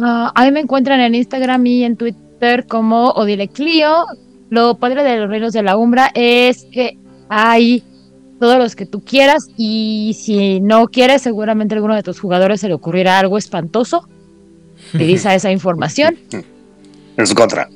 Ah, 0.00 0.32
a 0.34 0.44
mí 0.44 0.50
me 0.50 0.60
encuentran 0.60 1.00
en 1.00 1.14
Instagram 1.14 1.64
y 1.66 1.84
en 1.84 1.96
Twitter 1.96 2.66
como 2.66 3.10
Odile 3.10 3.48
Clio. 3.48 4.06
Lo 4.50 4.76
padre 4.76 5.02
de 5.02 5.18
los 5.18 5.28
reinos 5.28 5.52
de 5.52 5.62
la 5.62 5.76
Umbra 5.76 6.10
es 6.14 6.66
que 6.70 6.98
hay 7.28 7.82
todos 8.38 8.58
los 8.58 8.76
que 8.76 8.86
tú 8.86 9.02
quieras 9.02 9.48
y 9.56 10.16
si 10.18 10.60
no 10.60 10.88
quieres, 10.88 11.22
seguramente 11.22 11.74
a 11.74 11.76
alguno 11.76 11.94
de 11.94 12.02
tus 12.02 12.20
jugadores 12.20 12.60
se 12.60 12.68
le 12.68 12.74
ocurrirá 12.74 13.18
algo 13.18 13.38
espantoso. 13.38 14.08
Utiliza 14.94 15.34
esa 15.34 15.50
información. 15.50 16.16
En 17.16 17.26
su 17.26 17.34
contra. 17.34 17.68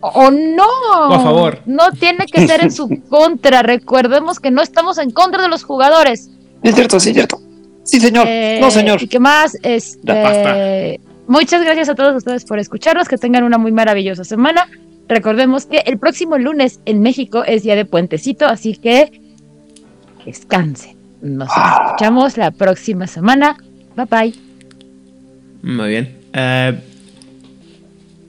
O 0.00 0.30
no. 0.30 0.66
O 1.08 1.12
a 1.12 1.22
favor. 1.22 1.60
No 1.66 1.90
tiene 1.92 2.26
que 2.26 2.46
ser 2.46 2.62
en 2.62 2.72
su 2.72 2.88
contra. 3.08 3.62
Recordemos 3.62 4.40
que 4.40 4.50
no 4.50 4.62
estamos 4.62 4.98
en 4.98 5.10
contra 5.10 5.42
de 5.42 5.48
los 5.48 5.64
jugadores. 5.64 6.30
Es 6.62 6.74
cierto, 6.74 7.00
sí, 7.00 7.10
es 7.10 7.14
cierto. 7.14 7.40
Sí, 7.84 8.00
señor. 8.00 8.26
Eh, 8.28 8.58
no, 8.60 8.70
señor. 8.70 9.02
¿Y 9.02 9.08
qué 9.08 9.18
más? 9.18 9.56
Este, 9.62 11.00
muchas 11.26 11.62
gracias 11.62 11.88
a 11.88 11.94
todos 11.94 12.16
ustedes 12.16 12.44
por 12.44 12.58
escucharnos. 12.58 13.08
Que 13.08 13.16
tengan 13.16 13.44
una 13.44 13.58
muy 13.58 13.72
maravillosa 13.72 14.24
semana. 14.24 14.68
Recordemos 15.08 15.64
que 15.66 15.78
el 15.78 15.98
próximo 15.98 16.36
lunes 16.36 16.80
en 16.84 17.00
México 17.00 17.42
es 17.44 17.62
día 17.62 17.76
de 17.76 17.86
puentecito, 17.86 18.46
así 18.46 18.76
que 18.76 19.27
descansen. 20.28 20.96
Nos 21.20 21.48
Ah. 21.54 21.84
escuchamos 21.86 22.36
la 22.36 22.50
próxima 22.52 23.06
semana. 23.06 23.56
Bye 23.96 24.06
bye. 24.06 24.34
Muy 25.62 25.88
bien. 25.88 26.16
Eh, 26.32 26.78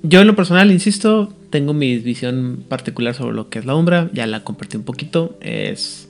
yo 0.02 0.22
en 0.22 0.28
lo 0.28 0.36
personal, 0.36 0.72
insisto, 0.72 1.32
tengo 1.50 1.74
mi 1.74 1.98
visión 1.98 2.64
particular 2.68 3.14
sobre 3.14 3.36
lo 3.36 3.50
que 3.50 3.60
es 3.60 3.66
la 3.66 3.76
Umbra. 3.76 4.10
Ya 4.14 4.26
la 4.28 4.44
compartí 4.44 4.78
un 4.78 4.84
poquito. 4.84 5.38
Es 5.42 6.08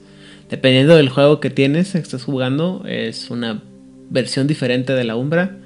dependiendo 0.48 0.96
del 0.96 1.08
juego 1.10 1.38
que 1.40 1.50
tienes, 1.50 1.92
que 1.92 1.98
estés 1.98 2.24
jugando, 2.24 2.82
es 2.86 3.30
una 3.30 3.62
versión 4.10 4.46
diferente 4.46 4.92
de 4.94 5.04
la 5.04 5.16
Umbra. 5.16 5.56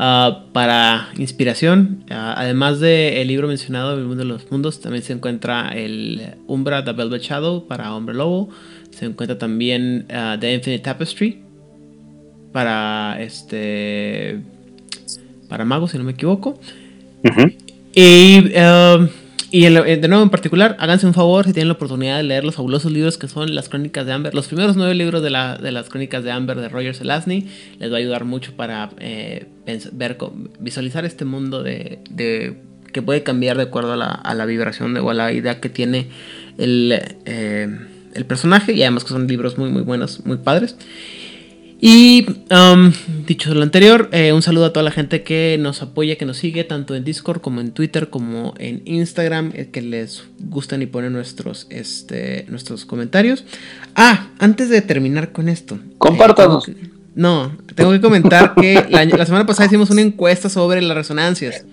Ah, 0.00 0.44
para 0.52 1.08
inspiración, 1.18 2.04
ah, 2.10 2.34
además 2.36 2.78
del 2.78 3.26
libro 3.26 3.48
mencionado, 3.48 3.94
El 3.98 4.04
mundo 4.04 4.22
de 4.22 4.28
los 4.28 4.48
mundos, 4.50 4.80
también 4.80 5.02
se 5.02 5.12
encuentra 5.12 5.70
el 5.70 6.20
Umbra 6.46 6.84
The 6.84 6.92
Velvet 6.92 7.22
Shadow 7.22 7.66
para 7.66 7.94
Hombre 7.94 8.14
Lobo. 8.14 8.48
Se 8.98 9.04
encuentra 9.06 9.38
también 9.38 10.06
ah, 10.10 10.36
The 10.40 10.54
Infinite 10.54 10.82
Tapestry 10.82 11.38
para 12.52 13.16
este 13.20 14.38
para 15.48 15.64
magos, 15.64 15.92
si 15.92 15.98
no 15.98 16.04
me 16.04 16.12
equivoco. 16.12 16.58
Y, 17.94 18.38
um, 18.58 19.08
y 19.50 19.64
eh, 19.64 19.96
de 19.96 20.08
nuevo, 20.08 20.22
en 20.22 20.30
particular, 20.30 20.76
háganse 20.78 21.06
un 21.06 21.14
favor 21.14 21.46
si 21.46 21.52
tienen 21.52 21.68
la 21.68 21.74
oportunidad 21.74 22.18
de 22.18 22.22
leer 22.22 22.44
los 22.44 22.54
fabulosos 22.56 22.92
libros 22.92 23.16
que 23.16 23.28
son 23.28 23.54
las 23.54 23.68
Crónicas 23.68 24.04
de 24.06 24.12
Amber. 24.12 24.34
Los 24.34 24.46
primeros 24.46 24.76
nueve 24.76 24.94
libros 24.94 25.22
de, 25.22 25.30
la- 25.30 25.56
de 25.56 25.72
las 25.72 25.88
Crónicas 25.88 26.22
de 26.22 26.30
Amber 26.32 26.58
de 26.60 26.68
Roger 26.68 26.94
Zelazny 26.94 27.46
les 27.78 27.90
va 27.90 27.96
a 27.96 27.98
ayudar 27.98 28.24
mucho 28.24 28.52
para 28.56 28.90
eh, 28.98 29.46
ver, 29.92 30.18
visualizar 30.60 31.04
este 31.06 31.24
mundo 31.24 31.62
de, 31.62 31.98
de- 32.10 32.56
que 32.92 33.00
puede 33.02 33.22
cambiar 33.22 33.56
de 33.56 33.64
acuerdo 33.64 33.94
a 33.94 33.96
la, 33.96 34.06
a 34.10 34.34
la 34.34 34.44
vibración 34.44 34.92
de, 34.94 35.00
o 35.00 35.08
a 35.10 35.14
la 35.14 35.32
idea 35.32 35.60
que 35.60 35.68
tiene 35.70 36.08
el, 36.58 37.00
eh, 37.24 37.68
el 38.18 38.26
personaje. 38.26 38.72
Y 38.74 38.82
además 38.82 39.04
que 39.04 39.10
son 39.10 39.26
libros 39.26 39.56
muy, 39.56 39.70
muy 39.70 39.82
buenos, 39.82 40.24
muy 40.26 40.36
padres. 40.36 40.76
Y 41.80 42.26
um, 42.50 42.92
dicho 43.24 43.54
lo 43.54 43.62
anterior, 43.62 44.08
eh, 44.10 44.32
un 44.32 44.42
saludo 44.42 44.64
a 44.66 44.72
toda 44.72 44.82
la 44.82 44.90
gente 44.90 45.22
que 45.22 45.56
nos 45.60 45.80
apoya, 45.80 46.16
que 46.16 46.26
nos 46.26 46.36
sigue, 46.36 46.64
tanto 46.64 46.96
en 46.96 47.04
Discord 47.04 47.40
como 47.40 47.60
en 47.60 47.70
Twitter, 47.70 48.10
como 48.10 48.52
en 48.58 48.82
Instagram, 48.84 49.52
eh, 49.54 49.68
que 49.70 49.80
les 49.80 50.24
gustan 50.40 50.82
y 50.82 50.86
ponen 50.86 51.12
nuestros, 51.12 51.68
este, 51.70 52.46
nuestros 52.48 52.84
comentarios. 52.84 53.44
Ah, 53.94 54.30
antes 54.40 54.70
de 54.70 54.82
terminar 54.82 55.30
con 55.30 55.48
esto. 55.48 55.78
Compártanos. 55.98 56.68
eh, 56.68 56.74
que- 56.74 56.98
no, 57.14 57.56
tengo 57.76 57.92
que 57.92 58.00
comentar 58.00 58.54
que 58.56 58.84
la, 58.90 59.04
la 59.04 59.26
semana 59.26 59.46
pasada 59.46 59.66
hicimos 59.66 59.90
una 59.90 60.02
encuesta 60.02 60.48
sobre 60.48 60.82
las 60.82 60.96
resonancias. 60.96 61.64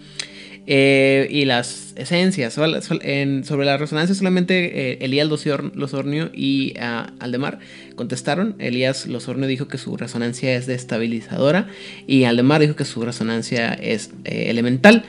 Eh, 0.68 1.28
y 1.30 1.46
las 1.46 1.94
esencias. 1.96 2.54
Sobre 2.54 3.66
las 3.66 3.80
resonancias 3.80 4.18
solamente 4.18 4.94
eh, 4.94 4.98
Elías 5.02 5.28
Losornio 5.28 6.32
y 6.34 6.74
ah, 6.80 7.14
Aldemar 7.20 7.60
contestaron. 7.96 8.56
Elías 8.60 9.08
Losornio 9.08 9.48
dijo 9.48 9.68
que 9.68 9.78
su 9.78 9.96
resonancia 9.98 10.56
es 10.56 10.66
destabilizadora 10.66 11.68
y 12.08 12.24
Aldemar 12.24 12.62
dijo 12.62 12.76
que 12.76 12.86
su 12.86 13.04
resonancia 13.04 13.74
es 13.74 14.12
eh, 14.24 14.46
elemental. 14.50 15.04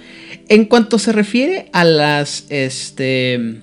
En 0.48 0.64
cuanto 0.66 0.98
se 0.98 1.12
refiere 1.12 1.70
a 1.72 1.84
las, 1.84 2.46
este, 2.50 3.60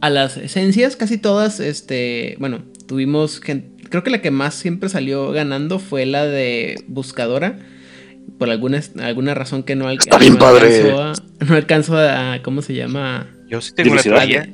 a 0.00 0.10
las 0.10 0.36
esencias, 0.36 0.96
casi 0.96 1.18
todas, 1.18 1.58
este, 1.60 2.36
bueno, 2.38 2.62
tuvimos, 2.86 3.40
gen- 3.40 3.72
creo 3.88 4.02
que 4.04 4.10
la 4.10 4.22
que 4.22 4.30
más 4.30 4.54
siempre 4.54 4.88
salió 4.88 5.32
ganando 5.32 5.78
fue 5.78 6.06
la 6.06 6.26
de 6.26 6.84
Buscadora. 6.86 7.58
Por 8.38 8.50
alguna, 8.50 8.80
alguna 9.02 9.34
razón 9.34 9.62
que 9.62 9.76
no, 9.76 9.86
al- 9.88 9.98
Está 9.98 10.18
bien 10.18 10.34
no 10.34 10.38
padre. 10.40 10.66
alcanzó 10.80 11.02
a, 11.02 11.12
no 11.46 11.54
alcanzó 11.54 11.98
a, 11.98 12.38
¿cómo 12.42 12.62
se 12.62 12.74
llama? 12.74 13.28
Yo 13.48 13.60
sí 13.60 13.72
tengo 13.74 13.92
una 13.92 14.02
teoría. 14.02 14.48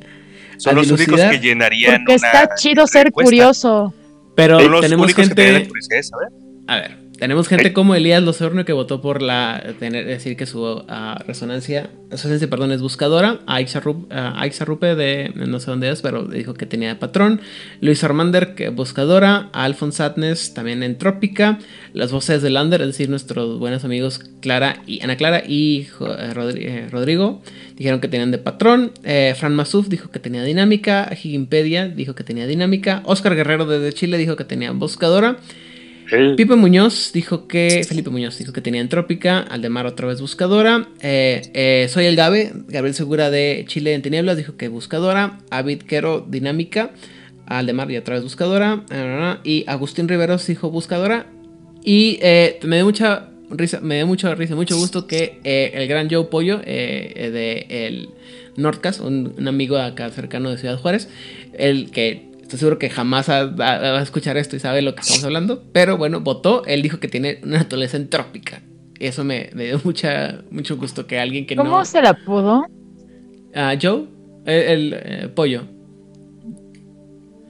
Son 0.58 0.74
los 0.74 0.90
únicos 0.90 1.20
que 1.20 1.38
llenarían 1.38 2.04
Porque 2.04 2.16
una 2.20 2.28
está 2.28 2.54
chido 2.56 2.86
ser 2.86 3.06
encuesta. 3.08 3.26
curioso. 3.28 3.94
Pero 4.34 4.60
Son 4.60 4.70
los 4.72 4.80
tenemos 4.82 5.04
únicos 5.06 5.28
que 5.30 5.34
la 5.44 5.50
gente, 5.58 5.68
curiosidad 5.68 5.96
de 5.96 6.02
saber. 6.02 6.28
a 6.66 6.76
ver, 6.76 6.96
tenemos 7.18 7.48
gente 7.48 7.72
como 7.72 7.94
Elías 7.94 8.22
Losornio 8.22 8.64
que 8.64 8.72
votó 8.72 9.00
por 9.00 9.22
la, 9.22 9.74
tener, 9.78 10.06
decir 10.06 10.36
que 10.36 10.46
su 10.46 10.84
ah, 10.88 11.22
resonancia, 11.26 11.90
resonancia, 12.10 12.48
perdón, 12.48 12.72
es 12.72 12.80
buscadora. 12.80 13.40
Aixa, 13.46 13.82
Rup- 13.82 14.06
ah, 14.10 14.34
Aixa 14.36 14.64
Rupe 14.64 14.94
de, 14.94 15.32
no 15.34 15.58
sé 15.60 15.70
dónde 15.70 15.90
es, 15.90 16.00
pero 16.00 16.24
dijo 16.24 16.54
que 16.54 16.66
tenía 16.66 16.98
patrón. 16.98 17.40
Luis 17.80 18.04
Armander, 18.04 18.54
que 18.54 18.68
buscadora. 18.68 19.48
Alphonse 19.52 19.98
Sadness, 19.98 20.54
también 20.54 20.82
entrópica. 20.82 21.58
Las 21.92 22.12
voces 22.12 22.40
de 22.42 22.50
Lander, 22.50 22.80
es 22.82 22.88
decir, 22.88 23.10
nuestros 23.10 23.58
buenos 23.58 23.84
amigos 23.84 24.20
Clara 24.40 24.82
y 24.86 25.02
Ana 25.02 25.16
Clara 25.16 25.42
y 25.46 25.88
eh, 26.00 26.34
eh, 26.56 26.88
Rodrigo, 26.90 27.42
dijeron 27.76 28.00
que 28.00 28.08
tenían 28.08 28.30
de 28.30 28.38
patrón. 28.38 28.92
Eh, 29.02 29.34
Fran 29.36 29.54
Masuf 29.54 29.88
dijo 29.88 30.10
que 30.10 30.20
tenía 30.20 30.44
dinámica. 30.44 31.10
Higimpedia 31.12 31.88
dijo 31.88 32.14
que 32.14 32.22
tenía 32.22 32.46
dinámica. 32.46 33.02
Oscar 33.04 33.34
Guerrero 33.34 33.66
desde 33.66 33.92
Chile 33.92 34.18
dijo 34.18 34.36
que 34.36 34.44
tenía 34.44 34.70
buscadora. 34.70 35.36
Pipe 36.08 36.56
Muñoz 36.56 37.12
dijo 37.12 37.46
que. 37.46 37.84
Felipe 37.86 38.10
Muñoz 38.10 38.38
dijo 38.38 38.52
que 38.52 38.60
tenía 38.60 38.80
entrópica. 38.80 39.40
Aldemar 39.40 39.86
otra 39.86 40.06
vez 40.06 40.20
buscadora. 40.20 40.88
Eh, 41.00 41.42
eh, 41.54 41.86
soy 41.90 42.06
el 42.06 42.16
Gabe. 42.16 42.52
Gabriel 42.68 42.94
Segura 42.94 43.30
de 43.30 43.64
Chile 43.68 43.94
en 43.94 44.02
Tinieblas 44.02 44.36
dijo 44.36 44.56
que 44.56 44.68
buscadora. 44.68 45.38
Avid 45.50 45.82
Quero 45.82 46.24
dinámica. 46.26 46.92
Aldemar 47.46 47.90
y 47.90 47.96
otra 47.96 48.14
vez 48.14 48.24
buscadora. 48.24 48.84
Ah, 48.90 49.40
Y 49.44 49.64
Agustín 49.66 50.08
Riveros 50.08 50.46
dijo 50.46 50.70
buscadora. 50.70 51.26
Y 51.84 52.18
eh, 52.22 52.58
me 52.64 52.76
dio 52.76 52.86
mucha 52.86 53.28
risa, 53.50 53.80
me 53.80 53.96
dio 53.96 54.06
mucha 54.06 54.34
risa, 54.34 54.54
mucho 54.54 54.76
gusto 54.76 55.06
que 55.06 55.40
el 55.44 55.88
gran 55.88 56.10
Joe 56.10 56.24
Pollo 56.24 56.58
de 56.58 57.66
el 57.70 58.10
Nordcast, 58.56 59.00
un, 59.00 59.34
un 59.38 59.48
amigo 59.48 59.78
acá 59.78 60.10
cercano 60.10 60.50
de 60.50 60.58
Ciudad 60.58 60.76
Juárez, 60.76 61.08
el 61.54 61.90
que 61.90 62.27
estoy 62.48 62.58
seguro 62.60 62.78
que 62.78 62.88
jamás 62.88 63.28
va, 63.28 63.98
a 63.98 64.02
escuchar 64.02 64.38
esto 64.38 64.56
y 64.56 64.58
sabe 64.58 64.80
lo 64.80 64.94
que 64.94 65.02
estamos 65.02 65.22
hablando, 65.24 65.62
pero 65.72 65.98
bueno, 65.98 66.20
votó, 66.22 66.64
él 66.64 66.80
dijo 66.80 66.98
que 66.98 67.06
tiene 67.08 67.40
una 67.42 67.58
naturaleza 67.58 67.98
entrópica. 67.98 68.62
Y 68.98 69.06
eso 69.06 69.22
me, 69.22 69.50
me 69.54 69.66
dio 69.66 69.80
mucha, 69.84 70.40
mucho 70.50 70.76
gusto 70.78 71.06
que 71.06 71.18
alguien 71.20 71.46
que 71.46 71.54
¿Cómo 71.56 71.70
no... 71.78 71.84
se 71.84 72.00
la 72.00 72.14
pudo? 72.14 72.66
Ah, 73.54 73.74
Joe, 73.80 74.04
el, 74.46 74.62
el, 74.62 74.92
eh, 74.94 75.28
pollo. 75.34 75.62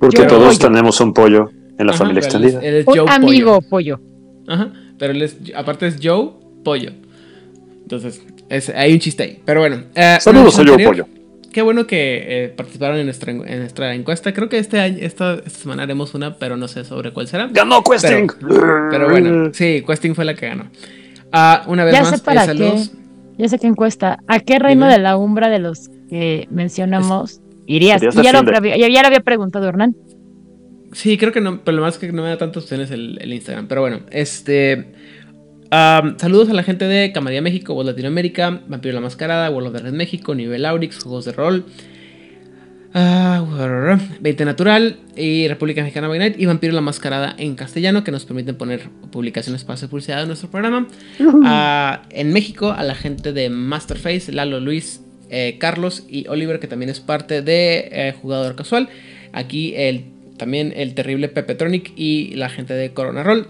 Porque 0.00 0.18
Yo- 0.18 0.26
todos 0.26 0.56
pollo. 0.58 0.68
tenemos 0.68 1.00
un 1.00 1.14
pollo 1.14 1.48
en 1.78 1.86
la 1.86 1.92
Ajá, 1.92 1.98
familia 1.98 2.22
pero 2.26 2.38
él 2.38 2.44
es- 2.44 2.54
extendida. 2.54 2.68
él 2.68 2.74
es 2.80 2.86
Un 2.86 2.94
Joe 2.94 3.04
Pollo. 3.06 3.12
amigo 3.14 3.60
pollo. 3.62 4.00
Ajá, 4.48 4.72
pero 4.98 5.12
él 5.12 5.22
es, 5.22 5.36
aparte 5.54 5.86
es 5.86 5.96
Joe 6.02 6.30
Pollo. 6.64 6.90
Entonces, 7.82 8.22
es- 8.48 8.68
hay 8.70 8.92
un 8.94 8.98
chiste 8.98 9.22
ahí. 9.22 9.42
Pero 9.44 9.60
bueno. 9.60 9.84
eh, 9.94 10.18
Saludos 10.20 10.58
a 10.58 10.60
anterior, 10.62 10.90
pollo. 10.90 11.06
Qué 11.52 11.62
bueno 11.62 11.86
que 11.86 12.44
eh, 12.44 12.48
participaron 12.48 12.98
en 12.98 13.06
nuestra, 13.06 13.32
en 13.32 13.58
nuestra 13.60 13.94
encuesta. 13.94 14.34
Creo 14.34 14.48
que 14.48 14.58
este 14.58 14.80
año, 14.80 14.98
esta, 15.00 15.34
esta 15.34 15.50
semana 15.50 15.84
haremos 15.84 16.14
una, 16.14 16.36
pero 16.36 16.56
no 16.56 16.68
sé 16.68 16.84
sobre 16.84 17.12
cuál 17.12 17.26
será. 17.26 17.48
Ganó 17.50 17.82
Questing. 17.82 18.30
Pero 18.90 19.08
bueno, 19.08 19.50
sí, 19.54 19.82
Questing 19.86 20.14
fue 20.14 20.24
la 20.24 20.34
que 20.34 20.46
ganó. 20.46 20.70
Ah, 21.32 21.64
una 21.66 21.84
vez 21.84 21.94
Ya 21.94 22.02
más, 22.02 22.10
sé 22.10 22.18
para 22.18 22.44
eh, 22.44 22.46
saludos. 22.46 22.92
Ya 23.38 23.48
sé 23.48 23.58
qué 23.58 23.66
encuesta. 23.66 24.18
¿A 24.26 24.40
qué 24.40 24.58
reino 24.58 24.86
Dime. 24.86 24.96
de 24.96 25.02
la 25.02 25.16
umbra 25.16 25.48
de 25.48 25.58
los 25.58 25.88
que 26.10 26.46
mencionamos 26.50 27.40
irías? 27.66 28.02
Irías 28.02 28.14
ya, 28.14 28.32
lo, 28.32 28.64
ya, 28.64 28.88
ya 28.88 29.00
lo 29.02 29.06
había 29.06 29.20
preguntado 29.20 29.68
Hernán. 29.68 29.96
Sí, 30.92 31.18
creo 31.18 31.32
que 31.32 31.40
no, 31.40 31.60
pero 31.64 31.76
lo 31.76 31.82
más 31.82 31.94
es 31.94 32.00
que 32.00 32.12
no 32.12 32.22
me 32.22 32.28
da 32.28 32.38
tantas 32.38 32.64
opciones 32.64 32.90
el, 32.90 33.18
el 33.20 33.32
Instagram. 33.32 33.68
Pero 33.68 33.80
bueno, 33.80 34.00
este. 34.10 34.92
Saludos 35.70 36.48
a 36.48 36.52
la 36.52 36.62
gente 36.62 36.86
de 36.86 37.12
Camadía 37.12 37.42
México, 37.42 37.74
World 37.74 37.90
Latinoamérica, 37.90 38.62
Vampiro 38.66 38.94
la 38.94 39.00
Mascarada, 39.00 39.50
World 39.50 39.68
of 39.68 39.76
the 39.76 39.82
Red 39.82 39.92
México, 39.92 40.34
Nivel 40.34 40.64
Aurix, 40.64 41.02
Juegos 41.02 41.24
de 41.24 41.32
Rol, 41.32 41.64
20 44.20 44.44
Natural 44.44 44.96
y 45.16 45.46
República 45.46 45.82
Mexicana 45.82 46.08
by 46.08 46.18
Night 46.18 46.34
y 46.38 46.46
Vampiro 46.46 46.72
la 46.72 46.80
Mascarada 46.80 47.34
en 47.38 47.54
castellano 47.54 48.02
que 48.02 48.10
nos 48.10 48.24
permiten 48.24 48.56
poner 48.56 48.88
publicaciones 49.10 49.64
para 49.64 49.74
hacer 49.74 49.88
publicidad 49.88 50.22
en 50.22 50.28
nuestro 50.28 50.50
programa. 50.50 50.86
Ah, 51.44 52.02
en 52.10 52.32
México, 52.32 52.72
a 52.72 52.82
la 52.82 52.94
gente 52.94 53.32
de 53.32 53.48
Masterface, 53.48 54.32
Lalo 54.32 54.60
Luis, 54.60 55.02
eh, 55.30 55.56
Carlos 55.58 56.04
y 56.08 56.26
Oliver, 56.28 56.58
que 56.58 56.66
también 56.66 56.90
es 56.90 57.00
parte 57.00 57.42
de 57.42 57.88
eh, 57.90 58.14
Jugador 58.20 58.54
Casual. 58.56 58.88
Aquí 59.32 59.74
el, 59.76 60.04
también 60.36 60.72
el 60.76 60.94
terrible 60.94 61.28
Pepetronic 61.28 61.92
y 61.96 62.34
la 62.34 62.48
gente 62.48 62.74
de 62.74 62.92
Corona 62.92 63.22
Roll. 63.22 63.46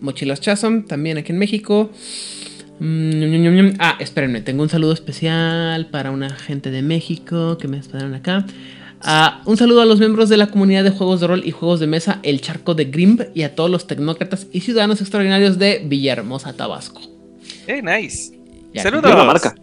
Mochilas 0.00 0.40
Chasm, 0.40 0.82
también 0.82 1.18
aquí 1.18 1.32
en 1.32 1.38
México. 1.38 1.90
Mm. 2.80 3.76
Ah, 3.78 3.96
espérenme, 3.98 4.40
tengo 4.40 4.62
un 4.62 4.68
saludo 4.68 4.92
especial 4.92 5.86
para 5.86 6.10
una 6.10 6.30
gente 6.30 6.70
de 6.70 6.82
México 6.82 7.58
que 7.58 7.68
me 7.68 7.78
esperaron 7.78 8.14
acá. 8.14 8.46
Ah, 9.00 9.42
un 9.46 9.56
saludo 9.56 9.80
a 9.80 9.84
los 9.84 10.00
miembros 10.00 10.28
de 10.28 10.36
la 10.36 10.48
comunidad 10.48 10.82
de 10.82 10.90
juegos 10.90 11.20
de 11.20 11.28
rol 11.28 11.42
y 11.44 11.52
juegos 11.52 11.78
de 11.80 11.86
mesa 11.86 12.18
El 12.22 12.40
Charco 12.40 12.74
de 12.74 12.86
Grimb 12.86 13.26
y 13.34 13.42
a 13.42 13.54
todos 13.54 13.70
los 13.70 13.86
tecnócratas 13.86 14.48
y 14.52 14.60
ciudadanos 14.60 15.00
extraordinarios 15.00 15.58
de 15.58 15.82
Villahermosa, 15.84 16.52
Tabasco. 16.54 17.00
Eh, 17.66 17.80
nice. 17.82 18.32
Ya 18.74 18.82
Saludos. 18.82 19.10
Buena 19.10 19.24
marca. 19.24 19.54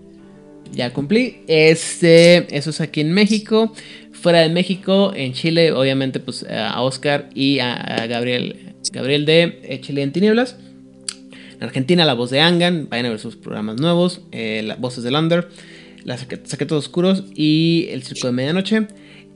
Ya 0.72 0.92
cumplí. 0.94 1.44
Este, 1.48 2.56
eso 2.56 2.70
es 2.70 2.82
aquí 2.82 3.02
en 3.02 3.12
México. 3.12 3.74
Fuera 4.12 4.40
de 4.40 4.50
México, 4.50 5.14
en 5.16 5.34
Chile, 5.34 5.72
obviamente, 5.72 6.20
pues 6.20 6.46
a 6.50 6.82
Oscar 6.82 7.30
y 7.36 7.60
a, 7.60 7.74
a 7.76 8.08
Gabriel, 8.08 8.65
Gabriel 8.92 9.26
de 9.26 9.60
eh, 9.64 9.82
Chile 9.82 10.02
en 10.02 10.12
Tinieblas. 10.12 10.58
En 11.58 11.64
Argentina, 11.64 12.06
la 12.06 12.14
voz 12.14 12.30
de 12.30 12.42
Angan. 12.42 12.88
Vayan 12.90 13.08
a 13.08 13.10
ver 13.10 13.20
sus 13.20 13.36
programas 13.36 13.80
nuevos. 13.80 14.22
eh, 14.32 14.76
voces 14.80 15.04
de 15.04 15.12
Lander. 15.12 15.50
Las 16.04 16.28
Saquetos 16.44 16.86
Oscuros 16.86 17.24
y 17.34 17.88
El 17.90 18.04
Circo 18.04 18.28
de 18.28 18.34
Medianoche. 18.34 18.88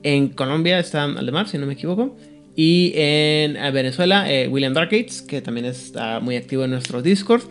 En 0.02 0.28
Colombia 0.28 0.78
está 0.78 1.04
Aldemar, 1.04 1.48
si 1.48 1.58
no 1.58 1.66
me 1.66 1.72
equivoco. 1.72 2.16
Y 2.54 2.92
en 2.94 3.56
eh, 3.56 3.70
Venezuela, 3.72 4.26
William 4.48 4.74
Darkates, 4.74 5.22
que 5.22 5.40
también 5.40 5.66
está 5.66 6.20
muy 6.20 6.36
activo 6.36 6.64
en 6.64 6.70
nuestro 6.70 7.02
Discord. 7.02 7.42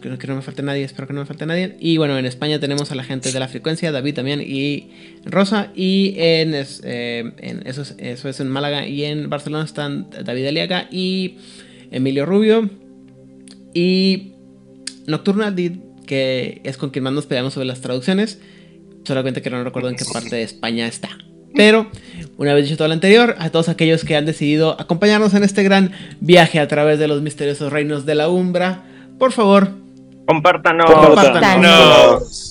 Que 0.00 0.26
no, 0.28 0.36
me 0.36 0.42
falte 0.42 0.62
nadie, 0.62 0.84
espero 0.84 1.06
que 1.06 1.14
no 1.14 1.20
me 1.20 1.26
falte 1.26 1.46
nadie. 1.46 1.76
Y 1.80 1.96
bueno, 1.96 2.18
en 2.18 2.26
España 2.26 2.60
tenemos 2.60 2.90
a 2.90 2.94
la 2.94 3.04
gente 3.04 3.32
de 3.32 3.40
la 3.40 3.48
frecuencia, 3.48 3.92
David 3.92 4.14
también 4.14 4.40
y 4.40 4.90
Rosa. 5.24 5.70
Y 5.74 6.14
en, 6.18 6.54
eh, 6.54 7.62
eso, 7.64 7.82
es, 7.82 7.94
eso 7.98 8.28
es 8.28 8.40
en 8.40 8.48
Málaga 8.48 8.86
y 8.86 9.04
en 9.04 9.30
Barcelona 9.30 9.64
están 9.64 10.10
David 10.10 10.46
Aliaga 10.46 10.88
y 10.90 11.36
Emilio 11.90 12.26
Rubio. 12.26 12.68
Y 13.72 14.32
Nocturna 15.06 15.54
que 16.06 16.60
es 16.64 16.76
con 16.76 16.90
quien 16.90 17.04
más 17.04 17.12
nos 17.12 17.26
peleamos 17.26 17.54
sobre 17.54 17.66
las 17.66 17.80
traducciones. 17.80 18.40
Solamente 19.04 19.40
que 19.40 19.50
no 19.50 19.64
recuerdo 19.64 19.88
en 19.88 19.96
qué 19.96 20.04
parte 20.12 20.36
de 20.36 20.42
España 20.42 20.86
está. 20.86 21.08
Pero, 21.54 21.90
una 22.36 22.54
vez 22.54 22.64
dicho 22.64 22.76
todo 22.76 22.88
lo 22.88 22.94
anterior, 22.94 23.34
a 23.38 23.50
todos 23.50 23.68
aquellos 23.68 24.04
que 24.04 24.16
han 24.16 24.26
decidido 24.26 24.80
acompañarnos 24.80 25.34
en 25.34 25.42
este 25.42 25.62
gran 25.62 25.92
viaje 26.20 26.60
a 26.60 26.68
través 26.68 26.98
de 26.98 27.08
los 27.08 27.22
misteriosos 27.22 27.72
reinos 27.72 28.06
de 28.06 28.14
la 28.14 28.28
Umbra, 28.28 28.84
por 29.20 29.32
favor, 29.32 29.68
Compártanos. 30.26 30.90
Compártanos. 30.90 31.60
No. 31.62 32.49